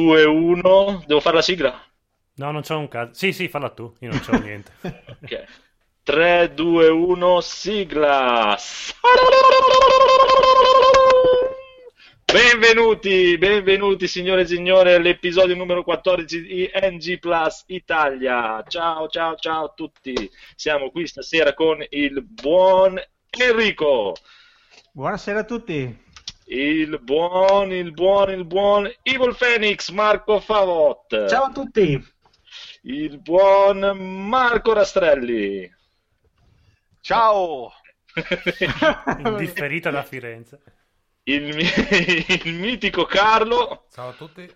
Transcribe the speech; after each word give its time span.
2, 0.00 0.24
1. 0.24 1.02
Devo 1.08 1.18
fare 1.18 1.34
la 1.34 1.42
sigla? 1.42 1.82
No, 2.36 2.52
non 2.52 2.62
c'ho 2.62 2.78
un 2.78 2.86
cazzo. 2.86 3.14
Sì, 3.14 3.32
sì, 3.32 3.48
falla 3.48 3.70
tu, 3.70 3.92
io 3.98 4.10
non 4.10 4.20
c'ho 4.20 4.38
niente. 4.38 4.70
ok. 5.22 5.44
3, 6.04 6.54
2, 6.54 6.88
1, 6.88 7.40
sigla. 7.40 8.56
Benvenuti, 12.32 13.36
benvenuti 13.38 14.06
signore 14.06 14.42
e 14.42 14.46
signore 14.46 14.94
all'episodio 14.94 15.56
numero 15.56 15.82
14 15.82 16.42
di 16.42 16.70
NG 16.72 17.18
Plus 17.18 17.64
Italia. 17.66 18.62
Ciao, 18.68 19.08
ciao, 19.08 19.34
ciao 19.34 19.64
a 19.64 19.72
tutti. 19.74 20.30
Siamo 20.54 20.92
qui 20.92 21.08
stasera 21.08 21.54
con 21.54 21.84
il 21.90 22.22
buon 22.22 23.02
Enrico. 23.30 24.14
Buonasera 24.92 25.40
a 25.40 25.44
tutti. 25.44 26.06
Il 26.50 26.98
buon, 27.02 27.72
il 27.72 27.92
buon, 27.92 28.30
il 28.30 28.46
buon 28.46 28.90
Evil 29.02 29.36
Phoenix 29.36 29.90
Marco 29.90 30.40
Favot. 30.40 31.28
Ciao 31.28 31.44
a 31.44 31.52
tutti. 31.52 32.02
Il 32.82 33.20
buon 33.20 33.80
Marco 34.26 34.72
Rastrelli. 34.72 35.70
Ciao. 37.02 37.70
Indifferita 39.24 39.90
da 39.90 40.02
Firenze. 40.02 40.62
Il, 41.24 41.54
il, 42.44 42.54
mitico 42.54 43.04
Carlo. 43.04 43.84
Ciao 43.92 44.08
a 44.08 44.12
tutti. 44.12 44.50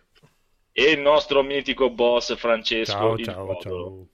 E 0.72 0.82
il 0.90 1.00
nostro 1.00 1.42
mitico 1.42 1.90
boss 1.90 2.34
Francesco. 2.36 3.18
Ciao, 3.18 3.18
ciao, 3.18 3.58
ciao. 3.60 4.06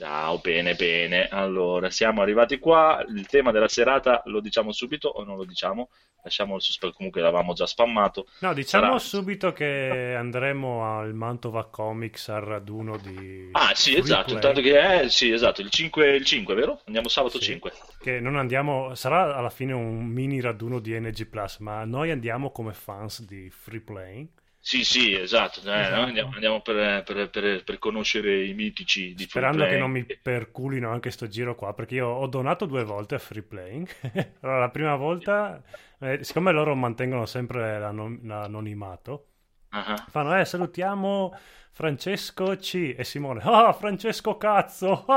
Ciao, 0.00 0.38
bene, 0.38 0.76
bene. 0.76 1.28
Allora, 1.28 1.90
siamo 1.90 2.22
arrivati 2.22 2.58
qua. 2.58 3.04
Il 3.06 3.26
tema 3.26 3.50
della 3.50 3.68
serata 3.68 4.22
lo 4.24 4.40
diciamo 4.40 4.72
subito 4.72 5.08
o 5.08 5.24
non 5.24 5.36
lo 5.36 5.44
diciamo? 5.44 5.90
Lasciamo 6.22 6.56
il 6.56 6.62
sospetto, 6.62 6.94
comunque 6.94 7.20
l'avevamo 7.20 7.52
già 7.52 7.66
spammato. 7.66 8.26
No, 8.38 8.54
diciamo 8.54 8.86
Sarà... 8.86 8.98
subito 8.98 9.52
che 9.52 10.14
andremo 10.16 10.98
al 10.98 11.12
Mantova 11.12 11.66
Comics 11.66 12.30
al 12.30 12.40
raduno 12.40 12.96
di. 12.96 13.50
Ah, 13.52 13.74
sì, 13.74 13.94
esatto. 13.94 14.32
Intanto 14.32 14.62
che 14.62 14.80
è, 14.80 15.08
sì, 15.10 15.32
esatto, 15.32 15.60
il 15.60 15.68
5, 15.68 16.16
il 16.16 16.24
5, 16.24 16.54
vero? 16.54 16.80
Andiamo 16.86 17.08
sabato 17.08 17.38
sì, 17.38 17.44
5. 17.44 17.72
Che 18.00 18.20
non 18.20 18.36
andiamo, 18.36 18.94
sarà 18.94 19.36
alla 19.36 19.50
fine 19.50 19.74
un 19.74 20.06
mini 20.06 20.40
raduno 20.40 20.78
di 20.78 20.98
NG 20.98 21.26
Plus, 21.26 21.58
ma 21.58 21.84
noi 21.84 22.10
andiamo 22.10 22.52
come 22.52 22.72
fans 22.72 23.22
di 23.26 23.50
Free 23.50 23.82
Playing 23.82 24.28
sì, 24.62 24.84
sì, 24.84 25.14
esatto. 25.14 25.60
Eh, 25.60 25.80
esatto. 25.80 26.00
Andiamo, 26.02 26.32
andiamo 26.34 26.60
per, 26.60 27.02
per, 27.02 27.30
per, 27.30 27.64
per, 27.64 27.78
conoscere 27.78 28.44
i 28.44 28.52
mitici 28.52 29.14
di 29.14 29.24
Sperando 29.24 29.64
che 29.64 29.78
non 29.78 29.90
mi 29.90 30.04
perculino 30.04 30.90
anche 30.90 31.10
sto 31.10 31.26
giro 31.28 31.54
qua, 31.54 31.72
perché 31.72 31.94
io 31.96 32.08
ho 32.08 32.26
donato 32.26 32.66
due 32.66 32.84
volte 32.84 33.14
a 33.14 33.18
Free 33.18 33.42
Playing. 33.42 33.88
allora, 34.40 34.58
la 34.58 34.70
prima 34.70 34.96
volta, 34.96 35.62
eh, 35.98 36.22
siccome 36.22 36.52
loro 36.52 36.74
mantengono 36.74 37.24
sempre 37.24 37.78
l'anonimato, 37.78 39.28
uh-huh. 39.70 40.04
fanno, 40.08 40.38
eh, 40.38 40.44
salutiamo 40.44 41.38
Francesco 41.72 42.56
C 42.56 42.94
e 42.96 43.04
Simone. 43.04 43.40
Ah, 43.42 43.72
Francesco 43.72 44.36
cazzo! 44.36 45.04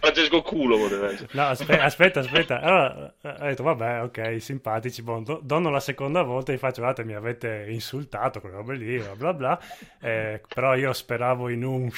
Francesco 0.00 0.42
culo 0.42 0.78
poteva 0.78 1.12
essere. 1.12 1.28
No, 1.32 1.42
aspetta, 1.42 1.84
aspetta, 1.84 2.20
aspetta. 2.20 2.60
Allora, 2.60 3.14
eh, 3.20 3.28
ho 3.28 3.44
detto, 3.44 3.62
vabbè, 3.62 4.02
ok, 4.02 4.40
simpatici, 4.40 5.02
bon, 5.02 5.22
do, 5.22 5.40
dono 5.42 5.70
la 5.70 5.80
seconda 5.80 6.22
volta 6.22 6.52
e 6.52 6.58
faccio, 6.58 6.80
guardate, 6.80 7.04
mi 7.04 7.14
avete 7.14 7.66
insultato, 7.68 8.40
quelle 8.40 8.56
robe 8.56 8.74
lì, 8.74 8.98
bla 8.98 9.14
bla 9.14 9.32
bla. 9.32 9.60
Eh, 10.00 10.40
però 10.52 10.74
io 10.74 10.92
speravo 10.92 11.48
in 11.48 11.64
un 11.64 11.90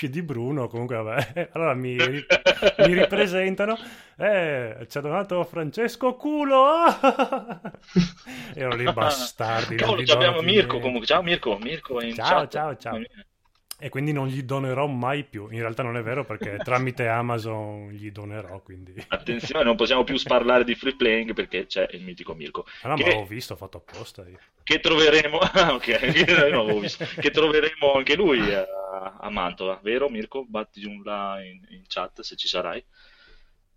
di 0.00 0.22
Bruno, 0.22 0.68
comunque 0.68 0.96
vabbè. 0.96 1.50
Allora 1.56 1.74
mi, 1.74 1.96
mi 1.96 2.94
ripresentano. 2.94 3.78
Eh, 4.18 4.86
ci 4.88 4.96
ha 4.96 5.00
donato 5.02 5.44
Francesco 5.44 6.14
culo! 6.14 6.84
Ero 8.54 8.74
lì 8.74 8.90
bastardi. 8.90 9.76
Cavolo, 9.76 10.02
abbiamo 10.10 10.40
Mirko 10.40 10.78
comunque. 10.78 11.06
Ciao 11.06 11.22
Mirko, 11.22 11.55
Mirko 11.58 12.02
in 12.02 12.14
ciao, 12.14 12.40
chat. 12.40 12.50
Ciao, 12.50 12.76
ciao, 12.76 13.00
E 13.78 13.88
quindi 13.88 14.12
non 14.12 14.26
gli 14.26 14.42
donerò 14.42 14.86
mai 14.86 15.24
più. 15.24 15.48
In 15.50 15.60
realtà 15.60 15.82
non 15.82 15.96
è 15.96 16.02
vero 16.02 16.24
perché 16.24 16.56
tramite 16.64 17.08
Amazon 17.08 17.90
gli 17.90 18.10
donerò. 18.10 18.60
Quindi... 18.60 18.94
Attenzione, 19.08 19.64
non 19.64 19.76
possiamo 19.76 20.04
più 20.04 20.20
parlare 20.22 20.64
di 20.64 20.74
free 20.74 20.96
playing 20.96 21.34
perché 21.34 21.66
c'è 21.66 21.86
il 21.92 22.02
mitico 22.02 22.34
Mirko. 22.34 22.66
Ah, 22.82 22.88
no, 22.88 22.94
che... 22.96 23.04
ma 23.06 23.16
ho 23.16 23.26
visto, 23.26 23.52
ho 23.54 23.56
fatto 23.56 23.78
apposta. 23.78 24.26
Io. 24.28 24.38
Che 24.62 24.80
troveremo, 24.80 25.38
ah, 25.54 25.74
ok, 25.74 25.98
che 27.20 27.30
troveremo 27.30 27.94
anche 27.94 28.16
lui 28.16 28.52
a, 28.52 28.66
a 29.20 29.30
Mantova, 29.30 29.78
vero 29.82 30.08
Mirko? 30.08 30.44
Batti 30.44 30.84
un 30.84 31.02
là 31.04 31.40
in, 31.42 31.64
in 31.68 31.84
chat 31.86 32.22
se 32.22 32.34
ci 32.36 32.48
sarai. 32.48 32.84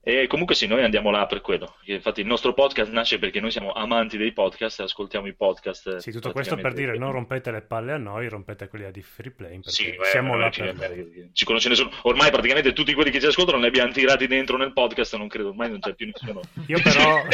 E 0.01 0.27
comunque 0.27 0.55
sì, 0.55 0.65
noi 0.65 0.83
andiamo 0.83 1.11
là 1.11 1.25
per 1.25 1.41
quello. 1.41 1.75
Infatti 1.83 2.21
il 2.21 2.25
nostro 2.25 2.53
podcast 2.53 2.91
nasce 2.91 3.19
perché 3.19 3.41
noi 3.41 3.51
siamo 3.51 3.73
amanti 3.73 4.17
dei 4.17 4.31
podcast, 4.31 4.79
ascoltiamo 4.79 5.27
i 5.27 5.33
podcast. 5.33 5.97
Sì, 5.97 6.11
tutto 6.11 6.31
questo 6.31 6.55
per 6.55 6.73
dire 6.73 6.97
non 6.97 7.11
rompete 7.11 7.51
le 7.51 7.61
palle 7.61 7.91
a 7.91 7.97
noi, 7.97 8.29
rompete 8.29 8.69
quelli 8.69 8.89
di 8.91 9.01
free 9.01 9.31
play. 9.31 9.59
Sì, 9.63 9.93
siamo 10.03 10.35
là 10.35 10.49
ci, 10.49 10.61
per... 10.61 11.29
ci 11.33 11.45
conosce 11.45 11.69
nessuno. 11.69 11.91
Ormai 12.03 12.31
praticamente 12.31 12.71
tutti 12.71 12.93
quelli 12.93 13.11
che 13.11 13.19
ci 13.19 13.25
ascoltano 13.25 13.59
li 13.59 13.67
abbiamo 13.67 13.91
tirati 13.91 14.25
dentro 14.25 14.55
nel 14.55 14.71
podcast, 14.71 15.15
non 15.17 15.27
credo, 15.27 15.49
ormai 15.49 15.69
non 15.69 15.79
c'è 15.79 15.93
più 15.93 16.05
nessuno. 16.05 16.41
Io 16.67 16.81
però... 16.81 17.21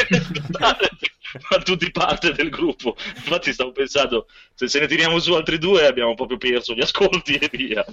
Ma 1.50 1.58
tutti 1.58 1.90
parte 1.90 2.32
del 2.32 2.50
gruppo. 2.50 2.96
Infatti 3.16 3.52
stavo 3.52 3.72
pensando, 3.72 4.26
se 4.54 4.68
se 4.68 4.80
ne 4.80 4.86
tiriamo 4.86 5.18
su 5.18 5.34
altri 5.34 5.58
due 5.58 5.86
abbiamo 5.86 6.14
proprio 6.14 6.38
perso 6.38 6.72
gli 6.72 6.80
ascolti 6.80 7.34
e 7.34 7.48
via. 7.52 7.84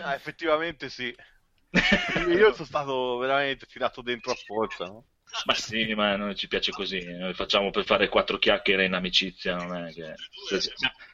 Ah, 0.00 0.14
effettivamente 0.14 0.88
sì. 0.88 1.14
Io 2.28 2.52
sono 2.52 2.66
stato 2.66 3.18
veramente 3.18 3.66
tirato 3.66 4.02
dentro 4.02 4.32
a 4.32 4.34
forza, 4.34 4.84
no? 4.86 5.04
Ma 5.44 5.54
sì, 5.54 5.94
ma 5.94 6.12
a 6.12 6.16
noi 6.16 6.34
ci 6.34 6.48
piace 6.48 6.72
così, 6.72 7.04
noi 7.04 7.34
facciamo 7.34 7.70
per 7.70 7.84
fare 7.84 8.08
quattro 8.08 8.38
chiacchiere 8.38 8.84
in 8.84 8.94
amicizia, 8.94 9.54
non 9.54 9.86
è 9.86 9.92
che... 9.92 10.14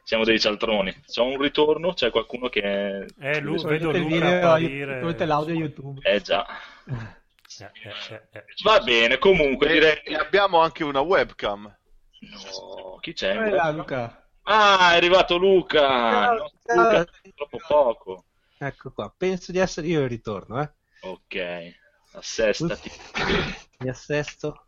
Siamo 0.05 0.25
dei 0.25 0.41
cialtroni. 0.41 1.03
C'è 1.07 1.21
un 1.21 1.39
ritorno, 1.39 1.93
c'è 1.93 2.11
qualcuno 2.11 2.49
che... 2.49 3.07
Eh, 3.19 3.41
lui, 3.41 3.63
vedo 3.63 3.93
Luca 3.93 4.37
apparire... 4.37 5.27
L'audio 5.27 5.55
YouTube. 5.55 6.01
Eh 6.03 6.21
già. 6.21 6.47
Eh, 7.59 7.71
eh, 7.89 8.29
eh, 8.33 8.45
Va 8.65 8.81
bene, 8.81 9.17
comunque 9.17 9.69
direi... 9.69 10.03
E 10.03 10.15
abbiamo 10.15 10.61
anche 10.61 10.85
una 10.85 11.01
webcam. 11.01 11.63
No, 11.63 12.99
chi 13.01 13.15
c'è? 13.15 13.35
Là, 13.49 13.71
Luca. 13.71 14.29
Ah, 14.43 14.93
è 14.93 14.97
arrivato 14.97 15.39
Luca! 15.39 16.33
No, 16.35 16.51
Luca, 16.67 17.07
troppo 17.35 17.59
poco. 17.67 18.25
Ecco 18.59 18.91
qua, 18.93 19.13
penso 19.17 19.53
di 19.53 19.59
essere 19.59 19.87
io 19.87 20.03
il 20.03 20.09
ritorno, 20.09 20.63
eh. 20.63 20.71
Ok, 21.01 21.75
assestati. 22.13 22.91
Mi 23.79 23.89
assesto. 23.89 24.67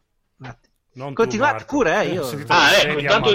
Non 0.93 1.15
Continuate 1.15 1.65
tu, 1.65 1.77
pure, 1.77 2.03
eh, 2.03 2.13
io... 2.13 2.25
Ah, 2.49 2.77
ecco, 2.77 2.99
intanto 2.99 3.31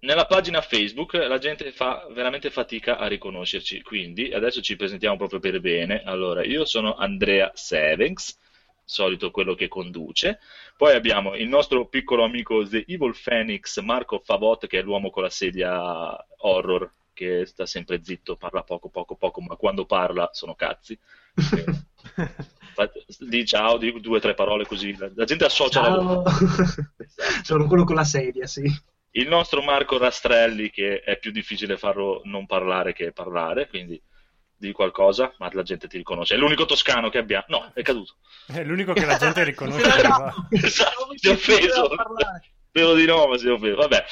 nella 0.00 0.26
pagina 0.26 0.62
Facebook 0.62 1.12
la 1.14 1.38
gente 1.38 1.72
fa 1.72 2.06
veramente 2.10 2.50
fatica 2.50 2.96
a 2.96 3.06
riconoscerci, 3.06 3.82
quindi 3.82 4.32
adesso 4.32 4.60
ci 4.60 4.76
presentiamo 4.76 5.16
proprio 5.16 5.40
per 5.40 5.60
bene. 5.60 6.02
Allora, 6.04 6.44
io 6.44 6.64
sono 6.64 6.94
Andrea 6.94 7.50
Sevens, 7.54 8.38
solito 8.82 9.30
quello 9.30 9.54
che 9.54 9.68
conduce. 9.68 10.38
Poi 10.76 10.94
abbiamo 10.94 11.34
il 11.34 11.48
nostro 11.48 11.86
piccolo 11.86 12.24
amico 12.24 12.66
The 12.66 12.84
Evil 12.86 13.14
Phoenix, 13.22 13.78
Marco 13.80 14.20
Favot, 14.24 14.66
che 14.66 14.78
è 14.78 14.82
l'uomo 14.82 15.10
con 15.10 15.22
la 15.22 15.30
sedia 15.30 16.16
horror 16.38 16.90
che 17.20 17.44
sta 17.44 17.66
sempre 17.66 18.02
zitto, 18.02 18.36
parla 18.36 18.62
poco, 18.62 18.88
poco, 18.88 19.14
poco, 19.14 19.42
ma 19.42 19.56
quando 19.56 19.84
parla 19.84 20.30
sono 20.32 20.54
cazzi. 20.54 20.98
di 23.18 23.44
ciao, 23.44 23.76
di 23.76 24.00
due 24.00 24.16
o 24.16 24.20
tre 24.20 24.32
parole 24.32 24.64
così, 24.64 24.96
la, 24.96 25.24
gente 25.24 25.44
associa 25.44 25.82
ciao. 25.82 26.22
la 26.22 26.30
Sono 27.44 27.66
quello 27.66 27.84
con 27.84 27.96
la 27.96 28.04
sedia, 28.04 28.46
sì. 28.46 28.62
Il 29.10 29.28
nostro 29.28 29.60
Marco 29.60 29.98
Rastrelli, 29.98 30.70
che 30.70 31.00
è 31.00 31.18
più 31.18 31.30
difficile 31.30 31.76
farlo 31.76 32.22
non 32.24 32.46
parlare 32.46 32.94
che 32.94 33.12
parlare, 33.12 33.68
quindi 33.68 34.00
di 34.56 34.72
qualcosa, 34.72 35.34
ma 35.38 35.50
la 35.52 35.62
gente 35.62 35.88
ti 35.88 35.98
riconosce. 35.98 36.36
È 36.36 36.38
l'unico 36.38 36.64
toscano 36.64 37.10
che 37.10 37.18
abbiamo. 37.18 37.44
No, 37.48 37.70
è 37.74 37.82
caduto. 37.82 38.14
È 38.46 38.64
l'unico 38.64 38.94
che 38.94 39.04
la 39.04 39.18
gente 39.18 39.44
riconosce. 39.44 39.84
esatto, 40.52 41.08
ti 41.16 41.28
ho 41.28 41.32
offeso. 41.32 41.90
Spero 42.70 42.94
di 42.94 43.04
no, 43.04 43.26
ma 43.26 43.36
si 43.36 43.48
offeso. 43.48 43.74
Vabbè. 43.74 44.04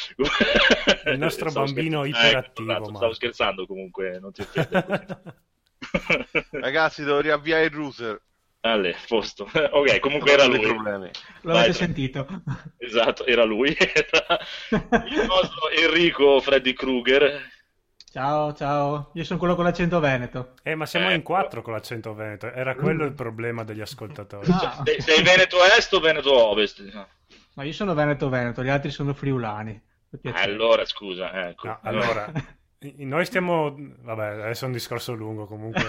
Il 1.12 1.19
nostro 1.19 1.50
bambino 1.52 2.04
iperattivo. 2.04 2.72
Ecco, 2.72 2.94
stavo 2.96 3.12
scherzando 3.14 3.66
comunque, 3.66 4.19
non 4.19 4.32
ti 4.32 4.40
offendo. 4.40 5.22
Ragazzi, 6.50 7.05
devo 7.05 7.20
riavviare 7.20 7.66
il 7.66 7.70
router. 7.70 8.20
Ale, 8.62 8.96
posto. 9.06 9.49
ok, 9.55 10.00
comunque 10.00 10.32
era 10.32 10.46
lui. 10.46 10.58
Problemi. 10.58 11.08
L'avete 11.43 11.72
sentito. 11.72 12.26
Esatto, 12.78 13.25
era 13.26 13.44
lui. 13.44 13.76
Era 13.78 14.40
il 15.06 15.25
nostro 15.25 15.70
Enrico 15.70 16.40
Freddy 16.40 16.72
Krueger. 16.72 17.40
Ciao, 18.11 18.52
ciao. 18.54 19.12
Io 19.14 19.22
sono 19.22 19.38
quello 19.38 19.54
con 19.54 19.62
l'accento 19.62 20.00
veneto. 20.00 20.54
Eh, 20.64 20.75
ma 20.75 20.84
siamo 20.84 21.06
ecco. 21.06 21.14
in 21.14 21.22
quattro 21.22 21.62
con 21.62 21.75
l'accento 21.75 22.12
veneto. 22.12 22.50
Era 22.50 22.75
quello 22.75 23.04
il 23.04 23.12
problema 23.12 23.62
degli 23.62 23.81
ascoltatori. 23.81 24.50
Ah. 24.50 24.82
Sei, 24.84 25.00
sei 25.00 25.22
Veneto 25.22 25.58
Est 25.62 25.93
o 25.93 26.00
Veneto 26.00 26.34
Ovest? 26.34 26.82
Ma 27.58 27.64
io 27.64 27.72
sono 27.72 27.93
Veneto-Veneto, 27.93 28.62
gli 28.62 28.69
altri 28.69 28.93
sono 28.93 29.12
friulani. 29.12 29.82
Allora, 30.32 30.84
scusa, 30.84 31.49
ecco. 31.49 31.66
No, 31.66 31.78
allora, 31.82 32.31
noi 32.99 33.25
stiamo... 33.25 33.75
Vabbè, 33.76 34.26
adesso 34.44 34.62
è 34.62 34.69
un 34.69 34.75
discorso 34.75 35.12
lungo 35.14 35.44
comunque. 35.44 35.82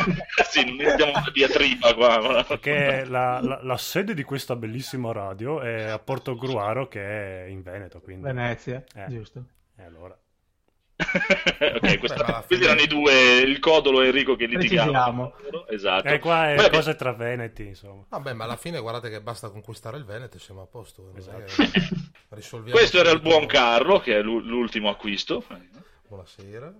sì, 0.48 0.64
non 0.64 0.76
mettiamo 0.76 1.10
una 1.10 1.30
diatriba 1.30 1.92
qua. 1.92 2.42
Perché 2.48 3.04
la, 3.04 3.38
la, 3.42 3.60
la, 3.62 3.76
sede 3.76 4.14
di 4.14 4.22
questa 4.22 4.56
bellissima 4.56 5.12
radio 5.12 5.60
è 5.60 5.90
a 5.90 5.98
Porto 5.98 6.36
Gruaro 6.36 6.88
che 6.88 7.02
è 7.44 7.48
in 7.48 7.60
Veneto, 7.60 8.00
quindi... 8.00 8.24
Venezia, 8.24 8.82
eh. 8.94 9.06
giusto. 9.10 9.44
E 9.76 9.82
allora... 9.82 10.18
ok, 11.74 11.98
questa, 11.98 12.44
questi 12.46 12.64
erano 12.64 12.80
i 12.80 12.86
due, 12.86 13.38
il 13.40 13.58
Codolo 13.58 14.02
e 14.02 14.06
Enrico 14.06 14.36
che 14.36 14.46
litigavano. 14.46 15.34
Esatto. 15.68 16.08
E 16.08 16.18
qua 16.20 16.52
è 16.52 16.56
Beh, 16.56 16.70
cose 16.70 16.94
tra 16.94 17.12
Veneti, 17.12 17.66
insomma. 17.66 18.04
Vabbè, 18.08 18.32
ma 18.32 18.44
alla 18.44 18.56
fine 18.56 18.78
guardate 18.78 19.10
che 19.10 19.20
basta 19.20 19.50
conquistare 19.50 19.96
il 19.96 20.04
Veneto 20.04 20.36
e 20.36 20.40
siamo 20.40 20.62
a 20.62 20.66
posto. 20.66 21.12
Esatto. 21.16 21.52
Questo 22.70 22.98
era 22.98 23.10
il 23.10 23.20
buon 23.20 23.46
Carlo, 23.46 23.98
che 23.98 24.18
è 24.18 24.22
l'ultimo 24.22 24.88
acquisto. 24.88 25.44
Buonasera. 26.08 26.72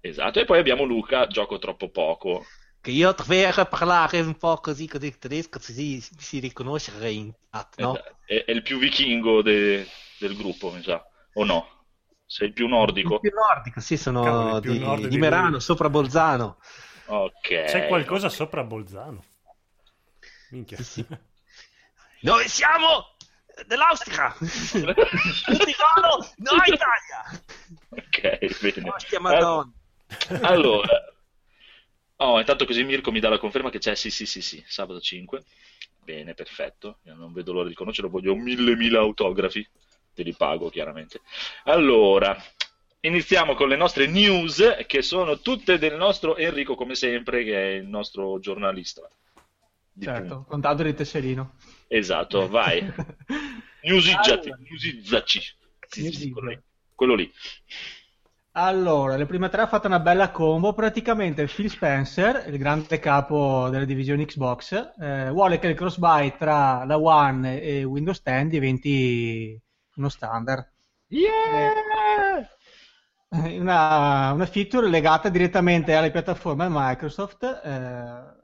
Esatto, 0.00 0.38
e 0.38 0.44
poi 0.44 0.58
abbiamo 0.58 0.84
Luca, 0.84 1.26
gioco 1.26 1.58
troppo 1.58 1.88
poco. 1.88 2.44
Che 2.78 2.90
io 2.90 3.12
dovevo 3.12 3.64
parlare 3.64 4.20
un 4.20 4.36
po' 4.36 4.58
così 4.58 4.86
con 4.86 5.02
il 5.02 5.16
tedesco, 5.16 5.58
così 5.58 5.98
si 6.00 6.40
riconoscere 6.40 7.10
in 7.10 7.32
chat, 7.50 7.80
no? 7.80 7.98
È, 8.26 8.44
è, 8.44 8.50
il 8.50 8.60
più 8.60 8.76
vichingo 8.76 9.40
de, 9.40 9.86
del 10.18 10.36
gruppo, 10.36 10.70
mi 10.70 10.82
sa, 10.82 11.02
o 11.32 11.44
no? 11.44 11.73
Sei 12.26 12.48
il 12.48 12.52
più 12.52 12.66
nordico? 12.66 13.14
Il 13.14 13.20
più 13.20 13.30
nordico, 13.32 13.80
sì, 13.80 13.96
sono 13.96 14.22
Cavolo, 14.22 14.60
di, 14.60 14.78
di, 14.78 15.08
di, 15.08 15.18
Merano, 15.18 15.50
lui. 15.50 15.60
sopra 15.60 15.88
Bolzano. 15.90 16.58
Ok. 17.06 17.64
C'è 17.64 17.86
qualcosa 17.86 18.26
okay. 18.26 18.36
sopra 18.36 18.64
Bolzano? 18.64 19.24
Minchia. 20.50 20.76
Sì, 20.76 20.84
sì. 20.84 21.06
Noi 22.22 22.48
siamo 22.48 23.14
dell'Austria! 23.66 24.34
Tirolo, 24.40 26.26
no 26.36 26.52
Italia! 26.66 27.42
Ok, 27.90 28.60
bene. 28.60 28.90
Ostia 28.90 29.20
madonna. 29.20 29.70
Allora, 30.42 31.14
oh, 32.16 32.38
intanto 32.38 32.64
così 32.64 32.82
Mirko 32.84 33.10
mi 33.10 33.20
dà 33.20 33.28
la 33.28 33.38
conferma 33.38 33.70
che 33.70 33.78
c'è, 33.78 33.94
sì, 33.94 34.10
sì, 34.10 34.26
sì, 34.26 34.40
sì, 34.40 34.62
sabato 34.66 35.00
5. 35.00 35.42
Bene, 36.02 36.34
perfetto. 36.34 36.98
Io 37.04 37.14
non 37.14 37.32
vedo 37.32 37.52
l'ora 37.52 37.68
di 37.68 37.74
conoscerlo, 37.74 38.10
voglio 38.10 38.34
mille 38.34 38.76
mila 38.76 39.00
autografi. 39.00 39.66
Te 40.14 40.22
li 40.22 40.34
pago, 40.34 40.70
chiaramente. 40.70 41.20
Allora, 41.64 42.36
iniziamo 43.00 43.54
con 43.54 43.68
le 43.68 43.76
nostre 43.76 44.06
news, 44.06 44.84
che 44.86 45.02
sono 45.02 45.40
tutte 45.40 45.78
del 45.78 45.96
nostro 45.96 46.36
Enrico, 46.36 46.74
come 46.74 46.94
sempre, 46.94 47.44
che 47.44 47.54
è 47.54 47.74
il 47.74 47.86
nostro 47.86 48.38
giornalista. 48.38 49.08
Certo, 50.00 50.44
contato 50.48 50.82
di 50.82 50.94
tesserino. 50.94 51.54
Esatto, 51.86 52.48
vai. 52.48 52.80
Newsizzaci, 53.82 54.48
allora. 54.48 54.58
newsizzaci. 54.68 55.40
Sì, 55.88 56.10
sì, 56.10 56.30
quello 56.30 56.48
lì. 56.48 56.60
quello 56.94 57.14
lì. 57.14 57.32
Allora, 58.56 59.16
le 59.16 59.26
prime 59.26 59.48
tre 59.48 59.62
ha 59.62 59.66
fatto 59.66 59.88
una 59.88 59.98
bella 59.98 60.30
combo. 60.30 60.72
Praticamente 60.74 61.46
Phil 61.46 61.68
Spencer, 61.68 62.44
il 62.48 62.56
grande 62.56 62.98
capo 63.00 63.68
delle 63.68 63.84
divisioni 63.84 64.26
Xbox, 64.26 64.92
eh, 65.00 65.28
vuole 65.30 65.58
che 65.58 65.66
il 65.68 65.74
cross-buy 65.74 66.36
tra 66.38 66.84
la 66.84 66.96
One 66.96 67.60
e 67.60 67.82
Windows 67.84 68.22
10 68.22 68.48
diventi 68.48 69.60
uno 69.96 70.08
standard. 70.08 70.70
Yeah! 71.08 72.48
Eh, 73.30 73.58
una, 73.58 74.32
una, 74.32 74.46
feature 74.46 74.88
legata 74.88 75.28
direttamente 75.28 75.94
alle 75.94 76.10
piattaforme 76.10 76.66
Microsoft. 76.68 77.42
Eh, 77.42 78.42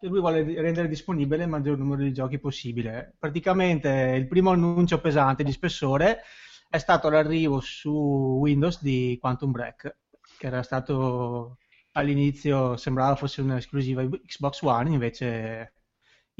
che 0.00 0.06
lui 0.06 0.20
vuole 0.20 0.42
rendere 0.42 0.88
disponibile 0.88 1.42
il 1.42 1.50
maggior 1.50 1.76
numero 1.76 2.02
di 2.02 2.12
giochi 2.12 2.38
possibile. 2.38 3.14
Praticamente 3.18 4.14
il 4.16 4.26
primo 4.26 4.50
annuncio 4.50 4.98
pesante 4.98 5.44
di 5.44 5.52
spessore 5.52 6.22
è 6.70 6.78
stato 6.78 7.10
l'arrivo 7.10 7.60
su 7.60 7.90
Windows 7.90 8.80
di 8.80 9.18
Quantum 9.20 9.50
Break, 9.50 9.96
che 10.38 10.46
era 10.46 10.62
stato 10.62 11.58
all'inizio 11.92 12.76
sembrava 12.78 13.14
fosse 13.14 13.42
un'esclusiva 13.42 14.02
Xbox 14.04 14.62
One, 14.62 14.90
invece 14.90 15.74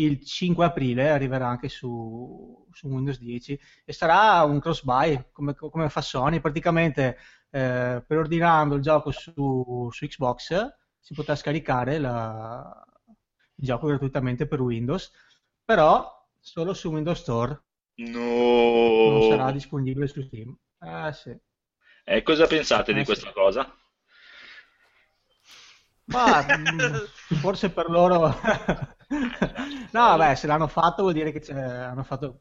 il 0.05 0.25
5 0.25 0.65
aprile 0.65 1.11
arriverà 1.11 1.47
anche 1.49 1.69
su, 1.69 2.67
su 2.73 2.89
Windows 2.89 3.19
10 3.19 3.61
e 3.85 3.93
sarà 3.93 4.43
un 4.45 4.61
cross 4.61 4.83
buy 4.83 5.27
come, 5.33 5.55
come 5.55 5.89
fa 5.89 6.01
Sony, 6.01 6.41
praticamente 6.41 7.19
eh, 7.51 8.03
preordinando 8.07 8.77
il 8.77 8.83
gioco 8.83 9.11
su, 9.11 9.89
su 9.91 10.07
Xbox 10.07 10.79
si 11.01 11.15
potrà 11.15 11.35
scaricare 11.35 11.99
la, 11.99 12.85
il 13.57 13.65
gioco 13.65 13.87
gratuitamente 13.87 14.47
per 14.47 14.61
Windows, 14.61 15.11
però 15.65 16.29
solo 16.39 16.75
su 16.75 16.91
Windows 16.91 17.21
Store. 17.21 17.63
No. 17.95 18.19
Non 18.19 19.29
sarà 19.31 19.51
disponibile 19.51 20.07
su 20.07 20.23
Steam. 20.23 20.57
Eh 20.81 21.13
sì. 21.13 21.37
E 22.05 22.23
cosa 22.23 22.47
pensate 22.47 22.93
eh, 22.93 22.95
di 22.95 23.05
questa 23.05 23.29
sì. 23.29 23.33
cosa? 23.33 23.75
Ma 26.05 26.45
mm, 26.45 27.37
forse 27.41 27.71
per 27.71 27.89
loro... 27.89 28.35
no, 29.93 30.17
beh, 30.17 30.35
se 30.37 30.47
l'hanno 30.47 30.69
fatto 30.69 31.03
vuol 31.03 31.15
dire 31.15 31.33
che 31.33 31.53
hanno 31.53 32.03
fatto 32.05 32.41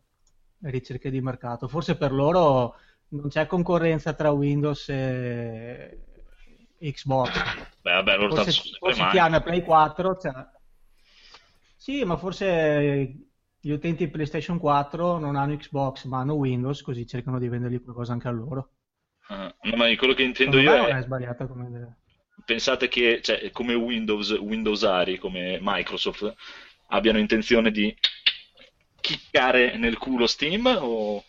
ricerche 0.62 1.10
di 1.10 1.22
mercato. 1.22 1.68
Forse 1.68 1.98
per 1.98 2.12
loro 2.12 2.76
non 3.10 3.30
c'è 3.30 3.48
concorrenza 3.48 4.14
tra 4.14 4.32
Windows 4.32 4.90
e 4.90 6.00
Xbox. 6.80 7.32
Beh, 7.82 7.94
vabbè, 7.94 8.18
loro 8.18 8.36
forse, 8.36 8.62
forse 8.78 9.08
chi 9.10 9.18
ha 9.18 9.26
una 9.26 9.42
Play 9.42 9.64
4 9.64 10.16
c'è 10.16 10.32
sì, 11.80 12.04
ma 12.04 12.18
forse 12.18 13.30
gli 13.58 13.72
utenti 13.72 14.10
PlayStation 14.10 14.60
4 14.60 15.18
non 15.18 15.38
hanno 15.38 15.56
Xbox 15.56 16.04
ma 16.04 16.20
hanno 16.20 16.34
Windows, 16.34 16.82
così 16.82 17.08
cercano 17.08 17.40
di 17.40 17.48
vendergli 17.48 17.82
qualcosa 17.82 18.12
anche 18.12 18.28
a 18.28 18.32
loro. 18.32 18.74
Ah, 19.30 19.56
no, 19.62 19.76
ma 19.78 19.96
quello 19.96 20.14
che 20.14 20.24
intendo 20.24 20.60
io 20.60 20.74
è... 20.74 20.78
Non 20.90 20.98
è 20.98 21.02
sbagliata 21.02 21.48
come 21.48 21.68
idea. 21.70 21.98
Pensate 22.46 22.88
che, 22.88 23.22
cioè, 23.22 23.52
come 23.52 23.74
Windows, 23.74 24.32
Windowsari, 24.32 25.18
come 25.18 25.60
Microsoft, 25.62 26.34
abbiano 26.88 27.20
intenzione 27.20 27.72
di 27.72 27.96
chiccare 29.00 29.78
nel 29.78 29.98
culo 29.98 30.28
Steam 30.28 30.66
o... 30.82 31.24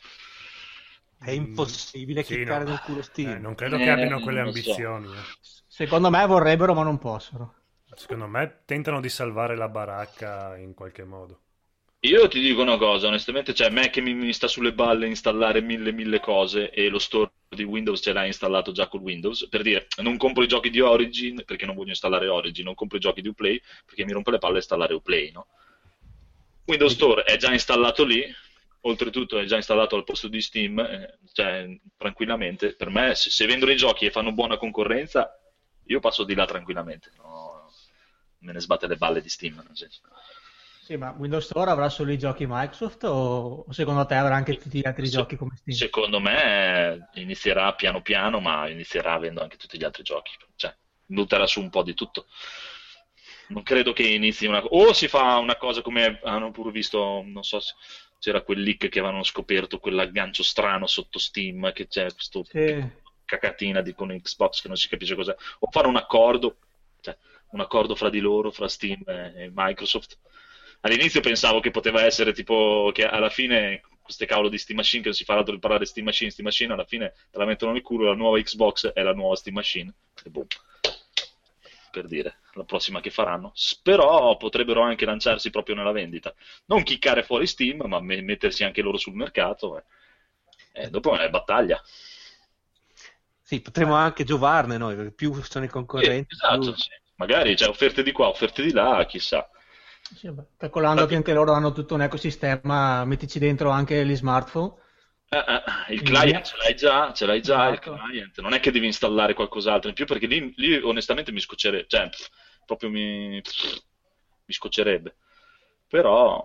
È 1.23 1.33
impossibile 1.33 2.23
sì, 2.23 2.37
chiccare 2.37 2.65
no. 2.65 2.71
nel 2.71 2.81
culo 2.81 3.03
Steam. 3.03 3.31
Eh, 3.31 3.39
non 3.39 3.55
credo 3.55 3.77
che 3.77 3.91
abbiano 3.91 4.19
eh, 4.19 4.23
quelle 4.23 4.41
ambizioni. 4.41 5.07
So. 5.07 5.13
Eh. 5.13 5.63
Secondo 5.67 6.11
me 6.11 6.25
vorrebbero 6.27 6.75
ma 6.75 6.83
non 6.83 6.99
possono. 6.99 7.55
Secondo 7.95 8.27
me 8.27 8.63
tentano 8.65 9.01
di 9.01 9.09
salvare 9.09 9.57
la 9.57 9.69
baracca 9.69 10.57
in 10.57 10.75
qualche 10.75 11.05
modo. 11.05 11.41
Io 12.01 12.29
ti 12.29 12.41
dico 12.41 12.63
una 12.63 12.79
cosa, 12.79 13.09
onestamente, 13.09 13.53
cioè 13.53 13.69
me 13.69 13.91
che 13.91 14.01
mi, 14.01 14.15
mi, 14.15 14.33
sta 14.33 14.49
sulle 14.49 14.73
balle 14.73 15.07
installare 15.07 15.61
mille 15.61 15.93
mille 15.93 16.19
cose 16.19 16.71
e 16.71 16.89
lo 16.89 16.99
store 16.99 17.30
di 17.57 17.65
Windows 17.65 18.01
ce 18.01 18.13
l'ha 18.13 18.27
installato 18.27 18.71
già 18.71 18.87
con 18.87 19.01
Windows, 19.01 19.49
per 19.49 19.63
dire, 19.63 19.89
non 20.03 20.17
compro 20.17 20.45
i 20.45 20.47
giochi 20.47 20.71
di 20.71 20.81
Origin 20.81 21.43
perché 21.45 21.67
non 21.67 21.75
voglio 21.75 21.91
installare 21.91 22.29
Origin, 22.29 22.65
non 22.65 22.75
compro 22.75 22.97
i 22.97 23.01
giochi 23.01 23.23
di 23.23 23.29
Uplay 23.29 23.61
perché 23.85 24.05
mi 24.05 24.13
rompe 24.13 24.31
le 24.31 24.39
palle 24.39 24.57
installare 24.57 24.95
Uplay, 24.95 25.33
no? 25.33 25.49
Windows 26.67 26.93
Store 26.93 27.25
è 27.25 27.37
già 27.37 27.53
installato 27.53 28.05
lì, 28.05 28.25
oltretutto 28.83 29.39
è 29.39 29.45
già 29.45 29.57
installato 29.57 29.97
al 29.97 30.05
posto 30.05 30.29
di 30.29 30.41
Steam, 30.41 30.79
eh, 30.79 31.19
cioè 31.33 31.69
tranquillamente, 31.97 32.77
per 32.77 32.89
me 32.91 33.17
se, 33.17 33.31
se 33.31 33.47
vendono 33.47 33.73
i 33.73 33.77
giochi 33.77 34.07
e 34.07 34.11
fanno 34.13 34.31
buona 34.31 34.57
concorrenza, 34.57 35.37
io 35.87 35.99
passo 35.99 36.23
di 36.23 36.35
là 36.35 36.47
tranquillamente, 36.47 37.11
no? 37.17 37.69
me 38.39 38.53
ne 38.53 38.61
sbatte 38.61 38.87
le 38.87 38.97
balle 38.97 39.21
di 39.21 39.29
Steam. 39.29 39.57
Nel 39.57 39.77
senso. 39.77 40.03
Sì, 40.91 40.97
ma 40.97 41.15
Windows 41.17 41.45
Store 41.45 41.71
avrà 41.71 41.89
solo 41.89 42.11
i 42.11 42.19
giochi 42.19 42.47
Microsoft 42.49 43.05
o 43.05 43.65
secondo 43.71 44.05
te 44.07 44.17
avrà 44.17 44.35
anche 44.35 44.57
tutti 44.57 44.81
gli 44.81 44.87
altri 44.89 45.07
Se, 45.07 45.13
giochi 45.13 45.37
come 45.37 45.53
Steam? 45.55 45.77
Secondo 45.77 46.19
me 46.19 47.11
inizierà 47.15 47.73
piano 47.75 48.03
piano, 48.03 48.41
ma 48.41 48.69
inizierà 48.69 49.13
avendo 49.13 49.41
anche 49.41 49.57
tutti 49.57 49.79
gli 49.79 49.85
altri 49.85 50.03
giochi. 50.03 50.33
Cioè, 50.57 50.77
butterà 51.07 51.47
su 51.47 51.61
un 51.61 51.71
po' 51.71 51.85
di 51.85 51.95
tutto. 51.95 52.27
Non 53.51 53.63
credo 53.63 53.93
che 53.93 54.03
inizi 54.03 54.47
una... 54.47 54.65
O 54.65 54.93
si 54.93 55.07
fa 55.07 55.37
una 55.37 55.55
cosa 55.55 55.81
come 55.81 56.19
hanno 56.25 56.51
pure 56.51 56.73
visto, 56.73 57.23
non 57.25 57.45
so 57.45 57.61
se 57.61 57.73
c'era 58.19 58.43
quel 58.43 58.61
leak 58.61 58.89
che 58.89 58.99
avevano 58.99 59.23
scoperto 59.23 59.79
quell'aggancio 59.79 60.43
strano 60.43 60.89
sotto 60.89 61.21
Steam, 61.21 61.73
che 61.73 61.87
c'è 61.87 62.13
questo 62.13 62.43
sì. 62.43 62.85
cacatina 63.25 63.81
di, 63.81 63.95
con 63.95 64.09
Xbox 64.09 64.61
che 64.61 64.67
non 64.67 64.77
si 64.77 64.89
capisce 64.89 65.15
cos'è. 65.15 65.37
O 65.61 65.71
fare 65.71 65.87
un 65.87 65.95
accordo, 65.95 66.57
cioè, 67.01 67.17
un 67.51 67.61
accordo 67.61 67.95
fra 67.95 68.11
di 68.11 68.19
loro, 68.19 68.51
fra 68.51 68.67
Steam 68.67 69.05
e 69.07 69.53
Microsoft. 69.55 70.19
All'inizio 70.81 71.21
pensavo 71.21 71.61
che 71.61 71.71
poteva 71.71 72.05
essere 72.05 72.33
tipo 72.33 72.91
che 72.93 73.05
alla 73.05 73.29
fine 73.29 73.83
queste 74.03 74.27
cavolo 74.27 74.49
di 74.49 74.59
Steam 74.59 74.79
Machine 74.79 75.03
che 75.03 75.09
non 75.09 75.17
si 75.17 75.25
fa 75.25 75.37
altro 75.37 75.55
di 75.55 75.61
parlare 75.61 75.85
Steam 75.85 76.07
Machine, 76.07 76.31
Steam 76.31 76.47
Machine, 76.47 76.73
alla 76.73 76.85
fine 76.85 77.13
te 77.31 77.39
la 77.39 77.45
mettono 77.45 77.73
nel 77.73 77.83
culo, 77.83 78.07
la 78.07 78.15
nuova 78.15 78.41
Xbox 78.41 78.89
è 78.89 79.03
la 79.03 79.13
nuova 79.13 79.37
Steam 79.37 79.55
Machine. 79.55 79.93
E 80.25 80.31
boom. 80.31 80.47
Per 81.91 82.07
dire, 82.07 82.39
la 82.55 82.65
prossima 82.65 83.01
che 83.01 83.11
faranno. 83.11 83.53
Però 83.83 84.37
potrebbero 84.37 84.81
anche 84.81 85.05
lanciarsi 85.05 85.51
proprio 85.51 85.75
nella 85.75 85.93
vendita. 85.93 86.35
Non 86.67 86.83
chiccare 86.83 87.25
fuori 87.25 87.47
Steam, 87.47 87.83
ma 87.87 88.01
mettersi 88.01 88.65
anche 88.65 88.81
loro 88.81 88.97
sul 88.97 89.15
mercato. 89.15 89.77
E, 89.77 89.85
e 90.73 90.91
dopo 90.91 91.17
è 91.17 91.29
battaglia. 91.29 91.83
Sì, 93.43 93.61
potremmo 93.61 93.95
anche 93.95 94.25
giovarne 94.25 94.77
noi, 94.77 94.95
perché 94.95 95.11
più 95.11 95.35
sono 95.43 95.65
i 95.65 95.69
concorrenti. 95.69 96.33
Eh, 96.33 96.37
esatto, 96.37 96.73
più... 96.73 96.75
sì 96.75 96.91
magari 97.21 97.55
c'è 97.55 97.69
offerte 97.69 98.03
di 98.03 98.13
qua, 98.13 98.29
offerte 98.29 98.63
di 98.63 98.73
là, 98.73 99.05
chissà. 99.07 99.49
Sì, 100.13 100.29
calcolando 100.57 101.07
che 101.07 101.15
anche 101.15 101.33
loro 101.33 101.53
hanno 101.53 101.73
tutto 101.73 101.95
un 101.95 102.03
ecosistema, 102.03 103.05
mettici 103.05 103.39
dentro 103.39 103.71
anche 103.71 104.05
gli 104.05 104.15
smartphone. 104.17 104.75
Eh, 105.33 105.39
eh, 105.39 105.95
il 105.95 106.03
client 106.03 106.45
ce 106.45 106.57
l'hai 106.57 106.75
già, 106.75 107.13
ce 107.13 107.25
l'hai 107.27 107.41
già 107.41 107.69
esatto. 107.69 107.73
il 107.73 107.79
client, 107.79 108.41
non 108.41 108.53
è 108.53 108.59
che 108.61 108.73
devi 108.73 108.87
installare 108.87 109.33
qualcos'altro 109.35 109.89
in 109.89 109.95
più 109.95 110.05
perché 110.05 110.27
lì, 110.27 110.53
lì 110.57 110.75
onestamente 110.83 111.31
mi 111.31 111.39
scoccerebbe, 111.41 111.87
cioè 111.87 112.09
pff, 112.09 112.29
proprio 112.67 112.91
mi, 112.91 113.41
pff, 113.41 113.79
mi 114.47 114.55
scoccerebbe. 114.55 115.17
Però 115.87 116.45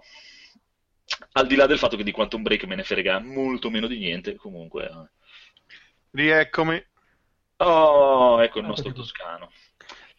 al 1.33 1.47
di 1.47 1.55
là 1.55 1.65
del 1.65 1.77
fatto 1.79 1.97
che 1.97 2.03
di 2.03 2.11
Quantum 2.11 2.41
Break 2.43 2.63
me 2.65 2.75
ne 2.75 2.83
frega 2.83 3.19
molto 3.19 3.69
meno 3.69 3.87
di 3.87 3.97
niente, 3.97 4.35
comunque. 4.35 4.89
Rieccomi. 6.13 6.83
Oh, 7.59 8.41
ecco 8.41 8.59
il 8.59 8.65
Ah, 8.65 8.67
nostro 8.67 8.91
toscano. 8.93 9.51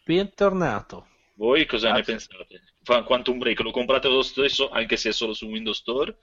Bentornato. 0.05 1.07
Voi 1.37 1.65
cosa 1.65 1.87
ne 1.91 1.93
Grazie. 1.93 2.13
pensate? 2.13 2.61
Quantum 3.03 3.37
Break 3.37 3.59
lo 3.61 3.71
comprate 3.71 4.07
lo 4.07 4.21
stesso 4.23 4.69
anche 4.69 4.97
se 4.97 5.09
è 5.09 5.13
solo 5.13 5.33
su 5.33 5.45
Windows 5.47 5.77
Store? 5.77 6.15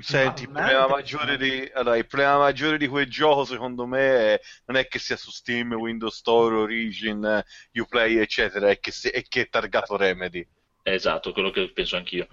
Senti, 0.00 0.42
il 0.42 0.48
Ma- 0.50 0.60
ma 0.60 0.66
problema, 0.66 0.86
maggiore 0.88 1.36
di, 1.38 1.70
allora, 1.72 1.96
il 1.96 2.06
problema 2.06 2.36
maggiore 2.38 2.76
di 2.78 2.86
quel 2.88 3.08
gioco 3.08 3.44
secondo 3.44 3.86
me 3.86 4.34
è- 4.34 4.40
non 4.66 4.76
è 4.76 4.88
che 4.88 4.98
sia 4.98 5.16
su 5.16 5.30
Steam, 5.30 5.72
Windows 5.74 6.16
Store, 6.16 6.54
Origin, 6.56 7.42
Uplay 7.72 8.16
eccetera, 8.16 8.68
è 8.70 8.78
che, 8.80 8.90
se- 8.90 9.10
è 9.10 9.22
che 9.22 9.42
è 9.42 9.48
targato 9.48 9.96
Remedy. 9.96 10.46
Esatto, 10.84 11.32
quello 11.32 11.50
che 11.50 11.72
penso 11.72 11.96
anch'io. 11.96 12.28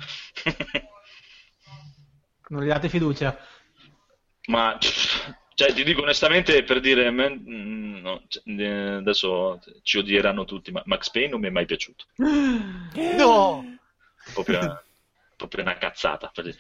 Non 2.50 2.64
gli 2.64 2.68
date 2.68 2.90
fiducia. 2.90 3.38
Ma 4.48 4.78
cioè, 5.54 5.74
ti 5.74 5.84
dico 5.84 6.02
onestamente 6.02 6.64
per 6.64 6.80
dire, 6.80 7.10
me, 7.12 7.30
mm, 7.30 7.96
no, 8.02 8.22
cioè, 8.28 8.42
eh, 8.46 8.94
adesso 8.96 9.60
ci 9.84 9.98
odieranno 10.00 10.46
tutti, 10.46 10.72
ma 10.72 10.82
Max 10.86 11.10
Payne 11.12 11.30
non 11.30 11.40
mi 11.42 11.48
è 11.48 11.52
mai 11.52 11.66
piaciuto. 11.66 12.06
No! 13.18 13.78
Proprio, 14.34 14.84
proprio 15.36 15.64
una 15.64 15.78
cazzata. 15.78 16.30
per 16.34 16.44
dire. 16.46 16.58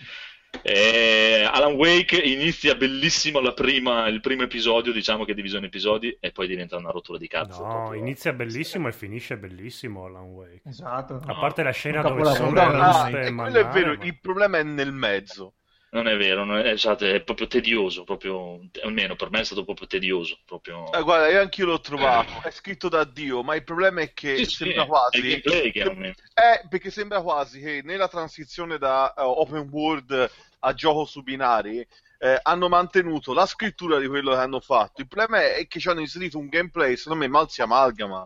Eh, 0.64 1.48
Alan 1.50 1.74
Wake 1.76 2.18
inizia 2.18 2.76
bellissimo 2.76 3.40
la 3.40 3.54
prima- 3.54 4.08
il 4.08 4.20
primo 4.20 4.44
episodio, 4.44 4.92
diciamo 4.92 5.24
che 5.24 5.32
è 5.32 5.36
diviso 5.36 5.58
in 5.58 5.64
episodi, 5.64 6.16
e 6.20 6.32
poi 6.32 6.48
diventa 6.48 6.76
una 6.76 6.92
rottura 6.92 7.18
di 7.18 7.28
cazzo. 7.28 7.62
No, 7.64 7.70
proprio. 7.70 8.00
inizia 8.02 8.34
bellissimo 8.34 8.88
e 8.90 8.92
finisce 8.92 9.38
bellissimo 9.38 10.06
Alan 10.06 10.24
Wake. 10.26 10.62
Esatto. 10.66 11.22
A 11.26 11.36
parte 11.36 11.64
la 11.64 11.72
scena 11.72 12.02
Un 12.02 12.08
dove 12.18 12.36
sono 12.36 12.52
le 12.54 12.66
No, 12.66 12.82
Ah, 12.82 13.02
ruspe 13.04 13.22
e 13.28 13.34
quello 13.34 13.58
è 13.60 13.68
vero, 13.70 13.96
ma- 13.96 14.04
il 14.04 14.20
problema 14.20 14.58
è 14.58 14.64
nel 14.64 14.92
mezzo. 14.92 15.54
Non 15.94 16.08
è 16.08 16.16
vero, 16.16 16.46
non 16.46 16.58
è, 16.58 16.68
esatto, 16.68 17.06
è 17.06 17.22
proprio 17.22 17.48
tedioso, 17.48 18.06
proprio, 18.06 18.62
almeno 18.82 19.18
per 19.18 19.30
me 19.30 19.42
è 19.42 19.44
stato 19.44 19.66
proprio 19.66 19.88
tedioso. 19.88 20.40
Proprio... 20.46 20.90
Eh, 20.94 21.02
guarda, 21.02 21.28
io 21.28 21.42
anch'io 21.42 21.66
l'ho 21.66 21.82
trovato, 21.82 22.48
è 22.48 22.52
scritto 22.52 22.88
da 22.88 23.04
Dio, 23.04 23.44
ma 23.44 23.56
il 23.56 23.66
problema 23.66 24.00
è 24.00 24.14
che 24.14 24.38
Sì, 24.38 24.46
sì, 24.46 24.56
sembra 24.56 24.84
è 24.84 24.88
quasi... 24.88 25.18
il 25.18 25.24
gameplay 25.24 25.72
che 25.72 25.82
aumenta. 25.82 26.24
Eh, 26.34 26.66
perché 26.70 26.92
sembra 26.92 27.22
quasi 27.22 27.60
che 27.60 27.82
nella 27.84 28.08
transizione 28.08 28.78
da 28.78 29.14
eh, 29.14 29.22
open 29.22 29.68
world 29.70 30.32
a 30.60 30.74
gioco 30.74 31.04
su 31.04 31.24
binari 31.24 31.86
eh, 32.20 32.40
hanno 32.42 32.70
mantenuto 32.70 33.34
la 33.34 33.46
scrittura 33.46 34.00
di 34.00 34.08
quello 34.08 34.32
che 34.32 34.38
hanno 34.38 34.62
fatto. 34.62 35.02
Il 35.02 35.08
problema 35.08 35.44
è 35.44 35.68
che 35.68 35.82
ci 35.82 35.90
hanno 35.90 36.00
inserito 36.00 36.38
un 36.38 36.48
gameplay, 36.48 36.96
secondo 36.96 37.20
me, 37.20 37.28
mal 37.28 37.50
si 37.50 37.62
amalgama 37.62 38.26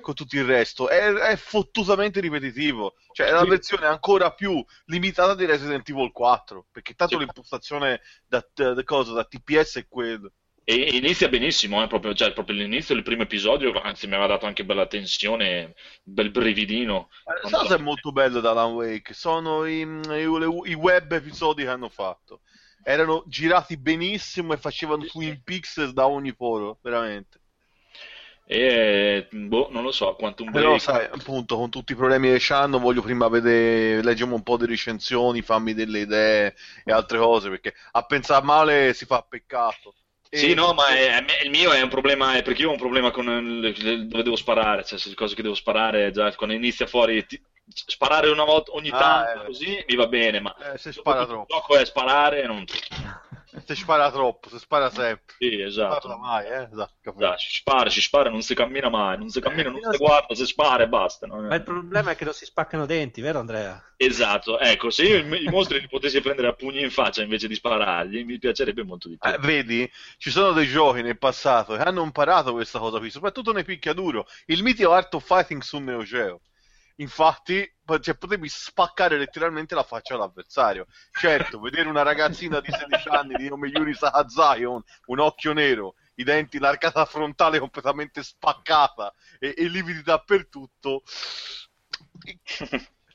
con 0.00 0.14
tutto 0.14 0.36
il 0.36 0.44
resto. 0.44 0.88
È, 0.88 1.12
è 1.12 1.36
fottutamente 1.36 2.20
ripetitivo. 2.20 2.94
Cioè, 3.12 3.26
è 3.28 3.30
la 3.32 3.42
Sì. 3.42 3.48
versione 3.48 3.86
ancora 3.86 4.32
più 4.32 4.62
limitata 4.86 5.34
di 5.34 5.44
Resident 5.46 5.88
Evil 5.88 6.10
4. 6.12 6.66
Perché 6.70 6.94
tanto 6.94 7.14
Sì. 7.18 7.20
l'impostazione 7.24 8.00
da, 8.26 8.44
da, 8.54 8.82
cosa, 8.84 9.12
da 9.12 9.24
TPS 9.24 9.76
è 9.78 9.86
quello. 9.88 10.32
E 10.62 10.96
inizia 10.96 11.28
benissimo, 11.28 11.82
eh, 11.82 11.88
proprio, 11.88 12.14
cioè, 12.14 12.32
proprio 12.32 12.56
l'inizio 12.56 12.94
del 12.94 13.02
primo 13.02 13.22
episodio, 13.22 13.72
anzi 13.80 14.06
mi 14.06 14.12
aveva 14.14 14.28
dato 14.28 14.46
anche 14.46 14.64
bella 14.64 14.86
tensione, 14.86 15.74
bel 16.04 16.30
brividino. 16.30 17.08
Eh, 17.24 17.48
Sai 17.48 17.60
cosa 17.62 17.74
è 17.74 17.78
molto 17.78 18.12
bello 18.12 18.40
da 18.40 18.50
Alan 18.50 18.72
Wake? 18.74 19.12
Sono 19.14 19.64
i, 19.64 19.80
i- 19.80 20.70
i 20.70 20.74
web 20.74 21.10
episodi 21.12 21.62
che 21.64 21.68
hanno 21.70 21.88
fatto. 21.88 22.42
Erano 22.84 23.24
girati 23.26 23.76
benissimo 23.78 24.52
e 24.52 24.58
facevano 24.58 25.04
Twin 25.06 25.42
Peaks 25.42 25.90
da 25.90 26.06
ogni 26.06 26.34
poro, 26.36 26.78
veramente. 26.82 27.39
E 28.52 29.28
boh, 29.30 29.68
non 29.70 29.82
lo 29.84 29.92
so, 29.92 30.14
Quantum 30.16 30.50
Però 30.50 30.78
Break. 30.78 30.80
sai, 30.80 31.04
appunto, 31.04 31.56
con 31.56 31.70
tutti 31.70 31.92
i 31.92 31.94
problemi 31.94 32.28
che 32.30 32.38
c'hanno, 32.40 32.80
voglio 32.80 33.02
prima 33.02 33.28
vedere, 33.28 34.02
leggiamo 34.02 34.34
un 34.34 34.42
po' 34.42 34.56
di 34.56 34.66
recensioni, 34.66 35.42
fammi 35.42 35.74
delle 35.74 36.00
idee 36.00 36.56
e 36.84 36.90
altre 36.92 37.18
cose, 37.18 37.48
perché 37.50 37.72
a 37.92 38.02
pensare 38.02 38.44
male 38.44 38.92
si 38.92 39.04
fa 39.06 39.22
peccato. 39.22 39.94
E- 40.28 40.38
Sì, 40.38 40.54
no, 40.54 40.72
ma 40.74 40.88
è- 40.96 41.20
me- 41.22 41.38
il 41.42 41.50
mio 41.50 41.72
è 41.72 41.80
un 41.82 41.88
problema, 41.88 42.34
è 42.36 42.42
perché 42.42 42.62
io 42.62 42.68
ho 42.68 42.72
un 42.72 42.78
problema 42.78 43.10
con 43.10 43.26
il- 43.28 44.06
dove 44.08 44.22
devo 44.22 44.36
sparare, 44.36 44.84
cioè 44.84 44.98
se 44.98 45.08
le 45.08 45.14
cose 45.16 45.34
che 45.34 45.42
devo 45.42 45.54
sparare, 45.54 46.10
già 46.12 46.32
quando 46.36 46.54
inizia 46.54 46.86
fuori, 46.86 47.24
ti- 47.26 47.40
sparare 47.72 48.28
una 48.30 48.44
volta 48.44 48.72
ogni 48.72 48.90
Ah, 48.90 48.96
tanto 48.98 49.40
eh. 49.42 49.44
così 49.44 49.84
mi 49.88 49.96
va 49.96 50.06
bene, 50.06 50.40
ma 50.40 50.54
Eh, 50.56 50.78
se 50.78 50.92
spara 50.92 51.18
che 51.18 51.22
il 51.22 51.28
troppo, 51.28 51.54
gioco 51.54 51.76
è 51.76 51.84
sparare, 51.84 52.46
non... 52.46 52.64
se 53.64 53.74
spara 53.74 54.10
troppo, 54.10 54.48
se 54.48 54.58
spara 54.58 54.90
sempre, 54.90 55.34
Sì, 55.38 55.56
non 55.56 55.66
esatto. 55.66 56.08
parla 56.08 56.16
mai, 56.16 56.46
eh? 56.46 56.68
Esatto. 56.70 57.12
Dai, 57.16 57.38
si 57.38 57.48
spara, 57.56 57.90
si 57.90 58.00
spara, 58.00 58.30
non 58.30 58.42
si 58.42 58.54
cammina 58.54 58.88
mai, 58.88 59.18
non 59.18 59.28
si 59.28 59.40
cammina, 59.40 59.70
non 59.70 59.78
Eh, 59.78 59.90
si 59.92 59.96
guarda, 59.98 60.34
si 60.34 60.46
spara 60.46 60.82
e 60.84 60.88
basta. 60.88 61.26
non 61.26 61.44
è- 61.44 61.48
Ma 61.48 61.54
il 61.56 61.62
problema 61.62 62.10
è 62.12 62.16
che 62.16 62.24
non 62.24 62.32
si 62.34 62.44
spaccano 62.44 62.86
denti, 62.86 63.20
vero 63.20 63.38
Andrea? 63.40 63.82
Esatto, 63.96 64.58
ecco, 64.58 64.88
se 64.90 65.02
io 65.04 65.18
i, 65.18 65.44
i 65.44 65.48
mostri 65.48 65.78
li 65.80 65.88
potessi 65.88 66.20
prendere 66.20 66.48
a 66.48 66.52
pugni 66.54 66.80
in 66.80 66.90
faccia 66.90 67.22
invece 67.22 67.48
di 67.48 67.54
sparargli, 67.54 68.24
mi 68.24 68.38
piacerebbe 68.38 68.82
molto 68.82 69.08
di 69.08 69.18
più. 69.18 69.30
Eh, 69.30 69.36
vedi, 69.38 69.90
ci 70.16 70.30
sono 70.30 70.52
dei 70.52 70.66
giochi 70.66 71.02
nel 71.02 71.18
passato 71.18 71.74
che 71.76 71.82
hanno 71.82 72.02
imparato 72.02 72.52
questa 72.52 72.78
cosa 72.78 72.98
qui, 72.98 73.10
soprattutto 73.10 73.52
nei 73.52 73.64
picchiaduro. 73.64 74.26
Il 74.46 74.62
mitico 74.62 74.92
Art 74.92 75.12
of 75.14 75.24
Fighting 75.26 75.60
su 75.60 75.78
Neo 75.78 76.02
Geo. 76.02 76.40
Infatti, 77.00 77.66
cioè, 78.00 78.14
potevi 78.14 78.48
spaccare 78.48 79.16
letteralmente 79.16 79.74
la 79.74 79.82
faccia 79.82 80.14
all'avversario. 80.14 80.86
Certo, 81.10 81.58
vedere 81.60 81.88
una 81.88 82.02
ragazzina 82.02 82.60
di 82.60 82.70
16 82.70 83.08
anni 83.08 83.34
di 83.36 83.48
nome 83.48 83.68
Yuri 83.68 83.94
Sahazai 83.94 84.64
con 84.64 84.82
un 85.06 85.18
occhio 85.18 85.52
nero, 85.52 85.94
i 86.16 86.24
denti, 86.24 86.58
l'arcata 86.58 87.04
frontale 87.06 87.58
completamente 87.58 88.22
spaccata 88.22 89.12
e, 89.38 89.54
e 89.56 89.64
lividi 89.68 90.02
dappertutto. 90.02 91.02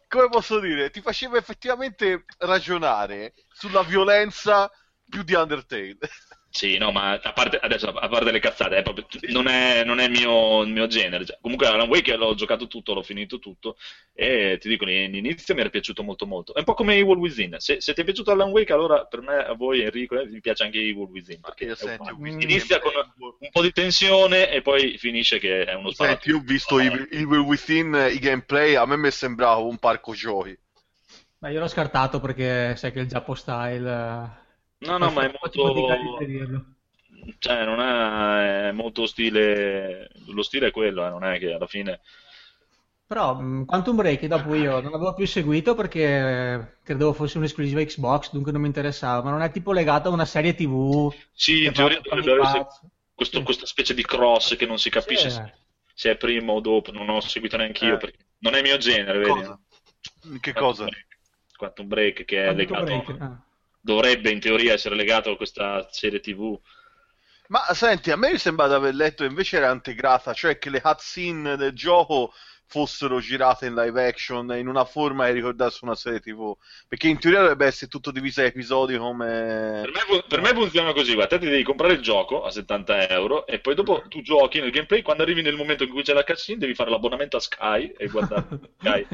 Come 0.08 0.30
posso 0.30 0.60
dire? 0.60 0.89
Ti 0.89 1.01
faceva 1.01 1.38
effettivamente 1.38 2.25
ragionare 2.39 3.34
sulla 3.54 3.84
violenza 3.84 4.72
più 5.08 5.22
di 5.24 5.36
Undertale. 5.36 5.98
Sì, 6.56 6.78
no, 6.78 6.94
ma 6.94 7.20
a 7.22 7.34
parte, 7.34 7.58
adesso, 7.58 7.90
a 7.90 8.08
parte 8.08 8.32
le 8.32 8.40
cazzate, 8.40 8.78
è 8.78 8.82
proprio- 8.82 9.06
non, 9.34 9.48
è, 9.48 9.84
non 9.84 10.00
è 10.00 10.06
il 10.06 10.12
mio, 10.12 10.62
il 10.62 10.72
mio 10.72 10.88
genere. 10.88 11.26
Cioè, 11.26 11.38
comunque 11.42 11.68
Alan 11.68 11.90
Wake 11.90 12.16
l'ho 12.16 12.34
giocato 12.34 12.68
tutto, 12.68 12.94
l'ho 12.94 13.04
finito 13.04 13.40
tutto 13.40 13.76
e 14.14 14.58
ti 14.62 14.70
dico, 14.70 14.86
l'inizio 14.86 15.54
mi 15.54 15.60
era 15.60 15.70
piaciuto 15.70 16.02
molto 16.02 16.26
molto. 16.26 16.54
È 16.54 16.60
un 16.60 16.64
po' 16.64 16.74
come 16.74 16.96
Evil 16.96 17.18
Within. 17.18 17.58
Se, 17.58 17.82
se 17.82 17.94
ti 17.94 18.00
è 18.00 18.04
piaciuto 18.06 18.32
Alan 18.32 18.52
Wake, 18.52 18.72
allora 18.72 19.04
per 19.04 19.20
me, 19.20 19.36
a 19.36 19.52
voi 19.52 19.82
Enrico, 19.82 20.18
eh, 20.18 20.28
vi 20.28 20.40
piace 20.40 20.64
anche 20.64 20.78
Evil 20.78 21.10
Within. 21.10 21.42
Perché 21.42 21.66
io 21.66 21.76
senti, 21.76 22.14
visto 22.20 22.42
inizia 22.42 22.80
con 22.80 22.94
un 23.18 23.50
po' 23.52 23.62
di 23.62 23.74
tensione 23.74 24.50
e 24.50 24.62
poi 24.62 24.98
finisce 24.98 25.40
che 25.40 25.66
è 25.66 25.74
uno 25.74 25.92
sparato. 25.92 26.22
Senti, 26.22 26.30
io 26.30 26.38
ho 26.38 26.46
visto 26.46 26.80
Evil, 26.80 27.10
Evil 27.12 27.40
Within, 27.40 28.12
i 28.14 28.20
gameplay, 28.20 28.76
a 28.76 28.86
me 28.86 28.96
mi 28.96 29.12
sembrava 29.12 29.58
un 29.58 29.78
parco 29.78 30.14
giochi. 30.14 30.58
Ma 31.40 31.50
io 31.50 31.60
l'ho 31.60 31.68
scartato 31.68 32.22
perché 32.22 32.78
sai 32.78 32.94
che 32.94 33.00
il 33.02 33.10
Giappo 33.10 33.36
style... 33.36 34.44
No, 34.86 34.98
no, 34.98 35.12
ma 35.12 35.24
è 35.25 35.34
molto... 35.39 35.88
Cioè, 37.39 37.65
non 37.65 37.80
è, 37.80 38.68
è 38.68 38.72
molto 38.72 39.06
stile... 39.08 40.10
Lo 40.27 40.44
stile 40.44 40.68
è 40.68 40.72
quello, 40.72 41.06
eh, 41.06 41.10
non 41.10 41.24
è 41.24 41.39
che 41.39 41.54
alla 41.54 41.68
fine... 41.68 42.01
Però 43.08 43.36
mh, 43.39 43.65
Quantum 43.65 43.96
Break 43.98 44.25
dopo 44.25 44.56
io 44.56 44.80
non 44.82 44.92
l'avevo 44.92 45.13
più 45.13 45.27
seguito 45.27 45.75
perché 45.75 46.77
credevo 46.84 47.13
fosse 47.13 47.38
un'esclusiva 47.38 47.84
Xbox, 47.84 48.32
dunque 48.32 48.51
non 48.51 48.62
mi 48.62 48.68
interessava, 48.68 49.22
ma 49.24 49.30
non 49.30 49.42
è 49.44 49.51
tipo 49.51 49.72
legato 49.74 50.10
a 50.10 50.12
una 50.12 50.25
serie 50.25 50.56
TV. 50.56 51.13
Sì, 51.32 51.65
in 51.65 51.74
teoria 51.74 52.00
dovrebbe 52.01 52.42
essere 52.42 52.65
questo- 53.13 53.38
Sì. 53.38 53.44
questa 53.44 53.65
specie 53.68 53.94
di 53.94 54.04
cross 54.04 54.56
che 54.56 54.65
non 54.65 54.80
si 54.80 54.89
capisce 54.89 55.30
Sì. 55.30 55.36
se, 55.36 55.54
se 55.94 56.12
è 56.12 56.18
prima 56.18 56.51
o 56.54 56.60
dopo, 56.62 56.92
non 56.92 57.08
ho 57.10 57.20
seguito 57.22 57.58
neanche 57.58 57.86
io 57.86 57.94
Eh. 57.94 57.98
perché 57.98 58.18
non 58.39 58.56
è 58.56 58.58
il 58.58 58.63
mio 58.63 58.77
genere, 58.77 59.20
vedi? 59.20 59.30
Cosa? 59.30 59.60
Che 60.39 60.54
cosa? 60.54 60.88
Quantum 61.56 61.88
Break 61.88 62.25
che 62.25 62.42
è 62.42 62.54
Quantum 62.54 62.58
legato, 62.58 62.84
Break, 62.86 63.22
ah. 63.22 63.39
Dovrebbe 63.86 64.32
in 64.32 64.39
teoria 64.39 64.74
essere 64.74 64.96
legato 64.96 65.30
a 65.30 65.38
questa 65.38 65.88
serie 65.92 66.20
TV. 66.20 66.60
Ma 67.48 67.62
senti, 67.74 68.10
a 68.10 68.15
me 68.15 68.32
mi 68.32 68.39
sembra 68.39 68.68
di 68.68 68.74
aver 68.74 68.96
letto 68.96 69.24
invece 69.24 69.58
era 69.58 69.72
integrata, 69.72 70.34
cioè 70.34 70.58
che 70.58 70.72
le 70.72 70.82
cutscene 70.82 71.56
del 71.56 71.74
gioco 71.74 72.34
fossero 72.68 73.20
girate 73.20 73.68
in 73.68 73.75
live 73.75 74.08
action 74.08 74.51
in 74.58 74.68
una 74.68 74.86
forma 74.86 75.25
che 75.25 75.34
ricordasse 75.34 75.86
una 75.86 75.94
serie 75.94 76.20
TV. 76.20 76.58
Perché 76.88 77.10
in 77.10 77.20
teoria 77.20 77.42
dovrebbe 77.42 77.68
essere 77.68 77.92
tutto 77.92 78.10
diviso 78.10 78.42
a 78.42 78.46
episodi 78.46 78.98
come. 78.98 79.82
Per 79.84 79.92
me, 79.92 80.24
per 80.27 80.42
me 80.42 80.54
funziona 80.56 80.92
così, 80.92 81.13
guarda, 81.13 81.38
ti 81.38 81.46
devi 81.46 81.62
comprare 81.62 81.94
il 81.94 82.01
gioco 82.01 82.44
a 82.44 82.50
70 82.50 83.10
euro 83.10 83.46
e 83.46 83.60
poi 83.60 83.75
dopo 83.75 84.01
tu 84.08 84.24
giochi 84.24 84.60
nel 84.60 84.72
gameplay, 84.72 85.04
quando 85.04 85.22
arrivi 85.22 85.44
nel 85.44 85.56
momento 85.56 85.84
in 85.84 85.92
cui 85.92 86.01
c'è 86.01 86.13
la 86.13 86.24
cutscene 86.24 86.58
devi 86.58 86.74
fare 86.74 86.89
l'abbonamento 86.89 87.38
a 87.38 87.39
Sky 87.39 87.94
e 87.96 88.08
guardare 88.08 88.48
Sky, 88.82 89.06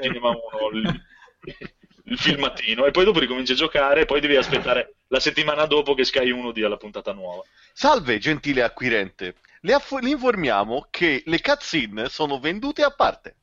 Cinema 0.00 0.30
1, 0.30 0.38
il, 0.72 1.02
il 2.08 2.18
filmatino 2.18 2.86
e 2.86 2.90
poi 2.90 3.04
dopo 3.04 3.18
ricominci 3.18 3.52
a 3.52 3.56
giocare 3.56 4.02
e 4.02 4.06
poi 4.06 4.20
devi 4.20 4.36
aspettare 4.36 4.96
la 5.08 5.20
settimana 5.20 5.66
dopo 5.66 5.94
che 5.94 6.04
Sky 6.04 6.30
1 6.30 6.52
dia 6.52 6.68
la 6.68 6.76
puntata 6.76 7.12
nuova. 7.12 7.42
Salve, 7.72 8.18
gentile 8.18 8.62
acquirente. 8.62 9.36
Le, 9.60 9.72
aff- 9.72 10.00
le 10.00 10.10
informiamo 10.10 10.86
che 10.90 11.22
le 11.26 11.40
cutscene 11.40 12.08
sono 12.08 12.38
vendute 12.38 12.82
a 12.82 12.90
parte. 12.90 13.36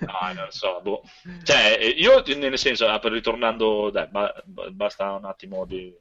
No, 0.00 0.32
non 0.34 0.50
so, 0.50 0.80
boh. 0.80 1.02
Cioè, 1.42 1.78
eh, 1.80 1.88
io 1.88 2.22
nel 2.36 2.58
senso, 2.58 2.86
ah, 2.86 3.00
ritornando, 3.02 3.90
dai, 3.90 4.06
ba- 4.08 4.34
ba- 4.44 4.70
basta 4.70 5.12
un 5.12 5.24
attimo 5.24 5.64
di 5.64 5.92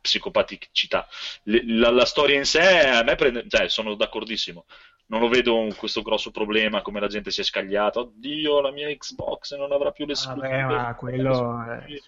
psicopaticità. 0.00 1.08
La, 1.44 1.90
la 1.90 2.04
storia 2.04 2.36
in 2.36 2.44
sé 2.44 2.60
a 2.60 3.02
me 3.02 3.14
prende, 3.16 3.46
cioè, 3.48 3.68
sono 3.68 3.94
d'accordissimo. 3.94 4.66
Non 5.12 5.20
lo 5.20 5.28
vedo 5.28 5.58
un- 5.58 5.74
questo 5.76 6.00
grosso 6.00 6.30
problema 6.30 6.80
come 6.80 6.98
la 6.98 7.06
gente 7.06 7.30
si 7.30 7.42
è 7.42 7.44
scagliata. 7.44 8.00
Oddio, 8.00 8.62
la 8.62 8.70
mia 8.70 8.88
Xbox 8.88 9.54
non 9.56 9.70
avrà 9.70 9.90
più 9.92 10.06
le 10.06 10.14
Vabbè, 10.14 10.62
ma 10.64 10.94
quello... 10.94 11.62
eh, 11.86 12.00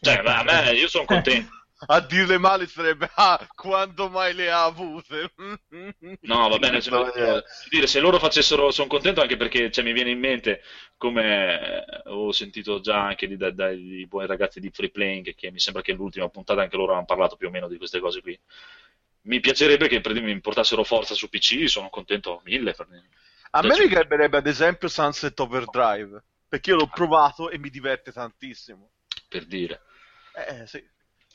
Cioè, 0.00 0.22
ma 0.22 0.38
a 0.38 0.42
me, 0.44 0.72
io 0.72 0.88
sono 0.88 1.04
contento. 1.04 1.50
a 1.88 2.00
dirle 2.00 2.38
male 2.38 2.66
sarebbe 2.66 3.10
ah, 3.14 3.46
quando 3.54 4.08
mai 4.08 4.32
le 4.32 4.50
ha 4.50 4.64
avute. 4.64 5.32
No, 6.22 6.48
va 6.48 6.58
bene, 6.58 6.80
cioè, 6.80 7.38
eh, 7.38 7.44
dire, 7.68 7.86
se 7.86 8.00
loro 8.00 8.18
facessero, 8.18 8.70
sono 8.70 8.88
contento 8.88 9.20
anche 9.20 9.36
perché 9.36 9.70
cioè, 9.70 9.84
mi 9.84 9.92
viene 9.92 10.10
in 10.10 10.18
mente, 10.18 10.62
come 10.96 11.84
eh, 11.84 12.02
ho 12.06 12.32
sentito 12.32 12.80
già 12.80 13.04
anche 13.04 13.26
dai, 13.28 13.36
dai, 13.36 13.54
dai 13.54 14.06
buoni 14.06 14.26
ragazzi 14.26 14.60
di 14.60 14.70
Free 14.70 14.90
Playing, 14.90 15.34
che 15.34 15.50
mi 15.50 15.58
sembra 15.58 15.82
che 15.82 15.92
l'ultima 15.92 16.28
puntata 16.30 16.62
anche 16.62 16.76
loro 16.76 16.94
hanno 16.94 17.04
parlato 17.04 17.36
più 17.36 17.48
o 17.48 17.50
meno 17.50 17.68
di 17.68 17.76
queste 17.76 18.00
cose 18.00 18.22
qui. 18.22 18.38
Mi 19.22 19.40
piacerebbe 19.40 19.88
che 19.88 20.00
mi 20.20 20.40
portassero 20.40 20.82
forza 20.82 21.14
su 21.14 21.28
PC, 21.28 21.68
sono 21.68 21.90
contento 21.90 22.40
mille. 22.44 22.72
Per... 22.72 22.86
A 23.50 23.62
me 23.62 23.78
mi 23.78 23.88
piacerebbe 23.88 24.38
ad 24.38 24.46
esempio 24.46 24.88
Sunset 24.88 25.38
Overdrive, 25.40 26.22
perché 26.48 26.70
io 26.70 26.76
l'ho 26.76 26.88
provato 26.88 27.50
e 27.50 27.58
mi 27.58 27.70
diverte 27.70 28.12
tantissimo. 28.12 28.90
Per 29.28 29.44
dire. 29.46 29.82
Eh, 30.34 30.66
sì. 30.66 30.82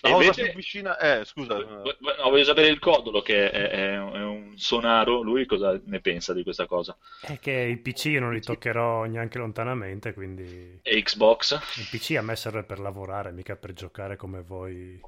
La 0.02 0.12
cosa 0.12 0.24
invece... 0.24 0.44
più 0.44 0.56
vicina... 0.56 0.98
Eh, 0.98 1.26
scusa. 1.26 1.58
No, 1.58 1.84
voglio 2.30 2.44
sapere 2.44 2.68
il 2.68 2.80
Codolo, 2.80 3.22
che 3.22 3.50
è, 3.50 3.70
è, 3.70 3.98
un 3.98 4.58
sonaro. 4.58 5.22
Lui 5.22 5.46
cosa 5.46 5.80
ne 5.86 6.00
pensa 6.02 6.34
di 6.34 6.44
questa 6.44 6.66
cosa? 6.66 6.98
È 7.22 7.40
che 7.40 7.52
i 7.52 7.78
PC 7.78 8.06
io 8.06 8.20
non 8.20 8.34
li 8.34 8.42
toccherò 8.42 9.06
neanche 9.06 9.38
lontanamente, 9.38 10.14
quindi... 10.14 10.80
E 10.82 11.02
Xbox? 11.02 11.54
Il 11.78 11.88
PC 11.90 12.18
a 12.18 12.22
me 12.22 12.36
serve 12.36 12.64
per 12.64 12.80
lavorare, 12.80 13.32
mica 13.32 13.56
per 13.56 13.74
giocare 13.74 14.16
come 14.16 14.42
voi 14.42 15.00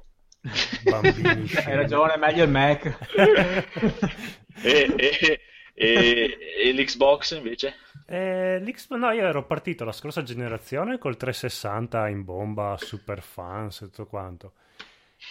bambini. 0.82 1.50
Hai 1.64 1.74
ragione, 1.74 2.14
è 2.14 2.18
meglio 2.18 2.44
il 2.44 2.50
Mac. 2.50 2.98
e, 4.62 4.94
e, 4.96 5.40
e, 5.74 6.38
e 6.64 6.72
l'Xbox 6.72 7.36
invece? 7.36 7.74
Eh, 8.06 8.62
no, 8.90 9.10
io 9.10 9.26
ero 9.26 9.44
partito 9.44 9.84
la 9.84 9.92
scorsa 9.92 10.22
generazione 10.22 10.98
col 10.98 11.16
360 11.16 12.08
in 12.08 12.24
bomba, 12.24 12.76
super 12.78 13.20
fans 13.22 13.82
e 13.82 13.84
tutto 13.86 14.06
quanto. 14.06 14.52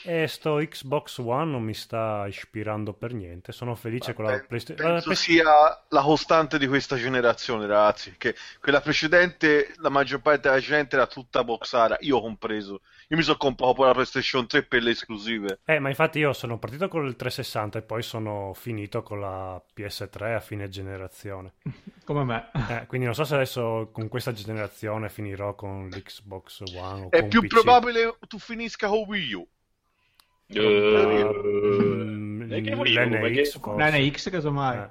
E 0.04 0.28
sto 0.28 0.56
Xbox 0.56 1.18
One 1.20 1.52
non 1.52 1.64
mi 1.64 1.74
sta 1.74 2.26
ispirando 2.28 2.94
per 2.94 3.14
niente. 3.14 3.52
Sono 3.52 3.76
felice 3.76 4.14
Vabbè, 4.14 4.16
con 4.16 4.26
la 4.26 4.46
PlayStation. 4.46 4.92
Penso 4.92 5.14
sia 5.14 5.44
la 5.90 6.02
costante 6.02 6.58
di 6.58 6.68
questa 6.68 6.98
generazione, 6.98 7.66
ragazzi. 7.66 8.16
Che 8.18 8.36
quella 8.60 8.82
precedente, 8.82 9.74
la 9.78 9.90
maggior 9.90 10.22
parte 10.22 10.50
della 10.50 10.60
gente 10.60 10.96
era 10.96 11.08
tutta 11.08 11.44
boxara. 11.44 11.98
Io 12.02 12.18
ho 12.18 12.22
compreso. 12.22 12.82
Io 13.10 13.18
mi 13.18 13.24
sono 13.24 13.38
comprato 13.38 13.74
poi 13.74 13.88
la 13.88 13.94
PlayStation 13.94 14.46
3 14.46 14.64
per 14.64 14.84
le 14.84 14.92
esclusive. 14.92 15.60
Eh, 15.66 15.80
ma 15.80 15.90
infatti 15.90 16.20
io 16.20 16.34
sono 16.34 16.58
partito 16.60 16.88
con 16.90 17.06
il 17.06 17.16
360 17.16 17.80
e 17.80 17.82
poi 17.82 18.02
sono 18.02 18.54
finito 18.54 19.02
con 19.04 19.22
la 19.22 19.62
PS3 19.76 20.36
a 20.36 20.40
fine 20.40 20.68
generazione. 20.68 21.54
Come 22.04 22.24
me. 22.24 22.50
Eh, 22.70 22.86
quindi 22.88 23.06
non 23.06 23.16
so 23.16 23.24
se 23.24 23.36
adesso 23.36 23.90
con 23.92 24.08
questa 24.08 24.34
generazione 24.34 25.10
finirò 25.10 25.56
con 25.56 25.88
l'Xbox 25.90 26.64
One. 26.76 27.08
È 27.10 27.26
più 27.28 27.42
PC. 27.42 27.48
probabile 27.48 28.18
tu 28.28 28.40
finisca 28.40 28.88
con 28.88 29.04
Wii 29.08 29.34
U. 29.34 29.48
Uh, 30.50 30.60
uh, 30.60 32.44
l'NX, 32.44 33.58
l'NX 33.58 34.30
casomai. 34.30 34.78
Eh. 34.78 34.90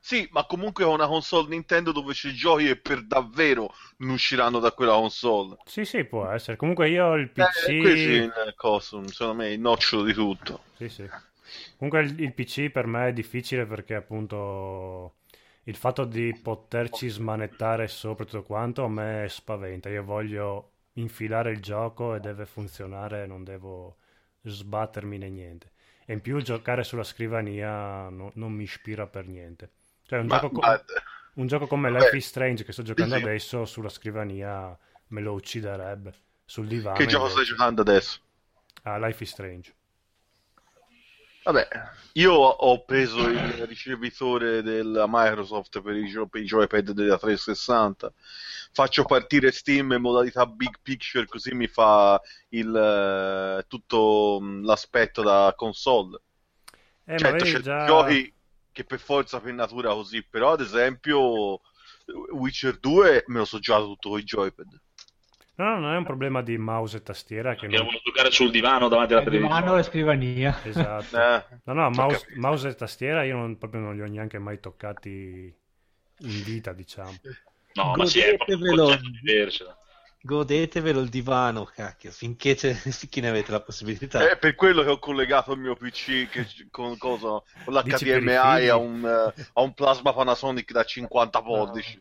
Sì, 0.00 0.28
ma 0.30 0.46
comunque 0.46 0.84
è 0.84 0.86
una 0.86 1.06
console 1.06 1.48
Nintendo 1.48 1.92
dove 1.92 2.12
c'è 2.12 2.30
giochi 2.30 2.68
e 2.68 2.76
per 2.76 3.04
davvero 3.04 3.74
non 3.98 4.10
usciranno 4.10 4.58
da 4.58 4.72
quella 4.72 4.94
console. 4.94 5.56
Sì, 5.66 5.84
sì, 5.84 6.04
può 6.04 6.26
essere. 6.30 6.56
Comunque 6.56 6.88
io 6.88 7.06
ho 7.06 7.14
il 7.16 7.30
PC... 7.30 7.68
Eh, 7.68 7.80
questo 7.80 8.40
è 8.40 8.46
il 8.46 8.54
coso, 8.56 9.06
secondo 9.08 9.34
me, 9.34 9.50
il 9.50 9.60
nocciolo 9.60 10.04
di 10.04 10.12
tutto. 10.12 10.62
Sì, 10.76 10.88
sì. 10.88 11.06
Comunque 11.76 12.02
il, 12.02 12.20
il 12.20 12.32
PC 12.32 12.70
per 12.70 12.86
me 12.86 13.08
è 13.08 13.12
difficile 13.12 13.66
perché 13.66 13.94
appunto 13.94 15.16
il 15.64 15.76
fatto 15.76 16.04
di 16.04 16.38
poterci 16.42 17.08
smanettare 17.08 17.88
sopra 17.88 18.24
tutto 18.24 18.42
quanto 18.42 18.84
a 18.84 18.88
me 18.88 19.26
spaventa. 19.28 19.88
Io 19.90 20.04
voglio 20.04 20.72
infilare 20.94 21.50
il 21.50 21.60
gioco 21.60 22.14
e 22.14 22.20
deve 22.20 22.46
funzionare, 22.46 23.26
non 23.26 23.44
devo 23.44 23.96
sbattermi 24.42 25.18
né 25.18 25.28
niente. 25.28 25.72
E 26.04 26.12
in 26.12 26.20
più 26.20 26.40
giocare 26.40 26.84
sulla 26.84 27.04
scrivania 27.04 28.08
no, 28.08 28.30
non 28.34 28.52
mi 28.52 28.62
ispira 28.62 29.06
per 29.06 29.26
niente. 29.26 29.70
Cioè 30.04 30.20
un, 30.20 30.26
ma, 30.26 30.38
gioco, 30.38 30.60
ma... 30.60 30.82
un 31.34 31.46
gioco 31.46 31.66
come 31.66 31.90
Life 31.90 32.16
is 32.16 32.26
Strange 32.26 32.64
che 32.64 32.72
sto 32.72 32.82
giocando 32.82 33.16
sì. 33.16 33.22
adesso 33.22 33.64
sulla 33.66 33.90
scrivania 33.90 34.76
me 35.08 35.20
lo 35.20 35.32
ucciderebbe. 35.32 36.14
Sul 36.44 36.66
divano. 36.66 36.96
Che 36.96 37.06
gioco 37.06 37.28
stai 37.28 37.44
giocando 37.44 37.82
adesso? 37.82 38.20
Ah, 38.82 38.96
Life 38.96 39.22
is 39.22 39.30
Strange. 39.30 39.74
Vabbè, 41.48 41.66
io 42.12 42.34
ho 42.34 42.84
preso 42.84 43.20
il 43.20 43.66
ricevitore 43.66 44.62
della 44.62 45.06
Microsoft 45.08 45.80
per 45.80 45.96
i, 45.96 46.06
gio- 46.06 46.26
per 46.26 46.42
i 46.42 46.44
joypad 46.44 46.90
della 46.90 47.16
360. 47.16 48.12
Faccio 48.70 49.04
partire 49.04 49.50
Steam 49.50 49.92
in 49.92 50.02
modalità 50.02 50.44
big 50.44 50.78
picture, 50.82 51.24
così 51.24 51.54
mi 51.54 51.66
fa 51.66 52.20
il, 52.50 53.64
tutto 53.66 54.38
mm, 54.42 54.62
l'aspetto 54.62 55.22
da 55.22 55.54
console. 55.56 56.20
Eh, 57.06 57.16
certo, 57.16 57.44
c'è 57.46 57.60
già... 57.60 57.86
giochi 57.86 58.30
che 58.70 58.84
per 58.84 58.98
forza 58.98 59.40
per 59.40 59.54
natura 59.54 59.94
così, 59.94 60.22
però 60.22 60.52
ad 60.52 60.60
esempio 60.60 61.62
Witcher 62.32 62.78
2 62.78 63.24
me 63.28 63.38
lo 63.38 63.46
so 63.46 63.58
giocato 63.58 63.86
tutto 63.86 64.10
con 64.10 64.18
i 64.18 64.24
joypad. 64.24 64.80
No, 65.58 65.76
non 65.80 65.92
è 65.92 65.96
un 65.96 66.04
problema 66.04 66.40
di 66.40 66.56
mouse 66.56 66.98
e 66.98 67.02
tastiera. 67.02 67.56
Che 67.56 67.66
non... 67.66 67.84
voglio 67.84 68.00
giocare 68.04 68.30
sul 68.30 68.52
divano 68.52 68.86
davanti 68.86 69.14
alla 69.14 69.24
televisione. 69.24 69.60
Divano 69.60 69.78
e 69.78 69.82
scrivania. 69.82 70.60
Esatto. 70.62 71.16
Eh. 71.16 71.44
No, 71.64 71.72
no, 71.72 71.90
mouse, 71.90 72.26
mouse, 72.36 72.68
e 72.68 72.74
tastiera 72.76 73.24
io 73.24 73.36
non, 73.36 73.58
proprio 73.58 73.80
non 73.80 73.96
li 73.96 74.02
ho 74.02 74.06
neanche 74.06 74.38
mai 74.38 74.60
toccati 74.60 75.52
in 76.20 76.42
vita, 76.44 76.72
diciamo. 76.72 77.12
No, 77.74 77.92
ma 77.96 78.06
sì, 78.06 78.20
è 78.20 78.36
proprio. 78.36 79.00
Godetevelo 80.20 81.00
il 81.00 81.08
divano, 81.08 81.64
cacchio, 81.64 82.12
finché, 82.12 82.54
finché, 82.54 83.20
ne 83.20 83.28
avete 83.28 83.50
la 83.50 83.60
possibilità. 83.60 84.30
È 84.30 84.38
per 84.38 84.54
quello 84.54 84.84
che 84.84 84.90
ho 84.90 84.98
collegato 85.00 85.52
il 85.54 85.58
mio 85.58 85.74
PC 85.74 86.28
che, 86.28 86.46
con, 86.70 86.96
cosa, 86.98 87.42
con 87.64 87.74
l'HDMI 87.74 88.68
a 88.68 88.76
un, 88.76 89.04
a 89.04 89.60
un 89.60 89.74
plasma 89.74 90.12
Panasonic 90.12 90.70
da 90.70 90.84
50 90.84 91.42
pollici. 91.42 92.00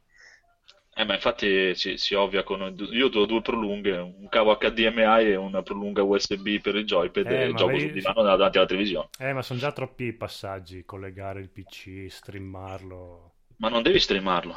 Eh, 0.99 1.05
ma 1.05 1.13
infatti 1.13 1.75
si, 1.75 1.95
si 1.97 2.15
ovvia 2.15 2.41
con... 2.41 2.75
Io 2.91 3.05
ho 3.05 3.25
due 3.27 3.41
prolunghe, 3.41 3.97
un 3.97 4.27
cavo 4.29 4.57
HDMI 4.57 5.25
e 5.25 5.35
una 5.35 5.61
prolunga 5.61 6.01
USB 6.01 6.59
per 6.59 6.75
il 6.75 6.85
joypad 6.85 7.27
eh, 7.27 7.49
e 7.49 7.53
gioco 7.53 7.73
vedi... 7.73 7.81
sul 7.81 7.91
divano 7.91 8.23
davanti 8.23 8.57
alla 8.57 8.65
televisione. 8.65 9.09
Eh, 9.19 9.31
ma 9.31 9.43
sono 9.43 9.59
già 9.59 9.71
troppi 9.71 10.11
passaggi, 10.13 10.85
collegare 10.85 11.39
il 11.39 11.49
PC, 11.49 12.07
streamarlo... 12.09 13.33
Ma 13.57 13.69
non 13.69 13.83
devi 13.83 13.99
streamarlo. 13.99 14.55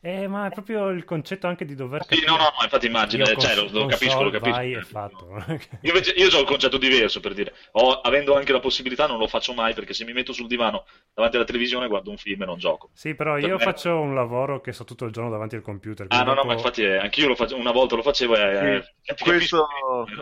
Eh, 0.00 0.28
ma 0.28 0.46
è 0.46 0.50
proprio 0.50 0.90
il 0.90 1.04
concetto 1.04 1.46
anche 1.48 1.64
di 1.64 1.74
dover 1.74 2.02
capire. 2.02 2.20
Sì, 2.20 2.26
no, 2.26 2.36
no, 2.36 2.52
infatti 2.62 2.86
immagino, 2.86 3.24
io 3.24 3.36
cioè, 3.36 3.54
lo, 3.56 3.68
lo 3.70 3.86
capisco, 3.86 4.22
lo 4.22 4.30
capisco. 4.30 4.56
Vai, 4.56 4.72
è 4.72 4.80
fatto. 4.80 5.28
io 5.82 5.92
invece 5.92 6.12
io 6.12 6.28
ho 6.28 6.38
un 6.38 6.44
concetto 6.44 6.78
diverso 6.78 7.18
per 7.20 7.34
dire, 7.34 7.52
ho, 7.72 8.00
avendo 8.00 8.36
anche 8.36 8.52
la 8.52 8.60
possibilità 8.60 9.06
non 9.06 9.18
lo 9.18 9.26
faccio 9.26 9.54
mai 9.54 9.74
perché 9.74 9.94
se 9.94 10.04
mi 10.04 10.12
metto 10.12 10.32
sul 10.32 10.46
divano 10.46 10.86
davanti 11.12 11.36
alla 11.36 11.44
televisione 11.44 11.88
guardo 11.88 12.10
un 12.10 12.16
film 12.16 12.42
e 12.42 12.46
non 12.46 12.58
gioco. 12.58 12.90
Sì, 12.92 13.14
però 13.14 13.34
per 13.34 13.42
io 13.42 13.56
me... 13.56 13.62
faccio 13.64 13.98
un 13.98 14.14
lavoro 14.14 14.60
che 14.60 14.72
sto 14.72 14.84
tutto 14.84 15.04
il 15.04 15.12
giorno 15.12 15.30
davanti 15.30 15.56
al 15.56 15.62
computer. 15.62 16.06
Ah, 16.10 16.18
no, 16.18 16.34
dopo... 16.34 16.40
no, 16.42 16.44
ma 16.46 16.52
infatti 16.54 16.82
eh, 16.82 16.96
anch'io 16.96 17.26
lo 17.26 17.34
faccio, 17.34 17.56
una 17.56 17.72
volta 17.72 17.96
lo 17.96 18.02
facevo 18.02 18.36
e... 18.36 18.84
Sì, 19.02 19.10
eh, 19.10 19.16
questo... 19.20 19.66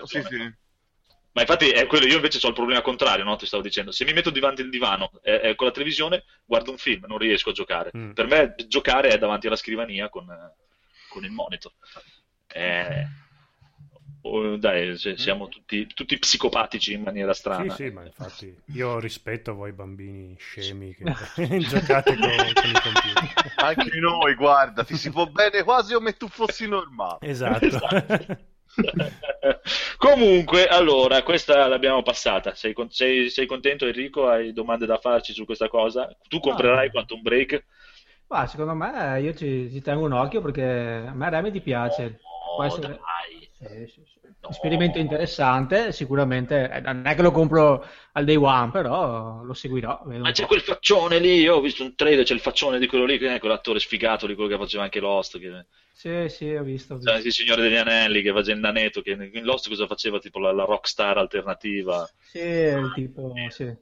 Sì, 0.04 0.22
sì. 0.22 0.64
Ma 1.36 1.42
infatti 1.42 1.68
è 1.68 1.86
quello, 1.86 2.06
io 2.06 2.16
invece 2.16 2.38
ho 2.42 2.48
il 2.48 2.54
problema 2.54 2.80
contrario, 2.80 3.22
no? 3.22 3.36
Ti 3.36 3.44
stavo 3.44 3.62
dicendo. 3.62 3.92
Se 3.92 4.06
mi 4.06 4.14
metto 4.14 4.30
davanti 4.30 4.62
al 4.62 4.70
divano 4.70 5.10
eh, 5.22 5.50
eh, 5.50 5.54
con 5.54 5.66
la 5.66 5.72
televisione, 5.72 6.24
guardo 6.46 6.70
un 6.70 6.78
film, 6.78 7.04
non 7.06 7.18
riesco 7.18 7.50
a 7.50 7.52
giocare. 7.52 7.90
Mm. 7.94 8.12
Per 8.12 8.26
me 8.26 8.54
giocare 8.66 9.10
è 9.10 9.18
davanti 9.18 9.46
alla 9.46 9.56
scrivania 9.56 10.08
con, 10.08 10.26
con 11.10 11.24
il 11.24 11.30
monitor. 11.30 11.72
Eh, 12.46 13.06
oh, 14.22 14.56
dai, 14.56 14.96
cioè, 14.96 15.18
siamo 15.18 15.48
tutti, 15.48 15.86
tutti, 15.86 16.18
psicopatici 16.18 16.94
in 16.94 17.02
maniera 17.02 17.34
strana. 17.34 17.74
Sì, 17.74 17.84
sì, 17.84 17.90
ma 17.90 18.02
infatti 18.02 18.56
io 18.72 18.98
rispetto 18.98 19.52
voi 19.52 19.72
bambini 19.72 20.34
scemi 20.38 20.94
che 20.94 21.04
giocate 21.68 22.16
con, 22.16 22.30
con 22.30 22.70
i 22.70 22.80
computer. 22.80 23.52
Anche 23.56 23.98
noi, 23.98 24.34
guarda, 24.36 24.84
ti 24.84 24.96
si 24.96 25.10
può 25.10 25.26
bene 25.26 25.62
quasi 25.64 25.92
come 25.92 26.16
tu 26.16 26.28
fossi 26.28 26.66
normale. 26.66 27.18
Esatto. 27.20 27.66
esatto. 27.66 28.54
Comunque, 29.98 30.66
allora, 30.66 31.22
questa 31.22 31.66
l'abbiamo 31.66 32.02
passata. 32.02 32.54
Sei, 32.54 32.74
sei, 32.88 33.30
sei, 33.30 33.46
contento, 33.46 33.86
Enrico? 33.86 34.28
Hai 34.28 34.52
domande 34.52 34.86
da 34.86 34.98
farci 34.98 35.32
su 35.32 35.44
questa 35.44 35.68
cosa? 35.68 36.14
Tu 36.28 36.40
comprerai 36.40 36.88
ah. 36.88 36.90
Quantum 36.90 37.22
Break? 37.22 37.64
Ah, 38.28 38.46
secondo 38.46 38.74
me 38.74 39.20
io 39.20 39.34
ci, 39.34 39.70
ci, 39.70 39.80
tengo 39.80 40.04
un 40.04 40.12
occhio 40.12 40.40
perché 40.40 41.04
a 41.06 41.14
me 41.14 41.30
Remedy 41.30 41.60
piace. 41.60 42.20
No, 42.58 42.64
essere... 42.64 43.00
sì, 43.58 43.66
sì, 43.86 44.02
sì. 44.04 44.16
No. 44.46 44.50
Esperimento 44.50 44.98
interessante, 44.98 45.92
sicuramente. 45.92 46.70
Eh, 46.70 46.80
non 46.80 47.06
è 47.06 47.14
che 47.14 47.22
lo 47.22 47.32
compro 47.32 47.84
al 48.12 48.24
day 48.24 48.36
one, 48.36 48.70
però 48.70 49.42
lo 49.42 49.54
seguirò. 49.54 50.02
Ma 50.04 50.30
c'è 50.30 50.46
quel 50.46 50.60
faccione 50.60 51.18
lì, 51.18 51.40
io 51.40 51.56
ho 51.56 51.60
visto 51.60 51.82
un 51.82 51.94
trailer, 51.94 52.24
c'è 52.24 52.34
il 52.34 52.40
faccione 52.40 52.78
di 52.78 52.86
quello 52.86 53.04
lì, 53.04 53.18
che 53.18 53.34
è 53.34 53.38
quell'attore 53.38 53.80
sfigato 53.80 54.26
di 54.26 54.34
quello 54.34 54.50
che 54.50 54.56
faceva 54.56 54.84
anche 54.84 55.00
Lost. 55.00 55.38
Che... 55.38 55.66
Sì, 55.96 56.28
sì, 56.28 56.54
ho 56.54 56.62
visto. 56.62 56.92
Ho 56.92 56.96
visto. 56.98 57.10
Cioè, 57.10 57.24
il 57.24 57.32
Signore 57.32 57.62
degli 57.62 57.76
Anelli 57.76 58.20
che 58.20 58.30
faceva 58.30 58.52
il 58.52 58.60
nanetto, 58.60 59.00
che 59.00 59.12
in 59.12 59.44
Lost 59.44 59.66
cosa 59.66 59.86
faceva? 59.86 60.18
Tipo 60.18 60.38
la, 60.38 60.52
la 60.52 60.64
rockstar 60.64 61.16
alternativa. 61.16 62.06
Sì, 62.20 62.38
il 62.38 62.92
tipo, 62.94 63.32
sì. 63.48 63.74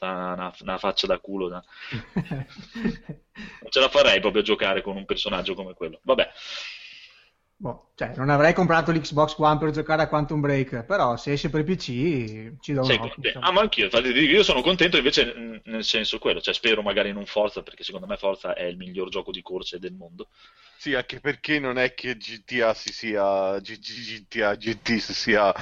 Una, 0.00 0.54
una, 0.62 0.78
faccia 0.78 1.06
da 1.06 1.18
culo. 1.18 1.48
Da... 1.48 1.62
non 2.24 3.68
ce 3.68 3.78
la 3.78 3.90
farei 3.90 4.20
proprio 4.20 4.40
a 4.40 4.44
giocare 4.44 4.80
con 4.80 4.96
un 4.96 5.04
personaggio 5.04 5.52
come 5.52 5.74
quello. 5.74 6.00
Vabbè. 6.02 6.30
Boh, 7.60 7.92
cioè, 7.94 8.14
non 8.16 8.28
avrei 8.30 8.52
comprato 8.54 8.90
l'Xbox 8.92 9.36
One 9.38 9.58
per 9.58 9.70
giocare 9.70 10.02
a 10.02 10.08
Quantum 10.08 10.40
Break, 10.40 10.84
però 10.84 11.16
se 11.16 11.32
esce 11.32 11.50
per 11.50 11.64
PC 11.64 12.56
ci 12.60 12.72
do 12.72 12.84
un 12.86 12.88
Sei 12.88 12.96
occhio. 12.96 13.22
contento? 13.22 13.38
Ah, 13.40 13.52
ma 13.52 13.60
anch'io, 13.60 13.84
infatti, 13.84 14.08
io 14.08 14.42
sono 14.42 14.62
contento 14.62 14.96
invece 14.96 15.60
nel 15.64 15.84
senso 15.84 16.18
quello, 16.18 16.40
cioè 16.40 16.54
spero 16.54 16.82
magari 16.82 17.10
in 17.10 17.16
un 17.16 17.26
Forza, 17.26 17.62
perché 17.62 17.84
secondo 17.84 18.06
me 18.06 18.16
Forza 18.16 18.54
è 18.54 18.64
il 18.64 18.76
miglior 18.76 19.08
gioco 19.10 19.30
di 19.30 19.42
corse 19.42 19.78
del 19.78 19.92
mondo. 19.92 20.28
Sì, 20.74 20.94
anche 20.94 21.20
perché 21.20 21.58
non 21.60 21.76
è 21.78 21.92
che 21.94 22.16
GTA 22.16 22.74
si 22.74 22.90
sia 22.92 23.58
G- 23.60 23.78
G- 23.78 24.26
GTA 24.26 24.56
GT 24.56 24.96
si 24.98 25.12
sia, 25.14 25.52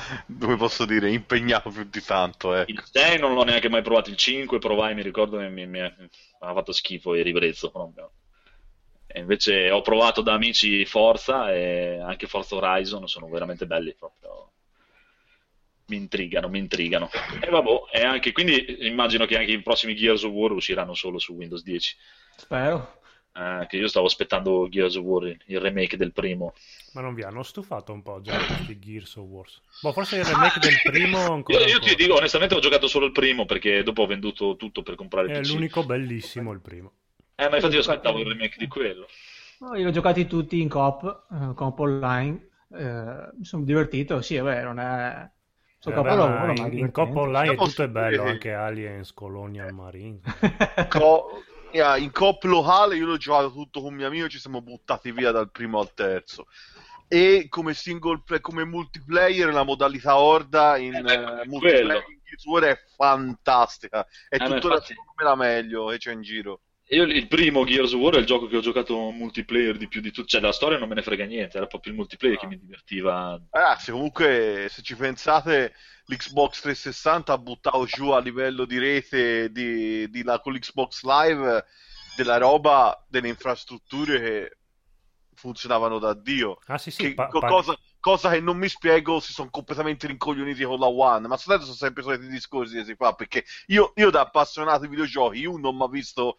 come 0.41 0.57
posso 0.57 0.85
dire, 0.87 1.11
impegnato 1.11 1.71
più 1.71 1.85
di 1.85 2.01
tanto, 2.03 2.55
eh. 2.55 2.69
Il 2.69 2.81
6 2.85 3.19
non 3.19 3.35
l'ho 3.35 3.43
neanche 3.43 3.69
mai 3.69 3.83
provato, 3.83 4.11
il 4.11 4.17
5 4.17 4.59
provai, 4.61 4.95
mi 4.95 5.03
ricordo, 5.03 5.41
e 5.41 5.49
mi, 5.49 5.67
mi, 5.67 5.81
mi 5.81 5.81
ha 5.81 6.55
fatto 6.55 6.71
schifo 6.71 7.15
e 7.15 7.23
ribrezzo 7.23 7.71
proprio. 7.73 8.13
E 9.11 9.21
invece 9.21 9.71
ho 9.71 9.81
provato 9.81 10.21
da 10.21 10.35
amici 10.35 10.85
Forza 10.85 11.51
e 11.53 11.99
anche 11.99 12.27
Forza 12.27 12.57
Horizon, 12.57 13.09
sono 13.09 13.27
veramente 13.29 13.67
belli 13.67 13.95
proprio. 13.95 14.53
Mi 15.87 15.97
intrigano, 15.97 16.49
mi 16.49 16.59
intrigano. 16.59 17.09
E 17.41 17.49
vabbè, 17.49 17.71
e 17.93 18.03
anche, 18.05 18.33
quindi 18.33 18.87
immagino 18.87 19.25
che 19.25 19.39
anche 19.39 19.53
i 19.53 19.63
prossimi 19.63 19.95
Gears 19.97 20.25
of 20.25 20.33
War 20.33 20.53
usciranno 20.53 20.93
solo 20.93 21.19
su 21.19 21.33
Windows 21.33 21.63
10. 21.63 21.97
Spero. 22.37 23.01
Eh, 23.33 23.67
che 23.69 23.77
io 23.79 23.89
stavo 23.89 24.05
aspettando 24.05 24.69
Gears 24.69 24.97
of 24.97 25.05
War, 25.05 25.35
il 25.47 25.61
remake 25.61 25.97
del 25.97 26.13
primo. 26.13 26.53
Ma 26.93 27.01
non 27.01 27.15
vi 27.15 27.23
hanno 27.23 27.43
stufato 27.43 27.93
un 27.93 28.03
po' 28.03 28.21
già 28.21 28.37
questi 28.37 28.79
Gears 28.79 29.17
of 29.17 29.25
Wars? 29.27 29.61
Boh, 29.81 29.93
forse 29.93 30.17
il 30.19 30.25
remake 30.27 30.59
del 30.61 30.79
primo 30.83 31.33
ancora. 31.33 31.61
Io, 31.61 31.67
io 31.67 31.75
ancora. 31.77 31.95
ti 31.95 32.03
dico, 32.03 32.17
onestamente 32.17 32.55
ho 32.55 32.61
giocato 32.61 32.87
solo 32.87 33.07
il 33.07 33.13
primo 33.13 33.47
perché 33.47 33.83
dopo 33.83 34.03
ho 34.03 34.07
venduto 34.07 34.57
tutto 34.57 34.83
per 34.83 34.97
comprare 34.97 35.29
il 35.29 35.37
È 35.37 35.41
PC. 35.41 35.53
l'unico 35.53 35.85
bellissimo 35.87 36.53
il 36.53 36.61
primo. 36.61 36.93
Eh, 37.41 37.49
ma 37.49 37.55
infatti 37.55 37.75
io 37.75 37.81
aspettavo 37.81 38.19
il 38.19 38.27
remake 38.27 38.57
di 38.59 38.67
quello. 38.67 39.07
No, 39.61 39.69
io 39.75 39.83
li 39.83 39.85
ho 39.87 39.91
giocati 39.93 40.27
tutti 40.27 40.61
in 40.61 40.69
coop, 40.69 41.27
eh, 41.31 41.55
coop 41.55 41.79
online. 41.79 42.49
eh, 42.71 43.29
mi 43.39 43.45
sono 43.45 43.63
divertito, 43.65 44.21
sì, 44.21 44.37
vabbè, 44.39 44.63
non 44.65 44.81
è... 44.81 45.31
Sono 45.79 45.95
Eh, 45.95 46.03
capolavoro, 46.03 46.53
ma 46.53 46.53
in, 46.67 46.73
è 46.73 46.81
in 46.81 46.91
Coppa 46.91 47.21
Online 47.21 47.45
è 47.45 47.51
Diciamo 47.51 47.69
tutto 47.69 47.83
è 47.85 47.89
bello, 47.89 48.23
sì. 48.23 48.29
anche 48.29 48.53
Aliens, 48.53 49.13
Colonial 49.15 49.73
Marine. 49.73 50.19
divertente. 50.21 50.89
Co- 50.99 51.43
yeah, 51.71 51.97
in 51.97 52.11
coop 52.11 52.43
locale 52.43 52.97
io 52.97 53.07
l'ho 53.07 53.17
giocato 53.17 53.53
tutto 53.53 53.81
con 53.83 53.95
mio 53.95 54.09
amico 54.09 54.25
e 54.25 54.29
ci 54.29 54.41
siamo 54.41 54.61
buttati 54.61 55.13
via 55.13 55.31
dal 55.31 55.51
primo 55.53 55.79
al 55.79 55.95
terzo. 55.95 56.47
E 57.07 57.47
come 57.49 57.73
single 57.75 58.23
play, 58.25 58.41
come 58.41 58.65
multiplayer, 58.65 59.53
la 59.53 59.63
modalità 59.63 60.19
Horda 60.19 60.77
in 60.77 60.95
Eh, 60.97 61.01
beh, 61.03 61.13
eh, 61.13 61.19
quello. 61.19 61.47
multiplayer 61.47 62.05
in 62.11 62.19
è 62.65 62.77
fantastica. 62.97 64.05
È 64.29 64.35
Eh, 64.35 64.39
tuttora 64.39 64.75
infatti- 64.75 64.87
secondo 64.89 65.13
me 65.17 65.25
la 65.25 65.37
meglio 65.37 65.87
che 65.87 65.99
c'è 65.99 66.13
in 66.13 66.23
giro. 66.23 66.63
Io 66.91 67.03
il 67.05 67.29
primo 67.29 67.65
Gears 67.65 67.93
of 67.93 68.01
War 68.01 68.15
è 68.15 68.19
il 68.19 68.25
gioco 68.27 68.47
che 68.47 68.57
ho 68.57 68.61
giocato 68.61 69.11
multiplayer 69.11 69.77
di 69.77 69.89
più 69.89 70.01
di 70.01 70.11
tutto, 70.11 70.27
cioè 70.27 70.41
la 70.41 70.53
storia 70.53 70.79
non 70.79 70.89
me 70.89 70.95
ne 70.95 71.03
frega 71.03 71.25
niente, 71.27 71.57
era 71.59 71.67
proprio 71.67 71.93
il 71.93 71.99
multiplayer 71.99 72.39
che 72.39 72.47
mi 72.47 72.59
divertiva. 72.59 73.39
Ragazzi, 73.51 73.91
comunque, 73.91 74.69
se 74.71 74.83
ci 74.83 74.97
pensate, 74.97 75.75
l'Xbox 76.07 76.61
360 76.61 77.33
ha 77.35 77.39
buttato 77.39 77.85
giù 77.85 78.11
a 78.11 78.21
livello 78.21 78.65
di 78.65 78.79
rete 78.79 79.51
di, 79.53 80.09
di 80.09 80.23
la- 80.23 80.41
con 80.41 80.55
l'Xbox 80.55 81.03
Live 81.03 81.65
della 82.17 82.39
roba, 82.39 83.05
delle 83.09 83.29
infrastrutture 83.29 84.21
che 84.21 84.57
funzionavano 85.35 85.99
da 85.99 86.15
Dio. 86.15 86.59
Ah 86.67 86.79
sì 86.79 86.91
sì, 86.91 87.03
Che- 87.03 87.15
pa- 87.15 87.29
co- 87.29 87.39
pa- 87.41 87.49
cosa, 87.49 87.77
cosa 88.01 88.31
che 88.31 88.41
non 88.41 88.57
mi 88.57 88.69
spiego, 88.69 89.21
si 89.21 89.33
sono 89.33 89.51
completamente 89.51 90.07
rincoglioniti 90.07 90.65
con 90.65 90.79
la 90.79 90.87
One. 90.89 91.29
Ma 91.29 91.37
sono 91.37 91.61
sono 91.61 91.75
sempre 91.75 92.03
i 92.03 92.05
soliti 92.05 92.29
discorsi 92.29 92.75
che 92.77 92.85
si 92.85 92.95
fa. 92.97 93.13
Perché 93.15 93.45
io, 93.67 93.93
io 93.97 94.11
da 94.11 94.23
appassionato 94.23 94.81
di 94.83 94.89
videogiochi, 94.89 95.39
io 95.41 95.57
non 95.57 95.77
mi 95.77 95.85
ha 95.85 95.89
visto. 95.89 96.39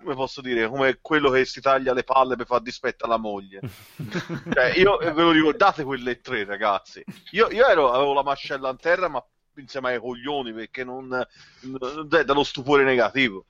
Come 0.00 0.14
posso 0.14 0.40
dire, 0.40 0.68
come 0.68 0.98
quello 1.00 1.30
che 1.30 1.44
si 1.44 1.60
taglia 1.60 1.92
le 1.92 2.04
palle 2.04 2.36
per 2.36 2.46
far 2.46 2.60
dispetto 2.60 3.04
alla 3.04 3.16
moglie. 3.16 3.60
Cioè, 4.50 4.78
io 4.78 4.96
ve 4.98 5.12
lo 5.12 5.30
ricordate 5.30 5.82
quelle 5.84 6.20
tre, 6.20 6.44
ragazzi? 6.44 7.04
Io, 7.32 7.50
io 7.50 7.66
ero, 7.66 7.90
avevo 7.90 8.14
la 8.14 8.22
mascella 8.22 8.70
in 8.70 8.76
terra, 8.76 9.08
ma 9.08 9.22
insieme 9.56 9.90
ai 9.92 9.98
coglioni 10.00 10.52
perché 10.52 10.84
non, 10.84 11.08
non- 11.08 12.08
cioè, 12.10 12.24
dallo 12.24 12.44
stupore 12.44 12.84
negativo. 12.84 13.44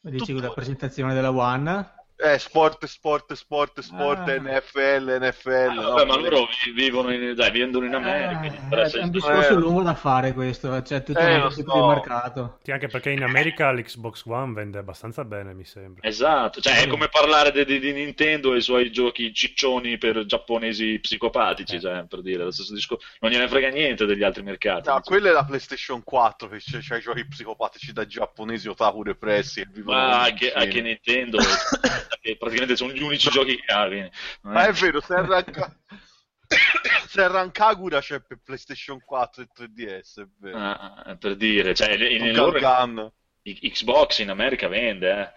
Dici 0.00 0.32
Tutto- 0.32 0.46
la 0.46 0.52
presentazione 0.52 1.14
della 1.14 1.30
One? 1.30 2.00
Eh, 2.24 2.38
sport, 2.38 2.84
sport, 2.86 3.32
sport, 3.32 3.80
sport, 3.80 4.28
Ah. 4.28 4.36
NFL, 4.38 5.18
NFL. 5.20 5.72
no, 5.74 5.90
Vabbè, 5.90 6.04
ma 6.06 6.16
loro 6.16 6.46
vi- 6.64 6.70
vivono 6.70 7.12
in, 7.12 7.34
dai, 7.34 7.50
vivono 7.50 7.84
in 7.84 7.94
America, 7.94 8.38
quindi 8.38 8.58
Eh, 8.70 8.76
è 8.90 8.98
un 8.98 9.04
il- 9.06 9.10
discorso 9.10 9.52
Eh. 9.52 9.54
lungo 9.56 9.82
da 9.82 9.94
fare 9.94 10.32
questo, 10.32 10.80
c'è 10.82 11.02
tutto 11.02 11.18
Eh, 11.18 11.34
un 11.34 11.40
lo 11.42 11.48
tipo 11.52 11.72
so. 11.72 11.80
di 11.80 11.86
mercato. 11.88 12.58
Sì, 12.62 12.70
anche 12.70 12.86
perché 12.86 13.10
in 13.10 13.24
America 13.24 13.72
l'Xbox 13.72 14.24
One 14.26 14.52
vende 14.52 14.78
abbastanza 14.78 15.24
bene, 15.24 15.52
mi 15.52 15.64
sembra. 15.64 16.06
Esatto, 16.06 16.60
cioè 16.60 16.82
è 16.82 16.86
come 16.86 17.08
parlare 17.08 17.50
di, 17.50 17.64
di- 17.64 17.80
di 17.80 17.92
Nintendo 17.92 18.54
e 18.54 18.58
i 18.58 18.62
suoi 18.62 18.92
giochi 18.92 19.34
ciccioni 19.34 19.98
per 19.98 20.24
giapponesi 20.24 20.98
psicopatici, 21.00 21.80
cioè, 21.80 22.04
per 22.08 22.22
dire, 22.22 22.44
lo 22.44 22.50
stesso 22.52 22.72
discorso. 22.72 23.04
Non 23.20 23.32
gliene 23.32 23.48
frega 23.48 23.68
niente 23.68 24.06
degli 24.06 24.22
altri 24.22 24.42
mercati. 24.44 24.88
No, 24.88 25.00
quella 25.00 25.30
è 25.30 25.32
la 25.32 25.44
PlayStation 25.44 26.04
4 26.04 26.48
che 26.48 26.58
c'è, 26.58 26.78
c'ha 26.80 26.96
i 26.98 27.00
giochi 27.00 27.26
psicopatici 27.26 27.92
da 27.92 28.06
giapponesi 28.06 28.68
otaku 28.68 29.02
repressi 29.02 29.66
Ma 29.82 30.22
anche, 30.22 30.52
anche 30.52 30.80
Nintendo, 30.80 31.38
che 32.20 32.36
praticamente 32.36 32.76
sono 32.76 32.92
gli 32.92 33.02
unici 33.02 33.30
giochi 33.30 33.56
che 33.56 33.72
ha. 33.72 33.86
quindi 33.86 34.10
Ma 34.42 34.66
è 34.66 34.72
vero, 34.72 35.00
Serran, 35.00 35.44
Serran 37.08 37.50
Kagura 37.50 38.00
c'è 38.00 38.20
per 38.20 38.40
PlayStation 38.42 39.00
4 39.04 39.42
e 39.42 39.48
3DS, 39.54 40.22
è 40.22 40.26
vero. 40.38 40.58
Ah, 40.58 40.94
ah, 41.04 41.16
per 41.16 41.36
dire, 41.36 41.74
cioè, 41.74 41.92
in, 41.92 42.32
loro- 42.34 42.58
Xbox 43.42 44.18
in 44.20 44.30
America 44.30 44.68
vende, 44.68 45.10
eh. 45.20 45.32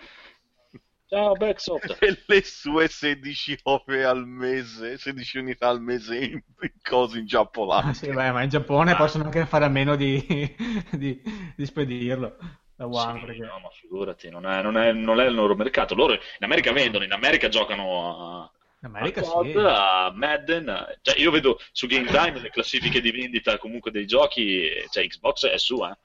Ciao, 1.07 1.33
Backsoft. 1.33 1.97
E 2.01 2.23
le 2.25 2.43
sue 2.43 2.87
16 2.87 3.59
ore 3.63 4.05
al 4.05 4.25
mese, 4.27 4.97
16 4.97 5.37
unità 5.37 5.69
al 5.69 5.79
mese 5.81 6.17
in, 6.17 6.31
in 6.33 6.71
cose 6.81 7.17
in 7.19 7.23
Ah, 7.23 7.27
giapponese. 7.27 8.05
sì, 8.07 8.11
beh, 8.11 8.31
ma 8.31 8.41
in 8.41 8.49
Giappone 8.49 8.91
Ah. 8.91 8.95
possono 8.95 9.23
anche 9.25 9.45
fare 9.45 9.65
a 9.65 9.69
meno 9.69 9.95
di, 9.95 10.19
di, 10.91 11.21
di 11.55 11.65
spedirlo. 11.65 12.37
La 12.77 12.87
One, 12.87 13.19
Sì, 13.19 13.25
perché... 13.25 13.41
no, 13.41 13.59
ma 13.59 13.69
figurati, 13.69 14.29
non 14.29 14.45
è, 14.45 14.61
non 14.61 14.77
è- 14.77 14.91
non 14.91 15.19
è 15.19 15.25
il 15.25 15.33
loro 15.33 15.55
mercato. 15.55 15.95
Loro 15.95 16.13
in 16.13 16.19
America 16.39 16.71
vendono, 16.71 17.03
in 17.05 17.11
America 17.13 17.47
giocano 17.47 18.41
a, 18.41 18.51
America 18.81 19.21
a 19.21 19.23
sì. 19.23 19.29
COD, 19.29 19.55
a 19.57 20.11
Madden. 20.13 20.97
Cioè, 21.01 21.17
io 21.19 21.31
vedo 21.31 21.59
su 21.71 21.87
Game 21.87 22.05
Time 22.07 22.39
le 22.39 22.49
classifiche 22.49 23.01
di 23.01 23.11
vendita 23.11 23.57
comunque 23.57 23.91
dei 23.91 24.05
giochi, 24.05 24.69
cioè 24.89 25.07
Xbox 25.07 25.45
è 25.47 25.57
su, 25.57 25.83
eh. 25.85 25.97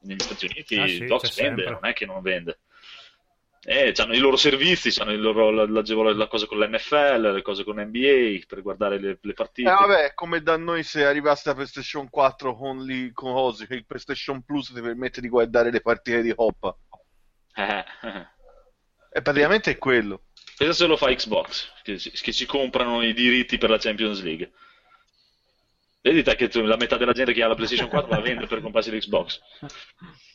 Negli 0.00 0.20
Stati 0.20 0.46
Uniti 0.46 0.78
Ah, 0.78 0.86
sì, 0.86 0.98
Xbox 1.04 1.34
vende, 1.36 1.62
sempre. 1.62 1.70
non 1.70 1.86
è 1.86 1.92
che 1.94 2.06
non 2.06 2.20
vende. 2.22 2.58
Eh, 3.66 3.94
hanno 3.96 4.12
i 4.14 4.18
loro 4.18 4.36
servizi, 4.36 4.92
hanno 5.00 5.12
il 5.12 5.20
loro, 5.22 5.50
la, 5.50 5.66
la- 5.66 6.12
la 6.12 6.26
cosa 6.26 6.44
con 6.46 6.58
l'NFL, 6.58 7.32
le 7.32 7.40
cose 7.42 7.64
con 7.64 7.80
NBA 7.80 8.44
per 8.46 8.60
guardare 8.60 8.98
le, 9.00 9.18
le 9.20 9.30
Eh 9.30 9.34
partite. 9.34 9.70
vabbè, 9.70 10.12
come 10.14 10.42
da 10.42 10.56
noi 10.58 10.82
se 10.82 11.04
arrivasse 11.06 11.48
la 11.48 11.54
PlayStation 11.54 12.10
4 12.10 12.54
con, 12.54 12.84
li, 12.84 13.10
con 13.12 13.32
cose, 13.32 13.66
che 13.66 13.74
il 13.74 13.86
PlayStation 13.86 14.42
Plus 14.42 14.72
ti 14.72 14.80
permette 14.82 15.22
di 15.22 15.28
guardare 15.28 15.70
le 15.70 15.80
partite 15.80 16.20
di 16.20 16.34
Coppa. 16.34 16.76
Eh, 17.54 17.84
eh. 18.02 18.26
E 19.12 19.22
praticamente 19.22 19.70
è 19.70 19.78
quello. 19.78 20.24
Pensa 20.58 20.74
se 20.74 20.86
lo 20.86 20.96
fa 20.98 21.12
Xbox, 21.14 21.72
che, 21.82 21.98
si- 21.98 22.10
che 22.10 22.32
ci 22.32 22.44
comprano 22.46 23.00
i 23.02 23.14
diritti 23.14 23.56
per 23.56 23.70
la 23.70 23.78
Champions 23.78 24.20
League. 24.22 24.52
Vedi 26.02 26.22
te 26.22 26.36
che 26.36 26.48
tu- 26.48 26.60
la 26.60 26.76
metà 26.76 26.98
della 26.98 27.12
gente 27.12 27.32
che 27.32 27.42
ha 27.42 27.48
la 27.48 27.54
PlayStation 27.54 27.88
4 27.88 28.10
la 28.10 28.20
vende 28.20 28.46
per 28.46 28.60
comprarsi 28.60 28.90
l'Xbox. 28.90 29.40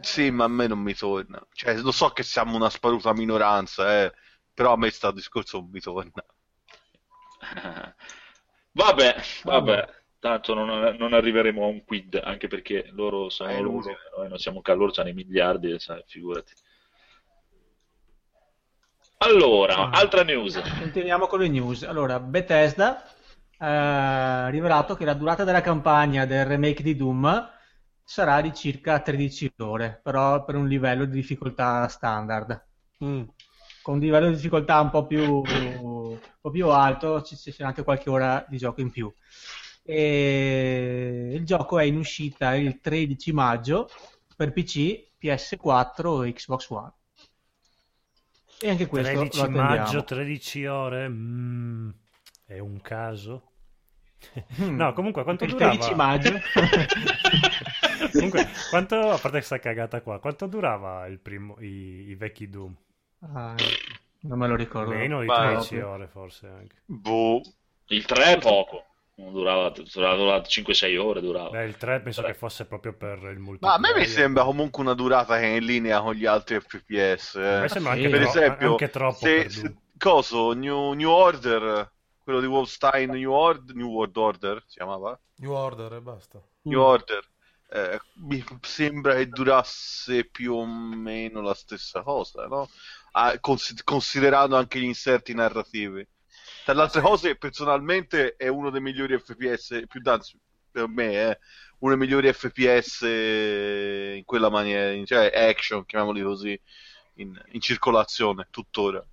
Sì, 0.00 0.30
ma 0.30 0.44
a 0.44 0.48
me 0.48 0.66
non 0.66 0.80
mi 0.80 0.94
torna. 0.94 1.40
Cioè, 1.52 1.76
lo 1.76 1.92
so 1.92 2.10
che 2.10 2.22
siamo 2.22 2.56
una 2.56 2.68
sparuta 2.70 3.12
minoranza, 3.14 4.02
eh, 4.04 4.12
però 4.52 4.72
a 4.72 4.76
me 4.76 4.90
sta 4.90 5.10
discorso 5.12 5.58
non 5.60 5.70
mi 5.70 5.80
torna. 5.80 6.24
Vabbè, 8.76 9.16
vabbè, 9.44 9.88
tanto 10.18 10.52
non, 10.52 10.96
non 10.98 11.12
arriveremo 11.12 11.62
a 11.62 11.68
un 11.68 11.84
quid, 11.84 12.20
anche 12.24 12.48
perché 12.48 12.88
loro 12.90 13.28
sono 13.28 13.50
Eh, 13.50 13.60
loro, 13.60 13.82
noi 14.16 14.28
non 14.28 14.38
siamo 14.38 14.62
qua, 14.62 14.74
loro 14.74 14.90
hanno 14.96 15.10
i 15.10 15.14
miliardi, 15.14 15.78
sai, 15.78 16.02
figurati. 16.08 16.52
Allora, 19.18 19.76
Ah. 19.76 19.90
altra 19.90 20.24
news. 20.24 20.60
Continuiamo 20.80 21.26
con 21.28 21.38
le 21.38 21.48
news. 21.48 21.84
Allora, 21.84 22.18
Bethesda 22.18 23.04
eh, 23.06 23.64
ha 23.64 24.48
rivelato 24.48 24.96
che 24.96 25.04
la 25.04 25.14
durata 25.14 25.44
della 25.44 25.60
campagna 25.60 26.26
del 26.26 26.44
remake 26.44 26.82
di 26.82 26.96
Doom 26.96 27.52
sarà 28.04 28.40
di 28.42 28.52
circa 28.52 29.00
13 29.00 29.54
ore, 29.58 29.98
però 30.02 30.44
per 30.44 30.54
un 30.56 30.68
livello 30.68 31.06
di 31.06 31.14
difficoltà 31.14 31.88
standard. 31.88 32.66
Mm. 33.02 33.22
Con 33.82 33.94
un 33.94 34.00
livello 34.00 34.28
di 34.28 34.36
difficoltà 34.36 34.80
un 34.80 34.90
po' 34.90 35.06
più, 35.06 35.22
un 35.22 36.18
po' 36.40 36.50
più 36.50 36.68
alto 36.68 37.22
ci 37.22 37.36
ci 37.36 37.50
sarà 37.50 37.68
anche 37.68 37.82
qualche 37.82 38.10
ora 38.10 38.44
di 38.48 38.58
gioco 38.58 38.80
in 38.80 38.90
più. 38.90 39.12
E 39.82 41.32
il 41.34 41.44
gioco 41.44 41.78
è 41.78 41.84
in 41.84 41.96
uscita 41.96 42.54
il 42.54 42.80
13 42.80 43.32
maggio 43.32 43.88
per 44.36 44.52
PC, 44.52 45.10
PS4 45.20 46.26
e 46.26 46.32
Xbox 46.32 46.68
One. 46.70 46.92
E 48.60 48.70
anche 48.70 48.86
questo 48.86 49.12
13 49.12 49.36
lo 49.36 49.42
attendiamo. 49.42 49.68
maggio, 49.68 50.04
13 50.04 50.66
ore. 50.66 51.08
mm, 51.08 51.90
è 52.46 52.58
un 52.58 52.80
caso? 52.80 53.50
Mm. 54.60 54.76
No, 54.76 54.94
comunque 54.94 55.22
quanto 55.22 55.44
il 55.44 55.50
durava? 55.50 55.72
13 55.74 55.94
maggio. 55.94 56.40
Comunque, 58.14 58.46
quanto, 58.70 58.96
a 58.96 59.18
parte 59.18 59.30
questa 59.38 59.58
cagata 59.58 60.00
qua, 60.00 60.18
quanto 60.20 60.46
durava 60.46 61.06
il 61.06 61.18
primo, 61.18 61.56
i, 61.60 62.06
i 62.08 62.14
vecchi 62.14 62.48
Doom? 62.48 62.74
Ah, 63.32 63.54
Non 64.20 64.38
me 64.38 64.46
lo 64.48 64.56
ricordo. 64.56 64.90
Meno 64.92 65.20
di 65.20 65.26
Ma- 65.26 65.46
13 65.46 65.78
ore 65.80 66.06
forse 66.06 66.46
anche. 66.46 66.76
Boh. 66.86 67.40
Il 67.88 68.04
3 68.04 68.24
è 68.34 68.38
poco. 68.38 68.84
Durava, 69.16 69.70
durava, 69.70 70.16
durava 70.16 70.40
5-6 70.40 70.96
ore. 70.96 71.20
Durava. 71.20 71.50
Beh, 71.50 71.64
il 71.64 71.76
3 71.76 72.00
penso 72.00 72.22
che 72.22 72.34
fosse 72.34 72.64
proprio 72.66 72.94
per 72.94 73.18
il 73.30 73.38
multiplayer. 73.38 73.60
Ma 73.80 73.88
a 73.88 73.92
me 73.92 73.98
mi 74.00 74.06
sembra 74.06 74.44
comunque 74.44 74.82
una 74.82 74.94
durata 74.94 75.38
che 75.38 75.44
è 75.44 75.56
in 75.56 75.64
linea 75.64 76.00
con 76.00 76.14
gli 76.14 76.26
altri 76.26 76.58
FPS. 76.60 77.34
eh. 77.36 77.46
A 77.46 77.60
me 77.60 77.68
sembra 77.68 77.92
Sì, 77.92 77.98
anche, 78.04 78.10
per 78.10 78.20
tro- 78.20 78.28
esempio, 78.30 78.70
anche 78.72 78.90
troppo 78.90 79.14
se, 79.18 79.36
per 79.42 79.50
se- 79.52 79.74
coso, 79.98 80.52
New, 80.52 80.92
New 80.94 81.08
Order, 81.10 81.92
quello 82.24 82.40
di 82.40 82.46
Wolfenstein 82.46 83.10
New, 83.10 83.30
Ord- 83.32 83.70
New 83.70 83.88
World 83.88 84.16
Order, 84.16 84.62
si 84.66 84.76
chiamava? 84.78 85.18
New 85.36 85.52
Order 85.52 85.92
e 85.92 86.00
basta. 86.00 86.40
New 86.62 86.80
Order. 86.80 87.22
Eh, 87.68 88.00
mi 88.14 88.44
sembra 88.62 89.14
che 89.14 89.28
durasse 89.28 90.24
più 90.26 90.54
o 90.54 90.66
meno 90.66 91.40
la 91.40 91.54
stessa 91.54 92.02
cosa, 92.02 92.46
no? 92.46 92.68
Ah, 93.12 93.38
consi- 93.40 93.82
considerando 93.84 94.56
anche 94.56 94.78
gli 94.78 94.84
inserti 94.84 95.34
narrativi. 95.34 96.06
Tra 96.64 96.74
le 96.74 96.82
altre 96.82 97.00
cose, 97.00 97.36
personalmente 97.36 98.36
è 98.36 98.48
uno 98.48 98.70
dei 98.70 98.80
migliori 98.80 99.18
FPS, 99.18 99.82
più 99.86 100.00
anzi, 100.04 100.38
per 100.70 100.88
me, 100.88 101.30
eh, 101.30 101.38
uno 101.80 101.96
dei 101.96 102.06
migliori 102.06 102.32
FPS 102.32 103.02
in 103.02 104.24
quella 104.24 104.48
maniera, 104.50 105.04
cioè 105.04 105.30
action, 105.34 105.84
chiamiamoli 105.84 106.22
così, 106.22 106.58
in, 107.16 107.40
in 107.52 107.60
circolazione, 107.60 108.48
tuttora. 108.50 109.04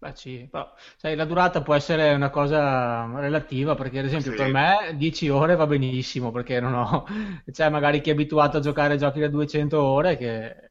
Beh, 0.00 0.14
sì, 0.14 0.46
però, 0.48 0.72
sai, 0.96 1.16
la 1.16 1.24
durata 1.24 1.60
può 1.62 1.74
essere 1.74 2.12
una 2.14 2.30
cosa 2.30 3.04
relativa 3.18 3.74
perché, 3.74 3.98
ad 3.98 4.04
esempio, 4.04 4.30
Sì. 4.30 4.36
per 4.36 4.46
me 4.46 4.94
10 4.96 5.28
ore 5.28 5.56
va 5.56 5.66
benissimo 5.66 6.30
perché 6.30 6.60
non 6.60 6.74
ho, 6.74 7.04
c'è 7.50 7.68
magari 7.68 8.00
chi 8.00 8.10
è 8.10 8.12
abituato 8.12 8.58
a 8.58 8.60
giocare 8.60 8.94
a 8.94 8.96
giochi 8.96 9.18
da 9.18 9.26
200 9.28 9.82
ore 9.82 10.16
che 10.16 10.70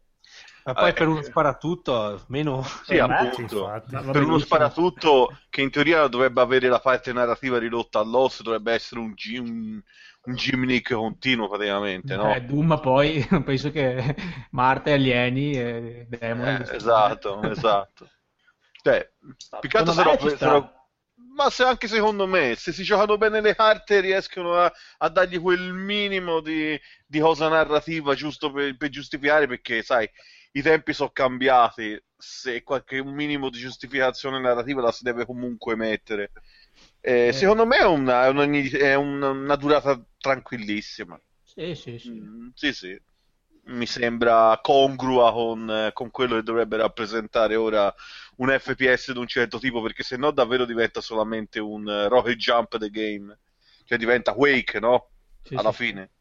Ma 0.63 0.75
poi 0.75 0.89
Eh, 0.89 0.95
per 0.95 1.07
uno 1.07 1.21
sparatutto, 1.23 2.25
meno... 2.27 2.61
Sì, 2.79 2.97
appunto. 2.99 3.75
infatti. 3.89 3.97
va 3.97 4.03
per 4.09 4.23
uno 4.23 4.37
sparatutto 4.37 5.33
che 5.49 5.61
in 5.61 5.69
teoria 5.69 6.07
dovrebbe 6.07 6.41
avere 6.41 6.69
la 6.69 6.79
parte 6.79 7.11
narrativa 7.13 7.57
ridotta 7.59 7.99
all'osso, 7.99 8.43
dovrebbe 8.43 8.73
essere 8.73 9.01
un, 9.01 9.13
gi- 9.13 9.37
un, 9.37 9.81
un 10.23 10.35
gimmick 10.35 10.93
continuo 10.93 11.49
praticamente, 11.49 12.15
no? 12.15 12.35
Eh, 12.35 12.41
Doom 12.45 12.79
poi 12.79 13.25
penso 13.43 13.71
che 13.71 14.15
Marte, 14.51 14.93
alieni 14.93 15.51
e 15.53 16.05
demoni. 16.09 16.63
Eh, 16.63 16.75
esatto, 16.75 17.49
esatto. 17.49 18.09
Cioè, 18.87 19.11
più 19.59 19.69
che 19.69 19.77
altro 19.77 19.93
sarò- 19.93 20.15
Ma 21.35 21.49
se 21.49 21.63
anche 21.63 21.87
secondo 21.87 22.25
me, 22.27 22.55
se 22.55 22.71
si 22.71 22.83
giocano 22.83 23.17
bene 23.17 23.41
le 23.41 23.55
carte 23.55 23.99
riescono 24.01 24.55
a, 24.57 24.71
a 24.99 25.09
dargli 25.09 25.39
quel 25.39 25.73
minimo 25.73 26.41
di, 26.41 26.79
di 27.05 27.19
cosa 27.19 27.47
narrativa 27.49 28.13
giusto 28.15 28.51
per, 28.51 28.75
per 28.77 28.89
giustificare, 28.89 29.47
perché 29.47 29.81
sai, 29.83 30.09
i 30.53 30.61
tempi 30.61 30.93
sono 30.93 31.09
cambiati, 31.11 31.99
se 32.15 32.63
qualche 32.63 32.99
un 32.99 33.13
minimo 33.13 33.49
di 33.49 33.59
giustificazione 33.59 34.39
narrativa 34.39 34.81
la 34.81 34.91
si 34.91 35.03
deve 35.03 35.25
comunque 35.25 35.75
mettere. 35.75 36.31
Eh, 37.01 37.31
Secondo 37.33 37.65
me 37.65 37.77
è 37.77 37.85
una, 37.85 38.25
è 38.25 38.29
una- 38.29 38.45
è 38.45 38.93
una- 38.95 39.29
una 39.29 39.55
durata 39.55 40.01
tranquillissima. 40.17 41.19
Sì, 41.43 41.73
sì, 41.75 41.97
sì. 41.97 42.11
Mm, 42.11 42.49
sì, 42.53 42.73
sì. 42.73 42.99
Mi 43.67 43.85
sembra 43.85 44.57
congrua 44.61 45.31
con, 45.33 45.69
eh, 45.69 45.91
con 45.93 46.09
quello 46.09 46.35
che 46.35 46.43
dovrebbe 46.43 46.77
rappresentare 46.77 47.55
ora 47.55 47.93
un 48.37 48.49
FPS 48.57 49.11
di 49.11 49.19
un 49.19 49.27
certo 49.27 49.59
tipo, 49.59 49.81
perché 49.81 50.03
se 50.03 50.15
no 50.15 50.31
davvero 50.31 50.63
diventa 50.65 51.01
solamente 51.01 51.59
un 51.59 51.87
eh, 51.87 52.07
rocket 52.07 52.37
jump 52.37 52.77
the 52.77 52.89
game. 52.89 53.37
Cioè 53.83 53.97
diventa 53.97 54.31
Wake, 54.33 54.79
no? 54.79 55.09
Sì, 55.43 55.55
Alla 55.55 55.71
sì. 55.71 55.83
fine. 55.85 56.11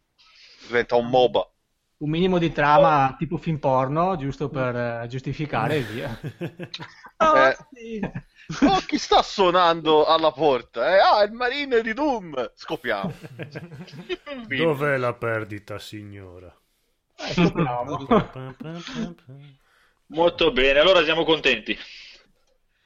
Diventa 0.67 0.97
un 0.97 1.09
MOBA. 1.09 1.51
Un 1.99 2.11
minimo 2.11 2.39
di 2.39 2.53
trama 2.53 3.15
tipo 3.19 3.39
film 3.39 3.59
porno, 3.59 4.17
giusto 4.17 4.51
per 4.51 4.77
eh, 4.77 5.07
giustificare 5.09 5.77
e 5.77 5.83
via. 5.83 6.19
Eh, 7.19 7.57
Oh, 8.63 8.79
chi 8.87 8.97
sta 8.97 9.23
suonando 9.23 10.05
alla 10.05 10.31
porta? 10.31 10.95
Eh? 10.95 10.99
Ah, 11.01 11.23
il 11.25 11.33
marine 11.33 11.81
di 11.83 11.93
Doom! 11.93 12.53
Scopiamo. 12.55 13.13
Dov'è 14.47 14.97
la 14.99 15.15
perdita, 15.15 15.79
signora? 15.79 16.55
Scopriamo. 17.17 17.99
Molto 20.09 20.53
bene, 20.53 20.79
allora 20.79 21.03
siamo 21.05 21.25
contenti. 21.25 21.77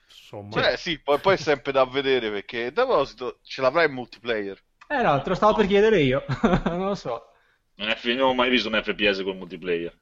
Insomma, 0.09 0.61
Cioè, 0.63 0.77
sì, 0.77 1.01
poi, 1.01 1.19
poi 1.19 1.35
è 1.35 1.37
sempre 1.37 1.73
da 1.73 1.85
vedere, 1.85 2.31
perché 2.31 2.67
a 2.67 2.73
proposito, 2.73 3.41
ce 3.43 3.61
l'avrai 3.61 3.87
in 3.87 3.93
multiplayer. 3.93 4.63
Eh 4.89 5.03
no, 5.03 5.21
te 5.23 5.29
lo 5.29 5.35
stavo 5.35 5.55
per 5.55 5.67
chiedere 5.67 6.01
io, 6.01 6.25
non 6.65 6.87
lo 6.87 6.95
so. 6.95 7.27
Non, 7.77 7.89
è- 7.89 7.99
non 8.15 8.29
ho 8.29 8.35
mai 8.35 8.51
visto 8.51 8.69
un 8.69 8.81
FPS 8.83 9.23
con 9.23 9.37
multiplayer. 9.37 9.97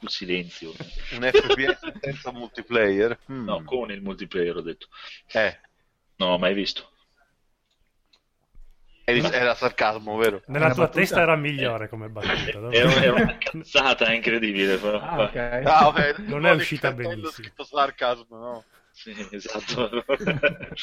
Un 0.00 0.08
silenzio. 0.08 0.72
Un 1.14 1.22
FPS 1.22 1.92
senza 2.00 2.32
multiplayer? 2.32 3.18
Mm. 3.30 3.44
No, 3.46 3.62
con 3.64 3.90
il 3.90 4.02
multiplayer 4.02 4.56
ho 4.56 4.60
detto. 4.62 4.88
Eh, 5.32 5.58
Non 6.18 6.30
l'ho 6.30 6.38
mai 6.38 6.54
visto. 6.54 6.90
Era 9.32 9.54
sarcasmo, 9.54 10.16
vero? 10.16 10.42
Nella 10.46 10.66
Una 10.66 10.74
tua 10.74 10.84
battuta? 10.84 10.98
testa 11.00 11.20
era 11.20 11.36
migliore 11.36 11.88
come 11.88 12.08
battuta. 12.08 12.58
Era, 12.70 12.92
era 13.02 13.12
una 13.14 13.38
cazzata 13.38 14.12
incredibile. 14.12 14.78
però. 14.78 15.00
Ah, 15.00 15.22
ok. 15.22 15.36
Ah, 15.36 15.90
vabbè, 15.90 16.14
Non 16.26 16.40
no, 16.40 16.48
è 16.48 16.52
uscita 16.52 16.92
benissimo. 16.92 17.30
scritto 17.30 17.64
sarcasmo, 17.64 18.36
no? 18.38 18.64
Sì, 18.90 19.14
esatto. 19.30 20.04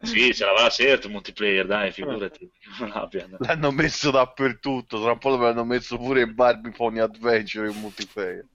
sì, 0.00 0.34
ce 0.34 0.44
l'avrà 0.44 0.68
certo 0.70 1.06
il 1.06 1.12
multiplayer, 1.12 1.66
dai, 1.66 1.92
figurati. 1.92 2.50
Non. 2.80 3.36
L'hanno 3.38 3.70
messo 3.70 4.10
dappertutto, 4.10 5.00
tra 5.02 5.12
un 5.12 5.18
po' 5.18 5.36
l'hanno 5.36 5.64
messo 5.64 5.96
pure 5.98 6.22
in 6.22 6.34
Barbie 6.34 6.72
Pony 6.72 6.98
Adventure 6.98 7.70
in 7.70 7.78
multiplayer. 7.78 8.46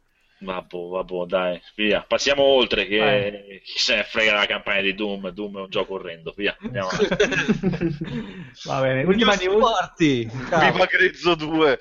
Vabbè, 0.41 0.77
vabbè, 0.77 1.25
dai, 1.27 1.62
via. 1.75 2.04
Passiamo 2.08 2.41
oltre, 2.41 2.88
che 2.88 3.62
chi 3.63 3.80
se 3.80 3.95
ne 3.95 4.04
frega 4.04 4.34
la 4.34 4.45
campagna 4.47 4.82
di 4.82 4.95
Doom. 4.95 5.30
Doom 5.30 5.58
è 5.58 5.62
un 5.62 5.69
gioco 5.69 5.93
orrendo, 5.93 6.34
via. 6.36 6.58
Andiamo. 6.60 6.89
Va 8.65 8.82
bene, 8.82 9.04
ultima 9.04 9.36
News. 9.36 9.60
Party! 9.60 10.25
Viva 10.25 10.86
Grezzo 10.86 11.36
2! 11.36 11.80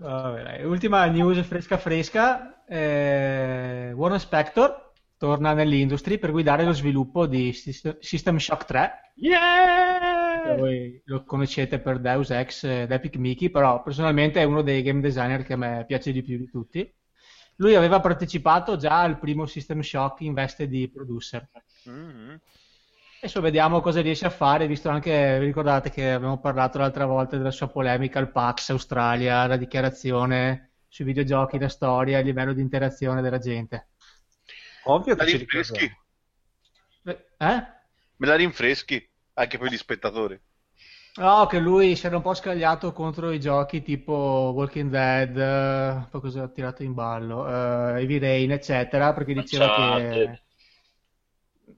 Va 0.00 0.30
bene, 0.30 0.62
Ultima 0.64 1.04
news 1.06 1.44
fresca 1.44 1.76
fresca. 1.76 2.64
Eh, 2.66 3.92
Warren 3.96 4.20
Spector 4.20 4.92
torna 5.16 5.54
nell'industry 5.54 6.18
per 6.18 6.30
guidare 6.30 6.64
lo 6.64 6.72
sviluppo 6.72 7.26
di 7.26 7.52
Syst- 7.52 7.98
System 7.98 8.36
Shock 8.36 8.64
3. 8.64 9.12
Yeah! 9.16 10.07
Voi 10.56 11.00
lo 11.04 11.24
conoscete 11.24 11.78
per 11.78 11.98
Deus 11.98 12.30
Ex 12.30 12.64
ed 12.64 12.90
Epic 12.90 13.16
Mickey, 13.16 13.50
però 13.50 13.82
personalmente 13.82 14.40
è 14.40 14.44
uno 14.44 14.62
dei 14.62 14.82
game 14.82 15.00
designer 15.00 15.42
che 15.42 15.52
a 15.52 15.56
me 15.56 15.84
piace 15.86 16.12
di 16.12 16.22
più 16.22 16.38
di 16.38 16.48
tutti. 16.50 16.94
Lui 17.56 17.74
aveva 17.74 18.00
partecipato 18.00 18.76
già 18.76 19.00
al 19.00 19.18
primo 19.18 19.46
System 19.46 19.80
Shock 19.80 20.20
in 20.20 20.34
veste 20.34 20.68
di 20.68 20.88
producer. 20.88 21.48
Mhm. 21.84 22.40
Adesso 23.20 23.40
vediamo 23.40 23.80
cosa 23.80 24.00
riesce 24.00 24.26
a 24.26 24.30
fare, 24.30 24.68
visto 24.68 24.88
anche, 24.88 25.38
vi 25.40 25.46
ricordate 25.46 25.90
che 25.90 26.12
abbiamo 26.12 26.38
parlato 26.38 26.78
l'altra 26.78 27.04
volta 27.04 27.36
della 27.36 27.50
sua 27.50 27.66
polemica 27.66 28.20
al 28.20 28.30
PAX 28.30 28.70
Australia, 28.70 29.44
la 29.46 29.56
dichiarazione 29.56 30.74
sui 30.86 31.04
videogiochi, 31.04 31.58
la 31.58 31.68
storia, 31.68 32.20
il 32.20 32.26
livello 32.26 32.52
di 32.52 32.60
interazione 32.60 33.20
della 33.20 33.38
gente. 33.38 33.88
Ovvio 34.84 35.16
Me 35.16 35.18
che 35.18 35.24
la 35.24 35.30
ci 35.30 35.36
rinfreschi? 35.38 35.96
Eh? 37.04 37.16
Me 38.16 38.26
la 38.26 38.36
rinfreschi? 38.36 39.07
Anche 39.38 39.56
per 39.56 39.70
gli 39.70 39.76
spettatori. 39.78 40.38
No, 41.16 41.46
che 41.46 41.58
lui 41.58 41.96
si 41.96 42.06
era 42.06 42.16
un 42.16 42.22
po' 42.22 42.32
scagliato 42.34 42.92
contro 42.92 43.30
i 43.32 43.40
giochi 43.40 43.82
tipo 43.82 44.52
Walking 44.54 44.88
Dead, 44.90 45.36
eh, 45.36 46.06
poi 46.10 46.20
cosa 46.20 46.44
ha 46.44 46.48
tirato 46.48 46.82
in 46.84 46.94
ballo, 46.94 47.46
eh, 47.48 48.00
Heavy 48.00 48.18
Rain, 48.18 48.52
eccetera, 48.52 49.12
perché 49.12 49.34
diceva 49.34 49.66
che... 49.66 49.82
Uncharted. 49.82 50.42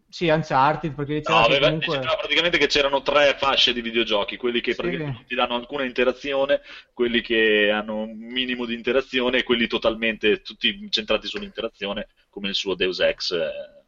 Sì, 0.09 0.29
Uncharted, 0.29 0.95
perché 0.95 1.15
diceva 1.15 1.39
No, 1.41 1.47
che 1.47 1.53
aveva- 1.57 1.67
comunque... 1.67 1.97
diceva 1.97 2.17
praticamente 2.17 2.59
che 2.59 2.67
c'erano 2.67 3.03
tre 3.03 3.37
fasce 3.39 3.73
di 3.73 3.81
videogiochi, 3.81 4.37
quelli 4.37 4.61
che 4.61 4.73
Sì. 4.73 4.77
praticamente 4.81 5.17
non 5.19 5.27
ti 5.27 5.35
danno 5.35 5.55
alcuna 5.55 5.85
interazione, 5.85 6.61
quelli 6.93 7.21
che 7.21 7.71
hanno 7.71 8.03
un 8.03 8.17
minimo 8.19 8.65
di 8.67 8.75
interazione 8.75 9.39
e 9.39 9.43
quelli 9.45 9.67
totalmente 9.69 10.43
tutti 10.43 10.89
centrati 10.91 11.27
sull'interazione, 11.29 12.09
come 12.29 12.49
il 12.49 12.55
suo 12.55 12.75
Deus 12.75 12.99
Ex. 13.01 13.31
eh. 13.33 13.79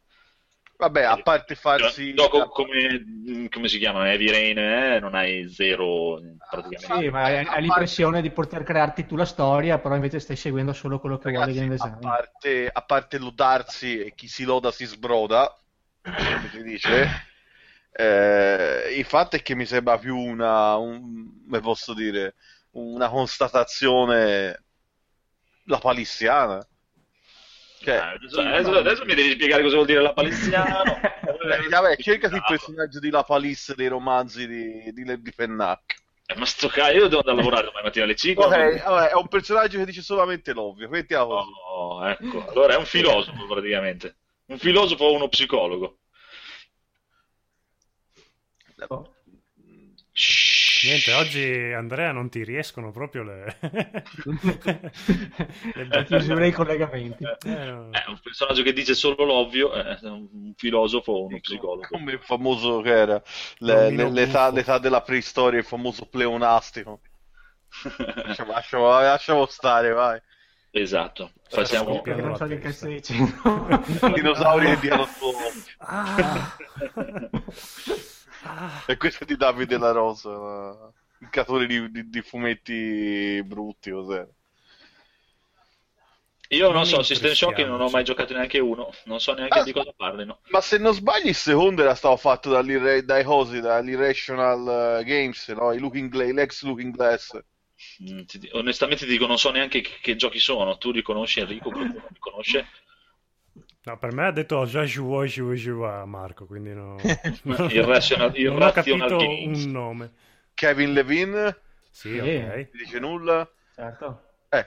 Vabbè, 0.77 1.03
a 1.03 1.17
parte 1.17 1.55
farsi... 1.55 2.09
Un 2.09 2.15
gioco 2.15 2.49
come, 2.49 3.47
come 3.49 3.67
si 3.67 3.77
chiama? 3.77 4.09
Heavy 4.11 4.29
Rain, 4.29 4.57
eh, 4.57 4.99
non 4.99 5.15
hai 5.15 5.47
zero 5.49 6.19
praticamente. 6.49 6.85
Sì, 6.85 7.09
ma 7.09 7.23
hai, 7.23 7.45
hai 7.47 7.61
l'impressione 7.61 8.21
di 8.21 8.31
poter 8.31 8.63
crearti 8.63 9.05
tu 9.05 9.15
la 9.15 9.25
storia, 9.25 9.79
però 9.79 9.95
invece 9.95 10.19
stai 10.19 10.35
seguendo 10.35 10.73
solo 10.73 10.99
quello 10.99 11.17
che 11.17 11.29
vuole 11.29 11.45
Ragazzi, 11.45 11.59
game 11.59 11.69
a 11.77 11.87
design. 11.87 12.01
parte, 12.01 12.69
a 12.71 12.81
parte 12.83 13.17
lodarsi 13.17 13.99
e 13.99 14.13
chi 14.13 14.27
si 14.27 14.43
loda 14.43 14.71
si 14.71 14.85
sbroda, 14.85 15.55
come 16.31 16.49
si 16.49 16.61
dice, 16.61 17.09
eh, 17.91 18.93
il 18.97 19.05
fatto 19.05 19.35
è 19.35 19.41
che 19.41 19.55
mi 19.55 19.65
sembra 19.65 19.97
più 19.97 20.17
una, 20.17 20.75
un- 20.75 21.43
come 21.45 21.59
posso 21.61 21.93
dire, 21.93 22.35
una 22.71 23.09
constatazione 23.09 24.63
la 25.65 25.79
palissiana. 25.79 26.65
Cioè, 27.83 27.95
Ah, 27.95 28.11
adesso, 28.11 28.39
adesso- 28.39 28.77
adesso 28.77 29.05
mi 29.05 29.13
devi 29.13 29.31
spiegare 29.31 29.61
cosa 29.61 29.75
vuol 29.75 29.87
dire 29.87 30.01
la 30.01 30.13
palissiano. 30.13 30.83
eh, 30.95 31.67
vabbè, 31.67 31.97
cercati 31.97 32.35
il 32.35 32.43
personaggio 32.47 32.99
di 32.99 33.09
La 33.09 33.23
Palisse 33.23 33.75
dei 33.75 33.87
romanzi 33.87 34.47
di, 34.47 34.93
di, 34.93 35.21
di 35.21 35.33
Pennac. 35.35 36.01
Eh, 36.25 36.35
ma 36.37 36.45
sto 36.45 36.69
cazzo, 36.69 36.93
io 36.93 37.07
devo 37.09 37.17
andare 37.17 37.31
a 37.31 37.35
lavorare 37.35 37.65
domani 37.65 37.83
mattina 37.83 38.05
alle 38.05 38.15
5. 38.15 38.45
Ok, 38.45 38.83
vabbè, 38.83 39.09
è 39.09 39.15
un 39.15 39.27
personaggio 39.27 39.77
che 39.77 39.85
dice 39.85 40.01
solamente 40.01 40.53
l'ovvio. 40.53 40.87
Mettiamo 40.87 41.27
così. 41.27 41.51
Oh, 41.69 42.07
ecco. 42.07 42.47
Allora 42.47 42.75
è 42.75 42.77
un 42.77 42.85
filosofo 42.85 43.45
praticamente. 43.47 44.15
Un 44.45 44.57
filosofo 44.57 45.03
o 45.03 45.13
uno 45.13 45.27
psicologo. 45.27 45.99
Oh. 48.89 49.13
Niente, 50.83 51.13
oggi 51.13 51.71
Andrea 51.73 52.11
non 52.11 52.29
ti 52.29 52.43
riescono 52.43 52.91
proprio 52.91 53.23
le, 53.23 53.57
le 55.75 55.87
La 55.87 56.03
chiusura 56.03 56.39
dei 56.39 56.51
collegamenti. 56.51 57.23
Eh, 57.23 57.49
no. 57.65 57.89
È 57.91 58.03
un 58.07 58.19
personaggio 58.21 58.63
che 58.63 58.73
dice 58.73 58.93
solo 58.93 59.23
l'ovvio, 59.23 59.71
è 59.71 59.97
un 60.03 60.53
filosofo 60.55 61.11
o 61.11 61.25
uno 61.25 61.39
psicologo. 61.39 61.87
Come 61.89 62.13
il 62.13 62.19
famoso 62.21 62.81
che 62.81 62.91
era 62.91 63.21
le- 63.59 63.91
le- 63.91 64.09
l'età, 64.11 64.51
l'età 64.51 64.77
della 64.77 65.01
preistoria, 65.01 65.59
il 65.59 65.65
famoso 65.65 66.05
pleonastico. 66.05 66.99
Lasciamo, 68.25 68.51
lasciamo- 68.51 68.89
lasciamo 68.89 69.45
stare, 69.47 69.89
vai. 69.91 70.21
esatto. 70.71 71.31
Facciamo... 71.49 72.01
Dinosauri 74.13 74.65
che 74.67 74.79
diano 74.79 75.05
suono. 75.05 75.37
Ah. 75.77 76.55
E 78.85 78.97
questo 78.97 79.23
è 79.23 79.25
di 79.27 79.35
Davide 79.37 79.77
La 79.77 79.91
Rosa, 79.91 80.29
il 81.19 81.29
creatore 81.29 81.65
di, 81.67 81.89
di- 81.91 82.09
di 82.09 82.21
fumetti 82.21 83.41
brutti, 83.45 83.91
cos'è? 83.91 84.27
Io 86.49 86.65
non 86.67 86.75
Non 86.75 86.85
so, 86.85 87.01
System 87.01 87.33
Shock 87.33 87.57
non 87.59 87.81
ho 87.81 87.89
mai 87.89 88.03
giocato 88.03 88.33
neanche 88.33 88.59
uno, 88.59 88.93
non 89.05 89.19
so 89.19 89.33
neanche 89.33 89.59
Ah. 89.59 89.63
di 89.63 89.71
cosa 89.71 89.91
parlino. 89.95 90.39
Ma 90.49 90.61
se 90.61 90.77
non 90.77 90.93
sbaglio 90.93 91.29
il 91.29 91.35
secondo 91.35 91.81
era 91.81 91.95
stato 91.95 92.15
fatto 92.17 92.49
dai 92.51 93.23
cosi, 93.23 93.59
dall'Irrational 93.59 94.99
eh, 94.99 95.03
Games, 95.03 95.47
no? 95.49 95.71
I 95.73 95.79
Looking 95.79 96.09
Gla- 96.09 96.31
l'ex 96.31 96.61
Looking 96.63 96.93
Glass. 96.93 97.39
Mm, 98.03 98.21
ti 98.25 98.49
onestamente 98.53 99.05
ti 99.05 99.11
dico, 99.11 99.25
non 99.25 99.37
so 99.37 99.49
neanche 99.51 99.81
che, 99.81 99.97
che 100.01 100.15
giochi 100.15 100.39
sono. 100.39 100.77
Tu 100.77 100.91
li 100.91 101.01
conosci 101.01 101.39
Enrico? 101.39 101.71
Qualcuno 101.71 102.05
li 102.09 102.19
conosce? 102.19 102.67
No, 103.85 103.97
per 103.97 104.11
me 104.13 104.25
ha 104.27 104.31
detto 104.31 104.65
già 104.65 104.83
joué, 104.85 105.27
joué, 105.27 105.55
joué 105.57 106.05
Marco, 106.05 106.45
quindi 106.45 106.73
no, 106.73 107.17
Irrational, 107.69 108.33
non 108.39 108.63
ho 108.63 108.71
capito 108.71 109.15
Games. 109.17 109.39
un 109.43 109.71
nome. 109.71 110.13
Kevin 110.53 110.93
Levine, 110.93 111.61
Sì, 111.89 112.17
Sì. 112.17 112.19
ok. 112.19 112.69
ti 112.69 112.77
dice 112.77 112.99
nulla? 112.99 113.47
Certo. 113.75 114.07
Eh, 114.49 114.65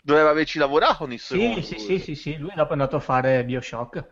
doveva 0.00 0.30
averci 0.30 0.58
lavorato 0.58 1.06
nel 1.06 1.18
Sì, 1.20 1.60
secondo. 1.60 1.62
sì, 1.62 1.78
sì, 1.78 1.98
sì, 1.98 2.14
sì, 2.14 2.36
lui 2.38 2.54
dopo 2.54 2.70
è 2.70 2.72
andato 2.72 2.96
a 2.96 3.00
fare 3.00 3.44
Bioshock. 3.44 4.08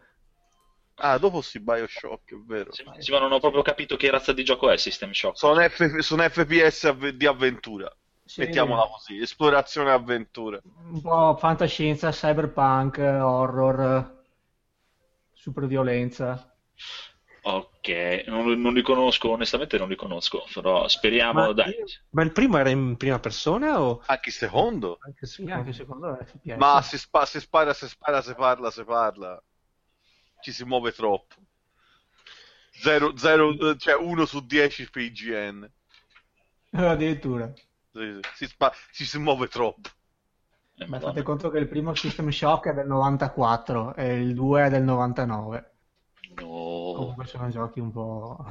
Ah, 0.97 1.19
dopo 1.19 1.41
si 1.41 1.61
Bioshock, 1.61 2.33
è 2.33 2.37
vero. 2.45 2.77
Sì, 2.77 2.85
sì, 2.99 3.11
ma 3.11 3.21
non 3.21 3.33
ho 3.33 3.39
proprio 3.41 3.63
capito 3.63 3.97
che 3.97 4.11
razza 4.11 4.35
di 4.35 4.45
gioco 4.45 4.69
è 4.71 4.77
System 4.77 5.13
Shock. 5.13 5.39
Sono, 5.39 5.61
F- 5.69 5.99
sono 5.99 6.23
FPS 6.29 6.85
av- 6.85 7.09
di 7.11 7.27
avventura, 7.27 7.95
Sì, 8.27 8.45
mettiamola 8.45 8.87
così, 8.87 9.21
esplorazione 9.21 9.91
e 9.91 9.93
avventura. 9.93 10.63
Un 10.91 11.01
po' 11.01 11.37
fantascienza, 11.39 12.11
cyberpunk, 12.11 12.99
horror, 12.99 14.14
superviolenza. 15.45 16.57
Ok, 17.47 17.89
non, 18.27 18.61
non 18.61 18.73
li 18.75 18.83
conosco, 18.83 19.31
onestamente 19.31 19.79
non 19.79 19.89
li 19.89 19.95
conosco, 19.97 20.45
però 20.53 20.89
speriamo, 20.89 21.53
Ma, 21.53 21.53
dai. 21.53 21.73
ma 22.13 22.23
il 22.23 22.33
primo 22.33 22.57
era 22.59 22.71
in 22.71 22.97
prima 22.97 23.19
persona 23.21 23.81
o 23.81 24.01
Anche 24.07 24.31
il 24.31 24.35
secondo? 24.35 24.99
anche 25.01 25.27
Sì, 25.27 25.51
anche 25.51 25.73
secondo 25.73 26.11
me 26.13 26.25
FPS. 26.25 26.71
Ma 26.71 26.81
si, 26.83 26.97
spa- 26.99 27.27
si 27.27 27.39
spara, 27.41 27.75
si 27.75 27.87
spara, 27.89 28.23
si 28.23 28.35
parla, 28.35 28.71
si 28.71 28.83
parla. 28.85 29.43
Ci 30.43 30.53
si 30.53 30.65
muove 30.65 30.93
troppo. 30.93 31.37
Zero, 32.83 33.17
zero, 33.17 33.77
cioè 33.77 33.95
1 33.97 34.27
su 34.27 34.45
10 34.45 34.91
per 34.91 35.03
IGN. 35.03 35.67
Addirittura. 36.75 37.55
Sì, 37.93 38.01
sì. 38.01 38.21
Si, 38.35 38.47
spa- 38.47 38.73
ci 38.93 39.05
si 39.07 39.19
muove 39.19 39.49
troppo. 39.49 39.89
Eh, 40.77 40.87
madonna. 40.87 41.13
fate 41.13 41.23
conto 41.23 41.51
che 41.51 41.59
il 41.59 41.69
primo 41.69 41.95
System 41.95 42.31
Shock 42.31 42.69
è 42.69 42.75
del 42.75 42.87
94 42.87 43.95
e 43.95 44.21
il 44.21 44.35
2 44.35 44.67
è 44.67 44.71
del 44.71 44.83
99. 44.83 45.73
No. 46.37 46.93
Comunque 46.97 47.27
sono 47.27 47.49
giochi 47.49 47.81
un 47.81 47.93
po'... 47.93 48.45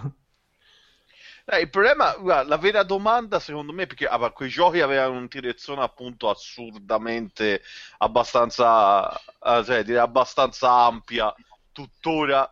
Eh, 1.45 1.59
il 1.59 1.69
problema, 1.69 2.15
guarda, 2.15 2.47
la 2.47 2.57
vera 2.57 2.83
domanda 2.83 3.37
secondo 3.39 3.73
me, 3.73 3.85
perché 3.85 4.05
ah, 4.07 4.31
quei 4.31 4.47
giochi 4.47 4.79
avevano 4.79 5.17
una 5.17 5.27
direzione 5.27 5.81
appunto 5.81 6.29
assurdamente 6.29 7.61
abbastanza, 7.97 9.11
eh, 9.13 9.63
cioè, 9.65 9.83
direi 9.83 9.99
abbastanza 9.99 10.71
ampia, 10.71 11.33
tuttora. 11.73 12.49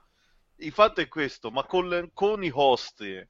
Il 0.57 0.73
fatto 0.73 0.99
è 0.99 1.07
questo, 1.07 1.51
ma 1.51 1.63
con, 1.63 1.88
le- 1.88 2.10
con 2.13 2.43
i 2.43 2.51
host, 2.53 3.27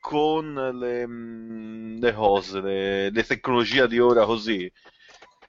con 0.00 0.52
le, 0.54 1.06
mm, 1.06 1.98
le 2.00 2.12
cose, 2.14 2.60
le, 2.60 3.10
le 3.10 3.24
tecnologie 3.24 3.86
di 3.86 3.98
ora 4.00 4.24
così, 4.24 4.70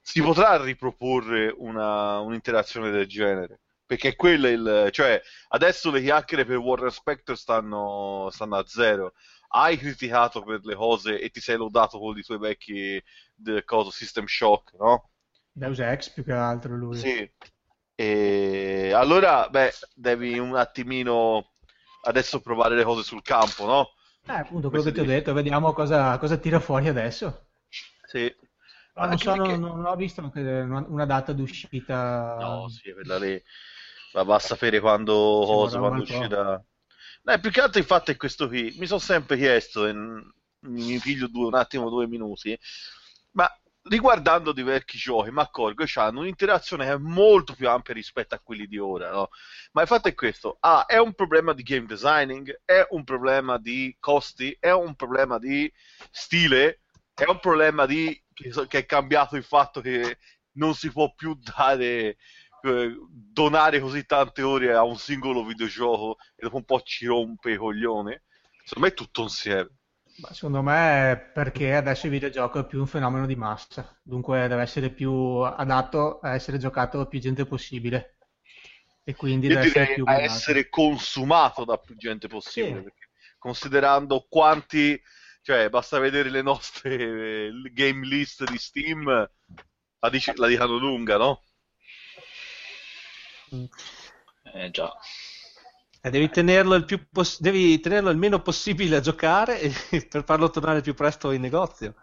si 0.09 0.21
potrà 0.21 0.61
riproporre 0.61 1.53
una, 1.57 2.19
un'interazione 2.19 2.89
del 2.91 3.07
genere. 3.07 3.59
Perché 3.85 4.15
quello 4.15 4.47
è 4.47 4.51
il, 4.51 4.89
cioè, 4.91 5.19
adesso 5.49 5.89
le 5.91 6.01
chiacchiere 6.01 6.45
per 6.45 6.57
Warren 6.57 6.91
Spector 6.91 7.37
stanno, 7.37 8.29
stanno 8.31 8.55
a 8.57 8.65
zero 8.67 9.13
hai 9.51 9.77
criticato 9.77 10.43
per 10.43 10.63
le 10.63 10.75
cose 10.75 11.19
e 11.19 11.29
ti 11.31 11.39
sei 11.41 11.57
lodato 11.57 11.97
con 11.97 12.15
i 12.15 12.21
tuoi 12.21 12.37
vecchi 12.37 13.01
de- 13.33 13.63
coso, 13.63 13.89
System 13.89 14.25
Shock, 14.27 14.73
no? 14.77 15.09
Deus 15.53 15.79
Ex 15.79 16.09
più 16.09 16.23
che 16.23 16.31
altro 16.33 16.75
lui. 16.75 16.97
Sì. 16.97 17.31
E 17.95 18.91
allora, 18.93 19.49
beh, 19.49 19.73
devi 19.95 20.37
un 20.37 20.55
attimino 20.55 21.53
adesso 22.03 22.41
provare 22.41 22.75
le 22.75 22.83
cose 22.83 23.03
sul 23.03 23.21
campo, 23.23 23.65
no? 23.65 23.89
Eh, 24.27 24.31
appunto, 24.31 24.69
quello 24.69 24.83
Questo 24.83 24.91
che 24.91 24.93
ti 24.93 24.99
ho 25.01 25.03
dici. 25.03 25.13
detto, 25.13 25.33
vediamo 25.33 25.73
cosa, 25.73 26.17
cosa 26.19 26.37
tira 26.37 26.61
fuori 26.61 26.87
adesso. 26.87 27.47
Sì. 28.07 28.33
Ma 28.99 29.05
non 29.05 29.13
Anche 29.13 29.23
so, 29.23 29.33
perché- 29.33 29.57
non, 29.57 29.77
non 29.77 29.85
ho 29.85 29.95
visto 29.95 30.31
una, 30.33 30.85
una 30.87 31.05
data 31.05 31.31
d'uscita. 31.31 32.35
No, 32.39 32.67
sì, 32.67 32.91
quella 32.91 33.17
lì. 33.17 33.41
Ma 34.13 34.23
va 34.23 34.35
a 34.35 34.39
sapere 34.39 34.79
quando, 34.79 35.13
cosa, 35.13 35.79
quando 35.79 36.01
uscirà. 36.01 36.63
No, 37.21 37.39
più 37.39 37.49
che 37.51 37.61
altro 37.61 37.79
il 37.79 37.85
fatto 37.85 38.11
è 38.11 38.17
questo 38.17 38.47
qui. 38.47 38.75
Mi 38.77 38.87
sono 38.87 38.99
sempre 38.99 39.37
chiesto, 39.37 39.85
e 39.85 39.93
mi 39.93 40.97
piglio 40.99 41.27
due, 41.27 41.47
un 41.47 41.55
attimo 41.55 41.89
due 41.89 42.07
minuti, 42.07 42.57
ma 43.31 43.49
riguardando 43.83 44.51
di 44.51 44.63
vecchi 44.63 44.97
giochi, 44.97 45.31
mi 45.31 45.39
accorgo 45.39 45.85
che 45.85 45.99
hanno 45.99 46.19
un'interazione 46.19 46.85
che 46.85 46.91
è 46.91 46.97
molto 46.97 47.53
più 47.53 47.69
ampia 47.69 47.93
rispetto 47.93 48.35
a 48.35 48.39
quelli 48.43 48.67
di 48.67 48.77
ora, 48.77 49.11
no? 49.11 49.29
Ma 49.71 49.81
il 49.81 49.87
fatto 49.87 50.09
è 50.09 50.13
questo, 50.13 50.57
ah, 50.59 50.85
è 50.85 50.97
un 50.97 51.13
problema 51.13 51.53
di 51.53 51.63
game 51.63 51.85
designing, 51.85 52.61
è 52.65 52.85
un 52.89 53.03
problema 53.03 53.57
di 53.57 53.95
costi, 53.99 54.55
è 54.59 54.71
un 54.71 54.95
problema 54.95 55.39
di 55.39 55.71
stile, 56.11 56.81
è 57.13 57.25
un 57.27 57.39
problema 57.39 57.85
di 57.85 58.21
che, 58.39 58.67
che 58.67 58.77
è 58.79 58.85
cambiato 58.85 59.35
il 59.35 59.43
fatto 59.43 59.81
che 59.81 60.17
non 60.53 60.75
si 60.75 60.91
può 60.91 61.13
più 61.13 61.35
dare 61.35 62.17
eh, 62.61 62.95
donare 63.09 63.79
così 63.79 64.05
tante 64.05 64.41
ore 64.41 64.73
a 64.73 64.83
un 64.83 64.97
singolo 64.97 65.45
videogioco 65.45 66.17
e 66.35 66.43
dopo 66.43 66.57
un 66.57 66.65
po' 66.65 66.81
ci 66.81 67.05
rompe 67.05 67.51
i 67.51 67.57
coglioni. 67.57 68.19
Secondo 68.63 68.87
me 68.87 68.93
è 68.93 68.93
tutto 68.93 69.21
insieme. 69.23 69.69
Ma 70.21 70.33
secondo 70.33 70.61
me 70.61 71.11
è 71.11 71.17
perché 71.17 71.73
adesso 71.75 72.05
il 72.05 72.11
videogioco 72.11 72.59
è 72.59 72.65
più 72.67 72.79
un 72.79 72.87
fenomeno 72.87 73.25
di 73.25 73.35
massa, 73.35 73.97
dunque 74.03 74.47
deve 74.47 74.61
essere 74.61 74.89
più 74.91 75.11
adatto 75.13 76.19
a 76.19 76.33
essere 76.33 76.57
giocato 76.57 76.97
da 76.97 77.05
più 77.07 77.19
gente 77.19 77.45
possibile. 77.45 78.17
E 79.03 79.15
quindi 79.15 79.47
Io 79.47 79.53
deve 79.53 79.61
essere 79.61 79.93
più 79.93 80.03
a 80.05 80.13
essere 80.21 80.69
consumato 80.69 81.63
da 81.65 81.77
più 81.77 81.95
gente 81.95 82.27
possibile, 82.27 82.83
Sì. 82.83 82.91
considerando 83.37 84.25
quanti, 84.29 85.01
cioè 85.41 85.69
basta 85.69 85.99
vedere 85.99 86.29
le 86.29 86.41
nostre 86.41 86.95
eh, 87.47 87.51
game 87.73 88.05
list 88.05 88.43
di 88.49 88.57
Steam, 88.57 89.05
la, 89.05 90.09
dici- 90.09 90.33
la 90.35 90.47
dicano 90.47 90.77
lunga, 90.77 91.17
no? 91.17 91.43
Eh 94.53 94.69
già. 94.71 94.91
Eh, 96.01 96.09
devi 96.09 96.29
tenerlo 96.29 96.75
il 96.75 96.85
più 96.85 97.07
poss- 97.09 97.39
devi 97.41 97.79
tenerlo 97.79 98.09
il 98.09 98.17
meno 98.17 98.41
possibile 98.41 98.95
a 98.97 98.99
giocare 99.01 99.59
e- 99.59 99.71
per 100.09 100.23
farlo 100.23 100.49
tornare 100.49 100.81
più 100.81 100.93
presto 100.93 101.31
in 101.31 101.41
negozio. 101.41 101.95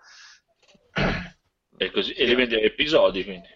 E, 1.79 1.91
così, 1.93 2.13
e 2.13 2.25
li 2.27 2.35
vendi 2.35 2.57
episodi, 2.61 3.23
quindi. 3.25 3.49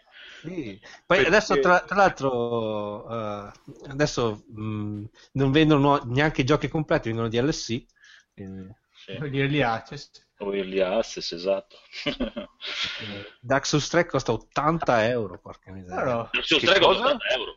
Sì. 0.42 0.78
Poi 1.06 1.22
Perché- 1.22 1.26
adesso, 1.26 1.58
tra, 1.58 1.80
tra 1.80 1.96
l'altro, 1.96 3.08
eh, 3.10 3.52
adesso 3.88 4.44
mh, 4.48 5.04
non 5.32 5.50
vendono 5.50 6.02
neanche 6.06 6.40
i 6.42 6.44
giochi 6.44 6.68
completi, 6.68 7.08
vengono 7.08 7.28
DLC. 7.28 7.84
quindi, 8.34 8.74
Sì. 9.18 9.30
Gli 9.30 9.62
access. 9.62 10.10
O 10.38 10.54
Early 10.54 10.80
Access, 10.80 11.32
esatto. 11.32 11.76
eh, 12.04 13.26
Dark 13.40 13.66
Souls 13.66 13.88
3 13.88 14.06
costa 14.06 14.32
80 14.32 15.06
euro, 15.08 15.38
porca 15.38 15.70
miseria. 15.70 16.30
Sul 16.40 16.58
Che 16.60 16.66
3 16.66 16.80
cosa? 16.80 17.00
80 17.04 17.24
euro. 17.36 17.56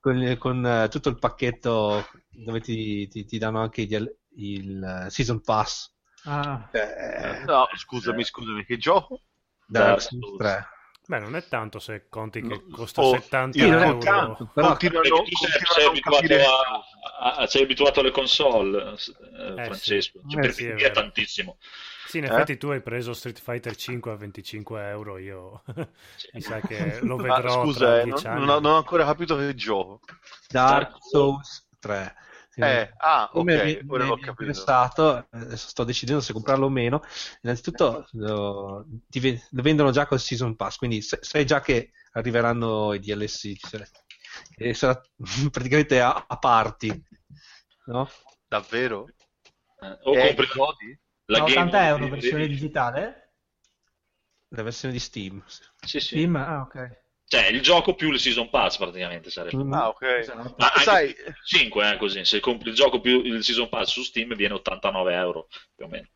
Con, 0.00 0.36
con, 0.38 0.66
eh, 0.66 0.88
tutto 0.88 1.08
il 1.10 1.18
pacchetto 1.18 2.08
dove 2.30 2.60
ti, 2.60 3.06
ti- 3.08 3.24
ti 3.26 3.38
danno 3.38 3.60
anche 3.60 3.82
il, 3.82 4.16
il 4.36 4.82
eh, 5.06 5.10
Season 5.10 5.40
Pass. 5.42 5.92
ah, 6.24 6.68
Eh, 6.72 7.42
No, 7.44 7.68
scusami, 7.74 8.24
scusami, 8.24 8.64
che 8.64 8.78
gioco? 8.78 9.20
Dark 9.66 9.86
Dark 9.88 10.00
Souls 10.00 10.24
Souls. 10.26 10.38
3. 10.38 10.68
Beh, 11.08 11.18
non 11.20 11.36
è 11.36 11.46
tanto 11.46 11.78
se 11.78 12.08
conti 12.08 12.40
che 12.40 12.64
costa 12.68 13.00
oh, 13.02 13.12
70 13.12 13.58
sì, 13.58 13.68
non 13.70 13.80
è 13.82 13.86
euro. 13.86 13.98
tanto, 13.98 14.50
però- 14.52 14.68
Continuano, 14.70 15.08
continuano 15.08 15.74
a 15.76 15.92
non 15.92 16.00
capire 16.00 16.44
a, 16.44 16.50
ah, 17.18 17.46
sei 17.46 17.62
abituato 17.62 18.00
alle 18.00 18.10
console, 18.10 18.94
eh, 18.94 19.58
Eh, 19.58 19.62
Francesco? 19.62 20.20
sì. 20.20 20.26
Cioè, 20.26 20.40
Eh, 20.40 20.48
per 20.48 20.52
sì, 20.52 20.66
è 20.66 20.90
tantissimo. 20.90 21.58
Sì, 22.02 22.18
in 22.18 22.24
Eh? 22.28 22.46
effetti 22.46 22.56
tu 22.56 22.68
hai 22.68 22.80
preso 22.82 23.12
Street 23.14 23.40
Fighter 23.40 23.74
5 23.74 24.12
a 24.12 24.16
25 24.16 24.88
euro, 24.90 25.18
io 25.18 25.62
mi 26.32 26.40
sa 26.40 26.62
che 26.62 27.00
lo 27.00 27.18
Ma 27.26 27.42
vedrò 27.42 27.46
scusa, 27.46 28.00
tra 28.00 28.00
eh, 28.00 28.06
non, 28.06 28.22
non 28.28 28.48
ho, 28.48 28.60
non 28.60 28.72
ho 28.72 28.76
ancora 28.76 29.04
capito 29.04 29.36
che 29.36 29.54
gioco. 29.54 30.00
Dark 30.48 30.96
Souls 31.00 31.66
3. 31.78 32.14
Sì. 32.50 32.62
Eh, 32.62 32.90
ah, 33.00 33.30
Come 33.30 33.58
ok, 33.58 33.60
mi- 33.60 33.82
ora 33.88 34.04
mi- 34.04 34.06
l'ho 34.06 34.18
interessato, 34.22 35.28
sto 35.56 35.84
decidendo 35.84 36.22
se 36.22 36.32
comprarlo 36.32 36.66
o 36.66 36.68
meno. 36.70 37.02
Innanzitutto 37.42 38.06
lo, 38.12 38.86
ti 39.08 39.20
lo 39.50 39.62
vendono 39.62 39.90
già 39.90 40.06
col 40.06 40.20
Season 40.20 40.56
Pass, 40.56 40.76
quindi 40.76 41.02
sai 41.02 41.44
già 41.44 41.60
che 41.60 41.90
arriveranno 42.12 42.94
i 42.94 42.98
DLC. 43.00 43.56
E 44.56 44.74
sarà 44.74 45.00
praticamente 45.50 46.00
a, 46.00 46.24
a 46.28 46.36
parti, 46.38 46.88
no? 47.86 48.08
Davvero? 48.48 49.06
Eh, 49.80 49.98
o 50.04 50.12
Eh, 50.14 50.20
compri 50.26 50.46
godi? 50.54 50.98
la 51.26 51.38
Game 51.38 51.50
80 51.50 51.86
euro 51.86 52.08
versione 52.08 52.46
di- 52.46 52.54
digitale? 52.54 53.32
La 54.50 54.62
versione 54.62 54.92
di 54.94 55.00
Steam. 55.00 55.42
Sì, 55.46 56.00
sì. 56.00 56.00
Steam? 56.00 56.36
Ah, 56.36 56.60
ok. 56.62 57.04
Cioè, 57.28 57.46
il 57.48 57.60
gioco 57.60 57.94
più 57.94 58.10
il 58.12 58.20
Season 58.20 58.48
Pass 58.50 58.76
praticamente 58.76 59.30
sarebbe. 59.30 59.56
Mm. 59.56 59.72
Ah, 59.72 59.88
ok. 59.88 60.02
Esatto. 60.02 60.54
Ma 60.58 60.70
Sai, 60.82 61.14
5, 61.44 61.92
eh, 61.92 61.96
così. 61.96 62.24
Se 62.24 62.40
compri 62.40 62.70
il 62.70 62.74
gioco 62.76 63.00
più 63.00 63.20
il 63.22 63.42
Season 63.42 63.68
Pass 63.68 63.90
su 63.90 64.02
Steam 64.02 64.34
viene 64.36 64.54
89 64.54 65.14
euro, 65.14 65.48
più 65.74 65.84
o 65.84 65.88
meno. 65.88 66.06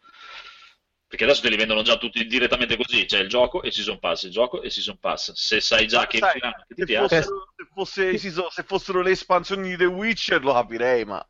Perché 1.10 1.24
adesso 1.24 1.42
te 1.42 1.48
li 1.48 1.56
vendono 1.56 1.82
già 1.82 1.96
tutti 1.98 2.24
direttamente 2.24 2.76
così, 2.76 3.04
c'è 3.04 3.18
il 3.18 3.28
gioco 3.28 3.62
e 3.62 3.72
Season 3.72 3.98
Pass, 3.98 4.22
il 4.22 4.30
gioco 4.30 4.62
e 4.62 4.70
Season 4.70 4.96
Pass. 4.96 5.32
Se 5.32 5.60
sai 5.60 5.88
già 5.88 6.06
che 6.06 6.18
sai, 6.18 6.28
usciranno, 6.28 6.64
che 6.68 6.74
ti 6.74 6.80
se, 6.82 6.86
piace, 6.86 7.16
fossero, 7.16 7.52
se, 7.56 7.68
fosse- 7.74 8.18
si 8.18 8.30
so- 8.30 8.48
se 8.48 8.62
fossero 8.62 9.02
le 9.02 9.10
espansioni 9.10 9.70
di 9.70 9.76
The 9.76 9.86
Witcher 9.86 10.40
lo 10.44 10.52
capirei, 10.52 11.04
ma... 11.04 11.28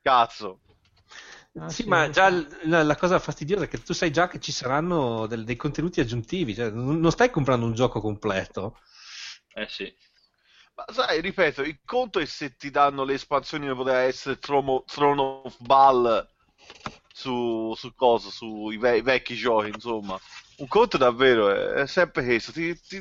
Cazzo. 0.00 0.60
Ah, 1.58 1.68
sì, 1.70 1.82
sì, 1.82 1.88
ma 1.88 2.08
già 2.08 2.30
la, 2.64 2.84
la 2.84 2.96
cosa 2.96 3.18
fastidiosa 3.18 3.64
è 3.64 3.68
che 3.68 3.82
tu 3.82 3.92
sai 3.94 4.12
già 4.12 4.28
che 4.28 4.38
ci 4.38 4.52
saranno 4.52 5.26
del- 5.26 5.42
dei 5.42 5.56
contenuti 5.56 5.98
aggiuntivi, 5.98 6.54
cioè 6.54 6.70
non, 6.70 7.00
non 7.00 7.10
stai 7.10 7.30
comprando 7.30 7.66
un 7.66 7.74
gioco 7.74 8.00
completo. 8.00 8.78
eh 9.54 9.66
sì. 9.68 9.92
Ma 10.74 10.84
sai, 10.92 11.20
ripeto, 11.20 11.62
il 11.62 11.80
conto 11.84 12.20
è 12.20 12.26
se 12.26 12.54
ti 12.56 12.70
danno 12.70 13.04
le 13.04 13.14
espansioni 13.14 13.64
come 13.66 13.76
poteva 13.78 14.00
essere 14.00 14.38
Throne 14.38 14.84
of 15.20 15.56
Ball 15.60 16.28
su, 17.16 17.72
su 17.76 17.94
cosa, 17.94 18.30
sui 18.30 18.76
ve- 18.78 19.02
vecchi 19.02 19.34
giochi, 19.36 19.68
insomma. 19.70 20.18
Un 20.56 20.66
conto 20.68 20.96
davvero 20.98 21.50
è, 21.50 21.82
è 21.82 21.86
sempre 21.86 22.24
questo. 22.24 22.52
Ti, 22.52 22.78
ti- 22.80 23.00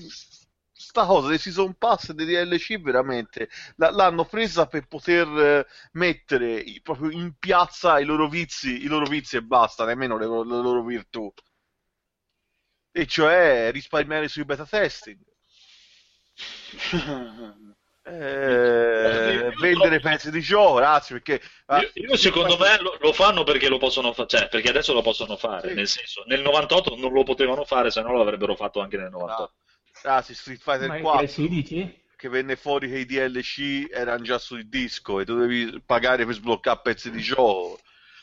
sta 0.77 1.05
cosa 1.05 1.27
dei 1.29 1.37
Season 1.37 1.73
Pass 1.77 2.09
e 2.09 2.13
dei 2.13 2.25
DLC 2.25 2.79
veramente 2.81 3.49
la- 3.77 3.91
l'hanno 3.91 4.25
presa 4.25 4.67
per 4.67 4.87
poter 4.87 5.27
eh, 5.27 5.65
mettere 5.93 6.59
i- 6.59 6.81
proprio 6.81 7.09
in 7.11 7.33
piazza 7.39 7.99
i 7.99 8.05
loro 8.05 8.27
vizi, 8.29 8.83
i 8.83 8.87
loro 8.87 9.05
vizi 9.05 9.35
e 9.37 9.41
basta, 9.43 9.85
nemmeno 9.85 10.17
le, 10.17 10.25
le 10.25 10.61
loro 10.61 10.83
virtù. 10.83 11.31
E 12.91 13.05
cioè 13.05 13.69
risparmiare 13.71 14.27
sui 14.27 14.43
beta 14.43 14.65
testing. 14.65 15.19
Eh, 18.07 19.51
vendere 19.59 19.99
pezzi 19.99 20.29
di 20.29 20.39
gioco, 20.41 20.77
ragazzi, 20.77 21.13
perché 21.13 21.41
ah, 21.65 21.79
Io, 21.79 21.89
io 21.93 22.15
secondo 22.17 22.55
me 22.57 22.79
lo, 22.79 22.97
lo 22.99 23.13
fanno 23.13 23.43
perché 23.43 23.67
lo 23.67 23.77
possono 23.79 24.13
fare, 24.13 24.27
cioè 24.27 24.47
perché 24.47 24.69
adesso 24.69 24.93
lo 24.93 25.01
possono 25.01 25.35
fare, 25.37 25.69
Sì. 25.69 25.73
nel 25.73 25.87
senso, 25.87 26.23
nel 26.27 26.41
98 26.41 26.95
non 26.97 27.11
lo 27.11 27.23
potevano 27.23 27.65
fare, 27.65 27.89
se 27.89 28.01
no 28.01 28.11
lo 28.11 28.21
avrebbero 28.21 28.55
fatto 28.55 28.79
anche 28.79 28.97
nel 28.97 29.09
98. 29.09 29.53
ragazzi, 30.03 30.35
Street 30.35 30.61
Fighter 30.61 30.87
Ma 30.87 30.99
4 30.99 31.21
che 31.21 31.27
si 31.27 31.47
dici? 31.47 32.03
che 32.15 32.29
venne 32.29 32.55
fuori 32.55 32.89
che 32.89 32.99
i 32.99 33.05
DLC 33.05 33.87
erano 33.91 34.23
già 34.23 34.37
sul 34.37 34.69
disco 34.69 35.19
e 35.19 35.25
dovevi 35.25 35.81
pagare 35.83 36.25
per 36.25 36.35
sbloccare 36.35 36.79
pezzi 36.83 37.09
di 37.09 37.21
gioco. 37.21 37.79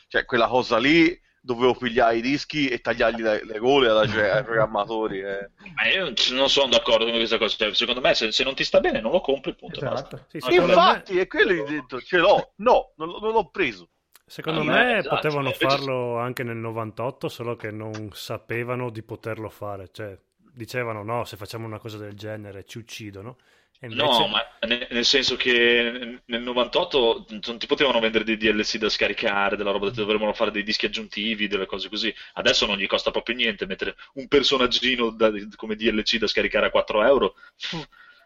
Cioè, 0.07 0.25
quella 0.25 0.47
cosa 0.47 0.77
lì 0.77 1.19
dovevo 1.45 1.75
pigliare 1.75 2.15
i 2.17 2.21
dischi 2.21 2.69
e 2.69 2.79
tagliargli 2.79 3.21
le, 3.21 3.43
le 3.43 3.59
gole 3.59 3.89
alla- 3.89 4.07
cioè, 4.07 4.29
ai 4.29 4.43
programmatori. 4.43 5.19
eh. 5.19 5.49
Ma 5.75 5.87
io 5.89 6.13
non 6.31 6.49
sono 6.49 6.69
d'accordo 6.69 7.03
con 7.05 7.15
questa 7.15 7.37
cosa, 7.37 7.55
cioè, 7.57 7.73
secondo 7.73 7.99
me 7.99 8.13
se, 8.13 8.31
se 8.31 8.43
non 8.45 8.55
ti 8.55 8.63
sta 8.63 8.79
bene 8.79 9.01
non 9.01 9.11
lo 9.11 9.19
compri, 9.19 9.53
punto. 9.53 9.79
e 9.79 9.83
basta. 9.83 10.15
Esatto. 10.15 10.25
Sì, 10.29 10.37
Ma 10.41 10.49
secondo 10.51 10.73
me, 10.75 10.81
Infatti, 10.81 11.19
è 11.19 11.27
quello 11.27 11.53
che 11.53 11.59
ho 11.59 11.65
detto, 11.65 12.01
ce 12.01 12.17
l'ho. 12.17 12.53
No, 12.57 12.93
non, 12.95 13.09
l'ho- 13.09 13.19
non 13.19 13.31
l'ho 13.33 13.49
preso. 13.49 13.89
secondo 14.25 14.61
Ah, 14.61 14.63
me 14.63 14.97
esatto, 14.99 15.15
potevano 15.15 15.47
invece- 15.49 15.67
farlo 15.67 16.17
anche 16.17 16.43
nel 16.43 16.55
98, 16.55 17.27
solo 17.27 17.55
che 17.57 17.71
non 17.71 18.09
sapevano 18.13 18.89
di 18.89 19.03
poterlo 19.03 19.49
fare. 19.49 19.89
Cioè, 19.91 20.17
dicevano 20.55 21.03
no, 21.03 21.25
se 21.25 21.35
facciamo 21.35 21.65
una 21.65 21.79
cosa 21.79 21.97
del 21.97 22.13
genere 22.13 22.63
ci 22.63 22.77
uccidono. 22.77 23.35
Invece... 23.81 24.01
No, 24.01 24.27
ma 24.27 24.41
nel, 24.65 25.03
senso 25.03 25.35
che 25.35 26.21
nel 26.23 26.41
98 26.41 27.25
non 27.45 27.57
ti 27.59 27.65
potevano 27.67 27.99
vendere 27.99 28.23
dei 28.23 28.37
DLC 28.37 28.77
da 28.77 28.87
scaricare, 28.87 29.57
della 29.57 29.71
roba, 29.71 29.89
dovevano 29.89 30.31
fare 30.33 30.51
dei 30.51 30.63
dischi 30.63 30.85
aggiuntivi, 30.85 31.47
delle 31.47 31.65
cose 31.65 31.89
così. 31.89 32.13
Adesso 32.33 32.65
non 32.65 32.77
gli 32.77 32.87
costa 32.87 33.11
proprio 33.11 33.35
niente 33.35 33.65
mettere 33.65 33.95
un 34.13 34.27
personaggino 34.29 35.09
da- 35.11 35.31
come 35.57 35.75
DLC 35.75 36.17
da 36.17 36.27
scaricare 36.27 36.67
a 36.67 36.71
4 36.71 37.03
euro. 37.03 37.35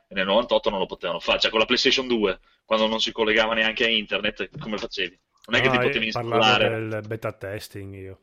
E 0.10 0.14
nel 0.14 0.26
98 0.28 0.70
non 0.70 0.80
lo 0.80 0.86
potevano 0.86 1.20
fare. 1.20 1.40
Cioè 1.40 1.50
con 1.50 1.60
la 1.60 1.66
PlayStation 1.66 2.08
2, 2.08 2.40
quando 2.64 2.86
non 2.88 3.00
si 3.02 3.12
collegava 3.12 3.56
neanche 3.56 3.84
a 3.86 3.90
internet, 3.90 4.50
come 4.60 4.78
facevi? 4.78 5.20
Non 5.48 5.60
è 5.60 5.62
che 5.62 5.68
No, 5.68 5.74
ti 5.74 5.78
io 5.80 5.88
potevi 5.88 6.06
installare. 6.06 6.70
del 6.70 7.02
beta 7.08 7.32
testing 7.34 7.96
io. 7.96 8.20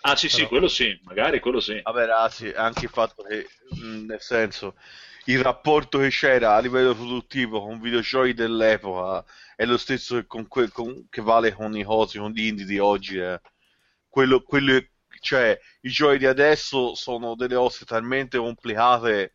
Ah, 0.00 0.16
sì, 0.16 0.28
sì, 0.28 0.36
però- 0.38 0.48
quello 0.48 0.68
sì, 0.68 0.98
magari 1.04 1.38
quello 1.38 1.60
sì. 1.60 1.80
Vabbè, 1.80 2.06
ragazzi, 2.06 2.48
è 2.48 2.56
anche 2.58 2.86
il 2.86 2.90
fatto 2.90 3.22
che, 3.22 3.46
mh, 3.80 4.06
nel 4.06 4.20
senso, 4.20 4.74
il 5.26 5.40
rapporto 5.42 5.98
che 5.98 6.08
c'era 6.08 6.54
a 6.56 6.60
livello 6.60 6.94
produttivo 6.94 7.60
con 7.62 7.80
videogiochi 7.80 8.34
dell'epoca 8.34 9.24
è 9.56 9.64
lo 9.64 9.76
stesso 9.78 10.16
che, 10.16 10.26
con 10.26 10.46
que- 10.48 10.68
con- 10.70 11.06
che 11.08 11.20
vale 11.22 11.52
con 11.52 11.76
i 11.76 11.84
cosi, 11.84 12.18
con 12.18 12.30
gli 12.32 12.46
indie 12.46 12.64
di 12.64 12.78
oggi. 12.78 13.18
eh. 13.18 13.40
Quello, 14.08 14.42
quello- 14.42 14.84
cioè, 15.20 15.58
i 15.82 15.90
giochi 15.90 16.18
di 16.18 16.26
adesso 16.26 16.94
sono 16.94 17.34
delle 17.36 17.54
cose 17.54 17.84
talmente 17.84 18.38
complicate 18.38 19.34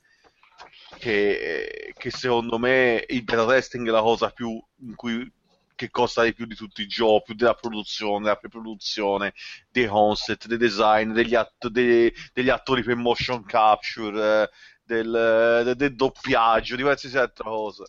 che, 1.00 1.94
che 1.98 2.10
secondo 2.12 2.58
me 2.58 3.04
il 3.08 3.24
beta 3.24 3.46
testing 3.46 3.88
è 3.88 3.92
la 3.92 4.02
cosa 4.02 4.30
più 4.30 4.62
in 4.82 4.96
cui 4.96 5.32
che 5.76 5.90
costa 5.92 6.24
di 6.24 6.34
più 6.34 6.46
di 6.48 6.56
tutti 6.56 6.82
i 6.82 6.88
giochi, 6.88 7.26
più 7.26 7.36
della 7.36 7.54
produzione, 7.54 8.24
della 8.24 8.36
preproduzione, 8.36 9.34
dei 9.70 9.86
concept, 9.88 10.48
dei 10.48 10.58
design, 10.58 11.12
degli, 11.12 11.36
att- 11.36 11.68
dei- 11.68 12.12
degli 12.34 12.50
attori 12.50 12.82
per 12.84 12.96
motion 12.96 13.46
capture, 13.46 14.44
eh, 14.44 14.50
del, 14.88 15.74
del 15.76 15.96
doppiaggio, 15.96 16.76
di 16.76 16.82
qualsiasi 16.82 17.18
altra 17.18 17.44
cosa. 17.44 17.86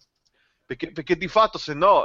Perché, 0.67 0.93
perché 0.93 1.17
di 1.17 1.29
fatto, 1.29 1.57
se 1.57 1.73
no, 1.73 2.05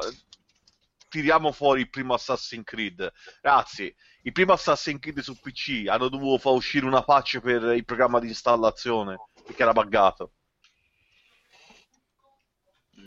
tiriamo 1.09 1.51
fuori 1.51 1.81
il 1.81 1.89
primo 1.89 2.13
Assassin's 2.13 2.63
Creed. 2.63 3.11
Ragazzi, 3.41 3.93
il 4.21 4.31
primo 4.31 4.53
Assassin's 4.53 4.99
Creed 4.99 5.19
su 5.19 5.37
PC 5.39 5.87
hanno 5.87 6.07
dovuto 6.07 6.37
far 6.37 6.53
uscire 6.53 6.85
una 6.85 7.03
patch 7.03 7.39
per 7.39 7.63
il 7.75 7.83
programma 7.83 8.19
di 8.19 8.27
installazione 8.27 9.17
perché 9.43 9.61
era 9.63 9.73
buggato. 9.73 10.33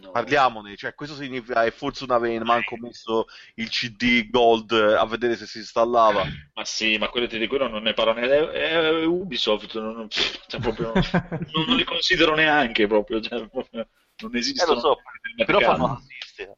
No. 0.01 0.11
Parliamone, 0.11 0.77
cioè 0.77 0.95
questo 0.95 1.15
significa 1.15 1.63
che 1.65 1.71
forse 1.71 2.05
non 2.07 2.17
aveva 2.17 2.45
manco 2.45 2.77
messo 2.77 3.27
il 3.55 3.69
CD 3.71 4.29
Gold 4.29 4.73
a 4.73 5.05
vedere 5.07 5.37
se 5.37 5.47
si 5.47 5.59
installava. 5.59 6.25
Ma 6.55 6.65
sì, 6.65 6.99
ma 6.99 7.09
quello, 7.09 7.27
di 7.27 7.47
quello 7.47 7.69
non 7.69 7.83
ne 7.83 7.95
parlo 7.95 8.13
neanche. 8.13 8.53
È, 8.53 8.71
è 8.73 9.05
Ubisoft, 9.05 9.79
non, 9.79 10.09
cioè, 10.11 10.61
proprio, 10.61 10.93
non, 11.53 11.65
non 11.67 11.77
li 11.77 11.85
considero 11.85 12.35
neanche 12.35 12.87
proprio. 12.87 13.21
Cioè, 13.21 13.49
proprio 13.49 13.89
non 14.19 14.35
Eh 14.35 14.39
esistono. 14.39 14.75
lo 14.75 14.81
so, 14.81 14.99
però 15.45 15.61
fanno 15.61 15.95
casistica. 15.95 16.57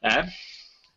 Eh? 0.00 0.24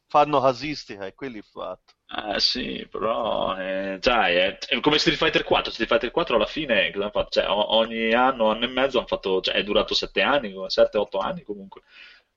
Fanno 0.07 0.41
casistica 0.41 1.05
e 1.05 1.13
quello 1.13 1.35
è 1.35 1.37
il 1.37 1.45
fatto. 1.45 1.93
Ah, 2.11 2.39
sì, 2.39 2.87
però 2.89 3.55
eh, 3.57 3.99
sai, 4.01 4.35
è, 4.35 4.57
è 4.57 4.79
come 4.79 4.97
Street 4.97 5.17
Fighter 5.17 5.43
4. 5.43 5.71
Street 5.71 5.87
Fighter 5.89 6.09
4 6.09 6.35
alla 6.37 6.47
fine 6.47 6.89
cosa 6.91 7.03
hanno 7.03 7.11
fatto? 7.11 7.29
Cioè, 7.29 7.47
o- 7.47 7.75
ogni 7.75 8.11
anno, 8.13 8.49
anno 8.49 8.65
e 8.65 8.67
mezzo 8.67 8.97
hanno 8.97 9.05
fatto, 9.07 9.41
cioè, 9.41 9.53
è 9.53 9.63
durato 9.63 9.93
7 9.93 10.21
anni, 10.23 10.51
7-8 10.67 11.19
anni 11.19 11.43
comunque. 11.43 11.81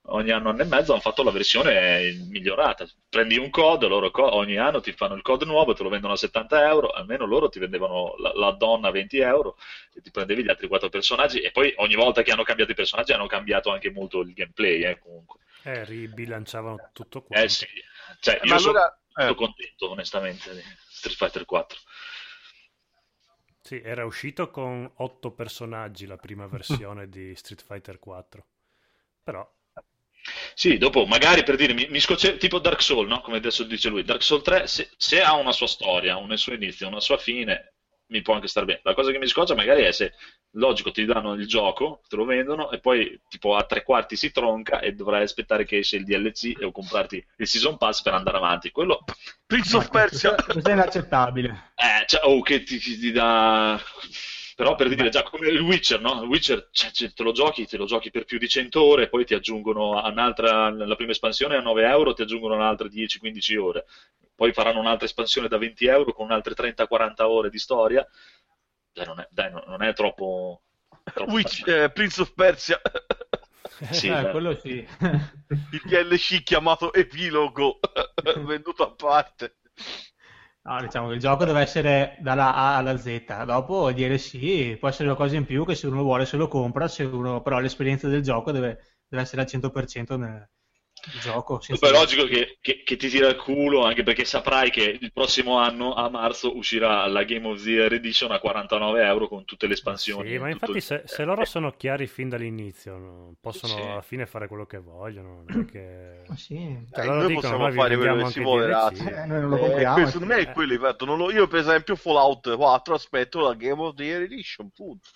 Ogni 0.06 0.30
anno, 0.30 0.50
anno 0.50 0.60
e 0.62 0.64
mezzo 0.66 0.92
hanno 0.92 1.00
fatto 1.00 1.22
la 1.22 1.30
versione 1.30 2.12
migliorata. 2.28 2.86
Prendi 3.08 3.38
un 3.38 3.48
code, 3.48 3.86
loro 3.86 4.10
co- 4.10 4.34
ogni 4.34 4.58
anno 4.58 4.80
ti 4.82 4.92
fanno 4.92 5.14
il 5.14 5.22
code 5.22 5.46
nuovo, 5.46 5.72
te 5.72 5.82
lo 5.82 5.88
vendono 5.88 6.12
a 6.12 6.16
70 6.16 6.68
euro, 6.68 6.88
almeno 6.90 7.24
loro 7.24 7.48
ti 7.48 7.58
vendevano 7.58 8.14
la, 8.18 8.32
la 8.34 8.50
donna 8.50 8.88
a 8.88 8.90
20 8.90 9.18
euro 9.20 9.56
e 9.94 10.02
ti 10.02 10.10
prendevi 10.10 10.44
gli 10.44 10.50
altri 10.50 10.68
4 10.68 10.90
personaggi. 10.90 11.40
E 11.40 11.50
poi 11.50 11.72
ogni 11.78 11.94
volta 11.94 12.20
che 12.22 12.30
hanno 12.32 12.42
cambiato 12.42 12.72
i 12.72 12.74
personaggi 12.74 13.12
hanno 13.12 13.26
cambiato 13.26 13.70
anche 13.70 13.90
molto 13.90 14.20
il 14.20 14.34
gameplay, 14.34 14.82
eh, 14.84 14.98
comunque. 14.98 15.38
Eh, 15.64 15.84
ribilanciavano 15.84 16.90
tutto 16.92 17.22
quanto. 17.22 17.44
Eh 17.44 17.48
sì, 17.48 17.66
cioè, 18.20 18.34
Eh, 18.42 18.46
io 18.46 18.50
ma 18.50 18.56
allora, 18.56 19.00
molto 19.14 19.32
eh, 19.32 19.34
contento 19.34 19.90
onestamente 19.90 20.54
di 20.54 20.62
Street 20.88 21.16
Fighter 21.16 21.44
4. 21.44 21.78
Sì, 23.62 23.80
era 23.80 24.04
uscito 24.04 24.50
con 24.50 24.90
otto 24.96 25.30
personaggi 25.32 26.04
la 26.04 26.18
prima 26.18 26.46
versione 26.46 27.08
di 27.08 27.34
Street 27.34 27.62
Fighter 27.64 27.98
4. 27.98 28.46
Però, 29.22 29.48
Sì, 30.54 30.78
dopo 30.78 31.06
magari 31.06 31.42
per 31.42 31.56
dire, 31.56 31.72
mi, 31.74 31.86
mi 31.88 31.98
scocce- 32.00 32.36
tipo 32.36 32.58
Dark 32.58 32.80
Souls, 32.82 33.08
no? 33.08 33.20
Come 33.20 33.38
adesso 33.38 33.64
dice 33.64 33.88
lui, 33.88 34.02
Dark 34.04 34.22
Souls 34.22 34.42
3, 34.42 34.66
se, 34.66 34.90
se 34.96 35.20
ha 35.22 35.34
una 35.34 35.52
sua 35.52 35.66
storia, 35.66 36.16
un 36.16 36.36
suo 36.36 36.52
inizio, 36.54 36.86
una 36.88 37.00
sua 37.00 37.16
fine, 37.18 37.71
mi 38.12 38.22
può 38.22 38.34
anche 38.34 38.46
stare 38.46 38.66
bene. 38.66 38.80
La 38.84 38.94
cosa 38.94 39.10
che 39.10 39.18
mi 39.18 39.26
scoccia 39.26 39.54
magari 39.54 39.82
è 39.82 39.90
se, 39.90 40.12
logico, 40.52 40.92
ti 40.92 41.04
danno 41.04 41.32
il 41.32 41.46
gioco, 41.48 42.02
te 42.08 42.16
lo 42.16 42.24
vendono 42.24 42.70
e 42.70 42.78
poi 42.78 43.20
tipo 43.28 43.56
a 43.56 43.64
tre 43.64 43.82
quarti 43.82 44.14
si 44.14 44.30
tronca 44.30 44.80
e 44.80 44.92
dovrai 44.92 45.22
aspettare 45.22 45.64
che 45.64 45.78
esce 45.78 45.96
il 45.96 46.04
DLC 46.04 46.52
o 46.62 46.70
comprarti 46.70 47.24
il 47.38 47.46
Season 47.48 47.78
Pass 47.78 48.02
per 48.02 48.14
andare 48.14 48.36
avanti. 48.36 48.70
Quello... 48.70 49.02
Prince 49.46 49.76
of 49.76 49.90
Persia! 49.90 50.34
Questo 50.34 50.68
è 50.68 50.72
inaccettabile. 50.72 51.72
Eh, 51.74 52.06
cioè, 52.06 52.20
oh, 52.24 52.40
che 52.42 52.62
ti, 52.62 52.78
ti, 52.78 52.98
ti 52.98 53.10
dà 53.10 53.80
però 54.54 54.74
per 54.74 54.88
dire 54.88 55.08
già 55.08 55.22
come 55.22 55.48
il 55.48 55.60
Witcher, 55.60 56.00
no? 56.00 56.22
Il 56.22 56.28
Witcher 56.28 56.68
cioè, 56.70 56.90
te 57.12 57.22
lo 57.22 57.32
giochi, 57.32 57.66
te 57.66 57.76
lo 57.76 57.84
giochi 57.84 58.10
per 58.10 58.24
più 58.24 58.38
di 58.38 58.48
100 58.48 58.82
ore, 58.82 59.08
poi 59.08 59.24
ti 59.24 59.34
aggiungono 59.34 60.02
un'altra, 60.04 60.70
la 60.70 60.96
prima 60.96 61.12
espansione 61.12 61.56
a 61.56 61.60
9 61.60 61.86
euro, 61.86 62.12
ti 62.12 62.22
aggiungono 62.22 62.54
un'altra 62.54 62.88
10-15 62.88 63.58
ore, 63.58 63.86
poi 64.34 64.52
faranno 64.52 64.80
un'altra 64.80 65.06
espansione 65.06 65.48
da 65.48 65.58
20 65.58 65.86
euro 65.86 66.12
con 66.12 66.30
altre 66.30 66.54
30-40 66.54 67.22
ore 67.22 67.50
di 67.50 67.58
storia. 67.58 68.06
Dai, 68.92 69.06
non 69.06 69.20
è, 69.20 69.28
dai, 69.30 69.50
non 69.50 69.82
è 69.82 69.92
troppo... 69.94 70.62
troppo 71.14 71.32
Witch, 71.32 71.66
eh, 71.66 71.90
Prince 71.90 72.20
of 72.20 72.34
Persia. 72.34 72.80
sì, 73.90 74.08
eh, 74.08 74.30
quello 74.30 74.54
sì. 74.58 74.86
Il 75.00 75.82
DLC 75.84 76.42
chiamato 76.42 76.92
Epilogo, 76.92 77.78
venduto 78.44 78.84
a 78.84 78.90
parte. 78.90 79.56
No, 80.64 80.80
diciamo 80.80 81.08
che 81.08 81.14
il 81.14 81.20
gioco 81.20 81.44
deve 81.44 81.60
essere 81.60 82.16
dalla 82.20 82.54
A 82.54 82.76
alla 82.76 82.96
Z, 82.96 83.44
dopo 83.44 83.88
il 83.88 83.96
DLC 83.96 84.76
può 84.78 84.88
essere 84.88 85.08
una 85.08 85.16
cosa 85.16 85.34
in 85.36 85.44
più 85.44 85.64
che 85.64 85.74
se 85.74 85.88
uno 85.88 86.02
vuole 86.02 86.24
se 86.24 86.36
lo 86.36 86.46
compra, 86.46 86.86
se 86.86 87.02
uno, 87.02 87.42
però 87.42 87.58
l'esperienza 87.58 88.06
del 88.08 88.22
gioco 88.22 88.52
deve, 88.52 88.78
deve 89.08 89.22
essere 89.24 89.42
al 89.42 89.48
100% 89.48 90.16
nel, 90.16 90.48
gioco. 91.20 91.60
È 91.60 91.90
logico 91.90 92.24
che, 92.24 92.58
che, 92.60 92.82
che, 92.84 92.96
ti 92.96 93.08
tira 93.08 93.28
il 93.28 93.36
culo, 93.36 93.84
anche 93.84 94.02
perché 94.02 94.24
saprai 94.24 94.70
che 94.70 94.98
il 95.00 95.12
prossimo 95.12 95.58
anno, 95.58 95.94
a 95.94 96.08
marzo, 96.08 96.56
uscirà 96.56 97.06
la 97.06 97.24
Game 97.24 97.46
of 97.48 97.62
the 97.62 97.70
Year 97.70 97.92
Edition 97.92 98.30
a 98.30 98.38
49 98.38 99.04
euro 99.04 99.28
con 99.28 99.44
tutte 99.44 99.66
le 99.66 99.74
espansioni. 99.74 100.30
Sì, 100.30 100.38
ma 100.38 100.50
infatti 100.50 100.76
il... 100.76 100.82
se, 100.82 101.02
se, 101.04 101.24
loro 101.24 101.44
sono 101.44 101.72
chiari 101.72 102.06
fin 102.06 102.28
dall'inizio, 102.28 102.96
no? 102.96 103.34
possono 103.40 103.74
sì. 103.74 103.80
alla 103.80 104.02
fine 104.02 104.26
fare 104.26 104.46
quello 104.46 104.66
che 104.66 104.78
vogliono. 104.78 105.42
Perché... 105.44 106.24
Sì. 106.36 106.86
Cioè, 106.92 107.04
eh, 107.04 107.08
noi 107.08 107.26
dicono, 107.26 107.40
possiamo 107.40 107.70
fare 107.72 107.96
quello 107.96 108.24
che 108.24 108.30
si 108.30 108.40
vuole, 108.40 108.66
eh, 108.66 109.26
noi 109.26 109.40
non 109.40 109.48
lo 109.48 109.56
compriamo. 109.58 109.98
Eh, 109.98 110.06
secondo 110.06 110.34
me 110.34 110.40
è 110.40 110.52
quello, 110.52 111.16
lo, 111.16 111.30
io 111.30 111.46
per 111.48 111.60
esempio 111.60 111.96
Fallout 111.96 112.54
4 112.54 112.94
aspetto 112.94 113.40
la 113.40 113.54
Game 113.54 113.82
of 113.82 113.94
the 113.94 114.04
Year 114.04 114.22
Edition, 114.22 114.70
punto. 114.70 115.08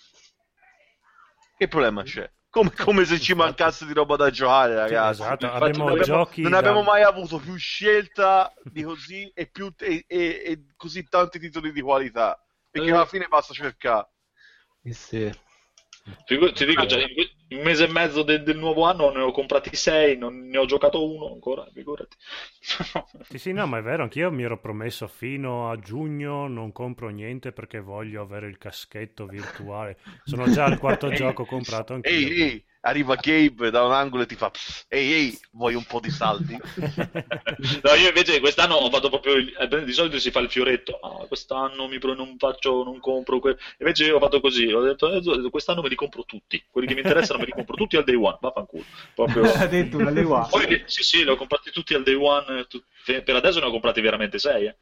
Che 1.57 1.67
problema 1.67 2.03
c'è? 2.03 2.29
Come, 2.57 2.71
come, 2.73 3.05
se 3.05 3.19
ci 3.19 3.35
mancasse 3.35 3.85
di 3.85 3.93
roba 3.93 4.15
da 4.15 4.31
giocare, 4.31 4.73
ragazzi. 4.73 5.21
Esatto, 5.21 5.45
abbiamo 5.45 5.89
non, 5.89 5.99
abbiamo, 5.99 6.27
non 6.37 6.51
da... 6.51 6.57
abbiamo 6.57 6.81
mai 6.81 7.03
avuto 7.03 7.37
più 7.37 7.55
scelta 7.55 8.51
di 8.63 8.81
così 8.81 9.31
e, 9.35 9.45
più, 9.45 9.71
e, 9.77 10.05
e, 10.07 10.17
e 10.43 10.65
così 10.75 11.07
tanti 11.07 11.37
titoli 11.37 11.71
di 11.71 11.81
qualità. 11.81 12.43
Perché 12.71 12.89
eh. 12.89 12.93
alla 12.93 13.05
fine 13.05 13.27
basta 13.27 13.53
cercare. 13.53 14.09
Eh 14.81 14.93
sì. 14.93 15.31
Ti 16.25 16.65
dico, 16.65 16.85
cioè, 16.87 17.03
un 17.49 17.61
mese 17.63 17.85
e 17.85 17.87
mezzo 17.91 18.23
de- 18.23 18.43
del 18.43 18.57
nuovo 18.57 18.83
anno 18.83 19.09
ne 19.11 19.21
ho 19.21 19.31
comprati 19.31 19.75
sei, 19.75 20.17
non 20.17 20.47
ne 20.47 20.57
ho 20.57 20.65
giocato 20.65 21.05
uno 21.09 21.31
ancora, 21.31 21.67
figurati. 21.73 22.15
sì, 23.29 23.37
sì, 23.37 23.51
no, 23.51 23.67
ma 23.67 23.79
è 23.79 23.81
vero, 23.81 24.03
anch'io 24.03 24.31
mi 24.31 24.43
ero 24.43 24.57
promesso 24.59 25.07
fino 25.07 25.69
a 25.69 25.77
giugno 25.79 26.47
non 26.47 26.71
compro 26.71 27.09
niente 27.09 27.51
perché 27.51 27.79
voglio 27.79 28.21
avere 28.21 28.47
il 28.47 28.57
caschetto 28.57 29.27
virtuale. 29.27 29.97
Sono 30.23 30.47
già 30.47 30.65
al 30.65 30.77
quarto 30.77 31.11
gioco 31.11 31.45
comprato 31.45 31.93
anch'io. 31.93 32.27
Ehi, 32.27 32.41
ehi, 32.41 32.65
arriva 32.87 33.15
Gabe 33.15 33.69
da 33.69 33.83
un 33.83 33.91
angolo 33.91 34.23
e 34.23 34.25
ti 34.25 34.35
fa 34.35 34.51
ehi 34.87 35.13
ehi 35.13 35.39
vuoi 35.51 35.75
un 35.75 35.85
po' 35.85 35.99
di 35.99 36.09
saldi? 36.09 36.57
No 37.81 37.93
io 37.93 38.07
invece 38.09 38.39
quest'anno 38.39 38.75
ho 38.75 38.89
fatto 38.89 39.09
proprio 39.09 39.33
il, 39.33 39.83
di 39.83 39.91
solito 39.91 40.19
si 40.19 40.31
fa 40.31 40.39
il 40.39 40.49
fioretto 40.49 40.99
ah, 41.01 41.25
quest'anno 41.27 41.87
mi 41.87 41.97
pro, 41.99 42.13
non 42.13 42.37
faccio 42.37 42.83
non 42.83 42.99
compro 42.99 43.39
que... 43.39 43.57
invece 43.79 44.05
io 44.05 44.17
ho 44.17 44.19
fatto 44.19 44.39
così 44.39 44.71
ho 44.71 44.81
detto 44.81 45.11
eh, 45.11 45.49
quest'anno 45.49 45.81
me 45.81 45.89
li 45.89 45.95
compro 45.95 46.23
tutti 46.23 46.63
quelli 46.69 46.87
che 46.87 46.93
mi 46.93 47.01
interessano 47.01 47.39
me 47.39 47.45
li 47.45 47.51
compro 47.51 47.75
tutti 47.75 47.97
al 47.97 48.03
day 48.03 48.15
one 48.15 48.37
vaffanculo. 48.39 48.83
Proprio 49.15 49.51
addirittura 49.53 50.07
al 50.07 50.13
day 50.13 50.23
one. 50.23 50.47
Poi, 50.49 50.83
sì 50.85 51.03
sì 51.03 51.23
li 51.23 51.29
ho 51.29 51.35
comprati 51.35 51.71
tutti 51.71 51.93
al 51.93 52.03
day 52.03 52.15
one 52.15 52.65
tu... 52.67 52.81
per 53.03 53.35
adesso 53.35 53.59
ne 53.59 53.65
ho 53.65 53.71
comprati 53.71 54.01
veramente 54.01 54.39
sei 54.39 54.67
eh. 54.67 54.75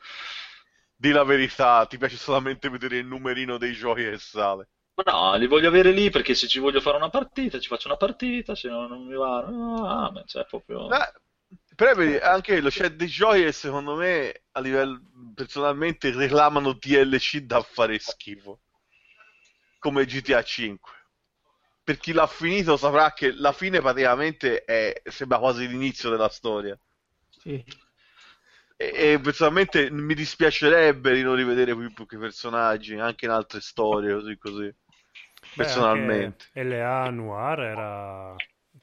di 0.95 1.11
la 1.11 1.23
verità 1.23 1.85
ti 1.85 1.97
piace 1.97 2.17
solamente 2.17 2.69
vedere 2.69 2.97
il 2.97 3.05
numerino 3.05 3.57
dei 3.57 3.73
giochi 3.73 4.03
che 4.03 4.17
sale 4.17 4.69
ma 4.95 5.11
no, 5.11 5.35
li 5.35 5.47
voglio 5.47 5.67
avere 5.67 5.91
lì 5.91 6.09
perché 6.09 6.33
se 6.35 6.47
ci 6.47 6.59
voglio 6.59 6.79
fare 6.79 6.95
una 6.95 7.09
partita, 7.09 7.59
ci 7.59 7.67
faccio 7.67 7.87
una 7.87 7.97
partita, 7.97 8.55
se 8.55 8.69
no 8.69 8.87
non 8.87 9.05
mi 9.05 9.15
va. 9.15 9.41
No, 9.41 9.85
ah, 9.85 10.09
ma 10.09 10.23
cioè, 10.25 10.45
proprio... 10.45 10.89
Eh, 10.89 11.13
però 11.75 11.93
vedi, 11.93 12.15
anche 12.15 12.61
lo 12.61 12.69
c'è 12.69 12.91
dei 12.91 13.07
giochi 13.07 13.43
che 13.43 13.51
secondo 13.51 13.95
me 13.95 14.43
a 14.53 14.61
livello 14.61 15.01
personalmente 15.33 16.11
reclamano 16.11 16.73
DLC 16.73 17.39
da 17.39 17.61
fare 17.61 17.99
schifo. 17.99 18.61
Come 19.79 20.05
GTA 20.05 20.41
5. 20.41 20.91
Per 21.83 21.97
chi 21.97 22.13
l'ha 22.13 22.25
finito 22.25 22.77
saprà 22.77 23.11
che 23.13 23.33
la 23.33 23.51
fine 23.51 23.81
praticamente 23.81 24.63
è, 24.63 25.01
sembra 25.03 25.39
quasi 25.39 25.67
l'inizio 25.67 26.09
della 26.09 26.29
storia. 26.29 26.79
Sì. 27.29 27.63
E, 28.77 29.11
e, 29.13 29.19
personalmente 29.19 29.91
mi 29.91 30.13
dispiacerebbe 30.15 31.13
di 31.13 31.21
non 31.21 31.35
rivedere 31.35 31.75
più 31.75 31.93
pochi 31.93 32.17
personaggi 32.17 32.97
anche 32.97 33.25
in 33.25 33.31
altre 33.31 33.61
storie 33.61 34.13
così 34.13 34.37
così 34.37 34.75
personalmente 35.55 36.45
LA 36.53 37.09
Noir 37.09 37.59
era 37.59 38.35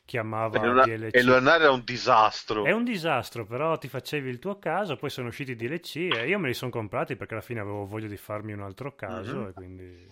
chiamava 0.05 0.61
e 0.61 0.69
una... 0.69 0.85
DLC 0.85 1.15
e 1.15 1.23
Noir 1.23 1.61
era 1.61 1.71
un 1.71 1.83
disastro 1.85 2.65
è 2.65 2.73
un 2.73 2.85
disastro 2.85 3.47
però 3.47 3.77
ti 3.79 3.89
facevi 3.89 4.29
il 4.29 4.39
tuo 4.39 4.59
caso 4.59 4.97
poi 4.97 5.11
sono 5.11 5.29
usciti 5.29 5.53
i 5.53 5.57
DLC 5.57 5.97
e 6.13 6.29
io 6.29 6.39
me 6.39 6.49
li 6.49 6.55
sono 6.55 6.71
comprati 6.71 7.17
perché 7.17 7.35
alla 7.35 7.43
fine 7.43 7.61
avevo 7.61 7.87
voglia 7.87 8.09
di 8.09 8.17
farmi 8.17 8.53
un 8.53 8.63
altro 8.63 8.95
caso 8.95 9.37
mm-hmm. 9.39 9.49
e 9.49 9.53
quindi 9.53 10.07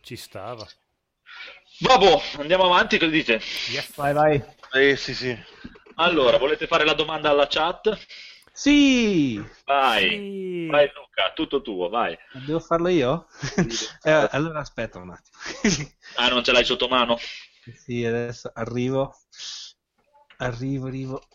ci 0.00 0.16
stava 0.16 0.66
Vabbè, 1.80 2.20
andiamo 2.38 2.64
avanti, 2.64 2.98
che 2.98 3.08
dite? 3.08 3.40
Yes. 3.70 3.96
Vai, 3.96 4.12
vai. 4.12 4.44
Eh, 4.72 4.96
sì, 4.96 5.14
sì. 5.14 5.36
Allora, 5.96 6.38
volete 6.38 6.66
fare 6.66 6.84
la 6.84 6.94
domanda 6.94 7.30
alla 7.30 7.46
chat? 7.48 7.96
Sì! 8.56 9.44
Vai, 9.64 10.08
sì. 10.08 10.66
vai 10.70 10.88
Luca, 10.94 11.32
tutto 11.34 11.60
tuo, 11.60 11.88
vai. 11.88 12.16
Devo 12.46 12.60
farlo 12.60 12.86
io? 12.86 13.26
eh, 14.04 14.28
allora 14.30 14.60
aspetta 14.60 15.00
un 15.00 15.10
attimo. 15.10 15.90
ah, 16.14 16.28
non 16.28 16.44
ce 16.44 16.52
l'hai 16.52 16.64
sotto 16.64 16.86
mano? 16.86 17.18
Sì, 17.74 18.04
adesso 18.04 18.52
arrivo. 18.54 19.12
Arrivo, 20.36 20.86
arrivo. 20.86 21.26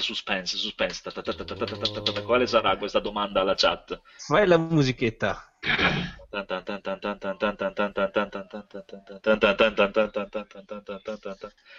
Suspense, 0.00 0.56
suspense. 0.56 1.02
Quale 2.24 2.46
sarà 2.46 2.76
questa 2.76 3.00
domanda 3.00 3.40
alla 3.40 3.54
chat? 3.54 4.00
Fai 4.16 4.46
la 4.46 4.58
musichetta. 4.58 5.44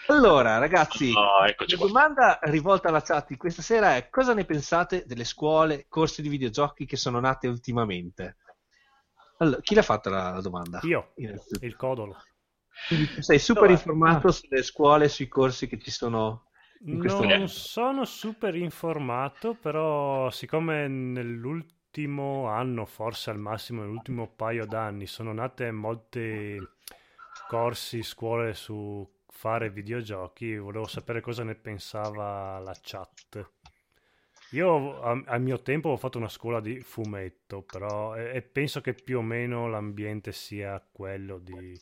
Allora, 0.07 0.57
ragazzi, 0.57 1.13
oh, 1.15 1.45
la 1.45 1.77
domanda 1.77 2.39
rivolta 2.43 2.89
alla 2.89 3.01
chat 3.01 3.27
di 3.29 3.37
questa 3.37 3.61
sera 3.61 3.95
è 3.95 4.09
cosa 4.09 4.33
ne 4.33 4.43
pensate 4.43 5.05
delle 5.05 5.23
scuole, 5.23 5.85
corsi 5.87 6.21
di 6.21 6.29
videogiochi 6.29 6.85
che 6.85 6.97
sono 6.97 7.19
nate 7.19 7.47
ultimamente? 7.47 8.35
Allora, 9.37 9.61
chi 9.61 9.73
l'ha 9.73 9.81
fatta 9.81 10.09
la, 10.09 10.31
la 10.31 10.41
domanda? 10.41 10.79
Io, 10.83 11.13
il 11.15 11.75
codolo. 11.77 12.17
Quindi 12.87 13.21
sei 13.21 13.39
super 13.39 13.69
informato 13.69 14.31
sulle 14.31 14.63
scuole, 14.63 15.07
sui 15.07 15.27
corsi 15.27 15.67
che 15.67 15.79
ci 15.79 15.91
sono 15.91 16.50
non 16.83 17.47
sono 17.47 18.05
super 18.05 18.55
informato, 18.55 19.53
però 19.53 20.29
siccome 20.31 20.87
nell'ultimo 20.87 22.47
anno, 22.47 22.85
forse 22.85 23.29
al 23.29 23.37
massimo 23.37 23.81
nell'ultimo 23.81 24.27
paio 24.27 24.65
d'anni, 24.65 25.05
sono 25.05 25.33
nate 25.33 25.71
molti 25.71 26.57
corsi, 27.47 28.01
scuole 28.01 28.53
su 28.53 29.07
fare 29.27 29.69
videogiochi, 29.69 30.57
volevo 30.57 30.87
sapere 30.87 31.21
cosa 31.21 31.43
ne 31.43 31.55
pensava 31.55 32.59
la 32.59 32.75
chat. 32.81 33.51
Io 34.51 35.01
al 35.01 35.41
mio 35.41 35.61
tempo 35.61 35.89
ho 35.89 35.97
fatto 35.97 36.17
una 36.17 36.27
scuola 36.27 36.59
di 36.59 36.81
fumetto, 36.81 37.61
però 37.61 38.15
e, 38.17 38.35
e 38.35 38.41
penso 38.41 38.81
che 38.81 38.93
più 38.93 39.19
o 39.19 39.21
meno 39.21 39.69
l'ambiente 39.69 40.33
sia 40.33 40.85
quello 40.91 41.37
di 41.37 41.79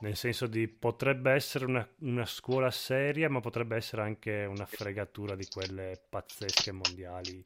nel 0.00 0.16
senso 0.16 0.46
di 0.46 0.68
potrebbe 0.68 1.32
essere 1.32 1.64
una, 1.64 1.88
una, 2.00 2.26
scuola 2.26 2.70
seria, 2.70 3.30
ma 3.30 3.40
potrebbe 3.40 3.76
essere 3.76 4.02
anche 4.02 4.44
una 4.44 4.66
fregatura 4.66 5.34
di 5.34 5.46
quelle 5.46 6.00
pazzesche 6.08 6.72
mondiali 6.72 7.42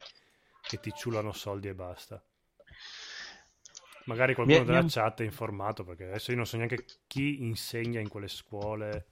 che 0.61 0.79
ti 0.79 0.91
ciulano 0.95 1.31
soldi 1.31 1.67
e 1.67 1.75
basta. 1.75 2.21
Magari 4.05 4.33
qualcuno 4.33 4.63
della 4.63 4.85
chat 4.87 5.21
è 5.21 5.23
informato, 5.23 5.83
perché 5.83 6.05
adesso 6.05 6.31
io 6.31 6.37
non 6.37 6.47
so 6.47 6.57
neanche 6.57 6.85
chi 7.05 7.43
insegna 7.43 7.99
in 7.99 8.07
quelle 8.07 8.27
scuole 8.27 9.11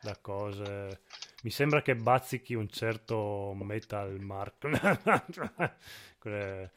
da 0.00 0.16
cose. 0.20 1.02
Mi 1.42 1.50
sembra 1.50 1.80
che 1.80 1.96
bazzichi 1.96 2.52
un 2.54 2.68
certo 2.68 3.54
Metal 3.54 4.18
Mark. 4.20 4.68
quei 6.18 6.70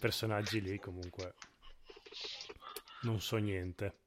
personaggi 0.00 0.62
lì 0.62 0.78
comunque. 0.78 1.34
Non 3.02 3.20
so 3.20 3.36
niente. 3.36 4.05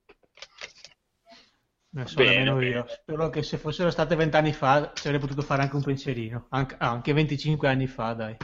Ne 1.91 2.05
so 2.05 2.15
bene, 2.15 2.43
nemmeno 2.43 2.61
io. 2.61 2.85
Spero 2.87 3.29
che 3.29 3.41
se 3.41 3.57
fossero 3.57 3.89
state 3.89 4.15
vent'anni 4.15 4.53
fa 4.53 4.91
ci 4.93 5.07
avrei 5.07 5.19
potuto 5.19 5.41
fare 5.41 5.63
anche 5.63 5.75
un 5.75 5.83
pensierino. 5.83 6.47
Anche, 6.49 6.75
ah, 6.77 6.89
anche 6.89 7.13
25 7.13 7.67
anni 7.67 7.87
fa, 7.87 8.13
dai. 8.13 8.37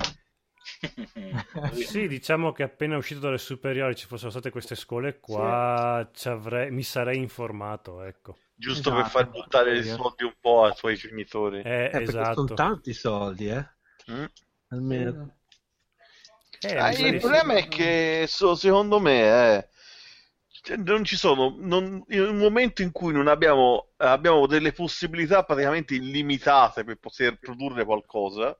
sì, 1.73 2.07
diciamo 2.07 2.51
che 2.51 2.63
appena 2.63 2.97
uscito 2.97 3.19
dalle 3.19 3.37
superiori 3.37 3.95
ci 3.95 4.07
fossero 4.07 4.31
state 4.31 4.49
queste 4.49 4.73
scuole 4.73 5.19
qua, 5.19 6.09
sì. 6.11 6.27
avrei, 6.27 6.71
mi 6.71 6.81
sarei 6.81 7.19
informato, 7.19 8.01
ecco. 8.01 8.37
Giusto 8.55 8.89
esatto, 8.89 9.01
per 9.01 9.11
far 9.11 9.29
buttare 9.29 9.77
i 9.77 9.83
soldi 9.83 10.23
un 10.23 10.33
po' 10.39 10.63
ai 10.63 10.73
tuoi 10.75 10.95
genitori. 10.95 11.61
Eh, 11.61 11.91
eh 11.93 12.01
esatto. 12.01 12.33
Sono 12.33 12.53
tanti 12.55 12.93
soldi, 12.93 13.49
eh. 13.49 13.67
Mm. 14.11 14.25
Almeno. 14.69 15.35
Eh, 16.61 16.77
ah, 16.77 16.91
il 16.91 17.19
problema 17.19 17.53
è 17.53 17.67
che 17.67 18.25
so, 18.27 18.55
secondo 18.55 18.99
me 18.99 19.57
eh, 19.57 19.67
non 20.77 21.03
ci 21.03 21.15
sono 21.15 21.55
non, 21.59 22.03
in 22.09 22.21
un 22.21 22.37
momento 22.37 22.81
in 22.81 22.91
cui 22.91 23.13
non 23.13 23.27
abbiamo, 23.27 23.91
abbiamo 23.97 24.47
delle 24.47 24.71
possibilità 24.71 25.43
praticamente 25.43 25.95
illimitate 25.95 26.83
per 26.83 26.97
poter 26.97 27.37
produrre 27.37 27.85
qualcosa 27.85 28.57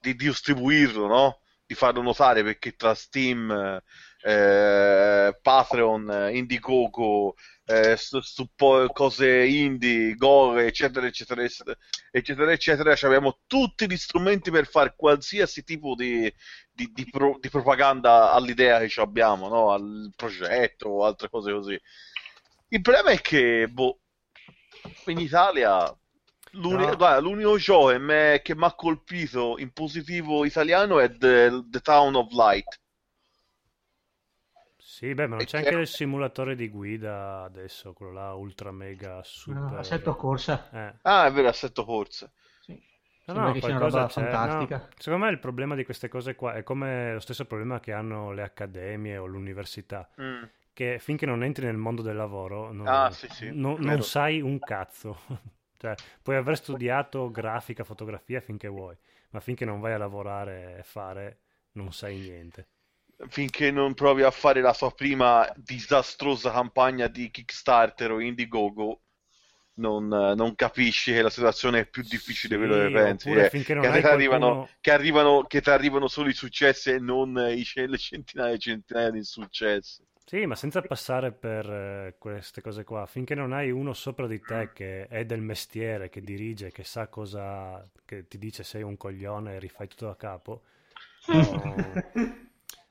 di, 0.00 0.14
di 0.16 0.26
distribuirlo 0.26 1.06
no? 1.06 1.40
di 1.64 1.74
farlo 1.74 2.02
notare 2.02 2.42
perché 2.42 2.74
tra 2.74 2.94
Steam 2.94 3.80
eh, 4.26 5.38
Patreon 5.40 6.30
Indiegogo 6.32 7.36
eh, 7.64 7.96
su, 7.96 8.20
su 8.20 8.48
cose 8.56 9.44
indie, 9.46 10.14
gore, 10.16 10.66
eccetera, 10.66 11.06
eccetera, 11.06 11.44
eccetera, 11.44 11.76
eccetera, 12.10 12.50
eccetera, 12.52 13.06
abbiamo 13.06 13.38
tutti 13.46 13.86
gli 13.88 13.96
strumenti 13.96 14.50
per 14.50 14.66
fare 14.66 14.94
qualsiasi 14.96 15.62
tipo 15.62 15.94
di, 15.94 16.32
di, 16.72 16.90
di, 16.92 17.08
pro, 17.08 17.38
di 17.40 17.48
propaganda 17.50 18.32
all'idea 18.32 18.80
che 18.80 19.00
abbiamo, 19.00 19.48
no? 19.48 19.70
al 19.70 20.12
progetto 20.16 20.88
o 20.88 21.04
altre 21.04 21.28
cose 21.28 21.52
così. 21.52 21.80
Il 22.68 22.80
problema 22.80 23.10
è 23.10 23.20
che, 23.20 23.68
boh, 23.68 24.00
in 25.06 25.18
Italia 25.18 25.96
L'unico, 26.52 26.90
no. 26.90 26.96
guarda, 26.96 27.20
l'unico 27.20 27.58
gioco 27.58 27.88
che 27.88 28.54
mi 28.54 28.64
ha 28.64 28.74
colpito 28.74 29.58
in 29.58 29.72
positivo 29.72 30.44
italiano 30.46 31.00
è 31.00 31.14
The, 31.14 31.64
The 31.68 31.80
Town 31.80 32.14
of 32.14 32.32
Light. 32.32 32.80
Sì, 34.96 35.12
beh, 35.12 35.26
ma 35.26 35.36
non 35.36 35.44
c'è 35.44 35.58
anche 35.58 35.74
il 35.74 35.86
simulatore 35.86 36.54
di 36.54 36.70
guida 36.70 37.42
adesso, 37.42 37.92
quello 37.92 38.12
là 38.12 38.32
ultra 38.32 38.70
mega 38.70 39.22
super. 39.22 39.60
No, 39.60 39.76
assetto 39.76 40.16
corsa. 40.16 40.70
Eh. 40.72 40.94
Ah, 41.02 41.26
è 41.26 41.32
vero, 41.32 41.48
assetto 41.48 41.84
corsa. 41.84 42.32
Sì. 42.62 42.82
No, 43.26 43.34
no, 43.34 43.58
qualcosa 43.58 44.06
c'è. 44.06 44.22
fantastica. 44.22 44.78
No, 44.78 44.88
secondo 44.96 45.26
me 45.26 45.30
il 45.32 45.38
problema 45.38 45.74
di 45.74 45.84
queste 45.84 46.08
cose 46.08 46.34
qua 46.34 46.54
è 46.54 46.62
come 46.62 47.12
lo 47.12 47.20
stesso 47.20 47.44
problema 47.44 47.78
che 47.78 47.92
hanno 47.92 48.32
le 48.32 48.40
accademie 48.40 49.18
o 49.18 49.26
l'università. 49.26 50.08
Mm. 50.18 50.44
Che 50.72 50.98
finché 50.98 51.26
non 51.26 51.44
entri 51.44 51.66
nel 51.66 51.76
mondo 51.76 52.00
del 52.00 52.16
lavoro 52.16 52.72
non, 52.72 52.86
ah, 52.86 53.10
sì, 53.10 53.28
sì, 53.28 53.50
no, 53.52 53.76
non 53.78 54.02
sai 54.02 54.40
un 54.40 54.58
cazzo. 54.58 55.18
cioè, 55.76 55.94
puoi 56.22 56.36
aver 56.36 56.56
studiato 56.56 57.30
grafica, 57.30 57.84
fotografia 57.84 58.40
finché 58.40 58.68
vuoi, 58.68 58.96
ma 59.32 59.40
finché 59.40 59.66
non 59.66 59.78
vai 59.78 59.92
a 59.92 59.98
lavorare 59.98 60.78
e 60.78 60.82
fare 60.84 61.40
non 61.72 61.92
sai 61.92 62.16
niente 62.16 62.68
finché 63.28 63.70
non 63.70 63.94
provi 63.94 64.22
a 64.22 64.30
fare 64.30 64.60
la 64.60 64.72
sua 64.72 64.92
prima 64.92 65.50
disastrosa 65.56 66.50
campagna 66.50 67.06
di 67.08 67.30
Kickstarter 67.30 68.12
o 68.12 68.20
Indiegogo, 68.20 69.00
non, 69.76 70.06
non 70.06 70.54
capisci 70.54 71.12
che 71.12 71.22
la 71.22 71.30
situazione 71.30 71.80
è 71.80 71.86
più 71.86 72.02
difficile 72.02 72.56
di 72.56 72.66
quello 72.66 72.86
che 72.86 72.92
pensi. 72.92 73.30
Eh, 73.30 73.48
che, 73.50 73.74
qualcuno... 73.74 74.08
arrivano, 74.08 74.68
che, 74.80 74.90
arrivano, 74.90 75.42
che 75.44 75.60
ti 75.60 75.70
arrivano 75.70 76.08
solo 76.08 76.28
i 76.28 76.34
successi 76.34 76.90
e 76.90 76.98
non 76.98 77.36
i, 77.36 77.64
le 77.74 77.98
centinaia 77.98 78.54
e 78.54 78.58
centinaia 78.58 79.10
di 79.10 79.18
insuccessi. 79.18 80.04
Sì, 80.24 80.44
ma 80.44 80.56
senza 80.56 80.82
passare 80.82 81.30
per 81.30 81.70
eh, 81.70 82.16
queste 82.18 82.60
cose 82.60 82.82
qua, 82.82 83.06
finché 83.06 83.36
non 83.36 83.52
hai 83.52 83.70
uno 83.70 83.92
sopra 83.92 84.26
di 84.26 84.40
te 84.40 84.70
che 84.74 85.06
è 85.06 85.24
del 85.24 85.40
mestiere, 85.40 86.08
che 86.08 86.20
dirige, 86.20 86.72
che 86.72 86.82
sa 86.82 87.06
cosa, 87.06 87.88
che 88.04 88.26
ti 88.26 88.36
dice 88.36 88.64
sei 88.64 88.82
un 88.82 88.96
coglione 88.96 89.54
e 89.54 89.58
rifai 89.60 89.86
tutto 89.86 90.06
da 90.06 90.16
capo, 90.16 90.62
no, 91.30 91.94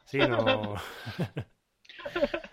Sì, 0.05 0.17
no. 0.17 0.75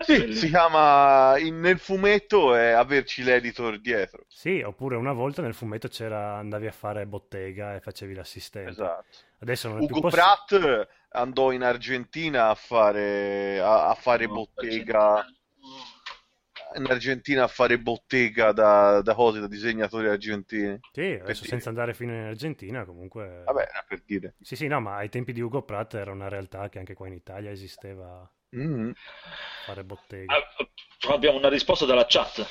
sì, 0.01 0.33
si 0.33 0.47
chiama 0.47 1.37
in, 1.37 1.59
nel 1.59 1.79
fumetto 1.79 2.55
è 2.55 2.71
averci 2.71 3.23
l'editor 3.23 3.79
dietro. 3.79 4.25
Sì, 4.27 4.61
oppure 4.61 4.95
una 4.95 5.13
volta 5.13 5.41
nel 5.41 5.53
fumetto 5.53 5.87
c'era 5.87 6.37
andavi 6.37 6.67
a 6.67 6.71
fare 6.71 7.05
bottega 7.05 7.75
e 7.75 7.79
facevi 7.79 8.13
l'assistente. 8.13 8.71
Esatto. 8.71 9.17
Adesso 9.39 9.67
non 9.69 9.77
è 9.77 9.81
Ugo 9.81 9.93
più 9.93 10.01
poss- 10.01 10.13
Pratt 10.13 10.87
andò 11.09 11.51
in 11.51 11.61
Argentina 11.61 12.49
a 12.49 12.55
fare, 12.55 13.59
a, 13.59 13.89
a 13.89 13.93
fare 13.93 14.25
no, 14.25 14.33
bottega 14.33 15.25
in 16.75 16.85
Argentina 16.85 17.43
a 17.43 17.47
fare 17.47 17.79
bottega 17.79 18.51
da, 18.51 19.01
da 19.01 19.13
cose 19.13 19.39
da 19.39 19.47
disegnatori 19.47 20.07
argentini. 20.07 20.79
Sì, 20.91 21.17
adesso 21.21 21.45
senza 21.45 21.69
andare 21.69 21.93
fino 21.93 22.13
in 22.13 22.25
Argentina 22.25 22.85
comunque... 22.85 23.43
Vabbè, 23.45 23.61
era 23.61 23.85
per 23.87 24.01
dire. 24.05 24.35
Sì, 24.41 24.55
sì, 24.55 24.67
no, 24.67 24.79
ma 24.79 24.95
ai 24.95 25.09
tempi 25.09 25.33
di 25.33 25.41
Ugo 25.41 25.63
Pratt 25.63 25.93
era 25.95 26.11
una 26.11 26.29
realtà 26.29 26.69
che 26.69 26.79
anche 26.79 26.93
qua 26.93 27.07
in 27.07 27.13
Italia 27.13 27.51
esisteva 27.51 28.29
mm-hmm. 28.55 28.91
fare 29.65 29.83
bottega. 29.83 30.35
Ah, 30.35 31.13
abbiamo 31.13 31.37
una 31.37 31.49
risposta 31.49 31.85
dalla 31.85 32.05
chat. 32.07 32.45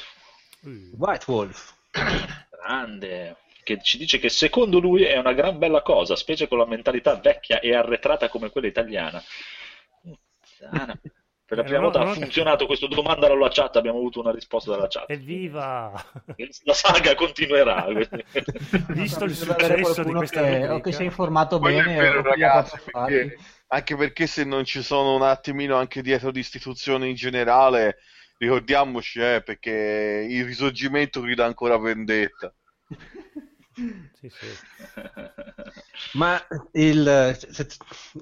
White 0.96 1.24
Wolf. 1.26 1.74
Grande. 2.50 3.36
Che 3.64 3.80
ci 3.80 3.96
dice 3.96 4.18
che 4.18 4.28
secondo 4.28 4.80
lui 4.80 5.04
è 5.04 5.16
una 5.18 5.34
gran 5.34 5.58
bella 5.58 5.82
cosa, 5.82 6.16
specie 6.16 6.48
con 6.48 6.58
la 6.58 6.66
mentalità 6.66 7.14
vecchia 7.14 7.60
e 7.60 7.74
arretrata 7.74 8.28
come 8.28 8.50
quella 8.50 8.66
italiana. 8.66 9.22
Per 11.52 11.60
la 11.60 11.66
prima 11.66 11.80
eh, 11.80 11.82
volta 11.82 12.00
ha 12.00 12.14
funzionato 12.14 12.64
questo 12.64 12.86
domandalo 12.86 13.34
alla 13.34 13.50
chat, 13.50 13.76
abbiamo 13.76 13.98
avuto 13.98 14.20
una 14.20 14.30
risposta 14.30 14.70
dalla 14.70 14.86
chat. 14.88 15.10
Evviva! 15.10 15.92
La 16.64 16.72
saga 16.72 17.14
continuerà. 17.14 17.88
Visto 18.88 19.24
il 19.24 19.34
successo 19.34 20.02
di 20.02 20.14
questa 20.14 20.42
che, 20.44 20.68
o 20.68 20.80
che 20.80 20.92
si 20.92 21.02
è 21.02 21.04
informato 21.04 21.58
bene, 21.58 21.94
vero, 21.94 22.22
ragazzi, 22.22 22.78
perché, 22.90 23.36
anche 23.66 23.96
perché 23.96 24.26
se 24.26 24.44
non 24.44 24.64
ci 24.64 24.82
sono 24.82 25.14
un 25.14 25.20
attimino 25.20 25.76
anche 25.76 26.00
dietro 26.00 26.30
l'istituzione 26.30 27.08
in 27.08 27.16
generale, 27.16 27.98
ricordiamoci, 28.38 29.20
eh, 29.20 29.42
perché 29.44 30.26
il 30.26 30.46
risorgimento 30.46 31.20
grida 31.20 31.44
ancora 31.44 31.76
vendetta. 31.76 32.50
Sì, 33.74 34.28
sì. 34.28 34.46
Ma 36.18 36.40
il, 36.72 37.38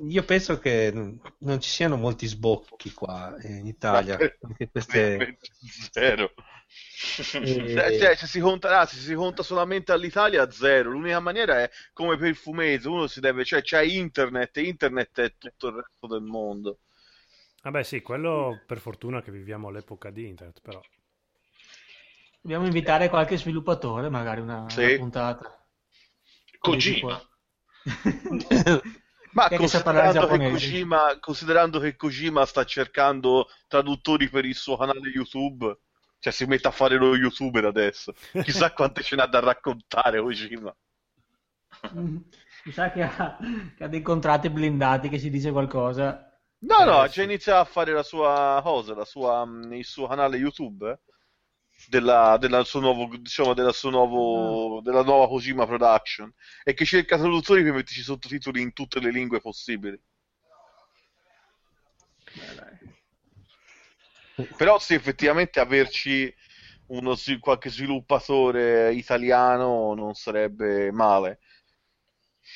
io 0.09 0.23
penso 0.25 0.59
che 0.59 0.93
non 0.93 1.61
ci 1.61 1.71
siano 1.71 1.97
molti 1.97 2.27
sbocchi 2.27 2.93
qua 2.93 3.35
in 3.43 3.67
Italia. 3.67 4.17
Queste... 4.71 5.39
Zero. 5.91 6.33
E... 7.33 7.99
Cioè, 7.99 8.15
se, 8.15 8.27
si 8.27 8.41
conta, 8.41 8.87
se 8.87 8.97
si 8.97 9.15
conta 9.15 9.43
solamente 9.43 9.91
all'Italia, 9.93 10.51
zero. 10.51 10.91
L'unica 10.91 11.19
maniera 11.19 11.63
è 11.63 11.71
come 11.93 12.17
per 12.17 12.29
il 12.29 12.37
fumetto: 12.37 12.93
uno 12.93 13.07
si 13.07 13.21
deve, 13.21 13.45
cioè 13.45 13.63
c'è 13.63 13.83
internet, 13.83 14.57
e 14.59 14.63
internet 14.63 15.21
è 15.21 15.35
tutto 15.37 15.69
il 15.69 15.75
resto 15.75 16.07
del 16.07 16.23
mondo. 16.23 16.79
Vabbè, 17.63 17.83
sì, 17.83 18.03
quello 18.03 18.63
per 18.67 18.79
fortuna 18.79 19.21
che 19.21 19.33
viviamo 19.33 19.69
all'epoca 19.69 20.11
di 20.11 20.29
internet, 20.29 20.61
però. 20.61 20.81
Dobbiamo 22.41 22.65
invitare 22.65 23.11
qualche 23.11 23.37
sviluppatore, 23.37 24.09
magari 24.09 24.41
una, 24.41 24.67
sì. 24.69 24.85
una 24.85 24.97
puntata. 24.97 25.67
Kojima. 26.59 27.21
Ma 29.33 29.49
considerando 29.49 30.27
che, 30.27 30.51
Kojima, 30.51 31.19
considerando 31.21 31.79
che 31.79 31.97
Kojima 31.97 32.45
sta 32.47 32.65
cercando 32.65 33.49
traduttori 33.69 34.29
per 34.29 34.45
il 34.45 34.57
suo 34.57 34.77
canale 34.77 35.09
YouTube, 35.09 35.79
cioè 36.19 36.33
si 36.33 36.47
mette 36.47 36.67
a 36.67 36.73
fare 36.73 36.97
lo 36.97 37.15
youtuber 37.15 37.65
adesso. 37.67 38.15
Chissà 38.43 38.73
quante 38.75 39.03
ce 39.03 39.17
n'ha 39.17 39.27
da 39.27 39.41
raccontare 39.41 40.21
Kojima. 40.21 40.75
Mi 41.93 42.73
sa 42.73 42.91
che 42.91 43.03
ha, 43.03 43.39
che 43.77 43.85
ha 43.85 43.89
dei 43.89 44.03
contratti 44.03 44.51
blindati 44.51 45.09
che 45.09 45.19
si 45.19 45.31
dice 45.31 45.53
qualcosa. 45.53 46.27
No, 46.63 46.85
no, 46.85 47.07
già 47.07 47.23
inizia 47.23 47.61
a 47.61 47.65
fare 47.65 47.93
la 47.93 48.03
sua 48.03 48.61
cosa, 48.63 48.95
la 48.95 49.05
sua, 49.05 49.49
il 49.71 49.85
suo 49.85 50.07
canale 50.09 50.37
YouTube. 50.37 51.01
Della, 51.89 52.37
della, 52.39 52.63
suo 52.63 52.81
nuovo, 52.81 53.17
diciamo, 53.17 53.55
della, 53.55 53.73
suo 53.73 53.91
nuovo, 53.91 54.81
mm. 54.81 54.85
della 54.85 55.03
nuova 55.03 55.27
Kojima 55.27 55.67
Production 55.67 56.33
e 56.63 56.75
che 56.75 56.85
cerca 56.85 57.17
traduttori 57.17 57.63
per 57.63 57.73
metterci 57.73 58.03
sottotitoli 58.03 58.61
in 58.61 58.73
tutte 58.73 59.01
le 59.01 59.11
lingue 59.11 59.41
possibili. 59.41 60.01
Però 64.57 64.79
sì, 64.79 64.95
effettivamente 64.95 65.59
averci 65.59 66.33
uno, 66.89 67.17
qualche 67.41 67.71
sviluppatore 67.71 68.93
italiano 68.93 69.95
non 69.95 70.15
sarebbe 70.15 70.93
male. 70.93 71.41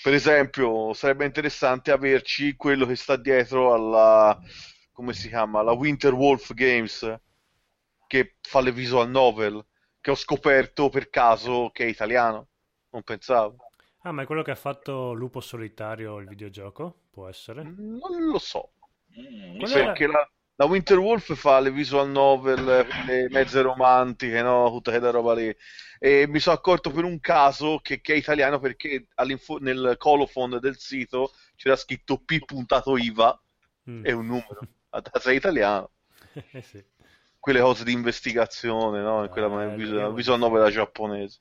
Per 0.03 0.13
esempio, 0.13 0.93
sarebbe 0.93 1.25
interessante 1.25 1.91
averci 1.91 2.57
quello 2.57 2.87
che 2.87 2.97
sta 2.97 3.17
dietro 3.17 3.75
alla 3.75 4.41
come 4.95 5.13
si 5.13 5.29
chiama? 5.29 5.61
La 5.61 5.73
Winter 5.73 6.15
Wolf 6.15 6.55
Games 6.55 7.21
che 8.15 8.37
fa 8.43 8.61
le 8.61 8.71
visual 8.71 9.11
novel, 9.11 9.65
che 10.01 10.13
ho 10.13 10.15
scoperto 10.15 10.89
per 10.89 11.11
caso 11.11 11.71
che 11.73 11.85
è 11.85 11.89
italiano. 11.89 12.47
Non 12.91 13.03
pensavo. 13.03 13.57
Ah, 14.03 14.13
ma 14.13 14.23
è 14.23 14.27
quello 14.27 14.43
che 14.43 14.53
ha 14.53 14.57
fatto 14.57 15.13
Lupo 15.15 15.41
Solitario 15.41 16.19
il 16.19 16.29
videogioco? 16.29 17.07
Può 17.11 17.27
essere? 17.29 17.65
Non 17.65 18.29
lo 18.31 18.39
so. 18.39 18.75
Mm, 19.19 19.59
perché, 19.59 20.07
la, 20.07 20.31
La 20.55 20.67
Winter 20.67 20.97
Wolf 20.97 21.35
fa 21.35 21.59
le 21.59 21.73
visual 21.73 22.09
novel, 22.09 22.87
le 23.05 23.29
mezze 23.31 23.63
romantiche, 23.63 24.43
no? 24.43 24.69
Tutta 24.71 24.93
quella 24.93 25.11
roba 25.11 25.35
lì. 25.35 25.53
E 25.99 26.29
mi 26.29 26.39
sono 26.39 26.55
accorto 26.55 26.93
per 26.93 27.03
un 27.03 27.19
caso 27.19 27.81
che, 27.83 28.01
che 28.01 28.15
è 28.15 28.17
italiano 28.17 28.61
perché 28.61 29.09
nel 29.59 29.97
colophon 29.99 30.59
del 30.61 30.79
sito 30.79 31.33
c'era 31.57 31.75
scritto 31.75 32.19
P 32.19 32.45
puntato 32.45 32.97
IVA 32.97 33.43
mm. 33.91 34.07
e 34.07 34.13
un 34.13 34.27
numero. 34.27 34.61
Sei 35.19 35.35
italiano. 35.35 35.91
eh 36.53 36.63
sì. 36.63 36.93
Quelle 37.45 37.61
cose 37.61 37.85
di 37.85 37.93
investigazione, 37.93 39.03
no? 39.03 39.29
Quella 39.29 39.49
ah, 39.49 39.67
visual, 39.75 40.15
visual 40.15 40.39
novel 40.39 40.73
giapponese. 40.73 41.41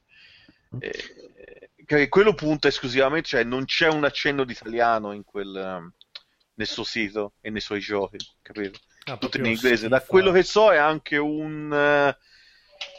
E, 0.78 2.10
quello 2.10 2.34
punta 2.34 2.68
esclusivamente, 2.68 3.30
cioè 3.30 3.46
non 3.46 3.64
c'è 3.64 3.88
un 3.88 4.04
accenno 4.04 4.44
di 4.44 4.52
italiano 4.52 5.14
in 5.14 5.24
quel, 5.24 5.94
nel 6.56 6.68
suo 6.68 6.84
sito 6.84 7.36
e 7.40 7.50
nei 7.52 7.62
suoi 7.62 7.80
giochi, 7.80 8.18
capito? 8.42 8.80
Ah, 9.06 9.16
Tutto 9.16 9.38
in 9.38 9.46
inglese. 9.46 9.88
Da 9.88 10.02
quello 10.02 10.34
che 10.34 10.44
so 10.44 10.74
è 10.74 10.78
anche 10.78 11.16
un... 11.16 11.72
Uh, 11.72 12.22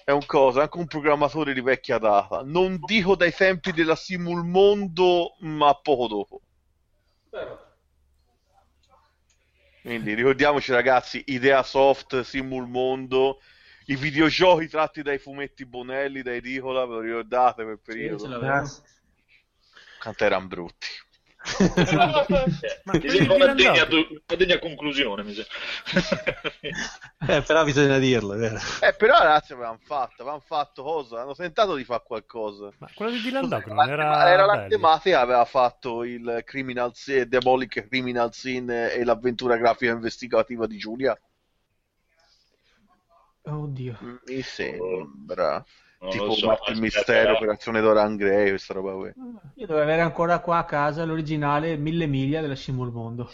è 0.03 0.11
un 0.11 0.25
cosa, 0.25 0.63
anche 0.63 0.79
un 0.79 0.87
programmatore 0.87 1.53
di 1.53 1.61
vecchia 1.61 1.99
data. 1.99 2.41
Non 2.43 2.79
dico 2.87 3.17
dai 3.17 3.35
tempi 3.35 3.71
della 3.73 3.97
Simul 3.97 4.47
Mondo, 4.47 5.37
ma 5.41 5.75
poco 5.75 6.07
dopo. 6.07 6.41
Quindi 9.85 10.15
ricordiamoci 10.15 10.73
ragazzi, 10.73 11.23
Idea 11.27 11.63
Soft, 11.63 12.23
Simul 12.23 12.67
Mondo, 12.67 13.43
i 13.85 13.97
videogiochi 13.97 14.67
tratti 14.67 15.03
dai 15.03 15.19
fumetti 15.19 15.67
Bonelli, 15.67 16.23
da 16.23 16.33
Edicola, 16.33 16.87
ve 16.87 16.95
lo 16.95 17.01
ricordate 17.01 17.65
quel 17.65 17.81
periodo? 17.81 18.65
Sì, 18.65 18.81
Quanto 19.99 20.25
erano 20.25 20.47
brutti. 20.47 20.87
Ma 22.85 22.93
una 23.35 23.53
degna, 23.53 23.87
una 23.87 24.37
degna 24.37 24.59
conclusione. 24.59 25.23
Mi 25.23 25.35
eh, 27.29 27.43
però 27.43 27.65
bisogna 27.65 27.99
dirlo, 27.99 28.35
vero? 28.35 28.59
Eh, 28.81 28.95
però 28.95 29.19
ragazzi 29.19 29.53
avevano 29.53 29.79
fatto, 29.83 30.23
avevano 30.23 30.43
fatto 30.45 30.83
cosa? 30.83 31.21
Hanno 31.21 31.35
tentato 31.35 31.75
di 31.75 31.85
fare 31.85 32.03
qualcosa. 32.05 32.73
Ma 32.79 32.89
quello 32.95 33.11
di 33.11 33.21
Dylan 33.21 33.49
Dog 33.49 33.67
non 33.67 33.89
era... 33.89 34.31
Era 34.31 34.47
la 34.47 34.67
tematica, 34.67 35.21
aveva 35.21 35.45
fatto 35.45 36.03
il 36.03 36.43
Criminal 36.45 36.95
Scene, 36.95 37.29
Demolic 37.29 37.89
Criminal 37.89 38.33
Scene 38.33 38.93
e 38.93 39.05
l'avventura 39.05 39.57
grafica 39.57 39.93
investigativa 39.93 40.67
di 40.67 40.79
Giulia. 40.79 41.19
Oddio. 43.43 43.99
Mi 44.27 44.41
sembra. 44.41 45.63
Non 46.05 46.13
tipo 46.13 46.33
so, 46.35 46.59
il 46.69 46.81
mistero, 46.81 47.33
operazione 47.33 47.81
Doran 47.81 48.17
Gray, 48.17 48.51
questa 48.51 48.75
roba 48.75 48.93
qui. 48.93 49.11
Io 49.55 49.67
dovevo 49.67 49.81
avere 49.81 50.03
ancora 50.03 50.39
qua 50.41 50.59
a 50.59 50.65
casa 50.67 51.03
l'originale 51.05 51.79
Mille 51.79 52.07
miglia 52.07 52.43
della 52.43 52.57
Simul 52.57 52.93
Mondo. 52.93 53.33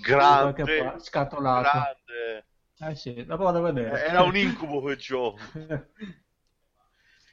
Grande, 0.00 0.94
scatolato. 0.98 1.68
Grande. 1.68 2.46
Eh 2.78 2.94
sì, 2.94 3.24
dopo 3.24 3.42
vado 3.42 3.58
a 3.58 3.72
vedere. 3.72 4.04
Era 4.04 4.22
un 4.22 4.36
incubo 4.36 4.80
quel 4.80 4.96
gioco. 4.96 5.38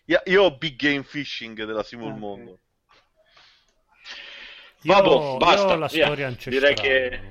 io, 0.05 0.43
ho 0.43 0.57
Big 0.57 0.75
Game 0.75 1.03
Fishing 1.03 1.65
della 1.65 1.83
Simul 1.83 2.21
okay. 2.23 2.57
Io, 4.81 4.93
Vabbè, 4.93 5.37
basta. 5.37 5.75
la 5.75 5.85
via. 5.85 6.05
storia 6.05 6.27
ancestrale. 6.27 6.73
Direi 6.73 7.21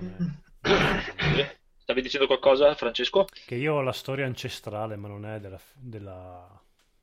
che... 0.62 1.56
Stavi 1.78 2.02
dicendo 2.02 2.26
qualcosa, 2.28 2.72
Francesco? 2.76 3.24
Che 3.46 3.54
io 3.56 3.74
ho 3.74 3.80
la 3.80 3.92
storia 3.92 4.26
ancestrale, 4.26 4.94
ma 4.94 5.08
non 5.08 5.26
è 5.26 5.40
della, 5.40 5.58
della 5.74 6.60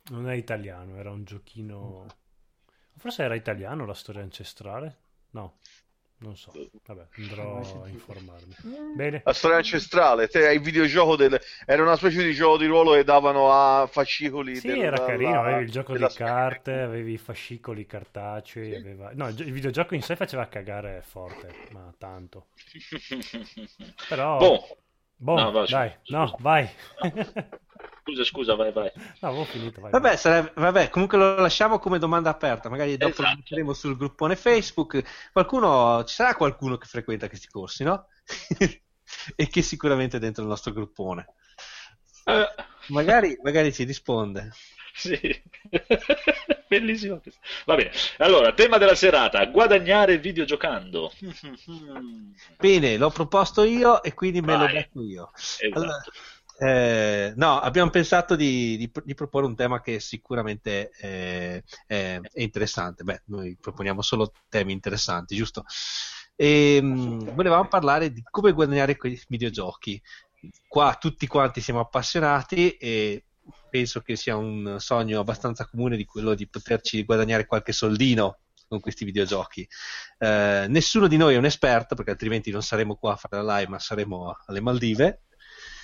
non 0.09 0.29
è 0.29 0.35
italiano, 0.35 0.97
era 0.97 1.11
un 1.11 1.23
giochino. 1.23 2.05
Forse 2.97 3.23
era 3.23 3.35
italiano 3.35 3.85
la 3.85 3.93
storia 3.93 4.21
ancestrale? 4.21 4.97
No, 5.31 5.57
non 6.19 6.37
so. 6.37 6.51
Vabbè, 6.85 7.07
andrò 7.17 7.83
a 7.83 7.87
informarmi. 7.89 8.55
Bene. 8.95 9.21
La 9.25 9.33
storia 9.33 9.57
ancestrale, 9.57 10.27
te 10.27 10.51
il 10.51 10.61
videogioco 10.61 11.15
del... 11.15 11.39
era 11.65 11.81
una 11.81 11.97
specie 11.97 12.23
di 12.23 12.33
gioco 12.33 12.57
di 12.57 12.67
ruolo 12.67 12.93
che 12.93 13.03
davano 13.03 13.51
a 13.51 13.87
fascicoli. 13.87 14.55
Sì, 14.55 14.67
del... 14.67 14.81
era 14.81 15.05
carino, 15.05 15.41
avevi 15.41 15.63
il 15.63 15.71
gioco 15.71 15.97
di 15.97 16.07
carte, 16.13 16.79
avevi 16.79 17.13
i 17.13 17.17
fascicoli 17.17 17.85
cartacei, 17.85 18.71
sì. 18.71 18.75
aveva... 18.75 19.11
no, 19.13 19.27
il 19.27 19.51
videogioco 19.51 19.93
in 19.93 20.01
sé 20.01 20.15
faceva 20.15 20.47
cagare 20.47 21.01
forte, 21.05 21.53
ma 21.71 21.93
tanto. 21.97 22.47
Però... 24.07 24.37
Boh. 24.37 24.77
Boh, 25.17 25.39
no, 25.39 25.51
vai, 25.51 25.67
dai, 25.67 25.95
no, 26.07 26.35
vai. 26.39 26.69
Scusa, 28.01 28.23
scusa, 28.23 28.55
vai, 28.55 28.71
vai. 28.71 28.91
No, 29.19 29.29
avevo 29.29 29.45
finito, 29.45 29.81
vai. 29.81 29.91
Vabbè, 29.91 30.15
sarebbe, 30.15 30.51
vabbè, 30.55 30.89
comunque 30.89 31.17
lo 31.17 31.35
lasciamo 31.35 31.79
come 31.79 31.99
domanda 31.99 32.29
aperta, 32.29 32.69
magari 32.69 32.97
dopo 32.97 33.13
esatto. 33.13 33.29
lo 33.29 33.35
metteremo 33.37 33.73
sul 33.73 33.97
gruppone 33.97 34.35
Facebook. 34.35 35.03
Qualcuno, 35.31 36.03
ci 36.03 36.13
sarà 36.15 36.35
qualcuno 36.35 36.77
che 36.77 36.87
frequenta 36.87 37.27
questi 37.27 37.47
corsi, 37.47 37.83
no? 37.83 38.07
e 39.35 39.47
che 39.47 39.61
sicuramente 39.61 40.17
è 40.17 40.19
dentro 40.19 40.43
il 40.43 40.49
nostro 40.49 40.71
gruppone. 40.71 41.27
Uh. 42.25 42.93
Magari, 42.93 43.37
magari 43.41 43.73
ci 43.73 43.83
risponde. 43.83 44.51
Sì, 44.95 45.19
bellissimo. 46.69 47.21
Va 47.65 47.75
bene, 47.75 47.91
allora, 48.19 48.53
tema 48.53 48.77
della 48.77 48.95
serata, 48.95 49.43
guadagnare 49.45 50.17
videogiocando. 50.19 51.11
Bene, 52.57 52.97
l'ho 52.97 53.09
proposto 53.09 53.63
io 53.63 54.01
e 54.01 54.13
quindi 54.13 54.39
me 54.39 54.55
Vai. 54.55 54.67
lo 54.67 54.73
metto 54.73 55.01
io. 55.03 55.31
Esatto. 55.35 55.79
Allora, 55.79 56.03
eh, 56.57 57.33
no, 57.35 57.59
abbiamo 57.59 57.89
pensato 57.89 58.35
di, 58.35 58.77
di, 58.77 58.91
di, 59.03 59.13
proporre 59.13 59.45
un 59.45 59.55
tema 59.55 59.81
che 59.81 59.99
sicuramente 59.99 60.89
è, 60.89 61.61
è, 61.85 62.19
è, 62.21 62.41
interessante. 62.41 63.03
Beh, 63.03 63.23
noi 63.25 63.57
proponiamo 63.59 64.01
solo 64.01 64.31
temi 64.47 64.71
interessanti, 64.71 65.35
giusto? 65.35 65.65
E, 66.35 66.81
mh, 66.81 67.33
volevamo 67.33 67.67
parlare 67.67 68.11
di 68.11 68.23
come 68.29 68.53
guadagnare 68.53 68.95
quei 68.95 69.21
videogiochi. 69.27 70.01
Qua 70.67 70.95
tutti 70.99 71.27
quanti 71.27 71.59
siamo 71.59 71.81
appassionati 71.81 72.71
e 72.71 73.25
penso 73.69 74.01
che 74.01 74.15
sia 74.15 74.37
un 74.37 74.77
sogno 74.79 75.19
abbastanza 75.19 75.67
comune 75.67 75.97
di 75.97 76.05
quello 76.05 76.35
di 76.35 76.47
poterci 76.47 77.03
guadagnare 77.03 77.45
qualche 77.45 77.73
soldino 77.73 78.39
con 78.67 78.79
questi 78.79 79.03
videogiochi. 79.03 79.67
Eh, 80.19 80.65
nessuno 80.69 81.07
di 81.07 81.17
noi 81.17 81.35
è 81.35 81.37
un 81.37 81.45
esperto, 81.45 81.95
perché 81.95 82.11
altrimenti 82.11 82.49
non 82.51 82.63
saremo 82.63 82.95
qua 82.95 83.13
a 83.13 83.17
fare 83.17 83.43
la 83.43 83.57
live, 83.57 83.71
ma 83.71 83.79
saremo 83.79 84.37
alle 84.45 84.61
Maldive 84.61 85.23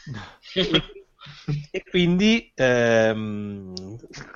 e 1.72 1.84
quindi 1.90 2.52
ehm, 2.56 3.74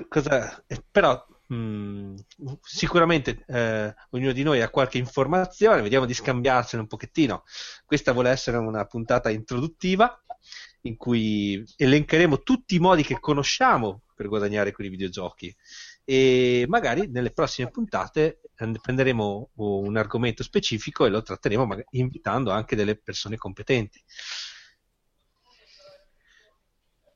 cosa, 0.07 0.63
però 0.89 1.25
mm, 1.53 2.15
sicuramente 2.61 3.43
eh, 3.47 3.93
ognuno 4.11 4.31
di 4.31 4.43
noi 4.43 4.61
ha 4.61 4.69
qualche 4.69 4.97
informazione, 4.97 5.81
vediamo 5.81 6.05
di 6.05 6.13
scambiarsene 6.13 6.81
un 6.81 6.87
pochettino. 6.87 7.43
Questa 7.85 8.11
vuole 8.11 8.29
essere 8.29 8.57
una 8.57 8.85
puntata 8.85 9.29
introduttiva 9.29 10.19
in 10.81 10.97
cui 10.97 11.63
elencheremo 11.77 12.41
tutti 12.43 12.75
i 12.75 12.79
modi 12.79 13.03
che 13.03 13.19
conosciamo 13.19 14.03
per 14.15 14.27
guadagnare 14.27 14.71
quei 14.71 14.89
videogiochi 14.89 15.53
e 16.03 16.65
magari 16.67 17.09
nelle 17.09 17.31
prossime 17.31 17.71
puntate 17.71 18.41
prenderemo 18.53 19.49
un 19.55 19.97
argomento 19.97 20.43
specifico 20.43 21.05
e 21.05 21.09
lo 21.09 21.21
tratteremo 21.21 21.67
invitando 21.91 22.51
anche 22.51 22.75
delle 22.75 22.95
persone 22.95 23.37
competenti. 23.37 24.01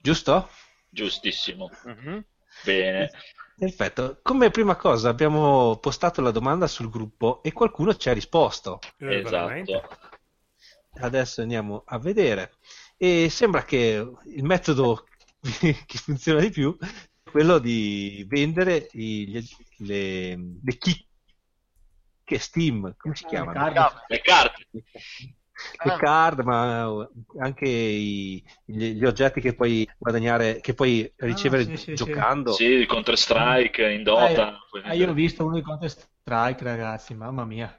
Giusto? 0.01 0.49
Giustissimo. 0.89 1.69
Uh-huh. 1.83 2.23
Bene. 2.63 3.09
Perfetto. 3.57 4.19
Come 4.21 4.49
prima 4.49 4.75
cosa 4.77 5.09
abbiamo 5.09 5.77
postato 5.77 6.21
la 6.21 6.31
domanda 6.31 6.67
sul 6.67 6.89
gruppo 6.89 7.43
e 7.43 7.51
qualcuno 7.51 7.93
ci 7.95 8.09
ha 8.09 8.13
risposto. 8.13 8.79
Eh, 8.97 9.19
esatto. 9.19 9.97
Adesso 11.01 11.41
andiamo 11.41 11.83
a 11.85 11.99
vedere. 11.99 12.53
E 12.95 13.29
sembra 13.29 13.63
che 13.63 14.09
il 14.25 14.43
metodo 14.43 15.05
che 15.59 15.97
funziona 15.97 16.39
di 16.39 16.49
più 16.49 16.77
è 16.79 16.87
quello 17.29 17.59
di 17.59 18.25
vendere 18.27 18.87
i, 18.93 19.45
le, 19.77 20.39
le 20.63 20.77
chicche 20.77 21.07
Steam, 22.37 22.95
come 22.97 23.15
si 23.15 23.25
chiamano? 23.25 23.65
Le 23.65 23.73
carte. 23.73 24.05
Le 24.07 24.21
carte 24.21 24.67
le 25.83 25.91
ah. 25.93 25.97
card, 25.97 26.39
ma 26.41 27.07
anche 27.39 27.67
i, 27.67 28.43
gli, 28.65 28.93
gli, 28.93 29.05
oggetti 29.05 29.41
che 29.41 29.53
puoi 29.53 29.89
guadagnare, 29.97 30.59
che 30.61 30.73
puoi 30.73 31.11
ricevere 31.17 31.71
ah, 31.71 31.77
sì, 31.77 31.93
giocando. 31.95 32.51
Sì, 32.51 32.65
il 32.65 32.85
Counter 32.85 33.17
Strike 33.17 33.89
in 33.89 34.03
Dota. 34.03 34.59
Ah, 34.83 34.93
io 34.93 35.09
ho 35.09 35.13
visto 35.13 35.45
uno 35.45 35.55
di 35.55 35.61
Counter 35.61 35.89
Strike, 35.89 36.63
ragazzi, 36.63 37.13
mamma 37.13 37.45
mia. 37.45 37.78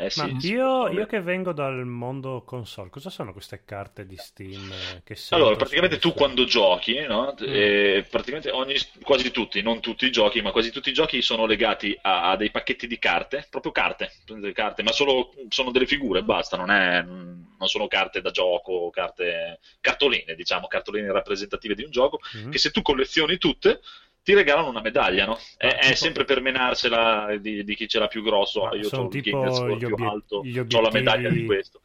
Eh 0.00 0.10
sì, 0.10 0.20
Ma 0.20 0.38
io, 0.42 0.88
io, 0.90 1.06
che 1.06 1.20
vengo 1.20 1.52
dal 1.52 1.84
mondo 1.84 2.44
console, 2.44 2.88
cosa 2.88 3.10
sono 3.10 3.32
queste 3.32 3.62
carte 3.64 4.06
di 4.06 4.14
Steam? 4.16 4.72
Che 5.02 5.16
allora, 5.30 5.56
praticamente 5.56 5.98
tu 5.98 6.14
quando 6.14 6.44
giochi, 6.44 7.04
no? 7.04 7.34
mm. 7.34 7.44
eh, 7.44 8.06
praticamente 8.08 8.52
ogni, 8.52 8.76
quasi 9.02 9.32
tutti, 9.32 9.60
non 9.60 9.80
tutti 9.80 10.06
i 10.06 10.12
giochi, 10.12 10.40
ma 10.40 10.52
quasi 10.52 10.70
tutti 10.70 10.90
i 10.90 10.92
giochi 10.92 11.20
sono 11.20 11.46
legati 11.46 11.98
a, 12.00 12.30
a 12.30 12.36
dei 12.36 12.52
pacchetti 12.52 12.86
di 12.86 13.00
carte, 13.00 13.48
proprio 13.50 13.72
carte, 13.72 14.12
carte 14.52 14.84
ma 14.84 14.92
solo, 14.92 15.32
sono 15.48 15.72
delle 15.72 15.86
figure, 15.86 16.22
basta, 16.22 16.56
non, 16.56 16.70
è, 16.70 17.02
non 17.02 17.66
sono 17.66 17.88
carte 17.88 18.20
da 18.20 18.30
gioco, 18.30 18.90
carte, 18.90 19.58
cartoline, 19.80 20.36
diciamo, 20.36 20.68
cartoline 20.68 21.10
rappresentative 21.10 21.74
di 21.74 21.82
un 21.82 21.90
gioco, 21.90 22.20
mm. 22.36 22.50
che 22.52 22.58
se 22.58 22.70
tu 22.70 22.82
collezioni 22.82 23.36
tutte 23.36 23.80
ti 24.28 24.34
regalano 24.34 24.68
una 24.68 24.82
medaglia, 24.82 25.24
no? 25.24 25.38
È, 25.56 25.66
ah, 25.66 25.78
è 25.78 25.94
sempre 25.94 26.24
per 26.24 26.42
menarsela 26.42 27.34
di, 27.40 27.64
di, 27.64 27.74
chi 27.74 27.88
ce 27.88 27.98
l'ha 27.98 28.08
più 28.08 28.22
grosso. 28.22 28.68
Io 28.74 28.90
ho 28.90 29.08
il 29.10 29.22
gamer 29.22 29.54
score 29.54 29.76
più 29.78 29.94
alto, 30.04 30.38
obiettivi... 30.40 30.74
ho 30.76 30.80
la 30.82 30.90
medaglia 30.90 31.30
di 31.30 31.46
questo. 31.46 31.80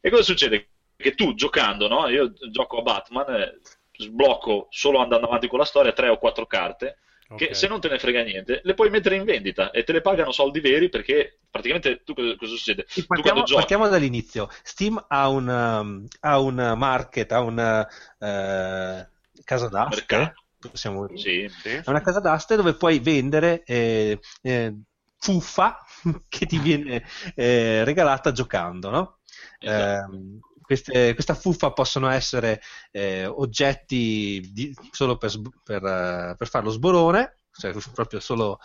E 0.00 0.08
cosa 0.08 0.22
succede? 0.22 0.68
Perché 0.96 1.14
tu 1.14 1.34
giocando, 1.34 1.88
no? 1.88 2.08
Io 2.08 2.32
gioco 2.50 2.78
a 2.78 2.82
Batman, 2.82 3.34
eh, 3.34 3.60
sblocco 3.94 4.68
solo 4.70 5.00
andando 5.00 5.26
avanti 5.26 5.48
con 5.48 5.58
la 5.58 5.66
storia 5.66 5.92
tre 5.92 6.08
o 6.08 6.16
quattro 6.16 6.46
carte 6.46 6.96
che 7.36 7.48
Ok. 7.48 7.56
se 7.56 7.68
non 7.68 7.80
te 7.80 7.88
ne 7.88 7.98
frega 7.98 8.22
niente 8.22 8.60
le 8.64 8.74
puoi 8.74 8.90
mettere 8.90 9.16
in 9.16 9.24
vendita 9.24 9.70
e 9.70 9.84
te 9.84 9.92
le 9.92 10.00
pagano 10.02 10.32
soldi 10.32 10.60
veri 10.60 10.88
perché 10.90 11.38
praticamente 11.50 12.02
tu 12.04 12.14
cosa, 12.14 12.36
cosa 12.36 12.56
succede? 12.56 12.84
Sì, 12.88 13.02
tu 13.02 13.06
partiamo, 13.06 13.40
giochi 13.40 13.54
partiamo 13.54 13.88
dall'inizio. 13.88 14.48
Steam 14.62 15.02
ha 15.08 15.28
un, 15.28 15.48
um, 15.48 16.06
ha 16.20 16.38
un 16.40 16.74
market, 16.76 17.32
ha 17.32 17.40
una 17.40 17.86
eh, 18.18 19.08
casa 19.44 19.68
d'aste, 19.68 19.96
Mercato. 19.96 20.41
Possiamo 20.70 21.06
dire. 21.06 21.14
sì, 21.14 21.48
È 21.84 21.90
una 21.90 22.00
casa 22.00 22.20
d'aste 22.20 22.56
dove 22.56 22.74
puoi 22.76 22.98
vendere 23.00 23.62
eh, 23.64 24.18
eh, 24.42 24.76
fuffa 25.18 25.78
che 26.28 26.46
ti 26.46 26.58
viene 26.58 27.04
eh, 27.34 27.84
regalata 27.84 28.32
giocando, 28.32 28.90
no? 28.90 29.18
esatto. 29.60 30.12
Ehm, 30.12 30.40
queste- 30.62 31.12
questa 31.14 31.34
fuffa 31.34 31.72
possono 31.72 32.08
essere 32.08 32.60
eh, 32.92 33.26
oggetti 33.26 34.40
di- 34.52 34.74
solo 34.90 35.16
per, 35.18 35.32
per, 35.62 35.84
eh, 35.84 36.34
per 36.36 36.48
fare 36.48 36.64
lo 36.64 36.70
sborone, 36.70 37.40
cioè 37.52 37.74
proprio 37.92 38.20
solo 38.20 38.58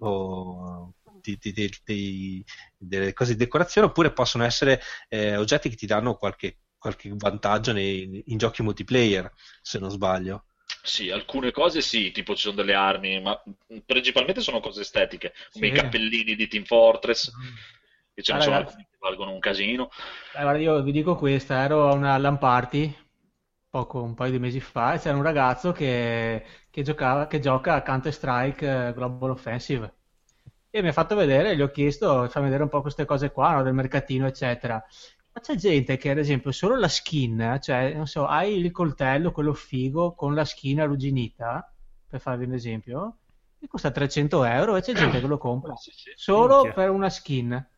o, 0.00 0.92
di- 1.20 1.38
di- 1.40 1.52
di- 1.84 2.44
delle 2.76 3.12
cose 3.12 3.32
di 3.32 3.38
decorazione, 3.38 3.86
oppure 3.88 4.12
possono 4.12 4.44
essere 4.44 4.80
eh, 5.08 5.36
oggetti 5.36 5.68
che 5.68 5.76
ti 5.76 5.86
danno 5.86 6.16
qualche, 6.16 6.58
qualche 6.78 7.10
vantaggio 7.14 7.72
nei- 7.72 8.22
in 8.26 8.38
giochi 8.38 8.62
multiplayer, 8.62 9.30
se 9.62 9.78
non 9.78 9.90
sbaglio. 9.90 10.46
Sì, 10.86 11.10
alcune 11.10 11.50
cose 11.50 11.80
sì, 11.80 12.10
tipo 12.10 12.34
ci 12.34 12.42
sono 12.42 12.56
delle 12.56 12.74
armi, 12.74 13.18
ma 13.20 13.40
principalmente 13.86 14.40
sono 14.42 14.60
cose 14.60 14.82
estetiche, 14.82 15.32
come 15.50 15.66
Sì. 15.66 15.72
i 15.72 15.72
cappellini 15.72 16.34
di 16.34 16.46
Team 16.46 16.64
Fortress, 16.64 17.30
che 18.12 18.22
ce 18.22 18.34
ne 18.34 18.40
sono 18.40 18.56
alcuni 18.56 18.86
che 18.90 18.96
valgono 19.00 19.32
un 19.32 19.38
casino. 19.38 19.88
Guarda, 20.30 20.58
io 20.58 20.82
vi 20.82 20.92
dico 20.92 21.14
questa, 21.16 21.62
ero 21.62 21.88
a 21.88 21.94
una 21.94 22.18
LAN 22.18 22.38
party 22.38 22.94
poco, 23.70 24.02
un 24.02 24.14
paio 24.14 24.30
di 24.32 24.38
mesi 24.38 24.60
fa 24.60 24.94
e 24.94 24.98
c'era 24.98 25.16
un 25.16 25.22
ragazzo 25.22 25.72
che, 25.72 26.44
che 26.70 26.82
giocava, 26.82 27.26
che 27.26 27.40
gioca 27.40 27.74
a 27.74 27.82
Counter-Strike 27.82 28.88
eh, 28.88 28.92
Global 28.92 29.30
Offensive 29.30 29.94
e 30.70 30.82
mi 30.82 30.88
ha 30.88 30.92
fatto 30.92 31.14
vedere, 31.14 31.56
gli 31.56 31.62
ho 31.62 31.70
chiesto, 31.70 32.28
fammi 32.28 32.46
vedere 32.46 32.64
un 32.64 32.68
po' 32.68 32.80
queste 32.82 33.04
cose 33.04 33.30
qua, 33.30 33.52
no, 33.54 33.62
del 33.62 33.74
mercatino, 33.74 34.26
eccetera. 34.26 34.82
Ma 35.34 35.40
c'è 35.40 35.56
gente 35.56 35.96
che, 35.96 36.10
ad 36.10 36.18
esempio, 36.18 36.52
solo 36.52 36.76
la 36.76 36.86
skin, 36.86 37.58
cioè, 37.60 37.92
non 37.94 38.06
so, 38.06 38.24
hai 38.26 38.56
il 38.56 38.70
coltello, 38.70 39.32
quello 39.32 39.52
figo, 39.52 40.14
con 40.14 40.32
la 40.32 40.44
skin 40.44 40.80
arrugginita, 40.80 41.74
per 42.06 42.20
farvi 42.20 42.44
un 42.44 42.52
esempio, 42.52 43.18
che 43.58 43.66
costa 43.66 43.90
300 43.90 44.44
euro 44.44 44.76
e 44.76 44.80
c'è 44.80 44.92
gente 44.94 45.20
che 45.20 45.26
lo 45.26 45.36
compra 45.38 45.74
Sì, 45.74 45.90
sì. 45.90 46.12
solo 46.14 46.62
Minchia. 46.62 46.72
per 46.72 46.90
una 46.90 47.10
skin. 47.10 47.68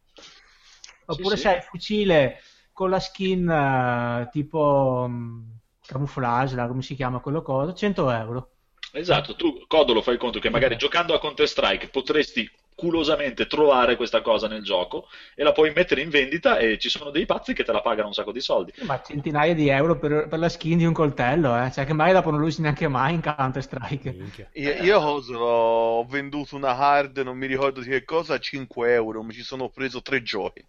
Oppure 1.07 1.37
sì. 1.37 1.43
se 1.43 1.49
hai 1.49 1.57
il 1.57 1.63
fucile 1.63 2.41
con 2.73 2.91
la 2.91 3.01
skin 3.01 3.49
eh, 3.49 4.29
tipo 4.31 5.07
mh, 5.09 5.59
camouflage, 5.81 6.57
là, 6.57 6.67
come 6.67 6.83
si 6.83 6.95
chiama 6.95 7.21
quello 7.21 7.41
cosa, 7.41 7.73
100 7.73 8.11
euro. 8.11 8.51
Esatto, 8.93 9.35
tu 9.35 9.65
Codolo 9.67 10.03
fai 10.03 10.19
conto 10.19 10.39
che 10.41 10.51
magari 10.51 10.77
giocando 10.77 11.15
a 11.15 11.19
Counter-Strike 11.19 11.89
potresti 11.89 12.51
culosamente 12.77 13.47
trovare 13.49 13.97
questa 13.97 14.22
cosa 14.22 14.47
nel 14.49 14.62
gioco 14.62 15.09
e 15.35 15.43
la 15.43 15.53
puoi 15.53 15.72
mettere 15.72 16.03
in 16.03 16.11
vendita 16.11 16.59
e 16.59 16.79
ci 16.79 16.89
sono 16.91 17.11
dei 17.11 17.27
pazzi 17.27 17.55
che 17.55 17.64
te 17.64 17.72
la 17.72 17.81
pagano 17.83 18.09
un 18.09 18.14
sacco 18.14 18.33
di 18.33 18.41
soldi. 18.41 18.72
Ma 18.87 19.03
centinaia 19.03 19.55
di 19.55 19.68
euro 19.68 19.99
per, 19.99 20.29
per 20.29 20.39
la 20.39 20.49
skin 20.49 20.79
di 20.79 20.87
un 20.87 20.95
coltello, 20.95 21.55
eh? 21.62 21.70
Cioè 21.70 21.85
che 21.85 21.93
mai 21.93 22.12
dopo 22.14 22.31
non 22.31 22.41
lo 22.41 22.47
usi 22.47 22.62
neanche 22.62 22.89
mai 22.89 23.12
in 23.14 23.20
Counter-Strike. 23.20 24.14
Minchia. 24.14 24.51
Io, 24.55 24.72
io 24.83 24.99
ho 25.01 26.05
venduto 26.07 26.57
una 26.57 26.77
hard, 26.77 27.18
non 27.18 27.37
mi 27.37 27.47
ricordo 27.47 27.81
di 27.81 27.89
che 27.91 28.05
cosa, 28.05 28.35
a 28.35 28.39
5 28.41 28.93
euro. 28.95 29.22
Mi 29.22 29.33
ci 29.33 29.43
sono 29.43 29.68
preso 29.70 30.01
tre 30.03 30.22
giochi 30.22 30.66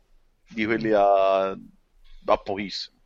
di 0.47 0.65
quelli 0.65 0.91
a, 0.91 1.49
a 1.51 2.37
pochissimo. 2.43 2.97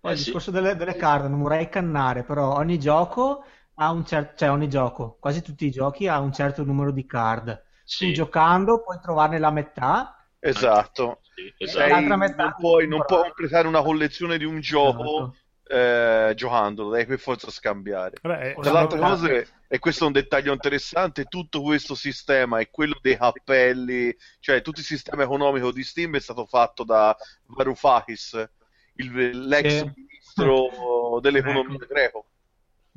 Poi 0.00 0.12
Eh 0.12 0.14
il 0.14 0.18
sì. 0.18 0.24
discorso 0.24 0.50
delle, 0.50 0.76
delle 0.76 0.94
carte, 0.96 1.28
non 1.28 1.40
vorrei 1.42 1.68
cannare, 1.68 2.22
però 2.24 2.54
ogni 2.56 2.78
gioco 2.78 3.44
ha 3.74 3.90
un 3.90 4.04
certo, 4.04 4.36
cioè 4.38 4.50
ogni 4.50 4.68
gioco, 4.68 5.16
quasi 5.20 5.42
tutti 5.42 5.66
i 5.66 5.70
giochi 5.70 6.06
ha 6.08 6.18
un 6.20 6.32
certo 6.32 6.64
numero 6.64 6.90
di 6.92 7.04
card. 7.06 7.64
Sì, 7.88 8.08
Tu 8.08 8.12
giocando 8.12 8.82
puoi 8.82 8.98
trovarne 9.00 9.38
la 9.38 9.50
metà 9.50 10.14
Esatto. 10.40 11.20
sì, 11.34 11.46
e 11.46 11.54
esatto. 11.64 11.78
Sei- 11.80 11.90
l'altra 11.90 12.16
metà 12.16 12.42
non 12.44 12.54
puoi, 12.58 12.86
non 12.86 13.04
puoi 13.04 13.22
completare 13.22 13.66
una 13.66 13.82
collezione 13.82 14.36
di 14.38 14.44
un 14.44 14.60
gioco 14.60 15.34
eh, 15.70 16.32
giocandolo, 16.34 16.90
devi 16.90 17.06
per 17.06 17.18
forza 17.18 17.50
scambiare. 17.50 18.16
Vabbè, 18.22 18.54
Tra 18.60 18.72
l'altra 18.72 18.98
cosa, 18.98 19.28
è- 19.28 19.46
e 19.70 19.78
questo 19.78 20.04
è 20.04 20.06
un 20.06 20.12
dettaglio 20.12 20.52
interessante, 20.52 21.24
tutto 21.24 21.60
questo 21.62 21.94
sistema 21.94 22.58
è 22.58 22.70
quello 22.70 22.98
dei 23.02 23.16
cappelli, 23.16 24.14
cioè 24.40 24.62
tutto 24.62 24.80
il 24.80 24.86
sistema 24.86 25.22
economico 25.24 25.72
di 25.72 25.82
Steam 25.82 26.14
è 26.16 26.20
stato 26.20 26.46
fatto 26.46 26.84
da 26.84 27.14
Varoufakis, 27.46 28.50
il- 28.94 29.46
l'ex 29.46 29.78
Sì. 29.80 29.92
ministro 29.94 31.20
dell'economia 31.20 31.84
greco. 31.86 32.26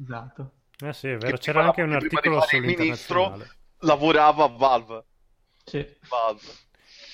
Esatto. 0.02 0.52
eh 0.84 0.94
sì, 0.94 1.10
è 1.10 1.18
vero, 1.18 1.38
c'era 1.38 1.64
anche 1.66 1.82
un 1.82 1.94
articolo 1.94 2.40
fare 2.42 2.58
il 2.58 2.64
ministro. 2.64 3.38
Lavorava 3.82 4.46
a 4.46 4.48
Valve. 4.48 5.06
Sì. 5.64 5.86
Valve. 6.10 6.52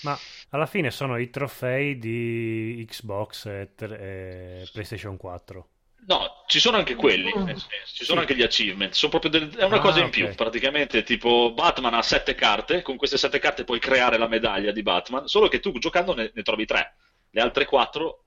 Ma 0.03 0.17
alla 0.49 0.65
fine 0.65 0.91
sono 0.91 1.17
i 1.17 1.29
trofei 1.29 1.97
di 1.97 2.85
Xbox 2.87 3.45
e, 3.47 3.71
tre- 3.75 3.99
e 3.99 4.69
PlayStation 4.71 5.17
4. 5.17 5.69
No, 6.07 6.43
ci 6.47 6.59
sono 6.59 6.77
anche 6.77 6.95
quelli, 6.95 7.33
nel 7.33 7.57
senso, 7.59 7.93
ci 7.93 8.05
sono 8.05 8.21
anche 8.21 8.33
gli 8.33 8.41
achievement, 8.43 8.93
sono 8.93 9.11
proprio 9.11 9.31
del- 9.31 9.53
è 9.53 9.63
una 9.65 9.75
Ah, 9.77 9.81
cosa 9.81 9.99
in 9.99 10.05
ok. 10.05 10.11
più, 10.11 10.33
praticamente 10.35 11.03
tipo 11.03 11.51
Batman 11.53 11.95
ha 11.95 12.01
sette 12.01 12.33
carte, 12.33 12.81
con 12.81 12.95
queste 12.95 13.17
sette 13.17 13.39
carte 13.39 13.65
puoi 13.65 13.79
creare 13.79 14.17
la 14.17 14.27
medaglia 14.29 14.71
di 14.71 14.83
Batman, 14.83 15.27
solo 15.27 15.49
che 15.49 15.59
tu 15.59 15.77
giocando 15.79 16.13
ne, 16.13 16.31
ne 16.33 16.41
trovi 16.43 16.65
tre, 16.65 16.95
le 17.31 17.41
altre 17.41 17.65
quattro 17.65 18.26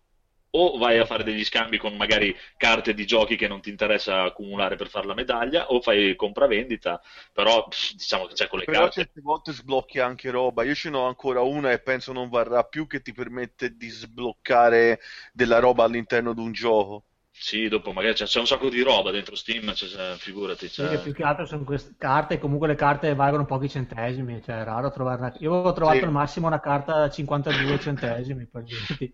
o 0.53 0.79
vai 0.79 0.99
a 0.99 1.05
fare 1.07 1.23
degli 1.25 1.45
scambi 1.45 1.79
con 1.79 1.97
magari 1.97 2.35
carte 2.57 2.95
di 2.95 3.07
giochi 3.07 3.37
che 3.37 3.49
non 3.49 3.61
ti 3.61 3.71
interessa 3.71 4.23
accumulare 4.23 4.77
per 4.77 4.89
fare 4.89 5.07
la 5.07 5.15
medaglia, 5.15 5.69
o 5.71 5.81
fai 5.81 6.15
compravendita, 6.17 7.01
però 7.33 7.67
pff, 7.69 7.93
diciamo 7.95 8.27
che 8.27 8.35
c'è 8.35 8.49
con 8.49 8.59
le 8.59 8.67
Però 8.67 8.89
carte. 8.89 8.91
certe 8.91 9.21
volte 9.21 9.53
sblocchi 9.53 9.99
anche 9.99 10.31
roba. 10.31 10.63
Io 10.65 10.75
ce 10.75 10.89
n'ho 10.89 11.05
ancora 11.07 11.43
una 11.43 11.73
e 11.73 11.81
penso 11.83 12.13
non 12.13 12.31
varrà 12.31 12.65
più 12.65 12.87
che 12.87 13.03
ti 13.03 13.13
permette 13.13 13.77
di 13.77 13.89
sbloccare 13.91 15.01
della 15.33 15.59
roba 15.59 15.85
all'interno 15.85 16.33
di 16.33 16.41
un 16.41 16.53
gioco. 16.53 17.05
Sì, 17.33 17.67
dopo 17.69 17.93
magari 17.93 18.15
c'è, 18.15 18.27
c'è 18.27 18.39
un 18.39 18.47
sacco 18.47 18.69
di 18.69 18.83
roba 18.83 19.11
dentro 19.11 19.35
Steam, 19.35 19.73
c'è- 19.73 19.87
c'è- 19.89 20.17
figurati. 20.17 20.69
Sì, 20.73 20.87
c'è- 20.87 20.89
che 20.89 20.99
più 21.01 21.13
che 21.13 21.23
altro 21.25 21.45
sono 21.47 21.65
queste 21.65 21.95
carte, 21.99 22.39
comunque 22.39 22.67
le 22.69 22.75
carte 22.75 23.15
valgono 23.15 23.45
pochi 23.45 23.69
centesimi, 23.69 24.41
cioè 24.43 24.61
è 24.61 24.65
raro 24.65 24.91
trovarne. 24.91 25.35
Io 25.41 25.53
avevo 25.53 25.73
trovato 25.73 26.05
Sì. 26.05 26.07
al 26.07 26.13
massimo 26.13 26.47
una 26.47 26.61
carta 26.61 27.03
a 27.03 27.11
52 27.11 27.79
centesimi 27.79 28.47
per 28.47 28.65
dirti. 28.65 29.11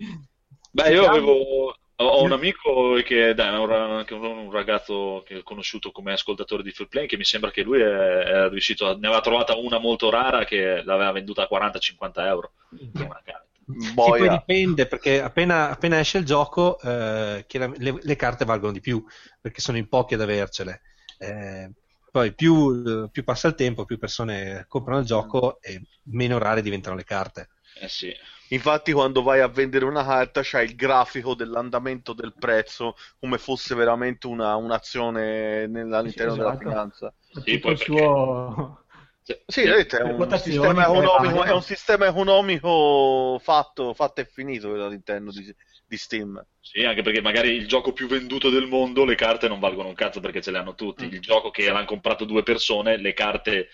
Beh, 0.77 0.91
io 0.91 1.07
avevo 1.07 1.75
ho 1.99 2.23
un 2.23 2.33
amico 2.33 3.01
che 3.03 3.33
dai, 3.33 3.55
è 3.55 3.59
un, 3.59 4.23
un- 4.23 4.51
ragazzo 4.51 5.23
che 5.27 5.39
ho 5.39 5.43
conosciuto 5.43 5.91
come 5.91 6.13
ascoltatore 6.13 6.63
di 6.63 6.71
Free 6.71 6.89
Play, 6.89 7.07
che 7.07 7.17
mi 7.17 7.25
sembra 7.25 7.51
che 7.51 7.63
lui 7.63 7.81
è, 7.81 7.85
è 7.87 8.49
riuscito 8.51 8.87
a, 8.87 8.91
ne 8.95 9.07
aveva 9.07 9.23
trovata 9.23 9.57
una 9.57 9.79
molto 9.79 10.11
rara 10.11 10.45
che 10.45 10.83
l'aveva 10.85 11.13
venduta 11.13 11.43
a 11.43 11.47
40-50 11.49 12.27
euro. 12.27 12.53
Una 12.93 13.23
carta. 13.25 13.45
Sì, 13.79 13.93
poi 13.95 14.29
dipende 14.29 14.87
perché 14.87 15.21
appena, 15.23 15.71
appena 15.71 15.99
esce 15.99 16.19
il 16.19 16.25
gioco 16.25 16.79
eh, 16.81 17.45
le, 17.49 17.99
le 18.01 18.17
carte 18.17 18.45
valgono 18.45 18.73
di 18.73 18.81
più 18.81 19.03
perché 19.41 19.61
sono 19.61 19.79
in 19.79 19.89
pochi 19.89 20.15
ad 20.15 20.21
avercele. 20.21 20.83
Eh, 21.19 21.73
poi 22.11 22.35
più, 22.35 23.09
più 23.11 23.25
passa 23.25 23.49
il 23.49 23.55
tempo, 23.55 23.85
più 23.87 23.99
persone 23.99 24.67
comprano 24.69 25.01
il 25.01 25.07
gioco 25.07 25.61
e 25.61 25.83
meno 26.05 26.39
rare 26.39 26.63
diventano 26.63 26.95
le 26.97 27.05
carte. 27.05 27.49
Eh 27.81 27.89
sì. 27.89 28.15
Infatti, 28.51 28.93
quando 28.93 29.23
vai 29.23 29.41
a 29.41 29.49
vendere 29.49 29.85
una 29.85 30.05
carta, 30.05 30.41
c'hai 30.45 30.67
il 30.67 30.75
grafico 30.77 31.35
dell'andamento 31.35 32.13
del 32.13 32.35
prezzo 32.39 32.95
come 33.19 33.39
fosse 33.39 33.75
veramente 33.75 34.27
una, 34.27 34.55
un'azione 34.57 35.63
all'interno 35.65 36.11
Sì, 36.11 36.17
della 36.19 36.51
esatto. 36.51 36.59
finanza. 36.59 37.15
Sì, 37.45 37.59
poi 37.59 37.73
il 37.73 37.79
perché- 37.79 37.85
suo... 37.85 38.85
Sì, 39.23 39.37
Sì, 39.45 39.63
vedete, 39.63 39.97
è 39.99 40.03
un 40.03 40.31
sistema 40.39 40.85
che 40.85 40.93
economico, 40.93 41.43
è 41.43 41.51
un 41.51 41.63
sistema 41.63 42.07
economico 42.07 43.41
fatto, 43.43 43.93
fatto 43.93 44.21
e 44.21 44.25
finito 44.25 44.73
all'interno 44.73 45.33
di, 45.33 45.53
di 45.85 45.97
Steam. 45.97 46.47
Sì, 46.61 46.85
anche 46.85 47.03
perché 47.03 47.21
magari 47.21 47.51
il 47.51 47.67
gioco 47.67 47.93
più 47.93 48.07
venduto 48.07 48.51
del 48.51 48.69
mondo, 48.69 49.05
le 49.05 49.17
carte 49.17 49.49
non 49.49 49.59
valgono 49.59 49.89
un 49.89 49.95
cazzo 49.95 50.21
perché 50.21 50.41
ce 50.41 50.53
le 50.53 50.59
hanno 50.59 50.77
tutti. 50.77 51.07
Il 51.07 51.21
gioco 51.21 51.51
che 51.51 51.69
l'hanno 51.69 51.87
comprato 51.87 52.25
due 52.25 52.45
persone, 52.45 52.99
le 52.99 53.15
carte 53.15 53.69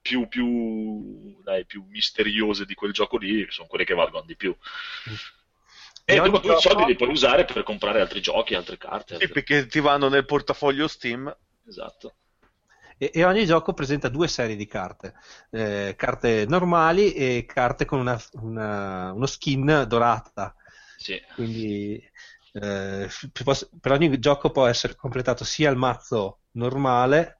più, 0.00 0.28
più, 0.28 1.40
dai, 1.42 1.64
più 1.66 1.84
misteriose 1.88 2.64
di 2.64 2.74
quel 2.74 2.92
gioco 2.92 3.16
lì 3.18 3.46
sono 3.50 3.68
quelle 3.68 3.84
che 3.84 3.94
valgono 3.94 4.24
di 4.24 4.36
più. 4.36 4.56
E, 6.04 6.14
E 6.14 6.16
dopo 6.16 6.40
tu 6.40 6.46
i 6.46 6.48
gioco- 6.50 6.60
soldi 6.60 6.84
li 6.86 6.96
puoi 6.96 7.10
usare 7.10 7.44
per 7.44 7.62
comprare 7.62 8.00
altri 8.00 8.20
giochi, 8.20 8.54
altre 8.54 8.78
carte. 8.78 9.16
Sì, 9.16 9.24
altre- 9.24 9.28
perché 9.32 9.66
ti 9.66 9.80
vanno 9.80 10.08
nel 10.08 10.24
portafoglio 10.24 10.88
Steam. 10.88 11.34
Esatto. 11.66 12.14
E, 12.96 13.10
e 13.12 13.24
ogni 13.24 13.44
gioco 13.44 13.74
presenta 13.74 14.08
due 14.08 14.26
serie 14.26 14.56
di 14.56 14.66
carte, 14.66 15.14
eh, 15.50 15.94
carte 15.96 16.46
normali 16.48 17.12
e 17.12 17.44
carte 17.46 17.84
con 17.84 18.00
una, 18.00 18.18
una- 18.40 19.12
uno 19.12 19.26
skin 19.26 19.84
dorata. 19.86 20.54
Sì. 20.96 21.20
Quindi 21.34 22.02
eh, 22.52 23.08
per 23.80 23.92
ogni 23.92 24.18
gioco 24.18 24.50
può 24.50 24.66
essere 24.66 24.96
completato 24.96 25.44
sia 25.44 25.70
il 25.70 25.76
mazzo 25.76 26.40
normale 26.52 27.37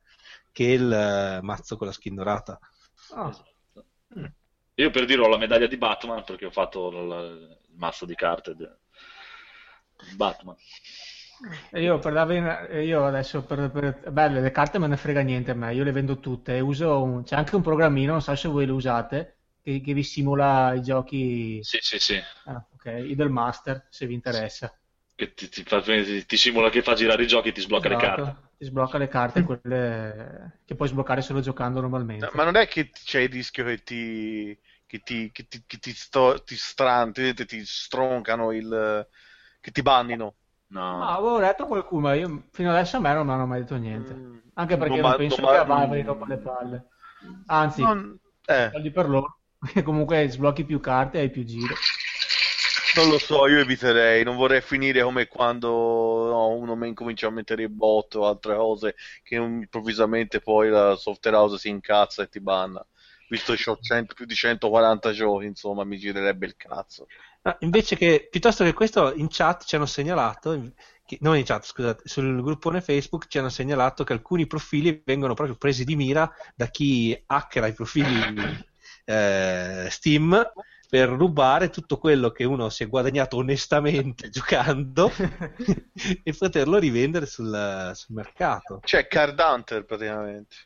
che 0.58 0.64
il 0.64 0.92
eh, 0.92 1.40
mazzo 1.42 1.76
con 1.76 1.86
la 1.86 1.92
skin 1.92 2.16
dorata. 2.16 2.58
Ah, 3.14 3.28
Esatto. 3.30 3.86
Io 4.76 4.90
per 4.90 5.04
dire 5.04 5.20
ho 5.22 5.28
la 5.28 5.36
medaglia 5.38 5.66
di 5.66 5.76
Batman 5.76 6.24
perché 6.24 6.46
ho 6.46 6.50
fatto 6.50 6.88
il, 6.88 7.58
il 7.70 7.76
mazzo 7.76 8.04
di 8.06 8.14
carte. 8.14 8.54
de- 8.54 8.76
Batman. 10.16 10.56
Io, 11.74 11.98
per 12.00 12.12
darvi, 12.12 12.36
io 12.84 13.04
adesso 13.06 13.44
per, 13.44 13.70
per, 13.70 14.10
beh, 14.10 14.28
le 14.28 14.50
carte 14.50 14.78
me 14.78 14.86
ne 14.88 14.96
frega 14.96 15.20
niente 15.20 15.52
a 15.52 15.54
me, 15.54 15.72
io 15.74 15.84
le 15.84 15.92
vendo 15.92 16.18
tutte. 16.18 16.58
Uso 16.60 17.02
un, 17.02 17.22
c'è 17.22 17.36
anche 17.36 17.54
un 17.56 17.62
programmino, 17.62 18.12
non 18.12 18.22
so 18.22 18.34
se 18.34 18.48
voi 18.48 18.66
lo 18.66 18.74
usate, 18.74 19.38
che, 19.62 19.80
che 19.80 19.92
vi 19.92 20.02
simula 20.02 20.72
i 20.74 20.82
giochi. 20.82 21.58
Sì, 21.62 21.78
sì, 21.80 21.98
sì. 21.98 22.20
Ah, 22.44 22.64
ok, 22.74 22.86
Idle 23.06 23.28
Master, 23.28 23.86
se 23.90 24.06
vi 24.06 24.14
interessa. 24.14 24.77
Che 25.18 25.34
ti, 25.34 25.48
ti, 25.48 25.64
fa, 25.64 25.80
ti, 25.82 26.36
simula 26.36 26.70
che 26.70 26.80
fa 26.80 26.94
girare 26.94 27.24
i 27.24 27.26
giochi 27.26 27.48
e 27.48 27.52
ti 27.52 27.60
sblocca 27.60 27.88
esatto. 27.88 28.06
le 28.06 28.14
carte. 28.22 28.48
Ti 28.56 28.64
sblocca 28.66 28.98
le 28.98 29.08
carte, 29.08 29.42
quelle 29.42 30.60
che 30.64 30.76
puoi 30.76 30.86
sbloccare 30.86 31.22
solo 31.22 31.40
giocando 31.40 31.80
normalmente. 31.80 32.26
No, 32.26 32.30
ma 32.34 32.44
non 32.44 32.54
è 32.54 32.68
che 32.68 32.90
c'è 32.90 33.22
il 33.22 33.28
rischio 33.28 33.64
che 33.64 33.82
ti 33.82 34.56
che 34.86 35.00
ti, 35.00 35.28
che 35.32 35.48
ti, 35.48 35.64
che 35.66 35.78
ti, 35.78 35.90
sto, 35.92 36.40
ti, 36.44 36.54
stran, 36.54 37.12
ti, 37.12 37.34
ti 37.34 37.64
stroncano 37.64 38.52
il 38.52 39.06
che 39.60 39.70
ti 39.72 39.82
bannino 39.82 40.36
No. 40.70 40.98
no, 40.98 41.08
avevo 41.08 41.38
detto 41.38 41.66
qualcuno, 41.66 42.08
ma 42.08 42.14
io 42.14 42.44
fino 42.52 42.70
adesso 42.70 42.98
a 42.98 43.00
me 43.00 43.14
non 43.14 43.26
mi 43.26 43.32
hanno 43.32 43.46
mai 43.46 43.60
detto 43.60 43.76
niente. 43.76 44.12
Mm. 44.12 44.38
Anche 44.54 44.76
perché 44.76 45.00
non, 45.00 45.08
non 45.08 45.16
penso 45.16 45.40
non, 45.40 45.50
che 45.50 45.56
a 45.56 45.64
Valve 45.64 46.02
rompa 46.02 46.26
le 46.28 46.38
palle. 46.38 46.88
Anzi, 47.46 47.80
non, 47.80 48.18
eh. 48.44 48.90
per 48.92 49.08
loro. 49.08 49.38
Perché 49.58 49.82
comunque 49.82 50.28
sblocchi 50.28 50.64
più 50.64 50.78
carte 50.78 51.18
e 51.18 51.22
hai 51.22 51.30
più 51.30 51.42
giro. 51.44 51.74
Non 52.94 53.08
lo 53.08 53.18
so, 53.18 53.46
io 53.46 53.58
eviterei, 53.58 54.24
non 54.24 54.36
vorrei 54.36 54.60
finire 54.60 55.02
come 55.02 55.26
quando 55.26 55.68
no, 55.68 56.48
uno 56.48 56.74
mi 56.74 56.88
incomincia 56.88 57.26
a 57.26 57.30
mettere 57.30 57.62
il 57.64 57.68
bot 57.68 58.14
o 58.16 58.26
altre 58.26 58.56
cose 58.56 58.94
che 59.22 59.36
improvvisamente 59.36 60.40
poi 60.40 60.70
la 60.70 60.96
software 60.96 61.36
house 61.36 61.58
si 61.58 61.68
incazza 61.68 62.22
e 62.22 62.28
ti 62.28 62.40
banna. 62.40 62.84
Visto 63.28 63.54
che 63.54 63.70
ho 63.70 63.78
100, 63.78 64.14
più 64.14 64.24
di 64.24 64.34
140 64.34 65.12
giochi, 65.12 65.44
insomma, 65.44 65.84
mi 65.84 65.98
girerebbe 65.98 66.46
il 66.46 66.56
cazzo. 66.56 67.06
No, 67.42 67.56
invece 67.60 67.94
che, 67.96 68.26
piuttosto 68.30 68.64
che 68.64 68.72
questo, 68.72 69.14
in 69.14 69.28
chat 69.28 69.64
ci 69.64 69.76
hanno 69.76 69.86
segnalato, 69.86 70.72
che, 71.04 71.18
non 71.20 71.36
in 71.36 71.44
chat, 71.44 71.64
scusate, 71.66 72.02
sul 72.08 72.42
gruppone 72.42 72.80
Facebook 72.80 73.26
ci 73.28 73.38
hanno 73.38 73.50
segnalato 73.50 74.02
che 74.02 74.14
alcuni 74.14 74.46
profili 74.46 75.02
vengono 75.04 75.34
proprio 75.34 75.56
presi 75.56 75.84
di 75.84 75.94
mira 75.94 76.30
da 76.54 76.68
chi 76.68 77.20
hackera 77.26 77.66
i 77.66 77.74
profili 77.74 78.64
eh, 79.04 79.88
Steam 79.90 80.52
per 80.88 81.10
rubare 81.10 81.68
tutto 81.68 81.98
quello 81.98 82.30
che 82.30 82.44
uno 82.44 82.70
si 82.70 82.82
è 82.82 82.88
guadagnato 82.88 83.36
onestamente 83.36 84.30
giocando 84.30 85.10
e 86.22 86.32
poterlo 86.32 86.78
rivendere 86.78 87.26
sul, 87.26 87.92
sul 87.94 88.14
mercato. 88.14 88.80
Cioè 88.82 89.06
Card 89.06 89.38
Hunter 89.38 89.84
praticamente. 89.84 90.56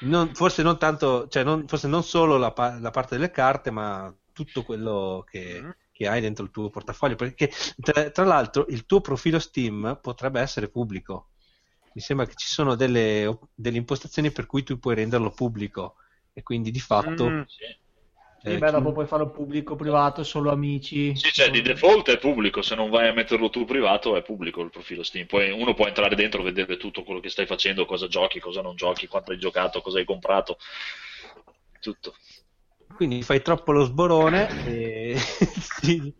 Non, 0.00 0.32
forse 0.34 0.62
non 0.62 0.78
tanto, 0.78 1.26
cioè 1.26 1.42
non, 1.42 1.66
forse 1.66 1.88
non 1.88 2.04
solo 2.04 2.36
la, 2.36 2.54
la, 2.80 2.90
parte 2.90 3.16
delle 3.16 3.32
carte, 3.32 3.72
ma 3.72 4.14
tutto 4.32 4.62
quello 4.62 5.24
che, 5.28 5.58
mm-hmm. 5.60 5.70
che, 5.90 6.06
hai 6.06 6.20
dentro 6.20 6.44
il 6.44 6.52
tuo 6.52 6.70
portafoglio. 6.70 7.16
Perché 7.16 7.50
tra, 7.80 8.10
tra, 8.10 8.24
l'altro 8.24 8.66
il 8.68 8.86
tuo 8.86 9.00
profilo 9.00 9.40
Steam 9.40 9.98
potrebbe 10.00 10.40
essere 10.40 10.68
pubblico. 10.68 11.30
Mi 11.94 12.00
sembra 12.00 12.26
che 12.26 12.34
ci 12.36 12.46
sono 12.46 12.76
delle, 12.76 13.36
delle 13.52 13.78
impostazioni 13.78 14.30
per 14.30 14.46
cui 14.46 14.62
tu 14.62 14.78
puoi 14.78 14.94
renderlo 14.94 15.30
pubblico 15.30 15.96
e 16.32 16.44
quindi 16.44 16.70
di 16.70 16.78
fatto 16.78 17.28
mm, 17.28 17.40
sì. 18.48 18.54
Eh, 18.54 18.58
beh, 18.58 18.70
dopo 18.70 18.92
puoi 18.92 19.06
farlo 19.06 19.30
pubblico, 19.30 19.76
privato, 19.76 20.22
solo 20.24 20.50
amici. 20.50 21.16
Sì, 21.16 21.30
cioè 21.32 21.50
di 21.50 21.62
default 21.62 22.10
è 22.10 22.18
pubblico, 22.18 22.62
se 22.62 22.74
non 22.74 22.90
vai 22.90 23.08
a 23.08 23.12
metterlo 23.12 23.50
tu 23.50 23.64
privato 23.64 24.16
è 24.16 24.22
pubblico 24.22 24.62
il 24.62 24.70
profilo 24.70 25.02
Steam. 25.02 25.26
Poi 25.26 25.50
uno 25.50 25.74
può 25.74 25.86
entrare 25.86 26.14
dentro, 26.14 26.42
vedere 26.42 26.76
tutto 26.76 27.02
quello 27.02 27.20
che 27.20 27.28
stai 27.28 27.46
facendo, 27.46 27.84
cosa 27.84 28.08
giochi, 28.08 28.40
cosa 28.40 28.62
non 28.62 28.76
giochi, 28.76 29.06
quanto 29.06 29.32
hai 29.32 29.38
giocato, 29.38 29.80
cosa 29.80 29.98
hai 29.98 30.04
comprato, 30.04 30.58
tutto. 31.80 32.14
Quindi 32.94 33.22
fai 33.22 33.42
troppo 33.42 33.72
lo 33.72 33.84
sborone 33.84 34.48
e... 34.66 35.16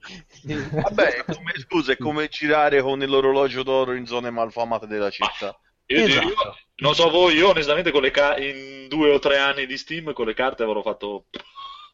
Vabbè, 0.71 1.25
come, 1.25 1.53
scusa, 1.57 1.93
è 1.93 1.97
come 1.97 2.29
girare 2.29 2.81
con 2.83 3.01
l'orologio 3.01 3.63
d'oro 3.63 3.95
in 3.95 4.07
zone 4.07 4.31
malfamate 4.31 4.87
della 4.87 5.11
città. 5.11 5.59
Io, 5.87 6.05
esatto. 6.05 6.27
io, 6.29 6.35
non 6.77 6.95
so 6.95 7.09
voi, 7.11 7.35
io 7.35 7.49
onestamente 7.49 7.91
con 7.91 8.03
le 8.03 8.11
ca- 8.11 8.37
in 8.37 8.87
due 8.89 9.11
o 9.11 9.19
tre 9.19 9.39
anni 9.39 9.67
di 9.67 9.79
Steam 9.79 10.13
con 10.13 10.27
le 10.27 10.35
carte 10.35 10.63
avrò 10.63 10.83
fatto 10.83 11.25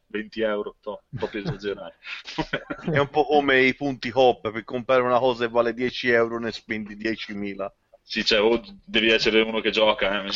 20 0.07 0.41
euro, 0.43 0.77
no, 0.85 1.03
proprio 1.17 1.43
esagerare. 1.43 1.97
È 2.91 2.99
un 2.99 3.09
po' 3.09 3.25
come 3.25 3.63
i 3.63 3.75
punti 3.75 4.11
hop, 4.13 4.51
per 4.51 4.65
comprare 4.65 5.03
una 5.03 5.19
cosa 5.19 5.47
che 5.47 5.53
vale 5.53 5.75
10 5.75 6.11
euro 6.11 6.39
ne 6.39 6.53
spendi 6.53 6.97
10.000. 6.97 7.71
Sì, 8.07 8.23
cioè, 8.23 8.43
o 8.43 8.63
devi 8.85 9.11
essere 9.11 9.41
uno 9.41 9.61
che 9.61 9.71
gioca. 9.71 10.23
Eh, 10.25 10.31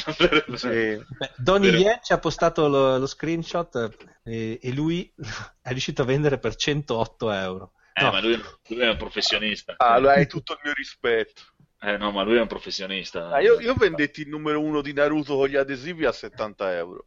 sì. 0.56 1.04
Donny 1.36 1.68
Yen 1.68 1.98
ci 2.02 2.14
ha 2.14 2.18
postato 2.18 2.66
lo, 2.66 2.96
lo 2.96 3.06
screenshot 3.06 3.94
e, 4.24 4.58
e, 4.60 4.72
lui 4.72 5.12
è 5.60 5.68
riuscito 5.68 6.00
a 6.00 6.06
vendere 6.06 6.38
per 6.38 6.56
108 6.56 7.30
euro. 7.30 7.72
Eh, 7.92 8.02
no. 8.02 8.10
ma 8.10 8.20
lui, 8.20 8.40
lui, 8.68 8.80
è 8.80 8.88
un 8.88 8.96
professionista. 8.96 9.74
Ah, 9.76 9.92
allora 9.92 10.14
hai 10.14 10.26
tutto 10.26 10.54
il 10.54 10.60
mio 10.64 10.72
rispetto. 10.72 11.42
Eh 11.80 11.98
no, 11.98 12.10
ma 12.10 12.22
lui 12.22 12.36
è 12.36 12.40
un 12.40 12.46
professionista. 12.46 13.28
Ah, 13.28 13.40
io, 13.40 13.60
io 13.60 13.74
vendetti 13.74 14.22
il 14.22 14.28
numero 14.28 14.60
uno 14.60 14.80
di 14.80 14.94
Naruto 14.94 15.36
con 15.36 15.48
gli 15.48 15.56
adesivi 15.56 16.06
a 16.06 16.12
70 16.12 16.74
euro. 16.74 17.06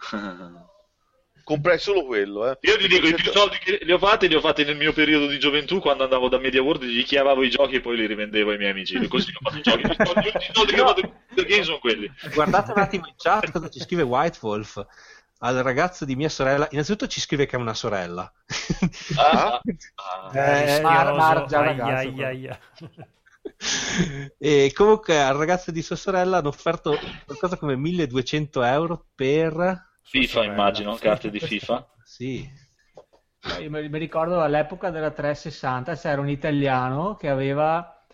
comprai 1.50 1.80
solo 1.80 2.04
quello. 2.04 2.48
Eh. 2.48 2.58
Io 2.60 2.78
ti 2.78 2.86
dico, 2.86 3.08
i 3.08 3.14
più 3.14 3.32
soldi 3.32 3.58
che 3.58 3.80
li 3.82 3.90
ho 3.90 3.98
fatti 3.98 4.28
li 4.28 4.36
ho 4.36 4.40
fatti 4.40 4.62
nel 4.64 4.76
mio 4.76 4.92
periodo 4.92 5.26
di 5.26 5.40
gioventù 5.40 5.80
quando 5.80 6.04
andavo 6.04 6.28
da 6.28 6.38
Media 6.38 6.62
World, 6.62 6.84
gli 6.84 7.02
chiavavo 7.02 7.42
i 7.42 7.50
giochi 7.50 7.76
e 7.76 7.80
poi 7.80 7.96
li 7.96 8.06
rivendevo 8.06 8.52
ai 8.52 8.58
miei 8.58 8.70
amici. 8.70 9.08
Così 9.08 9.32
ho 9.32 9.40
fatto 9.42 9.58
i 9.58 9.62
giochi. 9.62 9.82
I 9.90 10.52
soldi, 10.52 10.72
che 10.72 10.80
ho 10.80 10.86
fatto 10.86 11.12
game 11.34 11.64
sono 11.64 11.80
quelli. 11.80 12.08
Guardate 12.34 12.70
un 12.70 12.78
attimo 12.78 13.06
in 13.08 13.14
chat 13.16 13.50
cosa 13.50 13.68
ci 13.68 13.80
scrive 13.80 14.02
White 14.02 14.38
Wolf. 14.42 14.86
Al 15.42 15.56
ragazzo 15.56 16.04
di 16.04 16.14
mia 16.14 16.28
sorella, 16.28 16.68
innanzitutto 16.70 17.08
ci 17.08 17.18
scrive 17.18 17.46
che 17.46 17.56
è 17.56 17.58
una 17.58 17.74
sorella. 17.74 18.30
Ah, 19.16 19.60
ah. 19.94 20.30
Eh, 20.76 20.80
mar, 20.82 21.14
mar, 21.14 21.46
già 21.46 21.62
ragazzo. 21.62 22.90
E 24.38 24.70
comunque 24.72 25.20
al 25.20 25.34
ragazzo 25.34 25.72
di 25.72 25.82
sua 25.82 25.96
sorella 25.96 26.36
hanno 26.36 26.48
offerto 26.48 26.96
qualcosa 27.24 27.56
come 27.56 27.74
1200 27.74 28.62
euro 28.62 29.06
per 29.14 29.88
FIFA 30.10 30.44
immagino, 30.44 30.96
carte 30.96 31.30
di 31.30 31.38
FIFA. 31.38 31.88
sì. 32.02 32.50
Io 33.60 33.70
mi 33.70 33.98
ricordo 33.98 34.40
all'epoca 34.40 34.90
della 34.90 35.12
360 35.12 35.94
c'era 35.94 36.20
un 36.20 36.28
italiano 36.28 37.14
che 37.14 37.28
aveva, 37.28 38.04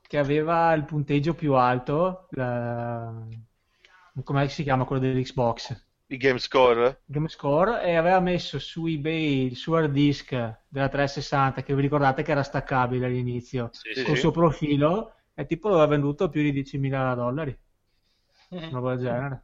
che 0.00 0.16
aveva 0.16 0.72
il 0.72 0.84
punteggio 0.84 1.34
più 1.34 1.52
alto, 1.52 2.28
la... 2.30 3.12
come 4.24 4.48
si 4.48 4.62
chiama 4.62 4.86
quello 4.86 5.02
dell'Xbox? 5.02 5.88
Il 6.06 6.16
Game 6.16 6.38
Score? 6.38 7.02
Game 7.04 7.28
Score 7.28 7.84
e 7.84 7.96
aveva 7.96 8.20
messo 8.20 8.58
su 8.58 8.86
eBay 8.86 9.44
il 9.44 9.56
suo 9.56 9.76
hard 9.76 9.92
disk 9.92 10.30
della 10.68 10.88
360 10.88 11.62
che 11.62 11.74
vi 11.74 11.82
ricordate 11.82 12.22
che 12.22 12.30
era 12.30 12.42
staccabile 12.42 13.06
all'inizio 13.06 13.68
sì, 13.72 13.92
con 14.02 14.12
il 14.12 14.16
sì. 14.16 14.22
suo 14.22 14.30
profilo 14.30 15.16
e 15.34 15.44
tipo 15.44 15.68
l'aveva 15.68 15.86
venduto 15.86 16.24
a 16.24 16.28
più 16.30 16.40
di 16.40 16.62
10.000 16.62 17.14
dollari. 17.14 17.58
Mm-hmm. 18.54 18.70
Una 18.70 18.80
cosa 18.80 18.94
del 18.94 19.04
genere. 19.04 19.42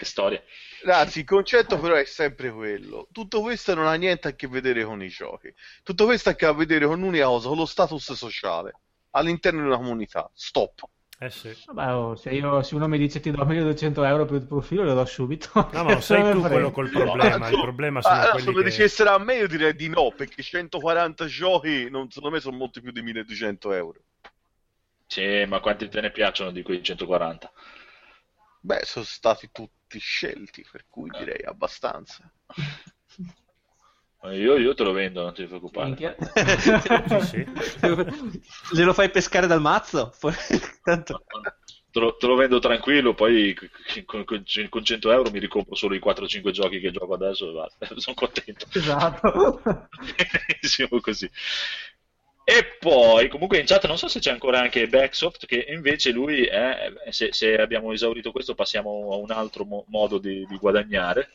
Che 0.00 0.06
storia. 0.06 0.42
Ragazzi, 0.82 1.18
il 1.18 1.24
concetto 1.26 1.78
però 1.78 1.94
è 1.94 2.06
sempre 2.06 2.50
quello. 2.50 3.08
Tutto 3.12 3.42
questo 3.42 3.74
non 3.74 3.86
ha 3.86 3.92
niente 3.96 4.28
a 4.28 4.32
che 4.32 4.48
vedere 4.48 4.82
con 4.82 5.02
i 5.02 5.08
giochi. 5.08 5.52
Tutto 5.82 6.06
questo 6.06 6.30
ha 6.30 6.32
a 6.32 6.34
che 6.36 6.50
vedere 6.54 6.86
con 6.86 7.02
un'unica 7.02 7.26
cosa, 7.26 7.48
con 7.48 7.58
lo 7.58 7.66
status 7.66 8.12
sociale 8.14 8.72
all'interno 9.10 9.60
di 9.60 9.66
una 9.66 9.76
comunità. 9.76 10.30
Stop. 10.32 10.88
Eh 11.18 11.28
sì. 11.28 11.54
Vabbè, 11.66 11.92
oh, 11.92 12.16
se, 12.16 12.30
io, 12.30 12.62
se, 12.62 12.74
uno 12.74 12.88
mi 12.88 12.96
dice 12.96 13.20
ti 13.20 13.30
do 13.30 13.44
1200 13.44 14.02
euro 14.04 14.24
per 14.24 14.36
il 14.36 14.46
profilo, 14.46 14.84
lo 14.84 14.94
do 14.94 15.04
subito. 15.04 15.50
No, 15.70 15.84
ma 15.84 15.92
non 15.92 16.00
sei 16.00 16.32
tu 16.32 16.40
quello 16.40 16.70
col 16.70 16.88
problema. 16.88 17.36
No, 17.36 17.48
il 17.50 17.60
problema 17.60 18.00
sono 18.00 18.30
quelli 18.30 18.44
se 18.46 18.52
lo 18.52 18.62
dicessero 18.62 19.10
a 19.10 19.18
me, 19.18 19.34
io 19.34 19.48
direi 19.48 19.74
di 19.74 19.88
no, 19.90 20.14
perché 20.16 20.42
140 20.42 21.26
giochi, 21.26 21.90
non, 21.90 22.10
secondo 22.10 22.36
me, 22.36 22.40
sono 22.40 22.56
molti 22.56 22.80
più 22.80 22.90
di 22.90 23.02
1200 23.02 23.72
euro. 23.74 24.00
Sì, 25.06 25.44
ma 25.46 25.60
quanti 25.60 25.90
te 25.90 26.00
ne 26.00 26.10
piacciono 26.10 26.52
di 26.52 26.62
quei 26.62 26.82
140? 26.82 27.52
Beh, 28.62 28.80
sono 28.84 29.04
stati 29.04 29.50
tutti 29.52 29.79
tutti 29.90 29.98
scelti, 29.98 30.64
per 30.70 30.84
cui 30.88 31.10
direi 31.10 31.42
abbastanza. 31.44 32.32
Io, 34.22 34.56
io, 34.56 34.74
te 34.74 34.84
lo 34.84 34.92
vendo, 34.92 35.22
non 35.22 35.34
ti 35.34 35.44
preoccupare. 35.46 36.16
sì, 36.58 36.76
sì. 37.26 38.42
Glielo 38.72 38.92
fai 38.92 39.10
pescare 39.10 39.48
dal 39.48 39.60
mazzo? 39.60 40.12
Tanto... 40.84 41.24
Te, 41.90 41.98
lo, 41.98 42.14
te, 42.14 42.26
lo, 42.28 42.36
vendo 42.36 42.60
tranquillo, 42.60 43.14
poi 43.14 43.52
con, 44.04 44.24
con, 44.24 44.44
con, 44.68 44.84
100 44.84 45.10
euro 45.10 45.30
mi 45.30 45.40
ricompro 45.40 45.74
solo 45.74 45.96
i 45.96 45.98
4-5 45.98 46.50
giochi 46.50 46.78
che 46.78 46.92
gioco 46.92 47.14
adesso 47.14 47.50
e 47.50 47.52
basta. 47.52 47.88
Sono 47.98 48.14
contento. 48.14 48.66
Esatto. 48.72 49.52
così. 51.00 51.28
E 52.50 52.64
poi, 52.80 53.28
comunque 53.28 53.58
in 53.58 53.64
chat 53.64 53.86
non 53.86 53.96
so 53.96 54.08
se 54.08 54.18
c'è 54.18 54.32
ancora 54.32 54.58
anche 54.58 54.88
Backsoft, 54.88 55.46
che 55.46 55.66
invece 55.68 56.10
lui, 56.10 56.46
è, 56.46 56.92
se, 57.10 57.32
se, 57.32 57.54
abbiamo 57.54 57.92
esaurito 57.92 58.32
questo, 58.32 58.56
passiamo 58.56 59.12
a 59.12 59.16
un 59.18 59.30
altro 59.30 59.64
mo- 59.64 59.84
modo 59.86 60.18
di, 60.18 60.44
di, 60.48 60.56
guadagnare. 60.56 61.30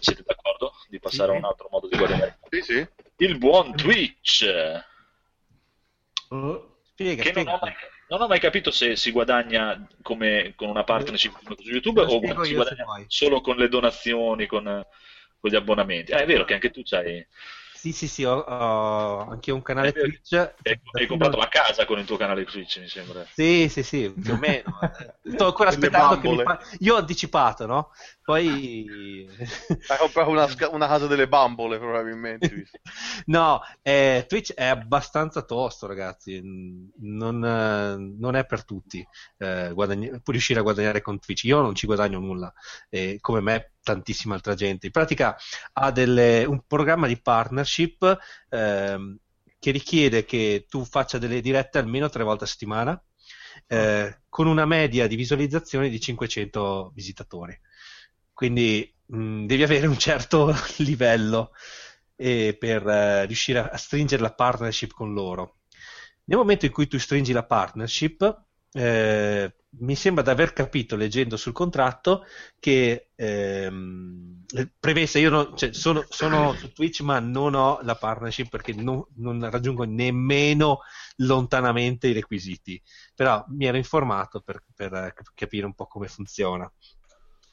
Siete 0.00 0.22
d'accordo? 0.24 0.72
Di 0.88 0.98
passare 0.98 1.32
sì. 1.32 1.36
a 1.36 1.38
un 1.38 1.44
altro 1.44 1.68
modo 1.70 1.88
di 1.88 1.98
guadagnare? 1.98 2.38
Sì, 2.48 2.62
sì. 2.62 2.88
Il 3.18 3.36
buon 3.36 3.76
Twitch. 3.76 4.48
Oh, 6.30 6.78
spiega, 6.84 7.22
che 7.22 7.28
spiega. 7.28 7.50
Non, 7.50 7.60
ho 7.60 7.64
mai, 7.66 7.74
non, 8.08 8.22
ho 8.22 8.26
mai, 8.26 8.40
capito 8.40 8.70
se 8.70 8.96
si 8.96 9.10
guadagna 9.10 9.86
come, 10.00 10.54
con 10.56 10.70
una 10.70 10.84
partnership 10.84 11.36
su 11.60 11.68
YouTube 11.70 12.00
o 12.00 12.42
si 12.42 12.54
guadagna 12.54 12.86
solo 13.08 13.42
con 13.42 13.56
le 13.56 13.68
donazioni, 13.68 14.46
con, 14.46 14.64
con 15.38 15.50
gli 15.50 15.56
abbonamenti. 15.56 16.12
Ah, 16.12 16.20
è 16.20 16.26
vero 16.26 16.46
che 16.46 16.54
anche 16.54 16.70
tu 16.70 16.80
c'hai 16.82 17.26
Sì, 17.84 17.92
sì, 17.92 18.08
sì, 18.08 18.24
ho, 18.24 18.38
ho 18.38 19.28
anche 19.28 19.52
un 19.52 19.60
canale 19.60 19.88
Eh, 19.88 19.92
Twitch. 19.92 20.32
Hai, 20.32 20.80
hai 20.92 21.06
comprato 21.06 21.36
la 21.36 21.48
casa 21.48 21.84
con 21.84 21.98
il 21.98 22.06
tuo 22.06 22.16
canale 22.16 22.46
Twitch, 22.46 22.78
mi 22.78 22.88
sembra. 22.88 23.22
Sì, 23.26 23.68
sì, 23.68 23.82
sì, 23.82 24.10
più 24.10 24.32
o 24.32 24.38
meno. 24.38 24.64
Sto 25.22 25.44
ancora 25.44 25.68
aspettando 25.68 26.18
che 26.18 26.26
mi 26.26 26.40
fa... 26.40 26.58
Io 26.78 26.94
ho 26.94 26.96
anticipato, 26.96 27.66
no? 27.66 27.90
Poi... 28.24 29.26
Hai 29.86 29.98
comprato 29.98 30.30
una, 30.30 30.46
una 30.70 30.86
casa 30.86 31.06
delle 31.06 31.28
bambole, 31.28 31.78
probabilmente. 31.78 32.64
No, 33.26 33.60
eh, 33.82 34.24
Twitch 34.26 34.54
è 34.54 34.64
abbastanza 34.64 35.42
tosto, 35.42 35.86
ragazzi. 35.86 36.40
Non, 37.00 37.44
eh, 37.44 37.96
non 38.18 38.34
è 38.34 38.46
per 38.46 38.64
tutti 38.64 39.06
eh, 39.38 39.72
guadagn- 39.74 40.22
riuscire 40.24 40.60
a 40.60 40.62
guadagnare 40.62 41.02
con 41.02 41.18
Twitch. 41.18 41.44
Io 41.44 41.60
non 41.60 41.74
ci 41.74 41.84
guadagno 41.84 42.18
nulla, 42.18 42.50
e 42.88 43.18
come 43.20 43.40
me 43.40 43.73
tantissima 43.84 44.34
altra 44.34 44.54
gente. 44.54 44.86
In 44.86 44.92
pratica 44.92 45.36
ha 45.74 45.92
delle- 45.92 46.44
un 46.44 46.62
programma 46.66 47.06
di 47.06 47.20
partnership 47.20 48.18
ehm, 48.50 49.16
che 49.60 49.70
richiede 49.70 50.24
che 50.24 50.66
tu 50.68 50.84
faccia 50.84 51.18
delle 51.18 51.40
dirette 51.40 51.78
almeno 51.78 52.08
tre 52.08 52.24
volte 52.24 52.44
a 52.44 52.46
settimana, 52.48 53.00
eh, 53.68 54.22
con 54.28 54.46
una 54.46 54.66
media 54.66 55.06
di 55.06 55.16
visualizzazioni 55.16 55.88
di 55.90 56.00
500 56.00 56.90
visitatori. 56.94 57.58
Quindi 58.32 58.92
mh, 59.06 59.46
devi 59.46 59.62
avere 59.62 59.86
un 59.86 59.98
certo 59.98 60.52
livello 60.78 61.52
eh, 62.16 62.56
per 62.58 62.86
eh, 62.86 63.26
riuscire 63.26 63.58
a, 63.60 63.68
a 63.70 63.76
stringere 63.76 64.22
la 64.22 64.32
partnership 64.34 64.92
con 64.92 65.12
loro. 65.12 65.58
Nel 66.24 66.38
momento 66.38 66.66
in 66.66 66.72
cui 66.72 66.86
tu 66.86 66.98
stringi 66.98 67.32
la 67.32 67.44
partnership, 67.44 68.44
eh, 68.76 69.54
mi 69.78 69.94
sembra 69.96 70.22
di 70.22 70.30
aver 70.30 70.52
capito 70.52 70.96
leggendo 70.96 71.36
sul 71.36 71.52
contratto 71.52 72.24
che 72.58 73.10
ehm, 73.14 74.44
preveste, 74.78 75.18
io 75.20 75.30
non- 75.30 75.56
cioè, 75.56 75.72
sono, 75.72 76.04
sono 76.08 76.54
su 76.54 76.72
Twitch 76.72 77.00
ma 77.00 77.18
non 77.20 77.54
ho 77.54 77.80
la 77.82 77.96
partnership 77.96 78.48
perché 78.48 78.72
non, 78.72 79.04
non 79.16 79.48
raggiungo 79.50 79.84
nemmeno 79.84 80.80
lontanamente 81.18 82.08
i 82.08 82.12
requisiti, 82.12 82.80
però 83.14 83.44
mi 83.48 83.66
ero 83.66 83.76
informato 83.76 84.40
per, 84.40 84.62
per, 84.74 84.92
eh, 84.92 85.14
capire 85.34 85.66
un 85.66 85.74
po' 85.74 85.86
come 85.86 86.08
funziona. 86.08 86.70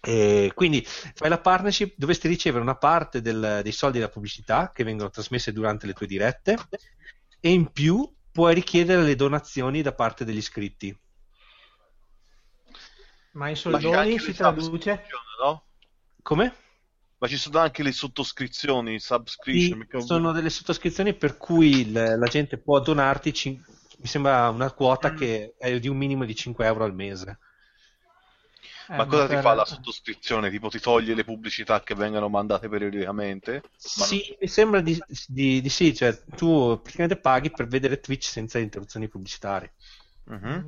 E 0.04 0.52
quindi 0.56 0.84
fai 0.86 1.30
la 1.30 1.40
partnership, 1.40 1.94
dovresti 1.96 2.28
ricevere 2.28 2.64
una 2.64 2.76
parte 2.78 3.22
del- 3.22 3.60
dei 3.62 3.72
soldi 3.72 4.00
della 4.00 4.10
pubblicità 4.10 4.72
che 4.74 4.84
vengono 4.84 5.12
trasmesse 5.12 5.52
durante 5.52 5.86
le 5.86 5.94
tue 5.94 6.08
dirette 6.08 6.58
e 7.40 7.52
in 7.52 7.72
più 7.72 8.12
puoi 8.32 8.54
richiedere 8.56 9.04
le 9.04 9.16
donazioni 9.16 9.82
da 9.82 9.94
parte 9.94 10.26
degli 10.26 10.38
iscritti. 10.38 10.98
Ma 13.34 13.50
in 13.50 13.56
Ma 13.66 13.80
soldoni 13.80 13.96
anche 13.96 14.20
si 14.20 14.28
le 14.28 14.34
traduce? 14.34 15.04
no? 15.42 15.66
Come? 16.24 16.54
Ma 17.20 17.28
ci 17.30 17.38
sono 17.38 17.60
anche 17.60 17.84
le 17.84 17.94
sottoscrizioni, 17.94 19.00
subscription. 19.00 19.80
Sì, 19.80 19.86
sono 19.98 20.32
delle 20.32 20.50
sottoscrizioni 20.50 21.14
per 21.16 21.38
cui 21.38 21.82
il- 21.82 21.92
la 21.92 22.28
gente 22.28 22.58
può 22.58 22.80
donarti, 22.80 23.34
cin- 23.34 23.64
mi 23.98 24.08
sembra 24.08 24.50
una 24.50 24.72
quota 24.72 25.14
che 25.14 25.54
è 25.58 25.80
di 25.80 25.88
un 25.88 25.98
minimo 25.98 26.26
di 26.26 26.36
5 26.36 26.66
euro 26.66 26.84
al 26.86 26.94
mese. 26.96 27.40
Eh, 28.90 28.96
Ma 28.98 29.06
cosa 29.06 29.28
ti 29.28 29.30
per- 29.34 29.42
fa 29.42 29.54
la 29.54 29.66
sottoscrizione? 29.66 30.50
Tipo 30.50 30.70
ti 30.70 30.80
toglie 30.80 31.14
le 31.16 31.24
pubblicità 31.24 31.82
che 31.82 31.96
vengono 31.96 32.30
mandate 32.30 32.70
periodicamente? 32.70 33.62
Ma 33.98 34.06
Sì, 34.06 34.38
mi 34.40 34.48
sembra 34.48 34.82
di, 34.82 34.98
di- 35.28 35.62
di 35.62 35.70
sì, 35.70 35.94
cioè 35.96 36.24
tu 36.36 36.80
praticamente 36.82 37.20
paghi 37.20 37.52
per 37.52 37.68
vedere 37.68 38.00
Twitch 38.00 38.26
senza 38.26 38.60
interruzioni 38.60 39.08
pubblicitarie. 39.08 39.74
Mhm. 40.28 40.66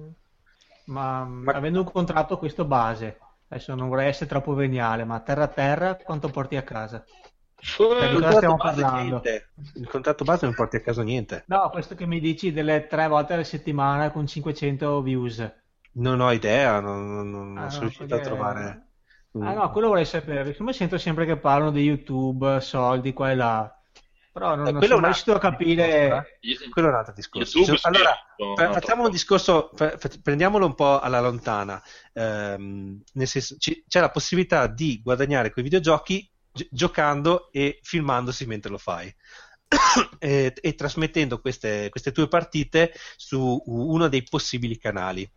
Ma, 0.85 1.23
mh, 1.23 1.49
avendo 1.53 1.79
un 1.79 1.91
contratto 1.91 2.37
questo 2.37 2.65
base, 2.65 3.17
adesso 3.47 3.73
non 3.75 3.87
vorrei 3.89 4.07
essere 4.09 4.29
troppo 4.29 4.53
veniale, 4.53 5.03
ma 5.05 5.19
terra 5.21 5.43
a 5.43 5.47
terra 5.47 5.95
quanto 5.95 6.29
porti 6.29 6.55
a 6.57 6.63
casa? 6.63 7.03
Cioè, 7.55 8.09
di 8.09 8.15
Il 8.15 8.21
cosa 8.21 8.31
stiamo 8.33 8.57
contratto 8.57 8.57
base 8.57 8.81
parlando? 8.81 9.19
niente. 9.21 9.49
Il 9.75 9.87
contratto 9.87 10.23
base 10.25 10.45
non 10.45 10.55
porti 10.55 10.75
a 10.75 10.81
casa 10.81 11.03
niente. 11.03 11.43
No, 11.47 11.69
questo 11.69 11.95
che 11.95 12.05
mi 12.05 12.19
dici 12.19 12.51
delle 12.51 12.87
tre 12.87 13.07
volte 13.07 13.33
alla 13.33 13.43
settimana 13.43 14.11
con 14.11 14.27
500 14.27 15.01
views. 15.01 15.51
Non 15.93 16.19
ho 16.19 16.31
idea, 16.31 16.79
non, 16.79 17.13
non- 17.13 17.29
non 17.53 17.57
Ah, 17.57 17.69
sono 17.69 17.83
no, 17.83 17.89
riuscito 17.89 18.15
a 18.15 18.17
perché- 18.17 18.23
trovare. 18.33 18.87
Ah 19.39 19.53
no, 19.53 19.71
quello 19.71 19.87
vorrei 19.87 20.05
sapere, 20.05 20.43
perché 20.43 20.61
mi 20.63 20.73
sento 20.73 20.97
sempre 20.97 21.25
che 21.25 21.37
parlano 21.37 21.71
di 21.71 21.81
YouTube, 21.81 22.59
soldi 22.61 23.13
qua 23.13 23.31
e 23.31 23.35
là. 23.35 23.77
Però 24.33 24.55
non, 24.55 24.65
Eh, 24.67 24.71
non 24.71 24.79
quello 24.79 24.81
sono 24.81 24.93
è 24.93 24.95
un 24.95 25.01
mai 25.01 25.11
riuscito 25.11 25.31
a 25.31 25.35
altro 25.35 25.49
capire... 25.51 26.37
discorso, 26.39 26.63
eh. 26.65 26.69
Quello 26.69 26.87
è 26.87 26.91
un 26.91 26.97
altro 26.97 27.13
discorso. 27.13 27.57
YouTube 27.59 27.77
Se- 27.77 27.87
allora, 27.87 28.15
no, 28.37 28.73
facciamo 28.73 29.03
un 29.03 29.11
discorso, 29.11 29.69
prendiamolo 30.23 30.65
un 30.65 30.73
po' 30.75 30.99
alla 30.99 31.19
lontana. 31.21 31.81
Ehm, 32.13 33.01
nel 33.13 33.27
senso, 33.27 33.55
ci- 33.59 33.83
c'è 33.87 33.99
la 33.99 34.09
possibilità 34.09 34.65
di 34.67 34.99
guadagnare 35.03 35.51
con 35.51 35.61
i 35.61 35.65
videogiochi 35.65 36.27
gi- 36.51 36.67
giocando 36.71 37.51
e 37.51 37.79
filmandosi 37.83 38.45
mentre 38.47 38.71
lo 38.71 38.79
fai. 38.79 39.13
e, 40.19 40.53
e 40.59 40.75
trasmettendo 40.75 41.39
queste, 41.39 41.89
queste 41.89 42.11
tue 42.11 42.27
partite 42.27 42.91
su 43.15 43.61
uno 43.67 44.07
dei 44.07 44.23
possibili 44.23 44.77
canali. 44.77 45.29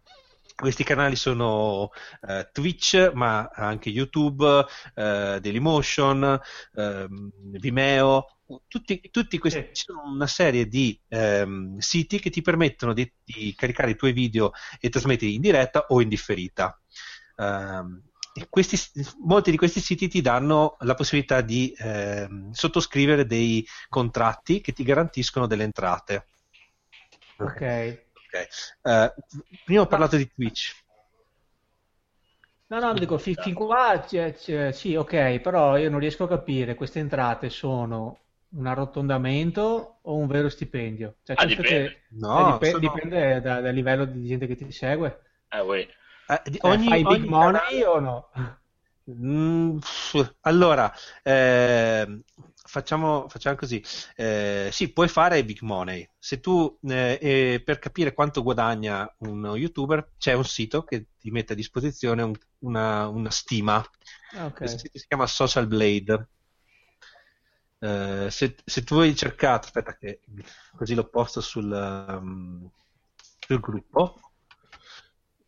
Questi 0.56 0.84
canali 0.84 1.16
sono 1.16 1.90
eh, 2.26 2.48
Twitch, 2.50 3.10
ma 3.12 3.50
anche 3.52 3.90
YouTube, 3.90 4.64
eh, 4.94 5.38
Dailymotion, 5.38 6.40
ehm, 6.74 7.30
Vimeo, 7.58 8.35
tutti, 8.68 9.00
tutti 9.10 9.38
questi, 9.38 9.70
ci 9.72 9.84
sono 9.84 10.02
una 10.04 10.26
serie 10.26 10.66
di 10.66 10.98
ehm, 11.08 11.78
siti 11.78 12.18
che 12.20 12.30
ti 12.30 12.42
permettono 12.42 12.92
di, 12.92 13.10
di 13.24 13.54
caricare 13.56 13.90
i 13.90 13.96
tuoi 13.96 14.12
video 14.12 14.52
e 14.80 14.88
trasmetterli 14.88 15.34
in 15.34 15.40
diretta 15.40 15.86
o 15.88 16.00
in 16.00 16.08
differita. 16.08 16.78
E 18.38 18.48
questi, 18.50 18.78
molti 19.24 19.50
di 19.50 19.56
questi 19.56 19.80
siti 19.80 20.08
ti 20.08 20.20
danno 20.20 20.76
la 20.80 20.94
possibilità 20.94 21.40
di 21.40 21.74
ehm, 21.76 22.50
sottoscrivere 22.50 23.24
dei 23.24 23.66
contratti 23.88 24.60
che 24.60 24.72
ti 24.72 24.82
garantiscono 24.82 25.46
delle 25.46 25.64
entrate. 25.64 26.26
Ok. 27.38 28.04
Ok. 28.12 28.48
Eh, 28.82 29.14
prima 29.64 29.80
ho 29.82 29.86
parlato 29.86 30.16
di 30.16 30.30
Twitch. 30.30 30.84
No, 32.68 32.80
no, 32.80 32.92
dico, 32.94 33.16
fi- 33.16 33.34
fin 33.34 33.54
qua 33.54 34.02
c'è- 34.04 34.34
c'è- 34.34 34.72
sì, 34.72 34.96
ok, 34.96 35.38
però 35.38 35.78
io 35.78 35.88
non 35.88 36.00
riesco 36.00 36.24
a 36.24 36.28
capire, 36.28 36.74
queste 36.74 36.98
entrate 36.98 37.48
sono 37.48 38.18
un 38.50 38.66
arrotondamento 38.66 39.98
o 40.02 40.14
un 40.16 40.26
vero 40.26 40.48
stipendio? 40.48 41.16
Cioè, 41.22 41.36
Ah, 41.38 41.44
dipende. 41.46 41.68
che- 41.68 42.02
No, 42.10 42.48
eh, 42.48 42.52
dipe- 42.52 42.66
sono- 42.66 42.78
dipende 42.80 43.40
da- 43.40 43.60
dal 43.60 43.74
livello 43.74 44.04
di 44.04 44.24
gente 44.26 44.46
che 44.46 44.54
ti 44.56 44.70
segue. 44.72 45.20
Eh, 45.48 45.60
uè. 45.60 45.88
eh, 46.28 46.42
di- 46.50 46.58
Cioè, 46.58 46.70
ogni- 46.72 46.88
fai 46.88 47.02
big 47.04 47.20
ogni 47.20 47.28
money 47.28 47.60
canale- 47.60 47.84
o 47.86 48.00
no? 48.00 48.30
Mm, 49.08 49.78
pff, 49.78 50.34
allora, 50.40 50.92
ehm, 51.22 52.20
facciamo, 52.64 53.28
facciamo 53.28 53.54
così. 53.54 53.80
Eh, 54.16 54.68
sì, 54.72 54.92
puoi 54.92 55.06
fare 55.06 55.44
big 55.44 55.60
money. 55.60 56.08
Se 56.18 56.40
tu, 56.40 56.76
eh, 56.82 57.16
eh, 57.22 57.62
per 57.64 57.78
capire 57.78 58.12
quanto 58.12 58.42
guadagna 58.42 59.08
uno 59.18 59.54
youtuber, 59.54 60.10
c'è 60.18 60.32
un 60.32 60.44
sito 60.44 60.82
che 60.82 61.06
ti 61.20 61.30
mette 61.30 61.52
a 61.52 61.56
disposizione 61.56 62.22
un- 62.22 62.34
una, 62.60 63.06
una 63.06 63.30
stima. 63.30 63.76
Ah, 64.36 64.46
ok. 64.46 64.54
Questo 64.58 64.78
sito 64.78 64.98
si 64.98 65.06
chiama 65.06 65.26
Social 65.28 65.68
Blade. 65.68 66.28
Eh, 67.86 68.30
se, 68.30 68.56
se 68.64 68.82
tu 68.82 68.98
hai 68.98 69.14
cercato, 69.14 69.66
aspetta 69.66 69.96
che 69.96 70.20
così 70.76 70.94
lo 70.94 71.08
posto 71.08 71.40
sul, 71.40 71.70
um, 71.70 72.68
sul 73.46 73.60
gruppo. 73.60 74.20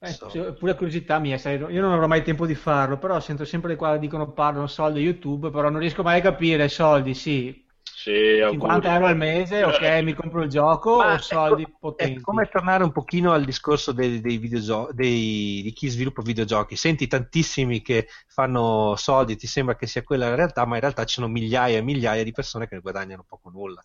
Eh, 0.01 0.13
So. 0.13 0.29
pure 0.59 0.75
curiosità 0.77 1.19
mia, 1.19 1.37
io 1.37 1.81
non 1.81 1.93
avrò 1.93 2.07
mai 2.07 2.23
tempo 2.23 2.47
di 2.47 2.55
farlo, 2.55 2.99
però 2.99 3.19
sento 3.19 3.45
sempre 3.45 3.75
qua 3.75 3.97
dicono 3.97 4.31
parlano 4.33 4.69
soldi 4.69 5.01
YouTube, 5.01 5.51
però 5.51 5.71
non 5.71 5.81
riesco 5.81 6.03
mai 6.05 6.21
a 6.21 6.23
capire 6.23 6.69
soldi, 6.69 7.15
sì, 7.15 7.67
Auguri. 8.09 8.59
50 8.59 8.95
euro 8.95 9.07
al 9.07 9.17
mese, 9.17 9.65
ok, 9.65 10.03
mi 10.03 10.15
compro 10.15 10.43
il 10.43 10.49
gioco 10.49 10.97
Ma 10.97 11.15
o 11.15 11.19
soldi 11.19 11.63
ecco, 11.63 11.77
potenti? 11.79 12.19
È 12.19 12.21
come 12.21 12.49
tornare 12.49 12.85
un 12.85 12.93
pochino 12.93 13.33
al 13.33 13.45
discorso 13.45 13.93
dei, 13.93 14.21
dei 14.21 14.39
videogio- 14.39 14.89
dei- 14.93 15.61
di 15.63 15.73
chi 15.73 15.89
sviluppa 15.89 16.23
videogiochi. 16.23 16.77
Senti 16.77 17.07
tantissimi 17.07 17.83
che 17.83 18.09
fanno 18.29 18.95
soldi, 18.97 19.37
ti 19.37 19.47
sembra 19.47 19.77
che 19.77 19.87
sia 19.87 20.03
quella 20.03 20.29
la 20.29 20.37
realtà, 20.37 20.65
ma 20.65 20.77
in 20.77 20.81
realtà 20.81 21.05
ci 21.05 21.15
sono 21.15 21.29
migliaia 21.29 21.79
e 21.79 21.83
migliaia 21.83 22.25
di 22.25 22.33
persone 22.33 22.67
che 22.67 22.77
ne 22.77 22.81
guadagnano 22.81 23.25
poco 23.27 23.51
nulla. 23.51 23.85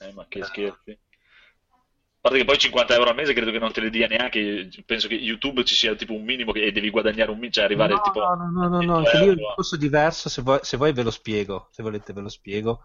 Eh, 0.00 0.12
ma 0.12 0.26
che 0.28 0.42
scherzi. 0.44 0.98
A 2.18 2.20
parte 2.20 2.38
che 2.38 2.44
poi 2.44 2.58
50 2.58 2.94
euro 2.94 3.10
al 3.10 3.14
mese 3.14 3.32
credo 3.32 3.52
che 3.52 3.60
non 3.60 3.70
te 3.72 3.80
le 3.80 3.90
dia 3.90 4.08
neanche. 4.08 4.68
Penso 4.84 5.06
che 5.06 5.14
YouTube 5.14 5.64
ci 5.64 5.76
sia 5.76 5.94
tipo 5.94 6.14
un 6.14 6.24
minimo 6.24 6.50
che 6.50 6.64
e 6.64 6.72
devi 6.72 6.90
guadagnare 6.90 7.30
un 7.30 7.36
minimo, 7.36 7.52
cioè 7.52 7.64
arrivare 7.64 7.94
no, 7.94 8.00
tipo. 8.00 8.20
no, 8.20 8.34
no, 8.34 8.68
no, 8.68 8.68
no, 8.68 8.78
100 8.80 8.86
no, 8.86 8.96
anche 8.96 9.18
lì 9.18 9.26
è 9.26 9.28
un 9.28 9.36
discorso 9.36 9.76
diverso. 9.76 10.28
Se 10.28 10.42
vuoi, 10.42 10.58
se 10.62 10.76
vuoi 10.76 10.92
ve 10.92 11.04
lo 11.04 11.12
spiego, 11.12 11.68
se 11.70 11.82
volete 11.82 12.12
ve 12.12 12.20
lo 12.20 12.28
spiego. 12.28 12.82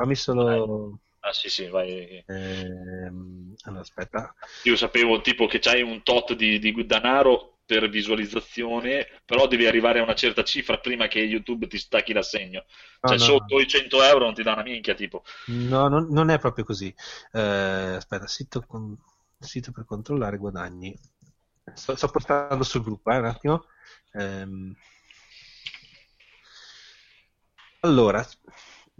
Fammi 0.00 0.16
solo. 0.16 0.98
Ah, 1.20 1.32
sì, 1.32 1.48
sì, 1.48 1.66
vai. 1.68 2.24
ehm, 2.26 3.54
allora, 3.64 3.80
aspetta. 3.80 4.34
Io 4.62 4.76
sapevo 4.76 5.20
tipo 5.20 5.46
che 5.46 5.58
c'hai 5.58 5.82
un 5.82 6.02
tot 6.02 6.34
di, 6.34 6.58
di 6.58 6.72
denaro 6.86 7.58
per 7.64 7.88
visualizzazione, 7.88 9.06
però 9.24 9.46
devi 9.46 9.66
arrivare 9.66 10.00
a 10.00 10.02
una 10.02 10.14
certa 10.14 10.42
cifra 10.44 10.78
prima 10.78 11.06
che 11.08 11.20
YouTube 11.20 11.66
ti 11.66 11.78
stacchi 11.78 12.12
l'assegno. 12.12 12.64
No, 13.02 13.12
Cioè, 13.12 13.18
no, 13.18 13.26
sotto 13.26 13.60
i 13.60 13.66
100 13.66 14.02
euro 14.02 14.24
non 14.24 14.34
ti 14.34 14.42
dà 14.42 14.52
una 14.52 14.62
minchia, 14.62 14.94
tipo. 14.94 15.22
No, 15.52 15.88
non, 15.88 16.06
non 16.10 16.30
è 16.30 16.38
proprio 16.38 16.64
così. 16.64 16.94
Eh, 17.32 17.40
aspetta, 17.96 18.26
sito, 18.26 18.62
con- 18.66 18.96
sito 19.38 19.72
per 19.72 19.84
controllare 19.84 20.36
guadagni. 20.36 20.96
Sto, 21.74 21.96
sto 21.96 22.08
postando 22.08 22.62
sul 22.64 22.82
gruppo, 22.82 23.10
eh, 23.10 23.18
un 23.18 23.24
attimo. 23.26 23.64
Ehm, 24.12 24.74
allora, 27.80 28.26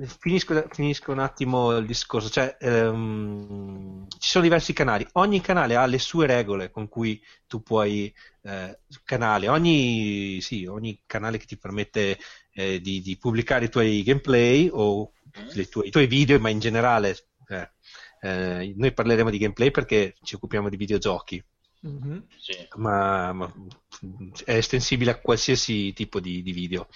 finisco, 0.06 0.66
finisco, 0.70 1.12
un 1.12 1.18
attimo 1.18 1.76
il 1.76 1.86
discorso. 1.86 2.28
Cioè, 2.28 2.56
ehm, 2.60 4.06
ci 4.18 4.28
sono 4.28 4.44
diversi 4.44 4.72
canali. 4.72 5.06
Ogni 5.12 5.40
canale 5.40 5.76
ha 5.76 5.86
le 5.86 5.98
sue 5.98 6.26
regole 6.26 6.70
con 6.70 6.88
cui 6.88 7.22
tu 7.46 7.62
puoi. 7.62 8.12
Eh, 8.42 8.78
canale, 9.04 9.48
ogni, 9.48 10.40
sì, 10.40 10.64
ogni 10.66 11.02
canale 11.06 11.38
che 11.38 11.46
ti 11.46 11.58
permette 11.58 12.18
eh, 12.52 12.80
di, 12.80 13.00
di, 13.02 13.18
pubblicare 13.18 13.66
i 13.66 13.68
tuoi 13.68 14.02
gameplay 14.02 14.68
o 14.72 15.12
tue, 15.68 15.86
i 15.86 15.90
tuoi 15.90 16.06
video, 16.06 16.38
ma 16.40 16.48
in 16.48 16.58
generale. 16.58 17.16
Eh, 17.48 17.70
eh, 18.22 18.74
noi 18.76 18.92
parleremo 18.92 19.30
di 19.30 19.38
gameplay 19.38 19.70
perché 19.70 20.14
ci 20.22 20.34
occupiamo 20.34 20.68
di 20.68 20.76
videogiochi. 20.76 21.42
Mm-hmm. 21.86 22.18
Sì. 22.36 22.68
Ma, 22.76 23.32
ma, 23.32 23.52
è 24.44 24.54
estensibile 24.54 25.12
a 25.12 25.18
qualsiasi 25.18 25.92
tipo 25.92 26.20
di, 26.20 26.42
di 26.42 26.52
video. 26.52 26.88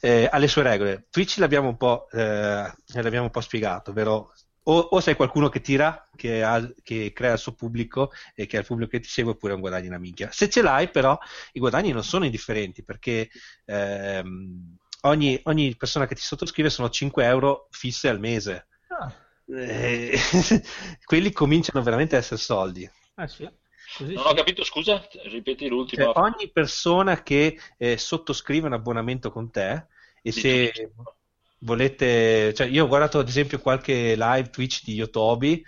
Eh, 0.00 0.28
ha 0.30 0.38
le 0.38 0.48
sue 0.48 0.62
regole. 0.62 1.06
Twitch 1.10 1.38
l'abbiamo 1.38 1.68
un 1.68 1.76
po', 1.76 2.08
eh, 2.10 2.72
l'abbiamo 2.94 3.24
un 3.24 3.30
po 3.30 3.40
spiegato, 3.40 3.92
vero? 3.92 4.32
O, 4.64 4.78
o, 4.78 5.00
sei 5.00 5.16
qualcuno 5.16 5.48
che 5.48 5.60
tira, 5.60 6.06
che, 6.14 6.44
ha, 6.44 6.70
che, 6.82 7.12
crea 7.12 7.32
il 7.32 7.38
suo 7.38 7.54
pubblico 7.54 8.12
e 8.34 8.46
che 8.46 8.56
ha 8.56 8.60
il 8.60 8.66
pubblico 8.66 8.90
che 8.90 9.00
ti 9.00 9.08
segue, 9.08 9.32
oppure 9.32 9.54
un 9.54 9.60
guadagno 9.60 9.88
una 9.88 9.98
minchia. 9.98 10.30
Se 10.30 10.48
ce 10.48 10.62
l'hai, 10.62 10.90
però, 10.90 11.18
i 11.52 11.58
guadagni 11.58 11.90
non 11.92 12.04
sono 12.04 12.24
indifferenti 12.24 12.84
perché 12.84 13.30
ehm, 13.64 14.76
ogni, 15.02 15.40
ogni, 15.44 15.74
persona 15.76 16.06
che 16.06 16.14
ti 16.14 16.20
sottoscrive 16.20 16.70
sono 16.70 16.90
5 16.90 17.24
euro 17.24 17.68
fisse 17.70 18.08
al 18.08 18.20
mese. 18.20 18.68
Ah. 18.88 19.12
Eh, 19.46 20.16
quelli 21.04 21.32
cominciano 21.32 21.82
veramente 21.82 22.14
a 22.14 22.18
essere 22.18 22.40
soldi. 22.40 22.88
Ah, 23.14 23.26
sì. 23.26 23.48
Così 23.96 24.14
non 24.14 24.26
ho 24.26 24.34
capito, 24.34 24.64
scusa, 24.64 25.06
ripeti 25.24 25.68
l'ultimo. 25.68 26.12
Cioè, 26.12 26.22
ogni 26.22 26.50
persona 26.50 27.22
che 27.22 27.58
eh, 27.76 27.96
sottoscrive 27.96 28.66
un 28.66 28.72
abbonamento 28.74 29.30
con 29.30 29.50
te 29.50 29.86
e 30.22 30.32
se 30.32 30.92
volete, 31.58 32.54
cioè 32.54 32.66
io 32.66 32.84
ho 32.84 32.88
guardato 32.88 33.18
ad 33.18 33.28
esempio 33.28 33.58
qualche 33.60 34.14
live 34.16 34.50
Twitch 34.50 34.84
di 34.84 34.94
Yotobi 34.94 35.62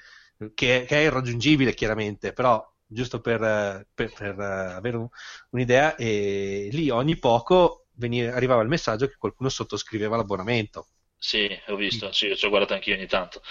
che, 0.55 0.85
che 0.87 0.87
è 0.87 1.05
irraggiungibile 1.05 1.75
chiaramente, 1.75 2.33
però 2.33 2.65
giusto 2.87 3.21
per, 3.21 3.87
per, 3.93 4.13
per 4.13 4.39
avere 4.39 4.97
un, 4.97 5.09
un'idea, 5.51 5.97
e 5.97 6.69
lì 6.73 6.91
ogni 6.91 7.17
poco 7.17 7.87
veniva, 7.93 8.35
arrivava 8.35 8.63
il 8.63 8.69
messaggio 8.69 9.07
che 9.09 9.17
qualcuno 9.19 9.49
sottoscriveva 9.49 10.17
l'abbonamento. 10.17 10.89
Sì, 11.17 11.49
ho 11.69 11.77
visto, 11.77 12.13
sì, 12.13 12.37
ci 12.37 12.45
ho 12.47 12.49
guardato 12.49 12.75
anch'io 12.75 12.95
ogni 12.95 13.07
tanto. 13.07 13.43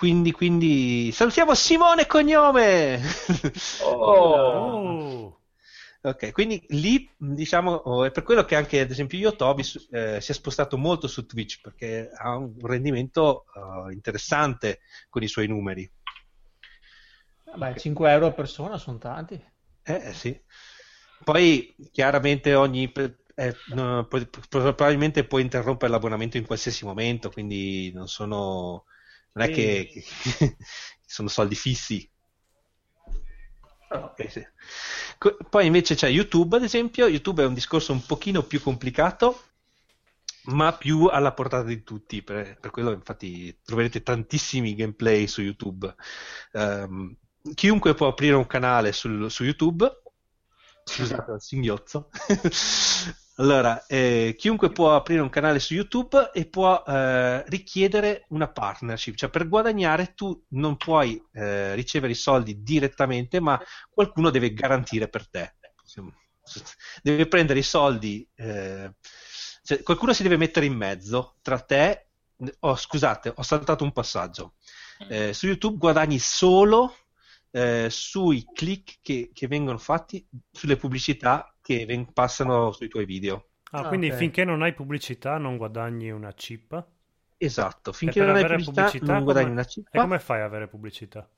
Quindi, 0.00 0.32
quindi 0.32 1.12
salutiamo 1.12 1.54
Simone 1.54 2.06
Cognome! 2.06 3.02
Oh. 3.82 5.34
Ok, 6.02 6.32
quindi 6.32 6.64
lì 6.68 7.06
diciamo 7.18 7.72
oh, 7.72 8.04
è 8.06 8.10
per 8.10 8.22
quello 8.22 8.46
che 8.46 8.56
anche 8.56 8.80
ad 8.80 8.90
esempio 8.90 9.18
Yotobi 9.18 9.62
eh, 9.90 10.18
si 10.18 10.30
è 10.30 10.34
spostato 10.34 10.78
molto 10.78 11.06
su 11.06 11.26
Twitch 11.26 11.60
perché 11.60 12.10
ha 12.16 12.34
un 12.36 12.54
rendimento 12.62 13.44
uh, 13.52 13.90
interessante 13.90 14.80
con 15.10 15.22
i 15.22 15.28
suoi 15.28 15.46
numeri. 15.46 15.92
Beh, 17.54 17.76
5 17.76 18.10
euro 18.10 18.28
a 18.28 18.32
persona 18.32 18.78
sono 18.78 18.96
tanti. 18.96 19.34
Eh, 19.82 20.02
eh 20.06 20.14
sì. 20.14 20.40
Poi 21.22 21.74
chiaramente 21.92 22.54
ogni 22.54 22.90
eh, 23.34 23.56
no, 23.74 24.08
probabilmente 24.48 25.26
puoi 25.26 25.42
interrompere 25.42 25.92
l'abbonamento 25.92 26.38
in 26.38 26.46
qualsiasi 26.46 26.86
momento, 26.86 27.28
quindi 27.28 27.92
non 27.92 28.08
sono 28.08 28.86
non 29.32 29.46
è 29.46 29.50
che, 29.50 29.88
che 29.92 30.56
sono 31.06 31.28
soldi 31.28 31.54
fissi. 31.54 32.08
Okay, 33.92 34.30
sì. 34.30 34.46
Poi 35.48 35.66
invece 35.66 35.94
c'è 35.94 36.08
YouTube, 36.08 36.56
ad 36.56 36.62
esempio. 36.62 37.08
YouTube 37.08 37.42
è 37.42 37.46
un 37.46 37.54
discorso 37.54 37.92
un 37.92 38.06
pochino 38.06 38.42
più 38.42 38.60
complicato, 38.60 39.42
ma 40.44 40.72
più 40.72 41.06
alla 41.06 41.32
portata 41.32 41.64
di 41.64 41.82
tutti. 41.82 42.22
Per, 42.22 42.58
per 42.58 42.70
quello, 42.70 42.92
infatti, 42.92 43.58
troverete 43.64 44.02
tantissimi 44.02 44.74
gameplay 44.74 45.26
su 45.26 45.42
YouTube. 45.42 45.92
Um, 46.52 47.16
chiunque 47.54 47.94
può 47.94 48.08
aprire 48.08 48.36
un 48.36 48.46
canale 48.46 48.92
sul, 48.92 49.30
su 49.30 49.42
YouTube. 49.42 49.90
Scusate 50.84 51.32
il 51.32 51.42
singhiozzo. 51.42 52.10
Allora, 53.40 53.86
eh, 53.86 54.34
chiunque 54.36 54.70
può 54.70 54.94
aprire 54.94 55.22
un 55.22 55.30
canale 55.30 55.60
su 55.60 55.72
YouTube 55.72 56.30
e 56.34 56.44
può 56.44 56.84
eh, 56.86 57.42
richiedere 57.48 58.26
una 58.28 58.48
partnership, 58.48 59.14
cioè 59.14 59.30
per 59.30 59.48
guadagnare 59.48 60.12
tu 60.14 60.44
non 60.48 60.76
puoi 60.76 61.18
eh, 61.32 61.74
ricevere 61.74 62.12
i 62.12 62.16
soldi 62.16 62.62
direttamente, 62.62 63.40
ma 63.40 63.58
qualcuno 63.88 64.28
deve 64.28 64.52
garantire 64.52 65.08
per 65.08 65.26
te. 65.26 65.54
Deve 67.02 67.26
prendere 67.28 67.60
i 67.60 67.62
soldi, 67.62 68.28
eh, 68.34 68.92
cioè, 69.62 69.82
qualcuno 69.82 70.12
si 70.12 70.22
deve 70.22 70.36
mettere 70.36 70.66
in 70.66 70.74
mezzo 70.74 71.36
tra 71.40 71.58
te. 71.60 72.08
Oh, 72.58 72.76
scusate, 72.76 73.32
ho 73.34 73.42
saltato 73.42 73.84
un 73.84 73.92
passaggio. 73.92 74.56
Eh, 75.08 75.32
su 75.32 75.46
YouTube 75.46 75.78
guadagni 75.78 76.18
solo 76.18 76.94
eh, 77.50 77.88
sui 77.90 78.46
click 78.52 78.98
che, 79.02 79.30
che 79.32 79.46
vengono 79.46 79.78
fatti 79.78 80.26
sulle 80.50 80.76
pubblicità 80.76 81.54
che 81.60 81.84
ven- 81.86 82.12
passano 82.12 82.72
sui 82.72 82.88
tuoi 82.88 83.04
video. 83.04 83.48
Ah, 83.72 83.86
quindi 83.86 84.06
okay. 84.06 84.18
finché 84.18 84.44
non 84.44 84.62
hai 84.62 84.74
pubblicità 84.74 85.38
non 85.38 85.56
guadagni 85.56 86.10
una 86.10 86.32
chip? 86.32 86.84
Esatto, 87.36 87.92
finché 87.92 88.20
non 88.20 88.34
hai 88.34 88.42
pubblicità, 88.44 88.84
pubblicità, 88.84 89.12
non 89.12 89.24
guadagni 89.24 89.46
come... 89.46 89.60
una 89.60 89.68
chip. 89.68 89.88
E 89.90 89.98
come 89.98 90.18
fai 90.18 90.40
ad 90.40 90.46
avere 90.46 90.68
pubblicità? 90.68 91.28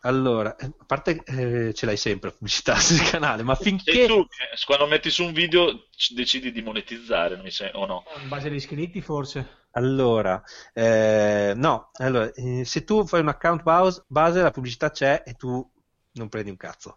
Allora, 0.00 0.54
eh, 0.56 0.66
a 0.66 0.84
parte 0.86 1.22
eh, 1.24 1.74
ce 1.74 1.86
l'hai 1.86 1.96
sempre 1.96 2.30
pubblicità 2.30 2.76
sul 2.80 3.02
canale, 3.08 3.42
ma 3.42 3.54
finché... 3.54 4.04
E 4.04 4.06
tu, 4.06 4.26
quando 4.64 4.86
metti 4.86 5.10
su 5.10 5.24
un 5.24 5.32
video, 5.32 5.88
decidi 6.14 6.52
di 6.52 6.62
monetizzare, 6.62 7.40
o 7.72 7.86
no? 7.86 8.04
In 8.22 8.28
base 8.28 8.48
agli 8.48 8.54
iscritti, 8.54 9.00
forse? 9.00 9.65
Allora, 9.76 10.42
eh, 10.72 11.52
no, 11.54 11.90
allora, 11.98 12.32
eh, 12.32 12.64
se 12.64 12.82
tu 12.84 13.04
fai 13.06 13.20
un 13.20 13.28
account 13.28 13.62
base, 13.62 14.40
la 14.42 14.50
pubblicità 14.50 14.90
c'è 14.90 15.22
e 15.26 15.34
tu 15.34 15.70
non 16.12 16.28
prendi 16.30 16.48
un 16.48 16.56
cazzo. 16.56 16.96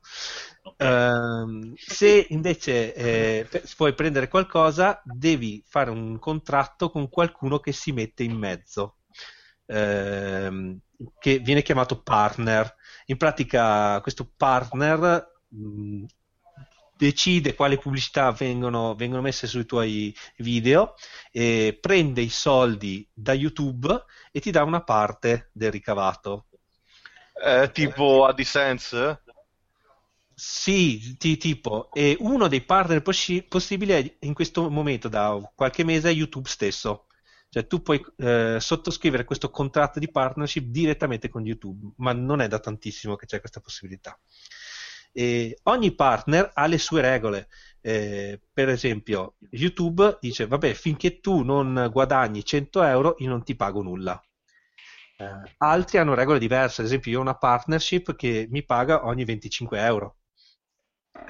Uh, 0.78 1.74
se 1.76 2.28
invece 2.30 2.94
eh, 2.94 3.50
puoi 3.76 3.94
prendere 3.94 4.30
qualcosa, 4.30 5.02
devi 5.04 5.62
fare 5.68 5.90
un 5.90 6.18
contratto 6.20 6.90
con 6.90 7.10
qualcuno 7.10 7.60
che 7.60 7.74
si 7.74 7.92
mette 7.92 8.24
in 8.24 8.38
mezzo, 8.38 9.00
uh, 9.66 10.78
che 11.20 11.40
viene 11.40 11.62
chiamato 11.62 12.02
partner. 12.02 12.74
In 13.08 13.18
pratica, 13.18 14.00
questo 14.02 14.32
partner 14.38 15.28
mh, 15.50 16.06
decide 17.00 17.56
quali 17.56 17.80
pubblicità 17.80 18.30
vengono, 18.32 18.94
vengono, 18.94 19.22
messe 19.22 19.48
sui 19.48 19.66
tuoi 19.66 20.14
video, 20.40 20.96
e 21.32 21.78
prende 21.80 22.20
i 22.20 22.30
soldi 22.30 23.08
da 23.14 23.32
YouTube 23.32 24.04
e 24.34 24.42
ti 24.42 24.52
dà 24.52 24.64
una 24.64 24.84
parte 24.84 25.50
del 25.54 25.72
ricavato. 25.72 26.48
Eh, 27.42 27.72
tipo 27.72 28.26
AdSense? 28.26 29.24
Sì, 30.34 31.16
ti, 31.18 31.38
tipo, 31.38 31.90
e 31.94 32.18
uno 32.20 32.50
dei 32.50 32.62
partner 32.62 33.02
possi- 33.02 33.44
possibili 33.44 33.94
è 33.94 34.18
in 34.26 34.34
questo 34.34 34.70
momento 34.70 35.08
da 35.08 35.40
qualche 35.56 35.86
mese 35.86 36.10
è 36.10 36.14
YouTube 36.14 36.50
stesso. 36.50 37.06
Cioè 37.50 37.66
tu 37.66 37.82
puoi 37.82 38.04
eh, 38.18 38.58
sottoscrivere 38.60 39.24
questo 39.24 39.50
contratto 39.50 40.00
di 40.00 40.12
partnership 40.12 40.66
direttamente 40.66 41.30
con 41.30 41.46
YouTube, 41.46 41.94
ma 41.98 42.12
non 42.14 42.42
è 42.42 42.48
da 42.48 42.60
tantissimo 42.60 43.16
che 43.16 43.26
c'è 43.26 43.40
questa 43.40 43.62
possibilità. 43.62 44.20
E 45.12 45.58
ogni 45.64 45.94
partner 45.94 46.52
ha 46.54 46.68
le 46.68 46.78
sue 46.78 47.02
regole. 47.02 47.48
Eh, 47.82 48.40
per 48.52 48.70
esempio, 48.70 49.36
YouTube 49.52 50.18
dice: 50.20 50.48
Vabbè, 50.48 50.74
finché 50.74 51.20
tu 51.20 51.44
non 51.44 51.90
guadagni 51.92 52.44
100 52.44 52.84
euro, 52.84 53.16
io 53.20 53.30
non 53.30 53.44
ti 53.44 53.56
pago 53.56 53.82
nulla. 53.82 54.22
Eh, 55.18 55.56
altri 55.58 55.98
hanno 55.98 56.14
regole 56.14 56.40
diverse, 56.40 56.82
ad 56.82 56.88
esempio, 56.88 57.12
io 57.12 57.20
ho 57.20 57.22
una 57.22 57.38
partnership 57.38 58.16
che 58.16 58.48
mi 58.50 58.64
paga 58.64 59.06
ogni 59.06 59.26
25 59.26 59.80
euro. 59.82 60.18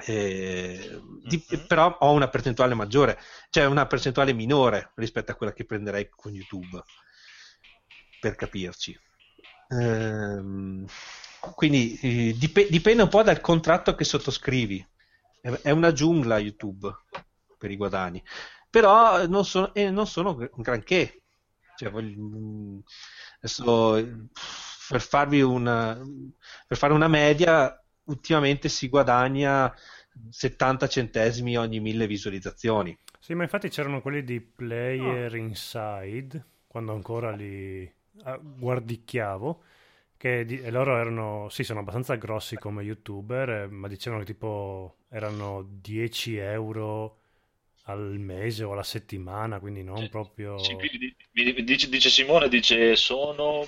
Eh, 0.06 1.00
di, 1.24 1.44
mm-hmm. 1.52 1.66
però 1.66 1.96
ho 1.98 2.12
una 2.12 2.28
percentuale 2.28 2.74
maggiore, 2.74 3.18
cioè 3.50 3.64
una 3.66 3.86
percentuale 3.86 4.32
minore 4.32 4.92
rispetto 4.94 5.32
a 5.32 5.34
quella 5.34 5.52
che 5.52 5.64
prenderei 5.64 6.08
con 6.08 6.32
YouTube, 6.32 6.82
per 8.20 8.36
capirci. 8.36 8.96
Ehm, 9.68 10.86
quindi 11.54 11.98
eh, 12.00 12.34
dip- 12.36 12.68
dipende 12.68 13.02
un 13.02 13.08
po' 13.08 13.22
dal 13.22 13.40
contratto 13.40 13.94
che 13.94 14.04
sottoscrivi. 14.04 14.86
È 15.62 15.70
una 15.70 15.92
giungla 15.92 16.38
YouTube 16.38 16.94
per 17.56 17.70
i 17.70 17.76
guadagni, 17.76 18.22
però 18.68 19.26
non 19.26 19.44
sono, 19.46 19.72
eh, 19.74 19.90
non 19.90 20.06
sono 20.06 20.36
un 20.36 20.62
granché. 20.62 21.22
Cioè, 21.76 21.90
voglio, 21.90 22.82
adesso, 23.38 24.28
per, 24.88 25.00
farvi 25.00 25.40
una, 25.40 25.98
per 26.66 26.76
fare 26.76 26.92
una 26.92 27.08
media, 27.08 27.74
ultimamente 28.04 28.68
si 28.68 28.88
guadagna 28.88 29.74
70 30.28 30.88
centesimi 30.88 31.56
ogni 31.56 31.80
mille 31.80 32.06
visualizzazioni. 32.06 32.96
Sì, 33.18 33.32
ma 33.34 33.44
infatti 33.44 33.70
c'erano 33.70 34.02
quelli 34.02 34.22
di 34.24 34.40
Player 34.40 35.32
oh. 35.32 35.36
Inside, 35.36 36.44
quando 36.66 36.92
ancora 36.92 37.30
li 37.30 37.90
ah, 38.24 38.38
guardicchiavo 38.38 39.62
che 40.20 40.44
di- 40.44 40.68
loro 40.70 40.98
erano, 40.98 41.48
sì, 41.48 41.64
sono 41.64 41.80
abbastanza 41.80 42.14
grossi 42.16 42.58
come 42.58 42.82
youtuber, 42.82 43.48
eh, 43.48 43.66
ma 43.68 43.88
dicevano 43.88 44.20
che 44.22 44.26
tipo 44.34 44.98
erano 45.08 45.62
10 45.66 46.36
euro 46.36 47.20
al 47.84 48.18
mese 48.18 48.64
o 48.64 48.72
alla 48.72 48.82
settimana, 48.82 49.58
quindi 49.60 49.82
non 49.82 50.10
proprio... 50.10 50.58
Sì, 50.58 50.76
dice, 51.64 51.88
dice, 51.88 52.10
Simone, 52.10 52.48
dice 52.50 52.96
sono 52.96 53.66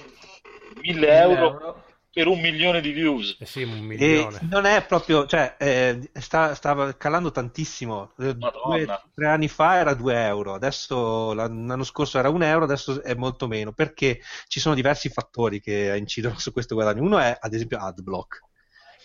1000 0.83 1.09
euro, 1.21 1.47
euro, 1.47 1.85
per 2.13 2.27
un 2.27 2.41
milione 2.41 2.83
di 2.83 2.93
views. 2.93 3.37
Eh 3.41 3.47
sì, 3.47 3.63
un 3.63 3.79
milione. 3.79 4.37
E 4.37 4.41
non 4.43 4.67
è 4.67 4.85
proprio, 4.85 5.27
cioè, 5.27 5.57
eh, 5.59 6.11
sta, 6.13 6.55
stava 6.55 6.95
calando 6.95 7.31
tantissimo. 7.31 8.13
Eh, 8.19 8.35
due, 8.35 9.01
tre 9.15 9.27
anni 9.27 9.49
fa 9.49 9.77
era 9.77 9.95
2 9.95 10.27
euro, 10.27 10.53
adesso 10.53 11.33
l'anno 11.33 11.85
scorso 11.85 12.19
era 12.19 12.29
1 12.29 12.45
euro, 12.45 12.65
adesso 12.65 13.03
è 13.03 13.15
molto 13.15 13.49
meno, 13.49 13.73
perché 13.73 14.21
ci 14.47 14.61
sono 14.61 14.75
diversi 14.75 15.09
fattori 15.09 15.61
che 15.61 15.95
incidono 15.97 16.39
su 16.39 16.53
questo 16.53 16.75
guadagno. 16.75 17.03
Uno 17.03 17.19
è, 17.19 17.35
ad 17.41 17.55
esempio, 17.55 17.79
AdBlock. 17.79 18.41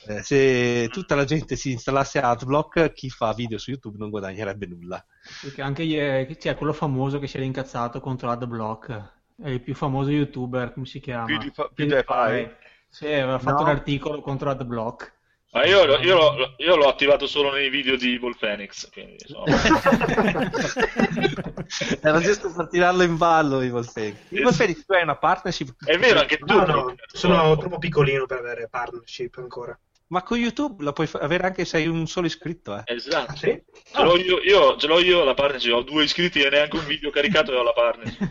Eh, 0.07 0.21
se 0.23 0.89
tutta 0.89 1.15
la 1.15 1.23
gente 1.23 1.55
si 1.55 1.71
installasse 1.71 2.19
AdBlock, 2.19 2.91
chi 2.91 3.09
fa 3.09 3.31
video 3.33 3.57
su 3.57 3.71
YouTube 3.71 3.97
non 3.97 4.09
guadagnerebbe 4.09 4.67
nulla. 4.67 5.03
Perché 5.41 5.61
anche 5.61 5.85
c'è 5.85 6.37
cioè, 6.37 6.55
quello 6.55 6.73
famoso 6.73 7.19
che 7.19 7.27
si 7.27 7.37
era 7.37 7.45
incazzato 7.45 8.01
contro 8.01 8.29
AdBlock, 8.29 9.15
è 9.41 9.49
il 9.49 9.61
più 9.61 9.75
famoso 9.75 10.09
YouTuber, 10.09 10.73
come 10.73 10.85
si 10.85 10.99
chiama? 10.99 11.25
PewDiePie. 11.25 11.69
PewDiePie 11.73 12.57
sì, 12.89 13.05
aveva 13.05 13.39
fatto 13.39 13.63
no. 13.63 13.69
un 13.69 13.75
articolo 13.75 14.21
contro 14.21 14.49
AdBlock. 14.49 15.15
Ma 15.57 15.65
io, 15.65 15.85
io, 15.97 16.15
l'ho, 16.15 16.53
io, 16.57 16.75
l'ho, 16.75 16.87
attivato 16.89 17.25
solo 17.25 17.51
nei 17.51 17.69
video 17.69 17.95
di 17.95 18.15
Evil 18.15 18.35
Phoenix. 18.37 18.89
Quindi, 18.91 19.15
Era 22.01 22.19
giusto 22.19 22.53
per 22.53 22.67
tirarlo 22.67 23.03
in 23.03 23.15
ballo 23.15 23.61
Evil 23.61 23.89
Phoenix. 23.91 24.17
Evil 24.29 24.53
Phoenix, 24.55 24.85
tu 24.85 24.93
hai 24.93 25.03
una 25.03 25.15
partnership? 25.15 25.73
È 25.83 25.97
vero, 25.97 26.19
anche 26.19 26.37
tu. 26.37 26.53
No, 26.53 26.65
no, 26.65 26.93
sono 27.07 27.57
troppo 27.57 27.77
piccolino 27.77 28.25
per 28.25 28.39
avere 28.39 28.67
partnership 28.69 29.37
ancora. 29.37 29.79
Ma 30.09 30.23
con 30.23 30.37
YouTube 30.37 30.83
la 30.83 30.93
puoi 30.93 31.09
avere 31.13 31.47
anche 31.47 31.65
se 31.65 31.77
hai 31.77 31.87
un 31.87 32.07
solo 32.07 32.27
iscritto. 32.27 32.77
Eh. 32.77 32.83
Esatto. 32.93 33.31
Ah, 33.31 33.35
sì? 33.35 33.61
ce, 33.91 34.03
l'ho 34.03 34.17
io, 34.17 34.39
io, 34.39 34.77
ce 34.77 34.87
l'ho 34.87 34.99
io 34.99 35.23
la 35.23 35.33
partnership, 35.33 35.73
ho 35.73 35.81
due 35.81 36.03
iscritti 36.03 36.41
e 36.41 36.49
neanche 36.49 36.77
un 36.77 36.85
video 36.85 37.09
caricato 37.09 37.51
e 37.51 37.55
ho 37.55 37.63
la 37.63 37.73
partnership. 37.73 38.29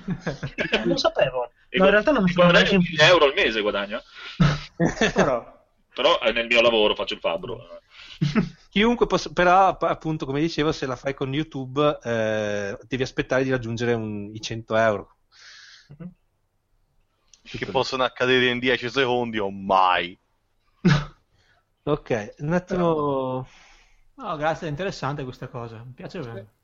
non 0.76 0.88
lo 0.88 0.96
sapevo. 0.96 1.50
No, 1.78 1.84
in 1.84 1.90
realtà 1.90 2.12
non 2.12 2.22
mi 2.22 2.32
sono 2.32 2.50
neanche 2.50 2.78
1000 2.78 3.04
euro 3.04 3.24
al 3.26 3.34
mese 3.34 3.60
guadagno. 3.60 4.02
Però... 5.14 5.54
Però 5.94 6.20
è 6.20 6.30
nel 6.30 6.46
mio 6.46 6.60
lavoro, 6.60 6.94
faccio 6.94 7.14
il 7.14 7.20
fabbro. 7.20 7.80
Chiunque 8.76 9.06
possa, 9.06 9.32
però 9.32 9.68
appunto 9.68 10.26
come 10.26 10.40
dicevo 10.40 10.70
se 10.70 10.84
la 10.84 10.96
fai 10.96 11.14
con 11.14 11.32
YouTube 11.32 11.98
eh, 12.02 12.78
devi 12.86 13.02
aspettare 13.02 13.42
di 13.42 13.50
raggiungere 13.50 13.94
un, 13.94 14.30
i 14.34 14.38
100 14.38 14.76
euro 14.76 15.16
mm-hmm. 15.94 16.10
che 17.42 17.66
possono 17.66 18.04
accadere 18.04 18.48
in 18.48 18.58
10 18.58 18.90
secondi 18.90 19.38
o 19.38 19.50
mai 19.50 20.18
ok 21.84 22.34
un 22.40 22.52
attimo 22.52 23.48
no 24.16 24.36
grazie 24.36 24.66
è 24.66 24.70
interessante 24.70 25.24
questa 25.24 25.48
cosa 25.48 25.82
mi 25.82 25.92
piace 25.92 26.18
bene 26.20 26.54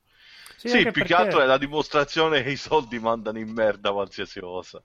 sì, 0.56 0.68
sì 0.68 0.82
più 0.82 0.92
perché... 0.92 1.04
che 1.04 1.14
altro 1.14 1.40
è 1.40 1.46
la 1.46 1.56
dimostrazione 1.56 2.42
che 2.42 2.50
i 2.50 2.56
soldi 2.56 2.98
mandano 2.98 3.38
in 3.38 3.50
merda 3.50 3.90
qualsiasi 3.90 4.38
cosa 4.38 4.82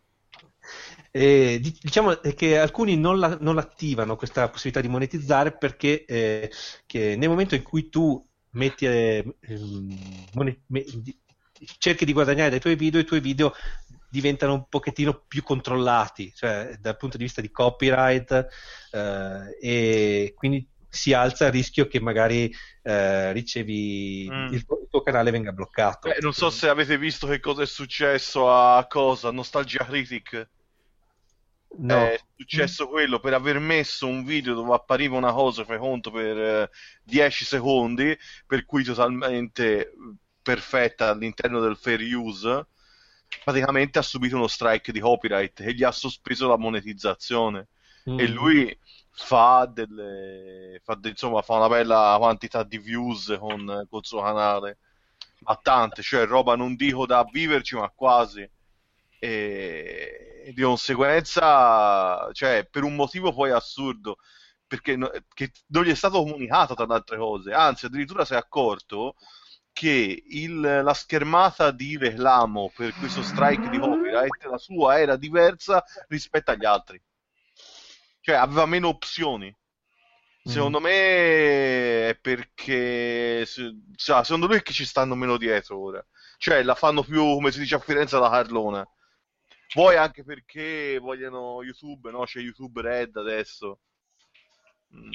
eh, 1.11 1.59
diciamo 1.59 2.15
che 2.35 2.57
alcuni 2.57 2.97
non, 2.97 3.19
la, 3.19 3.37
non 3.39 3.57
attivano 3.57 4.15
questa 4.15 4.49
possibilità 4.49 4.81
di 4.81 4.87
monetizzare 4.87 5.51
perché 5.51 6.05
eh, 6.05 6.51
nel 6.91 7.29
momento 7.29 7.55
in 7.55 7.63
cui 7.63 7.89
tu 7.89 8.23
metti, 8.51 8.85
eh, 8.85 9.23
monet, 10.33 10.59
me, 10.67 10.83
cerchi 11.77 12.05
di 12.05 12.13
guadagnare 12.13 12.49
dai 12.49 12.59
tuoi 12.59 12.75
video, 12.75 12.99
i 12.99 13.05
tuoi 13.05 13.19
video 13.19 13.53
diventano 14.09 14.53
un 14.53 14.67
pochettino 14.69 15.23
più 15.27 15.43
controllati, 15.43 16.33
cioè 16.33 16.77
dal 16.79 16.97
punto 16.97 17.17
di 17.17 17.23
vista 17.23 17.41
di 17.41 17.51
copyright 17.51 18.47
eh, 18.91 19.57
e 19.61 20.33
quindi 20.35 20.67
si 20.89 21.13
alza 21.13 21.45
il 21.47 21.51
rischio 21.51 21.87
che 21.87 21.99
magari 21.99 22.53
eh, 22.81 23.31
ricevi 23.33 24.27
mm. 24.31 24.47
il, 24.47 24.53
il, 24.53 24.87
tuo 24.89 25.01
canale 25.01 25.31
venga 25.31 25.51
bloccato. 25.51 26.09
Beh, 26.09 26.17
non 26.21 26.33
so 26.33 26.49
se 26.49 26.69
avete 26.69 26.97
visto 26.97 27.27
che 27.27 27.39
cosa 27.39 27.63
è 27.63 27.67
successo 27.67 28.51
a 28.51 28.85
cosa, 28.87 29.31
Nostalgia 29.31 29.85
Critic. 29.85 30.49
No. 31.79 31.95
È 31.95 32.19
successo 32.35 32.87
quello 32.87 33.19
per 33.19 33.33
aver 33.33 33.59
messo 33.59 34.07
un 34.07 34.23
video 34.23 34.55
dove 34.55 34.73
appariva 34.73 35.15
una 35.15 35.31
cosa, 35.31 35.63
fai 35.63 35.77
conto, 35.77 36.09
per 36.09 36.37
eh, 36.37 36.69
10 37.03 37.45
secondi, 37.45 38.17
per 38.45 38.65
cui 38.65 38.83
totalmente 38.83 39.93
perfetta 40.41 41.09
all'interno 41.09 41.59
del 41.59 41.77
fair 41.77 42.01
use, 42.01 42.67
praticamente 43.43 43.99
ha 43.99 44.01
subito 44.01 44.35
uno 44.35 44.47
strike 44.47 44.91
di 44.91 44.99
copyright 44.99 45.59
e 45.59 45.73
gli 45.73 45.83
ha 45.83 45.91
sospeso 45.91 46.47
la 46.47 46.57
monetizzazione. 46.57 47.67
Mm. 48.09 48.19
E 48.19 48.27
lui 48.27 48.79
fa 49.11 49.69
delle 49.71 50.79
fa 50.83 50.95
de, 50.95 51.09
insomma 51.09 51.41
fa 51.41 51.55
una 51.55 51.67
bella 51.67 52.15
quantità 52.19 52.63
di 52.63 52.77
views 52.77 53.35
con 53.39 53.87
col 53.89 54.05
suo 54.05 54.21
canale 54.21 54.77
ma 55.39 55.55
tante 55.59 56.03
cioè 56.03 56.27
roba 56.27 56.55
non 56.55 56.75
dico 56.75 57.07
da 57.07 57.27
viverci 57.29 57.75
ma 57.75 57.89
quasi 57.89 58.47
e 59.19 60.51
di 60.53 60.61
conseguenza 60.61 62.29
cioè 62.31 62.67
per 62.69 62.83
un 62.83 62.95
motivo 62.95 63.33
poi 63.33 63.51
assurdo 63.51 64.17
perché 64.65 64.95
no, 64.95 65.09
non 65.67 65.83
gli 65.83 65.89
è 65.89 65.95
stato 65.95 66.19
comunicato 66.23 66.73
tra 66.73 66.85
le 66.85 66.93
altre 66.93 67.17
cose 67.17 67.53
anzi 67.53 67.85
addirittura 67.85 68.25
si 68.25 68.33
è 68.33 68.37
accorto 68.37 69.15
che 69.73 70.23
il, 70.27 70.59
la 70.59 70.93
schermata 70.93 71.71
di 71.71 71.97
reclamo 71.97 72.71
per 72.75 72.93
questo 72.95 73.21
strike 73.21 73.69
di 73.69 73.79
copyright 73.79 74.43
la 74.45 74.57
sua 74.57 74.99
era 74.99 75.15
diversa 75.15 75.83
rispetto 76.07 76.51
agli 76.51 76.65
altri 76.65 77.01
cioè 78.27 78.35
aveva 78.35 78.65
meno 78.65 78.89
opzioni. 78.89 79.55
Secondo 80.43 80.81
mm. 80.81 80.83
me 80.83 82.09
è 82.09 82.17
perché 82.19 83.45
cioè, 83.45 84.23
secondo 84.25 84.47
lui 84.47 84.57
è 84.57 84.61
che 84.61 84.73
ci 84.73 84.83
stanno 84.85 85.15
meno 85.15 85.37
dietro 85.37 85.79
ora. 85.79 86.05
Cioè 86.37 86.61
la 86.63 86.75
fanno 86.75 87.03
più, 87.03 87.21
come 87.21 87.51
si 87.53 87.59
dice 87.59 87.75
a 87.75 87.79
Firenze, 87.79 88.19
la 88.19 88.29
Carlona. 88.29 88.85
Poi 89.73 89.95
anche 89.95 90.23
perché 90.23 90.97
vogliono 90.99 91.61
YouTube, 91.63 92.11
no? 92.11 92.23
C'è 92.23 92.39
YouTube 92.39 92.81
Red 92.81 93.15
adesso. 93.15 93.79
Mm, 94.95 95.11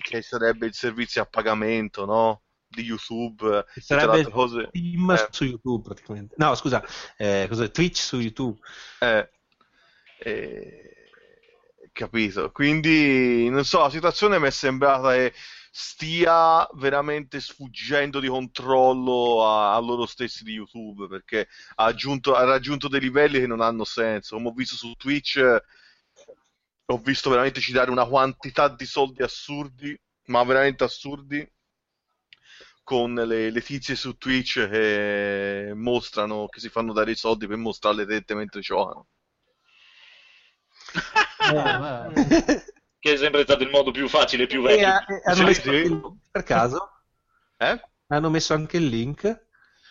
che 0.00 0.22
sarebbe 0.22 0.66
il 0.66 0.74
servizio 0.74 1.22
a 1.22 1.26
pagamento, 1.26 2.04
no? 2.04 2.42
Di 2.66 2.82
YouTube. 2.82 3.64
Sarebbe 3.76 4.30
cose... 4.30 4.68
Steam 4.68 5.10
eh. 5.10 5.28
su 5.30 5.44
YouTube 5.44 5.82
praticamente. 5.82 6.34
No, 6.38 6.54
scusa, 6.54 6.82
eh, 7.16 7.48
Twitch 7.70 7.98
su 7.98 8.18
YouTube. 8.18 8.58
Eh. 9.00 9.30
Eh 10.18 10.92
capito? 11.92 12.50
Quindi, 12.50 13.48
non 13.48 13.64
so, 13.64 13.80
la 13.80 13.90
situazione 13.90 14.38
mi 14.38 14.48
è 14.48 14.50
sembrata 14.50 15.12
che 15.12 15.32
stia 15.74 16.68
veramente 16.74 17.40
sfuggendo 17.40 18.20
di 18.20 18.28
controllo 18.28 19.42
a, 19.46 19.74
a 19.74 19.78
loro 19.78 20.04
stessi 20.04 20.44
di 20.44 20.52
YouTube 20.52 21.08
perché 21.08 21.48
ha, 21.76 21.84
aggiunto, 21.84 22.34
ha, 22.34 22.44
raggiunto 22.44 22.88
dei 22.88 23.00
livelli 23.00 23.40
che 23.40 23.46
non 23.46 23.62
hanno 23.62 23.84
senso. 23.84 24.36
Come 24.36 24.48
ho 24.48 24.52
visto 24.52 24.76
su 24.76 24.92
Twitch, 24.94 25.38
ho 26.84 26.98
visto 26.98 27.30
veramente 27.30 27.60
citare 27.60 27.90
una 27.90 28.04
quantità 28.04 28.68
di 28.68 28.84
soldi 28.84 29.22
assurdi, 29.22 29.98
ma 30.26 30.44
veramente 30.44 30.84
assurdi, 30.84 31.50
con 32.82 33.14
le, 33.14 33.50
le 33.50 33.60
tizie 33.62 33.94
su 33.96 34.18
Twitch 34.18 34.68
che 34.68 35.72
mostrano, 35.74 36.48
che 36.48 36.60
si 36.60 36.68
fanno 36.68 36.92
dare 36.92 37.12
i 37.12 37.16
soldi 37.16 37.46
per 37.46 37.56
mostrare 37.56 37.96
le 37.96 38.06
tette 38.06 38.34
mentre 38.34 38.60
giocano. 38.60 39.06
che 43.02 43.14
è 43.14 43.16
sempre 43.16 43.42
stato 43.42 43.64
il 43.64 43.68
modo 43.68 43.90
più 43.90 44.08
facile 44.08 44.44
e 44.44 44.46
più 44.46 44.62
vecchio. 44.62 44.86
E, 44.86 45.14
e 45.14 45.22
hanno 45.24 45.42
messo 45.42 45.72
sì. 45.72 46.00
per 46.30 46.44
caso? 46.44 46.88
Eh? 47.58 47.80
Hanno 48.06 48.30
messo 48.30 48.54
anche 48.54 48.76
il 48.76 48.86
link? 48.86 49.46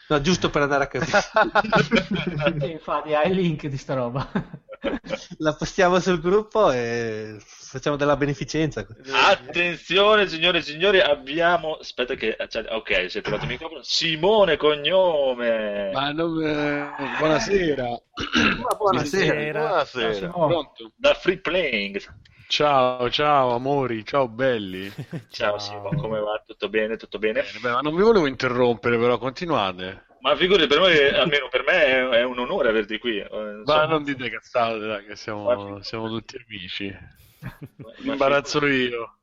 No, 0.08 0.22
giusto 0.22 0.50
per 0.50 0.62
andare 0.62 0.86
a 0.86 0.88
capire. 0.88 2.72
infatti, 2.72 3.14
hai 3.14 3.32
il 3.32 3.36
link 3.36 3.68
di 3.68 3.76
sta 3.76 3.96
roba. 3.96 4.32
La 5.40 5.54
postiamo 5.54 6.00
sul 6.00 6.22
gruppo 6.22 6.72
e 6.72 7.36
facciamo 7.40 7.98
della 7.98 8.16
beneficenza. 8.16 8.88
Attenzione, 9.28 10.30
signore 10.30 10.60
e 10.60 10.62
signori, 10.62 11.02
abbiamo. 11.02 11.76
Aspetta, 11.76 12.16
che. 12.16 12.38
Ok, 12.70 13.12
si 13.12 13.18
è 13.18 13.22
trovato 13.22 13.44
il 13.44 13.52
microfono. 13.52 13.84
Simone 13.84 14.56
Cognome. 14.56 15.92
Ma 15.92 16.12
non... 16.14 16.42
eh, 16.42 16.90
buonasera. 17.20 18.02
Buonasera. 18.78 19.60
Buonasera. 19.60 20.30
Pronto? 20.30 20.94
Da 20.96 21.14
Free 21.14 21.40
Playing. 21.40 22.02
Ciao, 22.52 23.10
ciao 23.10 23.56
amori, 23.56 24.03
ciao 24.06 24.28
belli. 24.28 24.91
ciao, 25.32 25.57
ciao. 25.57 25.57
Simone, 25.57 25.95
come 25.95 26.19
va? 26.19 26.44
Tutto 26.45 26.68
bene? 26.68 26.98
Tutto 26.98 27.18
bene? 27.18 27.44
bene 27.44 27.60
beh, 27.61 27.72
ma 27.72 27.80
non 27.80 27.95
vi 27.95 28.02
volevo 28.02 28.26
interrompere, 28.26 28.98
però 28.98 29.18
continuate. 29.18 30.07
Ma 30.19 30.36
figurati, 30.36 30.68
per 30.68 30.80
noi, 30.80 30.98
almeno 31.14 31.48
per 31.48 31.64
me, 31.64 31.86
è, 31.86 32.07
è 32.10 32.23
un 32.23 32.38
onore 32.40 32.68
averti 32.68 32.99
qui. 32.99 33.19
Eh, 33.19 33.23
insomma. 33.23 33.64
Ma 33.64 33.86
non 33.86 34.03
dite 34.03 34.30
cazzate, 34.30 34.80
dai, 34.80 35.06
che 35.06 35.15
siamo, 35.15 35.82
siamo 35.82 36.10
tutti 36.10 36.44
amici. 36.45 36.94
Mi 37.99 38.11
imbarazzo 38.11 38.65
io. 38.65 39.15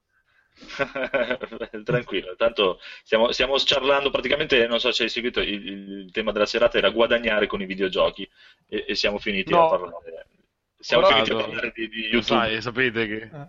Tranquillo, 1.84 2.34
tanto 2.34 2.80
stiamo, 3.04 3.30
stiamo 3.32 3.58
sciarlando 3.58 4.10
praticamente, 4.10 4.66
non 4.66 4.80
so 4.80 4.90
se 4.90 5.02
hai 5.02 5.10
seguito, 5.10 5.40
il, 5.40 5.68
il, 5.68 6.10
tema 6.12 6.32
della 6.32 6.46
serata 6.46 6.78
era 6.78 6.88
guadagnare 6.88 7.46
con 7.46 7.60
i 7.60 7.66
videogiochi 7.66 8.28
e, 8.66 8.86
e 8.88 8.94
siamo 8.94 9.18
finiti 9.18 9.52
no. 9.52 9.66
a 9.66 9.68
parlare. 9.68 10.26
Siamo 10.78 11.06
finiti 11.06 11.30
a 11.30 11.36
parlare 11.36 11.72
di, 11.74 11.88
di 11.88 12.00
YouTube. 12.02 12.22
Sai, 12.22 12.62
sapete 12.62 13.06
che... 13.06 13.30
Eh. 13.32 13.48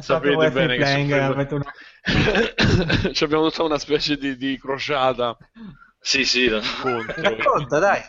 Sapete 0.00 0.50
bene 0.50 0.76
che 0.76 0.82
playing, 0.82 1.12
avete 1.12 1.54
una- 1.54 1.72
Ci 3.12 3.24
abbiamo 3.24 3.48
tutta 3.48 3.64
una 3.64 3.78
specie 3.78 4.16
di, 4.16 4.36
di 4.36 4.56
crociata 4.58 5.36
Sì, 5.98 6.24
sì. 6.24 6.48
no. 6.48 6.60
Racconta, 7.16 7.78
dai. 7.78 8.00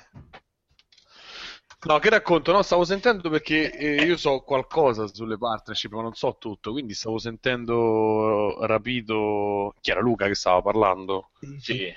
No, 1.84 1.98
che 1.98 2.10
racconto? 2.10 2.52
No, 2.52 2.62
stavo 2.62 2.84
sentendo 2.84 3.28
perché 3.32 3.72
eh, 3.76 4.04
io 4.04 4.16
so 4.16 4.42
qualcosa 4.42 5.08
sulle 5.08 5.38
partnership, 5.40 5.92
ma 5.94 6.04
non 6.04 6.14
so 6.14 6.38
tutto, 6.40 6.72
quindi 6.72 6.94
stavo 6.94 7.18
sentendo 7.18 8.64
rapito 8.68 9.74
chi 9.82 9.90
era 9.90 10.00
Luca 10.00 10.28
che 10.28 10.36
stava 10.36 10.62
parlando. 10.62 11.32
Sì. 11.60 11.92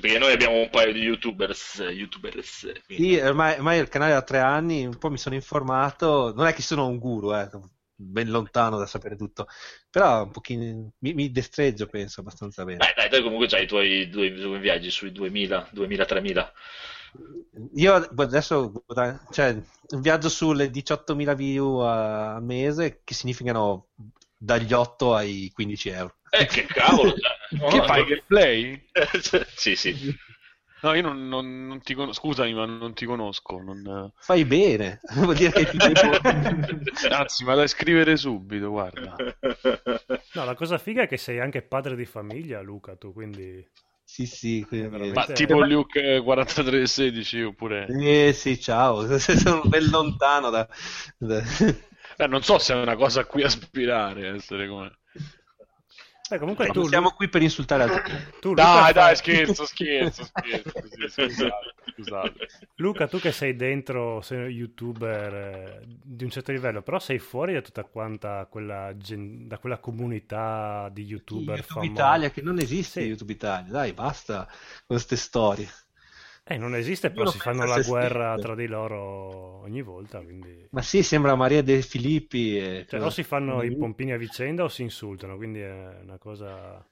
Perché 0.00 0.18
noi 0.18 0.32
abbiamo 0.32 0.56
un 0.60 0.70
paio 0.70 0.92
di 0.92 1.00
youtubers, 1.00 1.78
youtubers 1.92 2.70
quindi- 2.84 3.14
Sì, 3.14 3.20
ormai, 3.20 3.54
ormai 3.54 3.78
il 3.80 3.88
canale 3.88 4.12
da 4.12 4.22
tre 4.22 4.38
anni, 4.38 4.86
un 4.86 4.96
po' 4.98 5.10
mi 5.10 5.18
sono 5.18 5.34
informato, 5.34 6.32
non 6.34 6.46
è 6.46 6.52
che 6.54 6.62
sono 6.62 6.86
un 6.86 6.98
guru, 6.98 7.34
eh, 7.34 7.48
ben 8.00 8.30
lontano 8.30 8.78
da 8.78 8.86
sapere 8.86 9.16
tutto, 9.16 9.46
però 9.90 10.22
un 10.22 10.30
pochino 10.30 10.92
mi, 10.98 11.14
mi 11.14 11.30
destreggio, 11.32 11.86
penso, 11.86 12.20
abbastanza 12.20 12.64
bene. 12.64 12.78
Dai, 12.78 12.92
dai, 12.94 13.08
te 13.10 13.22
comunque 13.22 13.46
hai 13.56 13.64
i 13.64 13.66
tuoi 13.66 14.08
due, 14.08 14.32
due 14.32 14.58
viaggi 14.60 14.90
sui 14.90 15.10
2000, 15.10 15.68
2000, 15.72 16.04
3000. 16.04 16.52
Io 17.74 17.94
adesso, 17.94 18.70
guarda, 18.86 19.20
cioè, 19.32 19.60
un 19.90 20.00
viaggio 20.00 20.28
sulle 20.28 20.70
18.000 20.70 21.34
view 21.34 21.78
a- 21.78 22.34
al 22.36 22.42
mese, 22.44 23.00
che 23.02 23.14
significano 23.14 23.88
dagli 24.36 24.72
8 24.72 25.14
ai 25.14 25.50
15 25.52 25.88
euro. 25.88 26.17
Eh, 26.30 26.46
che 26.46 26.64
cavolo! 26.66 27.14
cioè, 27.16 27.36
Che 27.70 27.78
no, 27.78 27.84
fai 27.86 28.00
no. 28.00 28.06
gameplay? 28.06 28.82
sì, 29.56 29.74
sì. 29.76 30.16
No, 30.80 30.94
io 30.94 31.02
non, 31.02 31.28
non- 31.28 31.66
non 31.66 31.80
ti 31.82 31.94
conosco, 31.94 32.20
scusami, 32.20 32.54
ma 32.54 32.64
non 32.64 32.94
ti 32.94 33.04
conosco. 33.04 33.60
non- 33.60 34.12
Fai 34.20 34.44
bene, 34.44 35.00
vuol 35.14 35.34
dire 35.34 35.50
che 35.52 35.66
ti 35.66 35.78
Anzi, 37.10 37.44
ma 37.44 37.54
da 37.54 37.66
scrivere 37.66 38.16
subito, 38.16 38.68
guarda. 38.70 39.16
No, 40.32 40.44
la 40.44 40.54
cosa 40.54 40.78
figa 40.78 41.02
è 41.02 41.06
che 41.06 41.18
sei 41.18 41.38
anche 41.38 41.60
padre 41.62 41.94
di 41.96 42.06
famiglia, 42.06 42.60
Luca, 42.62 42.96
tu, 42.96 43.12
quindi... 43.12 43.66
Sì, 44.04 44.26
sì, 44.26 44.64
quindi- 44.66 45.10
Ma 45.12 45.26
tipo 45.26 45.60
Luke 45.60 46.20
4316 46.22 47.42
oppure... 47.42 47.86
Eh 47.90 48.32
sì, 48.32 48.60
ciao, 48.60 49.06
sono 49.18 49.62
ben 49.62 49.88
lontano 49.88 50.50
da... 50.50 50.68
da- 51.18 51.42
Eh, 52.16 52.26
non 52.26 52.42
so 52.42 52.58
se 52.58 52.74
è 52.74 52.80
una 52.80 52.96
cosa 52.96 53.20
a 53.20 53.24
cui 53.26 53.42
aspirare, 53.42 54.34
essere 54.34 54.66
come... 54.68 54.98
Beh, 56.28 56.38
comunque 56.38 56.70
tu, 56.70 56.86
siamo 56.86 57.10
qui 57.12 57.28
per 57.28 57.42
insultare 57.42 57.82
altri. 57.84 58.02
tu, 58.40 58.48
Luca, 58.50 58.62
Dai, 58.62 58.82
fai- 58.92 58.92
dai, 58.92 59.16
scherzo, 59.16 59.64
scherzo, 59.66 60.24
scherzo. 60.24 60.88
sì, 60.88 61.08
scusate, 61.08 61.74
scusate. 61.94 62.46
Luca, 62.76 63.08
tu 63.08 63.18
che 63.18 63.32
sei 63.32 63.56
dentro, 63.56 64.20
sei 64.20 64.52
youtuber 64.52 65.34
eh, 65.34 65.82
di 65.86 66.24
un 66.24 66.30
certo 66.30 66.52
livello, 66.52 66.82
però 66.82 66.98
sei 66.98 67.18
fuori 67.18 67.54
da 67.54 67.62
tutta 67.62 67.84
quanta 67.84 68.46
quella, 68.46 68.94
gen- 68.96 69.48
da 69.48 69.58
quella 69.58 69.78
comunità 69.78 70.88
di 70.92 71.04
youtuber 71.04 71.60
YouTube 71.60 71.62
famosi. 71.62 71.90
Italia, 71.92 72.30
che 72.30 72.42
non 72.42 72.58
esiste 72.58 73.00
Sì. 73.00 73.06
YouTube 73.06 73.32
Italia, 73.32 73.70
dai, 73.72 73.92
basta 73.92 74.44
con 74.46 74.56
queste 74.86 75.16
storie. 75.16 75.68
Eh, 76.50 76.56
non 76.56 76.74
esiste, 76.74 77.10
però 77.10 77.30
si 77.30 77.38
fanno 77.38 77.64
la 77.66 77.80
guerra 77.80 78.32
stesso. 78.32 78.46
tra 78.46 78.54
di 78.54 78.66
loro 78.66 79.60
ogni 79.62 79.82
volta, 79.82 80.20
quindi... 80.20 80.66
Ma 80.70 80.80
sì, 80.80 81.02
sembra 81.02 81.34
Maria 81.34 81.62
De 81.62 81.82
Filippi. 81.82 82.58
E... 82.58 82.86
Cioè, 82.88 83.02
o 83.02 83.10
si 83.10 83.22
fanno 83.22 83.62
i 83.62 83.76
pompini 83.76 84.12
a 84.12 84.16
vicenda 84.16 84.64
o 84.64 84.68
si 84.68 84.82
insultano, 84.82 85.36
quindi 85.36 85.60
è 85.60 85.98
una 86.02 86.16
cosa... 86.18 86.82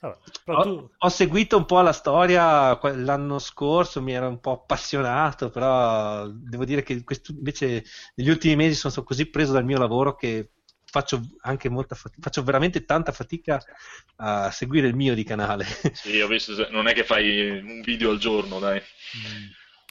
Vabbè, 0.00 0.16
Ho, 0.46 0.62
tu... 0.62 0.90
ho 0.96 1.08
seguito 1.08 1.56
un 1.56 1.66
po' 1.66 1.80
la 1.80 1.92
storia 1.92 2.78
l'anno 2.94 3.38
scorso, 3.38 4.00
mi 4.00 4.12
ero 4.12 4.28
un 4.28 4.40
po' 4.40 4.52
appassionato, 4.52 5.50
però 5.50 6.26
devo 6.28 6.64
dire 6.64 6.82
che 6.82 7.02
questo- 7.04 7.32
invece 7.32 7.84
negli 8.14 8.30
ultimi 8.30 8.56
mesi 8.56 8.74
sono 8.76 8.92
stato 8.92 9.06
così 9.06 9.28
preso 9.28 9.52
dal 9.52 9.64
mio 9.64 9.78
lavoro 9.78 10.14
che 10.14 10.52
faccio 10.90 11.22
anche 11.42 11.68
molta 11.68 11.94
fatica, 11.94 12.22
faccio 12.22 12.42
veramente 12.42 12.84
tanta 12.84 13.12
fatica 13.12 13.62
a 14.16 14.50
seguire 14.50 14.88
il 14.88 14.96
mio 14.96 15.14
di 15.14 15.24
canale. 15.24 15.64
Sì, 15.92 16.20
ho 16.20 16.26
visto, 16.26 16.68
non 16.70 16.88
è 16.88 16.92
che 16.92 17.04
fai 17.04 17.58
un 17.60 17.80
video 17.80 18.10
al 18.10 18.18
giorno, 18.18 18.58
dai. 18.58 18.82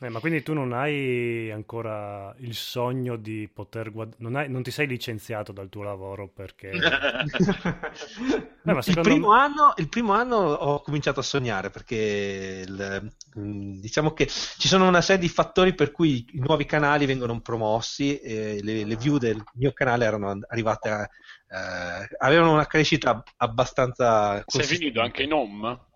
Eh, 0.02 0.08
ma 0.08 0.20
quindi 0.22 0.42
tu 0.44 0.54
non 0.54 0.72
hai 0.72 1.52
ancora 1.52 2.34
il 2.40 2.56
sogno 2.56 3.18
di 3.18 3.50
poter 3.54 3.92
guadagnare... 3.92 4.24
Non, 4.24 4.36
hai- 4.36 4.50
non 4.50 4.64
ti 4.64 4.72
sei 4.72 4.88
licenziato 4.88 5.52
dal 5.52 5.68
tuo 5.68 5.84
lavoro 5.84 6.28
perché... 6.28 6.72
Eh, 8.62 8.74
ma 8.74 8.82
il, 8.86 9.00
primo 9.02 9.30
me- 9.30 9.40
anno, 9.40 9.74
il 9.78 9.90
primo 9.90 10.14
anno 10.14 10.36
ho 10.36 10.82
cominciato 10.82 11.22
a 11.22 11.24
sognare 11.24 11.70
perché 11.70 12.64
il- 12.68 13.12
mm, 13.40 13.80
diciamo 13.80 14.14
che 14.14 14.28
ci 14.28 14.68
sono 14.68 14.88
una 14.88 15.02
serie 15.02 15.22
di 15.22 15.30
fattori 15.30 15.74
per 15.74 15.92
cui 15.92 16.26
i 16.34 16.40
nuovi 16.40 16.66
canali 16.66 17.06
vengono 17.06 17.40
promossi 17.42 18.20
e 18.20 18.60
le, 18.62 18.84
le 18.84 18.96
view 18.96 19.18
del 19.18 19.42
mio 19.56 19.72
canale 19.72 20.06
erano 20.06 20.38
arrivate 20.48 20.90
a, 20.90 21.02
eh, 21.02 22.08
avevano 22.20 22.54
una 22.54 22.68
crescita 22.68 23.24
abbastanza 23.38 24.44
Sei 24.46 24.64
finito 24.64 25.02
anche 25.02 25.24
in 25.24 25.34
home? 25.34 25.88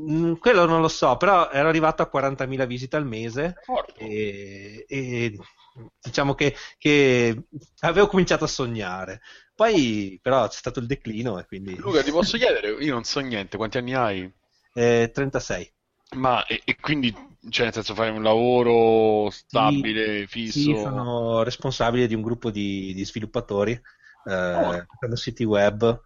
Mm, 0.00 0.34
quello 0.34 0.64
non 0.64 0.80
lo 0.80 0.88
so, 0.88 1.16
però 1.16 1.50
ero 1.50 1.68
arrivato 1.68 2.02
a 2.02 2.08
40.000 2.08 2.64
visite 2.64 2.96
al 2.96 3.06
mese 3.06 3.56
e, 3.92 4.84
e 4.88 5.38
diciamo 6.00 6.34
che, 6.34 6.54
che 6.78 7.44
avevo 7.80 8.06
cominciato 8.06 8.44
a 8.44 8.46
sognare. 8.46 9.20
Poi 9.54 10.18
però 10.22 10.46
c'è 10.48 10.56
stato 10.56 10.78
il 10.80 10.86
declino 10.86 11.38
e 11.38 11.44
quindi 11.46 11.82
Luca, 11.82 12.02
ti 12.02 12.10
posso 12.10 12.38
chiedere? 12.38 12.70
Io 12.82 12.94
non 12.94 13.04
so 13.04 13.20
niente, 13.20 13.56
quanti 13.58 13.76
anni 13.78 13.94
hai? 13.94 14.32
eh, 14.74 15.10
36. 15.12 15.72
Ma 16.14 16.44
e, 16.46 16.60
e 16.64 16.76
quindi, 16.76 17.12
cioè, 17.48 17.64
nel 17.64 17.72
senso, 17.74 17.94
fai 17.94 18.10
un 18.10 18.22
lavoro 18.22 19.30
stabile, 19.30 20.26
fisso? 20.26 20.60
Sì, 20.60 20.74
sono 20.76 21.42
responsabile 21.42 22.06
di 22.06 22.14
un 22.14 22.22
gruppo 22.22 22.50
di, 22.50 22.92
di 22.94 23.04
sviluppatori, 23.04 23.72
eh, 23.72 23.80
Oh. 24.54 24.86
fanno 24.98 25.16
siti 25.16 25.44
web, 25.44 26.00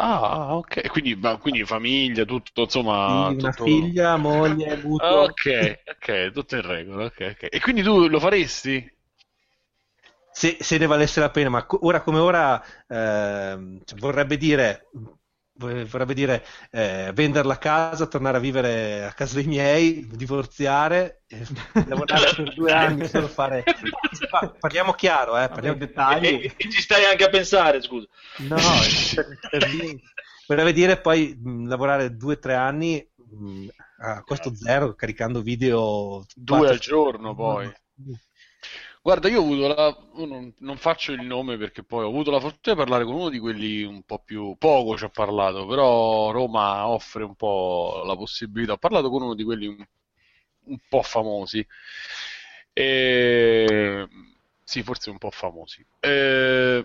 Ah, 0.00 0.54
ok. 0.56 0.88
Quindi, 0.90 1.14
ma- 1.16 1.36
quindi 1.38 1.64
famiglia, 1.64 2.24
tutto, 2.24 2.62
insomma, 2.62 3.32
Sì, 3.32 3.34
una 3.34 3.50
tutto- 3.50 3.64
figlia, 3.64 4.16
moglie, 4.16 4.76
mutuo. 4.76 5.26
Ok, 5.30 5.82
ok, 5.86 6.30
tutto 6.32 6.56
in 6.56 6.62
regola, 6.62 7.04
ok, 7.06 7.34
ok. 7.34 7.46
E 7.50 7.60
quindi 7.60 7.82
tu 7.82 8.08
lo 8.08 8.20
faresti? 8.20 8.84
Se, 10.30 10.56
se 10.60 10.78
ne 10.78 10.86
valesse 10.86 11.18
la 11.20 11.30
pena, 11.30 11.48
ma 11.48 11.66
co- 11.66 11.78
ora 11.82 12.00
come 12.02 12.18
ora 12.18 12.62
cioè, 12.86 13.98
vorrebbe 13.98 14.36
dire, 14.36 14.88
vorrebbe 15.58 16.14
dire 16.14 16.44
eh, 16.70 17.10
vendere 17.14 17.46
la 17.46 17.58
casa, 17.58 18.06
tornare 18.06 18.36
a 18.36 18.40
vivere 18.40 19.04
a 19.04 19.12
casa 19.12 19.34
dei 19.34 19.46
miei, 19.46 20.06
divorziare, 20.06 21.22
eh, 21.26 21.44
lavorare 21.86 22.32
per 22.34 22.54
due 22.54 22.72
anni, 22.72 23.06
solo 23.08 23.26
fare... 23.28 23.64
Pa- 24.30 24.54
Parliamo 24.58 24.92
chiaro, 24.92 25.36
eh, 25.36 25.40
Vabbè, 25.40 25.52
parliamo 25.52 25.78
dettagli. 25.78 26.26
E, 26.26 26.54
e 26.56 26.70
ci 26.70 26.80
stai 26.80 27.04
anche 27.04 27.24
a 27.24 27.28
pensare, 27.28 27.82
scusa. 27.82 28.06
No, 28.38 28.56
vorrebbe 30.46 30.72
dire 30.72 31.00
poi 31.00 31.36
mh, 31.36 31.66
lavorare 31.68 32.16
due 32.16 32.34
o 32.34 32.38
tre 32.38 32.54
anni 32.54 33.06
mh, 33.16 33.66
a 34.00 34.22
costo 34.22 34.54
zero, 34.54 34.94
caricando 34.94 35.42
video 35.42 36.24
Due 36.34 36.56
quattro- 36.56 36.74
al 36.74 36.78
giorno, 36.80 37.34
poi. 37.34 37.72
Guarda, 39.08 39.30
io 39.30 39.40
ho 39.40 39.42
avuto 39.42 39.68
la... 39.68 39.96
non, 40.26 40.52
non 40.58 40.76
faccio 40.76 41.12
il 41.12 41.22
nome 41.22 41.56
perché 41.56 41.82
poi 41.82 42.04
ho 42.04 42.08
avuto 42.08 42.30
la 42.30 42.40
fortuna 42.40 42.74
di 42.74 42.80
parlare 42.82 43.04
con 43.04 43.14
uno 43.14 43.30
di 43.30 43.38
quelli 43.38 43.82
un 43.82 44.02
po' 44.02 44.18
più... 44.18 44.54
Poco 44.58 44.98
ci 44.98 45.04
ho 45.04 45.08
parlato, 45.08 45.64
però 45.64 46.30
Roma 46.30 46.86
offre 46.86 47.24
un 47.24 47.34
po' 47.34 48.02
la 48.04 48.14
possibilità. 48.16 48.74
Ho 48.74 48.76
parlato 48.76 49.08
con 49.08 49.22
uno 49.22 49.34
di 49.34 49.44
quelli 49.44 49.66
un, 49.66 49.82
un 50.64 50.78
po' 50.90 51.00
famosi. 51.00 51.66
E... 52.74 54.06
Sì, 54.62 54.82
forse 54.82 55.08
un 55.08 55.16
po' 55.16 55.30
famosi. 55.30 55.82
E... 56.00 56.84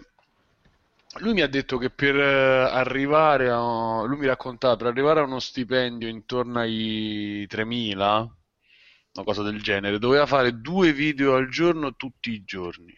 Lui 1.17 1.33
mi 1.33 1.41
ha 1.41 1.47
detto 1.47 1.77
che 1.77 1.89
per 1.89 2.15
eh, 2.17 2.69
arrivare 2.71 3.49
a... 3.49 4.03
Lui 4.05 4.19
mi 4.19 4.27
raccontava, 4.27 4.77
per 4.77 4.87
arrivare 4.87 5.19
a 5.19 5.23
uno 5.23 5.39
stipendio 5.39 6.07
intorno 6.07 6.59
ai 6.59 7.45
3.000 7.49 8.42
una 9.15 9.25
cosa 9.25 9.41
del 9.43 9.61
genere, 9.61 9.97
doveva 9.99 10.25
fare 10.25 10.59
due 10.61 10.93
video 10.93 11.35
al 11.35 11.49
giorno 11.49 11.95
tutti 11.95 12.31
i 12.31 12.43
giorni 12.43 12.93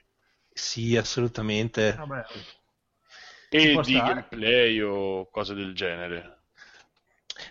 Sì, 0.56 0.98
assolutamente. 0.98 1.96
Vabbè, 1.98 2.24
e 3.50 3.78
di 3.78 3.84
stare. 3.84 4.04
gameplay 4.04 4.80
o 4.82 5.30
cose 5.32 5.54
del 5.56 5.74
genere. 5.74 6.44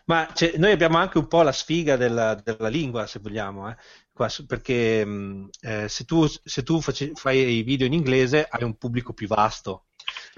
Ma 0.06 0.26
c'è- 0.32 0.56
noi 0.56 0.72
abbiamo 0.72 0.96
anche 0.98 1.18
un 1.18 1.26
po' 1.28 1.42
la 1.42 1.52
sfiga 1.52 1.96
della, 1.96 2.34
della 2.34 2.68
lingua, 2.68 3.06
se 3.06 3.18
vogliamo, 3.18 3.68
eh, 3.70 3.76
qua, 4.12 4.28
perché 4.46 5.04
mh, 5.04 5.48
eh, 5.60 5.88
se 5.88 6.04
tu, 6.04 6.26
se 6.26 6.62
tu 6.62 6.80
face- 6.80 7.12
fai 7.14 7.58
i 7.58 7.62
video 7.62 7.86
in 7.86 7.92
inglese 7.92 8.44
hai 8.48 8.62
un 8.64 8.76
pubblico 8.78 9.12
più 9.12 9.26
vasto, 9.26 9.86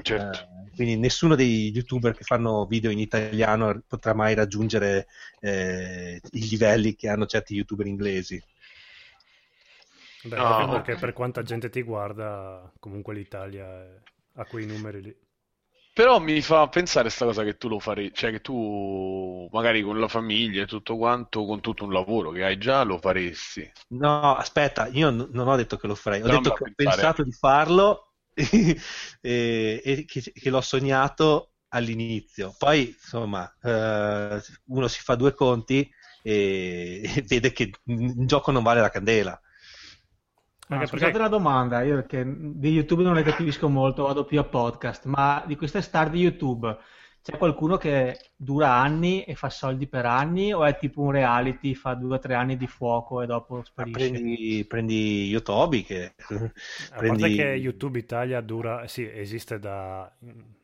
Certo. 0.02 0.38
Eh, 0.38 0.70
quindi 0.74 0.96
nessuno 0.96 1.34
dei 1.34 1.70
youtuber 1.70 2.14
che 2.14 2.24
fanno 2.24 2.66
video 2.66 2.90
in 2.90 2.98
italiano 2.98 3.82
potrà 3.86 4.14
mai 4.14 4.34
raggiungere 4.34 5.06
eh, 5.40 6.20
i 6.32 6.48
livelli 6.48 6.94
che 6.94 7.08
hanno 7.08 7.26
certi 7.26 7.54
youtuber 7.54 7.86
inglesi. 7.86 8.42
Beh, 10.20 10.42
ok. 10.42 10.68
perché 10.68 10.98
per 10.98 11.14
quanta 11.14 11.42
gente 11.42 11.70
ti 11.70 11.80
guarda, 11.82 12.70
comunque 12.80 13.14
l'Italia 13.14 13.98
ha 14.34 14.44
quei 14.46 14.66
numeri 14.66 15.00
lì. 15.00 15.16
Però 15.92 16.20
mi 16.20 16.40
fa 16.42 16.68
pensare 16.68 17.10
sta 17.10 17.24
cosa 17.24 17.42
che 17.42 17.56
tu 17.56 17.66
lo 17.68 17.80
farei, 17.80 18.12
cioè 18.14 18.30
che 18.30 18.40
tu 18.40 19.48
magari 19.50 19.82
con 19.82 19.98
la 19.98 20.06
famiglia 20.06 20.62
e 20.62 20.66
tutto 20.66 20.96
quanto, 20.96 21.44
con 21.44 21.60
tutto 21.60 21.82
un 21.82 21.92
lavoro 21.92 22.30
che 22.30 22.44
hai 22.44 22.56
già, 22.56 22.84
lo 22.84 22.98
faresti. 22.98 23.68
No, 23.88 24.34
aspetta, 24.36 24.86
io 24.88 25.10
n- 25.10 25.28
non 25.32 25.48
ho 25.48 25.56
detto 25.56 25.76
che 25.76 25.86
lo 25.86 25.94
farei, 25.94 26.22
ho 26.22 26.28
No, 26.28 26.38
detto 26.38 26.50
che 26.52 26.64
ho 26.64 26.70
pensare. 26.74 26.74
pensato 26.74 27.22
di 27.22 27.32
farlo 27.32 28.14
e, 29.20 29.82
e 29.82 30.04
che, 30.04 30.20
che 30.20 30.50
l'ho 30.50 30.60
sognato 30.60 31.52
all'inizio. 31.68 32.54
Poi, 32.58 32.88
insomma, 32.88 33.50
eh, 33.62 34.40
uno 34.66 34.88
si 34.88 35.00
fa 35.00 35.14
due 35.14 35.34
conti 35.34 35.88
e, 36.22 37.02
e 37.02 37.22
vede 37.26 37.52
che 37.52 37.70
il 37.84 38.26
gioco 38.26 38.50
non 38.50 38.62
vale 38.62 38.80
la 38.80 38.90
candela. 38.90 39.40
Ah, 40.68 40.84
scusate 40.84 41.12
perché... 41.12 41.18
una 41.18 41.28
domanda, 41.28 41.82
io 41.82 42.04
che 42.06 42.24
di 42.26 42.70
YouTube 42.70 43.04
non 43.04 43.14
ne 43.14 43.22
capisco 43.22 43.68
molto, 43.68 44.02
vado 44.02 44.24
più 44.24 44.40
a 44.40 44.44
podcast, 44.44 45.04
ma 45.04 45.44
di 45.46 45.54
queste 45.54 45.80
star 45.80 46.10
di 46.10 46.18
YouTube 46.18 46.76
c'è 47.26 47.38
qualcuno 47.38 47.76
che 47.76 48.30
dura 48.36 48.74
anni 48.74 49.24
e 49.24 49.34
fa 49.34 49.50
soldi 49.50 49.88
per 49.88 50.06
anni 50.06 50.52
o 50.52 50.64
è 50.64 50.78
tipo 50.78 51.00
un 51.00 51.10
reality, 51.10 51.74
fa 51.74 51.94
due 51.94 52.14
o 52.14 52.18
tre 52.20 52.34
anni 52.34 52.56
di 52.56 52.68
fuoco 52.68 53.20
e 53.20 53.26
dopo 53.26 53.64
sparisce? 53.64 54.10
Prendi, 54.10 54.64
prendi 54.68 55.26
Yotobi 55.26 55.82
che... 55.82 56.14
A 56.92 56.96
prendi... 56.96 57.20
parte 57.22 57.34
che 57.34 57.42
YouTube 57.54 57.98
Italia 57.98 58.40
dura, 58.40 58.86
sì, 58.86 59.10
esiste 59.10 59.58
da 59.58 60.08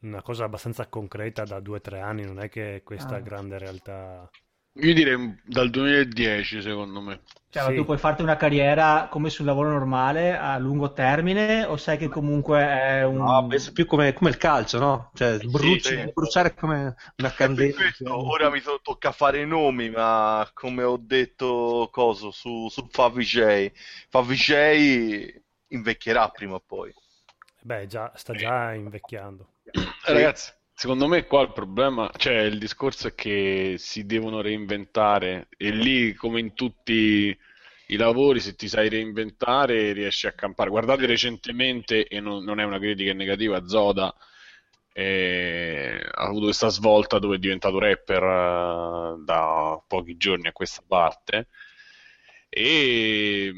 una 0.02 0.22
cosa 0.22 0.44
abbastanza 0.44 0.86
concreta 0.86 1.42
da 1.42 1.58
due 1.58 1.78
o 1.78 1.80
tre 1.80 1.98
anni, 1.98 2.22
non 2.22 2.38
è 2.38 2.48
che 2.48 2.82
questa 2.84 3.16
ah. 3.16 3.20
grande 3.20 3.58
realtà... 3.58 4.30
Io 4.74 4.94
direi 4.94 5.38
dal 5.44 5.68
2010 5.68 6.62
secondo 6.62 7.00
me. 7.02 7.20
Cioè, 7.50 7.64
sì. 7.64 7.74
tu 7.74 7.84
puoi 7.84 7.98
farti 7.98 8.22
una 8.22 8.36
carriera 8.36 9.08
come 9.10 9.28
sul 9.28 9.44
lavoro 9.44 9.68
normale 9.68 10.34
a 10.34 10.56
lungo 10.56 10.94
termine 10.94 11.64
o 11.64 11.76
sai 11.76 11.98
che 11.98 12.08
comunque 12.08 12.60
è 12.60 13.04
un... 13.04 13.16
No, 13.16 13.46
penso 13.46 13.72
più 13.72 13.84
come, 13.84 14.14
come 14.14 14.30
il 14.30 14.38
calcio, 14.38 14.78
no? 14.78 15.10
Cioè, 15.12 15.36
bruci, 15.36 15.80
sì, 15.80 16.10
bruciare 16.14 16.54
come 16.54 16.94
una 17.18 17.30
candela. 17.30 17.74
Questo, 17.74 18.30
ora 18.30 18.48
mi 18.48 18.62
to- 18.62 18.80
tocca 18.82 19.12
fare 19.12 19.42
i 19.42 19.46
nomi, 19.46 19.90
ma 19.90 20.48
come 20.54 20.82
ho 20.82 20.96
detto 20.96 21.90
coso, 21.92 22.30
su, 22.30 22.68
su 22.70 22.86
Favij, 22.90 23.70
Favij 24.08 25.42
invecchierà 25.68 26.30
prima 26.30 26.54
o 26.54 26.62
poi. 26.64 26.94
Beh, 27.60 27.86
già, 27.86 28.10
sta 28.14 28.32
già 28.32 28.72
invecchiando. 28.72 29.46
Ragazzi, 30.04 30.52
Secondo 30.82 31.06
me 31.06 31.26
qua 31.26 31.42
il 31.42 31.52
problema, 31.52 32.10
cioè 32.16 32.40
il 32.40 32.58
discorso 32.58 33.06
è 33.06 33.14
che 33.14 33.76
si 33.78 34.04
devono 34.04 34.40
reinventare 34.40 35.46
e 35.56 35.70
lì 35.70 36.12
come 36.12 36.40
in 36.40 36.54
tutti 36.54 37.38
i 37.86 37.96
lavori 37.96 38.40
se 38.40 38.56
ti 38.56 38.66
sai 38.66 38.88
reinventare 38.88 39.92
riesci 39.92 40.26
a 40.26 40.32
campare. 40.32 40.70
Guardate 40.70 41.06
recentemente, 41.06 42.08
e 42.08 42.18
non, 42.18 42.42
non 42.42 42.58
è 42.58 42.64
una 42.64 42.80
critica 42.80 43.12
negativa, 43.12 43.64
Zoda 43.64 44.12
eh, 44.92 46.04
ha 46.04 46.24
avuto 46.24 46.46
questa 46.46 46.68
svolta 46.68 47.20
dove 47.20 47.36
è 47.36 47.38
diventato 47.38 47.78
rapper 47.78 48.22
uh, 48.24 49.24
da 49.24 49.80
pochi 49.86 50.16
giorni 50.16 50.48
a 50.48 50.52
questa 50.52 50.82
parte 50.84 51.46
e 52.48 53.52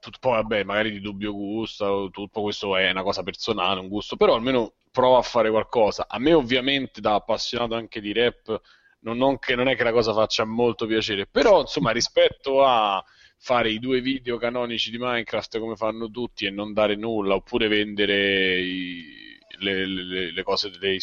tutto, 0.00 0.18
poi 0.18 0.32
vabbè 0.32 0.64
magari 0.64 0.90
di 0.90 1.00
dubbio 1.00 1.32
gusto, 1.32 2.08
tutto 2.10 2.42
questo 2.42 2.76
è 2.76 2.90
una 2.90 3.04
cosa 3.04 3.22
personale, 3.22 3.78
un 3.78 3.86
gusto, 3.88 4.16
però 4.16 4.34
almeno 4.34 4.72
prova 4.96 5.18
a 5.18 5.22
fare 5.22 5.50
qualcosa. 5.50 6.06
A 6.08 6.18
me 6.18 6.32
ovviamente 6.32 7.02
da 7.02 7.16
appassionato 7.16 7.74
anche 7.74 8.00
di 8.00 8.14
rap 8.14 8.62
non, 9.00 9.18
non, 9.18 9.38
che, 9.38 9.54
non 9.54 9.68
è 9.68 9.76
che 9.76 9.84
la 9.84 9.92
cosa 9.92 10.14
faccia 10.14 10.46
molto 10.46 10.86
piacere, 10.86 11.26
però 11.26 11.60
insomma 11.60 11.90
rispetto 11.92 12.64
a 12.64 13.04
fare 13.36 13.70
i 13.70 13.78
due 13.78 14.00
video 14.00 14.38
canonici 14.38 14.90
di 14.90 14.96
Minecraft 14.98 15.58
come 15.58 15.76
fanno 15.76 16.10
tutti 16.10 16.46
e 16.46 16.50
non 16.50 16.72
dare 16.72 16.96
nulla, 16.96 17.34
oppure 17.34 17.68
vendere 17.68 18.58
i, 18.58 19.38
le, 19.58 19.86
le, 19.86 20.32
le, 20.32 20.42
cose, 20.42 20.70
dei 20.70 20.98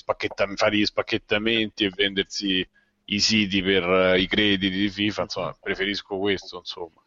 fare 0.55 0.75
gli 0.75 0.85
spacchettamenti 0.85 1.85
e 1.85 1.91
vendersi 1.95 2.67
i 3.05 3.19
siti 3.19 3.61
per 3.61 3.87
uh, 3.87 4.15
i 4.15 4.25
crediti 4.25 4.71
di 4.71 4.89
FIFA, 4.89 5.21
insomma 5.21 5.55
preferisco 5.61 6.17
questo 6.17 6.57
insomma. 6.57 7.02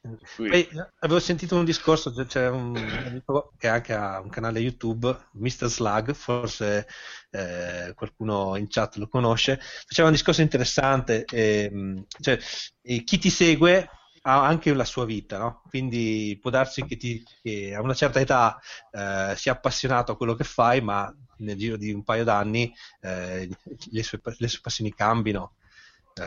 Poi, 0.00 0.68
avevo 1.00 1.18
sentito 1.18 1.56
un 1.56 1.64
discorso, 1.64 2.12
c'è 2.12 2.48
un 2.48 2.76
amico 2.76 3.52
che 3.58 3.68
anche 3.68 3.92
ha 3.94 4.20
un 4.20 4.28
canale 4.30 4.60
YouTube, 4.60 5.14
Mr. 5.32 5.66
Slug, 5.66 6.14
forse 6.14 6.86
eh, 7.30 7.92
qualcuno 7.94 8.56
in 8.56 8.68
chat 8.68 8.96
lo 8.96 9.08
conosce, 9.08 9.60
faceva 9.86 10.08
un 10.08 10.14
discorso 10.14 10.40
interessante, 10.40 11.24
eh, 11.24 12.04
cioè, 12.20 12.38
eh, 12.82 13.02
chi 13.02 13.18
ti 13.18 13.28
segue 13.28 13.88
ha 14.22 14.46
anche 14.46 14.72
la 14.72 14.84
sua 14.84 15.04
vita, 15.04 15.38
no? 15.38 15.62
quindi 15.68 16.38
può 16.40 16.50
darsi 16.50 16.84
che, 16.84 16.96
ti, 16.96 17.22
che 17.42 17.74
a 17.74 17.80
una 17.80 17.94
certa 17.94 18.20
età 18.20 18.58
eh, 18.90 19.34
sia 19.36 19.52
appassionato 19.52 20.12
a 20.12 20.16
quello 20.16 20.34
che 20.34 20.44
fai, 20.44 20.80
ma 20.80 21.12
nel 21.38 21.56
giro 21.56 21.76
di 21.76 21.92
un 21.92 22.02
paio 22.04 22.24
d'anni 22.24 22.72
eh, 23.00 23.48
le, 23.90 24.02
sue, 24.02 24.20
le 24.22 24.48
sue 24.48 24.60
passioni 24.60 24.92
cambino 24.92 25.54
eh, 25.54 25.57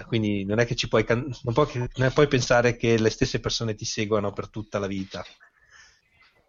quindi 0.07 0.45
non 0.45 0.59
è 0.59 0.65
che 0.65 0.75
ci 0.75 0.87
puoi, 0.87 1.05
non 1.07 1.53
puoi, 1.53 1.67
non 1.95 2.11
puoi 2.13 2.27
pensare 2.27 2.75
che 2.75 2.99
le 2.99 3.09
stesse 3.09 3.39
persone 3.39 3.75
ti 3.75 3.85
seguano 3.85 4.31
per 4.31 4.49
tutta 4.49 4.79
la 4.79 4.87
vita. 4.87 5.23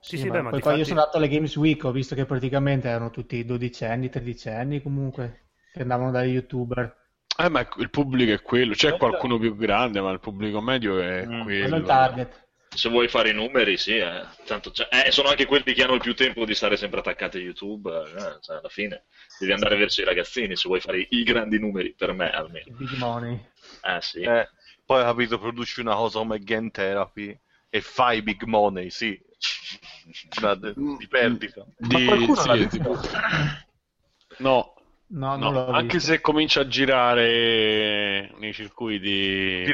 Sì, 0.01 0.17
sì, 0.17 0.23
sì 0.23 0.31
beh, 0.31 0.43
ma 0.43 0.51
poi 0.51 0.61
quando 0.61 0.81
io 0.81 0.87
sono 0.87 1.01
andato 1.01 1.19
alle 1.19 1.29
Games 1.29 1.55
Week 1.57 1.83
ho 1.85 1.93
visto 1.93 2.15
che 2.15 2.25
praticamente 2.25 2.89
erano 2.89 3.11
tutti 3.11 3.45
dodicenni, 3.45 4.09
tredicenni 4.09 4.83
comunque, 4.83 5.51
che 5.73 5.83
andavano 5.83 6.11
dagli 6.11 6.33
youtuber. 6.33 7.01
Eh, 7.39 7.49
ma 7.49 7.67
il 7.79 7.91
pubblico 7.91 8.33
è 8.33 8.43
quello, 8.43 8.75
c'è 8.75 8.97
qualcuno 8.97 9.39
più 9.39 9.57
grande, 9.57 10.01
ma 10.01 10.11
il 10.11 10.21
pubblico 10.21 10.61
medio 10.61 10.99
è 11.01 11.25
mm, 11.25 11.43
quello. 11.43 11.61
Quello 11.61 11.77
è 11.77 11.79
il 11.79 11.85
target 11.85 12.51
se 12.75 12.89
vuoi 12.89 13.09
fare 13.09 13.31
i 13.31 13.35
numeri, 13.35 13.77
sì, 13.77 13.97
eh. 13.97 14.25
Tanto, 14.45 14.73
eh, 14.91 15.11
sono 15.11 15.29
anche 15.29 15.47
quelli 15.47 15.73
che 15.75 15.83
hanno 15.83 15.95
il 15.95 16.01
più 16.01 16.15
tempo 16.15 16.45
di 16.45 16.55
stare 16.55 16.77
sempre 16.77 17.01
attaccati 17.01 17.39
a 17.39 17.41
YouTube. 17.41 17.91
Eh, 17.91 18.39
cioè, 18.41 18.59
alla 18.59 18.69
fine 18.69 19.05
devi 19.39 19.53
andare 19.53 19.77
verso 19.77 20.01
i 20.01 20.05
ragazzini 20.05 20.57
se 20.57 20.69
vuoi 20.69 20.81
fare 20.81 21.01
i, 21.01 21.07
i 21.11 21.23
grandi 21.23 21.59
numeri, 21.59 21.95
per 21.95 22.13
me 22.13 22.31
almeno. 22.31 22.75
Big 22.77 22.97
money. 22.97 23.39
Eh 23.83 24.01
sì. 24.01 24.21
Eh, 24.21 24.49
poi 24.85 25.03
capito, 25.03 25.39
produci 25.39 25.81
una 25.81 25.95
cosa 25.95 26.19
come 26.19 26.39
Game 26.39 26.71
Therapy 26.71 27.39
e 27.69 27.81
fai 27.81 28.23
big 28.23 28.43
money, 28.45 28.91
sì. 28.91 29.21
Una, 30.41 30.55
di 30.55 31.09
perdita. 31.09 31.67
Di, 31.77 32.05
Ma 32.05 32.17
qualcuno 32.17 32.57
sì, 32.57 32.69
tipo... 32.69 33.01
No, 34.39 34.75
No, 35.15 35.37
no, 35.37 35.67
anche 35.67 35.97
visto. 35.99 36.13
se 36.13 36.21
comincia 36.23 36.63
a 36.63 36.67
girare 36.67 38.33
nei 38.39 38.55
circuiti 38.55 38.99
dei 38.99 39.71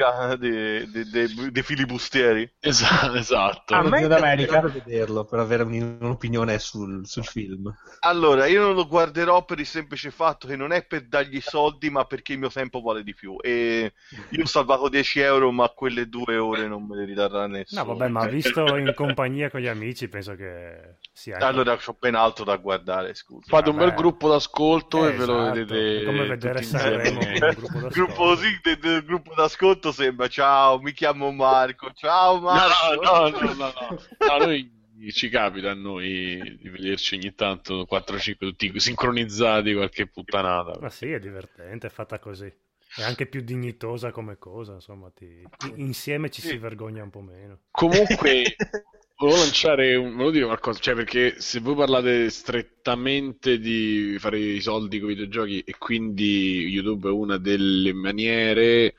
filibustieri. 1.63 2.51
Esatto, 2.59 3.15
esatto. 3.15 3.75
A 3.75 3.83
me 3.83 4.09
d'America 4.09 4.61
per 4.61 4.73
vederlo, 4.73 5.25
per 5.25 5.39
avere 5.39 5.63
un'opinione 5.63 6.59
sul, 6.59 7.07
sul, 7.07 7.25
film. 7.25 7.73
Allora, 8.01 8.47
io 8.47 8.63
non 8.63 8.75
lo 8.75 8.89
guarderò 8.89 9.45
per 9.45 9.61
il 9.61 9.67
semplice 9.67 10.11
fatto 10.11 10.49
che 10.49 10.57
non 10.57 10.73
è 10.73 10.85
per 10.85 11.07
dargli 11.07 11.41
soldi, 11.41 11.89
ma 11.89 12.05
perché 12.05 12.33
il 12.33 12.41
mio 12.41 12.51
tempo 12.51 12.81
vale 12.81 13.05
di 13.05 13.15
più. 13.15 13.37
E 13.41 13.93
io 14.31 14.43
ho 14.43 14.47
salvato 14.47 14.89
10 14.89 15.21
euro, 15.21 15.53
ma 15.53 15.69
quelle 15.69 16.09
due 16.09 16.37
ore 16.37 16.67
non 16.67 16.85
me 16.85 16.97
le 16.97 17.05
ridarrà 17.05 17.47
nessuno. 17.47 17.85
No, 17.85 17.95
vabbè, 17.95 18.11
ma 18.11 18.27
visto 18.27 18.75
in 18.77 18.93
compagnia 18.93 19.51
con 19.51 19.61
gli 19.61 19.69
amici, 19.69 20.09
penso 20.09 20.35
che 20.35 20.97
sia. 21.13 21.37
Allora, 21.39 21.79
ho 21.85 21.97
ben 21.97 22.17
altro 22.17 22.45
da 22.45 22.57
guardare, 22.57 23.15
scusa. 23.15 23.47
Fate 23.47 23.71
un 23.71 23.77
bel 23.77 23.95
gruppo 23.95 24.29
d'ascolto 24.29 25.07
eh, 25.07 25.11
e 25.11 25.17
ve 25.17 25.27
esatto. 25.33 25.55
vedete. 25.55 26.01
È 26.01 26.05
come 26.05 26.27
vedere 26.27 26.63
Sanremo 26.63 27.21
gruppo 27.21 27.79
d'ascolto. 27.79 27.89
gruppo, 27.89 28.37
sì, 28.37 28.59
del, 28.63 28.79
del 28.79 29.05
gruppo 29.05 29.35
d'ascolto 29.35 29.93
sembra 29.93 30.29
ciao, 30.29 30.81
mi 30.81 30.93
chiamo 30.93 31.31
Marco. 31.31 31.93
Ciao 31.95 32.41
Marco. 32.41 33.03
No, 33.03 33.29
no, 33.29 33.39
no, 33.39 33.41
no, 33.41 33.55
no. 33.55 33.73
no 34.19 34.45
noi 34.45 34.77
ci 35.13 35.29
capita 35.29 35.71
a 35.71 35.75
noi 35.75 36.59
di 36.61 36.69
vederci 36.69 37.15
ogni 37.15 37.35
tanto 37.35 37.87
4-5 37.91 38.37
tutti 38.39 38.73
sincronizzati 38.81 39.73
qualche 39.75 40.07
puttanata. 40.07 40.79
Ma 40.81 40.91
sì, 40.91 41.11
è 41.11 41.21
divertente, 41.21 41.87
è 41.87 41.91
fatta 41.91 42.19
così. 42.19 42.53
È 42.97 43.03
anche 43.03 43.27
più 43.27 43.43
dignitosa 43.43 44.11
come 44.11 44.39
cosa, 44.39 44.73
insomma, 44.73 45.11
ti... 45.11 45.47
insieme 45.77 46.31
ci 46.31 46.41
sì. 46.41 46.49
si 46.49 46.57
vergogna 46.57 47.03
un 47.03 47.11
po' 47.11 47.21
meno. 47.21 47.61
Comunque, 47.71 48.57
volevo 49.19 49.39
lanciare, 49.41 49.95
un, 49.97 50.13
volevo 50.13 50.31
dire 50.31 50.45
qualcosa, 50.45 50.79
cioè 50.79 50.95
perché 50.95 51.41
se 51.41 51.61
voi 51.61 51.75
parlate 51.75 52.31
strettamente 52.31 53.59
di 53.59 54.17
fare 54.19 54.39
i 54.39 54.61
soldi 54.61 55.01
con 55.01 55.11
i 55.11 55.15
videogiochi 55.15 55.61
e 55.61 55.77
quindi 55.77 56.67
YouTube 56.69 57.09
è 57.09 57.13
una 57.13 57.37
delle 57.37 57.93
maniere, 57.93 58.95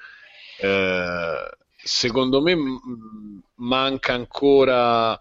eh, 0.59 1.49
secondo 1.77 2.41
me 2.41 2.55
manca 3.55 4.13
ancora 4.13 5.17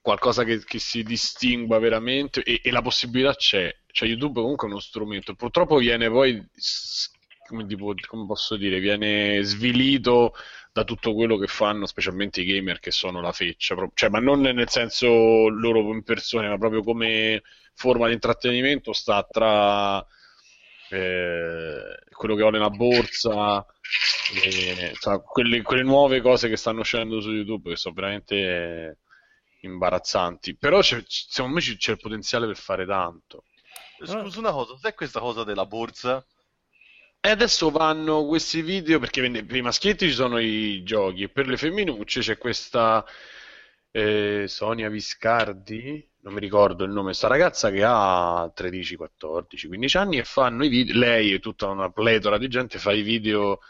qualcosa 0.00 0.44
che, 0.44 0.64
che 0.64 0.78
si 0.78 1.02
distingua 1.02 1.78
veramente 1.78 2.42
e, 2.42 2.60
e, 2.64 2.70
la 2.70 2.80
possibilità 2.80 3.34
c'è, 3.34 3.74
cioè 3.92 4.08
YouTube 4.08 4.40
comunque 4.40 4.66
è 4.66 4.70
uno 4.70 4.80
strumento, 4.80 5.34
purtroppo 5.34 5.76
viene 5.76 6.08
poi, 6.08 6.42
come, 7.46 7.66
tipo, 7.66 7.94
come 8.06 8.26
posso 8.26 8.56
dire, 8.56 8.80
viene 8.80 9.42
svilito 9.42 10.32
da 10.78 10.84
tutto 10.84 11.12
quello 11.12 11.36
che 11.36 11.48
fanno, 11.48 11.86
specialmente 11.86 12.40
i 12.40 12.44
gamer 12.44 12.78
che 12.78 12.92
sono 12.92 13.20
la 13.20 13.32
feccia, 13.32 13.74
cioè, 13.94 14.10
ma 14.10 14.20
non 14.20 14.40
nel 14.40 14.68
senso 14.68 15.48
loro 15.48 15.80
in 15.92 16.04
persone, 16.04 16.48
ma 16.48 16.56
proprio 16.56 16.82
come 16.82 17.42
forma 17.74 18.06
di 18.06 18.12
intrattenimento 18.12 18.92
sta 18.92 19.26
tra 19.28 19.98
eh, 20.90 21.98
quello 22.10 22.34
che 22.36 22.42
ho 22.42 22.50
nella 22.50 22.70
borsa, 22.70 23.66
e, 24.44 24.92
cioè, 25.00 25.20
quelle, 25.22 25.62
quelle, 25.62 25.82
nuove 25.82 26.20
cose 26.20 26.48
che 26.48 26.56
stanno 26.56 26.80
uscendo 26.80 27.20
su 27.20 27.32
YouTube 27.32 27.70
che 27.70 27.76
sono 27.76 27.94
veramente 27.94 28.98
imbarazzanti. 29.62 30.56
Però 30.56 30.80
secondo 30.80 31.54
me 31.54 31.60
c'è 31.60 31.92
il 31.92 31.98
potenziale 31.98 32.46
per 32.46 32.56
fare 32.56 32.86
tanto. 32.86 33.44
Scusa 34.00 34.38
una 34.38 34.52
cosa, 34.52 34.76
sai 34.76 34.94
questa 34.94 35.18
cosa 35.18 35.42
della 35.42 35.66
borsa? 35.66 36.24
E 37.20 37.30
adesso 37.30 37.70
vanno 37.70 38.24
questi 38.26 38.62
video 38.62 38.98
perché 38.98 39.20
per 39.44 39.56
i 39.56 39.62
maschietti 39.62 40.06
ci 40.08 40.14
sono 40.14 40.38
i 40.38 40.82
giochi 40.84 41.24
e 41.24 41.28
per 41.28 41.46
le 41.46 41.56
femminucce 41.56 42.20
c'è 42.20 42.38
questa. 42.38 43.04
eh, 43.90 44.44
Sonia 44.48 44.88
Viscardi, 44.88 46.08
non 46.22 46.34
mi 46.34 46.40
ricordo 46.40 46.84
il 46.84 46.92
nome, 46.92 47.14
sta 47.14 47.28
ragazza 47.28 47.70
che 47.70 47.82
ha 47.84 48.50
13, 48.54 48.96
14, 48.96 49.66
15 49.68 49.96
anni 49.96 50.18
e 50.18 50.24
fanno 50.24 50.64
i 50.64 50.68
video, 50.68 50.98
lei 50.98 51.32
e 51.34 51.40
tutta 51.40 51.66
una 51.68 51.90
pletora 51.90 52.38
di 52.38 52.48
gente 52.48 52.78
fa 52.78 52.92
i 52.92 53.02
video 53.02 53.60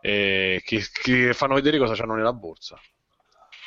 eh, 0.00 0.60
che, 0.64 0.84
che 0.92 1.34
fanno 1.34 1.54
vedere 1.54 1.78
cosa 1.78 2.00
hanno 2.02 2.14
nella 2.14 2.32
borsa. 2.32 2.78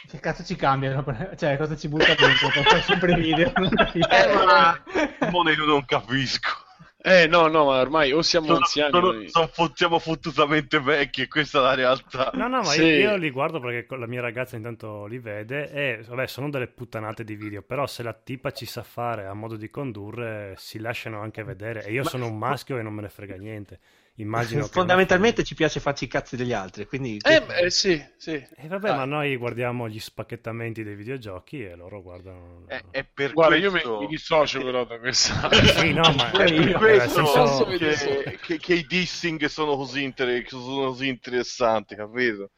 Che 0.07 0.19
cazzo 0.19 0.43
ci 0.43 0.55
cambiano? 0.55 1.03
Cioè, 1.37 1.57
cosa 1.57 1.75
ci 1.75 1.87
butta 1.89 2.15
dentro? 2.15 2.49
Fai 2.63 2.81
sempre 2.81 3.13
video. 3.15 3.51
Eh, 4.09 4.33
ma... 4.33 4.83
Mo 5.29 5.47
io 5.49 5.65
non 5.65 5.85
capisco. 5.85 6.66
Eh 7.09 7.25
no, 7.27 7.47
no, 7.47 7.63
ma 7.63 7.79
ormai 7.79 8.11
o 8.11 8.21
siamo 8.21 8.47
Sono, 8.47 8.57
anziani. 8.57 8.91
sono- 8.91 9.11
noi- 9.13 9.29
sono- 9.29 9.49
siamo 9.73 9.97
fottutamente 9.99 10.79
vecchi 10.81 11.21
e 11.21 11.27
questa 11.29 11.59
è 11.59 11.61
la 11.61 11.73
realtà. 11.73 12.31
No, 12.33 12.47
no, 12.49 12.57
ma 12.57 12.63
Sì. 12.65 12.81
io, 12.83 13.11
io 13.11 13.15
li 13.15 13.29
guardo 13.31 13.61
perché 13.61 13.95
la 13.95 14.07
mia 14.07 14.19
ragazza 14.19 14.57
intanto 14.57 15.05
li 15.05 15.17
vede 15.17 15.71
e, 15.71 16.03
vabbè, 16.05 16.27
sono 16.27 16.49
delle 16.49 16.67
puttanate 16.67 17.23
di 17.23 17.35
video, 17.35 17.61
però 17.61 17.87
se 17.87 18.03
la 18.03 18.11
tipa 18.13 18.51
ci 18.51 18.65
sa 18.65 18.83
fare, 18.83 19.25
ha 19.25 19.33
modo 19.33 19.55
di 19.55 19.69
condurre, 19.69 20.55
si 20.57 20.79
lasciano 20.79 21.21
anche 21.21 21.43
vedere. 21.45 21.85
E 21.85 21.93
io 21.93 22.03
sono 22.03 22.27
un 22.27 22.37
maschio 22.37 22.77
e 22.77 22.81
non 22.81 22.93
me 22.93 23.03
ne 23.03 23.09
frega 23.09 23.35
niente. 23.37 23.79
Immagino 24.19 24.63
che... 24.65 24.71
Fondamentalmente 24.71 25.43
ci 25.43 25.53
piace 25.53 25.79
farci 25.79 26.05
i 26.05 26.07
cazzi 26.07 26.35
degli 26.35 26.51
altri, 26.53 26.85
quindi... 26.87 27.17
Eh, 27.21 27.41
beh, 27.43 27.69
sì, 27.69 28.03
sì. 28.17 28.31
E 28.33 28.67
vabbè, 28.67 28.89
Ah. 28.89 28.95
ma 28.95 29.05
noi 29.05 29.35
guardiamo 29.37 29.87
gli 29.87 29.99
spacchettamenti 29.99 30.83
dei 30.83 30.95
videogiochi 30.95 31.63
e 31.63 31.75
loro 31.75 32.01
guardano... 32.01 32.65
È, 32.67 32.81
è 32.89 33.03
per 33.05 33.33
Guarda, 33.33 33.55
io 33.57 33.65
mi, 33.71 33.79
questo... 33.79 33.99
mi 33.99 34.07
dissocio 34.07 34.63
però 34.63 34.85
da 34.85 34.97
questa. 34.97 35.49
Sì, 35.53 35.93
no, 35.93 36.01
ma... 36.15 36.31
È 36.31 36.51
per 36.77 36.89
eh, 36.89 36.97
questo 36.97 37.25
senso- 37.27 37.65
che, 37.65 38.37
che- 38.41 38.57
che 38.57 38.73
i 38.73 38.85
dissing 38.87 39.45
sono 39.45 39.75
così, 39.75 40.01
inter- 40.03 40.47
sono 40.47 40.87
così 40.89 41.07
interessanti, 41.07 41.95
capito? 41.95 42.51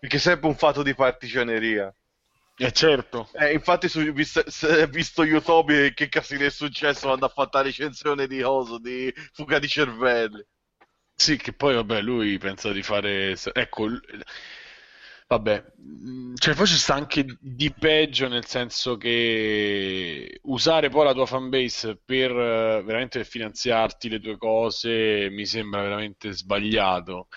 Perché 0.00 0.16
è 0.16 0.20
sempre 0.20 0.48
un 0.48 0.56
fatto 0.56 0.82
di 0.82 0.94
partigianeria. 0.94 1.94
Eh, 2.56 2.72
certo. 2.72 3.28
Eh, 3.34 3.52
infatti, 3.52 3.88
su, 3.88 4.00
visto, 4.12 4.42
se- 4.48 4.86
visto 4.86 5.22
YouTube 5.24 5.92
che 5.92 6.08
casino 6.08 6.44
è 6.46 6.50
successo, 6.50 7.08
vanno 7.08 7.26
a 7.26 7.28
fare 7.28 7.48
la 7.52 7.62
recensione 7.62 8.26
di 8.26 8.42
Oso, 8.42 8.78
di 8.78 9.12
fuga 9.32 9.58
di 9.58 9.68
cervelli. 9.68 10.42
Sì, 11.16 11.36
che 11.36 11.52
poi, 11.52 11.74
vabbè, 11.74 12.00
lui 12.02 12.36
pensa 12.38 12.72
di 12.72 12.82
fare... 12.82 13.36
Ecco, 13.52 13.88
vabbè, 15.26 15.64
cioè 16.34 16.54
poi 16.54 16.66
ci 16.66 16.76
sta 16.76 16.94
anche 16.94 17.24
di 17.40 17.72
peggio 17.72 18.28
nel 18.28 18.44
senso 18.46 18.96
che 18.96 20.38
usare 20.42 20.90
poi 20.90 21.04
la 21.04 21.12
tua 21.14 21.26
fanbase 21.26 21.96
per 22.04 22.32
veramente 22.32 23.24
finanziarti 23.24 24.08
le 24.08 24.20
tue 24.20 24.36
cose 24.36 25.28
mi 25.30 25.46
sembra 25.46 25.82
veramente 25.82 26.32
sbagliato. 26.32 27.28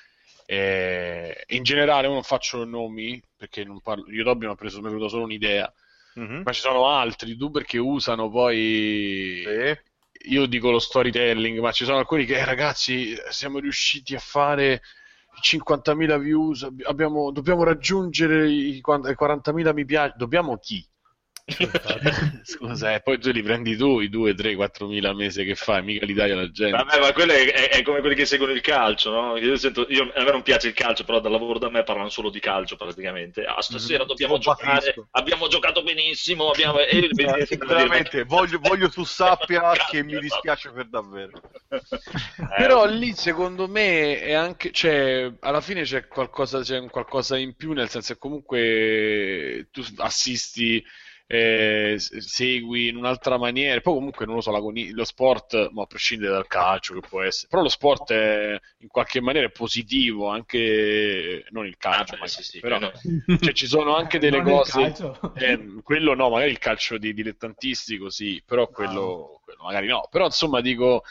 Eh, 0.46 1.44
in 1.48 1.64
generale, 1.64 2.08
io 2.08 2.14
non 2.14 2.24
faccio 2.24 2.64
nomi 2.66 3.22
perché 3.36 3.64
non 3.64 3.82
parlo, 3.82 4.06
YouTube 4.10 4.46
mi 4.46 4.52
ha 4.52 4.56
preso, 4.56 4.80
mi 4.82 4.88
è 4.88 4.90
venuta 4.90 5.10
solo 5.10 5.24
un'idea, 5.24 5.72
ma 6.44 6.52
ci 6.52 6.62
sono 6.62 6.88
altri 6.88 7.30
youtuber 7.32 7.64
che 7.64 7.78
usano 7.78 8.30
poi 8.30 9.44
Sì. 9.46 9.96
Io 10.28 10.46
dico 10.46 10.72
lo 10.72 10.80
storytelling, 10.80 11.60
ma 11.60 11.72
ci 11.72 11.86
sono 11.86 11.98
alcuni 11.98 12.26
che, 12.26 12.38
"Eh, 12.38 12.46
ragazzi, 12.46 13.16
siamo 13.30 13.60
riusciti 13.60 14.16
a 14.16 14.20
fare 14.20 14.82
50.000 15.42 16.18
views, 16.18 16.64
abbi- 16.64 16.84
abbiamo- 16.84 17.32
dobbiamo 17.32 17.64
raggiungere 17.64 18.50
i 18.50 18.82
40.000 18.82 19.74
mi 19.74 19.86
piace. 19.86 20.14
Dobbiamo 20.18 20.58
chi? 20.58 20.86
Scusa, 22.44 22.94
eh, 22.94 23.02
poi 23.02 23.18
tu 23.20 23.32
li 23.32 23.42
prendi 23.42 23.78
tu 23.78 24.02
i 24.02 24.10
2, 24.10 24.34
3, 24.36 24.54
4.000 24.56 25.08
al 25.08 25.16
mese 25.16 25.46
che 25.46 25.56
fai, 25.56 25.82
mica 25.82 26.06
li 26.06 26.14
dai 26.14 26.32
alla 26.32 26.52
gente. 26.52 26.76
Vabbè, 26.76 27.00
ma 27.00 27.14
quello 27.14 27.32
è, 27.32 27.50
è- 27.50 27.70
è 27.70 27.82
come 27.84 28.02
quelli 28.02 28.16
che 28.16 28.26
seguono 28.26 28.52
il 28.54 28.60
calcio, 28.60 29.12
no? 29.12 29.38
Io 29.38 29.56
sento, 29.56 29.86
io- 29.88 30.12
a 30.14 30.24
me 30.24 30.32
non 30.32 30.42
piace 30.42 30.68
il 30.68 30.74
calcio, 30.74 31.06
però 31.06 31.22
dal 31.22 31.32
lavoro 31.32 31.58
da 31.58 31.70
me 31.70 31.84
parlano 31.84 32.10
solo 32.10 32.30
di 32.30 32.42
calcio 32.42 32.76
praticamente. 32.76 33.46
Ah, 33.46 33.62
stasera 33.62 34.04
dobbiamo 34.04 34.34
Lo 34.34 34.40
giocare, 34.40 34.94
abbiamo 35.12 35.48
giocato 35.48 35.84
benissimo, 35.84 36.50
abbiamo... 36.50 36.80
Eh, 36.80 37.08
veramente, 37.66 38.24
voglio, 38.26 38.60
voglio 38.60 38.90
tu 38.90 39.06
sappia 39.06 39.72
che 39.90 40.04
mi 40.04 40.20
dispiace 40.20 40.72
per 40.72 40.90
davvero. 40.90 41.40
Eh, 41.70 41.82
Però 42.58 42.86
lì 42.86 43.14
secondo 43.14 43.68
me 43.68 44.20
è 44.20 44.34
anche, 44.34 44.72
cioè, 44.72 45.32
alla 45.40 45.62
fine 45.62 45.84
c'è 45.84 46.08
qualcosa, 46.08 46.62
c'è 46.62 46.78
un 46.78 46.90
qualcosa 46.90 47.38
in 47.38 47.56
più, 47.56 47.72
nel 47.74 47.90
senso 47.90 48.14
che 48.14 48.20
comunque 48.20 49.68
tu 49.72 49.82
assisti, 49.98 50.84
eh, 51.28 51.96
segui 52.00 52.88
in 52.88 52.96
un'altra 52.96 53.38
maniera, 53.38 53.82
poi 53.82 53.96
comunque 53.96 54.26
non 54.26 54.36
lo 54.36 54.42
so, 54.42 54.52
lo 54.52 55.04
sport, 55.04 55.72
ma 55.72 55.84
a 55.84 55.86
prescindere 55.86 56.32
dal 56.32 56.48
calcio 56.48 56.94
che 56.94 57.08
può 57.08 57.22
essere, 57.22 57.48
però 57.50 57.62
lo 57.62 57.70
sport 57.70 58.12
è 58.14 58.60
in 58.80 58.88
qualche 58.88 59.20
maniera 59.20 59.48
è 59.48 59.52
positivo, 59.52 60.30
anche 60.30 61.44
non 61.50 61.66
il 61.66 61.74
ah, 61.74 61.78
calcio, 61.78 62.14
beh, 62.14 62.20
magari, 62.22 62.30
sì, 62.30 62.44
sì, 62.44 62.60
però 62.60 62.78
quello- 62.78 62.94
cioè, 63.42 63.54
ci 63.54 63.68
sono 63.68 63.96
anche 63.96 64.20
delle 64.20 64.38
Non 64.42 64.54
cose, 64.54 64.96
eh, 65.36 65.82
quello 65.84 66.14
no, 66.14 66.30
magari 66.30 66.52
il 66.52 66.60
calcio 66.60 66.98
di 66.98 67.14
dilettantistico 67.14 68.10
sì, 68.10 68.42
però 68.46 68.68
quello, 68.70 69.42
quello 69.44 69.64
magari 69.64 69.88
no. 69.88 70.08
Però 70.10 70.26
insomma 70.26 70.62
dico, 70.62 71.04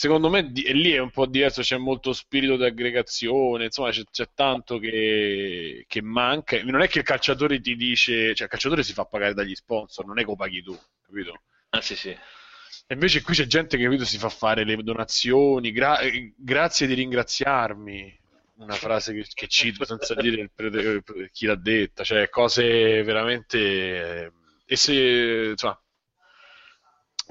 secondo 0.00 0.30
me 0.30 0.50
di- 0.50 0.62
lì 0.72 0.92
è 0.92 0.98
un 0.98 1.10
po' 1.10 1.26
diverso, 1.26 1.60
c'è 1.62 1.76
molto 1.76 2.12
spirito 2.12 2.56
di 2.56 2.64
aggregazione, 2.64 3.64
insomma 3.66 3.90
c'è, 3.90 4.02
c'è 4.10 4.28
tanto 4.34 4.78
che, 4.78 5.84
che 5.86 6.02
manca. 6.02 6.62
Non 6.64 6.80
è 6.82 6.88
che 6.88 6.98
il 7.00 7.04
calciatore 7.04 7.60
ti 7.60 7.76
dice, 7.76 8.34
cioè 8.34 8.44
il 8.44 8.50
calciatore 8.50 8.82
si 8.82 8.92
fa 8.94 9.04
pagare 9.04 9.34
dagli 9.34 9.54
sponsor, 9.54 10.06
non 10.06 10.18
è 10.18 10.22
che 10.22 10.28
lo 10.30 10.36
paghi 10.36 10.62
tu, 10.62 10.78
capito? 11.02 11.42
Ah, 11.70 11.80
sì, 11.80 11.94
sì. 11.96 12.08
E 12.10 12.94
invece 12.94 13.22
qui 13.22 13.34
c'è 13.34 13.46
gente 13.46 13.76
che 13.76 13.84
capito, 13.84 14.04
si 14.04 14.18
fa 14.18 14.28
fare 14.28 14.64
le 14.64 14.76
donazioni, 14.82 15.70
gra- 15.72 15.98
eh, 16.00 16.32
grazie 16.36 16.86
di 16.86 16.94
ringraziarmi. 16.94 18.18
Una 18.60 18.74
frase 18.74 19.14
che, 19.14 19.24
che 19.32 19.46
cito 19.48 19.84
senza 19.86 20.14
dire 20.14 20.50
pre- 20.54 21.30
chi 21.32 21.46
l'ha 21.46 21.54
detta, 21.56 22.04
cioè 22.04 22.28
cose 22.28 23.02
veramente... 23.02 23.58
eh, 24.26 24.32
E 24.66 24.76
se, 24.76 25.48
insomma, 25.52 25.80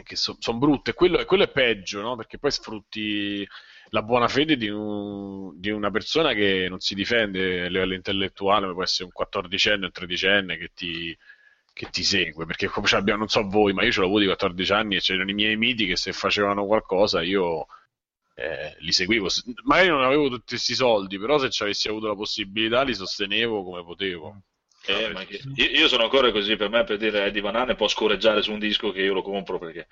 che 0.04 0.16
sono 0.16 0.58
brutte. 0.58 0.94
Quello, 0.94 1.24
quello 1.26 1.44
è 1.44 1.50
peggio, 1.52 2.02
no? 2.02 2.16
Perché 2.16 2.38
poi 2.40 2.52
sfrutti 2.52 3.48
la 3.90 4.02
buona 4.04 4.28
fede 4.28 4.56
di, 4.58 4.70
un- 4.70 5.60
di 5.60 5.70
una 5.72 5.90
persona 5.92 6.34
che 6.34 6.68
non 6.70 6.80
si 6.80 6.96
difende 6.96 7.66
a 7.66 7.70
livello 7.70 7.94
intellettuale, 7.96 8.68
ma 8.68 8.74
può 8.74 8.84
essere 8.84 9.06
un 9.06 9.12
14enne 9.14 9.84
o 9.84 9.86
un 9.86 9.92
13enne 9.92 10.58
che 10.58 10.72
ti, 10.74 11.16
che 11.74 11.90
ti 11.90 12.04
segue. 12.04 12.46
Perché 12.46 12.68
come 12.68 12.88
ce 12.88 12.96
l'abbiamo, 12.96 13.20
non 13.20 13.28
so 13.30 13.48
voi, 13.48 13.74
ma 13.74 13.84
io 13.84 13.92
ce 13.92 14.00
l'ho 14.00 14.06
avuto 14.06 14.22
di 14.22 14.26
14 14.28 14.72
anni 14.74 14.96
e 14.96 15.00
c'erano 15.00 15.30
i 15.30 15.34
miei 15.34 15.56
miti 15.58 15.86
che 15.86 15.96
se 15.96 16.12
facevano 16.14 16.66
qualcosa 16.66 17.22
io 17.22 17.66
eh, 18.36 18.76
li 18.80 18.92
seguivo. 18.92 19.28
Magari 19.64 19.90
non 19.90 20.04
avevo 20.04 20.30
tutti 20.30 20.46
questi 20.50 20.74
soldi, 20.76 21.18
però 21.20 21.38
se 21.40 21.50
ci 21.50 21.64
avessi 21.64 21.88
avuto 21.90 22.08
la 22.08 22.16
possibilità 22.16 22.84
li 22.84 22.94
sostenevo 22.94 23.64
come 23.64 23.84
potevo. 23.84 24.42
Eh, 24.86 25.10
ma 25.14 25.24
che- 25.26 25.42
io, 25.56 25.66
io 25.70 25.88
sono 25.88 26.04
ancora 26.04 26.32
così, 26.32 26.56
per 26.56 26.70
me 26.70 26.84
per 26.84 26.98
dire 26.98 27.26
Eddie 27.26 27.42
Van 27.42 27.56
Halen 27.56 27.76
può 27.76 27.88
scorreggiare 27.88 28.42
su 28.42 28.52
un 28.52 28.60
disco 28.60 28.92
che 28.92 29.02
io 29.02 29.14
lo 29.14 29.22
compro 29.22 29.60
perché... 29.60 29.88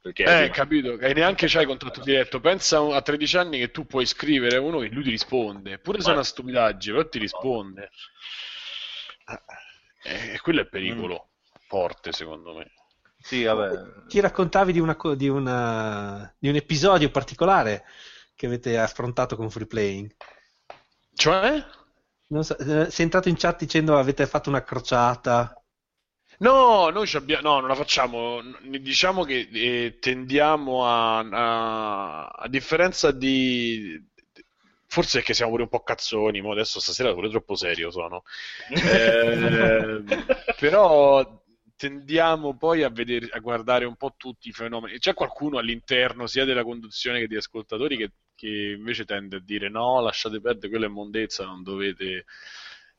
perché 0.00 0.24
Eh, 0.24 0.30
Eddie- 0.32 0.50
capito, 0.50 0.98
e 0.98 1.12
neanche 1.12 1.46
c'hai 1.48 1.66
contatto 1.66 2.00
diretto. 2.00 2.40
Pensa 2.40 2.78
a 2.94 3.02
13 3.02 3.36
anni 3.36 3.58
che 3.58 3.70
tu 3.70 3.86
puoi 3.86 4.06
scrivere 4.06 4.56
a 4.56 4.60
uno 4.60 4.80
che 4.80 4.88
lui 4.88 5.02
ti 5.04 5.10
risponde, 5.10 5.78
pure 5.78 5.98
se 6.00 6.06
è 6.06 6.08
Ma- 6.08 6.14
una 6.14 6.24
stupidaggine, 6.24 6.96
però 6.96 7.08
ti 7.08 7.18
risponde. 7.18 7.90
Eh, 10.02 10.34
E 10.34 10.40
quello 10.40 10.60
è 10.60 10.66
pericolo 10.66 11.30
forte, 11.66 12.12
secondo 12.12 12.54
me. 12.54 12.70
Sì, 13.18 13.42
vabbè. 13.42 14.04
Ti 14.06 14.20
raccontavi 14.20 14.72
di, 14.72 14.78
una, 14.78 14.96
di, 15.16 15.28
una- 15.28 16.32
di 16.38 16.48
un 16.48 16.54
episodio 16.54 17.10
particolare 17.10 17.84
che 18.36 18.46
avete 18.46 18.78
affrontato 18.78 19.34
con 19.36 19.50
Free 19.50 19.66
Playing. 19.66 20.14
Cioè? 21.14 21.64
Non 22.28 22.44
so, 22.44 22.56
eh, 22.58 22.90
sei 22.90 23.04
entrato 23.04 23.28
in 23.28 23.36
chat 23.36 23.60
dicendo 23.60 23.96
avete 23.98 24.26
fatto 24.26 24.48
una 24.48 24.62
crociata. 24.62 25.52
No, 26.38 26.90
noi 26.90 27.06
ci 27.06 27.16
abbiamo, 27.16 27.48
no, 27.48 27.60
non 27.60 27.68
la 27.68 27.74
facciamo. 27.74 28.40
Diciamo 28.80 29.24
che 29.24 29.48
eh, 29.52 29.98
tendiamo 30.00 30.84
a, 30.86 31.18
a, 31.18 32.26
a 32.28 32.48
differenza 32.48 33.10
di. 33.12 34.04
Forse 34.88 35.20
è 35.20 35.22
che 35.22 35.34
siamo 35.34 35.50
pure 35.52 35.64
un 35.64 35.68
po' 35.68 35.82
cazzoni, 35.82 36.40
ma 36.42 36.52
adesso 36.52 36.80
stasera 36.80 37.12
pure 37.12 37.28
troppo 37.30 37.54
serio 37.54 37.90
sono. 37.90 38.22
Eh, 38.68 40.02
però 40.58 41.42
tendiamo 41.76 42.56
poi 42.56 42.82
a 42.82 42.88
vedere, 42.90 43.28
a 43.30 43.38
guardare 43.40 43.84
un 43.84 43.96
po' 43.96 44.14
tutti 44.16 44.48
i 44.48 44.52
fenomeni. 44.52 44.98
C'è 44.98 45.14
qualcuno 45.14 45.58
all'interno 45.58 46.26
sia 46.26 46.44
della 46.44 46.62
conduzione 46.64 47.18
che 47.20 47.28
degli 47.28 47.38
ascoltatori 47.38 47.96
che, 47.96 48.12
che 48.36 48.74
invece 48.76 49.04
tende 49.04 49.36
a 49.36 49.40
dire 49.40 49.68
no, 49.68 50.00
lasciate 50.00 50.40
perdere, 50.40 50.68
quella 50.68 50.86
è 50.86 50.88
mondezza, 50.88 51.44
non 51.44 51.62
dovete 51.64 52.24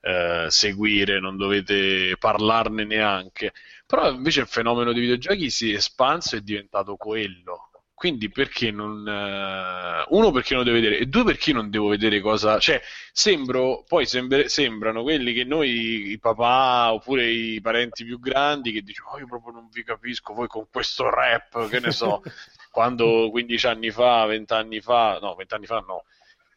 eh, 0.01 0.47
seguire, 0.49 1.19
non 1.19 1.37
dovete 1.37 2.17
parlarne 2.17 2.83
neanche. 2.85 3.53
Però 3.85 4.09
invece 4.11 4.41
il 4.41 4.47
fenomeno 4.47 4.91
dei 4.91 5.01
videogiochi 5.01 5.49
si 5.49 5.71
è 5.71 5.77
espanso 5.77 6.35
e 6.35 6.39
è 6.39 6.41
diventato 6.41 6.95
quello. 6.97 7.66
Quindi 7.97 8.29
perché 8.29 8.69
non... 8.69 9.07
eh, 9.07 10.05
uno 10.09 10.29
perché 10.29 10.53
non 10.53 10.63
devo 10.63 10.75
vedere 10.75 10.99
e 10.99 11.07
due 11.07 11.23
perché 11.23 11.51
non 11.51 11.71
devo 11.71 11.87
vedere 11.87 12.19
cosa... 12.21 12.59
Cioè, 12.59 12.79
sembro, 13.11 13.83
poi 13.87 14.05
sembre- 14.05 14.49
sembrano 14.49 15.01
quelli 15.01 15.33
che 15.33 15.43
noi, 15.43 16.11
i 16.11 16.19
papà 16.19 16.93
oppure 16.93 17.27
i 17.27 17.59
parenti 17.59 18.05
più 18.05 18.19
grandi 18.19 18.71
che 18.71 18.83
dicono 18.83 19.15
oh, 19.15 19.17
io 19.17 19.25
proprio 19.25 19.53
non 19.53 19.67
vi 19.71 19.83
capisco, 19.83 20.35
voi 20.35 20.45
con 20.45 20.67
questo 20.71 21.09
rap, 21.09 21.67
che 21.69 21.79
ne 21.79 21.91
so, 21.91 22.21
quando 22.69 23.31
15 23.31 23.65
anni 23.65 23.89
fa, 23.89 24.25
20 24.27 24.53
anni 24.53 24.79
fa, 24.79 25.17
no, 25.19 25.33
20 25.33 25.53
anni 25.55 25.65
fa 25.65 25.79
no, 25.79 26.03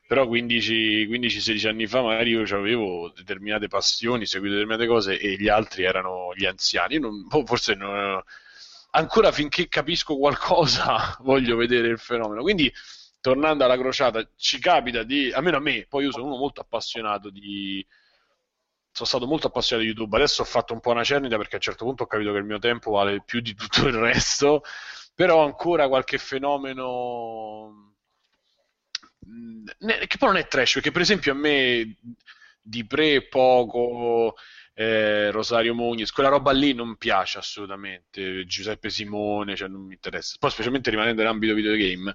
però 0.07 0.27
15-16 0.27 1.69
anni 1.69 1.87
fa 1.87 2.03
magari 2.03 2.33
io 2.33 2.43
avevo 2.55 3.11
determinate 3.17 3.69
passioni, 3.69 4.27
seguito 4.27 4.57
determinate 4.57 4.87
cose 4.87 5.19
e 5.19 5.37
gli 5.39 5.49
altri 5.49 5.85
erano 5.85 6.35
gli 6.35 6.45
anziani. 6.45 6.99
Non, 6.99 7.27
boh, 7.27 7.47
forse 7.47 7.75
non, 7.75 8.23
ancora 8.91 9.33
finché 9.33 9.69
capisco 9.69 10.17
qualcosa 10.17 11.17
voglio 11.23 11.57
vedere 11.57 11.89
il 11.89 11.99
fenomeno. 11.99 12.43
Quindi 12.43 12.73
tornando 13.21 13.65
alla 13.65 13.77
crociata, 13.77 14.27
ci 14.37 14.59
capita 14.59 15.03
di, 15.03 15.31
almeno 15.33 15.59
a 15.59 15.61
me, 15.61 15.87
poi 15.89 16.05
io 16.05 16.13
sono 16.13 16.25
uno 16.25 16.37
molto 16.37 16.61
appassionato 16.63 17.31
di, 17.31 17.87
sono 18.93 19.09
stato 19.09 19.27
molto 19.27 19.49
appassionato 19.49 19.87
di 19.87 19.93
YouTube. 19.93 20.17
Adesso 20.17 20.43
ho 20.43 20.47
fatto 20.47 20.73
un 20.73 20.81
po' 20.81 20.91
una 20.91 21.05
cernita 21.05 21.37
perché 21.37 21.55
a 21.55 21.57
un 21.57 21.63
certo 21.63 21.85
punto 21.85 22.05
ho 22.05 22.07
capito 22.07 22.33
che 22.33 22.39
il 22.39 22.45
mio 22.45 22.59
tempo 22.59 22.93
vale 22.93 23.23
più 23.25 23.41
di 23.41 23.55
tutto 23.55 23.87
il 23.87 23.95
resto, 23.95 24.63
però 25.15 25.45
ancora 25.45 25.89
qualche 25.89 26.19
fenomeno 26.19 27.95
che 29.21 30.19
poi 30.19 30.29
non 30.29 30.37
è 30.39 30.47
trash, 30.49 30.75
perché 30.75 30.91
per 30.91 31.03
esempio 31.03 31.33
a 31.33 31.37
me 31.37 31.97
di 32.61 32.87
pre 32.87 33.27
poco 33.29 34.35
eh, 34.81 35.31
Rosario 35.31 35.75
Mugniz, 35.75 36.11
quella 36.11 36.31
roba 36.31 36.53
lì 36.53 36.73
non 36.73 36.97
piace 36.97 37.37
assolutamente, 37.37 38.47
Giuseppe 38.47 38.89
Simone, 38.89 39.55
cioè 39.55 39.69
non 39.69 39.83
mi 39.83 39.93
interessa, 39.93 40.37
poi 40.41 40.51
specialmente 40.51 40.89
rimanendo 40.89 41.21
nell'ambito 41.21 41.53
videogame. 41.53 42.15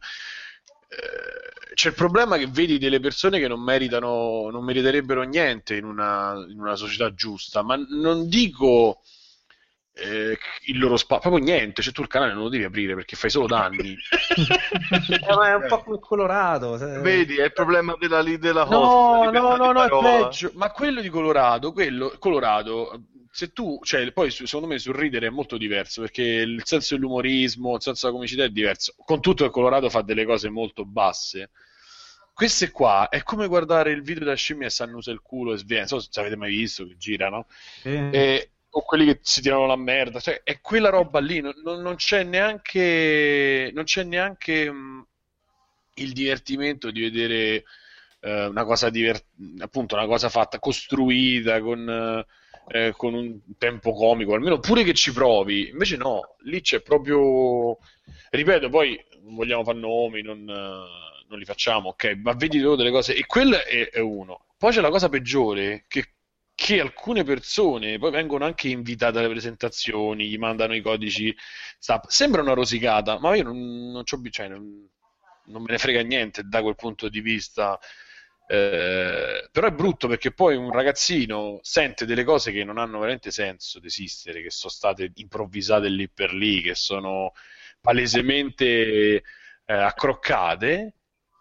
Eh, 0.88 1.74
c'è 1.76 1.90
il 1.90 1.94
problema 1.94 2.38
che 2.38 2.48
vedi 2.48 2.80
delle 2.80 3.00
persone 3.00 3.38
che 3.38 3.48
non 3.48 3.62
meritano, 3.62 4.50
non 4.50 4.64
meriterebbero 4.64 5.22
niente 5.22 5.76
in 5.76 5.86
una, 5.86 6.44
in 6.50 6.60
una 6.60 6.76
società 6.76 7.14
giusta, 7.14 7.62
ma 7.62 7.76
non 7.76 8.28
dico 8.28 9.04
eh, 9.98 10.38
il 10.66 10.78
loro 10.78 10.98
spazio, 10.98 11.30
proprio 11.30 11.44
niente, 11.44 11.82
cioè 11.82 11.94
tu 11.94 12.02
il 12.02 12.08
canale 12.08 12.34
non 12.34 12.44
lo 12.44 12.50
devi 12.50 12.66
aprire 12.66 12.96
perché 12.96 13.16
fai 13.16 13.30
solo 13.30 13.48
danni. 13.48 13.96
eh, 13.96 15.36
ma 15.36 15.50
è 15.50 15.56
un 15.56 15.66
po' 15.68 15.84
come 15.84 16.00
Colorado. 16.00 16.78
Se... 16.78 17.00
Vedi, 17.00 17.38
è 17.38 17.46
il 17.46 17.54
problema 17.54 17.96
della, 17.98 18.22
della 18.22 18.64
host. 18.64 19.32
No, 19.32 19.32
no, 19.32 19.56
no, 19.56 19.72
no, 19.72 19.84
è 19.84 20.24
peggio. 20.24 20.52
Ma 20.56 20.70
quello 20.72 21.00
di 21.00 21.08
Colorado, 21.10 21.72
quello, 21.72 22.14
Colorado, 22.20 23.04
se 23.32 23.54
tu, 23.54 23.80
cioè, 23.84 24.12
poi 24.12 24.32
secondo 24.32 24.68
me 24.68 24.80
sul 24.80 24.96
ridere 24.96 25.28
è 25.28 25.30
molto 25.30 25.58
diverso 25.58 26.02
perché 26.02 26.24
il 26.24 26.62
senso 26.66 26.96
dell'umorismo, 26.96 27.76
il 27.76 27.82
senso 27.82 28.06
della 28.06 28.18
comicità 28.18 28.44
è 28.44 28.50
diverso. 28.50 28.96
Con 28.98 29.22
tutto 29.22 29.46
che 29.46 29.50
Colorado 29.50 29.90
fa 29.90 30.02
delle 30.02 30.26
cose 30.26 30.50
molto 30.50 30.84
basse. 30.84 31.52
Queste 32.34 32.70
qua 32.70 33.08
è 33.08 33.24
come 33.24 33.48
guardare 33.48 33.92
il 33.92 34.02
video 34.02 34.26
da 34.26 34.34
scimmia 34.34 34.68
e 34.68 34.70
si 34.70 34.84
annusa 34.84 35.10
il 35.12 35.22
culo 35.22 35.54
e 35.54 35.58
sviene. 35.58 35.86
Non 35.90 36.02
so 36.02 36.08
se 36.12 36.20
avete 36.20 36.36
mai 36.36 36.54
visto 36.54 36.86
che 36.86 36.98
girano. 36.98 37.48
Eh. 37.84 38.10
E, 38.12 38.50
o 38.78 38.82
quelli 38.84 39.06
che 39.06 39.20
si 39.22 39.42
tirano 39.42 39.66
la 39.66 39.76
merda, 39.78 40.20
cioè 40.20 40.42
è 40.44 40.60
quella 40.60 40.90
roba 40.90 41.20
lì, 41.20 41.40
non, 41.40 41.54
non 41.64 41.96
c'è 41.96 42.24
neanche, 42.24 43.72
non 43.74 43.86
c'è 43.86 44.04
neanche 44.04 44.70
mh, 44.70 45.08
il 45.96 46.12
divertimento 46.14 46.92
di 46.92 47.00
vedere 47.02 47.64
eh, 48.20 48.46
una 48.48 48.66
cosa 48.66 48.90
divert- 48.90 49.26
appunto 49.60 49.96
una 49.96 50.06
cosa 50.08 50.28
fatta, 50.30 50.60
costruita 50.60 51.62
con, 51.62 52.26
eh, 52.68 52.94
con 52.98 53.14
un 53.14 53.40
tempo 53.58 53.94
comico, 53.94 54.34
almeno 54.34 54.60
pure 54.60 54.84
che 54.84 54.94
ci 54.94 55.14
provi, 55.14 55.70
invece 55.70 55.96
no, 55.98 56.36
lì 56.44 56.60
c'è 56.62 56.82
proprio, 56.82 57.78
ripeto, 58.32 58.70
poi 58.70 59.02
non 59.22 59.36
vogliamo 59.36 59.64
fare 59.64 59.78
nomi, 59.80 60.22
non, 60.22 60.44
non 60.44 61.40
li 61.40 61.46
facciamo, 61.46 61.90
ok, 61.90 62.16
ma 62.22 62.34
vedi 62.34 62.60
delle 62.60 62.92
cose, 62.92 63.16
e 63.16 63.26
quello 63.26 63.56
è, 63.64 63.90
è 63.90 64.00
uno. 64.00 64.46
Poi 64.58 64.72
c'è 64.72 64.82
la 64.82 64.90
cosa 64.90 65.10
peggiore, 65.10 65.86
che 65.88 66.15
che 66.56 66.80
alcune 66.80 67.24
persone 67.24 68.00
poi 68.00 68.12
vengono 68.12 68.46
anche 68.46 68.70
invitate 68.70 69.20
alle 69.20 69.30
presentazioni, 69.30 70.28
gli 70.28 70.38
mandano 70.38 70.74
i 70.74 70.82
codici 70.82 71.36
SAP. 71.78 72.08
Sembra 72.08 72.42
una 72.42 72.54
rosicata, 72.54 73.20
ma 73.20 73.36
io 73.36 73.44
non, 73.44 73.92
non, 73.92 74.04
cioè, 74.06 74.48
non, 74.48 74.90
non 75.48 75.62
me 75.62 75.72
ne 75.72 75.78
frega 75.78 76.02
niente 76.02 76.44
da 76.46 76.62
quel 76.62 76.76
punto 76.76 77.10
di 77.10 77.20
vista. 77.22 77.78
Eh, 78.48 79.50
però 79.52 79.68
è 79.68 79.72
brutto 79.72 80.08
perché 80.08 80.32
poi 80.32 80.56
un 80.56 80.72
ragazzino 80.72 81.60
sente 81.64 82.06
delle 82.06 82.24
cose 82.24 82.52
che 82.52 82.64
non 82.64 82.78
hanno 82.78 83.00
veramente 83.00 83.32
senso 83.32 83.80
di 83.80 83.88
esistere, 83.88 84.42
che 84.42 84.52
sono 84.52 84.72
state 84.72 85.12
improvvisate 85.16 85.90
lì 85.90 86.10
per 86.10 86.34
lì, 86.34 86.62
che 86.62 86.76
sono 86.76 87.34
palesemente 87.82 89.24
eh, 89.66 89.74
accroccate 89.74 90.94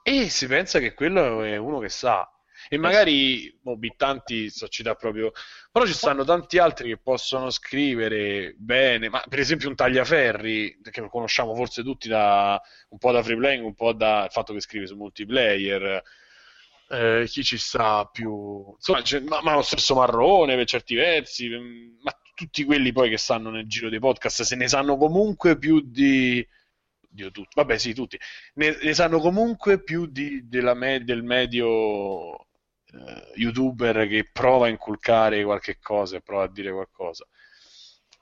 e 0.03 0.29
si 0.29 0.47
pensa 0.47 0.79
che 0.81 0.95
quello 0.95 1.43
è 1.43 1.57
uno 1.57 1.79
che 1.79 1.89
sa 1.89 2.29
e 2.69 2.79
magari 2.79 3.55
oh, 3.65 3.77
Bittanti 3.77 4.51
so 4.51 4.69
citare 4.69 4.97
proprio 4.97 5.33
però 5.71 5.87
ci 5.87 5.93
stanno 5.93 6.25
tanti 6.25 6.59
altri 6.59 6.89
che 6.89 6.99
possono 6.99 7.51
scrivere 7.51 8.55
bene 8.57 9.09
ma 9.09 9.23
per 9.29 9.39
esempio 9.39 9.69
un 9.69 9.75
Tagliaferri 9.75 10.81
che 10.91 11.01
lo 11.01 11.09
conosciamo 11.09 11.55
forse 11.55 11.83
tutti 11.83 12.09
da 12.09 12.61
un 12.91 12.99
po' 12.99 13.13
da 13.13 13.23
free 13.23 13.37
playing 13.37 13.65
un 13.65 13.75
po' 13.75 13.93
dal 13.93 14.31
fatto 14.31 14.53
che 14.53 14.61
scrive 14.61 14.87
su 14.87 14.97
multiplayer 14.97 16.03
eh, 16.89 17.25
chi 17.29 17.43
ci 17.43 17.57
sta 17.57 18.09
più 18.13 18.75
insomma 18.75 19.03
ma, 19.27 19.43
ma, 19.43 19.55
lo 19.55 19.63
stesso 19.63 19.95
Marrone 19.95 20.57
per 20.57 20.67
certi 20.67 20.95
versi 20.95 21.49
ma 22.03 22.13
tutti 22.35 22.65
quelli 22.65 22.93
poi 22.93 23.11
che 23.11 23.19
stanno 23.19 23.51
nel 23.51 23.67
giro 23.67 23.89
dei 23.89 23.99
podcast 23.99 24.43
se 24.43 24.57
ne 24.57 24.69
sanno 24.69 24.97
comunque 24.97 25.57
più 25.57 25.81
di 25.81 26.47
Dio, 27.15 27.31
tutti. 27.31 27.51
Vabbè, 27.55 27.79
sì, 27.79 27.95
tutti. 27.95 28.19
Ne, 28.55 28.77
ne 28.83 28.93
sanno 28.93 29.21
comunque 29.21 29.81
più 29.81 30.07
di, 30.07 30.45
me, 30.75 31.05
del 31.05 31.23
medio 31.23 32.44
uh, 32.95 33.39
youtuber 33.39 34.07
che 34.09 34.29
prova 34.33 34.67
a 34.67 34.71
inculcare 34.71 35.45
qualche 35.45 35.79
cosa 35.81 36.21
prova 36.21 36.45
a 36.45 36.51
dire 36.51 36.73
qualcosa. 36.73 37.27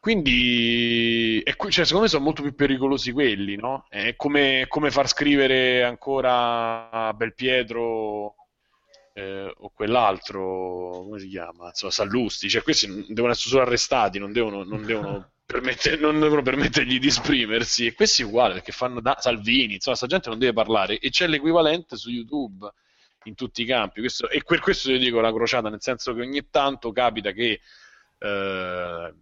Quindi, 0.02 1.40
cioè, 1.44 1.84
secondo 1.84 2.00
me 2.00 2.08
sono 2.08 2.24
molto 2.24 2.42
più 2.42 2.56
pericolosi 2.56 3.12
quelli, 3.12 3.54
no? 3.54 3.86
È 3.88 4.16
come, 4.16 4.64
come 4.66 4.90
far 4.90 5.06
scrivere 5.06 5.84
ancora 5.84 7.12
Belpietro 7.14 8.34
eh, 9.14 9.54
o 9.56 9.70
quell'altro, 9.72 11.04
come 11.04 11.20
si 11.20 11.28
chiama? 11.28 11.68
Insomma, 11.68 11.92
Sallusti. 11.92 12.48
Cioè, 12.48 12.62
questi 12.62 12.88
devono 13.10 13.32
essere 13.32 13.50
solo 13.50 13.62
arrestati, 13.62 14.18
non 14.18 14.32
devono, 14.32 14.64
non 14.64 14.84
devono, 14.84 15.30
non 16.00 16.18
devono 16.18 16.42
permettergli 16.42 16.98
di 16.98 17.06
esprimersi. 17.06 17.86
E 17.86 17.94
questi 17.94 18.24
uguale, 18.24 18.54
perché 18.54 18.72
fanno 18.72 19.00
da 19.00 19.16
Salvini, 19.20 19.74
insomma, 19.74 19.96
questa 19.96 20.06
gente 20.08 20.30
non 20.30 20.40
deve 20.40 20.52
parlare. 20.52 20.98
E 20.98 21.10
c'è 21.10 21.28
l'equivalente 21.28 21.96
su 21.96 22.10
YouTube 22.10 22.68
in 23.24 23.34
tutti 23.34 23.62
i 23.62 23.66
campi. 23.66 24.00
Questo, 24.00 24.28
e 24.28 24.42
per 24.44 24.60
questo 24.60 24.90
io 24.90 24.98
dico 24.98 25.20
la 25.20 25.32
crociata, 25.32 25.68
nel 25.68 25.82
senso 25.82 26.14
che 26.14 26.20
ogni 26.20 26.48
tanto 26.50 26.92
capita 26.92 27.32
che 27.32 27.60
eh, 28.18 29.14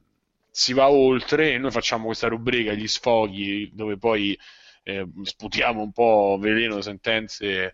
si 0.51 0.72
va 0.72 0.90
oltre 0.90 1.52
e 1.52 1.59
noi 1.59 1.70
facciamo 1.70 2.06
questa 2.06 2.28
rubrica, 2.28 2.72
gli 2.72 2.89
sfoghi, 2.89 3.70
dove 3.72 3.97
poi 3.97 4.39
eh, 4.82 5.06
sputiamo 5.22 5.82
un 5.82 5.93
po' 5.93 6.39
veleno, 6.40 6.81
sentenze. 6.81 7.72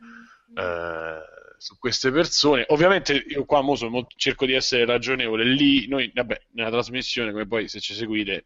Eh, 0.54 1.20
su 1.58 1.78
queste 1.78 2.10
persone. 2.10 2.64
Ovviamente 2.68 3.14
io 3.14 3.44
qua 3.44 3.60
molto, 3.62 4.06
cerco 4.16 4.46
di 4.46 4.52
essere 4.52 4.84
ragionevole. 4.84 5.44
Lì 5.44 5.86
noi, 5.88 6.10
vabbè, 6.14 6.40
nella 6.52 6.70
trasmissione, 6.70 7.32
come 7.32 7.46
poi 7.46 7.68
se 7.68 7.80
ci 7.80 7.94
seguite, 7.94 8.32
eh, 8.34 8.44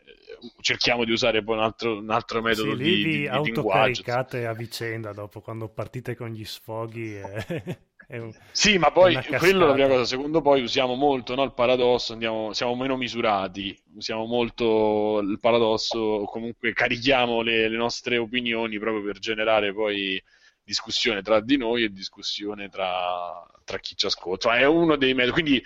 cerchiamo 0.61 1.05
di 1.05 1.13
usare 1.13 1.43
poi 1.43 1.57
un 1.57 1.63
altro, 1.63 1.99
un 1.99 2.11
altro 2.11 2.41
metodo 2.41 2.77
sì, 2.77 2.83
di, 2.83 3.05
di, 3.05 3.27
autocaricate 3.27 4.47
a 4.47 4.53
vicenda 4.53 5.13
dopo 5.13 5.41
quando 5.41 5.69
partite 5.69 6.15
con 6.15 6.31
gli 6.31 6.45
sfoghi. 6.45 7.17
E... 7.17 7.79
Un, 8.11 8.33
sì, 8.51 8.77
ma 8.77 8.91
poi 8.91 9.15
quello 9.39 9.67
è 9.67 9.69
la 9.69 9.73
prima 9.73 9.89
cosa. 9.89 10.05
Secondo 10.05 10.41
poi 10.41 10.63
usiamo 10.63 10.97
molto 10.97 11.37
no, 11.37 11.45
il 11.45 11.53
paradosso, 11.53 12.13
andiamo, 12.13 12.53
siamo 12.53 12.75
meno 12.75 12.97
misurati, 12.97 13.79
usiamo 13.95 14.25
molto 14.25 15.21
il 15.21 15.39
paradosso, 15.39 16.25
comunque 16.25 16.73
carichiamo 16.73 17.41
le, 17.43 17.69
le 17.69 17.77
nostre 17.77 18.19
opinioni 18.19 18.81
proprio 18.81 19.05
per 19.05 19.21
generare 19.21 19.73
poi 19.73 20.21
discussione 20.65 21.23
tra 21.23 21.41
di 21.41 21.57
noi 21.57 21.85
e 21.85 21.93
discussione 21.93 22.69
tra, 22.69 23.45
tra 23.65 23.79
chi 23.79 23.97
ci 23.97 24.07
ascolta. 24.07 24.57
È 24.57 24.65
uno 24.65 24.97
dei 24.97 25.15
metodi. 25.15 25.33
Quindi, 25.33 25.65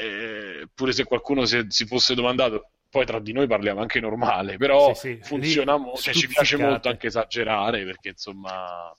eh, 0.00 0.68
pure 0.74 0.92
se 0.92 1.04
qualcuno 1.04 1.44
si, 1.44 1.64
si, 1.68 1.86
fosse 1.86 2.14
domandato, 2.14 2.70
poi 2.88 3.06
tra 3.06 3.20
di 3.20 3.32
noi 3.32 3.46
parliamo 3.46 3.80
anche 3.80 4.00
normale, 4.00 4.56
però 4.56 4.94
sì, 4.94 5.14
sì. 5.14 5.18
funziona 5.22 5.76
molto. 5.76 6.00
Cioè, 6.00 6.14
ci 6.14 6.28
piace 6.28 6.56
molto 6.56 6.88
anche 6.88 7.06
esagerare 7.08 7.84
perché 7.84 8.10
insomma. 8.10 8.94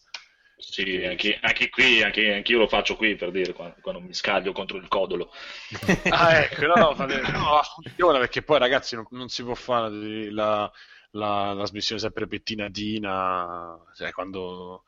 Sì, 0.55 1.03
anche, 1.03 1.37
anche 1.41 1.69
qui, 1.69 2.01
anche, 2.01 2.35
anche, 2.35 2.51
io 2.53 2.59
lo 2.59 2.67
faccio 2.67 2.95
qui 2.95 3.15
per 3.15 3.31
dire 3.31 3.51
quando, 3.51 3.75
quando 3.81 3.99
mi 3.99 4.13
scaglio 4.13 4.53
contro 4.53 4.77
il 4.77 4.87
codolo. 4.87 5.29
ah, 6.09 6.37
ecco, 6.37 6.67
no, 6.67 6.73
no, 6.75 6.95
fate, 6.95 7.19
no, 7.19 7.61
funziona 7.75 8.17
perché 8.17 8.43
poi 8.43 8.59
ragazzi 8.59 8.95
non, 8.95 9.05
non 9.09 9.27
si 9.27 9.43
può 9.43 9.55
fare 9.55 10.31
la, 10.31 10.71
la, 11.11 11.47
la 11.47 11.53
trasmissione 11.55 11.99
sempre 11.99 12.27
pettinatina, 12.27 13.77
cioè 13.93 14.11
quando 14.11 14.85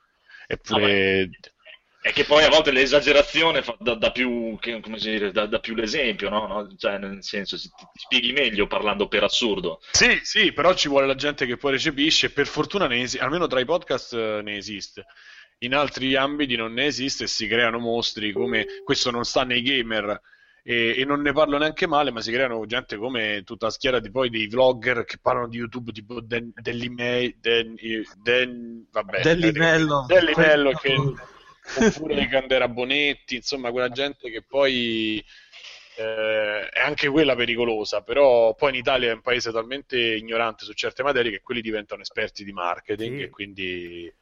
Eppure... 0.48 1.30
È 2.06 2.14
che 2.14 2.24
poi 2.24 2.44
a 2.44 2.50
volte 2.50 2.70
l'esagerazione 2.70 3.64
fa, 3.64 3.76
da, 3.80 3.96
da, 3.96 4.12
più, 4.12 4.56
che, 4.60 4.80
dire, 5.00 5.32
da, 5.32 5.48
da, 5.48 5.58
più, 5.58 5.74
l'esempio, 5.74 6.30
no? 6.30 6.46
no? 6.46 6.76
Cioè, 6.78 7.00
nel 7.00 7.24
senso, 7.24 7.58
ti, 7.58 7.68
ti, 7.68 8.00
spieghi 8.00 8.32
meglio 8.32 8.68
parlando 8.68 9.08
per 9.08 9.24
assurdo. 9.24 9.82
Sì, 9.90 10.20
sì, 10.22 10.54
però 10.54 10.76
ci 10.76 10.88
vuole 10.88 11.08
la 11.08 11.16
gente 11.16 11.48
che 11.48 11.58
poi 11.58 11.72
recepisce. 11.72 12.30
Per 12.30 12.46
fortuna, 12.46 12.86
ne 12.86 13.02
es- 13.02 13.16
almeno 13.16 13.48
tra 13.48 13.60
i 13.60 13.66
podcast 13.66 14.14
eh, 14.14 14.42
ne 14.44 14.56
esiste. 14.56 15.06
In 15.62 15.74
altri 15.74 16.16
ambiti 16.16 16.56
non 16.56 16.74
ne 16.74 16.86
esiste 16.86 17.24
e 17.24 17.28
si 17.28 17.48
creano 17.48 17.80
mostri 17.80 18.32
come 18.32 18.68
questo 18.84 19.10
non 19.10 19.24
sta 19.24 19.44
nei 19.44 19.64
gamer 19.64 20.22
e, 20.68 20.96
e, 20.98 21.06
non 21.06 21.22
ne 21.22 21.32
parlo 21.32 21.60
neanche 21.60 21.86
male, 21.86 22.10
ma 22.10 22.22
si 22.22 22.32
creano 22.32 22.66
gente 22.66 22.98
come 22.98 23.44
tutta 23.46 23.68
la 23.68 23.72
schiera 23.72 24.00
di 24.00 24.10
poi 24.10 24.32
dei 24.32 24.48
vlogger 24.48 25.06
che 25.06 25.20
parlano 25.22 25.48
di 25.48 25.58
YouTube 25.58 25.92
tipo 25.92 26.20
Dell'Imello, 29.22 30.06
Dell'Imello 30.08 30.72
che, 30.72 30.96
oppure 30.96 32.16
le 32.16 32.28
Candera 32.28 32.68
Bonetti, 32.68 33.36
insomma, 33.36 33.70
quella 33.70 33.90
gente 33.90 34.32
che 34.32 34.42
poi 34.42 35.24
eh, 35.98 36.70
è 36.70 36.82
anche 36.82 37.10
quella 37.10 37.36
pericolosa, 37.36 38.02
però 38.02 38.56
poi 38.56 38.72
in 38.72 38.78
Italia 38.78 39.12
è 39.12 39.14
un 39.14 39.22
paese 39.22 39.52
talmente 39.52 40.00
ignorante 40.00 40.66
su 40.66 40.74
certe 40.74 41.04
materie 41.04 41.30
che 41.30 41.42
quelli 41.42 41.62
diventano 41.62 42.02
esperti 42.02 42.44
di 42.44 42.52
marketing 42.52 43.18
Sì. 43.18 43.22
e 43.22 43.30
quindi... 43.30 44.14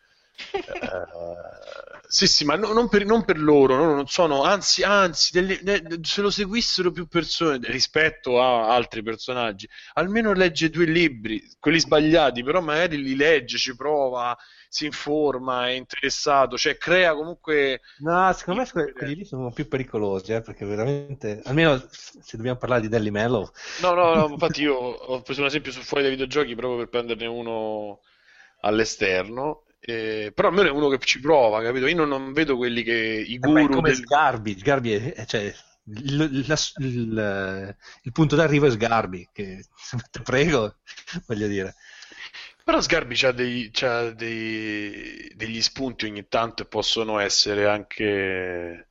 eh, 0.66 2.02
sì, 2.08 2.28
sì, 2.28 2.46
ma 2.46 2.56
no- 2.56 2.74
non, 2.74 2.90
per, 2.90 3.06
non 3.06 3.26
per 3.26 3.40
loro, 3.40 3.76
no, 3.76 3.94
non 3.96 4.08
sono, 4.08 4.44
anzi, 4.44 4.84
anzi, 4.84 5.32
delle- 5.34 5.60
ne- 5.64 6.00
se 6.04 6.22
lo 6.22 6.30
seguissero 6.30 6.92
più 6.92 7.08
persone 7.08 7.60
rispetto 7.64 8.42
a 8.42 8.74
altri 8.74 9.02
personaggi, 9.04 9.68
almeno 9.94 10.34
legge 10.34 10.70
due 10.70 10.86
libri, 10.86 11.42
quelli 11.60 11.80
sbagliati, 11.80 12.44
però 12.44 12.62
magari 12.62 13.02
li 13.02 13.16
legge, 13.16 13.58
ci 13.58 13.76
prova, 13.76 14.38
si 14.70 14.86
informa, 14.86 15.68
è 15.70 15.72
interessato, 15.72 16.58
cioè 16.58 16.78
crea 16.78 17.16
comunque 17.16 17.82
No, 17.98 18.34
secondo 18.34 18.62
me 18.62 18.70
que- 18.70 18.94
quelli 18.96 19.16
lì 19.16 19.26
sono 19.26 19.52
più 19.52 19.68
pericolosi, 19.68 20.34
eh, 20.34 20.42
perché 20.42 20.66
veramente, 20.66 21.42
almeno 21.46 21.78
se 21.92 22.36
dobbiamo 22.38 22.58
parlare 22.58 22.82
di 22.82 22.90
Delly 22.90 23.10
Mellow, 23.12 23.50
No, 23.76 23.96
no, 23.96 24.14
no, 24.16 24.28
infatti 24.34 24.62
io 24.62 24.76
ho 24.76 25.22
preso 25.22 25.42
un 25.42 25.48
esempio 25.48 25.72
su 25.72 25.82
fuori 25.82 26.04
dai 26.04 26.12
videogiochi 26.14 26.56
proprio 26.56 26.80
per 26.80 26.90
prenderne 26.90 27.26
uno 27.26 28.02
all'esterno, 28.62 29.66
eh, 29.86 30.32
però 30.34 30.48
almeno 30.50 30.70
è 30.70 30.72
uno 30.72 30.88
che 30.90 31.00
ci 31.00 31.20
prova, 31.20 31.62
capito? 31.62 31.88
Io 31.88 31.96
non, 31.96 32.08
non 32.10 32.34
vedo 32.34 32.56
quelli 32.58 32.84
che 32.84 32.94
i 32.94 33.40
Eh, 33.42 33.50
beh, 33.50 33.68
guru 33.68 33.70
come 33.70 33.94
del... 33.94 33.94
Sgarbi, 33.94 34.58
Sgarbi 34.58 34.94
è, 34.94 35.14
è- 35.14 35.26
cioè, 35.26 35.54
il, 35.86 36.46
la- 36.48 36.58
il- 36.78 37.76
il 38.04 38.12
punto 38.12 38.36
d'arrivo 38.36 38.68
è 38.68 38.72
Sgarbi, 38.72 39.28
che 39.34 39.66
te 40.12 40.22
prego, 40.22 40.78
voglio 41.28 41.48
dire. 41.48 41.76
Però 42.64 42.80
Sgarbi 42.82 43.16
c'ha, 43.16 43.32
dei, 43.32 43.70
c'ha 43.72 44.12
dei- 44.12 45.32
degli 45.36 45.62
spunti 45.62 46.06
ogni 46.06 46.28
tanto 46.28 46.64
e 46.64 46.66
possono 46.68 47.20
essere 47.20 47.68
anche... 47.68 48.88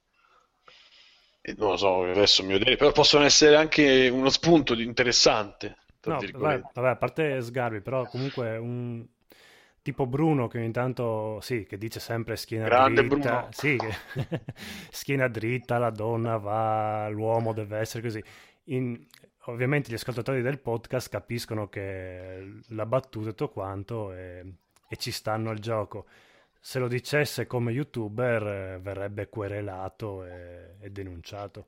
eh, 1.43 1.55
Non 1.59 1.71
lo 1.71 1.77
so, 1.77 2.03
adesso 2.05 2.43
mi 2.43 2.53
vedrete, 2.53 2.77
però 2.77 2.93
possono 2.93 3.25
essere 3.25 3.57
anche 3.57 4.09
uno 4.09 4.31
spunto 4.31 4.75
di 4.75 4.85
interessante, 4.85 5.77
No, 6.05 6.29
vabbè, 6.33 6.67
vabbè, 6.73 6.89
a 6.89 6.97
parte 6.97 7.41
Sgarbi, 7.43 7.81
però 7.81 8.09
comunque 8.09 8.57
un 8.57 9.07
tipo 9.83 10.07
Bruno 10.07 10.47
che 10.49 10.59
ogni 10.59 10.71
tanto, 10.71 11.41
sì, 11.41 11.65
che 11.65 11.77
dice 11.77 12.01
sempre 12.01 12.37
schiena 12.37 12.65
Grande 12.67 13.07
dritta, 13.07 13.49
sì, 13.51 13.77
che- 13.77 14.41
schiena 14.91 15.29
dritta, 15.29 15.79
la 15.79 15.91
donna 15.91 16.37
va, 16.39 17.09
l'uomo 17.09 17.53
deve 17.53 17.79
essere 17.79 18.03
così. 18.03 18.23
In- 18.67 19.05
ovviamente 19.47 19.91
gli 19.91 19.95
ascoltatori 19.95 20.41
del 20.41 20.61
podcast 20.61 21.09
capiscono 21.11 21.69
che 21.69 22.61
la 22.69 22.87
battuta 22.87 23.29
e 23.31 23.35
tutto 23.35 23.51
quanto 23.51 24.13
e, 24.13 24.45
e 24.89 24.97
ci 24.97 25.11
stanno 25.11 25.51
al 25.51 25.59
gioco. 25.59 26.07
Se 26.61 26.79
lo 26.79 26.87
dicesse 26.87 27.47
come 27.49 27.73
youtuber 27.73 28.47
eh, 28.47 28.79
verrebbe 28.81 29.29
querelato 29.29 30.25
e, 30.25 30.77
e 30.81 30.91
denunciato. 30.91 31.67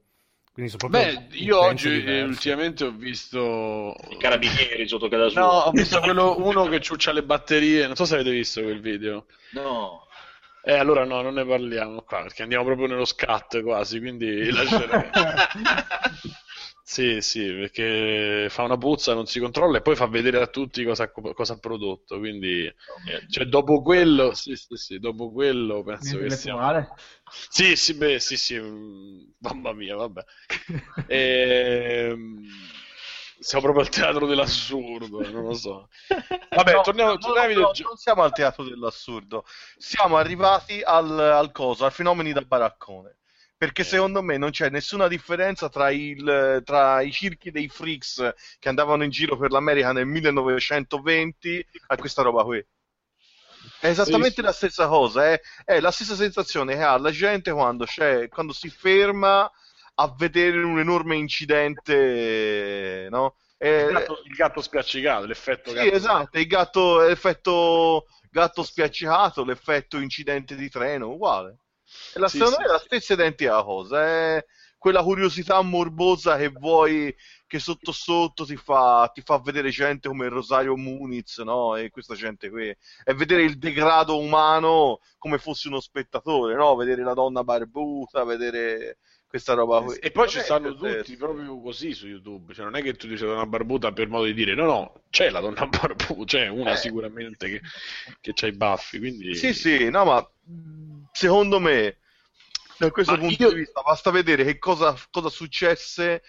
Quindi 0.55 0.71
sono 0.71 0.89
proprio 0.89 1.27
Beh, 1.29 1.37
io 1.37 1.59
oggi 1.61 1.89
eh, 1.89 2.01
diversi. 2.01 2.23
ultimamente 2.23 2.85
ho 2.85 2.91
visto 2.93 3.97
I 4.09 4.17
carabinieri 4.19 4.87
sotto 4.87 5.09
casa 5.09 5.29
sua. 5.29 5.41
No, 5.41 5.49
ho 5.49 5.71
visto 5.73 5.99
quello, 5.99 6.37
uno 6.39 6.69
che 6.69 6.81
ciuccia 6.81 7.11
le 7.11 7.25
batterie. 7.25 7.87
Non 7.87 7.97
so 7.97 8.05
se 8.05 8.15
avete 8.15 8.31
visto 8.31 8.63
quel 8.63 8.81
video. 8.81 9.27
No. 9.51 10.07
Eh, 10.63 10.75
allora 10.75 11.05
no, 11.05 11.21
non 11.23 11.35
ne 11.35 11.45
parliamo 11.45 12.03
qua 12.03 12.23
perché 12.23 12.43
andiamo 12.43 12.65
proprio 12.65 12.87
nello 12.87 13.05
scat 13.05 13.63
quasi. 13.63 13.99
Quindi 13.99 14.49
lascerei. 14.55 15.11
Sì, 16.87 17.21
sì, 17.23 17.41
perché 17.47 18.49
fa 18.51 18.63
una 18.63 18.77
puzza, 18.77 19.15
non 19.15 19.27
si 19.27 19.41
controlla 19.41 19.79
e 19.79 19.83
poi 19.83 19.97
fa 19.97 20.07
vedere 20.07 20.41
a 20.43 20.47
tutti 20.49 20.85
cosa, 20.85 21.05
ha- 21.05 21.11
cosa 21.11 21.55
ha 21.55 21.59
prodotto. 21.59 22.19
Quindi, 22.19 22.71
cioè, 23.29 23.47
dopo 23.47 23.81
quello, 23.83 24.35
sì, 24.35 24.55
sì, 24.55 24.77
sì, 24.77 24.99
dopo 24.99 25.33
quello 25.33 25.83
penso 25.83 26.19
che 26.19 26.29
sia. 26.31 26.55
Sì, 27.49 27.75
sì, 27.77 27.95
beh, 27.95 28.19
sì, 28.21 28.37
sì, 28.37 28.59
mm, 28.61 29.23
mamma 29.39 29.73
mia, 29.73 29.97
vabbè. 29.97 30.23
Ehm, 31.07 32.43
siamo 33.39 33.65
proprio 33.65 33.85
al 33.85 33.91
teatro 33.91 34.27
dell'assurdo, 34.27 35.31
non 35.31 35.45
lo 35.45 35.55
so. 35.55 35.89
Vabbè, 36.53 36.73
No, 36.75 36.83
torniamo, 36.83 37.11
no, 37.13 37.19
torniamo 37.19 37.41
ai 37.49 37.49
no, 37.49 37.51
videogiochi. 37.55 37.83
non 37.89 37.97
siamo 37.97 38.23
al 38.23 38.33
teatro 38.33 38.65
dell'assurdo, 38.65 39.45
siamo 39.77 40.17
arrivati 40.17 40.81
al, 40.83 41.19
al 41.19 41.51
coso, 41.53 41.85
al 41.85 41.93
fenomeni 41.93 42.33
da 42.33 42.43
baraccone. 42.43 43.17
Perché 43.65 43.83
Eh. 43.83 43.85
secondo 43.85 44.23
me 44.23 44.37
non 44.37 44.51
c'è 44.51 44.69
nessuna 44.69 45.09
differenza 45.09 45.69
tra, 45.69 45.91
il- 45.91 46.61
tra 46.65 47.01
i 47.01 47.11
circhi 47.13 47.51
dei 47.51 47.69
freaks 47.69 48.35
che 48.59 48.69
andavano 48.69 49.05
in 49.05 49.11
giro 49.11 49.37
per 49.39 49.51
l'America 49.51 49.93
nel 49.93 50.07
1920 50.07 51.65
a 51.87 51.97
questa 51.97 52.23
roba 52.23 52.45
qui. 52.45 52.65
È 53.79 53.87
esattamente 53.89 54.41
Sì, 54.41 54.43
la 54.43 54.53
stessa 54.53 54.87
cosa, 54.89 55.31
è, 55.33 55.41
è 55.65 55.79
la 55.81 55.91
stessa 55.91 56.15
sensazione 56.15 56.75
che 56.75 56.83
ha 56.83 56.97
la 56.99 57.11
gente 57.11 57.53
quando, 57.53 57.85
c'è, 57.85 58.29
quando 58.29 58.53
si 58.53 58.71
ferma 58.71 59.51
a 59.97 60.15
vedere 60.17 60.63
un 60.63 60.79
enorme 60.79 61.17
incidente, 61.17 63.07
no? 63.11 63.37
È- 63.57 63.67
Il 63.77 63.85
gatto, 63.87 64.23
il 64.25 64.35
gatto 64.35 64.61
spiaccicato, 64.63 65.27
l'effetto 65.27 65.71
sì, 65.71 65.73
gatto 65.73 65.93
esatto, 65.93 66.39
il 66.39 66.47
gatto, 66.47 67.01
l'effetto 67.07 68.07
gatto 68.31 68.63
spiaccicato, 68.63 69.45
l'effetto 69.45 69.99
incidente 69.99 70.55
di 70.57 70.69
treno, 70.69 71.11
uguale. 71.11 71.59
È 72.13 72.19
la, 72.19 72.29
Sì, 72.29 72.45
secondo 72.45 72.59
sì, 72.59 72.61
me 72.61 72.65
è 72.65 72.69
la 72.69 72.79
stessa 72.79 73.13
identica 73.15 73.63
cosa, 73.63 74.03
è 74.05 74.45
quella 74.79 75.03
curiosità 75.03 75.61
morbosa 75.63 76.37
che 76.37 76.49
vuoi 76.51 77.15
che 77.47 77.59
sotto 77.59 77.93
sotto 77.93 78.45
ti 78.45 78.57
fa, 78.57 79.11
ti 79.15 79.23
fa 79.23 79.39
vedere 79.41 79.71
gente 79.71 80.09
come 80.09 80.29
Rosario 80.29 80.77
Muniz, 80.77 81.39
no? 81.39 81.77
E 81.77 81.91
questa 81.91 82.15
gente 82.15 82.51
qui. 82.51 82.69
E 82.69 83.15
vedere 83.15 83.43
il 83.45 83.59
degrado 83.59 84.19
umano 84.19 85.01
come 85.19 85.39
fossi 85.39 85.69
uno 85.69 85.81
spettatore, 85.81 86.55
no? 86.55 86.75
Vedere 86.77 87.03
la 87.03 87.15
donna 87.15 87.45
barbuta, 87.45 88.25
vedere 88.25 88.99
questa 89.35 89.55
roba 89.55 89.81
qui. 89.83 89.97
E 89.97 90.13
poi 90.13 90.29
ci 90.29 90.39
è 90.39 90.43
stanno 90.43 90.75
tutti 90.77 91.17
proprio 91.17 91.61
così 91.61 91.93
su 91.93 92.07
YouTube, 92.07 92.55
cioè 92.55 92.65
non 92.67 92.77
è 92.77 92.83
che 92.83 92.95
tu 92.95 93.09
dici 93.09 93.25
donna 93.25 93.45
barbuta 93.47 93.91
per 93.91 94.07
modo 94.09 94.27
di 94.27 94.33
dire, 94.35 94.55
no, 94.55 94.65
no, 94.65 95.03
c'è 95.11 95.29
la 95.31 95.41
donna 95.41 95.67
barbuta, 95.67 96.25
c'è 96.25 96.47
una 96.47 96.73
Eh. 96.73 96.77
sicuramente 96.77 97.49
che, 97.49 97.61
che 98.21 98.33
c'ha 98.33 98.47
i 98.47 98.53
baffi, 98.53 98.99
quindi... 99.01 99.35
Sì, 99.35 99.53
sì, 99.53 99.91
no, 99.91 100.05
ma 100.05 100.31
secondo 101.11 101.59
me, 101.59 101.99
da 102.79 102.91
questo 102.93 103.13
Ma 103.15 103.19
punto 103.19 103.43
io- 103.43 103.49
di 103.51 103.57
vista, 103.57 103.83
basta 103.83 104.11
vedere 104.13 104.45
che 104.45 104.59
cosa, 104.59 104.95
cosa 105.11 105.29
successe 105.29 106.23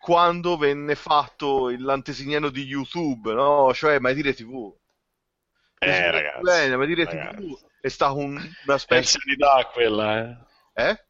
quando 0.00 0.56
venne 0.56 0.96
fatto 0.96 1.70
l'antesignano 1.78 2.50
di 2.50 2.64
YouTube, 2.64 3.32
no? 3.32 3.72
Cioè 3.72 4.00
Maitire 4.00 4.34
TV. 4.34 4.74
Eh, 5.78 6.10
ragazzi, 6.10 6.40
Bene, 6.42 6.76
Maitire 6.76 7.04
ragazzi. 7.04 7.36
TV 7.36 7.58
è 7.80 7.88
stato 7.88 8.16
un- 8.16 8.32
una 8.66 8.74
È 8.74 8.78
specie... 8.78 9.18
anzianità 9.18 9.70
quella, 9.72 10.18
eh. 10.74 10.88
Eh? 10.90 11.04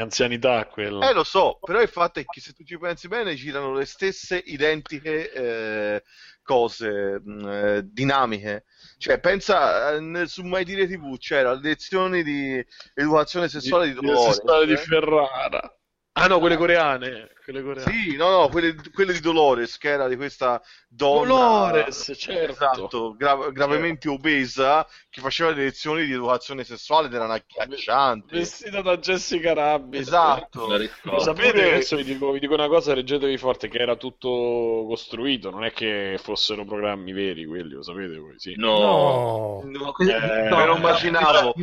Anzianità 0.00 0.64
quella. 0.66 1.08
Eh, 1.08 1.12
lo 1.12 1.24
so, 1.24 1.58
però 1.60 1.80
il 1.80 1.88
fatto 1.88 2.20
è 2.20 2.24
che 2.24 2.40
se 2.40 2.52
tu 2.52 2.64
ci 2.64 2.78
pensi 2.78 3.08
bene 3.08 3.34
girano 3.34 3.74
le 3.74 3.84
stesse 3.84 4.40
identiche 4.46 5.32
eh, 5.32 6.02
cose, 6.42 7.20
mh, 7.22 7.48
eh, 7.48 7.80
dinamiche. 7.84 8.64
Cioè, 8.96 9.20
pensa, 9.20 9.92
eh, 9.92 10.00
nel- 10.00 10.28
su 10.28 10.42
Mai 10.44 10.64
Dire 10.64 10.86
TV 10.86 11.16
c'era 11.18 11.52
le 11.52 11.60
lezioni 11.60 12.22
di 12.22 12.64
educazione 12.94 13.48
sessuale 13.48 13.88
di, 13.88 13.94
Dolores. 13.94 14.36
sessuale 14.36 14.66
di 14.66 14.72
eh? 14.72 14.76
Ferrara. 14.76 15.77
Ah 16.20 16.26
no, 16.26 16.38
quelle 16.40 16.56
coreane. 16.56 17.30
Quelle 17.44 17.62
coreane. 17.62 17.90
Sì, 17.92 18.16
no, 18.16 18.28
no, 18.30 18.48
quelle, 18.48 18.74
quelle 18.92 19.12
di 19.12 19.20
Dolores, 19.20 19.78
che 19.78 19.88
era 19.88 20.06
di 20.08 20.16
questa 20.16 20.60
donna 20.88 21.28
Dolores, 21.28 22.12
certo. 22.16 22.50
esatto, 22.52 23.14
gra- 23.16 23.50
gravemente 23.50 24.08
obesa, 24.08 24.86
che 25.08 25.20
faceva 25.20 25.50
le 25.50 25.64
lezioni 25.64 26.04
di 26.04 26.12
educazione 26.12 26.64
sessuale 26.64 27.06
ed 27.06 27.14
erano 27.14 27.32
agghiaccianti. 27.34 28.34
Vestita 28.36 28.82
da 28.82 28.98
Jessica 28.98 29.54
Rabbit. 29.54 30.00
Esatto. 30.00 30.66
Lo 31.02 31.18
sapete, 31.20 31.62
adesso 31.70 31.96
vi 31.96 32.04
dico, 32.04 32.32
vi 32.32 32.40
dico 32.40 32.54
una 32.54 32.68
cosa, 32.68 32.92
reggetevi 32.94 33.38
forte, 33.38 33.68
che 33.68 33.78
era 33.78 33.96
tutto 33.96 34.84
costruito, 34.86 35.50
non 35.50 35.64
è 35.64 35.72
che 35.72 36.18
fossero 36.22 36.64
programmi 36.64 37.12
veri 37.12 37.46
quelli, 37.46 37.74
lo 37.74 37.82
sapete 37.82 38.16
voi, 38.18 38.34
sì. 38.38 38.54
No. 38.56 38.78
No, 38.78 39.62
No, 39.64 39.94
Eh, 39.98 40.48
me 40.50 40.66
lo 40.66 40.76
immaginavo, 40.76 41.54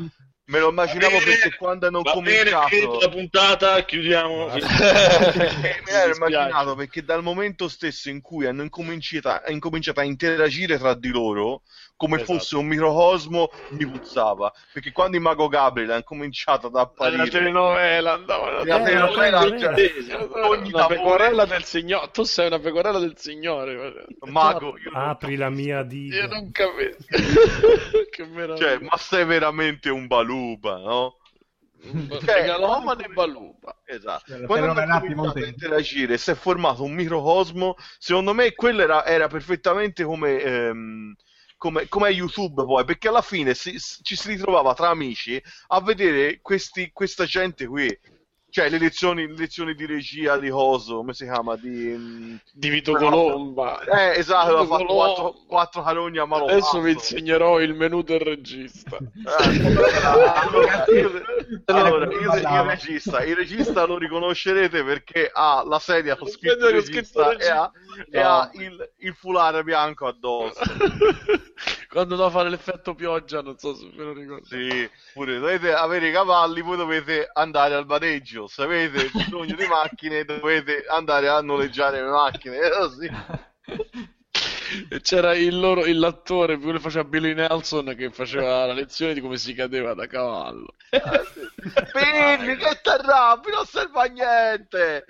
me 0.47 0.59
lo 0.59 0.69
immaginavo 0.69 1.17
bene, 1.17 1.25
perché 1.25 1.55
quando 1.55 1.87
hanno 1.87 2.01
cominciato... 2.03 2.99
la 2.99 3.09
puntata, 3.09 3.83
chiudiamo. 3.83 4.53
Eh, 4.53 4.61
me 4.61 5.91
l'ero 5.91 6.13
immaginato 6.15 6.75
perché 6.75 7.03
dal 7.03 7.23
momento 7.23 7.67
stesso 7.67 8.09
in 8.09 8.21
cui 8.21 8.45
hanno 8.45 8.61
incominciato, 8.61 9.51
incominciato 9.51 10.01
a 10.01 10.03
interagire 10.03 10.77
tra 10.77 10.93
di 10.93 11.09
loro 11.09 11.63
come 11.97 12.15
Esatto. 12.17 12.33
fosse 12.33 12.55
un 12.57 12.65
microcosmo 12.65 13.49
mi 13.69 13.85
puzzava 13.87 14.51
perché 14.73 14.91
quando 14.91 15.15
il 15.15 15.21
mago 15.23 15.47
Gabriel 15.47 15.91
ha 15.91 16.03
cominciato 16.03 16.67
ad 16.67 16.73
La 16.73 16.81
apparire 16.81 17.29
telenovela 17.29 18.17
la 18.17 18.81
telenovela 18.81 19.39
cioè, 19.57 19.73
vera. 19.73 20.47
ogni 20.47 20.71
una 20.73 20.87
pecorella 20.87 21.45
del 21.45 21.63
signore. 21.63 22.09
Tu 22.11 22.23
sei 22.23 22.47
una 22.47 22.59
pecorella 22.59 22.99
del 22.99 23.17
signore. 23.17 24.05
mago 24.25 24.77
io 24.77 24.91
apri 24.93 25.35
la 25.37 25.49
mia 25.49 25.79
Io 25.79 25.83
diga. 25.85 26.27
non 26.27 26.51
capisco. 26.51 27.05
che 28.11 28.25
meraviglia. 28.25 28.57
cioè, 28.57 28.79
ma 28.79 28.97
sei 28.97 29.25
veramente 29.25 29.89
un 29.89 30.07
baluba 30.07 30.77
no? 30.77 31.17
cioè, 32.25 32.41
Megalomane 32.41 33.05
e 33.05 33.09
Baluba. 33.09 33.77
Esatto. 33.85 34.23
Cioè, 34.27 34.39
la 34.39 34.45
Quando 34.47 34.65
hanno 34.71 34.73
telenovela 34.73 34.99
cominciato 35.13 35.45
a 35.45 35.47
interagire, 35.47 36.17
si 36.17 36.31
è 36.31 36.35
formato 36.35 36.83
un 36.83 36.93
microcosmo. 36.93 37.75
Secondo 37.99 38.33
me, 38.33 38.53
quello 38.53 38.81
era, 38.81 39.05
era 39.05 39.27
perfettamente 39.27 40.03
come, 40.03 40.41
ehm, 40.41 41.13
come, 41.57 41.87
come 41.87 42.09
YouTube 42.09 42.63
poi, 42.65 42.85
perché 42.85 43.07
alla 43.07 43.21
fine 43.21 43.53
si- 43.53 43.77
ci 43.79 44.15
si 44.15 44.27
ritrovava 44.29 44.73
tra 44.73 44.89
amici 44.89 45.41
a 45.67 45.81
vedere 45.81 46.39
questi, 46.41 46.91
questa 46.93 47.25
gente 47.25 47.65
qui. 47.67 47.97
Cioè, 48.55 48.69
le 48.69 48.77
lezioni, 48.77 49.27
le 49.27 49.35
lezioni 49.35 49.75
di 49.75 49.85
regia 49.85 50.37
di 50.37 50.49
Hoso, 50.49 50.95
come 50.95 51.13
si 51.13 51.25
chiama? 51.25 51.57
Di, 51.57 52.39
Di 52.53 52.69
Vito 52.69 52.93
Colomba. 52.93 53.81
Eh, 53.83 54.17
esatto, 54.17 54.47
Vito 54.47 54.59
ha 54.59 54.65
fatto 54.65 54.85
Colomba. 54.85 55.03
quattro, 55.13 55.33
quattro 55.45 55.81
carogni 55.83 56.19
a 56.19 56.25
malo 56.25 56.45
Adesso 56.45 56.79
vi 56.79 56.93
insegnerò 56.93 57.59
il 57.59 57.73
menù 57.73 58.01
del 58.01 58.21
regista. 58.21 58.97
allora, 60.03 60.85
io, 60.87 61.21
allora, 61.65 62.05
il, 62.05 62.25
Parlava. 62.29 62.69
regista, 62.69 63.23
il 63.25 63.35
regista 63.35 63.83
lo 63.85 63.97
riconoscerete 63.97 64.85
perché 64.85 65.29
ha 65.33 65.61
la 65.67 65.79
sedia 65.79 66.15
con 66.15 66.29
scritto 66.29 66.69
regista 66.69 67.33
scritto 67.33 67.37
e 67.37 67.49
ha, 67.49 67.69
e 68.09 68.21
No. 68.21 68.29
ha 68.29 68.49
il, 68.53 68.91
il 68.99 69.13
foulard 69.15 69.63
bianco 69.63 70.07
addosso. 70.07 70.61
Quando 71.95 72.17
doveva 72.17 72.29
fare 72.39 72.49
l'effetto 72.49 72.93
pioggia, 72.93 73.41
non 73.41 73.57
so 73.57 73.73
se 73.73 73.89
ve 73.95 74.03
lo 74.03 74.11
ricordo. 74.11 74.45
Sì, 74.47 74.89
pure 75.13 75.39
dovete 75.39 75.73
avere 75.73 76.09
i 76.09 76.11
cavalli, 76.11 76.59
voi 76.59 76.75
dovete 76.75 77.29
andare 77.31 77.73
al 77.73 77.85
maneggio. 77.85 78.47
Se 78.47 78.63
avete 78.63 79.09
bisogno 79.13 79.55
di 79.55 79.65
macchine, 79.65 80.25
dovete 80.25 80.83
andare 80.89 81.29
a 81.29 81.39
noleggiare 81.39 82.01
le 82.03 82.09
macchine. 82.09 82.69
Così. 82.69 83.09
E 84.89 84.99
c'era 84.99 85.35
il 85.35 85.57
loro, 85.57 85.85
il- 85.85 85.99
l'attore, 85.99 86.57
quello 86.57 86.73
che 86.73 86.79
faceva 86.83 87.07
Billy 87.07 87.33
Nelson, 87.33 87.93
che 87.95 88.09
faceva 88.09 88.65
la 88.65 88.73
lezione 88.73 89.13
di 89.13 89.21
come 89.21 89.37
si 89.37 89.53
cadeva 89.53 89.93
da 89.93 90.05
cavallo. 90.07 90.73
Pilli, 90.89 92.57
che 92.57 92.79
t'arrabbi, 92.81 93.51
non 93.51 93.65
serve 93.65 94.01
a 94.01 94.05
niente. 94.05 95.05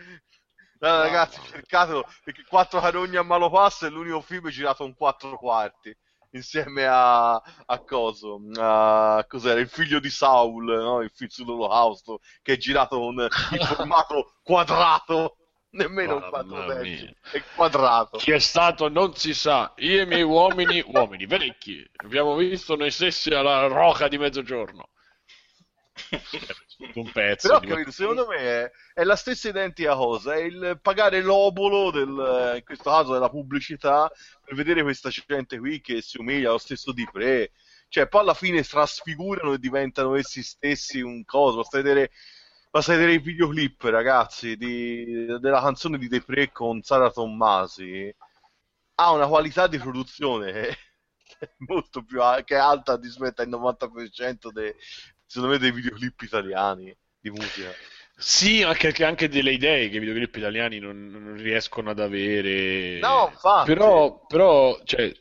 No, 0.79 0.97
ragazzi, 1.01 1.39
cercatelo 1.49 2.05
perché 2.23 2.43
Quattro 2.47 2.79
carogni 2.79 3.15
a 3.15 3.23
malo 3.23 3.49
passo 3.49 3.87
è 3.87 3.89
l'unico 3.89 4.21
film 4.21 4.49
girato 4.49 4.83
in 4.85 4.93
quattro 4.93 5.35
quarti. 5.37 5.95
Insieme 6.31 6.85
a, 6.85 7.33
a 7.33 7.79
coso, 7.79 8.41
a, 8.57 9.25
cos'era? 9.27 9.59
Il 9.59 9.69
figlio 9.69 9.99
di 9.99 10.09
Saul, 10.09 10.65
no? 10.65 11.01
Il 11.01 11.11
film 11.13 11.29
sull'olocausto, 11.29 12.19
che 12.41 12.53
è 12.53 12.57
girato 12.57 12.97
con 12.99 13.19
il 13.19 13.29
formato 13.65 14.35
quadrato, 14.43 15.37
nemmeno 15.71 16.15
un 16.15 16.19
Mamma 16.21 16.43
quattro 16.43 16.65
terzi, 16.65 17.03
mia. 17.03 17.15
è 17.31 17.43
quadrato. 17.55 18.17
Chi 18.17 18.31
è 18.31 18.39
stato 18.39 18.89
non 18.89 19.15
si 19.15 19.33
sa. 19.33 19.73
Io 19.77 19.99
e 19.99 20.03
i 20.03 20.05
miei 20.05 20.23
uomini, 20.23 20.83
uomini 20.85 21.25
vecchi, 21.25 21.87
abbiamo 21.97 22.35
visto 22.35 22.75
noi 22.75 22.91
stessi 22.91 23.29
alla 23.33 23.67
roca 23.67 24.07
di 24.07 24.17
mezzogiorno. 24.17 24.89
Un 26.93 27.11
pezzo. 27.11 27.47
Però, 27.47 27.59
capito, 27.59 27.91
secondo 27.91 28.27
me 28.27 28.37
è, 28.37 28.71
è 28.93 29.03
la 29.03 29.15
stessa 29.15 29.49
identica 29.49 29.95
cosa, 29.95 30.33
è 30.33 30.41
il 30.41 30.79
pagare 30.81 31.21
l'obolo, 31.21 31.91
del, 31.91 32.53
in 32.57 32.63
questo 32.63 32.89
caso 32.89 33.13
della 33.13 33.29
pubblicità, 33.29 34.11
per 34.43 34.55
vedere 34.55 34.83
questa 34.83 35.09
gente 35.09 35.57
qui 35.57 35.81
che 35.81 36.01
si 36.01 36.19
umiglia 36.19 36.49
allo 36.49 36.57
stesso 36.57 36.91
di 36.91 37.07
Pre. 37.11 37.51
Cioè, 37.87 38.07
poi 38.07 38.21
alla 38.21 38.33
fine 38.33 38.63
trasfigurano 38.63 39.53
e 39.53 39.59
diventano 39.59 40.15
essi 40.15 40.43
stessi 40.43 41.01
un 41.01 41.23
coso. 41.23 41.57
Basta 41.57 41.77
vedere, 41.77 42.11
basta 42.69 42.93
vedere 42.93 43.13
i 43.13 43.19
videoclip, 43.19 43.83
ragazzi, 43.83 44.57
di- 44.57 45.25
della 45.39 45.61
canzone 45.61 45.97
di 45.97 46.07
De 46.07 46.21
Pre 46.21 46.51
con 46.51 46.81
Sara 46.81 47.11
Tommasi. 47.11 48.13
Ha 48.95 49.11
una 49.11 49.27
qualità 49.27 49.67
di 49.67 49.77
produzione 49.77 50.77
molto 51.67 52.03
più 52.03 52.19
che 52.43 52.55
è 52.55 52.57
alta 52.57 52.97
rispetto 52.97 53.41
al 53.41 53.49
90% 53.49 54.51
dei, 54.51 54.73
secondo 55.25 55.53
me, 55.53 55.59
dei 55.59 55.71
videoclip 55.71 56.21
italiani 56.21 56.95
di 57.19 57.29
musica. 57.31 57.77
Sì, 58.17 58.63
anche, 58.63 58.93
anche- 59.03 59.27
delle 59.29 59.51
idee 59.53 59.89
che 59.89 59.97
i 59.97 59.99
videoclip 59.99 60.35
italiani 60.37 60.79
non, 60.79 61.07
non 61.07 61.35
riescono 61.35 61.89
ad 61.89 61.99
avere. 61.99 63.03
No, 63.03 63.29
infatti. 63.31 63.91
Però, 63.91 64.25
però 64.25 64.81
cioè, 64.83 65.11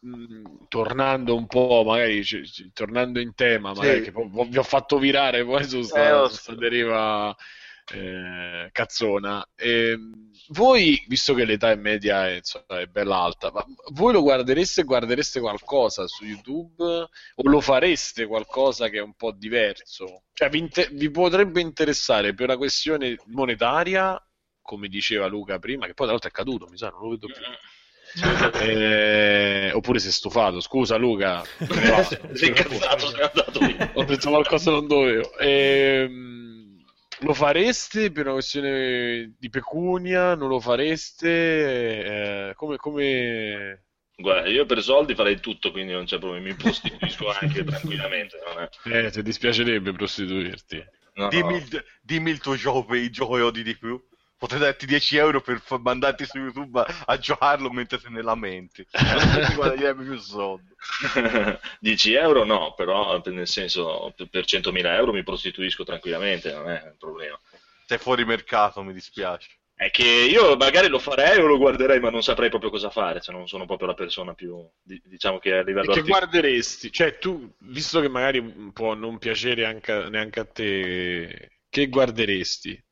mh, 0.00 0.66
tornando 0.68 1.34
un 1.36 1.46
po', 1.46 1.82
magari, 1.86 2.22
cioè, 2.24 2.42
c- 2.42 2.70
tornando 2.72 3.20
in 3.20 3.34
tema, 3.34 3.72
magari, 3.74 4.00
Sì. 4.00 4.02
che 4.02 4.12
vi 4.12 4.58
ho 4.58 4.62
fatto 4.62 4.98
virare 4.98 5.44
poi 5.44 5.64
su 5.64 5.82
Eh, 5.94 6.10
sta, 6.10 6.22
lo 6.22 6.28
su 6.28 6.34
so. 6.34 6.36
sta 6.36 6.54
deriva 6.54 7.34
eh, 7.92 8.68
cazzona. 8.72 9.46
Ehm, 9.56 10.30
voi, 10.48 11.04
visto 11.08 11.34
che 11.34 11.44
l'età 11.44 11.70
è 11.70 11.76
media 11.76 12.28
è, 12.28 12.36
insomma, 12.36 12.80
è 12.80 12.86
bella 12.86 13.16
alta, 13.16 13.50
ma 13.52 13.64
voi 13.92 14.12
lo 14.12 14.22
guardereste 14.22 14.82
e 14.82 14.84
guardereste 14.84 15.40
qualcosa 15.40 16.06
su 16.06 16.24
YouTube 16.24 16.84
o 16.84 17.42
lo 17.42 17.60
fareste 17.60 18.26
qualcosa 18.26 18.88
che 18.88 18.98
è 18.98 19.02
un 19.02 19.14
po' 19.14 19.32
diverso? 19.32 20.24
Cioè, 20.32 20.48
vi, 20.48 20.58
inter- 20.58 20.92
vi 20.92 21.10
potrebbe 21.10 21.60
interessare 21.60 22.34
per 22.34 22.46
una 22.48 22.56
questione 22.56 23.16
monetaria, 23.26 24.20
come 24.60 24.88
diceva 24.88 25.26
Luca 25.26 25.58
prima, 25.58 25.86
che 25.86 25.94
poi 25.94 26.06
tra 26.06 26.14
l'altro 26.14 26.30
è 26.30 26.32
caduto, 26.32 26.66
mi 26.70 26.76
sa, 26.76 26.88
non 26.88 27.02
lo 27.02 27.08
vedo 27.10 27.26
più. 27.26 27.42
Eh, 28.60 29.72
oppure 29.72 29.98
è 29.98 30.00
stufato, 30.00 30.60
scusa 30.60 30.96
Luca. 30.96 31.42
No, 31.58 32.02
Sei 32.34 32.48
incazzato, 32.48 33.08
sei 33.08 33.76
ho 33.94 34.04
detto 34.04 34.30
qualcosa 34.30 34.70
non 34.70 34.86
dovevo. 34.86 35.36
Ehm, 35.38 36.43
lo 37.24 37.34
fareste 37.34 38.12
per 38.12 38.26
una 38.26 38.34
questione 38.34 39.34
di 39.38 39.48
pecunia? 39.48 40.34
Non 40.34 40.48
lo 40.48 40.60
fareste? 40.60 42.50
Eh, 42.50 42.54
come, 42.54 42.76
come... 42.76 43.84
Guarda, 44.16 44.48
io 44.48 44.64
per 44.66 44.82
soldi 44.82 45.14
farei 45.14 45.40
tutto, 45.40 45.72
quindi 45.72 45.92
non 45.92 46.04
c'è 46.04 46.18
problema, 46.18 46.44
mi 46.46 46.54
prostituisco 46.54 47.30
anche 47.40 47.64
tranquillamente. 47.64 48.38
Non 48.46 48.62
è... 48.62 49.06
Eh, 49.06 49.10
ti 49.10 49.22
dispiacerebbe 49.22 49.92
prostituirti. 49.92 50.84
no, 51.14 51.28
Dimmi, 51.28 51.52
no. 51.52 51.56
il, 51.56 51.84
dimmi 52.02 52.30
il 52.30 52.40
tuo 52.40 52.54
gioco 52.54 52.94
gioco 53.10 53.34
che 53.34 53.40
odi 53.40 53.62
di 53.62 53.76
più. 53.76 54.00
Potrei 54.36 54.60
darti 54.60 54.86
10 54.86 55.16
euro 55.16 55.40
per 55.40 55.60
fa- 55.60 55.78
mandarti 55.78 56.24
su 56.26 56.38
YouTube 56.38 56.80
a, 56.80 56.86
a 57.06 57.18
giocarlo 57.18 57.70
mentre 57.70 57.98
te 57.98 58.08
ne 58.10 58.22
lamenti. 58.22 58.86
Non 59.30 59.42
ti 59.42 59.52
guadagnerebbe 59.54 60.04
più 60.04 60.18
soldi. 60.18 60.72
10 61.80 62.12
euro 62.14 62.44
no, 62.44 62.74
però 62.74 63.20
nel 63.24 63.46
senso 63.48 64.12
per- 64.16 64.28
per 64.28 64.44
100.000 64.44 64.94
euro 64.94 65.12
mi 65.12 65.22
prostituisco 65.22 65.84
tranquillamente, 65.84 66.52
non 66.52 66.68
è 66.70 66.82
un 66.84 66.96
problema. 66.98 67.38
Sei 67.86 67.98
fuori 67.98 68.24
mercato, 68.24 68.82
mi 68.82 68.92
dispiace. 68.92 69.48
È 69.76 69.88
che 69.90 70.02
io 70.04 70.56
magari 70.56 70.88
lo 70.88 70.98
farei 70.98 71.38
o 71.38 71.46
lo 71.46 71.58
guarderei, 71.58 72.00
ma 72.00 72.10
non 72.10 72.22
saprei 72.24 72.48
proprio 72.48 72.70
cosa 72.70 72.90
fare, 72.90 73.20
cioè 73.20 73.34
non 73.34 73.46
sono 73.46 73.66
proprio 73.66 73.86
la 73.86 73.94
persona 73.94 74.34
più, 74.34 74.68
di- 74.82 75.00
diciamo 75.04 75.38
che 75.38 75.52
a 75.54 75.62
E 75.78 75.86
livello 75.86 75.92
che 75.92 76.02
artistico... 76.02 76.02
guarderesti? 76.02 76.90
Cioè, 76.90 77.18
tu, 77.18 77.54
visto 77.58 78.00
che 78.00 78.08
magari 78.08 78.42
può 78.72 78.94
non 78.94 79.18
piacere 79.18 79.64
anche, 79.66 80.08
neanche 80.10 80.40
a 80.40 80.44
te, 80.46 81.60
che 81.68 81.88
guarderesti? 81.88 82.83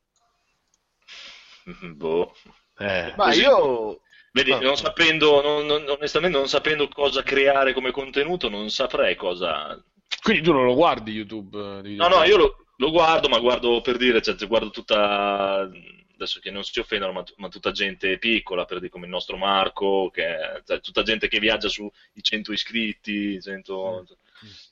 Boh. 1.95 2.35
Eh, 2.79 3.13
Ma 3.17 3.25
Così. 3.27 3.41
io... 3.41 4.01
Vedi, 4.35 4.51
Ah. 4.53 4.61
non 4.61 4.77
sapendo, 4.77 5.43
non- 5.43 5.67
non- 5.67 5.87
onestamente 5.89 6.39
non 6.39 6.49
sapendo 6.49 6.89
cosa 6.89 7.23
creare 7.23 7.75
come 7.75 7.91
contenuto, 7.91 8.49
non 8.49 8.71
saprei 8.71 9.15
cosa... 9.15 9.79
Quindi 10.23 10.43
tu 10.43 10.53
non 10.53 10.65
lo 10.65 10.75
guardi 10.75 11.13
YouTube? 11.13 11.79
eh, 11.79 11.83
di 11.83 11.97
No, 11.97 12.09
no, 12.09 12.23
io 12.25 12.37
lo, 12.39 12.65
lo 12.77 12.91
guardo, 12.91 13.29
ma 13.29 13.39
guardo 13.41 13.81
per 13.83 13.99
dire, 13.99 14.23
cioè, 14.23 14.35
guardo 14.47 14.71
tutta, 14.71 15.69
adesso 16.15 16.41
che 16.41 16.51
non 16.51 16.63
si 16.65 16.79
offendono, 16.81 17.13
ma, 17.13 17.25
ma 17.37 17.49
tutta 17.49 17.73
gente 17.73 18.17
piccola, 18.19 18.65
per 18.65 18.79
dire 18.79 18.91
come 18.91 19.05
il 19.05 19.11
nostro 19.11 19.37
Marco, 19.37 20.09
che, 20.11 20.63
cioè, 20.65 20.81
tutta 20.81 21.03
gente 21.03 21.29
che 21.29 21.39
viaggia 21.39 21.69
sui 21.69 21.91
100 22.19 22.53
iscritti, 22.53 23.39
100 23.41 24.07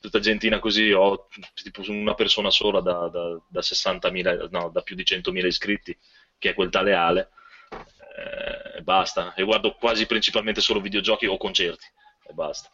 tutta 0.01 0.19
gentina 0.19 0.59
così, 0.59 0.91
ho 0.91 1.27
tipo 1.53 1.81
una 1.91 2.13
persona 2.13 2.49
sola 2.49 2.81
da, 2.81 3.07
da, 3.09 3.39
da 3.47 3.61
60.000, 3.61 4.47
no, 4.49 4.69
da 4.69 4.81
più 4.81 4.95
di 4.95 5.03
100.000 5.03 5.45
iscritti, 5.45 5.97
che 6.41 6.49
è 6.49 6.53
quel 6.55 6.71
tale 6.71 6.95
Ale, 6.95 7.29
eh, 7.69 8.77
e 8.77 8.81
basta, 8.81 9.35
e 9.35 9.43
guardo 9.43 9.75
quasi 9.75 10.07
principalmente 10.07 10.59
solo 10.59 10.81
videogiochi 10.81 11.27
o 11.27 11.37
concerti, 11.37 11.85
e 12.23 12.33
basta. 12.33 12.71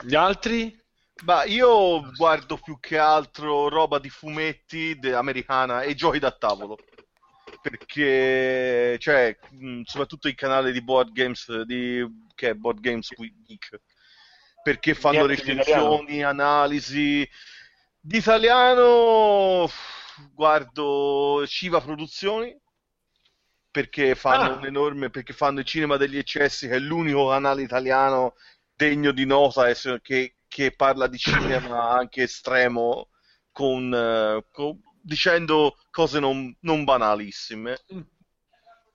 Gli 0.00 0.14
altri? 0.14 0.78
Ma 1.24 1.44
io 1.44 2.10
guardo 2.12 2.56
più 2.56 2.80
che 2.80 2.96
altro 2.96 3.68
roba 3.68 3.98
di 3.98 4.08
fumetti 4.08 4.98
de- 4.98 5.12
americana 5.12 5.82
e 5.82 5.94
giochi 5.94 6.18
da 6.18 6.30
tavolo. 6.30 6.78
Perché, 7.60 8.96
cioè, 8.98 9.36
mh, 9.50 9.82
soprattutto 9.82 10.28
il 10.28 10.34
canale 10.34 10.72
di 10.72 10.82
Board 10.82 11.12
Games, 11.12 11.60
di, 11.64 12.02
che 12.34 12.50
è 12.50 12.54
Board 12.54 12.80
Games 12.80 13.10
Week, 13.18 13.80
perché 14.62 14.94
fanno 14.94 15.26
recensioni, 15.26 16.24
analisi. 16.24 17.28
Di 18.00 18.16
italiano 18.16 19.68
guardo 20.34 21.44
Shiva 21.46 21.80
Produzioni, 21.80 22.56
perché 23.70 24.14
fanno 24.14 24.50
Ah. 24.50 24.56
un 24.56 24.64
enorme, 24.66 25.10
perché 25.10 25.32
fanno 25.32 25.60
il 25.60 25.64
Cinema 25.66 25.96
degli 25.96 26.16
Eccessi, 26.18 26.66
che 26.68 26.74
è 26.74 26.78
l'unico 26.78 27.28
canale 27.28 27.62
italiano 27.62 28.34
degno 28.74 29.12
di 29.12 29.24
nota 29.26 29.68
e 29.68 29.76
che, 30.02 30.34
che 30.48 30.72
parla 30.74 31.06
di 31.06 31.18
cinema 31.18 31.90
anche 31.90 32.22
estremo 32.24 33.08
con, 33.52 33.92
eh, 33.94 34.44
con- 34.50 34.80
dicendo 35.02 35.76
cose 35.90 36.18
non, 36.20 36.54
non 36.60 36.84
banalissime. 36.84 37.78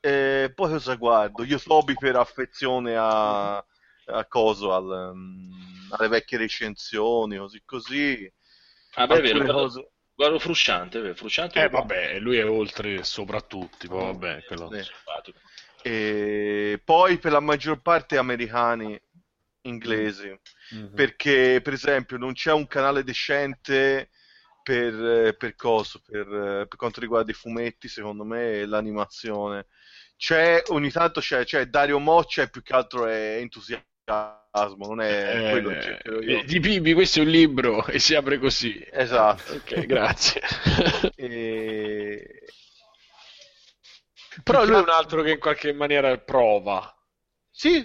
E 0.01 0.51
poi 0.53 0.69
cosa 0.69 0.95
guardo? 0.95 1.43
Io 1.43 1.59
Toby 1.59 1.95
per 1.95 2.15
affezione 2.15 2.95
a, 2.95 3.57
a 3.57 4.25
coso, 4.27 4.73
al, 4.73 5.11
mm, 5.15 5.91
alle 5.91 6.07
vecchie 6.07 6.37
recensioni, 6.37 7.37
così 7.37 7.61
così. 7.65 8.33
Ah, 8.97 9.07
beh, 9.07 9.21
vero, 9.21 9.45
cose- 9.45 9.91
guardo 10.15 10.39
Frusciante, 10.39 11.13
Frusciante 11.13 11.61
Eh 11.61 11.69
vabbè, 11.69 12.19
lui 12.19 12.37
è 12.37 12.47
oltre 12.47 13.03
soprattutto, 13.03 13.87
poi 13.87 14.05
vabbè, 14.05 14.43
quello... 14.45 14.71
Sì. 14.71 15.33
E 15.83 16.81
poi 16.83 17.19
per 17.19 17.31
la 17.31 17.39
maggior 17.39 17.79
parte 17.81 18.17
americani 18.17 18.99
inglesi. 19.65 20.35
Mhm. 20.71 20.93
Perché, 20.95 21.59
per 21.61 21.73
esempio, 21.73 22.17
non 22.17 22.33
c'è 22.33 22.51
un 22.51 22.65
canale 22.65 23.03
decente 23.03 24.09
per, 24.63 25.35
per 25.37 25.55
coso, 25.55 26.01
per, 26.03 26.25
per 26.67 26.75
quanto 26.75 26.99
riguarda 26.99 27.29
i 27.29 27.35
fumetti, 27.35 27.87
secondo 27.87 28.23
me, 28.23 28.61
e 28.61 28.65
l'animazione. 28.65 29.67
C'è, 30.17 30.63
ogni 30.69 30.89
tanto 30.89 31.19
c'è, 31.19 31.43
c'è 31.43 31.67
Dario 31.67 31.99
Moccia 31.99 32.41
e 32.41 32.49
più 32.49 32.63
che 32.63 32.73
altro 32.73 33.05
è 33.05 33.37
entusiasmo, 34.05 34.87
non 34.87 35.01
è 35.01 35.41
quello 35.49 35.69
che 35.69 35.79
cercherò 35.79 36.19
io. 36.21 36.39
Eh, 36.39 36.43
di 36.45 36.59
Bibi, 36.59 36.93
questo 36.93 37.19
è 37.19 37.23
un 37.23 37.29
libro 37.29 37.85
e 37.87 37.99
si 37.99 38.15
apre 38.15 38.39
così. 38.39 38.85
Esatto. 38.91 39.53
Ok, 39.53 39.85
grazie. 39.85 40.41
E... 41.17 42.41
Però 44.43 44.63
lui 44.65 44.75
è 44.75 44.79
un 44.79 44.89
altro- 44.89 44.93
altro 44.95 45.21
che 45.23 45.31
in 45.31 45.39
qualche 45.39 45.73
maniera 45.73 46.17
prova. 46.19 46.95
Sì, 47.51 47.83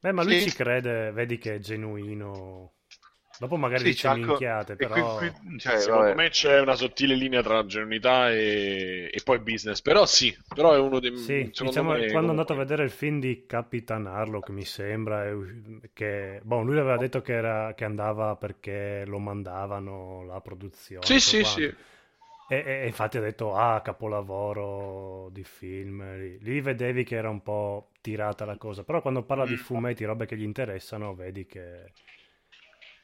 Beh, 0.00 0.12
ma 0.12 0.22
lui 0.22 0.36
Sì. 0.40 0.42
ci 0.42 0.52
crede, 0.52 1.12
vedi 1.12 1.38
che 1.38 1.54
è 1.54 1.58
genuino. 1.58 2.74
Dopo 3.38 3.56
magari 3.56 3.82
Sì, 3.82 3.90
dice 3.90 4.06
anche- 4.08 4.24
minchiate, 4.26 4.76
però... 4.76 5.16
qui- 5.16 5.30
qui- 5.32 5.58
cioè, 5.58 5.76
Secondo 5.78 6.12
vabbè. 6.12 6.14
me 6.14 6.28
c'è 6.30 6.60
una 6.60 6.74
sottile 6.76 7.14
linea 7.14 7.42
tra 7.42 7.64
genuinità 7.66 8.30
e, 8.30 9.10
e 9.12 9.20
poi 9.22 9.38
business. 9.40 9.80
Però 9.82 10.06
sì, 10.06 10.36
però 10.54 10.72
è 10.74 10.78
uno 10.78 11.00
dei... 11.00 11.10
Sì, 11.14 11.54
diciamo 11.56 11.92
me, 11.92 12.06
quando 12.06 12.28
è 12.28 12.30
andato 12.30 12.52
a 12.54 12.56
vedere 12.56 12.84
il 12.84 12.90
film 12.90 13.20
di 13.20 13.44
Capitan 13.46 14.06
Harlock, 14.06 14.48
mi 14.50 14.64
sembra, 14.64 15.24
che, 15.92 16.40
boh, 16.42 16.62
lui 16.62 16.78
aveva 16.78 16.96
detto 16.96 17.20
che, 17.20 17.34
era, 17.34 17.74
che 17.74 17.84
andava 17.84 18.34
perché 18.36 19.04
lo 19.06 19.18
mandavano 19.18 20.24
la 20.24 20.40
produzione. 20.40 21.04
Sì, 21.04 21.20
sì, 21.20 21.38
quanto. 21.40 21.60
sì. 21.60 21.74
E, 22.46 22.56
e 22.66 22.86
infatti 22.86 23.18
ha 23.18 23.20
detto, 23.20 23.54
ah, 23.54 23.80
capolavoro 23.82 25.28
di 25.32 25.44
film. 25.44 26.02
Lì, 26.18 26.38
lì 26.40 26.60
vedevi 26.60 27.04
che 27.04 27.16
era 27.16 27.28
un 27.30 27.42
po' 27.42 27.90
tirata 28.00 28.44
la 28.44 28.56
cosa, 28.56 28.84
però 28.84 29.00
quando 29.02 29.22
parla 29.24 29.44
Mm. 29.44 29.46
di 29.46 29.56
fumetti, 29.56 30.04
robe 30.04 30.26
che 30.26 30.36
gli 30.36 30.42
interessano, 30.42 31.14
vedi 31.14 31.46
che... 31.46 31.92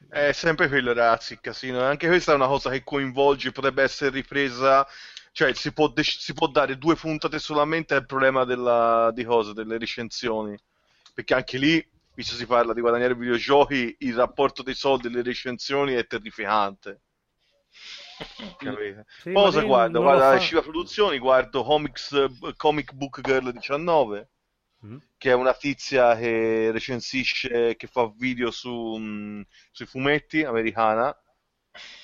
È 0.09 0.33
sempre 0.33 0.69
quello, 0.69 0.93
ragazzi, 0.93 1.35
il 1.35 1.41
casino. 1.41 1.83
Anche 1.83 2.07
questa 2.07 2.33
è 2.33 2.35
una 2.35 2.47
cosa 2.47 2.71
che 2.71 2.85
coinvolge, 2.85 3.53
potrebbe 3.53 3.83
essere 3.83 4.11
ripresa. 4.11 4.87
Cioè, 5.33 5.53
si 5.55 5.73
può, 5.73 5.89
dec- 5.89 6.19
si 6.19 6.33
può 6.33 6.47
dare 6.49 6.79
due 6.79 6.95
puntate 6.95 7.39
solamente 7.39 7.95
al 7.95 8.07
problema 8.07 8.45
della, 8.45 9.11
di 9.13 9.25
cosa, 9.25 9.53
delle 9.53 9.79
recensioni. 9.79 10.59
Perché 11.15 11.35
anche 11.35 11.59
lì, 11.59 11.87
visto 12.15 12.35
si 12.35 12.47
parla 12.47 12.73
di 12.73 12.81
guadagnare 12.81 13.15
videogiochi, 13.15 13.97
il 14.01 14.15
rapporto 14.15 14.63
dei 14.63 14.75
soldi 14.75 15.07
e 15.07 15.11
delle 15.11 15.23
recensioni 15.23 15.95
è 15.95 16.07
terrificante. 16.07 17.03
Capite? 18.59 19.05
Sì, 19.21 19.33
cosa 19.33 19.63
guardo? 19.63 20.01
Guarda, 20.01 20.33
fa- 20.33 20.39
Shiva 20.39 20.63
Produzioni, 20.63 21.19
guardo 21.19 21.63
Comics, 21.63 22.13
eh, 22.13 22.55
Comic 22.57 22.93
Book 22.93 23.21
Girl 23.21 23.53
19 23.53 24.29
Mm? 24.87 24.99
che 25.17 25.31
è 25.31 25.35
una 25.35 25.55
tizia 25.55 26.17
che 26.17 26.71
recensisce, 26.71 27.75
che 27.75 27.89
fa 27.89 28.13
video 28.17 28.53
su, 28.53 28.71
mh, 28.71 29.45
sui 29.73 29.87
fumetti 29.87 30.45
americana, 30.45 31.17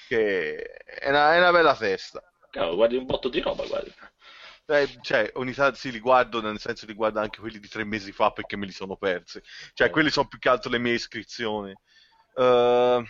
che 0.09 0.57
è 0.57 1.09
una, 1.09 1.35
è 1.35 1.39
una 1.39 1.53
bella 1.53 1.75
festa. 1.75 2.23
Cavolo, 2.51 2.75
guardi 2.77 2.97
un 2.97 3.07
botto 3.07 3.29
di 3.29 3.41
roba, 3.41 3.65
guardi. 3.67 3.93
Eh, 4.67 4.89
cioè, 5.03 5.31
ogni 5.35 5.53
tanto 5.53 5.79
sì, 5.79 5.93
li 5.93 6.01
guardo, 6.01 6.41
nel 6.41 6.59
senso 6.59 6.87
li 6.87 6.95
guardo 6.95 7.21
anche 7.21 7.39
quelli 7.39 7.61
di 7.61 7.69
tre 7.69 7.85
mesi 7.85 8.13
fa 8.13 8.31
perché 8.33 8.57
me 8.57 8.67
li 8.67 8.73
sono 8.73 8.97
persi. 8.97 9.41
Cioè, 9.73 9.91
quelli 9.91 10.11
sono 10.11 10.27
più 10.27 10.39
che 10.39 10.49
altro 10.49 10.71
le 10.71 10.79
mie 10.79 10.95
iscrizioni. 10.95 11.71
Eh, 11.71 13.05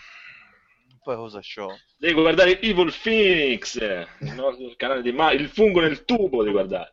poi 1.03 1.16
cosa 1.16 1.41
c'ho? 1.41 1.78
Devi 1.97 2.15
guardare 2.15 2.61
Evil 2.61 2.93
Phoenix, 3.03 3.77
il 3.77 4.74
canale 4.77 5.03
di 5.03 5.12
Ma- 5.12 5.32
il 5.32 5.49
fungo 5.49 5.81
nel 5.81 6.05
tubo 6.05 6.43
di 6.43 6.51
guardare. 6.51 6.93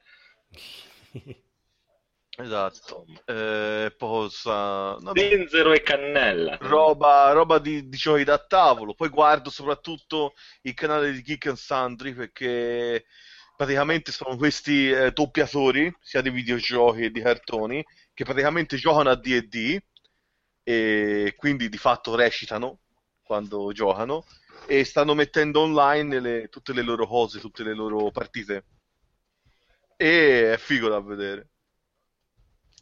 Esatto. 2.38 3.06
Eh, 3.26 3.94
vabbè. 3.98 5.20
Zenzero 5.20 5.74
e 5.74 5.82
cannella. 5.82 6.58
roba, 6.62 7.32
roba 7.32 7.60
di, 7.60 7.88
di 7.90 7.98
giochi 7.98 8.24
da 8.24 8.38
tavolo. 8.38 8.94
Poi 8.94 9.10
guardo 9.10 9.50
soprattutto 9.50 10.34
il 10.62 10.74
canale 10.74 11.12
di 11.12 11.22
Geek 11.22 11.48
and 11.48 11.58
Sundry 11.58 12.14
perché 12.14 13.06
praticamente 13.56 14.12
sono 14.12 14.38
questi 14.38 14.90
eh, 14.90 15.12
doppiatori, 15.12 15.94
sia 16.00 16.22
di 16.22 16.30
videogiochi 16.30 17.02
che 17.02 17.12
di 17.12 17.22
cartoni, 17.22 17.86
che 18.14 18.24
praticamente 18.24 18.78
giocano 18.78 19.10
a 19.10 19.16
D&D 19.16 19.80
e 20.64 21.34
quindi 21.38 21.70
di 21.70 21.78
fatto 21.78 22.16
recitano 22.16 22.80
quando 23.24 23.72
giocano 23.72 24.26
e 24.68 24.84
stanno 24.84 25.14
mettendo 25.14 25.62
online 25.62 26.20
le- 26.20 26.48
tutte 26.50 26.74
le 26.74 26.82
loro 26.82 27.06
cose, 27.08 27.40
tutte 27.40 27.64
le 27.64 27.74
loro 27.74 28.10
partite. 28.12 28.66
E 29.98 30.54
è 30.54 30.58
figo 30.58 30.90
da 30.90 31.00
vedere. 31.00 31.50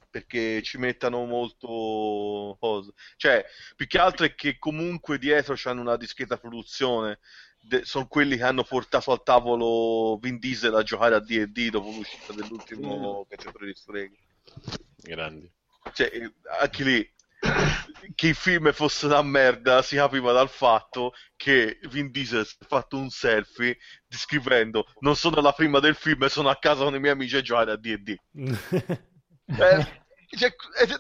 Perché 0.10 0.61
ci 0.64 0.77
mettano 0.77 1.26
molto 1.26 2.57
cose. 2.60 2.94
Cioè, 3.15 3.45
più 3.76 3.86
che 3.88 3.99
altro 3.99 4.26
è 4.26 4.34
che 4.34 4.57
comunque 4.57 5.18
dietro 5.18 5.53
c'hanno 5.56 5.81
una 5.81 5.98
discreta 5.98 6.38
produzione. 6.38 7.19
De- 7.61 7.84
sono 7.86 8.07
quelli 8.07 8.38
che 8.38 8.44
hanno 8.44 8.64
portato 8.64 9.11
al 9.11 9.22
tavolo 9.22 10.18
Vin 10.18 10.40
Diesel 10.40 10.73
a 10.76 10.84
giocare 10.84 11.15
a 11.15 11.19
D&D 11.19 11.69
dopo 11.69 11.91
l'uscita 11.91 12.34
dell'ultimo 12.34 13.26
cacciatore 13.30 13.68
di 13.68 13.76
streghe. 13.76 14.18
Grandi. 14.95 15.52
Cioè, 15.94 16.10
eh, 16.11 16.34
anche 16.60 16.84
lì, 16.84 17.14
che 18.15 18.27
il 18.27 18.36
film 18.36 18.72
fosse 18.73 19.06
una 19.06 19.22
merda 19.22 19.81
si 19.81 19.95
capiva 19.95 20.31
dal 20.34 20.49
fatto 20.49 21.14
che 21.38 21.80
Vin 21.90 22.11
Diesel 22.11 22.45
si 22.45 22.56
è 22.60 22.65
fatto 22.65 22.98
un 22.98 23.10
selfie 23.10 23.77
descrivendo 24.06 24.86
non 24.99 25.15
sono 25.15 25.40
la 25.40 25.53
prima 25.53 25.80
del 25.80 25.95
film, 25.95 26.26
sono 26.27 26.49
a 26.49 26.57
casa 26.57 26.84
con 26.84 26.95
i 26.95 26.99
miei 26.99 27.14
amici 27.14 27.38
a 27.38 27.41
giocare 27.41 27.72
a 27.72 27.77
D&D. 27.77 28.15
Eh, 30.32 30.38
cioè, 30.38 30.54
eh, 30.82 31.00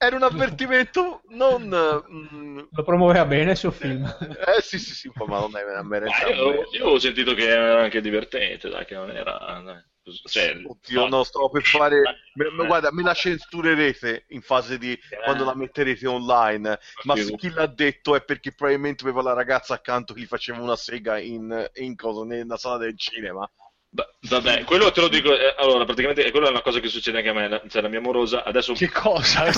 era 0.00 0.16
un 0.16 0.22
avvertimento 0.22 1.22
non... 1.30 1.68
mm, 1.68 2.58
Lo 2.70 2.82
promuoveva 2.84 3.24
bene 3.24 3.52
il 3.52 3.56
suo 3.56 3.70
film. 3.70 4.04
eh 4.04 4.60
sì 4.62 4.78
sì 4.78 4.94
sì, 4.94 5.10
ma 5.14 5.38
non 5.38 5.56
è 5.56 5.64
una 5.64 5.82
merda. 5.82 6.06
Ma 6.06 6.28
io, 6.28 6.52
io 6.52 6.82
avevo 6.82 6.98
sentito 6.98 7.34
che 7.34 7.48
era 7.48 7.82
anche 7.82 8.00
divertente, 8.00 8.68
dai, 8.68 8.84
che 8.84 8.94
non 8.94 9.10
era... 9.10 9.60
dai, 9.64 9.82
Cioè, 10.24 10.60
Oddio, 10.64 11.08
no, 11.08 11.24
stavo 11.24 11.50
per 11.50 11.62
fare. 11.64 12.00
me- 12.34 12.66
guarda, 12.66 12.92
me 12.92 13.02
la 13.02 13.14
censurerete 13.14 14.26
in 14.28 14.40
fase 14.40 14.78
di 14.78 14.96
quando 15.24 15.44
la 15.44 15.54
metterete 15.54 16.06
online. 16.06 16.78
Ma 17.02 17.16
se 17.16 17.34
chi 17.34 17.50
l'ha 17.50 17.66
detto 17.66 18.14
è 18.14 18.22
perché 18.22 18.52
probabilmente 18.52 19.02
aveva 19.02 19.22
la 19.22 19.32
ragazza 19.34 19.74
accanto 19.74 20.14
che 20.14 20.20
gli 20.20 20.26
faceva 20.26 20.60
una 20.60 20.76
sega 20.76 21.18
in, 21.18 21.70
in 21.74 21.96
cosa, 21.96 22.24
nella 22.24 22.56
sala 22.56 22.76
del 22.78 22.96
cinema. 22.96 23.48
Vabbè, 23.90 24.64
quello 24.64 24.90
te 24.92 25.00
lo 25.00 25.08
dico. 25.08 25.32
eh, 25.32 25.54
allora, 25.58 25.84
praticamente 25.84 26.22
è 26.24 26.30
quella 26.30 26.48
è 26.48 26.50
una 26.50 26.60
cosa 26.60 26.78
che 26.80 26.88
succede 26.88 27.18
anche 27.18 27.30
a 27.30 27.32
me. 27.32 27.48
la- 27.48 27.62
Cioè, 27.68 27.80
la 27.82 27.88
mia 27.88 28.00
morosa 28.00 28.44
adesso. 28.44 28.74
Che 28.74 28.90
cosa? 28.90 29.50
se- 29.52 29.56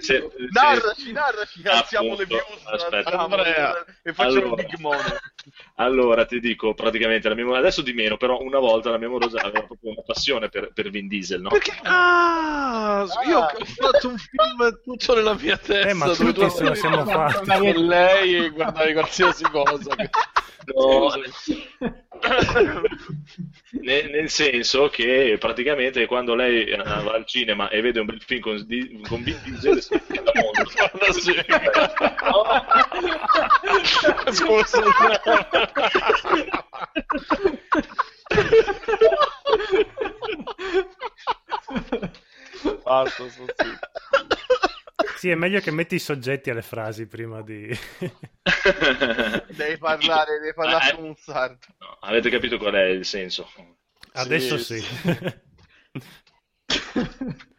se- 0.00 0.28
narraci, 0.50 1.12
narraci, 1.12 1.62
alziamo 1.64 2.14
le 2.16 2.26
views 2.26 2.44
aspetta. 2.66 3.18
Andrea. 3.18 3.84
e 4.02 4.12
facciamo 4.12 4.36
Allora. 4.38 4.62
big 4.62 4.78
money. 4.78 5.00
Allora, 5.76 6.24
ti 6.26 6.38
dico, 6.40 6.74
praticamente, 6.74 7.28
la 7.28 7.34
mia 7.34 7.44
morosa- 7.44 7.60
adesso 7.62 7.82
di 7.82 7.92
meno, 7.94 8.16
però 8.16 8.40
una 8.40 8.58
volta 8.58 8.90
la 8.90 8.98
mia 8.98 9.08
morosa 9.08 9.40
aveva 9.40 9.62
proprio 9.64 9.92
una 9.92 10.02
passione 10.04 10.48
per, 10.48 10.72
per 10.74 10.90
Vin 10.90 11.08
Diesel, 11.08 11.40
no? 11.40 11.48
Perché? 11.48 11.72
Ah, 11.82 13.06
io 13.26 13.38
ho 13.38 13.64
fatto 13.64 14.08
un 14.08 14.18
film 14.18 14.80
tutto 14.84 15.14
nella 15.14 15.34
mia 15.34 15.56
testa. 15.56 15.88
Eh, 15.88 15.94
ma 15.94 16.06
tutti 16.12 16.32
tu 16.34 16.48
se 16.48 16.64
lo 16.64 16.74
siamo 16.74 17.04
fatti. 17.06 17.46
con 17.50 17.60
lei 17.86 18.36
e 18.44 18.48
guardavi 18.50 18.92
qualsiasi 18.92 19.44
cosa. 19.44 19.94
No. 20.64 21.10
Nel, 23.80 24.10
nel 24.10 24.30
senso 24.30 24.88
che 24.88 25.36
praticamente 25.38 26.06
quando 26.06 26.34
lei 26.34 26.64
eh, 26.64 26.76
va 26.76 27.12
al 27.12 27.26
cinema 27.26 27.68
e 27.68 27.80
vede 27.80 28.00
un 28.00 28.06
bel 28.06 28.20
film 28.22 28.40
con, 28.40 28.64
di- 28.66 29.00
con 29.08 29.22
Vin 29.22 29.38
Diesel 29.44 29.80
si 29.82 30.00
da 30.08 30.32
mondo. 30.34 30.70
Scusa. 34.32 34.80
Basta, 42.84 43.28
sto 43.28 43.28
zitto. 43.28 43.64
Sì, 45.16 45.30
è 45.30 45.34
meglio 45.34 45.60
che 45.60 45.70
metti 45.70 45.94
i 45.94 45.98
soggetti 45.98 46.50
alle 46.50 46.62
frasi 46.62 47.06
prima 47.06 47.42
di... 47.42 47.68
Devi 49.50 49.78
parlare, 49.78 50.38
devi 50.40 50.54
parlare 50.54 50.90
Eh, 50.90 50.94
come 50.94 51.08
un 51.08 51.16
sardo. 51.16 51.58
no, 51.78 51.96
avete 52.00 52.30
capito 52.30 52.58
qual 52.58 52.74
è 52.74 52.84
il 52.86 53.04
senso? 53.04 53.48
Adesso 54.12 54.58
Sì, 54.58 54.80
sì. 54.80 54.84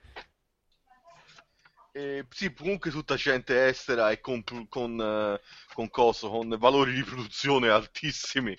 Eh, 1.95 2.25
sì, 2.31 2.51
comunque 2.53 2.89
tutta 2.89 3.15
gente 3.15 3.67
estera 3.67 4.09
e 4.09 4.19
con, 4.19 4.43
con, 4.67 4.99
eh, 4.99 5.39
con 5.73 5.89
coso, 5.91 6.27
con 6.29 6.49
valori 6.57 6.91
di 6.93 7.03
produzione 7.03 7.69
altissimi. 7.69 8.57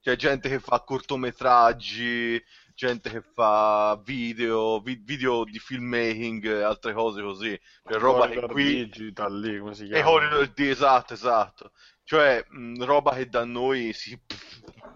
C'è 0.00 0.16
gente 0.16 0.48
che 0.48 0.60
fa 0.60 0.80
cortometraggi, 0.80 2.42
gente 2.86 3.10
che 3.10 3.22
fa 3.22 3.96
video, 4.04 4.80
vi- 4.80 5.00
video 5.04 5.44
di 5.44 5.60
filmmaking, 5.60 6.44
e 6.46 6.62
altre 6.62 6.92
cose 6.92 7.22
così. 7.22 7.56
Cioè, 7.86 7.98
roba 7.98 8.28
che 8.28 8.40
qui... 8.40 8.86
Digital 8.86 9.38
lì, 9.38 9.58
come 9.60 9.72
si 9.74 9.84
E 9.84 9.86
chiama? 9.88 10.02
Corridor 10.02 10.48
di 10.48 10.68
esatto, 10.68 11.14
esatto. 11.14 11.70
Cioè, 12.02 12.44
mh, 12.48 12.82
roba 12.82 13.14
che 13.14 13.28
da 13.28 13.44
noi 13.44 13.92
si... 13.92 14.18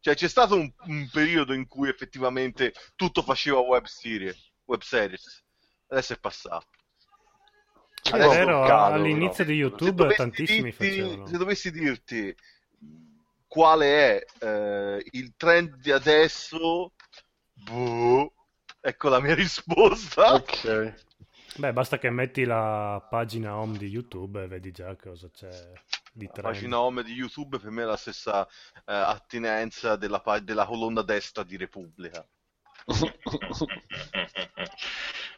Cioè, 0.00 0.14
c'è 0.14 0.28
stato 0.28 0.56
un, 0.56 0.70
un 0.86 1.08
periodo 1.10 1.52
in 1.54 1.66
cui 1.68 1.88
effettivamente 1.88 2.74
tutto 2.96 3.22
faceva 3.22 3.60
web 3.60 3.84
series, 3.84 4.36
web 4.64 4.80
series. 4.82 5.42
Adesso 5.86 6.12
è 6.14 6.18
passato. 6.18 6.66
Sì, 8.02 8.12
Adesso- 8.12 8.32
è 8.32 8.36
vero, 8.44 8.66
caso, 8.66 8.92
all'inizio 8.94 9.44
di 9.44 9.52
Se 9.52 9.56
YouTube 9.58 10.14
tantissimi 10.14 10.62
dirti- 10.70 10.86
facevano. 10.98 11.26
Se 11.28 11.36
dovessi 11.38 11.70
dirti 11.70 12.34
quale 13.46 14.16
è 14.18 14.24
eh, 14.44 15.04
il 15.12 15.34
trend 15.36 15.76
di 15.76 15.92
adesso, 15.92 16.92
boh, 17.64 18.32
ecco 18.80 19.08
la 19.08 19.20
mia 19.20 19.34
risposta. 19.34 20.34
Ok. 20.34 20.94
Beh, 21.56 21.72
basta 21.72 21.98
che 21.98 22.08
metti 22.10 22.44
la 22.44 23.04
pagina 23.10 23.56
home 23.56 23.76
di 23.76 23.86
YouTube 23.86 24.42
e 24.42 24.46
vedi 24.46 24.70
già 24.70 24.96
cosa 24.96 25.28
c'è 25.30 25.50
di 26.12 26.24
La 26.26 26.32
trend. 26.32 26.52
pagina 26.54 26.80
home 26.80 27.02
di 27.02 27.12
YouTube 27.12 27.58
per 27.58 27.70
me 27.70 27.82
è 27.82 27.84
la 27.86 27.96
stessa 27.96 28.46
eh, 28.46 28.92
attinenza 28.94 29.96
della, 29.96 30.20
pa- 30.20 30.38
della 30.38 30.64
colonna 30.64 31.02
destra 31.02 31.42
di 31.42 31.56
Repubblica. 31.58 32.26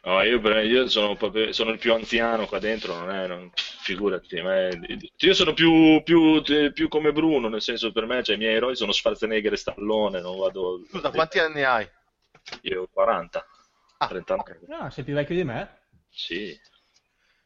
No, 0.03 0.21
io, 0.23 0.39
io 0.61 0.87
sono, 0.87 1.15
proprio- 1.15 1.51
sono 1.51 1.71
il 1.71 1.79
più 1.79 1.93
anziano 1.93 2.45
qua 2.47 2.59
dentro, 2.59 2.95
non 2.97 3.09
è, 3.09 3.27
non- 3.27 3.51
figurati, 3.53 4.41
ma 4.41 4.53
è- 4.69 4.79
io 5.17 5.33
sono 5.33 5.53
più, 5.53 6.01
più- 6.03 6.41
più 6.71 6.87
come 6.87 7.11
Bruno, 7.11 7.49
nel 7.49 7.61
senso 7.61 7.91
per 7.91 8.05
me, 8.05 8.23
cioè, 8.23 8.35
i 8.35 8.39
miei 8.39 8.55
eroi 8.55 8.75
sono 8.77 8.93
Schwarzenegger 8.93 9.51
e 9.53 9.57
Stallone, 9.57 10.21
non 10.21 10.37
vado... 10.37 10.81
Scusa, 10.89 11.11
quanti 11.11 11.39
anni 11.39 11.63
hai? 11.63 11.87
Io 12.61 12.83
ho 12.83 12.87
40, 12.91 13.45
Ah, 13.97 14.07
39, 14.07 14.59
No, 14.67 14.89
sei 14.89 15.03
più 15.03 15.13
vecchio 15.13 15.35
di 15.35 15.43
me? 15.43 15.81
sì. 16.09 16.57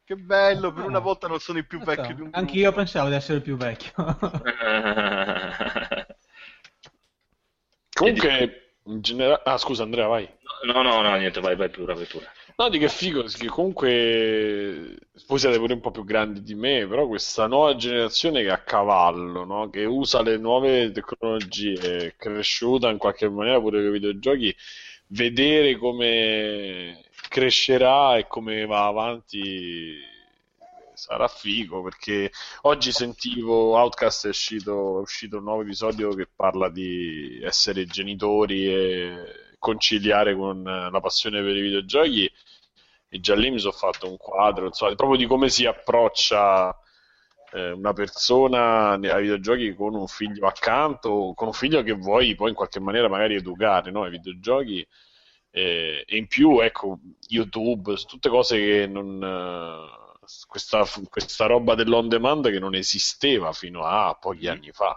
Che 0.04 0.16
bello, 0.16 0.72
per 0.74 0.84
Ah. 0.86 0.88
una 0.88 1.00
volta 1.00 1.28
non 1.28 1.40
sono 1.40 1.60
il 1.60 1.68
più 1.68 1.78
Aspetta, 1.80 2.02
vecchio 2.02 2.16
di 2.16 2.22
un 2.22 2.30
Anche 2.34 2.58
io 2.58 2.72
pensavo 2.72 3.10
di 3.10 3.16
essere 3.16 3.38
il 3.38 3.44
più 3.44 3.56
vecchio. 3.58 3.94
Comunque, 7.94 8.76
in 8.86 9.02
generale... 9.02 9.42
Ah, 9.46 9.58
scusa 9.58 9.84
Andrea, 9.84 10.08
vai. 10.08 10.28
No, 10.64 10.82
no, 10.82 11.02
no, 11.02 11.16
niente, 11.16 11.40
vai, 11.42 11.56
vai 11.56 11.70
pure, 11.70 11.94
vai 11.94 12.06
pure. 12.06 12.28
No, 12.60 12.68
di 12.68 12.78
che 12.78 12.90
figo, 12.90 13.24
che 13.24 13.48
comunque 13.48 14.98
voi 15.28 15.40
siete 15.40 15.58
pure 15.58 15.76
un 15.76 15.80
po' 15.80 15.92
più 15.92 16.04
grandi 16.04 16.44
di 16.44 16.56
me, 16.56 16.86
però 16.88 17.08
questa 17.08 17.48
nuova 17.48 17.74
generazione 17.78 18.42
che 18.42 18.50
è 18.50 18.52
a 18.52 18.62
cavallo, 18.62 19.46
no? 19.46 19.70
Che 19.70 19.86
usa 19.86 20.22
le 20.22 20.36
nuove 20.38 20.92
tecnologie, 20.92 22.08
è 22.08 22.16
cresciuta 22.18 22.90
in 22.90 22.98
qualche 22.98 23.30
maniera 23.30 23.62
pure 23.62 23.78
con 23.80 23.88
i 23.88 23.92
videogiochi, 23.92 24.54
vedere 25.08 25.78
come 25.78 27.06
crescerà 27.30 28.18
e 28.18 28.28
come 28.28 28.66
va 28.66 28.88
avanti 28.88 29.98
sarà 30.94 31.30
figo, 31.30 31.82
perché 31.82 32.30
oggi 32.64 32.92
sentivo 32.92 33.78
Outcast 33.78 34.26
è 34.26 34.30
uscito, 34.30 34.98
è 34.98 35.02
uscito 35.02 35.38
un 35.38 35.44
nuovo 35.46 35.62
episodio 35.62 36.10
che 36.14 36.28
parla 36.36 36.70
di 36.70 37.40
essere 37.42 37.86
genitori 37.86 38.66
e 38.68 39.24
conciliare 39.58 40.36
con 40.36 40.62
la 40.64 41.00
passione 41.00 41.42
per 41.42 41.56
i 41.56 41.62
videogiochi 41.62 42.30
e 43.10 43.20
già 43.20 43.36
lì 43.36 43.50
mi 43.52 43.60
sono 43.60 43.74
fatto 43.74 44.08
un 44.10 44.18
quadro, 44.18 44.66
insomma, 44.68 44.94
proprio 44.96 45.18
di 45.18 45.26
come 45.26 45.50
si 45.50 45.66
approccia 45.66 46.76
eh, 47.54 47.72
una 47.72 47.94
persona 47.94 48.92
ai 48.92 49.22
videogiochi 49.24 49.74
con 49.74 49.96
un 49.96 50.08
figlio 50.08 50.46
accanto, 50.48 51.34
con 51.36 51.48
un 51.48 51.54
figlio 51.54 51.82
che 51.84 51.94
vuoi 51.94 52.36
poi 52.36 52.50
in 52.50 52.56
qualche 52.56 52.80
maniera 52.80 53.08
magari 53.10 53.36
educare, 53.36 53.92
no, 53.92 54.04
ai 54.04 54.12
videogiochi. 54.12 54.86
E, 55.52 56.04
e 56.08 56.18
in 56.18 56.28
più, 56.28 56.60
ecco, 56.60 57.00
YouTube, 57.28 57.96
tutte 58.06 58.30
cose 58.30 58.58
che 58.58 58.88
non... 58.88 59.22
eh, 59.24 60.18
questa, 60.48 60.86
questa 61.10 61.46
roba 61.48 61.74
dell'on 61.76 62.08
demand 62.08 62.50
che 62.52 62.60
non 62.60 62.76
esisteva 62.76 63.52
fino 63.54 63.84
a 63.84 64.16
pochi 64.20 64.48
anni 64.48 64.72
fa. 64.72 64.96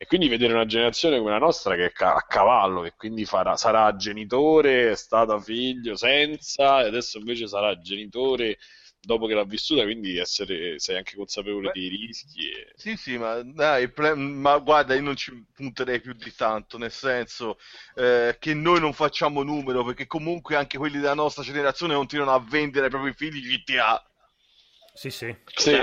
E 0.00 0.06
quindi 0.06 0.28
vedere 0.28 0.52
una 0.52 0.64
generazione 0.64 1.18
come 1.18 1.30
la 1.30 1.38
nostra 1.38 1.74
che 1.74 1.86
è 1.86 1.92
a 2.04 2.22
cavallo, 2.22 2.82
che 2.82 2.94
quindi 2.96 3.24
farà- 3.24 3.56
sarà 3.56 3.96
genitore, 3.96 4.92
è 4.92 4.96
stata 4.96 5.40
figlio 5.40 5.96
senza, 5.96 6.82
e 6.82 6.86
adesso 6.86 7.18
invece 7.18 7.48
sarà 7.48 7.76
genitore 7.80 8.58
dopo 9.00 9.26
che 9.26 9.34
l'ha 9.34 9.44
vissuta, 9.44 9.82
quindi 9.82 10.16
essere, 10.16 10.78
sei 10.78 10.98
anche 10.98 11.16
consapevole 11.16 11.72
Beh. 11.72 11.80
dei 11.80 11.88
rischi. 11.88 12.48
E... 12.48 12.72
Sì, 12.76 12.96
sì, 12.96 13.18
ma, 13.18 13.42
dai, 13.42 13.90
pre- 13.90 14.14
ma 14.14 14.58
guarda, 14.58 14.94
io 14.94 15.02
non 15.02 15.16
ci 15.16 15.32
punterei 15.52 16.00
più 16.00 16.12
di 16.12 16.32
tanto, 16.32 16.78
nel 16.78 16.92
senso 16.92 17.58
eh, 17.96 18.36
che 18.38 18.54
noi 18.54 18.78
non 18.78 18.92
facciamo 18.92 19.42
numero, 19.42 19.82
perché 19.82 20.06
comunque 20.06 20.54
anche 20.54 20.78
quelli 20.78 20.98
della 21.00 21.14
nostra 21.14 21.42
generazione 21.42 21.94
continuano 21.96 22.34
a 22.34 22.38
vendere 22.40 22.84
ai 22.84 22.90
propri 22.90 23.12
figli 23.14 23.40
GTA. 23.40 24.00
Sì, 24.94 25.10
sì. 25.10 25.34
Sì. 25.56 25.76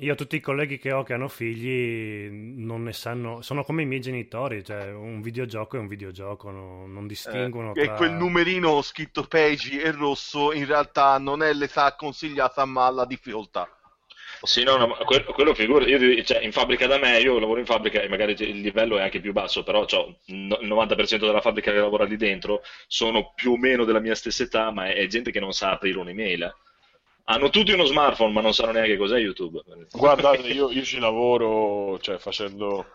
Io 0.00 0.14
tutti 0.14 0.36
i 0.36 0.40
colleghi 0.40 0.78
che 0.78 0.92
ho 0.92 1.02
che 1.02 1.14
hanno 1.14 1.28
figli 1.28 2.28
non 2.30 2.82
ne 2.82 2.92
sanno, 2.92 3.40
sono 3.42 3.62
come 3.64 3.82
i 3.82 3.86
miei 3.86 4.00
genitori, 4.00 4.64
cioè 4.64 4.90
un 4.90 5.20
videogioco 5.22 5.76
è 5.76 5.80
un 5.80 5.86
videogioco, 5.88 6.50
no- 6.50 6.86
non 6.86 7.06
distinguono 7.06 7.72
Eh, 7.72 7.82
E 7.82 7.84
tra... 7.84 7.96
quel 7.96 8.12
numerino 8.12 8.80
scritto 8.82 9.24
Peggy 9.26 9.78
e 9.78 9.90
rosso 9.92 10.52
in 10.52 10.66
realtà 10.66 11.18
non 11.18 11.42
è 11.42 11.52
l'età 11.52 11.94
consigliata, 11.94 12.64
ma 12.64 12.88
la 12.90 13.04
difficoltà. 13.04 13.68
Sì, 14.44 14.64
no, 14.64 14.76
no, 14.76 14.88
ma 14.88 14.96
quello, 14.96 15.32
quello 15.32 15.54
figura, 15.54 15.84
io, 15.86 16.22
cioè, 16.24 16.42
in 16.42 16.50
fabbrica 16.52 16.86
da 16.88 16.98
me, 16.98 17.18
io 17.20 17.38
lavoro 17.38 17.60
in 17.60 17.66
fabbrica 17.66 18.00
e 18.02 18.08
magari 18.08 18.32
il 18.38 18.60
livello 18.60 18.98
è 18.98 19.02
anche 19.02 19.20
più 19.20 19.32
basso, 19.32 19.62
però 19.62 19.86
no- 20.26 20.58
il 20.60 20.66
90% 20.66 21.26
della 21.26 21.40
fabbrica 21.40 21.70
che 21.70 21.78
lavora 21.78 22.04
lì 22.04 22.16
dentro 22.16 22.62
sono 22.88 23.32
più 23.34 23.52
o 23.52 23.56
meno 23.56 23.84
della 23.84 24.00
mia 24.00 24.16
stessa 24.16 24.42
età, 24.42 24.70
ma 24.72 24.86
è, 24.86 24.94
è 24.96 25.06
gente 25.06 25.30
che 25.30 25.38
non 25.40 25.52
sa 25.52 25.70
aprire 25.70 25.98
un'email. 25.98 26.52
Hanno 27.24 27.50
tutti 27.50 27.72
uno 27.72 27.84
smartphone, 27.84 28.32
ma 28.32 28.40
non 28.40 28.52
sanno 28.52 28.72
neanche 28.72 28.96
cos'è 28.96 29.18
YouTube. 29.18 29.62
Guardate, 29.92 30.48
io, 30.48 30.70
io 30.70 30.82
ci 30.82 30.98
lavoro, 30.98 31.98
cioè 32.00 32.18
facendo, 32.18 32.86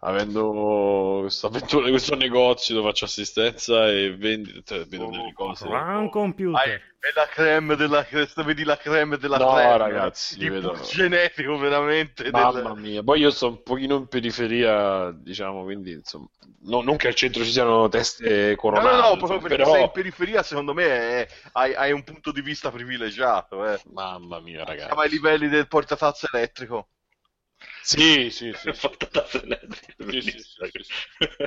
avendo 0.00 1.18
questa 1.22 1.46
avventura, 1.48 1.88
questo 1.90 2.14
negozio 2.14 2.74
dove 2.74 2.88
faccio 2.88 3.04
assistenza 3.06 3.88
e 3.90 4.14
vendi, 4.16 4.62
cioè, 4.64 4.84
vedo 4.86 5.06
delle 5.10 5.32
cose. 5.32 5.66
Run 5.66 6.04
Hai, 6.04 6.10
computer. 6.10 6.80
è 6.98 7.08
la 7.14 7.26
creme 7.26 7.76
della 7.76 8.04
cresta, 8.04 8.42
vedi 8.42 8.64
la 8.64 8.76
creme 8.76 9.16
della 9.16 9.38
No, 9.38 9.52
creme. 9.54 9.76
ragazzi, 9.76 10.42
il 10.42 10.50
vedo- 10.50 10.74
genetico 10.80 11.56
veramente 11.58 12.22
del- 12.24 12.32
Mamma 12.32 12.74
mia, 12.74 13.02
poi 13.02 13.20
io 13.20 13.30
sto 13.30 13.48
un 13.48 13.62
pochino 13.62 13.96
in 13.96 14.08
periferia, 14.08 15.10
diciamo, 15.12 15.62
quindi 15.64 15.92
insomma, 15.92 16.28
no- 16.62 16.82
non 16.82 16.96
che 16.96 17.08
al 17.08 17.14
centro 17.14 17.44
ci 17.44 17.50
siano 17.52 17.88
teste 17.88 18.50
No, 18.50 18.56
coronate, 18.56 18.96
no, 18.96 19.00
no, 19.00 19.02
insomma, 19.14 19.16
proprio 19.16 19.40
perché 19.40 19.56
però 19.56 19.72
sei 19.72 19.82
in 19.84 19.90
periferia, 19.92 20.42
secondo 20.42 20.74
me 20.74 20.84
è- 20.86 21.28
hai, 21.52 21.74
hai 21.74 21.92
un 21.92 22.04
punto 22.04 22.32
di 22.32 22.40
vista 22.42 22.70
privilegiato, 22.70 23.64
eh. 23.66 23.80
mamma 23.92 24.40
mia, 24.40 24.64
Siamo 24.74 25.00
ai 25.00 25.08
ragazzi. 25.08 25.08
livelli 25.08 25.48
del 25.48 25.66
portatazza 25.68 26.28
elettrico. 26.32 26.88
Sì, 27.88 28.30
sì, 28.30 28.52
sì, 28.54 28.70
sì. 28.72 28.88
Sì, 30.10 30.20
sì. 30.20 30.36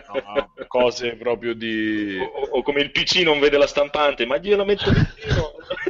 No, 0.07 0.51
cose 0.67 1.15
proprio 1.15 1.53
di 1.53 2.17
O, 2.19 2.57
o- 2.59 2.61
come 2.63 2.81
il 2.81 2.91
PC 2.91 3.17
non 3.23 3.39
vede 3.39 3.57
la 3.57 3.67
stampante, 3.67 4.25
ma 4.25 4.37
gliela 4.37 4.63
metto 4.63 4.91
vicino. 4.91 5.51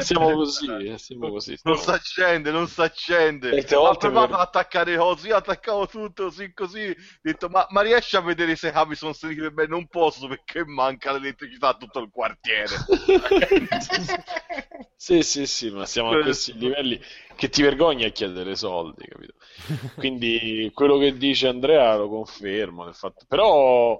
Siamo 0.00 0.32
così, 0.32 0.86
eh, 0.86 0.98
siamo 0.98 1.30
così. 1.30 1.58
Non 1.62 1.76
si 1.76 1.90
accende, 1.90 2.50
non 2.50 2.68
si 2.68 2.80
accende. 2.80 3.64
Ho 3.74 3.96
provato 3.96 4.34
ad 4.34 4.40
attaccare 4.40 4.96
cose, 4.96 5.28
io 5.28 5.36
attaccavo 5.36 5.86
tutto 5.86 6.24
così 6.24 6.52
così. 6.52 6.88
Ho 6.88 6.94
detto, 7.20 7.48
ma, 7.48 7.66
ma 7.70 7.82
riesci 7.82 8.16
a 8.16 8.20
vedere 8.20 8.56
se 8.56 8.68
i 8.68 8.72
cavi 8.72 8.94
sono 8.94 9.14
per 9.18 9.52
bene? 9.52 9.68
Non 9.68 9.88
posso 9.88 10.26
perché 10.28 10.64
manca 10.64 11.12
l'elettricità 11.12 11.68
a 11.68 11.76
tutto 11.76 12.00
il 12.00 12.10
quartiere. 12.10 12.74
Sì, 15.00 15.22
sì, 15.22 15.46
sì, 15.46 15.70
ma 15.70 15.86
siamo 15.86 16.10
a 16.10 16.20
questi 16.20 16.52
livelli 16.58 17.00
che 17.34 17.48
ti 17.48 17.62
vergogni 17.62 18.04
a 18.04 18.10
chiedere 18.10 18.54
soldi, 18.54 19.06
capito? 19.06 19.32
Quindi 19.96 20.70
quello 20.74 20.98
che 20.98 21.16
dice 21.16 21.48
Andrea 21.48 21.96
lo 21.96 22.10
confermo, 22.10 22.84
nel 22.84 22.94
fatto. 22.94 23.24
però 23.26 23.98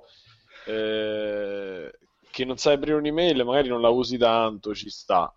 eh, 0.66 1.90
che 2.30 2.44
non 2.44 2.58
sai 2.58 2.74
aprire 2.74 2.96
un'email, 2.96 3.42
magari 3.44 3.68
non 3.68 3.80
la 3.80 3.88
usi 3.88 4.18
tanto, 4.18 4.74
ci 4.74 4.90
sta. 4.90 5.34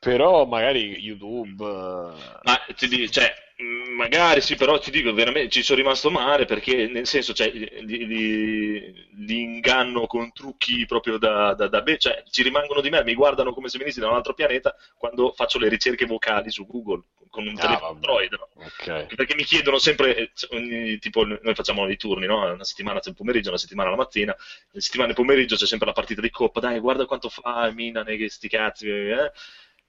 Però 0.00 0.46
magari 0.46 0.98
YouTube... 0.98 1.62
eh, 1.64 2.40
Ma 2.42 2.58
ti 2.74 2.88
dico, 2.88 3.10
cioè, 3.12 3.30
mh, 3.56 3.92
magari 3.96 4.40
sì, 4.40 4.56
però 4.56 4.78
ti 4.78 4.90
dico, 4.90 5.12
veramente 5.12 5.50
ci 5.50 5.62
sono 5.62 5.78
rimasto 5.78 6.10
male 6.10 6.46
perché, 6.46 6.86
nel 6.86 7.06
senso, 7.06 7.34
cioè, 7.34 7.50
li, 7.50 9.42
inganno 9.42 10.06
con 10.06 10.32
trucchi 10.32 10.86
proprio 10.86 11.18
da, 11.18 11.52
da, 11.52 11.68
da 11.68 11.82
be- 11.82 11.98
cioè, 11.98 12.22
ci 12.30 12.42
rimangono 12.42 12.80
di 12.80 12.88
me, 12.88 13.04
mi 13.04 13.14
guardano 13.14 13.52
come 13.52 13.68
se 13.68 13.76
venissi 13.76 14.00
da 14.00 14.08
un 14.08 14.14
altro 14.14 14.32
pianeta 14.32 14.74
quando 14.96 15.32
faccio 15.32 15.58
le 15.58 15.68
ricerche 15.68 16.06
vocali 16.06 16.50
su 16.50 16.66
Google 16.66 17.02
con 17.28 17.46
un 17.46 17.56
Ah, 17.58 17.60
telefono. 17.60 17.90
Android, 17.90 18.32
no? 18.32 18.48
Ok. 18.54 19.14
Perché 19.14 19.34
mi 19.34 19.44
chiedono 19.44 19.78
sempre, 19.78 20.16
eh, 20.16 20.30
ogni- 20.50 20.98
tipo, 20.98 21.24
noi 21.24 21.54
facciamo 21.54 21.86
i 21.88 21.96
turni, 21.96 22.26
no? 22.26 22.50
Una 22.52 22.64
settimana 22.64 23.00
c'è 23.00 23.10
il 23.10 23.16
pomeriggio, 23.16 23.50
una 23.50 23.58
settimana 23.58 23.90
la 23.90 23.96
mattina, 23.96 24.34
le 24.70 24.80
settimane 24.80 25.12
pomeriggio 25.12 25.56
c'è 25.56 25.66
sempre 25.66 25.86
la 25.88 25.92
partita 25.92 26.20
di 26.22 26.30
Coppa, 26.30 26.60
dai, 26.60 26.78
guarda 26.80 27.04
quanto 27.04 27.28
fa 27.28 27.70
che 27.74 28.28
sti 28.30 28.48
cazzi, 28.48 28.88
eh? 28.88 29.30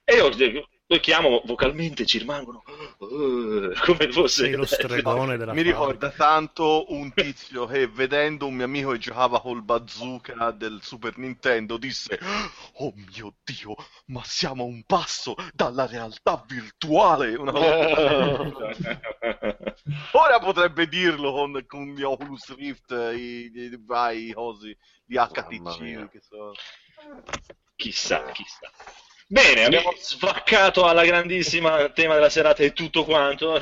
E 0.04 0.16
io 0.16 0.30
lo 0.92 1.00
chiamo 1.00 1.42
vocalmente, 1.46 2.06
ci 2.06 2.18
rimangono 2.18 2.64
eh, 2.66 3.74
come 3.86 4.12
fosse 4.12 4.44
Sei 4.44 4.56
lo 4.56 4.66
stregone 4.66 5.38
della 5.38 5.54
Mi 5.54 5.60
fabbrica. 5.60 5.80
ricorda 5.80 6.10
tanto 6.10 6.86
un 6.90 7.14
tizio 7.14 7.66
che 7.66 7.88
vedendo 7.88 8.46
un 8.48 8.56
mio 8.56 8.66
amico 8.66 8.92
che 8.92 8.98
giocava 8.98 9.40
col 9.40 9.64
bazooka 9.64 10.52
del 10.52 10.82
Super 10.84 11.18
Nintendo 11.18 11.78
disse 11.78 12.20
Oh 12.74 12.92
mio 12.94 13.36
Dio, 13.42 13.76
ma 14.08 14.22
siamo 14.26 14.64
a 14.64 14.66
un 14.68 14.84
passo 14.84 15.36
dalla 15.54 15.86
realtà 15.86 16.44
virtuale. 16.46 17.36
Una 17.36 17.54
Ora 20.12 20.40
potrebbe 20.40 20.90
dirlo 20.90 21.32
con, 21.32 21.64
con 21.68 21.86
gli 21.94 22.04
Oculus 22.04 22.54
Rift, 22.56 22.92
i, 22.92 23.50
i 23.54 23.80
vari 23.80 24.34
cosi 24.34 24.78
di 25.06 25.16
Mamma 25.16 25.30
HTC 25.30 26.10
che 26.10 26.20
sono... 26.20 26.52
chissà, 27.78 28.26
chissà. 28.32 28.70
Bene, 29.32 29.64
abbiamo 29.64 29.94
svaccato 29.98 30.86
alla 30.86 31.06
grandissima 31.06 31.88
tema 31.92 32.16
della 32.16 32.28
serata 32.30 32.64
e 32.64 32.74
tutto 32.74 33.06
quanto. 33.06 33.62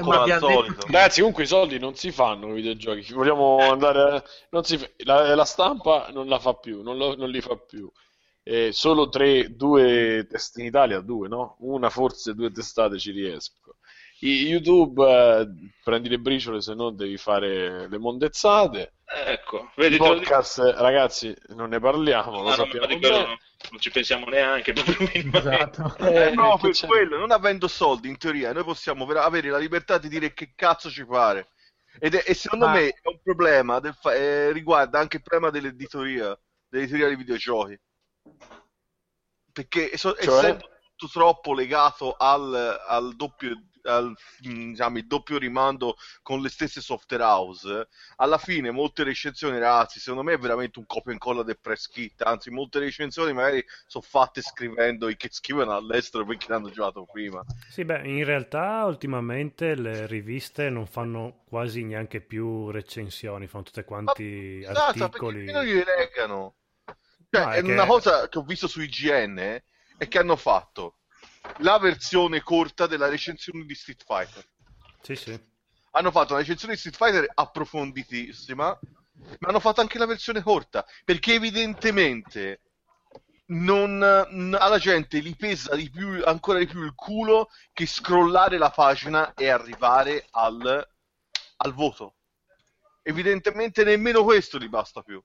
Come 0.00 0.16
al 0.16 0.38
solito. 0.40 0.84
Ragazzi, 0.86 1.20
comunque 1.20 1.44
i 1.44 1.46
soldi 1.46 1.78
non 1.78 1.94
si 1.94 2.10
fanno 2.10 2.46
con 2.48 2.58
i 2.58 2.62
videogiochi. 2.62 3.12
Vogliamo 3.12 3.58
andare. 3.70 4.24
Non 4.50 4.64
si... 4.64 4.76
la, 5.04 5.32
la 5.36 5.44
stampa 5.44 6.08
non 6.12 6.26
la 6.26 6.40
fa 6.40 6.54
più, 6.54 6.82
non, 6.82 6.96
lo- 6.96 7.14
non 7.14 7.30
li 7.30 7.40
fa 7.40 7.56
più. 7.56 7.88
Eh, 8.42 8.72
solo 8.72 9.08
tre, 9.08 9.54
due 9.54 10.26
test 10.28 10.58
in 10.58 10.64
Italia, 10.64 10.98
due, 11.00 11.28
no? 11.28 11.54
Una, 11.60 11.88
forse 11.88 12.34
due 12.34 12.50
testate 12.50 12.98
ci 12.98 13.12
riesco. 13.12 13.76
I- 14.22 14.46
YouTube, 14.48 15.04
eh, 15.04 15.48
prendi 15.84 16.08
le 16.08 16.18
briciole, 16.18 16.60
se 16.60 16.74
no 16.74 16.90
devi 16.90 17.16
fare 17.16 17.88
le 17.88 17.98
mondezzate. 17.98 18.94
Ecco, 19.26 19.70
vedi, 19.76 19.96
podcast, 19.98 20.58
ragazzi, 20.78 21.32
non 21.50 21.68
ne 21.68 21.78
parliamo, 21.78 22.42
lo 22.42 22.48
Ah, 22.48 22.56
no, 22.56 22.64
sappiamo 22.64 22.86
bene. 22.98 23.38
Non, 23.70 23.80
ci 23.80 23.90
pensiamo 23.90 24.26
neanche. 24.26 24.72
Esatto. 25.32 25.96
Eh, 25.98 26.28
Eh, 26.28 26.34
no, 26.34 26.54
che 26.56 26.60
per 26.68 26.70
c'è? 26.72 26.86
quello, 26.86 27.18
non 27.18 27.30
avendo 27.30 27.68
soldi, 27.68 28.08
in 28.08 28.18
teoria, 28.18 28.52
noi 28.52 28.64
possiamo 28.64 29.04
avere 29.06 29.48
la 29.50 29.58
libertà 29.58 29.98
di 29.98 30.08
dire 30.08 30.32
che 30.32 30.52
cazzo 30.54 30.90
ci 30.90 31.04
pare. 31.06 31.50
Ed 31.98 32.14
è- 32.14 32.24
e 32.26 32.34
secondo 32.34 32.66
Ma- 32.66 32.72
me 32.74 32.88
è 32.88 33.08
un 33.08 33.20
problema, 33.22 33.80
del 33.80 33.94
fa- 33.94 34.14
eh, 34.14 34.52
riguarda 34.52 34.98
anche 34.98 35.16
il 35.16 35.22
problema 35.22 35.50
dell'editoria, 35.50 36.38
dell'editoria 36.68 37.06
dei 37.08 37.16
videogiochi. 37.16 37.78
Perché 39.52 39.96
so- 39.96 40.14
Cioè? 40.14 40.36
essendo 40.38 40.68
tutto 40.96 41.12
troppo 41.12 41.52
legato 41.54 42.14
al, 42.16 42.80
al 42.86 43.16
doppio, 43.16 43.60
al, 43.84 44.14
mm, 44.48 44.70
diciamo, 44.70 44.98
il 44.98 45.06
doppio 45.06 45.38
rimando 45.38 45.96
con 46.22 46.40
le 46.40 46.48
stesse 46.48 46.80
software 46.80 47.22
house, 47.22 47.88
alla 48.16 48.38
fine 48.38 48.70
molte 48.70 49.02
recensioni, 49.04 49.58
ragazzi, 49.58 50.00
secondo 50.00 50.22
me 50.24 50.34
è 50.34 50.38
veramente 50.38 50.78
un 50.78 50.86
copia 50.86 51.10
e 51.10 51.14
incolla 51.14 51.42
del 51.42 51.58
press 51.60 51.86
kit, 51.88 52.22
anzi 52.22 52.50
molte 52.50 52.78
recensioni 52.78 53.32
magari 53.32 53.64
sono 53.86 54.04
fatte 54.06 54.42
scrivendo 54.42 55.08
i 55.08 55.16
che 55.16 55.28
scrivono 55.30 55.74
all'estero 55.74 56.24
perché 56.24 56.46
l'hanno 56.48 56.70
giocato 56.70 57.04
prima. 57.10 57.44
Sì, 57.68 57.84
beh, 57.84 58.02
in 58.06 58.24
realtà 58.24 58.84
ultimamente 58.84 59.74
le 59.74 60.06
riviste 60.06 60.70
non 60.70 60.86
fanno 60.86 61.42
quasi 61.46 61.84
neanche 61.84 62.20
più 62.20 62.70
recensioni, 62.70 63.46
fanno 63.46 63.64
tutte 63.64 63.84
quanti 63.84 64.60
Esatto, 64.62 64.92
perché 64.92 65.02
articoli. 65.02 65.44
nemmeno 65.46 65.62
li 65.62 65.84
leggano. 65.84 66.54
Cioè, 67.30 67.42
è 67.42 67.56
è 67.58 67.62
che- 67.62 67.72
una 67.72 67.86
cosa 67.86 68.28
che 68.28 68.38
ho 68.38 68.42
visto 68.42 68.66
su 68.66 68.80
IGN 68.80 69.38
eh, 69.38 69.64
è 69.98 70.08
che 70.08 70.18
hanno 70.18 70.36
fatto 70.36 70.96
la 71.58 71.78
versione 71.78 72.42
corta 72.42 72.86
della 72.86 73.08
recensione 73.08 73.64
di 73.64 73.74
Street 73.74 74.04
Fighter. 74.04 74.46
Sì, 75.02 75.16
sì. 75.16 75.40
Hanno 75.92 76.10
fatto 76.10 76.32
una 76.32 76.40
recensione 76.40 76.74
di 76.74 76.78
Street 76.78 76.96
Fighter 76.96 77.30
approfonditissima, 77.34 78.78
ma 79.38 79.48
hanno 79.48 79.60
fatto 79.60 79.80
anche 79.80 79.98
la 79.98 80.06
versione 80.06 80.42
corta, 80.42 80.86
perché 81.04 81.34
evidentemente 81.34 82.60
non, 83.46 84.02
alla 84.02 84.78
gente 84.78 85.20
gli 85.20 85.34
pesa 85.36 85.74
di 85.74 85.90
più, 85.90 86.22
ancora 86.24 86.58
di 86.58 86.66
più 86.66 86.82
il 86.82 86.94
culo 86.94 87.50
che 87.72 87.86
scrollare 87.86 88.58
la 88.58 88.70
pagina 88.70 89.34
e 89.34 89.48
arrivare 89.48 90.26
al, 90.30 90.88
al 91.56 91.74
voto. 91.74 92.14
Evidentemente 93.02 93.82
nemmeno 93.82 94.22
questo 94.22 94.58
gli 94.58 94.68
basta 94.68 95.02
più. 95.02 95.22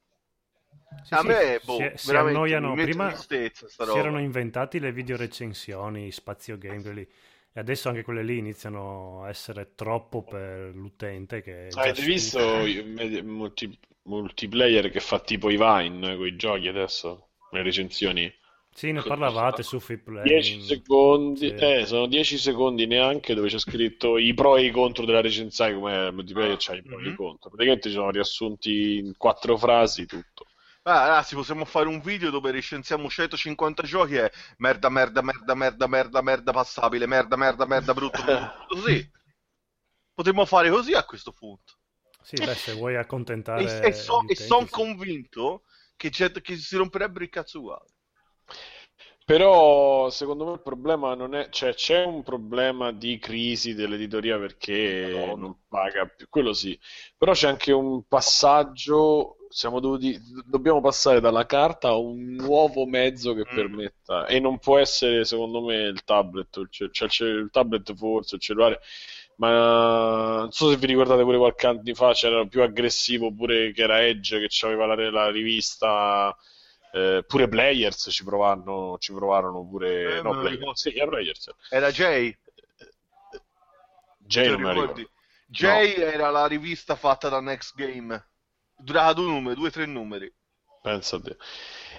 Sì, 1.01 1.15
A 1.15 1.21
sì, 1.21 1.27
me, 1.27 1.61
boh, 1.63 1.91
si, 1.95 1.95
si 1.95 2.15
annoiano. 2.15 2.77
Prima 2.77 3.25
tristezza 3.27 3.67
si 3.77 3.97
erano 3.97 4.19
inventati 4.19 4.79
le 4.79 4.91
video 4.91 5.15
recensioni, 5.17 6.11
spazio 6.11 6.57
game, 6.57 6.81
quelli, 6.81 7.01
e 7.53 7.59
adesso 7.59 7.89
anche 7.89 8.03
quelle 8.03 8.23
lì 8.23 8.37
iniziano 8.37 9.23
a 9.23 9.29
essere 9.29 9.75
troppo 9.75 10.23
per 10.23 10.75
l'utente 10.75 11.41
che 11.41 11.69
Avete 11.75 12.01
visto 12.01 12.65
i 12.65 12.81
multi- 13.21 13.77
multiplayer 14.05 14.89
che 14.89 14.99
fa 14.99 15.19
tipo 15.19 15.51
i 15.51 15.57
Vine 15.57 16.15
con 16.17 16.25
i 16.25 16.35
giochi 16.35 16.67
adesso? 16.67 17.29
Le 17.51 17.61
recensioni? 17.61 18.33
Sì, 18.71 18.91
ne 18.91 19.01
parlavate 19.03 19.63
su 19.63 19.79
Freeplay. 19.79 20.39
10 20.39 20.59
secondi, 20.61 21.47
Sì. 21.47 21.51
eh, 21.55 21.85
sono 21.85 22.07
10 22.07 22.37
secondi 22.37 22.85
neanche 22.87 23.33
dove 23.35 23.49
c'è 23.49 23.59
scritto 23.59 24.17
i 24.17 24.33
pro 24.33 24.55
e 24.57 24.65
i 24.65 24.71
contro 24.71 25.05
della 25.05 25.21
recensione, 25.21 25.73
come 25.75 26.11
multiplayer 26.11 26.55
c'hai 26.57 26.79
i 26.79 26.83
pro 26.83 26.99
e 26.99 27.09
i 27.09 27.11
Mhm. 27.11 27.15
contro. 27.15 27.49
Praticamente 27.49 27.89
ci 27.89 27.95
sono 27.95 28.09
riassunti 28.11 28.97
in 28.97 29.13
quattro 29.17 29.57
frasi 29.57 30.05
tutto. 30.05 30.45
Ah, 30.87 31.07
ragazzi, 31.07 31.33
possiamo 31.35 31.65
fare 31.65 31.87
un 31.87 31.99
video 31.99 32.29
dove 32.29 32.51
recensiamo 32.51 33.09
150 33.09 33.81
giochi 33.83 34.15
e 34.15 34.31
merda, 34.57 34.87
merda, 34.89 35.21
merda, 35.21 35.53
merda, 35.55 35.87
merda, 35.87 36.21
merda 36.21 36.51
passabile, 36.51 37.07
merda, 37.07 37.35
merda, 37.35 37.65
merda, 37.65 37.93
brutto, 37.93 38.23
brutto. 38.23 38.53
Così. 38.67 39.11
Potremmo 40.13 40.45
fare 40.45 40.69
così 40.71 40.93
a 40.93 41.05
questo 41.05 41.31
punto. 41.31 41.73
Sì, 42.21 42.41
beh, 42.41 42.55
se 42.57 42.73
vuoi 42.73 42.97
accontentare 42.97 43.63
E, 43.63 43.87
e, 43.87 43.93
so- 43.93 44.27
e 44.27 44.35
sono 44.35 44.65
sì. 44.65 44.69
convinto 44.69 45.63
che, 45.95 46.09
che 46.09 46.55
si 46.57 46.75
romperebbero 46.75 47.23
il 47.23 47.29
cazzo 47.29 47.59
uguale. 47.59 47.89
Però 49.25 50.09
secondo 50.11 50.45
me 50.45 50.51
il 50.53 50.61
problema 50.61 51.15
non 51.15 51.33
è, 51.33 51.49
cioè 51.49 51.73
c'è 51.73 52.03
un 52.05 52.21
problema 52.21 52.91
di 52.91 53.17
crisi 53.17 53.73
dell'editoria 53.73 54.37
perché 54.37 54.93
Madonna. 54.99 55.35
non 55.35 55.61
paga 55.67 56.05
più, 56.05 56.27
quello 56.29 56.53
sì, 56.53 56.79
però 57.17 57.31
c'è 57.33 57.47
anche 57.47 57.71
un 57.71 58.03
passaggio, 58.07 59.37
dovuti, 59.79 60.19
dobbiamo 60.45 60.81
passare 60.81 61.19
dalla 61.21 61.45
carta 61.45 61.89
a 61.89 61.95
un 61.97 62.33
nuovo 62.35 62.85
mezzo 62.85 63.33
che 63.33 63.45
Mm. 63.51 63.55
permetta, 63.55 64.25
e 64.25 64.39
non 64.39 64.59
può 64.59 64.77
essere 64.77 65.23
secondo 65.25 65.61
me 65.63 65.75
il 65.83 66.03
tablet, 66.03 66.67
cioè, 66.69 67.07
c'è 67.07 67.25
il 67.25 67.49
tablet 67.51 67.93
forse, 67.95 68.35
il 68.35 68.41
cellulare, 68.41 68.79
ma 69.37 70.37
non 70.39 70.51
so 70.51 70.69
se 70.69 70.77
vi 70.77 70.87
ricordate 70.87 71.23
pure 71.23 71.37
qualche 71.37 71.67
anno 71.67 71.81
fa 71.93 72.11
c'era 72.13 72.45
più 72.45 72.61
aggressivo 72.61 73.33
pure 73.33 73.71
che 73.71 73.83
era 73.83 74.01
Edge 74.05 74.39
che 74.45 74.65
aveva 74.65 74.85
la, 74.87 75.09
la 75.11 75.29
rivista 75.29 76.35
eh, 76.93 77.23
pure 77.27 77.47
Players 77.49 78.07
ci 78.11 78.23
provarono, 78.23 78.97
ci 78.99 79.13
provarono 79.13 79.65
pure 79.67 80.17
Eh, 80.17 80.21
no, 80.21 80.31
Players, 80.39 80.81
sì, 80.81 80.93
era 80.95 81.07
Players 81.07 81.49
Era 81.69 81.91
Jay, 81.91 82.37
Jay 84.27 84.55
ricordi? 84.55 85.01
ricordo 85.01 85.09
Jay 85.47 85.93
era 85.95 86.29
la 86.31 86.47
rivista 86.47 86.95
fatta 86.95 87.29
da 87.29 87.39
Next 87.39 87.75
Game. 87.75 88.27
Durava 88.77 89.11
due 89.13 89.25
numeri, 89.25 89.55
due 89.55 89.67
o 89.67 89.71
tre 89.71 89.85
numeri. 89.85 90.33
pensa 90.81 91.15
a 91.17 91.21
te 91.21 91.35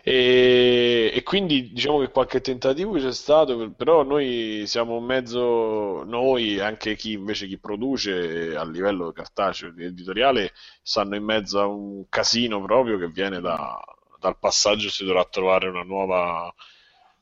e, 0.03 1.11
e 1.13 1.23
quindi 1.25 1.73
diciamo 1.73 1.99
che 1.99 2.11
qualche 2.11 2.41
tentativo 2.41 2.93
c'è 2.95 3.13
stato 3.13 3.73
però 3.73 4.05
noi 4.05 4.63
siamo 4.67 5.01
mezzo 5.01 6.05
noi 6.05 6.61
anche 6.61 6.95
chi 6.95 7.13
invece 7.13 7.47
chi 7.49 7.59
produce 7.59 8.55
a 8.55 8.65
livello 8.65 9.11
cartaceo 9.13 9.73
editoriale 9.77 10.53
stanno 10.83 11.17
in 11.17 11.25
mezzo 11.25 11.61
a 11.61 11.67
un 11.67 12.09
casino 12.09 12.63
proprio 12.63 12.99
che 12.99 13.09
viene 13.09 13.41
da- 13.41 13.81
dal 14.21 14.39
passaggio 14.39 14.89
si 14.91 15.05
dovrà 15.05 15.25
trovare 15.25 15.69
una 15.69 15.83
nuova 15.83 16.53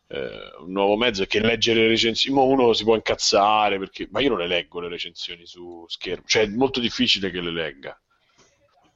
eh, 0.08 0.52
un 0.60 0.72
nuovo 0.72 0.96
mezzo 0.96 1.22
è 1.22 1.26
che 1.26 1.40
leggere 1.40 1.80
le 1.80 1.88
recensioni, 1.88 2.38
uno 2.38 2.72
si 2.74 2.84
può 2.84 2.94
incazzare 2.94 3.78
perché, 3.78 4.06
ma 4.10 4.20
io 4.20 4.28
non 4.30 4.38
le 4.38 4.46
leggo 4.46 4.80
le 4.80 4.88
recensioni 4.88 5.46
su 5.46 5.84
schermo, 5.88 6.24
cioè 6.26 6.42
è 6.42 6.46
molto 6.48 6.78
difficile 6.80 7.30
che 7.30 7.40
le 7.40 7.50
legga. 7.50 7.98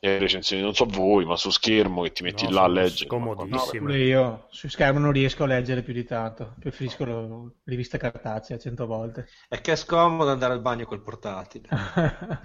Le 0.01 0.19
recensioni, 0.19 0.62
non 0.62 0.75
so 0.75 0.85
voi, 0.85 1.25
ma 1.25 1.37
su 1.37 1.51
schermo 1.51 2.03
che 2.03 2.12
ti 2.12 2.23
metti 2.23 2.45
No, 2.45 2.51
là 2.51 2.62
a 2.62 2.69
leggere. 2.69 3.07
scomodissime. 3.07 3.81
Pure 3.81 3.99
io 3.99 4.47
su 4.51 4.69
schermo 4.69 5.01
non 5.01 5.11
riesco 5.11 5.43
a 5.43 5.47
leggere 5.49 5.83
più 5.83 5.93
di 5.93 6.05
tanto. 6.05 6.55
Preferisco 6.61 7.05
la 7.05 7.27
rivista 7.65 7.99
cartacea 7.99 8.59
cento 8.59 8.87
volte. 8.87 9.27
È 9.49 9.61
che 9.61 9.73
è 9.73 9.77
scomodo 9.77 10.31
andare 10.31 10.53
al 10.53 10.61
bagno 10.61 10.85
col 10.87 11.03
portatile. 11.03 11.69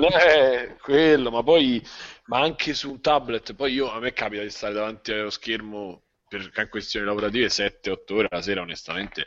Eh, 0.00 0.76
quello, 0.80 1.30
ma 1.30 1.42
poi, 1.42 1.82
ma 2.26 2.40
anche 2.40 2.74
su 2.74 2.90
un 2.90 3.00
tablet, 3.00 3.54
poi 3.54 3.72
io, 3.72 3.90
a 3.90 3.98
me 3.98 4.12
capita 4.12 4.42
di 4.42 4.50
stare 4.50 4.74
davanti 4.74 5.12
allo 5.12 5.30
schermo 5.30 6.02
per 6.28 6.68
questioni 6.68 7.04
lavorative 7.06 7.48
7-8 7.48 8.14
ore 8.14 8.28
la 8.30 8.42
sera, 8.42 8.60
onestamente, 8.62 9.24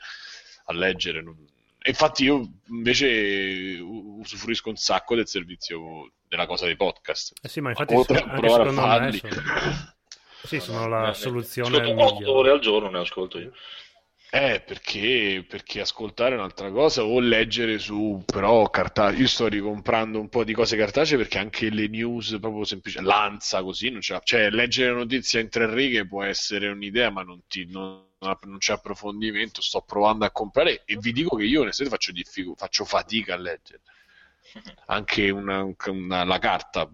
a 0.66 0.74
leggere. 0.74 1.22
non- 1.22 1.46
infatti 1.90 2.24
io 2.26 2.60
invece 2.68 3.80
usufruisco 3.82 4.70
un 4.70 4.76
sacco 4.78 5.16
del 5.16 5.28
servizio 5.28 6.12
della 6.28 6.46
cosa 6.48 6.66
dei 6.66 6.76
podcast. 6.76 7.34
Eh 7.42 7.48
sì, 7.50 7.62
ma 7.62 7.70
infatti 7.70 7.94
Oltre 7.94 8.18
se- 8.18 8.24
a 8.24 8.34
provare 8.34 8.64
a 8.64 8.72
farli. 8.72 9.18
sono, 9.20 9.34
sì, 10.44 10.60
sono 10.60 10.88
la 10.88 11.10
Eh, 11.10 11.14
soluzione 11.14 11.78
Ascolto 11.78 12.04
8 12.04 12.14
migliore. 12.20 12.40
ore 12.40 12.52
al 12.52 12.60
giorno, 12.60 12.90
ne 12.90 13.00
ascolto 13.00 13.40
io. 13.40 13.52
Eh, 14.30 14.62
perché, 14.66 15.46
perché 15.48 15.80
ascoltare 15.80 16.36
è 16.36 16.38
un'altra 16.38 16.70
cosa 16.70 17.04
o 17.06 17.20
leggere 17.22 17.80
su, 17.80 18.22
però 18.26 18.70
cartaceo. 18.70 19.20
Io 19.22 19.28
sto 19.28 19.48
ricomprando 19.48 20.20
un 20.20 20.28
po' 20.28 20.44
di 20.44 20.54
cose 20.54 20.76
cartacee 20.76 21.18
perché 21.18 21.38
anche 21.38 21.70
le 21.70 21.88
news 21.88 22.38
proprio 22.42 22.66
semplici, 22.66 23.00
Lanza 23.02 23.64
così, 23.64 23.90
non 23.92 24.02
c'è, 24.02 24.20
cioè 24.24 24.50
leggere 24.50 24.92
notizia 24.94 25.40
in 25.40 25.48
tre 25.50 25.74
righe 25.74 26.06
può 26.06 26.22
essere 26.24 26.68
un'idea, 26.68 27.10
ma 27.12 27.24
non, 27.24 27.42
ti, 27.48 27.66
non, 27.72 28.05
non 28.20 28.58
c'è 28.58 28.74
approfondimento. 28.74 29.62
Sto 29.62 29.82
provando 29.82 30.26
a 30.26 30.32
comprare 30.32 30.84
e 30.86 30.98
vi 30.98 31.12
dico 31.12 31.36
che 31.36 31.44
io 31.46 31.62
onestamente 31.62 31.98
faccio, 31.98 32.12
diffic- 32.12 32.56
faccio 32.58 32.86
fatica 32.86 33.34
a 33.36 33.38
leggere 33.38 33.82
anche 34.88 35.30
una, 35.30 35.64
una- 35.88 36.24
la 36.24 36.40
carta 36.40 36.90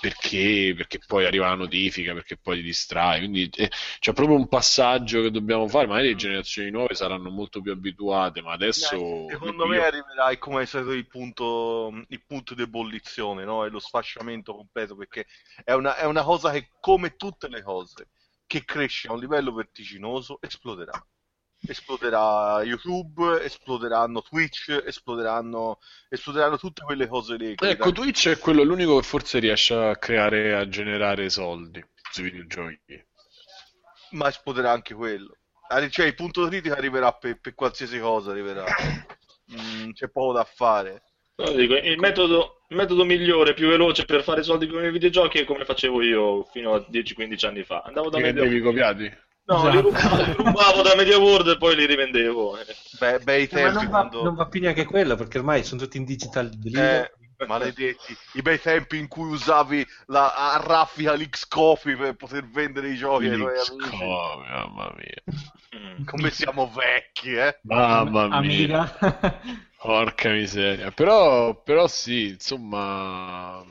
perché, 0.00 0.72
perché 0.76 0.98
poi 1.06 1.26
arriva 1.26 1.48
la 1.48 1.54
notifica, 1.54 2.12
perché 2.14 2.36
poi 2.36 2.56
ti 2.56 2.62
distrae. 2.62 3.18
Quindi 3.18 3.48
eh, 3.56 3.70
c'è 3.98 4.12
proprio 4.12 4.36
un 4.36 4.48
passaggio 4.48 5.22
che 5.22 5.30
dobbiamo 5.30 5.68
fare. 5.68 5.86
Magari 5.86 6.08
le 6.08 6.14
generazioni 6.16 6.70
nuove 6.70 6.94
saranno 6.94 7.30
molto 7.30 7.60
più 7.60 7.72
abituate, 7.72 8.40
ma 8.42 8.52
adesso 8.52 8.96
Secondo 9.26 9.66
io- 9.66 9.66
me 9.66 9.84
arriverai 9.84 10.38
come 10.38 10.62
è 10.62 10.66
stato 10.66 10.92
il 10.92 11.06
punto, 11.06 11.90
il 12.08 12.24
punto 12.24 12.54
di 12.54 12.62
ebollizione, 12.62 13.44
no? 13.44 13.64
È 13.64 13.68
lo 13.68 13.78
sfasciamento 13.80 14.54
completo, 14.54 14.94
perché 14.96 15.26
è 15.64 15.72
una, 15.72 15.96
è 15.96 16.04
una 16.04 16.22
cosa 16.22 16.50
che, 16.52 16.70
come 16.80 17.16
tutte 17.16 17.48
le 17.48 17.62
cose, 17.62 18.08
che 18.50 18.64
cresce 18.64 19.06
a 19.06 19.12
un 19.12 19.20
livello 19.20 19.52
vertiginoso, 19.52 20.38
esploderà. 20.40 20.92
Esploderà 21.68 22.60
YouTube, 22.64 23.40
esploderanno 23.44 24.22
Twitch, 24.22 24.82
esploderanno, 24.84 25.78
esploderanno 26.08 26.58
tutte 26.58 26.82
quelle 26.82 27.06
cose 27.06 27.36
lì. 27.36 27.50
Ecco, 27.52 27.64
dai- 27.64 27.92
Twitch 27.92 28.28
è 28.30 28.38
quello 28.38 28.64
l'unico 28.64 28.98
che 28.98 29.06
forse 29.06 29.38
riesce 29.38 29.74
a 29.74 29.96
creare, 29.96 30.56
a 30.56 30.66
generare 30.66 31.30
soldi 31.30 31.80
sui 32.10 32.24
videogiochi. 32.24 33.06
ma 34.10 34.26
esploderà 34.26 34.72
anche 34.72 34.94
quello. 34.94 35.36
Cioè, 35.88 36.06
il 36.06 36.16
punto 36.16 36.48
critico 36.48 36.74
arriverà 36.74 37.12
per, 37.12 37.38
per 37.38 37.54
qualsiasi 37.54 38.00
cosa, 38.00 38.32
arriverà. 38.32 38.64
Mm, 39.52 39.92
c'è 39.92 40.08
poco 40.08 40.32
da 40.32 40.42
fare. 40.44 41.04
No, 41.40 41.50
dico, 41.52 41.74
il, 41.74 41.98
metodo, 41.98 42.64
il 42.68 42.76
metodo 42.76 43.04
migliore, 43.04 43.54
più 43.54 43.68
veloce 43.68 44.04
per 44.04 44.22
fare 44.22 44.42
soldi 44.42 44.66
con 44.66 44.84
i 44.84 44.90
videogiochi 44.90 45.38
è 45.38 45.44
come 45.44 45.64
facevo 45.64 46.02
io 46.02 46.44
fino 46.44 46.74
a 46.74 46.84
10-15 46.90 47.46
anni 47.46 47.64
fa. 47.64 47.82
Andavo 47.84 48.10
da 48.10 48.18
Ti 48.18 48.22
Media 48.24 48.42
rendevi 48.42 48.62
copiati? 48.62 49.12
No, 49.46 49.68
li 49.68 49.80
rubavo, 49.80 50.22
li 50.22 50.32
rubavo 50.32 50.82
da 50.82 50.94
Media 50.96 51.18
World 51.18 51.48
e 51.48 51.56
poi 51.56 51.74
li 51.74 51.86
rivendevo. 51.86 52.58
eh. 52.58 52.66
Beh, 52.98 53.18
bei 53.20 53.48
Ma 53.50 53.58
tempi 53.58 53.74
non 53.74 53.84
va, 53.84 53.90
quando... 53.90 54.22
non 54.22 54.34
va 54.34 54.46
più 54.46 54.60
neanche 54.60 54.84
quello 54.84 55.16
perché 55.16 55.38
ormai 55.38 55.64
sono 55.64 55.80
tutti 55.80 55.96
in 55.96 56.04
digital 56.04 56.50
delivery. 56.50 57.08
Eh, 57.38 57.46
maledetti, 57.46 57.96
i 58.34 58.42
bei 58.42 58.60
tempi 58.60 58.98
in 58.98 59.08
cui 59.08 59.30
usavi 59.30 59.84
la 60.06 60.34
a 60.34 60.62
raffica 60.62 61.14
l'X-Copy 61.14 61.96
per 61.96 62.14
poter 62.14 62.46
vendere 62.48 62.90
i 62.90 62.96
giochi 62.96 63.26
amici. 63.26 63.42
L'X-Copy, 63.42 64.04
mamma 64.50 64.94
mia. 64.96 66.04
Come 66.04 66.30
siamo 66.30 66.70
vecchi, 66.70 67.32
eh? 67.32 67.58
Mamma 67.62 68.26
mia. 68.28 68.36
Amiga. 68.36 69.40
Porca 69.82 70.30
miseria. 70.30 70.90
Però, 70.92 71.60
però 71.62 71.86
sì, 71.88 72.28
insomma, 72.28 73.64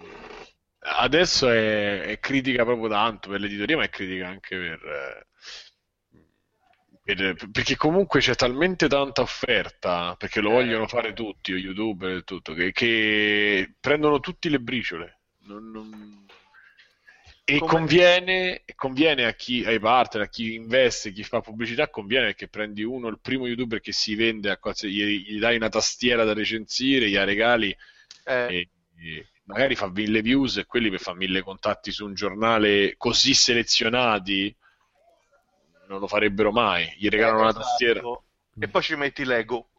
adesso 0.80 1.49
è, 1.49 2.02
è 2.02 2.19
critica 2.19 2.64
proprio 2.65 2.90
tanto 2.90 3.30
per 3.30 3.40
l'editoria, 3.40 3.77
ma 3.77 3.84
è 3.84 3.90
critica 3.90 4.27
anche 4.27 4.57
per, 4.57 5.27
eh, 7.03 7.15
per- 7.15 7.49
perché 7.52 7.76
comunque 7.76 8.19
c'è 8.19 8.36
talmente 8.36 8.88
tanta 8.88 9.22
offerta, 9.22 10.15
perché 10.18 10.41
lo 10.41 10.52
vogliono 10.52 10.88
fare 10.88 11.14
tutti, 11.14 11.52
youtuber 11.53 12.18
e 12.18 12.23
tutto, 12.23 12.53
che, 12.53 12.72
che 12.72 13.73
prendono 13.80 14.19
tutti 14.19 14.49
le 14.49 14.60
briciole. 14.60 15.22
Non- 15.48 15.72
non- 15.72 16.26
E 17.51 17.57
Come- 17.57 17.71
conviene, 17.71 18.63
conviene 18.76 19.26
a 19.26 19.34
chi, 19.34 19.63
ai 19.65 19.80
partner, 19.80 20.23
a 20.23 20.30
chi 20.30 20.53
investe, 20.53 21.11
chi 21.11 21.23
fa 21.23 21.41
pubblicità, 21.41 21.89
conviene 21.89 22.27
perché 22.27 22.47
prendi 22.47 22.84
uno, 22.84 23.07
il 23.07 23.19
primo 23.19 23.47
youtuber 23.47 23.81
che 23.81 23.91
si 23.91 24.13
vende, 24.15 24.49
a 24.51 24.57
qualsiasi- 24.57 24.93
gli, 24.95 25.34
gli 25.35 25.39
dai 25.39 25.55
una 25.55 25.69
tastiera 25.69 26.23
da 26.23 26.34
recensire, 26.34 27.09
gli 27.09 27.17
regali 27.17 27.76
Eh, 28.26 28.45
e, 28.55 28.69
e 28.99 29.27
magari 29.45 29.76
fa 29.76 29.89
mille 29.89 30.21
views 30.21 30.57
e 30.57 30.65
quelli 30.65 30.89
per 30.91 30.99
fare 30.99 31.17
mille 31.17 31.41
contatti 31.41 31.91
su 31.91 32.05
un 32.05 32.13
giornale 32.13 32.93
così 32.97 33.34
selezionati 33.34 34.55
non 35.88 35.99
lo 35.99 36.07
farebbero 36.07 36.51
mai. 36.51 36.93
Gli 36.97 37.07
regalano 37.09 37.39
una 37.39 37.49
esatto. 37.49 37.65
tastiera. 37.65 38.01
E 38.59 38.67
poi 38.67 38.81
ci 38.84 38.95
metti 38.95 39.26
Lego. 39.26 39.69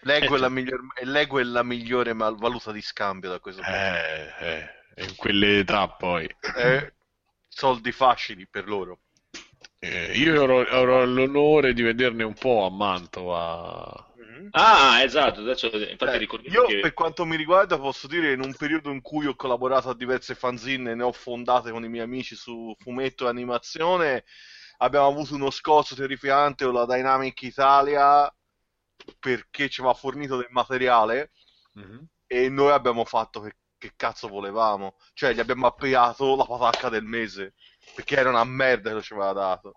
Lego, 0.00 0.34
Eh, 0.34 0.38
è, 0.38 0.40
la 0.40 0.48
miglior- 0.48 0.82
Lego 1.04 1.38
è 1.38 1.44
la 1.44 1.62
migliore 1.62 2.12
mal- 2.14 2.36
valuta 2.36 2.72
di 2.72 2.80
scambio 2.82 3.30
da 3.30 3.38
questo 3.38 3.62
punto. 3.62 3.76
Eh, 3.78 4.34
eh, 4.40 4.70
e 4.94 5.04
in 5.04 5.16
quelle 5.16 5.58
età 5.60 5.88
poi. 5.88 6.28
Eh, 6.56 6.92
soldi 7.48 7.92
facili 7.92 8.46
per 8.46 8.68
loro. 8.68 9.00
Eh, 9.78 10.12
io 10.16 10.40
avrò, 10.42 10.60
avrò 10.60 11.04
l'onore 11.04 11.72
di 11.74 11.82
vederne 11.82 12.22
un 12.24 12.34
po' 12.34 12.64
a 12.66 12.70
Mantova. 12.70 14.06
Ah, 14.52 15.02
esatto, 15.02 15.40
adesso 15.40 15.66
infatti 15.66 16.14
Eh, 16.14 16.18
ricordiamo 16.18 16.56
io 16.62 16.66
che... 16.66 16.80
per 16.80 16.92
quanto 16.92 17.24
mi 17.24 17.36
riguarda 17.36 17.78
posso 17.78 18.06
dire 18.06 18.32
in 18.32 18.40
un 18.42 18.54
periodo 18.54 18.90
in 18.90 19.00
cui 19.00 19.26
ho 19.26 19.34
collaborato 19.34 19.88
a 19.88 19.94
diverse 19.94 20.34
fanzine 20.34 20.94
ne 20.94 21.02
ho 21.02 21.12
fondate 21.12 21.70
con 21.70 21.84
i 21.84 21.88
miei 21.88 22.04
amici 22.04 22.34
su 22.34 22.74
fumetto 22.78 23.24
e 23.24 23.28
animazione 23.30 24.24
abbiamo 24.78 25.06
avuto 25.06 25.34
uno 25.34 25.50
scosso 25.50 25.94
terrificante 25.94 26.64
con 26.64 26.74
la 26.74 26.86
Dynamic 26.86 27.40
Italia 27.42 28.30
perché 29.18 29.68
ci 29.68 29.80
aveva 29.80 29.94
fornito 29.94 30.36
del 30.36 30.48
materiale 30.50 31.30
Mhm. 31.74 32.04
e 32.26 32.48
noi 32.50 32.70
abbiamo 32.72 33.04
fatto 33.06 33.40
che, 33.40 33.56
che 33.82 33.94
cazzo 33.96 34.28
volevamo 34.28 34.96
cioè 35.14 35.34
gli 35.34 35.40
abbiamo 35.40 35.66
appiato 35.66 36.36
la 36.36 36.44
patacca 36.44 36.88
del 36.88 37.04
mese 37.04 37.54
perché 37.94 38.16
era 38.16 38.30
una 38.30 38.44
merda 38.44 38.94
che 38.94 39.02
ci 39.02 39.12
aveva 39.12 39.32
dato 39.32 39.72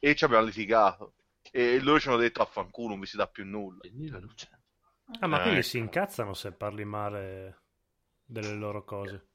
e 0.00 0.14
ci 0.14 0.24
abbiamo 0.24 0.44
litigato 0.46 1.14
e 1.50 1.80
loro 1.80 2.00
ci 2.00 2.08
hanno 2.08 2.16
detto 2.18 2.42
affanculo 2.42 2.88
non 2.90 3.00
vi 3.00 3.06
si 3.06 3.16
dà 3.16 3.26
più 3.26 3.44
nulla 3.44 3.84
Spegni 3.84 4.08
la 4.08 4.18
luce. 4.18 4.48
Ah, 5.20 5.26
ma 5.26 5.38
Eh, 5.38 5.40
quindi 5.40 5.62
ecco. 5.62 5.68
si 5.68 5.78
incazzano 5.78 6.32
se 6.34 6.52
parli 6.52 6.84
male 6.84 7.62
delle 8.24 8.54
loro 8.54 8.84
cose. 8.84 9.28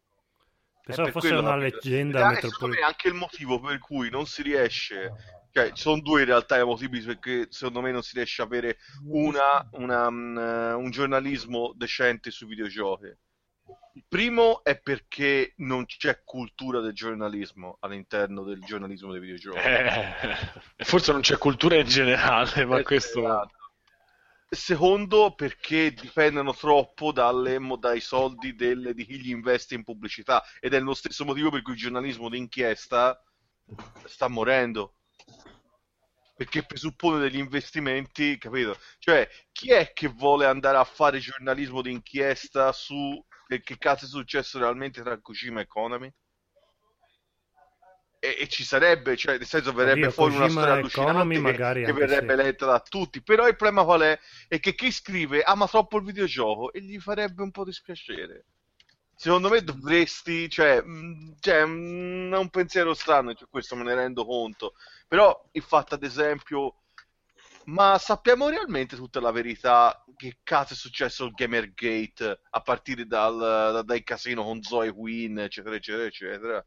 È 0.86 0.86
Pensavo 0.86 1.00
per 1.00 1.12
fosse 1.12 1.18
quello, 1.18 1.40
una 1.40 1.56
leggenda 1.56 2.20
Ed 2.20 2.20
è 2.20 2.24
anche- 2.24 2.42
secondo 2.44 2.74
me 2.76 2.82
è 2.82 2.84
metropolitana. 2.84 2.88
anche 2.88 3.08
il 3.08 3.14
motivo 3.14 3.60
per 3.60 3.80
cui 3.80 4.10
non 4.10 4.26
si 4.26 4.42
riesce, 4.42 5.14
cioè 5.52 5.72
ci 5.72 5.82
sono 5.82 6.02
due 6.02 6.22
in 6.22 6.28
realtà 6.28 6.60
i 6.60 6.66
motivi 6.66 7.00
perché 7.02 7.48
secondo 7.50 7.82
me 7.82 7.92
non 7.92 8.04
si 8.04 8.16
riesce 8.16 8.42
a 8.42 8.46
avere 8.46 8.78
una, 9.08 9.66
una, 9.72 10.10
mm, 10.10 10.38
eh, 10.38 10.74
un 10.74 10.90
giornalismo 10.92 11.74
decente 11.76 12.32
sui 12.32 12.48
videogiochi. 12.48 13.14
Il 13.94 14.06
primo 14.08 14.64
è 14.64 14.80
perché 14.80 15.54
non 15.58 15.86
c'è 15.86 16.22
cultura 16.24 16.80
del 16.80 16.94
giornalismo 16.94 17.78
all'interno 17.82 18.44
del 18.44 18.62
giornalismo 18.62 19.12
dei 19.12 19.20
videogiochi. 19.20 19.58
Eh, 19.58 20.84
forse 20.86 21.12
non 21.12 21.22
c'è 21.22 21.38
cultura 21.38 21.76
in 21.76 21.88
generale, 21.88 22.66
ma 22.66 22.80
Eh, 22.80 22.84
questo... 22.84 23.20
esatto. 23.20 23.56
Secondo, 24.54 25.34
perché 25.34 25.94
dipendono 25.94 26.54
troppo 26.54 27.12
dalle, 27.14 27.58
dai 27.80 28.02
soldi 28.02 28.54
del- 28.54 28.92
di 28.94 29.06
chi 29.06 29.20
gli 29.20 29.30
investe 29.30 29.76
in 29.76 29.84
pubblicità 29.84 30.44
ed 30.60 30.74
è 30.74 30.80
lo 30.80 30.94
stesso 30.94 31.24
motivo 31.24 31.50
per 31.50 31.62
cui 31.62 31.74
il 31.74 31.80
giornalismo 31.80 32.30
d'inchiesta 32.30 33.22
sta 34.06 34.28
morendo. 34.28 34.96
Perché 36.36 36.64
presuppone 36.64 37.20
degli 37.20 37.38
investimenti, 37.38 38.38
capito? 38.38 38.78
Cioè, 39.00 39.30
chi 39.52 39.72
è 39.72 39.94
che 39.94 40.08
vuole 40.08 40.46
andare 40.46 40.78
a 40.78 40.84
fare 40.84 41.20
giornalismo 41.20 41.82
d'inchiesta 41.82 42.72
su 42.74 43.24
che, 43.52 43.62
che 43.62 43.78
cazzo 43.78 44.06
è 44.06 44.08
successo 44.08 44.60
realmente 44.60 45.02
tra 45.02 45.20
Kojima 45.20 45.60
e 45.60 45.68
Konami? 45.68 46.14
E, 48.20 48.38
e 48.40 48.48
ci 48.48 48.64
sarebbe, 48.64 49.18
cioè, 49.18 49.38
nel 49.38 49.46
senso, 49.46 49.74
verrebbe 49.74 50.08
Oddio, 50.08 50.12
fuori 50.12 50.36
una 50.36 50.46
Kojima 50.46 50.62
storia 50.62 50.76
e 50.76 50.80
allucinante 50.80 51.42
che, 51.42 51.84
che 51.84 51.94
verrebbe 51.94 52.36
sì. 52.38 52.42
letta 52.44 52.66
da 52.68 52.80
tutti. 52.80 53.22
Però 53.22 53.48
il 53.48 53.58
problema 53.58 53.84
qual 53.84 54.02
è? 54.02 54.20
È 54.48 54.60
che 54.62 54.74
chi 54.74 54.90
scrive 54.90 55.42
ama 55.42 55.68
troppo 55.68 55.98
il 55.98 56.06
videogioco 56.06 56.72
e 56.72 56.82
gli 56.82 56.98
farebbe 56.98 57.42
un 57.42 57.52
po' 57.52 57.66
dispiacere. 57.66 58.46
Secondo 59.16 59.50
me 59.50 59.62
dovresti, 59.64 60.50
cioè, 60.50 60.82
mh, 60.82 61.36
cioè, 61.42 61.66
mh, 61.66 62.34
è 62.34 62.38
un 62.38 62.50
pensiero 62.50 62.94
strano, 62.94 63.34
cioè, 63.34 63.50
questo 63.50 63.76
me 63.76 63.84
ne 63.84 63.96
rendo 63.96 64.26
conto. 64.26 64.76
Però 65.08 65.50
il 65.52 65.62
fatto, 65.62 65.96
ad 65.96 66.04
esempio, 66.04 66.81
ma 67.66 67.98
sappiamo 67.98 68.50
realmente 68.50 68.96
tutta 68.96 69.20
la 69.20 69.32
verità 69.32 70.04
che 70.16 70.40
cazzo 70.44 70.74
è 70.74 70.76
successo 70.76 71.26
al 71.26 71.32
Gamergate 71.32 72.42
a 72.50 72.62
partire 72.62 73.06
dal, 73.06 73.38
da- 73.38 73.82
dal 73.82 74.04
casino 74.04 74.44
con 74.44 74.62
Zoe 74.62 74.92
Queen, 74.92 75.40
eccetera, 75.40 75.76
eccetera, 75.76 76.06
eccetera. 76.06 76.66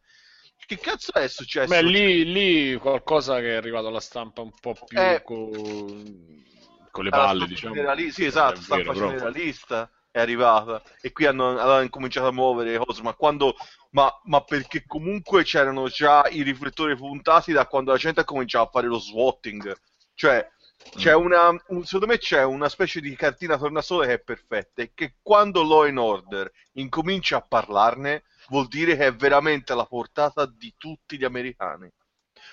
Che 0.66 0.78
cazzo 0.78 1.12
è 1.12 1.28
successo? 1.28 1.68
Beh, 1.68 1.82
lì, 1.82 2.24
lì 2.32 2.76
qualcosa 2.76 3.38
che 3.40 3.52
è 3.52 3.54
arrivato 3.54 3.88
alla 3.88 4.00
stampa 4.00 4.40
un 4.40 4.52
po' 4.58 4.74
più 4.86 4.98
Eh, 4.98 5.22
con, 5.22 6.42
con 6.90 7.04
le 7.04 7.10
palle, 7.10 7.46
diciamo. 7.46 7.74
generali- 7.74 8.10
Sì, 8.10 8.24
esatto, 8.24 8.60
vero, 8.60 8.62
stampa 8.62 8.92
però. 8.92 9.08
generalista 9.08 9.90
è 10.10 10.20
arrivata 10.20 10.80
e 11.00 11.10
qui 11.12 11.26
hanno, 11.26 11.58
hanno 11.58 11.82
incominciato 11.82 12.28
a 12.28 12.32
muovere 12.32 12.78
cose, 12.78 13.02
ma 13.02 13.14
quando 13.14 13.56
ma, 13.90 14.10
ma 14.24 14.40
perché 14.42 14.84
comunque 14.86 15.42
c'erano 15.44 15.88
già 15.88 16.26
i 16.28 16.42
riflettori 16.42 16.96
puntati 16.96 17.52
da 17.52 17.66
quando 17.66 17.90
la 17.92 17.98
gente 17.98 18.20
ha 18.20 18.24
cominciato 18.24 18.66
a 18.66 18.70
fare 18.70 18.86
lo 18.86 18.98
swatting. 18.98 19.76
Cioè, 20.14 20.48
c'è 20.96 21.14
una 21.14 21.48
un- 21.68 21.84
secondo 21.84 22.06
me 22.06 22.18
c'è 22.18 22.42
una 22.44 22.68
specie 22.68 23.00
di 23.00 23.14
cartina 23.16 23.56
tornasole 23.58 24.06
che 24.06 24.12
è 24.14 24.20
perfetta 24.20 24.82
e 24.82 24.92
che 24.94 25.16
quando 25.22 25.62
Law 25.62 25.82
and 25.84 25.98
Order 25.98 26.50
incomincia 26.72 27.36
a 27.38 27.40
parlarne 27.42 28.24
vuol 28.48 28.68
dire 28.68 28.96
che 28.96 29.06
è 29.06 29.14
veramente 29.14 29.72
alla 29.72 29.86
portata 29.86 30.46
di 30.46 30.74
tutti 30.76 31.16
gli 31.18 31.24
americani. 31.24 31.90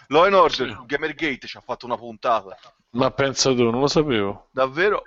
Law 0.08 0.24
and 0.26 0.34
Order 0.34 0.84
Gamergate 0.86 1.48
ci 1.48 1.58
ha 1.58 1.62
fatto 1.62 1.86
una 1.86 1.98
puntata 1.98 2.58
Ma 2.92 3.12
pensa 3.12 3.54
tu, 3.54 3.70
non 3.70 3.80
lo 3.82 3.88
sapevo. 3.88 4.48
davvero 4.52 5.04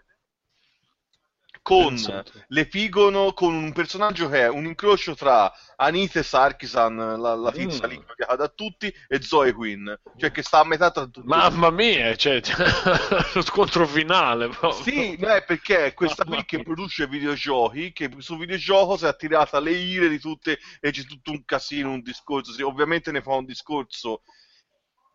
con 1.64 1.96
tu. 1.96 2.38
l'epigono 2.48 3.32
con 3.32 3.54
un 3.54 3.72
personaggio 3.72 4.28
che 4.28 4.42
è 4.42 4.48
un 4.50 4.66
incrocio 4.66 5.14
tra 5.14 5.50
Anite 5.76 6.22
Sarkisan, 6.22 6.94
la, 7.18 7.34
la 7.34 7.50
tizia 7.50 7.86
Mm. 7.86 7.90
lì 7.90 8.04
che 8.04 8.36
da 8.36 8.48
tutti, 8.48 8.94
e 9.08 9.22
Zoe 9.22 9.54
Quinn, 9.54 9.90
cioè 10.18 10.30
che 10.30 10.42
sta 10.42 10.60
a 10.60 10.64
metà 10.64 10.90
tra 10.90 11.06
tutti. 11.06 11.26
Mamma 11.26 11.70
mia, 11.70 12.14
cioè, 12.16 12.42
lo 13.32 13.40
scontro 13.40 13.86
finale 13.86 14.48
proprio. 14.48 14.82
Sì, 14.82 15.16
no, 15.18 15.28
è 15.28 15.42
perché 15.42 15.86
è 15.86 15.94
questa 15.94 16.24
qui 16.24 16.44
che 16.44 16.62
produce 16.62 17.06
videogiochi, 17.06 17.92
che 17.92 18.10
su 18.18 18.36
videogioco 18.36 18.98
si 18.98 19.06
è 19.06 19.08
attirata 19.08 19.58
le 19.58 19.72
ire 19.72 20.08
di 20.10 20.18
tutte 20.20 20.58
e 20.80 20.90
c'è 20.90 21.04
tutto 21.04 21.30
un 21.30 21.44
casino, 21.46 21.90
un 21.90 22.02
discorso. 22.02 22.52
Sì, 22.52 22.60
ovviamente 22.60 23.10
ne 23.10 23.22
fa 23.22 23.32
un 23.34 23.46
discorso 23.46 24.20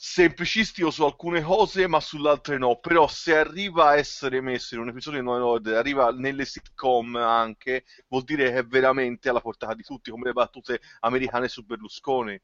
semplicistico 0.01 0.91
su 0.91 1.03
alcune 1.03 1.41
cose, 1.41 1.85
ma 1.87 1.99
sulle 1.99 2.29
altre 2.29 2.57
no. 2.57 2.79
Però 2.79 3.07
se 3.07 3.37
arriva 3.37 3.89
a 3.89 3.97
essere 3.97 4.39
messo 4.41 4.73
in 4.75 4.81
un 4.81 4.87
episodio 4.89 5.19
di 5.19 5.25
No 5.25 5.45
Order, 5.45 5.75
arriva 5.75 6.11
nelle 6.11 6.45
sitcom 6.45 7.15
anche, 7.17 7.83
vuol 8.07 8.23
dire 8.23 8.49
che 8.49 8.57
è 8.59 8.65
veramente 8.65 9.27
alla 9.29 9.41
portata 9.41 9.73
di 9.73 9.83
tutti, 9.83 10.09
come 10.09 10.25
le 10.27 10.33
battute 10.33 10.79
americane 11.01 11.49
su 11.49 11.65
Berlusconi. 11.65 12.39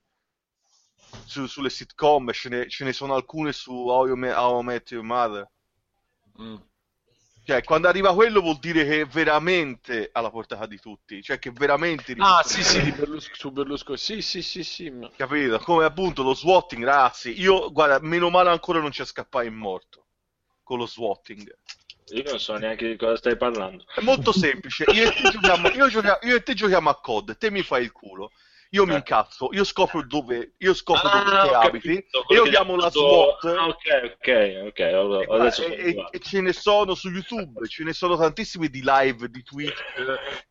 su- 1.25 1.47
sulle 1.47 1.69
sitcom, 1.69 2.31
ce 2.31 2.49
ne, 2.49 2.67
ce 2.69 2.83
ne 2.83 2.93
sono 2.93 3.15
alcune 3.15 3.51
su 3.53 3.71
How, 3.73 4.07
You 4.07 4.15
Met, 4.15 4.35
How 4.35 4.59
I 4.61 4.63
Met 4.63 4.91
Your 4.91 5.03
Mother. 5.03 5.49
Mm. 6.39 6.57
Cioè, 7.45 7.63
quando 7.63 7.87
arriva 7.87 8.13
quello 8.15 8.41
vuol 8.41 8.57
dire 8.57 8.83
che 8.85 9.01
è 9.01 9.05
veramente 9.05 10.09
alla 10.11 10.31
portata 10.31 10.65
di 10.65 10.79
tutti, 10.79 11.21
cioè 11.21 11.37
che 11.37 11.51
veramente... 11.51 12.15
Ah, 12.17 12.41
sì, 12.43 12.63
sì, 12.63 12.81
di 12.81 12.91
Berlus- 12.91 13.29
su 13.33 13.51
Berlusconi. 13.51 13.97
Sì, 13.99 14.21
sì, 14.23 14.41
sì, 14.41 14.63
sì. 14.63 14.89
ma- 14.89 15.11
Capito? 15.15 15.59
Come 15.59 15.85
appunto 15.85 16.23
lo 16.23 16.33
swatting, 16.33 16.83
ragazzi. 16.83 17.39
Io, 17.39 17.71
guarda, 17.71 17.99
meno 18.01 18.31
male 18.31 18.49
ancora 18.49 18.79
non 18.79 18.89
c'è 18.89 19.05
scappare 19.05 19.45
in 19.45 19.53
morto 19.53 20.07
con 20.63 20.79
lo 20.79 20.87
swatting. 20.87 21.55
Io 22.13 22.23
non 22.23 22.39
so 22.39 22.57
neanche 22.57 22.87
di 22.87 22.95
cosa 22.97 23.15
stai 23.15 23.37
parlando. 23.37 23.85
È 23.93 24.01
molto 24.01 24.31
semplice. 24.31 24.85
Io 24.93 25.03
e 25.07 25.13
te 25.13 25.29
giochiamo, 25.29 25.69
io 25.69 25.87
giochiamo- 25.87 26.19
io 26.23 26.35
e 26.37 26.41
te 26.41 26.53
giochiamo 26.55 26.89
a 26.89 26.99
COD, 26.99 27.37
te 27.37 27.51
mi 27.51 27.61
fai 27.61 27.83
il 27.83 27.91
culo. 27.91 28.31
Io 28.71 28.85
mi 28.85 28.93
Eh. 28.93 28.97
incazzo, 28.97 29.49
io 29.53 29.63
scopro 29.63 30.05
dove, 30.05 30.55
io 30.57 30.73
scopro 30.73 31.07
Ah, 31.07 31.23
dove 31.23 31.29
te 31.29 31.55
ho 31.55 31.59
abiti, 31.59 31.87
capito, 31.95 32.27
e 32.27 32.35
io 32.35 32.43
chiamo 32.43 32.75
la 32.75 32.89
SWAT. 32.89 33.43
Ah, 33.45 33.67
ok, 33.67 34.15
ok, 34.17 34.61
ok, 34.67 34.79
allora, 34.81 35.53
E, 35.55 35.95
e- 36.11 36.19
ce 36.19 36.41
ne 36.41 36.51
sono 36.51 36.93
su 36.95 37.09
YouTube, 37.09 37.67
ce 37.67 37.83
ne 37.83 37.93
sono 37.93 38.17
tantissimi 38.17 38.69
di 38.69 38.81
live, 38.83 39.29
di 39.29 39.43
Twitch, 39.43 39.83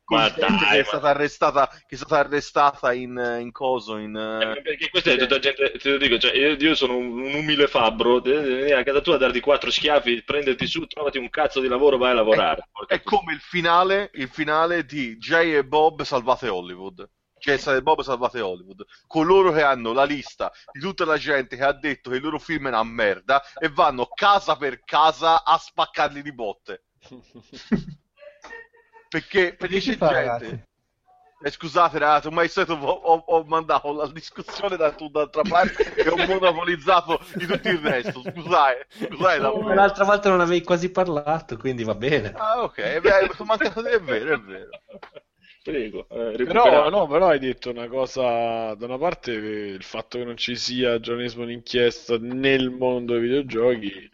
con 0.05 0.19
Ma 0.19 0.29
dai, 0.29 0.57
che 0.57 0.69
è 0.69 0.79
ma- 0.79 0.85
stata 0.85 1.09
arrestata, 1.09 1.69
che 1.69 1.95
è 1.95 1.97
stata 1.97 2.19
arrestata 2.19 2.93
in, 2.93 3.39
in 3.41 3.53
coso, 3.53 3.97
in... 3.97 4.17
Eh, 4.17 4.63
Perché 4.63 4.89
questa 4.91 5.11
è 5.13 5.17
tutta 5.19 5.39
gente, 5.39 5.73
te 5.73 5.91
lo 5.91 5.99
dico, 5.99 6.19
cioè, 6.19 6.35
io, 6.35 6.53
io 6.53 6.75
sono 6.75 6.97
un, 6.97 7.21
un 7.21 7.35
umile 7.35 7.67
fabbro, 7.67 8.21
devi 8.21 8.55
venire 8.55 8.75
a 8.77 8.83
casa 8.85 9.01
tua 9.01 9.17
a 9.17 9.19
darti 9.19 9.41
quattro 9.41 9.71
schiaffi, 9.71 10.23
prenderti 10.23 10.67
su, 10.67 10.87
trovati 10.87 11.19
un 11.19 11.29
cazzo 11.31 11.61
di 11.61 11.69
lavoro, 11.69 11.99
vai 11.99 12.13
a 12.13 12.15
lavorare. 12.15 12.69
Porca 12.71 12.95
È 12.95 13.03
come 13.03 13.33
il 13.35 13.41
finale, 13.41 14.11
il 14.15 14.29
finale 14.29 14.85
di 14.85 15.17
Jay 15.19 15.55
e 15.55 15.65
Bob 15.65 16.03
Salvate 16.03 16.49
Hollywood. 16.49 17.07
Jay 17.45 17.77
e 17.77 17.83
Bob 17.83 18.01
Salvate 18.01 18.41
Hollywood. 18.41 18.85
Coloro 19.07 19.53
che 19.53 19.63
hanno 19.63 19.93
la 19.93 20.05
lista 20.05 20.51
di 20.73 20.81
tutta 20.81 21.05
la 21.05 21.19
gente 21.19 21.57
che 21.57 21.65
ha 21.65 21.73
detto 21.73 22.11
che 22.11 22.17
il 22.17 22.23
loro 22.23 22.39
film 22.39 22.67
è 22.67 22.69
una 22.69 22.83
merda 22.83 23.43
e 23.59 23.69
vanno 23.69 24.07
casa 24.07 24.57
per 24.57 24.83
casa 24.85 25.45
a 25.45 25.59
spaccarli 25.59 26.23
di 26.23 26.33
botte. 26.33 26.85
Perché, 29.09 29.55
perché 29.55 29.79
c'è 29.79 29.97
fa, 29.97 30.09
gente... 30.09 30.21
ragazzi? 30.25 30.63
Eh, 31.47 31.51
scusate 31.51 31.99
ragazzi, 31.99 32.27
ormai 32.29 32.49
solito 32.49 32.73
ho, 32.73 32.91
ho- 32.91 33.25
ho 33.27 33.45
mandato 33.45 33.93
la 33.93 34.09
discussione 34.09 34.77
da 34.77 34.93
tutt'altra 34.93 35.43
parte 35.43 35.95
e 35.95 36.09
ho 36.09 36.17
monopolizzato 36.17 37.21
di 37.35 37.47
tutto 37.47 37.69
il 37.69 37.79
resto. 37.79 38.23
Scusate, 38.23 38.87
scusate 38.89 39.39
davvero. 39.41 39.75
L'altra 39.75 40.05
volta 40.05 40.31
non 40.31 40.41
avevi 40.41 40.65
quasi 40.65 40.91
parlato, 40.91 41.57
quindi 41.59 41.85
va 41.85 41.95
bene. 41.95 42.33
Ah, 42.35 42.63
ok, 42.63 42.79
è 42.79 43.01
mancato- 43.45 43.85
è 43.85 44.01
vero, 44.01 44.35
è 44.35 44.41
vero. 44.41 44.71
Prego, 45.65 46.07
eh, 46.11 46.45
Però, 46.45 46.91
no, 46.91 47.07
però 47.07 47.29
hai 47.29 47.39
detto 47.39 47.71
una 47.71 47.89
cosa, 47.89 48.75
da 48.75 48.85
una 48.85 48.99
parte 48.99 49.31
il 49.33 49.83
fatto 49.83 50.19
che 50.19 50.25
non 50.25 50.37
ci 50.37 50.57
sia 50.57 51.01
giornalismo 51.01 51.47
d'inchiesta 51.47 52.19
nel 52.19 52.69
mondo 52.71 53.15
dei 53.15 53.23
videogiochi 53.23 54.11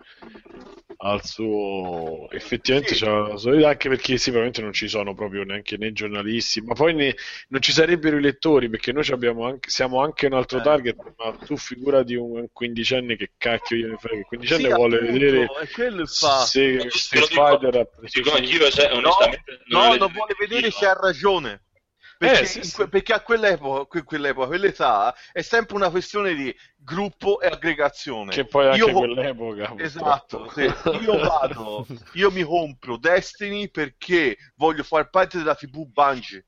al 1.02 1.24
suo 1.24 2.28
effettivamente 2.30 2.94
Sì. 2.94 3.04
c'è 3.04 3.10
la 3.10 3.36
sua 3.36 3.50
verità, 3.52 3.70
anche 3.70 3.88
perché 3.88 4.18
sicuramente 4.18 4.60
non 4.60 4.72
ci 4.74 4.86
sono 4.86 5.14
proprio 5.14 5.44
neanche 5.44 5.76
né 5.78 5.92
giornalisti, 5.92 6.60
ma 6.60 6.74
poi 6.74 6.92
ne- 6.94 7.16
non 7.48 7.62
ci 7.62 7.72
sarebbero 7.72 8.18
i 8.18 8.20
lettori 8.20 8.68
perché 8.68 8.92
noi 8.92 9.04
ci 9.04 9.12
abbiamo 9.12 9.46
anche, 9.46 9.70
siamo 9.70 10.02
anche 10.02 10.26
un 10.26 10.34
altro 10.34 10.58
Eh. 10.58 10.62
target, 10.62 10.96
ma 11.16 11.32
tu 11.32 11.56
figura 11.56 12.02
di 12.02 12.16
un 12.16 12.46
quindicenne 12.52 13.16
che 13.16 13.30
cacchio 13.38 13.76
gliene 13.78 13.96
frega, 13.96 14.18
il 14.18 14.26
quindicenne 14.26 14.68
Sì, 14.68 14.74
vuole 14.74 14.96
appunto, 14.96 15.12
vedere 15.12 15.44
è 15.60 15.68
quello 15.70 16.02
il 16.02 16.08
fatto. 16.08 16.46
se 16.46 16.86
Street 16.90 17.28
dico- 17.28 17.46
Fighter 17.46 17.76
ha 17.76 17.88
Dico 18.12 18.32
anch'io, 18.32 18.70
se, 18.70 18.88
onestamente, 18.92 19.60
No, 19.68 19.78
non 19.78 19.88
no, 19.90 19.96
non 19.96 20.12
vuole 20.12 20.34
vedere 20.38 20.66
io, 20.66 20.70
se 20.72 20.84
ha 20.86 20.92
ragione. 20.92 21.62
Perché, 22.20 22.40
Eh, 22.42 22.44
sì, 22.44 22.62
sì. 22.64 22.74
que- 22.74 22.88
perché 22.88 23.14
a 23.14 23.20
quell'epoca, 23.22 23.86
que- 23.86 24.02
quell'epoca, 24.02 24.46
quell'età, 24.48 25.14
è 25.32 25.40
sempre 25.40 25.76
una 25.76 25.88
questione 25.88 26.34
di 26.34 26.54
gruppo 26.76 27.40
e 27.40 27.46
aggregazione. 27.46 28.30
che 28.30 28.44
poi 28.44 28.66
anche 28.66 28.76
Io- 28.76 28.92
quell'epoca 28.92 29.72
Esatto, 29.78 30.50
sì. 30.50 30.60
io 31.00 31.16
vado, 31.18 31.86
io 32.12 32.30
mi 32.30 32.42
compro 32.42 32.98
Destiny 32.98 33.70
perché 33.70 34.36
voglio 34.56 34.82
far 34.82 35.08
parte 35.08 35.38
della 35.38 35.54
tribù 35.54 35.86
Bungie, 35.86 36.44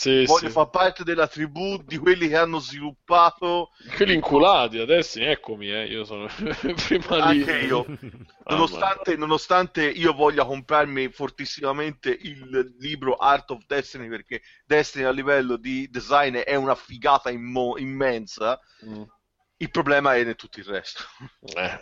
Sì, 0.00 0.26
voglio 0.26 0.48
sì. 0.48 0.50
far 0.50 0.70
parte 0.70 1.04
della 1.04 1.28
tribù 1.28 1.82
di 1.84 1.98
quelli 1.98 2.28
che 2.28 2.36
hanno 2.36 2.58
sviluppato 2.58 3.70
Quelli 3.96 4.14
inculati 4.14 4.78
adesso, 4.78 5.20
eccomi, 5.20 5.70
eh, 5.70 5.86
io 5.86 6.04
sono 6.04 6.26
prima 6.88 7.18
anche 7.22 7.56
io. 7.58 7.88
Ah, 8.46 8.56
Nonostante, 8.56 9.16
nonostante 9.16 9.88
io 9.88 10.12
voglia 10.12 10.44
comprarmi 10.44 11.10
fortissimamente 11.10 12.10
il 12.10 12.74
libro 12.78 13.14
Art 13.16 13.50
of 13.52 13.64
Destiny 13.66 14.08
perché 14.08 14.42
Destiny 14.66 15.04
a 15.04 15.10
livello 15.10 15.56
di 15.56 15.88
design 15.90 16.36
è 16.36 16.54
una 16.54 16.74
figata 16.74 17.30
immo- 17.30 17.78
immensa, 17.78 18.60
Mm, 18.82 19.04
il 19.58 19.70
problema 19.70 20.14
è 20.14 20.18
in 20.18 20.34
tutto 20.36 20.58
il 20.60 20.66
resto. 20.66 21.02
eh. 21.56 21.78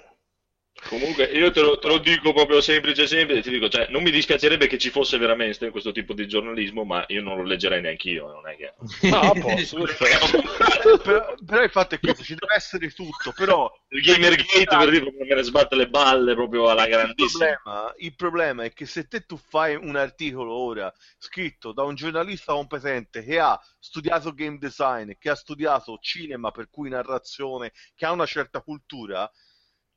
Comunque, 0.89 1.24
io 1.24 1.51
te 1.53 1.61
lo, 1.61 1.78
te 1.78 1.86
lo 1.86 1.99
dico 1.99 2.32
proprio 2.32 2.61
semplice, 2.61 3.07
semplice, 3.07 3.43
ti 3.43 3.51
dico, 3.51 3.69
cioè, 3.69 3.86
non 3.90 4.03
mi 4.03 4.11
dispiacerebbe 4.11 4.66
che 4.66 4.78
ci 4.78 4.90
fosse 4.90 5.16
veramente 5.16 5.70
questo 5.70 5.93
tipo 5.93 6.12
di 6.12 6.27
giornalismo, 6.27 6.85
ma 6.85 7.05
io 7.09 7.23
non 7.23 7.36
lo 7.36 7.44
leggerei 7.44 7.81
neanche 7.81 8.11
io, 8.11 8.27
non 8.32 8.49
è 8.49 8.57
che... 8.57 8.74
Ah, 9.11 9.31
perfetto. 9.32 10.43
però, 11.03 11.35
però 11.44 11.62
il 11.62 11.70
fatto 11.70 11.94
è 11.94 12.01
questo, 12.01 12.24
ci 12.24 12.35
deve 12.35 12.55
essere 12.55 12.90
tutto, 12.90 13.32
però 13.32 13.73
Il 13.90 14.03
Gamergate, 14.03 14.65
per 14.65 14.90
dire, 14.90 15.01
proprio 15.03 15.27
me 15.27 15.35
ne 15.35 15.43
sbatte 15.43 15.77
le 15.77 15.89
balle 15.89 16.35
proprio 16.35 16.69
alla 16.69 16.85
il 16.85 16.90
grandissima. 16.90 17.55
problema, 17.55 17.94
il 17.99 18.15
problema 18.16 18.65
è 18.65 18.73
che 18.73 18.86
se 18.86 19.07
te 19.07 19.24
tu 19.24 19.36
fai 19.36 19.77
un 19.77 19.97
articolo 19.97 20.53
ora 20.53 20.93
scritto 21.19 21.73
da 21.73 21.85
un 21.85 21.94
giornalista 21.94 22.55
competente 22.55 23.23
che 23.23 23.39
ha 23.39 23.59
studiato 23.78 24.35
game 24.35 24.59
design, 24.59 25.12
che 25.19 25.31
ha 25.31 25.36
studiato 25.36 25.99
cinema, 26.01 26.51
per 26.51 26.69
cui 26.70 26.89
narrazione, 26.89 27.73
che 27.94 28.05
ha 28.05 28.11
una 28.11 28.27
certa 28.27 28.62
cultura, 28.62 29.31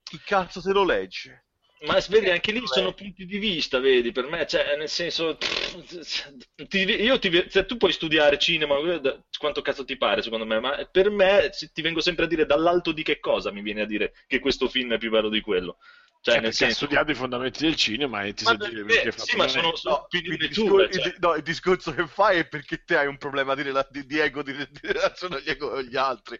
chi 0.05 0.21
cazzo 0.23 0.61
te 0.61 0.71
lo 0.71 0.83
legge? 0.83 1.43
Ma 1.85 1.99
vedi, 2.09 2.29
anche 2.29 2.51
lì 2.53 2.65
sono 2.65 2.93
punti 2.93 3.25
di 3.25 3.37
vista, 3.37 3.79
vedi, 3.79 4.11
per 4.11 4.27
me, 4.27 4.47
cioè, 4.47 4.75
nel 4.77 4.87
senso, 4.89 5.37
ti- 6.67 6.77
io 6.79 7.19
ti, 7.19 7.45
se 7.49 7.65
tu 7.65 7.75
puoi 7.77 7.91
studiare 7.91 8.37
cinema, 8.39 8.79
da- 8.99 9.21
quanto 9.37 9.61
cazzo 9.61 9.83
ti 9.83 9.97
pare, 9.97 10.21
secondo 10.21 10.45
me, 10.45 10.59
ma 10.59 10.87
per 10.89 11.09
me 11.09 11.49
se- 11.51 11.69
ti 11.73 11.81
vengo 11.81 11.99
sempre 12.01 12.25
a 12.25 12.27
dire 12.27 12.45
dall'alto 12.45 12.91
di 12.93 13.03
che 13.03 13.19
cosa 13.19 13.51
mi 13.51 13.61
viene 13.61 13.81
a 13.81 13.85
dire 13.85 14.13
che 14.25 14.39
questo 14.39 14.67
film 14.69 14.93
è 14.93 14.97
più 14.97 15.09
bello 15.11 15.29
di 15.29 15.41
quello. 15.41 15.77
Cioè, 16.25 16.33
Cioè, 16.33 16.41
nel 16.41 16.49
perché 16.49 16.63
ha 16.63 16.67
senso, 16.69 16.85
studiato 16.85 17.11
i 17.11 17.13
fondamenti 17.13 17.63
del 17.63 17.75
cinema 17.75 18.23
e 18.23 18.33
ti 18.33 18.43
Ma 18.45 18.49
sa 18.57 18.67
dire 18.67 18.83
perché 18.83 19.11
fa 19.11 19.23
sì, 19.23 19.35
ma 19.37 19.47
sono, 19.47 19.73
No, 19.83 20.07
il, 20.09 20.37
discor- 20.37 20.89
cioè. 20.91 21.05
il- 21.05 21.15
no, 21.19 21.35
il 21.35 21.43
discorso 21.43 21.93
che 21.93 22.07
fai 22.07 22.39
è 22.39 22.47
perché 22.47 22.83
te 22.83 22.97
hai 22.97 23.05
un 23.05 23.17
problema 23.17 23.53
di, 23.53 23.61
rela- 23.61 23.87
di, 23.91 24.07
di 24.07 24.17
ego 24.17 24.41
di, 24.41 24.51
di 24.55 24.67
relazione 24.81 25.35
agli 25.35 25.49
ego 25.49 25.73
agli 25.73 25.95
altri. 25.95 26.39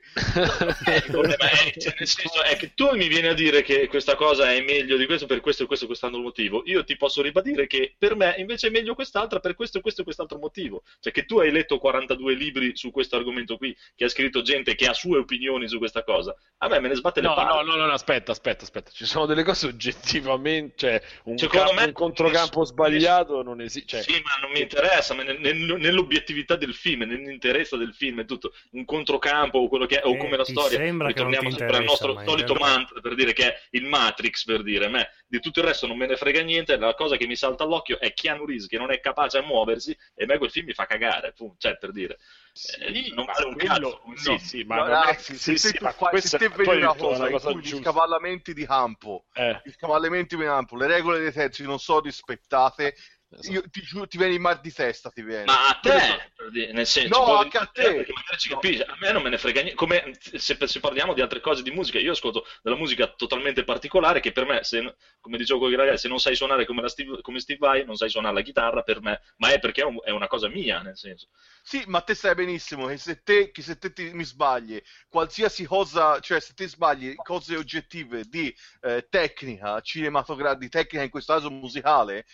Eh, 0.86 0.95
il 0.98 1.03
problema 1.06 1.48
è, 1.52 1.72
cioè, 1.78 1.94
nel 1.99 2.07
senso, 2.07 2.41
è 2.41 2.56
che 2.56 2.74
tu 2.74 2.95
mi 2.95 3.07
vieni 3.07 3.28
a 3.28 3.34
dire 3.36 3.62
che 3.62 3.88
questa 3.88 4.16
cosa 4.16 4.52
è 4.52 4.60
meglio 4.64 4.98
di 4.98 5.06
questo 5.06 5.28
per 5.28 5.40
questo 5.40 5.64
e 5.64 5.66
questo 5.68 5.84
e 5.84 5.88
quest'altro 5.88 6.20
motivo. 6.20 6.64
Io 6.66 6.84
ti 6.84 6.98
posso 6.98 7.22
ribadire 7.22 7.68
che 7.68 7.94
per 7.95 8.16
me 8.16 8.34
invece 8.40 8.68
è 8.68 8.70
meglio 8.72 8.95
quest'altra 8.95 9.40
per 9.40 9.53
questo 9.53 9.78
e 9.78 9.82
questo 9.82 10.02
e 10.02 10.03
quest'altro 10.03 10.40
motivo. 10.40 10.82
Cioè 10.99 11.14
che 11.14 11.26
tu 11.26 11.38
hai 11.38 11.52
letto 11.52 11.78
42 11.78 12.34
libri 12.34 12.72
su 12.76 12.90
questo 12.90 13.18
argomento 13.18 13.57
qui, 13.57 13.76
che 13.95 14.06
ha 14.06 14.10
scritto 14.10 14.41
gente 14.41 14.74
che 14.74 14.88
ha 14.88 14.94
sue 14.94 15.20
opinioni 15.20 15.68
su 15.68 15.78
questa 15.78 16.03
cosa. 16.03 16.36
A 16.57 16.68
me 16.70 16.80
me 16.80 16.88
ne 16.88 16.95
sbatte 16.95 17.22
le 17.22 17.28
No, 17.28 17.36
palle. 17.36 17.64
no, 17.64 17.76
no, 17.76 17.86
no, 17.86 17.94
aspetta, 17.94 18.32
aspetta, 18.32 18.64
aspetta. 18.64 18.90
Ci 18.90 19.06
sono 19.06 19.28
delle 19.28 19.44
cose 19.44 19.74
oggettivamente, 19.76 20.73
cioè 20.77 21.02
un, 21.26 21.35
campo- 21.35 21.73
me- 21.73 21.84
un 21.85 21.91
controcampo 21.93 22.64
sbagliato 22.65 23.43
non 23.43 23.61
esiste. 23.61 24.02
Cioè, 24.02 24.02
Sì, 24.02 24.22
ma 24.23 24.41
non 24.41 24.52
mi 24.52 24.61
interessa, 24.61 25.14
ma 25.14 25.23
nel- 25.23 25.39
nel- 25.39 25.77
nell'obiettività 25.80 26.56
del 26.56 26.73
film, 26.73 27.03
nell'interesse 27.03 27.77
del 27.77 27.93
film, 27.93 28.22
è 28.22 28.26
tutto 28.26 28.53
un 28.72 28.85
controcampo 28.85 29.60
o 29.60 29.68
quello 29.68 29.85
che 29.85 29.99
è, 29.99 30.06
o 30.06 30.14
Eh, 30.15 30.18
come 30.18 30.38
la 30.38 30.45
storia. 30.45 30.77
Ritorniamo 31.07 31.49
sempre 31.57 31.77
al 31.77 31.84
nostro 31.84 32.14
solito 32.26 32.53
mantra 32.56 32.99
per 33.02 33.15
dire 33.15 33.34
che 33.34 33.53
è 33.53 33.61
il 33.72 33.85
Matrix, 33.85 34.45
per 34.45 34.64
dire, 34.64 34.88
me 34.88 35.10
di 35.27 35.39
tutto 35.39 35.60
il 35.60 35.65
resto 35.65 35.88
non 35.88 35.97
me 35.97 36.06
ne 36.07 36.15
frega 36.15 36.41
niente, 36.41 36.77
la 36.77 36.93
cosa 36.93 37.18
che 37.18 37.27
mi 37.27 37.35
salta 37.35 37.64
all'occhio 37.64 37.99
è 37.99 38.14
Keanu 38.14 38.45
Reeves 38.45 38.68
che 38.68 38.77
non 38.77 38.91
è 38.91 38.99
capace 38.99 39.38
a 39.38 39.41
muoversi 39.41 39.95
e 40.15 40.23
a 40.23 40.27
me 40.27 40.38
quel 40.38 40.52
film 40.52 40.68
mi 40.68 40.73
fa 40.73 40.85
cagare, 40.85 41.34
cioè 41.57 41.77
per 41.77 41.91
dire. 41.91 42.18
Sì, 42.57 43.14
non 43.14 43.26
vale 43.26 43.45
un 43.45 43.56
cazzo, 43.56 44.02
sì, 44.15 44.32
no. 44.32 44.38
sì, 44.38 44.64
ma 44.64 44.76
No, 44.77 44.82
non 44.84 44.91
è- 44.91 44.91
ragazzi, 44.91 45.38
sì, 45.38 45.57
se 45.57 45.69
sì, 45.69 45.77
tu 45.77 45.86
fai, 45.90 46.10
questa- 46.10 46.38
se 46.38 46.38
te 46.38 46.49
vedi 46.56 46.77
una 46.77 46.94
detto 46.94 47.07
cosa, 47.07 47.26
in 47.26 47.32
cosa 47.34 47.52
cui 47.52 47.61
gli 47.61 47.76
scavallamenti 47.76 48.53
di 48.53 48.65
campo, 48.65 49.26
Eh, 49.34 49.61
gli 49.65 49.72
scavallamenti 49.72 50.38
di 50.38 50.44
campo, 50.44 50.77
le 50.77 50.88
regole 50.88 51.19
dei 51.19 51.34
terzi 51.34 51.64
non 51.64 51.80
sono 51.80 51.99
rispettate, 51.99 52.95
esatto. 53.40 53.52
io 53.53 53.70
ti 53.70 53.82
giuro, 53.82 54.07
ti 54.07 54.18
viene 54.18 54.34
il 54.34 54.40
mal 54.40 54.60
di 54.60 54.72
testa, 54.72 55.10
ti 55.10 55.22
viene. 55.22 55.44
Ma 55.45 55.68
a 55.70 55.80
te, 55.80 56.72
nel 56.72 56.86
senso, 56.86 57.20
No, 57.20 57.36
anche 57.36 57.57
a 57.57 57.66
te. 57.66 57.94
perché 57.94 58.14
magari 58.14 58.38
ci 58.38 58.49
capisci, 58.49 58.82
a 58.82 58.95
me 58.99 59.12
non 59.12 59.22
me 59.22 59.30
ne 59.30 59.38
frega 59.38 59.62
niente, 59.62 59.76
come 59.78 60.18
se, 60.20 60.57
se 60.68 60.80
parliamo 60.80 61.14
di 61.14 61.22
altre 61.22 61.40
cose 61.40 61.62
di 61.62 61.72
musica, 61.72 61.99
io 61.99 62.12
ascolto 62.12 62.45
della 62.62 62.76
musica 62.76 63.07
totalmente 63.07 63.64
particolare 63.64 64.20
che 64.20 64.32
per 64.32 64.45
me, 64.45 64.64
se, 64.64 64.95
come 65.20 65.38
dicevo 65.38 65.60
con 65.60 65.72
i 65.72 65.76
ragazzi, 65.76 66.02
se 66.03 66.07
non 66.07 66.20
sai 66.20 66.36
suonare 66.36 66.66
come, 66.66 66.82
la 66.82 66.90
Steve, 66.90 67.22
come 67.22 67.40
Steve 67.40 67.60
Vai, 67.60 67.86
non 67.86 67.95
sai 67.95 68.10
suonare 68.10 68.36
la 68.36 68.41
chitarra 68.41 68.82
per 68.82 69.02
me, 69.02 69.22
ma 69.38 69.52
è 69.52 69.60
perché 69.60 69.82
è, 69.82 69.86
un- 69.86 69.99
è 70.03 70.12
una 70.12 70.28
cosa 70.28 70.48
mia, 70.48 70.82
nel 70.82 70.98
senso. 70.98 71.28
Sì, 71.62 71.84
ma 71.88 72.02
te 72.02 72.14
sai 72.16 72.36
benissimo 72.36 72.86
che 72.88 72.98
se 72.98 73.22
te, 73.24 73.52
che 73.52 73.62
se 73.62 73.78
te 73.78 73.91
ti- 73.91 74.12
mi 74.14 74.24
sbagli, 74.24 74.80
qualsiasi 75.10 75.66
cosa, 75.66 76.20
cioè 76.20 76.40
se 76.40 76.53
te 76.53 76.68
sbagli 76.68 77.16
cose 77.16 77.56
oggettive 77.56 78.24
di 78.26 78.56
eh, 78.82 79.07
tecnica 79.10 79.80
cinematografica, 79.82 80.60
di 80.60 80.70
tecnica 80.70 81.03
in 81.03 81.10
questo 81.10 81.34
caso 81.34 81.49
musicale, 81.49 82.26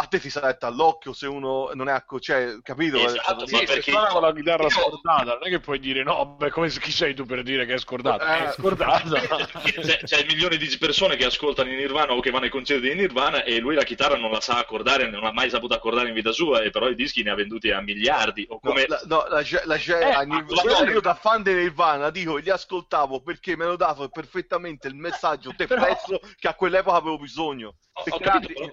a 0.00 0.06
te 0.06 0.20
ti 0.20 0.30
salta 0.30 0.68
all'occhio 0.68 1.12
se 1.12 1.26
uno 1.26 1.70
non 1.74 1.88
è 1.88 1.92
acco- 1.92 2.20
cioè, 2.20 2.58
capito? 2.62 2.98
Esatto, 2.98 3.46
Sì, 3.46 3.54
ma 3.54 3.58
se 3.60 3.64
perché 3.66 3.90
suona 3.90 4.08
con 4.08 4.22
la 4.22 4.32
chitarra 4.32 4.62
io- 4.62 4.70
scordata, 4.70 5.24
non 5.32 5.40
è 5.42 5.48
che 5.48 5.58
puoi 5.58 5.80
dire 5.80 6.04
no, 6.04 6.36
beh, 6.36 6.50
come 6.50 6.68
chi 6.68 6.92
sei 6.92 7.14
tu 7.14 7.24
per 7.26 7.42
dire 7.42 7.66
che 7.66 7.74
è 7.74 7.78
scordata? 7.78 8.36
Eh, 8.38 8.48
è 8.48 8.52
scordata. 8.52 9.18
c'è, 9.82 9.98
c'è 10.04 10.24
milioni 10.26 10.56
di 10.56 10.76
persone 10.78 11.16
che 11.16 11.24
ascoltano 11.24 11.70
in 11.70 11.76
Nirvana 11.76 12.12
o 12.12 12.20
che 12.20 12.30
vanno 12.30 12.44
ai 12.44 12.50
concerti 12.50 12.88
di 12.88 12.94
Nirvana 12.94 13.42
e 13.42 13.58
lui 13.58 13.74
la 13.74 13.82
chitarra 13.82 14.16
non 14.16 14.30
la 14.30 14.40
sa 14.40 14.58
accordare, 14.58 15.10
non 15.10 15.24
ha 15.24 15.32
mai 15.32 15.50
saputo 15.50 15.74
accordare 15.74 16.08
in 16.08 16.14
vita 16.14 16.30
sua 16.30 16.60
e 16.62 16.70
però 16.70 16.88
i 16.88 16.94
dischi 16.94 17.22
ne 17.24 17.30
ha 17.30 17.34
venduti 17.34 17.70
a 17.72 17.80
miliardi 17.80 18.46
o 18.48 18.60
No, 18.62 18.70
come 18.70 18.86
la, 18.86 19.00
no, 19.06 19.26
la, 19.28 19.42
ge- 19.42 19.62
Eh, 19.64 20.24
Nirvana- 20.26 20.90
io 20.90 21.00
da 21.00 21.14
fan 21.14 21.42
di 21.42 21.52
Nirvana 21.54 22.10
dico 22.10 22.36
li 22.36 22.50
ascoltavo 22.50 23.20
perché 23.20 23.56
mi 23.56 23.64
hanno 23.64 23.76
dato 23.76 24.08
perfettamente 24.08 24.86
il 24.86 24.94
messaggio 24.94 25.52
depresso 25.56 26.20
che 26.38 26.46
a 26.46 26.54
quell'epoca 26.54 26.96
avevo 26.96 27.18
bisogno 27.18 27.74
Ho- 27.94 28.04
ho 28.08 28.18
capito, 28.20 28.52
però 28.52 28.72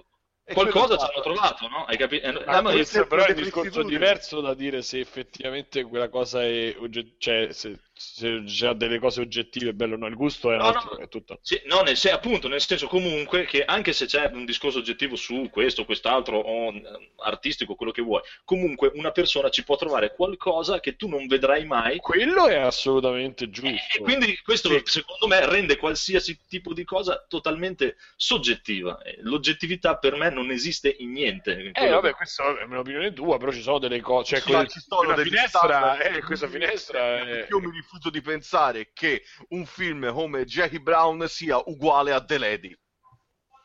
qualcosa 0.54 0.96
quello 0.96 0.98
ci 0.98 1.04
hanno 1.12 1.22
trovato, 1.22 1.68
no? 1.68 1.84
Hai 1.84 1.96
capito? 1.96 2.26
Eh, 2.26 2.44
Ah, 2.46 2.62
questo 2.62 2.98
le- 3.00 3.06
però 3.06 3.24
è 3.24 3.30
un 3.30 3.36
discorso 3.36 3.82
diverso 3.82 4.40
da 4.40 4.54
dire 4.54 4.82
se 4.82 5.00
effettivamente 5.00 5.82
quella 5.84 6.08
cosa 6.08 6.42
è 6.42 6.74
cioè 7.18 7.52
se, 7.52 7.78
se 7.98 8.42
c'ha 8.46 8.74
delle 8.74 8.98
cose 8.98 9.22
oggettive 9.22 9.72
bello 9.72 9.94
o 9.94 9.96
no 9.98 10.06
il 10.06 10.14
gusto 10.14 10.52
è, 10.52 10.56
No, 10.56 10.64
altro, 10.64 10.96
no. 10.96 11.02
è 11.02 11.08
tutto 11.08 11.38
Sì, 11.40 11.60
no, 11.64 11.80
nel, 11.80 11.96
se- 11.96 12.10
appunto, 12.10 12.46
nel 12.46 12.60
senso 12.60 12.86
comunque 12.88 13.46
che 13.46 13.64
anche 13.64 13.92
se 13.94 14.04
c'è 14.04 14.30
un 14.32 14.44
discorso 14.44 14.78
oggettivo 14.78 15.16
su 15.16 15.48
questo, 15.50 15.84
quest'altro, 15.86 16.38
o 16.38 16.72
eh, 16.74 16.82
artistico, 17.24 17.74
quello 17.74 17.92
che 17.92 18.02
vuoi, 18.02 18.20
comunque 18.44 18.90
una 18.94 19.12
persona 19.12 19.48
ci 19.48 19.64
può 19.64 19.76
trovare 19.76 20.12
qualcosa 20.14 20.78
che 20.80 20.96
tu 20.96 21.08
non 21.08 21.26
vedrai 21.26 21.64
mai. 21.64 21.96
quello 21.98 22.46
è 22.48 22.56
assolutamente 22.56 23.44
E 23.44 23.50
giusto 23.50 24.02
quindi 24.02 24.36
questo 24.42 24.68
Sì. 24.68 24.80
secondo 24.84 25.26
me 25.26 25.46
rende 25.46 25.76
qualsiasi 25.76 26.38
tipo 26.48 26.74
di 26.74 26.84
cosa 26.84 27.24
totalmente 27.28 27.96
soggettiva. 28.16 29.00
Eh, 29.02 29.16
L'oggettività 29.20 29.96
per 29.96 30.16
me 30.16 30.28
non 30.30 30.50
esiste 30.50 30.94
in 30.98 31.12
niente. 31.12 31.52
in 31.52 31.70
Eh, 31.72 31.88
vabbè, 31.88 32.08
che- 32.08 32.14
questa 32.14 32.58
è 32.58 32.64
un'opinione 32.64 33.12
tua, 33.12 33.38
però 33.38 33.50
ci 33.52 33.62
sono 33.62 33.78
delle 33.78 34.00
cose. 34.00 34.36
Cioè, 34.36 34.40
Sì, 34.40 34.50
ma 34.50 34.56
quelle- 34.58 34.70
ci 34.70 34.80
sono 34.80 35.00
quella 35.00 35.14
degli 35.14 35.28
finestra, 35.28 35.98
eh, 35.98 36.22
questa 36.22 36.48
finestra 36.48 36.98
è... 37.26 37.46
io 37.48 37.60
mi 37.60 37.70
rifiuto 37.86 38.10
di 38.10 38.20
pensare 38.20 38.90
che 38.92 39.22
un 39.50 39.64
film 39.64 40.12
come 40.12 40.44
Jackie 40.44 40.80
Brown 40.80 41.26
sia 41.28 41.60
uguale 41.66 42.12
a 42.12 42.22
The 42.24 42.38
Lady 42.38 42.76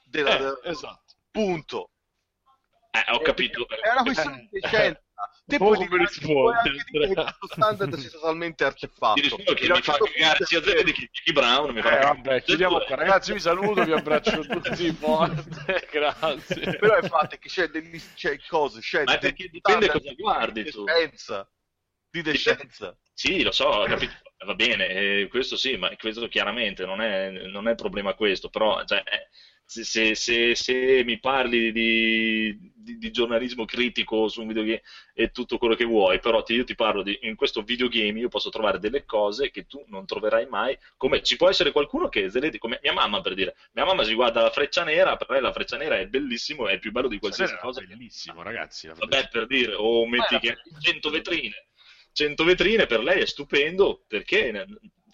Della- 0.06 0.60
Eh, 0.62 0.70
esatto. 0.70 1.16
punto 1.32 1.90
Eh, 2.92 3.12
ho 3.14 3.20
capito. 3.22 3.68
è 3.68 3.90
una 3.92 4.04
questione 4.04 4.48
di 4.52 4.60
scienza 4.64 5.02
te 5.46 5.58
puoi 5.58 5.76
come 5.76 5.88
dire, 5.88 6.08
dire 6.10 6.84
che 6.84 6.98
Andrea. 6.98 7.24
questo 7.24 7.48
standard 7.48 7.96
sia 7.96 8.10
totalmente 8.10 8.64
artefatto 8.64 9.14
Ti 9.16 9.22
rispondo 9.22 9.54
che 9.54 9.62
mi 9.70 9.76
fa 9.76 9.82
certo 9.82 10.06
cagare 10.06 10.46
sia 10.46 10.60
è. 10.60 10.64
Zeddy 10.64 10.92
che 10.92 11.10
Jackie 11.12 11.34
Brown. 11.34 11.74
Mi 11.74 11.80
Eh, 11.80 11.82
fa 11.84 12.00
vabbè, 12.00 12.44
chiudiamo 12.44 12.80
qua. 12.82 12.96
Ragazzi, 12.96 13.34
vi 13.34 13.40
saluto, 13.40 13.84
vi 13.84 13.92
abbraccio 13.92 14.46
tutti 14.46 14.92
forte. 14.94 15.88
Grazie. 15.92 16.78
però 16.78 16.98
il 16.98 17.08
fatto 17.08 17.36
è 17.36 17.40
che 17.40 17.50
c'è 17.50 17.68
delle 17.70 18.00
c'è 18.16 18.38
cose 18.48 18.80
c'è 18.82 19.04
Ma 19.04 19.14
è 19.16 19.20
perché 19.20 19.48
dipende 19.50 19.90
cosa 19.90 20.14
guardi 20.14 20.64
di 20.64 20.72
tu. 20.72 20.84
decenza 20.84 21.50
di 22.10 22.22
decenza 22.22 22.98
Sì, 23.14 23.44
lo 23.44 23.52
so, 23.52 23.84
capito, 23.88 24.14
va 24.46 24.56
bene, 24.56 24.88
eh, 24.88 25.28
questo 25.30 25.56
sì, 25.56 25.76
ma 25.78 25.94
questo 25.96 26.28
chiaramente 26.28 26.86
non 26.86 27.02
è, 27.02 27.30
non 27.48 27.68
è 27.68 27.72
il 27.72 27.76
problema 27.76 28.14
questo, 28.16 28.50
però 28.50 28.84
cioè, 28.84 29.04
eh, 29.06 29.28
se, 29.64 29.84
se- 29.84 30.16
se- 30.16 30.56
se 30.56 31.04
mi 31.06 31.20
parli 31.20 31.72
di, 31.72 32.58
di- 32.76 32.98
di 32.98 33.12
giornalismo 33.12 33.64
critico 33.66 34.28
su 34.28 34.42
un 34.42 34.48
videogame 34.48 34.82
e 35.14 35.30
tutto 35.32 35.58
quello 35.58 35.76
che 35.76 35.86
vuoi, 35.86 36.20
però 36.20 36.42
ti- 36.42 36.54
io 36.56 36.64
ti 36.64 36.74
parlo 36.76 37.04
di, 37.04 37.18
in 37.22 37.36
questo 37.36 37.62
videogame 37.62 38.20
io 38.20 38.28
posso 38.28 38.50
trovare 38.50 38.80
delle 38.80 39.06
cose 39.06 39.52
che 39.52 39.66
tu 39.68 39.84
non 39.88 40.06
troverai 40.06 40.48
mai, 40.48 40.76
come 40.98 41.22
ci 41.22 41.36
può 41.38 41.48
essere 41.48 41.72
qualcuno 41.72 42.10
che, 42.10 42.30
come 42.58 42.80
mia 42.82 42.94
mamma 42.94 43.22
per 43.22 43.34
dire, 43.36 43.56
mia 43.74 43.86
mamma 43.86 44.04
si 44.04 44.14
guarda 44.16 44.42
la 44.42 44.50
freccia 44.52 44.84
nera, 44.84 45.16
per 45.16 45.30
lei 45.30 45.42
la 45.42 45.52
freccia 45.54 45.78
nera 45.78 45.98
è 46.00 46.08
bellissimo, 46.08 46.68
è 46.68 46.74
il 46.74 46.80
più 46.80 46.92
bello 46.92 47.08
di 47.08 47.20
qualsiasi 47.20 47.56
cosa. 47.58 47.82
bellissimo, 47.82 48.42
ragazzi. 48.42 48.88
Vabbè, 48.88 49.28
per 49.30 49.46
dire, 49.48 49.74
o 49.76 50.06
metti 50.08 50.40
che 50.40 50.48
era 50.48 50.62
100 50.80 51.10
vetrine. 51.10 51.68
100 52.14 52.44
vetrine 52.44 52.86
per 52.86 53.02
lei 53.02 53.22
è 53.22 53.26
stupendo 53.26 54.04
perché 54.08 54.66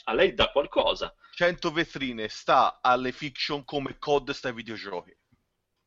a 0.03 0.14
lei 0.14 0.34
dà 0.34 0.49
qualcosa. 0.49 1.14
100 1.34 1.72
vetrine 1.72 2.28
sta 2.30 2.80
alle 2.82 3.11
fiction 3.11 3.64
come 3.64 3.98
COD 3.99 4.32
sta 4.32 4.48
ai 4.48 4.53
videogiochi. 4.53 5.15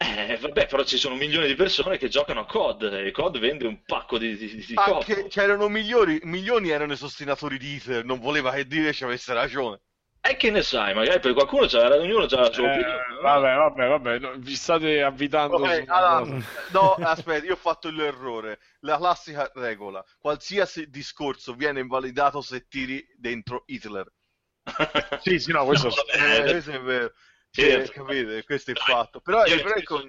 Eh, 0.03 0.39
vabbè, 0.41 0.67
però 0.67 0.83
ci 0.83 0.97
sono 0.97 1.15
milioni 1.15 1.47
di 1.47 1.55
persone 1.55 1.99
che 1.99 2.09
giocano 2.09 2.41
a 2.41 2.47
COD 2.47 2.85
e 2.85 3.11
COD 3.11 3.39
vende 3.39 3.67
un 3.67 3.83
pacco 3.85 4.17
di, 4.17 4.35
di, 4.35 4.65
di 4.65 4.73
anche 4.77 5.27
c'erano 5.29 5.69
migliori 5.69 6.19
milioni 6.23 6.71
erano 6.71 6.95
i 6.95 6.97
sostenitori 6.97 7.59
di 7.59 7.75
Hitler 7.75 8.03
non 8.03 8.19
voleva 8.19 8.51
che 8.51 8.67
dire 8.67 8.95
ci 8.95 9.05
avesse 9.05 9.35
ragione 9.35 9.83
E 10.23 10.37
che 10.37 10.51
ne 10.51 10.63
sai, 10.63 10.95
magari 10.95 11.21
per 11.21 11.33
qualcuno 11.35 11.67
c'ha, 11.67 11.89
ognuno 11.95 12.25
ha 12.25 12.37
la 12.41 12.53
sua 12.53 12.65
Eh, 12.65 12.67
opinione. 12.67 13.05
vabbè, 13.23 13.55
vabbè, 13.57 13.89
vabbè, 13.89 14.19
no, 14.19 14.35
vi 14.39 14.55
state 14.55 15.03
avvitando 15.03 15.67
Ok, 15.67 15.67
su 15.73 15.83
una 15.83 15.95
allora, 15.97 16.33
no, 16.69 16.95
aspetta, 16.99 17.45
io 17.45 17.53
ho 17.55 17.57
fatto 17.57 17.91
l'errore. 17.91 18.61
La 18.81 18.97
classica 18.97 19.51
regola: 19.55 20.03
qualsiasi 20.19 20.89
discorso 20.89 21.55
viene 21.55 21.81
invalidato 21.81 22.41
se 22.41 22.67
tiri 22.69 23.05
dentro 23.17 23.65
Hitler. 23.67 24.11
Sì, 25.17 25.39
sì, 25.39 25.53
no, 25.53 25.65
questo 25.65 25.89
No, 25.89 25.95
Eh, 26.13 26.43
vabbè, 26.43 26.49
questo 26.49 26.71
è 26.73 26.81
vero. 26.81 27.13
Certo. 27.51 27.91
Sì, 27.91 27.93
capite? 27.93 28.45
Questo 28.45 28.71
è 28.71 28.75
il 28.75 28.81
fatto. 28.81 29.21
Però, 29.21 29.45
io- 29.47 29.61
però 29.61 29.75
ecco, 29.75 30.01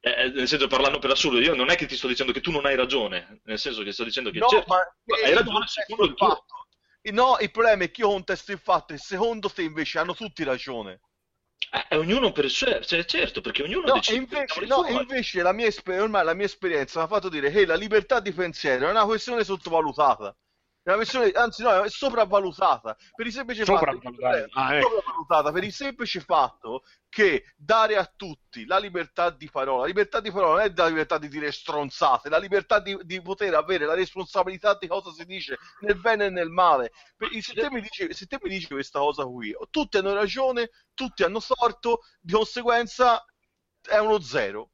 eh, 0.00 0.28
nel 0.30 0.46
senso, 0.48 0.66
parlando 0.68 0.98
per 0.98 1.10
assurdo, 1.10 1.40
io 1.40 1.54
non 1.54 1.70
è 1.70 1.74
che 1.76 1.86
ti 1.86 1.96
sto 1.96 2.06
dicendo 2.06 2.32
che 2.32 2.40
tu 2.40 2.50
non 2.50 2.64
hai 2.66 2.76
ragione, 2.76 3.40
nel 3.44 3.58
senso 3.58 3.82
che 3.82 3.92
sto 3.92 4.04
dicendo 4.04 4.30
che 4.30 4.38
no, 4.38 4.48
certo, 4.48 4.68
ma 4.68 4.78
hai 5.22 5.32
eh, 5.32 5.34
ragione 5.34 5.66
secondo 5.66 6.04
il 6.04 6.10
il 6.10 6.14
tuo. 6.14 6.28
fatto. 6.28 6.65
No, 7.12 7.38
il 7.40 7.50
problema 7.50 7.84
è 7.84 7.90
che 7.90 8.02
io 8.02 8.08
contesto 8.08 8.52
il 8.52 8.58
fatto 8.58 8.92
e 8.92 8.98
secondo 8.98 9.48
te 9.48 9.62
invece 9.62 9.98
hanno 9.98 10.14
tutti 10.14 10.42
ragione. 10.44 11.00
Eh, 11.90 11.96
ognuno 11.96 12.32
per 12.32 12.50
sé, 12.50 12.80
cioè, 12.84 13.04
certo, 13.04 13.40
perché 13.40 13.62
ognuno 13.62 13.86
No, 13.86 13.94
decide. 13.94 14.16
invece, 14.16 14.66
no, 14.66 14.84
e 14.84 14.92
invece 14.94 15.42
la 15.42 15.52
mia, 15.52 15.68
ormai 16.00 16.24
la 16.24 16.34
mia 16.34 16.44
esperienza 16.46 16.98
mi 16.98 17.04
ha 17.04 17.08
fatto 17.08 17.28
dire 17.28 17.50
che 17.50 17.64
la 17.64 17.76
libertà 17.76 18.20
di 18.20 18.32
pensiero 18.32 18.88
è 18.88 18.90
una 18.90 19.04
questione 19.04 19.44
sottovalutata. 19.44 20.36
È 20.86 20.90
una 20.90 20.98
questione, 20.98 21.32
anzi, 21.32 21.64
no, 21.64 21.82
è 21.82 21.90
sopravvalutata. 21.90 22.96
Per 23.12 23.26
il 23.26 23.32
semplice 23.32 23.64
Sopravvalutata. 23.64 24.38
fatto, 24.38 24.50
Ah, 24.52 24.76
ecco. 24.76 24.88
sopravvalutata 24.88 25.50
per 25.50 25.64
il 25.64 25.72
semplice 25.72 26.20
fatto 26.20 26.84
che 27.08 27.42
dare 27.56 27.96
a 27.96 28.08
tutti 28.14 28.64
la 28.66 28.78
libertà 28.78 29.30
di 29.30 29.50
parola, 29.50 29.80
la 29.80 29.86
libertà 29.86 30.20
di 30.20 30.30
parola 30.30 30.52
non 30.52 30.60
è 30.60 30.72
la 30.72 30.86
libertà 30.86 31.18
di 31.18 31.26
dire 31.26 31.50
stronzate, 31.50 32.28
la 32.28 32.38
libertà 32.38 32.78
di, 32.78 32.96
di 33.02 33.20
poter 33.20 33.54
avere 33.54 33.84
la 33.84 33.94
responsabilità 33.94 34.76
di 34.78 34.86
cosa 34.86 35.10
si 35.10 35.24
dice 35.24 35.58
nel 35.80 35.98
bene 35.98 36.26
e 36.26 36.30
nel 36.30 36.50
male. 36.50 36.92
Per- 37.16 37.30
se, 37.42 37.54
te 37.54 37.68
mi 37.68 37.80
dici, 37.80 38.14
se 38.14 38.26
te 38.26 38.38
mi 38.40 38.48
dici 38.48 38.68
questa 38.68 39.00
cosa 39.00 39.24
qui, 39.24 39.52
tutti 39.70 39.96
hanno 39.96 40.14
ragione, 40.14 40.70
tutti 40.94 41.24
hanno 41.24 41.40
torto, 41.44 42.02
di 42.20 42.32
conseguenza 42.32 43.24
è 43.82 43.98
uno 43.98 44.20
zero. 44.20 44.70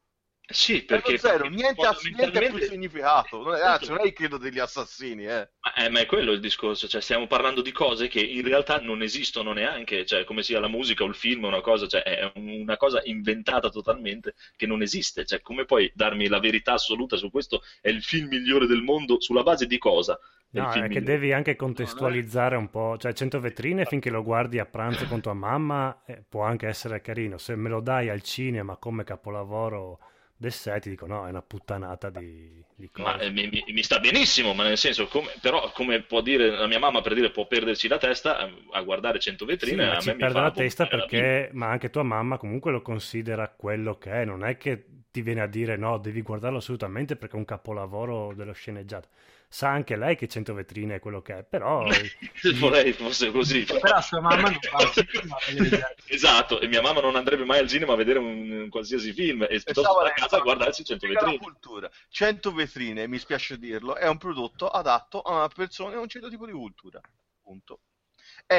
Sì, 0.52 0.84
perché 0.84 1.18
zero, 1.18 1.48
niente, 1.48 1.66
ha, 1.66 1.72
niente 1.72 1.86
ha 1.86 1.92
più 1.94 2.10
fondamentalmente- 2.10 2.66
significato. 2.68 3.42
Non 3.42 3.54
è, 3.54 3.60
anzi, 3.60 3.88
non 3.88 4.00
è 4.00 4.06
il 4.06 4.12
credo 4.12 4.36
degli 4.36 4.58
assassini, 4.58 5.24
eh. 5.24 5.50
Ma, 5.60 5.74
eh, 5.74 5.88
ma 5.88 6.00
è 6.00 6.06
quello 6.06 6.32
il 6.32 6.40
discorso, 6.40 6.86
cioè 6.88 7.00
stiamo 7.00 7.26
parlando 7.26 7.62
di 7.62 7.72
cose 7.72 8.08
che 8.08 8.20
in 8.20 8.42
realtà 8.42 8.78
non 8.80 9.02
esistono 9.02 9.52
neanche, 9.52 10.04
cioè 10.04 10.24
come 10.24 10.42
sia 10.42 10.60
la 10.60 10.68
musica 10.68 11.04
o 11.04 11.06
il 11.06 11.14
film, 11.14 11.44
una 11.44 11.60
cosa, 11.60 11.86
cioè 11.86 12.02
è 12.02 12.32
una 12.36 12.76
cosa 12.76 13.00
inventata 13.04 13.70
totalmente 13.70 14.34
che 14.56 14.66
non 14.66 14.82
esiste, 14.82 15.24
cioè 15.24 15.40
come 15.40 15.64
puoi 15.64 15.90
darmi 15.94 16.28
la 16.28 16.40
verità 16.40 16.74
assoluta 16.74 17.16
su 17.16 17.30
questo 17.30 17.62
è 17.80 17.88
il 17.88 18.02
film 18.02 18.28
migliore 18.28 18.66
del 18.66 18.82
mondo 18.82 19.20
sulla 19.20 19.42
base 19.42 19.66
di 19.66 19.78
cosa? 19.78 20.18
No, 20.50 20.68
è 20.68 20.72
che 20.72 20.80
migliore. 20.82 21.02
devi 21.02 21.32
anche 21.32 21.56
contestualizzare 21.56 22.56
un 22.56 22.68
po', 22.68 22.98
cioè 22.98 23.14
100 23.14 23.40
vetrine 23.40 23.84
finché 23.86 24.10
lo 24.10 24.22
guardi 24.22 24.58
a 24.58 24.66
pranzo 24.66 25.06
con 25.06 25.20
tua 25.22 25.32
mamma 25.32 26.02
eh, 26.04 26.22
può 26.28 26.42
anche 26.42 26.66
essere 26.66 27.00
carino, 27.00 27.38
se 27.38 27.56
me 27.56 27.70
lo 27.70 27.80
dai 27.80 28.10
al 28.10 28.22
cinema 28.22 28.76
come 28.76 29.02
capolavoro 29.04 29.98
del 30.42 30.52
set 30.52 30.82
ti 30.82 30.90
dico 30.90 31.06
no, 31.06 31.26
è 31.26 31.30
una 31.30 31.42
puttanata 31.42 32.10
di, 32.10 32.64
di 32.74 32.90
Ma 32.94 33.18
eh, 33.18 33.30
mi, 33.30 33.48
mi- 33.48 33.82
sta 33.82 34.00
benissimo, 34.00 34.52
ma 34.54 34.64
nel 34.64 34.76
senso, 34.78 35.06
come- 35.06 35.32
però 35.40 35.70
come 35.72 36.02
può 36.02 36.20
dire 36.20 36.50
la 36.50 36.66
mia 36.66 36.78
mamma 36.78 37.00
per 37.00 37.14
dire 37.14 37.30
può 37.30 37.46
perderci 37.46 37.88
la 37.88 37.98
testa 37.98 38.46
eh, 38.46 38.64
a 38.72 38.82
guardare 38.82 39.18
100 39.18 39.44
Sì, 39.56 39.76
vetrine, 39.76 39.84
ma 39.84 39.96
a 39.96 40.02
me 40.02 40.14
mi 40.14 40.26
perde 40.26 40.40
la 40.40 40.50
testa 40.52 40.86
vomitare 40.86 40.96
la 40.96 41.06
perché, 41.06 41.50
ma 41.52 41.68
anche 41.70 41.88
tua 41.90 42.02
mamma 42.02 42.36
comunque 42.36 42.72
lo 42.72 42.82
considera 42.82 43.48
quello 43.48 43.96
che 43.96 44.10
è, 44.22 44.24
non 44.24 44.44
è 44.44 44.56
che 44.56 45.01
ti 45.12 45.22
viene 45.22 45.42
a 45.42 45.46
dire 45.46 45.76
no, 45.76 45.98
devi 45.98 46.22
guardarlo 46.22 46.58
assolutamente 46.58 47.16
perché 47.16 47.36
è 47.36 47.38
un 47.38 47.44
capolavoro 47.44 48.32
dello 48.34 48.52
sceneggiato. 48.52 49.08
Sa 49.48 49.68
anche 49.68 49.96
lei 49.96 50.16
che 50.16 50.26
100 50.28 50.54
vetrine 50.54 50.94
è 50.96 51.00
quello 51.00 51.20
che 51.22 51.38
è, 51.40 51.44
però 51.44 51.84
Vorrei 52.58 52.92
fosse 52.94 53.30
così. 53.30 53.64
Però 53.64 54.00
sua 54.00 54.20
mamma 54.20 54.48
non 54.48 54.58
va 54.72 54.78
al 54.78 54.90
cinema 54.90 55.36
a 55.36 55.52
vedere 55.52 55.96
Esatto, 56.08 56.60
e 56.60 56.66
mia 56.68 56.80
mamma 56.80 57.00
non 57.00 57.16
andrebbe 57.16 57.44
mai 57.44 57.58
al 57.58 57.68
cinema 57.68 57.92
a 57.92 57.96
vedere 57.96 58.18
un, 58.18 58.50
un 58.50 58.68
qualsiasi 58.70 59.12
film 59.12 59.42
e 59.42 59.60
piuttosto 59.62 59.98
a 60.00 60.10
casa 60.12 60.38
a 60.38 60.40
guardarsi 60.40 60.84
100 60.84 61.06
Spiega 61.06 61.26
la 61.26 61.32
vetrine. 61.32 61.52
cultura. 61.52 61.90
100 62.08 62.52
vetrine, 62.52 63.06
mi 63.06 63.18
spiace 63.18 63.58
dirlo, 63.58 63.94
è 63.96 64.08
un 64.08 64.18
prodotto 64.18 64.68
adatto 64.68 65.20
a 65.20 65.32
una 65.34 65.48
persona 65.48 65.90
con 65.92 66.00
un 66.02 66.08
certo 66.08 66.28
tipo 66.30 66.46
di 66.46 66.52
cultura. 66.52 67.00
Punto. 67.42 67.80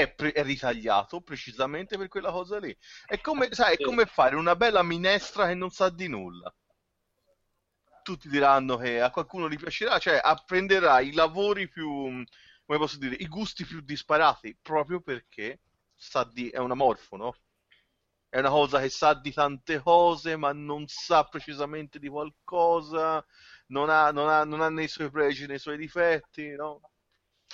È, 0.02 0.14
pre- 0.14 0.32
è 0.32 0.44
ritagliato 0.44 1.22
precisamente 1.22 1.98
per 1.98 2.08
quella 2.08 2.32
cosa 2.32 2.60
lì. 2.60 2.76
È 3.06 3.20
come, 3.22 3.50
sai, 3.54 3.76
è 3.76 3.82
come 3.82 4.06
fare 4.06 4.36
una 4.36 4.56
bella 4.56 4.84
minestra 4.84 5.48
che 5.48 5.56
non 5.56 5.70
sa 5.72 5.90
di 5.90 6.08
nulla. 6.08 6.54
Tutti 8.04 8.28
diranno 8.28 8.78
che 8.78 9.00
a 9.02 9.10
qualcuno 9.12 9.50
gli 9.50 9.58
piacerà, 9.58 9.98
cioè 9.98 10.20
apprenderà 10.22 11.00
i 11.00 11.14
lavori 11.14 11.70
più, 11.70 12.24
come 12.66 12.78
posso 12.78 12.98
dire, 12.98 13.16
i 13.16 13.28
gusti 13.28 13.66
più 13.66 13.82
disparati, 13.82 14.58
proprio 14.62 15.00
perché 15.02 15.62
sa 15.96 16.24
di, 16.26 16.50
è 16.50 16.58
un 16.58 16.72
amorfo, 16.72 17.16
no? 17.16 17.36
è 18.34 18.40
una 18.40 18.50
cosa 18.50 18.80
che 18.82 18.90
sa 18.90 19.14
di 19.14 19.32
tante 19.32 19.80
cose, 19.80 20.36
ma 20.38 20.52
non 20.54 20.88
sa 20.88 21.24
precisamente 21.24 22.00
di 22.00 22.08
qualcosa, 22.10 23.24
non 23.68 23.90
ha, 23.92 24.12
non 24.12 24.28
ha, 24.28 24.44
non 24.44 24.62
ha 24.62 24.70
nei 24.70 24.88
suoi 24.88 25.12
pregi, 25.12 25.46
nei 25.46 25.60
suoi 25.60 25.78
difetti, 25.78 26.50
no? 26.56 26.82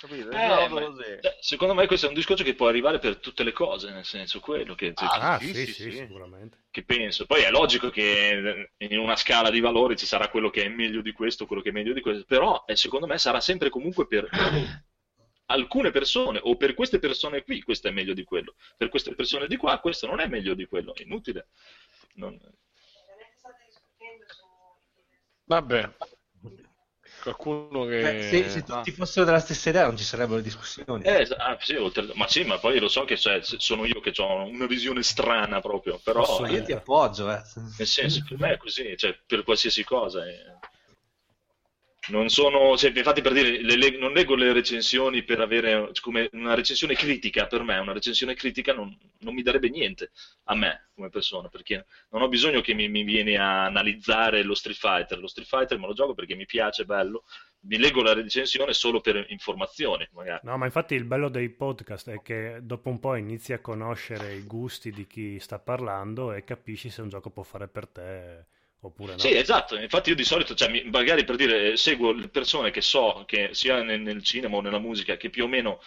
Capito? 0.00 0.30
Eh, 0.30 0.68
ma- 0.68 0.94
cioè, 1.20 1.36
secondo 1.40 1.74
me 1.74 1.86
questo 1.86 2.06
è 2.06 2.08
un 2.08 2.14
discorso 2.14 2.42
che 2.42 2.54
può 2.54 2.68
arrivare 2.68 2.98
per 2.98 3.18
tutte 3.18 3.42
le 3.44 3.52
cose, 3.52 3.90
nel 3.90 4.06
senso 4.06 4.40
quello 4.40 4.74
che, 4.74 4.92
Ah, 4.96 5.38
sì, 5.38 5.48
sì, 5.48 5.66
sì, 5.66 5.72
sì, 5.72 5.82
sì. 5.82 5.90
sicuramente. 5.98 6.64
che 6.70 6.84
penso. 6.84 7.26
Poi 7.26 7.42
è 7.42 7.50
logico 7.50 7.90
che 7.90 8.70
in 8.78 8.98
una 8.98 9.16
scala 9.16 9.50
di 9.50 9.60
valori 9.60 9.96
ci 9.96 10.06
sarà 10.06 10.28
quello 10.30 10.48
che 10.48 10.64
è 10.64 10.68
meglio 10.68 11.02
di 11.02 11.12
questo, 11.12 11.44
quello 11.44 11.60
che 11.60 11.68
è 11.68 11.72
meglio 11.72 11.92
di 11.92 12.00
questo, 12.00 12.24
però 12.24 12.64
eh, 12.66 12.76
secondo 12.76 13.06
me 13.06 13.18
sarà 13.18 13.40
sempre 13.40 13.68
comunque 13.68 14.06
per 14.06 14.26
alcune 15.46 15.90
persone 15.90 16.38
o 16.42 16.56
per 16.56 16.72
queste 16.74 16.98
persone 16.98 17.42
qui 17.42 17.60
questo 17.62 17.88
è 17.88 17.90
meglio 17.90 18.14
di 18.14 18.24
quello, 18.24 18.54
per 18.78 18.88
queste 18.88 19.14
persone 19.14 19.48
di 19.48 19.56
qua 19.56 19.80
questo 19.80 20.06
non 20.06 20.20
è 20.20 20.28
meglio 20.28 20.54
di 20.54 20.64
quello, 20.64 20.94
è 20.94 21.02
inutile. 21.02 21.48
Non- 22.14 22.40
Vabbè, 25.44 25.90
qualcuno 27.20 27.84
che... 27.84 27.98
Beh, 28.00 28.16
se, 28.18 28.48
se 28.48 28.62
tutti 28.64 28.90
fossero 28.92 29.24
della 29.24 29.38
stessa 29.38 29.68
idea 29.68 29.84
non 29.86 29.96
ci 29.96 30.02
sarebbero 30.04 30.40
discussioni. 30.40 31.04
Eh, 31.04 31.20
es- 31.22 31.30
ah, 31.32 31.56
sì, 31.60 31.74
oltre- 31.76 32.10
ma 32.14 32.26
sì, 32.28 32.44
ma 32.44 32.58
poi 32.58 32.78
lo 32.78 32.88
so 32.88 33.04
che 33.04 33.16
cioè, 33.16 33.40
sono 33.42 33.84
io 33.86 34.00
che 34.00 34.12
ho 34.20 34.44
una 34.46 34.66
visione 34.66 35.02
strana 35.02 35.60
proprio, 35.60 35.98
però 35.98 36.40
Ma 36.40 36.48
io 36.48 36.62
ti 36.62 36.72
eh, 36.72 36.72
appoggio, 36.72 37.30
eh. 37.30 37.42
nel 37.76 37.86
senso 37.86 38.22
per 38.28 38.38
me 38.38 38.52
è 38.52 38.56
così, 38.58 38.96
cioè, 38.96 39.18
per 39.26 39.42
qualsiasi 39.44 39.84
cosa. 39.84 40.26
eh. 40.26 40.58
Non 42.10 42.28
sono, 42.28 42.76
cioè, 42.76 42.92
infatti 42.94 43.20
per 43.20 43.32
dire, 43.32 43.62
le- 43.62 43.76
le- 43.76 43.98
non 43.98 44.12
leggo 44.12 44.34
le 44.34 44.52
recensioni 44.52 45.22
per 45.22 45.38
avere 45.40 45.90
come 46.00 46.28
una 46.32 46.54
recensione 46.54 46.94
critica 46.94 47.46
per 47.46 47.62
me, 47.62 47.78
una 47.78 47.92
recensione 47.92 48.34
critica 48.34 48.72
non, 48.72 48.96
non 49.18 49.34
mi 49.34 49.42
darebbe 49.42 49.68
niente 49.68 50.10
a 50.44 50.54
me 50.56 50.88
come 50.94 51.08
persona, 51.10 51.48
perché 51.48 51.86
non 52.10 52.22
ho 52.22 52.28
bisogno 52.28 52.62
che 52.62 52.74
mi, 52.74 52.88
mi 52.88 53.04
vieni 53.04 53.36
a 53.36 53.64
analizzare 53.66 54.42
lo 54.42 54.54
Street 54.54 54.76
Fighter, 54.78 55.18
lo 55.20 55.26
Street 55.28 55.48
Fighter 55.48 55.78
me 55.78 55.86
lo 55.86 55.92
gioco 55.92 56.14
perché 56.14 56.34
mi 56.34 56.46
piace, 56.46 56.82
è 56.82 56.84
bello, 56.86 57.24
mi 57.60 57.78
leggo 57.78 58.02
la 58.02 58.14
recensione 58.14 58.72
solo 58.72 59.00
per 59.00 59.26
informazioni, 59.28 60.08
magari. 60.12 60.40
No, 60.42 60.56
ma 60.56 60.64
infatti 60.64 60.94
il 60.94 61.04
bello 61.04 61.28
dei 61.28 61.50
podcast 61.50 62.10
è 62.10 62.22
che 62.22 62.58
dopo 62.62 62.88
un 62.88 62.98
po' 62.98 63.14
inizi 63.14 63.52
a 63.52 63.60
conoscere 63.60 64.34
i 64.34 64.42
gusti 64.42 64.90
di 64.90 65.06
chi 65.06 65.38
sta 65.38 65.58
parlando 65.58 66.32
e 66.32 66.44
capisci 66.44 66.90
se 66.90 67.02
un 67.02 67.08
gioco 67.08 67.30
può 67.30 67.42
fare 67.42 67.68
per 67.68 67.86
te 67.86 68.46
oppure 68.80 69.16
no. 69.16 69.28
Sì, 69.28 69.36
esatto, 69.36 69.76
infatti 69.76 70.08
io 70.08 70.14
di 70.14 70.24
solito, 70.24 70.54
cioè, 70.54 70.82
magari 70.84 71.24
per 71.24 71.36
dire, 71.36 71.76
seguo 71.76 72.10
le 72.12 72.28
persone 72.28 72.70
che 72.70 72.80
so, 72.80 73.24
che 73.26 73.50
sia 73.52 73.82
nel, 73.82 74.00
nel 74.00 74.22
cinema 74.22 74.56
o 74.56 74.60
nella 74.62 74.78
musica, 74.78 75.16
che 75.18 75.28
più 75.28 75.44
o 75.44 75.46
meno 75.48 75.80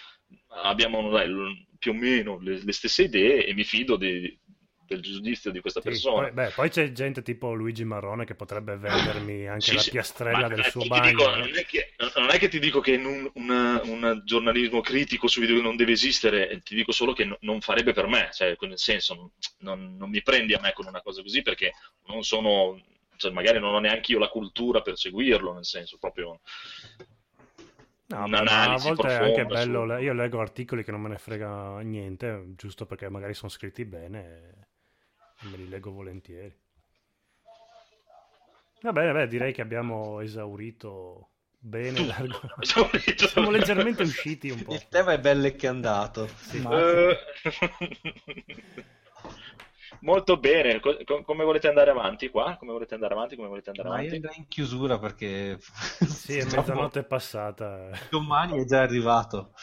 abbiamo 0.49 1.09
dai, 1.09 1.67
più 1.80 1.91
o 1.91 1.93
meno 1.95 2.39
le, 2.39 2.63
le 2.63 2.72
stesse 2.72 3.03
idee 3.03 3.45
e 3.45 3.53
mi 3.55 3.63
fido 3.63 3.95
di- 3.95 4.39
del 4.86 5.02
giudizio 5.02 5.52
di 5.52 5.60
questa 5.62 5.82
Sì, 5.86 6.02
persona. 6.02 6.12
poi, 6.12 6.32
beh, 6.32 6.53
poi 6.53 6.70
c'è 6.70 6.92
gente 6.94 7.22
tipo 7.22 7.53
Luigi 7.53 7.84
Marrone 7.84 8.26
che 8.26 8.34
potrebbe 8.36 8.76
vendermi 8.78 9.48
anche 9.48 9.72
Sì, 9.72 9.74
la 9.74 9.84
sì, 9.84 9.92
piastrella 9.94 10.48
del 10.50 10.64
suo 10.66 10.86
bagno. 10.86 11.00
dico, 11.00 11.30
non, 11.36 11.56
è 11.56 11.64
che, 11.66 11.94
non 12.16 12.30
è 12.30 12.38
che 12.38 12.50
ti 12.50 12.60
dico 12.60 12.82
che 12.82 12.94
in 12.94 13.06
un, 13.06 13.30
una- 13.36 13.82
un 13.84 14.22
giornalismo 14.26 14.82
critico 14.82 15.28
su 15.28 15.40
video 15.40 15.62
non 15.62 15.76
deve 15.78 15.94
esistere, 15.94 16.50
eh, 16.50 16.60
ti 16.62 16.76
dico 16.76 16.92
solo 16.92 17.14
che 17.14 17.24
no- 17.26 17.38
non 17.42 17.62
farebbe 17.62 17.94
per 17.94 18.08
me, 18.08 18.30
cioè, 18.34 18.56
nel 18.62 18.78
senso, 18.80 19.34
non, 19.60 19.95
non- 19.95 20.10
mi 20.10 20.22
prendi 20.22 20.53
a 20.53 20.60
me 20.60 20.74
con 20.74 20.88
una 20.88 21.02
cosa 21.02 21.22
così 21.22 21.42
perché 21.42 21.72
non 22.08 22.24
sono, 22.24 22.82
cioè, 23.16 23.32
magari 23.32 23.60
non 23.60 23.74
ho 23.74 23.80
neanche 23.80 24.12
io 24.12 24.20
la 24.20 24.28
cultura 24.30 24.82
per 24.82 24.98
seguirlo, 24.98 25.53
nel 25.53 25.66
senso, 25.66 25.98
proprio 25.98 26.42
No, 28.08 28.28
ma 28.28 28.74
a 28.74 28.78
volte 28.78 29.08
è 29.10 29.14
anche 29.14 29.45
bello, 29.48 29.86
su- 29.86 29.98
io 29.98 30.14
leggo 30.14 30.40
articoli 30.40 30.84
che 30.84 30.92
non 30.92 31.02
me 31.02 31.10
ne 31.10 31.18
frega 31.18 31.80
niente, 31.80 32.53
giusto 32.56 32.86
perché 32.86 33.10
magari 33.10 33.34
sono 33.34 33.50
scritti 33.50 33.86
bene 33.86 34.68
me 35.49 35.57
li 35.57 35.67
leggo 35.67 35.91
volentieri. 35.91 36.55
Va 38.81 38.91
bene, 38.91 39.13
beh, 39.13 39.27
direi 39.27 39.53
che 39.53 39.61
abbiamo 39.61 40.19
esaurito 40.19 41.30
bene 41.57 42.03
l'argomento. 42.05 42.61
Esaurito. 42.61 43.27
Siamo 43.27 43.49
leggermente 43.49 44.03
usciti 44.03 44.49
un 44.49 44.61
po'. 44.61 44.73
Il 44.73 44.88
tema 44.89 45.13
è 45.13 45.19
bello 45.19 45.47
e 45.47 45.55
che 45.55 45.67
è 45.67 45.69
andato. 45.69 46.27
Eh, 46.69 47.17
Molto 50.01 50.38
bene, 50.38 50.80
Co- 50.80 50.97
co- 51.03 51.23
come 51.23 51.43
volete 51.43 51.67
andare 51.67 51.89
avanti 51.89 52.30
qua? 52.30 52.57
Come 52.57 52.73
volete 52.73 52.93
andare 52.93 53.13
avanti? 53.13 53.35
Come 53.35 53.47
volete 53.47 53.69
andare 53.72 53.88
Ma 53.88 53.99
io 54.01 54.11
avanti? 54.11 54.15
andrei 54.15 54.38
in 54.38 54.47
chiusura 54.47 54.97
perché 54.99 55.59
Sì, 56.03 56.38
è 56.38 56.45
mezzanotte 56.45 57.03
passata. 57.03 57.89
domani 58.09 58.59
è 58.61 58.65
già 58.65 58.81
arrivato. 58.81 59.53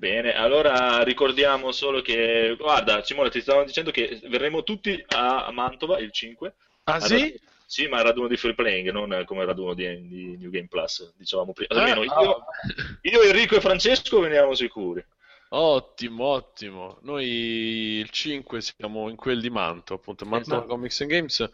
Bene, 0.00 0.32
allora 0.32 1.02
ricordiamo 1.02 1.72
solo 1.72 2.00
che, 2.00 2.56
guarda, 2.58 3.04
Simone, 3.04 3.28
ti 3.28 3.42
stavano 3.42 3.66
dicendo 3.66 3.90
che 3.90 4.18
verremo 4.28 4.62
tutti 4.62 5.04
a 5.08 5.50
Mantova 5.52 5.98
il 5.98 6.10
5. 6.10 6.54
Ah 6.84 6.94
Al 6.94 7.02
sì? 7.02 7.38
Sì, 7.66 7.86
ma 7.86 7.98
al 7.98 8.04
raduno 8.04 8.26
di 8.26 8.38
Free 8.38 8.54
Playing, 8.54 8.88
non 8.92 9.24
come 9.26 9.44
raduno 9.44 9.74
di, 9.74 10.08
di 10.08 10.38
New 10.38 10.48
Game 10.48 10.68
Plus, 10.68 11.12
dicevamo 11.18 11.52
prima. 11.52 11.78
Almeno 11.78 12.00
ah. 12.00 12.22
io, 12.22 12.44
io, 13.02 13.22
Enrico 13.24 13.56
e 13.56 13.60
Francesco 13.60 14.20
veniamo 14.20 14.54
sicuri. 14.54 15.04
Ottimo, 15.50 16.24
ottimo. 16.24 16.96
Noi 17.02 17.26
il 17.98 18.08
5 18.08 18.62
siamo 18.62 19.10
in 19.10 19.16
quel 19.16 19.42
di 19.42 19.50
Manto, 19.50 19.92
appunto, 19.92 20.24
Mantova 20.24 20.60
Esatto. 20.60 20.72
Comics 20.72 21.00
and 21.02 21.10
Games. 21.10 21.50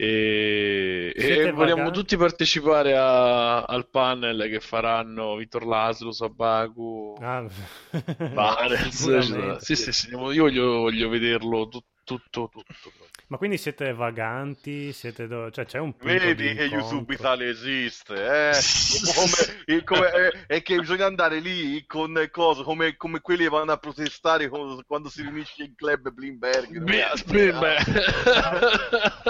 E, 0.00 1.12
e 1.16 1.48
vogliamo 1.48 1.90
tutti 1.90 2.16
partecipare 2.16 2.96
a- 2.96 3.62
al 3.64 3.88
panel 3.90 4.48
che 4.48 4.60
faranno 4.60 5.34
Vitor 5.36 5.66
Laslo, 5.66 6.12
Sabaku, 6.12 7.20
Ah, 7.20 7.48
Vares. 8.30 8.80
sicuramente. 8.90 9.64
Sì, 9.64 9.74
sì, 9.76 9.92
sì, 9.92 10.08
io 10.10 10.18
voglio, 10.18 10.78
voglio 10.80 11.08
vederlo 11.08 11.68
tu- 11.68 11.80
tutto, 12.16 12.48
tutto. 12.52 13.06
Ma 13.28 13.36
quindi 13.36 13.58
siete 13.58 13.92
vaganti? 13.92 14.92
Siete 14.92 15.26
do- 15.26 15.50
cioè, 15.50 15.66
c'è 15.66 15.78
un 15.78 15.94
punto 15.94 16.14
Vedi 16.14 16.48
di 16.48 16.54
che? 16.54 16.64
YouTube 16.64 17.12
Italia 17.12 17.46
esiste, 17.48 18.14
eh? 18.14 18.52
Come, 19.14 19.84
come- 19.84 20.10
eh, 20.12 20.46
è 20.46 20.62
che 20.62 20.78
bisogna 20.78 21.04
andare 21.06 21.38
lì 21.40 21.84
con 21.86 22.26
cose 22.30 22.62
come, 22.62 22.96
come 22.96 23.20
quelli 23.20 23.42
che 23.42 23.50
vanno 23.50 23.72
a 23.72 23.76
protestare 23.76 24.48
con- 24.48 24.82
quando 24.86 25.10
si 25.10 25.20
riunisce 25.22 25.62
in 25.64 25.74
club 25.74 26.10
Blimberg. 26.10 26.82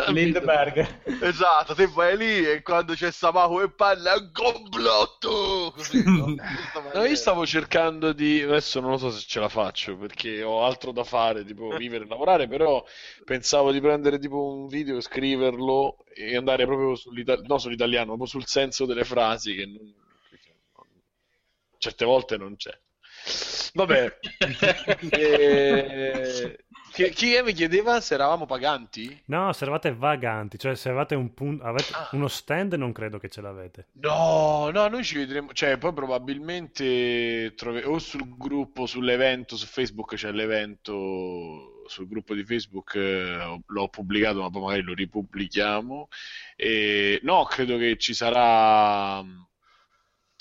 Lindbergh. 0.09 0.87
Esatto, 1.21 1.75
te 1.75 1.87
vai 1.89 2.17
lì 2.17 2.47
e 2.47 2.63
quando 2.63 2.95
c'è 2.95 3.11
Samaku 3.11 3.61
e 3.63 3.71
parla 3.71 4.15
è 4.15 4.19
un 4.19 4.31
complotto! 4.33 5.73
Così, 5.75 6.03
no? 6.05 6.35
No, 6.95 7.05
io 7.05 7.17
stavo 7.17 7.45
cercando 7.47 8.13
di. 8.13 8.43
Adesso 8.43 8.81
non 8.81 8.91
lo 8.91 8.99
so 8.99 9.11
se 9.11 9.25
ce 9.27 9.41
la 9.41 9.49
faccio 9.49 9.97
perché 9.97 10.43
ho 10.43 10.65
altro 10.65 10.93
da 10.93 11.05
fare, 11.05 11.45
tipo 11.45 11.69
vivere 11.77 12.05
e 12.05 12.09
lavorare. 12.09 12.47
Però 12.47 12.68
pensavo 13.25 13.73
di 13.73 13.81
prendere 13.81 14.19
tipo 14.19 14.45
un 14.55 14.67
video, 14.69 15.01
scriverlo 15.01 16.05
e 16.15 16.37
andare 16.37 16.65
proprio 16.67 16.95
sull'ita- 16.95 17.41
no, 17.47 17.59
sull'italiano, 17.59 18.07
proprio 18.07 18.27
sul 18.27 18.47
senso 18.47 18.85
delle 18.87 19.05
frasi 19.05 19.55
che 19.55 19.67
non- 19.67 19.77
non- 20.75 21.03
certe 21.79 22.05
volte 22.05 22.37
non 22.37 22.57
c'è. 22.57 22.77
Vabbè, 23.75 24.19
Eh, 25.11 26.59
chi, 26.93 27.11
chi 27.11 27.41
mi 27.45 27.53
chiedeva 27.53 28.01
se 28.01 28.15
eravamo 28.15 28.47
paganti? 28.47 29.23
No, 29.27 29.53
se 29.53 29.65
eravate 29.65 29.95
vaganti, 29.95 30.59
cioè 30.59 30.75
se 30.75 30.89
avete 30.89 31.15
un 31.15 31.35
punto, 31.35 31.63
avete 31.65 31.93
Ah. 31.93 32.09
uno 32.13 32.29
stand 32.29 32.75
non 32.75 32.93
credo 32.93 33.19
che 33.19 33.29
ce 33.29 33.41
l'avete. 33.41 33.89
No, 34.01 34.71
no, 34.73 34.89
noi 34.89 35.05
ci 35.05 35.19
vedremo, 35.19 35.53
cioè 35.53 35.77
poi 35.79 35.93
probabilmente 35.93 37.53
trove- 37.57 37.85
o 37.85 37.99
sul 37.99 38.37
gruppo, 38.37 38.87
sull'evento, 38.87 39.57
su 39.57 39.67
Facebook 39.67 40.15
c'è 40.15 40.31
l'evento 40.33 41.78
sul 41.89 42.09
gruppo 42.09 42.35
di 42.35 42.45
Facebook, 42.45 42.95
eh, 42.97 43.61
l'ho 43.67 43.89
pubblicato, 43.89 44.41
ma 44.43 44.51
poi 44.51 44.63
magari 44.63 44.83
lo 44.83 44.95
ripubblichiamo. 44.95 46.09
E, 46.57 47.21
no, 47.23 47.45
credo 47.45 47.77
che 47.79 47.97
ci 47.99 48.15
sarà, 48.15 49.25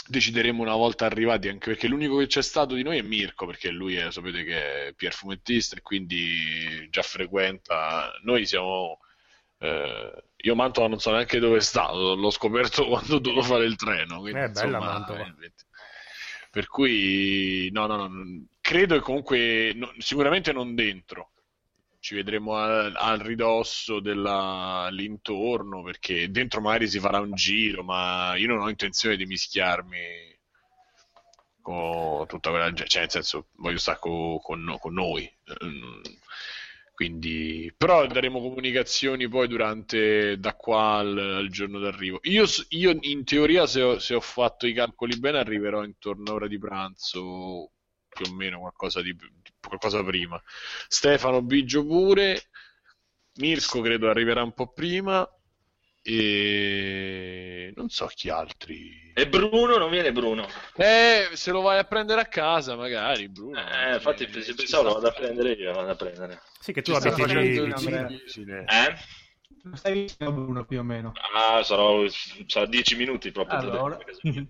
decideremo 0.09 0.61
una 0.61 0.75
volta 0.75 1.05
arrivati, 1.05 1.49
anche 1.49 1.71
perché 1.71 1.87
l'unico 1.87 2.17
che 2.17 2.27
c'è 2.27 2.41
stato 2.41 2.75
di 2.75 2.83
noi 2.83 2.97
è 2.97 3.01
Mirko, 3.01 3.45
perché 3.45 3.69
lui 3.71 3.95
è, 3.95 4.09
sapete 4.11 4.43
che 4.43 4.87
è 4.87 4.93
Pier 4.93 5.13
Fumettista 5.13 5.75
e 5.75 5.81
quindi 5.81 6.87
già 6.89 7.01
frequenta, 7.01 8.11
noi 8.23 8.45
siamo... 8.45 8.99
Eh, 9.59 10.23
io 10.37 10.55
Mantova 10.55 10.87
non 10.87 10.99
so 10.99 11.11
neanche 11.11 11.39
dove 11.39 11.57
è 11.57 11.61
stato, 11.61 12.15
l'ho 12.15 12.29
scoperto 12.29 12.85
quando 12.87 13.15
ho 13.15 13.19
dovuto 13.19 13.41
fare 13.43 13.65
il 13.65 13.75
treno. 13.75 14.19
Quindi, 14.19 14.39
Eh, 14.39 14.49
bella 14.49 14.79
Mantova. 14.79 15.25
eh, 15.41 15.51
Per 16.51 16.67
cui, 16.67 17.69
no, 17.71 17.85
no, 17.87 18.07
no, 18.07 18.45
credo 18.61 18.95
che 18.95 19.01
comunque, 19.01 19.73
no, 19.75 19.91
sicuramente 19.97 20.53
non 20.53 20.73
dentro. 20.75 21.31
Ci 22.07 22.15
vedremo 22.15 22.55
al, 22.55 22.93
al 22.95 23.19
ridosso 23.19 23.99
della, 23.99 24.87
l'intorno, 24.91 25.83
perché 25.83 26.31
dentro 26.31 26.61
magari 26.61 26.87
si 26.87 26.99
farà 26.99 27.19
un 27.19 27.33
giro, 27.33 27.83
ma 27.83 28.33
io 28.37 28.47
non 28.47 28.61
ho 28.61 28.69
intenzione 28.69 29.17
di 29.17 29.25
mischiarmi 29.25 29.97
con 31.61 32.25
tutta 32.27 32.49
quella 32.49 32.67
gente, 32.71 32.87
cioè 32.87 33.01
nel 33.01 33.11
senso 33.11 33.47
voglio 33.57 33.77
stare 33.77 33.99
co- 33.99 34.39
con, 34.41 34.75
con 34.79 34.93
noi. 34.93 35.23
Ehm, 35.61 36.01
Quindi, 36.93 37.71
però 37.77 38.07
daremo 38.07 38.39
comunicazioni 38.41 39.27
poi 39.27 39.47
durante 39.47 40.39
da 40.39 40.55
qua 40.55 40.95
al, 40.97 41.15
al 41.17 41.49
giorno 41.49 41.77
d'arrivo. 41.79 42.19
Io, 42.23 42.45
io 42.69 42.97
in 43.01 43.23
teoria, 43.23 43.67
se 43.67 43.81
ho, 43.83 43.99
se 43.99 44.15
ho 44.15 44.19
fatto 44.19 44.65
i 44.65 44.73
calcoli 44.73 45.19
bene, 45.19 45.37
arriverò 45.39 45.83
intorno 45.83 46.31
a 46.31 46.33
ora 46.33 46.47
di 46.47 46.57
pranzo, 46.57 47.71
più 48.09 48.25
o 48.31 48.33
meno 48.33 48.59
qualcosa 48.59 49.01
di, 49.03 49.15
qualcosa 49.59 50.03
prima. 50.03 50.41
Stefano 50.87 51.41
Biggio 51.41 51.85
pure, 51.85 52.49
Mirko 53.35 53.81
credo 53.81 54.09
arriverà 54.09 54.43
un 54.43 54.53
po' 54.53 54.71
prima 54.71 55.27
e 56.01 57.73
non 57.75 57.89
so 57.89 58.05
chi 58.07 58.29
altri. 58.29 59.11
E 59.13 59.27
Bruno 59.27 59.77
non 59.77 59.89
viene 59.89 60.11
Bruno. 60.11 60.47
Eh, 60.75 61.29
se 61.33 61.51
lo 61.51 61.61
vai 61.61 61.79
a 61.79 61.83
prendere 61.83 62.21
a 62.21 62.25
casa 62.27 62.75
magari 62.75 63.27
Bruno. 63.27 63.59
Eh, 63.59 63.95
infatti 63.95 64.23
Eh, 64.23 64.41
se 64.41 64.53
pensavo 64.53 64.83
lo 64.83 64.93
vado 64.93 65.07
a 65.07 65.11
prendere 65.11 65.51
io, 65.53 65.71
lo 65.71 65.77
vado 65.77 65.91
a 65.91 65.95
prendere. 65.95 66.41
Sì, 66.59 66.71
che 66.71 66.81
tu 66.81 66.91
abiti 66.93 67.25
lì. 67.25 67.57
Eh? 67.57 68.95
Non 69.63 69.75
stai 69.75 69.93
vicino 69.93 70.29
a 70.29 70.31
Bruno 70.31 70.65
più 70.65 70.79
o 70.79 70.83
meno. 70.83 71.11
Ah, 71.35 71.63
sarò, 71.63 72.05
sarà 72.45 72.65
10 72.65 72.95
minuti 72.95 73.31
proprio. 73.31 73.57
Allora. 73.59 73.97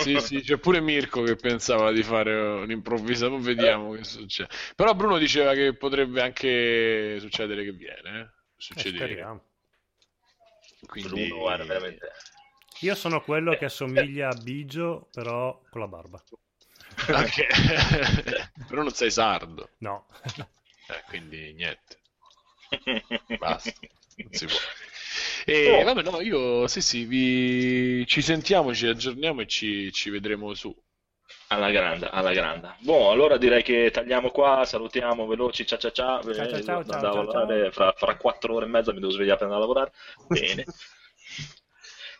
Sì, 0.00 0.18
sì, 0.18 0.40
c'è 0.40 0.56
pure 0.56 0.80
Mirko 0.80 1.22
che 1.22 1.36
pensava 1.36 1.92
di 1.92 2.02
fare 2.02 2.34
un'improvvisa, 2.62 3.28
poi 3.28 3.40
vediamo 3.42 3.92
che 3.92 4.04
succede. 4.04 4.48
Però 4.74 4.94
Bruno 4.94 5.18
diceva 5.18 5.52
che 5.52 5.76
potrebbe 5.76 6.22
anche 6.22 7.18
succedere 7.20 7.64
che 7.64 7.72
viene, 7.72 8.20
eh. 8.20 8.20
Eh, 8.22 8.30
Succede. 8.56 8.96
speriamo. 8.96 9.42
Quindi... 10.86 11.26
Bruno, 11.26 11.40
guarda, 11.40 11.64
veramente. 11.64 12.10
Io 12.80 12.94
sono 12.94 13.20
quello 13.20 13.54
che 13.56 13.66
assomiglia 13.66 14.28
a 14.30 14.36
Bigio, 14.40 15.08
però 15.12 15.60
con 15.68 15.80
la 15.80 15.88
barba. 15.88 16.22
Anche... 17.12 17.46
Però 18.68 18.82
non 18.82 18.92
sei 18.92 19.10
sardo, 19.10 19.70
No. 19.78 20.06
eh, 20.88 21.02
quindi 21.08 21.52
niente. 21.52 21.98
Basta, 23.38 23.72
non 24.22 24.32
si 24.32 24.46
può. 24.46 24.56
E 25.44 25.82
Oh. 25.82 25.82
vabbè, 25.82 26.02
no, 26.02 26.20
io 26.20 26.66
sì, 26.68 26.80
sì, 26.80 27.04
vi... 27.04 28.06
ci 28.06 28.22
sentiamo, 28.22 28.74
ci 28.74 28.86
aggiorniamo 28.86 29.40
e 29.40 29.46
ci, 29.46 29.90
ci 29.92 30.10
vedremo 30.10 30.54
su. 30.54 30.72
Alla 31.48 31.70
grande, 31.70 32.08
alla 32.08 32.32
grande. 32.32 32.76
Boh, 32.80 33.10
allora 33.10 33.36
direi 33.36 33.62
che 33.62 33.90
tagliamo 33.90 34.30
qua, 34.30 34.64
salutiamo 34.64 35.26
veloci, 35.26 35.66
ciao 35.66 35.78
ciao 35.78 35.90
ciao. 35.90 36.22
Ciao, 36.22 36.32
ciao, 36.32 36.44
Eh, 36.56 36.62
ciao, 36.62 36.84
ciao, 36.84 36.96
a 36.96 37.00
ciao, 37.00 37.00
lavorare, 37.00 37.72
Fra, 37.72 37.92
fra 37.96 38.16
quattro 38.16 38.54
ore 38.54 38.66
e 38.66 38.68
mezza 38.68 38.92
mi 38.92 39.00
devo 39.00 39.10
svegliare 39.12 39.38
per 39.38 39.46
andare 39.48 39.62
a 39.64 39.66
lavorare. 39.66 39.92
Bene. 40.28 40.64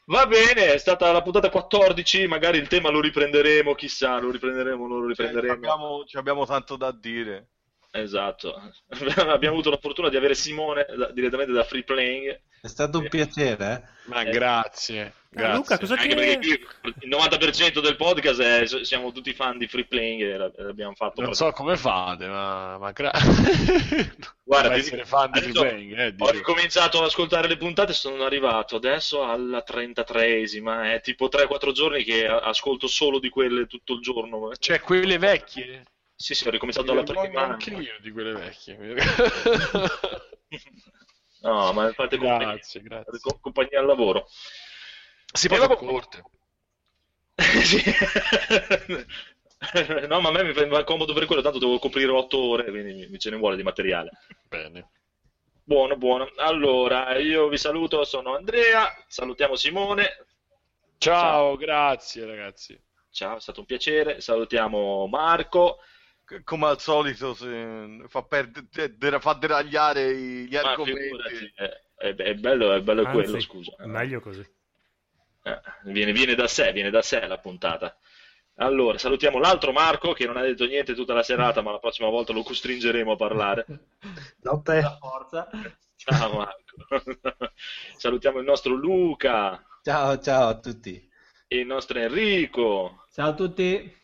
Va 0.07 0.27
bene, 0.27 0.73
è 0.73 0.79
stata 0.79 1.13
la 1.13 1.23
puntata 1.23 1.49
14, 1.51 2.27
magari 2.27 2.59
il 2.59 2.67
tema 2.69 2.91
lo 2.91 3.01
riprenderemo, 3.01 3.75
chissà, 3.75 4.19
lo 4.19 4.31
riprenderemo, 4.31 4.87
lo 4.87 5.15
Cioè, 5.15 5.27
riprenderemo. 5.27 5.53
abbiamo, 5.53 6.05
ci 6.05 6.17
abbiamo 6.17 6.45
tanto 6.47 6.77
da 6.77 6.91
dire. 6.93 7.51
Esatto. 7.93 8.55
Abbiamo 9.17 9.55
avuto 9.55 9.71
la 9.71 9.79
fortuna 9.81 10.09
di 10.09 10.17
avere 10.17 10.35
Simone 10.35 10.87
da- 10.97 11.11
direttamente 11.11 11.53
da 11.53 11.65
Free 11.65 11.83
Playing. 11.83 12.41
È 12.63 12.67
stato 12.69 12.99
un 12.99 13.09
piacere, 13.09 13.73
eh? 13.73 14.09
Ma 14.11 14.23
grazie, 14.25 15.15
grazie. 15.31 15.55
Luca, 15.57 15.79
cosa 15.79 15.95
Anche 15.95 16.09
ti... 16.09 16.15
perché 16.15 16.47
io- 16.47 16.59
il 17.01 17.09
90% 17.09 17.81
del 17.81 17.97
podcast 17.97 18.41
è- 18.43 18.85
siamo 18.85 19.13
tutti 19.13 19.33
fan 19.33 19.57
di 19.57 19.67
Free 19.67 19.87
Playing 19.87 20.23
e 20.23 20.37
l'ab- 20.37 20.59
l'abbiamo 20.59 20.95
fatto. 20.95 21.23
Non 21.23 21.33
so 21.33 21.51
come 21.53 21.77
fate, 21.77 22.27
ma, 22.27 22.77
ma 22.79 22.91
gra- 22.93 23.11
Guarda, 24.45 24.75
essere 24.75 25.05
fan 25.05 25.31
di 25.31 25.41
Free 25.41 25.53
Playing, 25.53 25.99
eh, 25.99 26.15
Ho 26.19 26.31
ricominciato 26.31 26.99
ad 26.99 27.05
ascoltare 27.07 27.49
le 27.49 27.57
puntate, 27.57 27.93
sono 27.93 28.25
arrivato 28.25 28.77
adesso 28.77 29.23
alla 29.25 29.65
33esima, 29.67 30.93
è 30.93 31.01
tipo 31.01 31.29
3-4 31.29 31.73
giorni 31.73 32.05
che 32.05 32.27
ascolto 32.27 32.87
solo 32.89 33.19
di 33.19 33.31
quelle 33.31 33.67
tutto 33.67 33.95
il 33.95 34.01
giorno. 34.01 34.53
Cioè, 34.59 34.81
quelle 34.81 35.19
vecchie? 35.19 35.83
Sì, 36.21 36.35
sì, 36.35 36.47
ho 36.47 36.51
ricominciato 36.51 36.93
vergogno 36.93 37.23
prima. 37.29 37.43
anche 37.45 37.71
io 37.71 37.99
di 38.03 38.11
quelle 38.13 38.33
vecchie. 38.33 38.77
No, 41.43 41.73
ma 41.73 41.91
fate 41.95 42.19
compagnia, 42.19 42.53
grazie, 42.53 42.83
grazie. 42.83 43.19
compagnia 43.41 43.81
al 43.81 43.87
lavoro. 43.87 44.27
Si 45.33 45.47
E 45.47 45.49
passa 45.49 45.65
a 45.65 45.67
vabbè- 45.69 45.81
corte. 45.87 46.23
Sì. 47.65 47.83
No, 50.07 50.21
ma 50.21 50.29
a 50.29 50.33
me 50.33 50.43
mi 50.45 50.53
fa 50.53 50.85
comodo 50.85 51.15
per 51.15 51.25
quello, 51.25 51.41
tanto 51.41 51.59
devo 51.59 51.79
coprire 51.79 52.11
8 52.11 52.39
ore, 52.39 52.65
quindi 52.71 52.93
mi- 52.93 53.07
mi 53.09 53.19
ce 53.19 53.31
ne 53.31 53.37
vuole 53.39 53.57
di 53.57 53.63
materiale. 53.63 54.11
Bene. 54.47 54.91
Buono, 55.65 55.97
buono. 55.97 56.31
Allora, 56.37 57.17
io 57.17 57.49
vi 57.49 57.57
saluto, 57.57 58.05
sono 58.05 58.35
Andrea, 58.35 58.93
salutiamo 59.07 59.57
Simone. 59.57 60.27
Ciao, 60.99 61.57
grazie 61.57 62.27
ragazzi. 62.27 62.79
Ciao, 63.11 63.37
è 63.37 63.41
stato 63.41 63.61
un 63.61 63.67
piacere. 63.67 64.21
Salutiamo 64.21 65.07
Marco. 65.07 65.79
Come 66.45 66.67
al 66.67 66.81
solito, 66.81 67.35
se- 67.35 68.05
fa, 68.09 68.27
de- 68.29 69.21
fa 69.21 69.33
deragliare 69.35 70.11
i- 70.13 70.47
gli 70.49 70.55
Ma 70.55 70.71
argomenti. 70.71 71.53
è- 71.55 72.15
è 72.15 72.35
bello, 72.35 72.73
è 72.73 72.81
bello 72.81 73.03
Anzi, 73.05 73.13
quello, 73.13 73.41
scusa. 73.41 73.73
Meglio 73.87 74.21
così. 74.21 74.41
Eh, 75.43 75.61
viene, 75.85 76.13
viene 76.13 76.35
da 76.35 76.47
sé, 76.47 76.73
viene 76.73 76.91
da 76.91 77.03
sé 77.03 77.27
la 77.27 77.39
puntata. 77.39 77.97
Allora, 78.57 78.99
salutiamo 78.99 79.39
l'altro 79.39 79.73
Marco 79.73 80.13
che 80.13 80.27
non 80.27 80.37
ha 80.37 80.43
detto 80.43 80.67
niente 80.67 80.95
tutta 80.95 81.15
la 81.15 81.23
serata, 81.23 81.63
ma 81.63 81.71
la 81.73 81.79
prossima 81.79 82.09
volta 82.09 82.33
lo 82.33 82.43
costringeremo 82.43 83.13
a 83.13 83.17
parlare. 83.17 83.65
Notte. 84.43 84.81
La 84.83 84.97
forza. 85.01 85.49
Ciao 85.97 86.33
Marco. 86.37 86.77
salutiamo 87.97 88.39
il 88.39 88.45
nostro 88.45 88.75
Luca 88.75 89.63
Ciao, 89.83 90.19
ciao 90.19 90.49
a 90.49 90.59
tutti. 90.59 91.11
e 91.49 91.59
il 91.59 91.67
nostro 91.67 91.99
Enrico. 91.99 93.07
Ciao 93.13 93.31
a 93.31 93.35
tutti. 93.35 93.99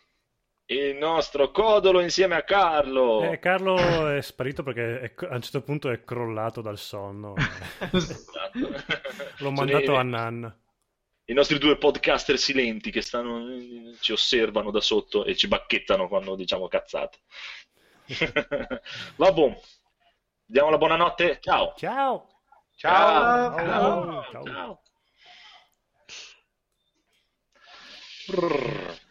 Il 0.68 0.96
nostro 0.96 1.52
Codolo 1.52 2.00
insieme 2.00 2.34
a 2.34 2.42
Carlo. 2.42 3.22
Eh, 3.30 3.38
Carlo 3.38 4.08
è 4.08 4.20
sparito 4.20 4.62
perché 4.64 5.00
è- 5.00 5.12
a 5.30 5.36
un 5.36 5.42
certo 5.42 5.62
punto 5.62 5.90
è 5.90 6.02
crollato 6.02 6.60
dal 6.60 6.76
sonno. 6.78 7.34
Esatto. 7.92 8.58
L'ho 8.58 8.82
Sono 9.36 9.50
mandato 9.52 9.92
i- 9.92 9.96
a 9.96 10.02
Nan. 10.02 10.58
I 11.28 11.32
nostri 11.34 11.58
due 11.58 11.76
podcaster 11.76 12.38
silenti 12.38 12.90
che 12.90 13.00
stanno, 13.00 13.92
ci 14.00 14.12
osservano 14.12 14.70
da 14.70 14.80
sotto 14.80 15.24
e 15.24 15.34
ci 15.36 15.48
bacchettano 15.48 16.08
quando 16.08 16.34
diciamo 16.36 16.68
cazzate. 16.68 17.18
Vabbè, 19.16 19.60
diamo 20.44 20.70
la 20.70 20.78
buonanotte. 20.78 21.38
Ciao. 21.40 21.74
Ciao! 21.76 22.28
Ciao. 22.76 23.56
Ciao! 23.56 24.24
Ciao! 24.30 24.44
Ciao. 24.44 24.80
Brrr. 28.28 29.04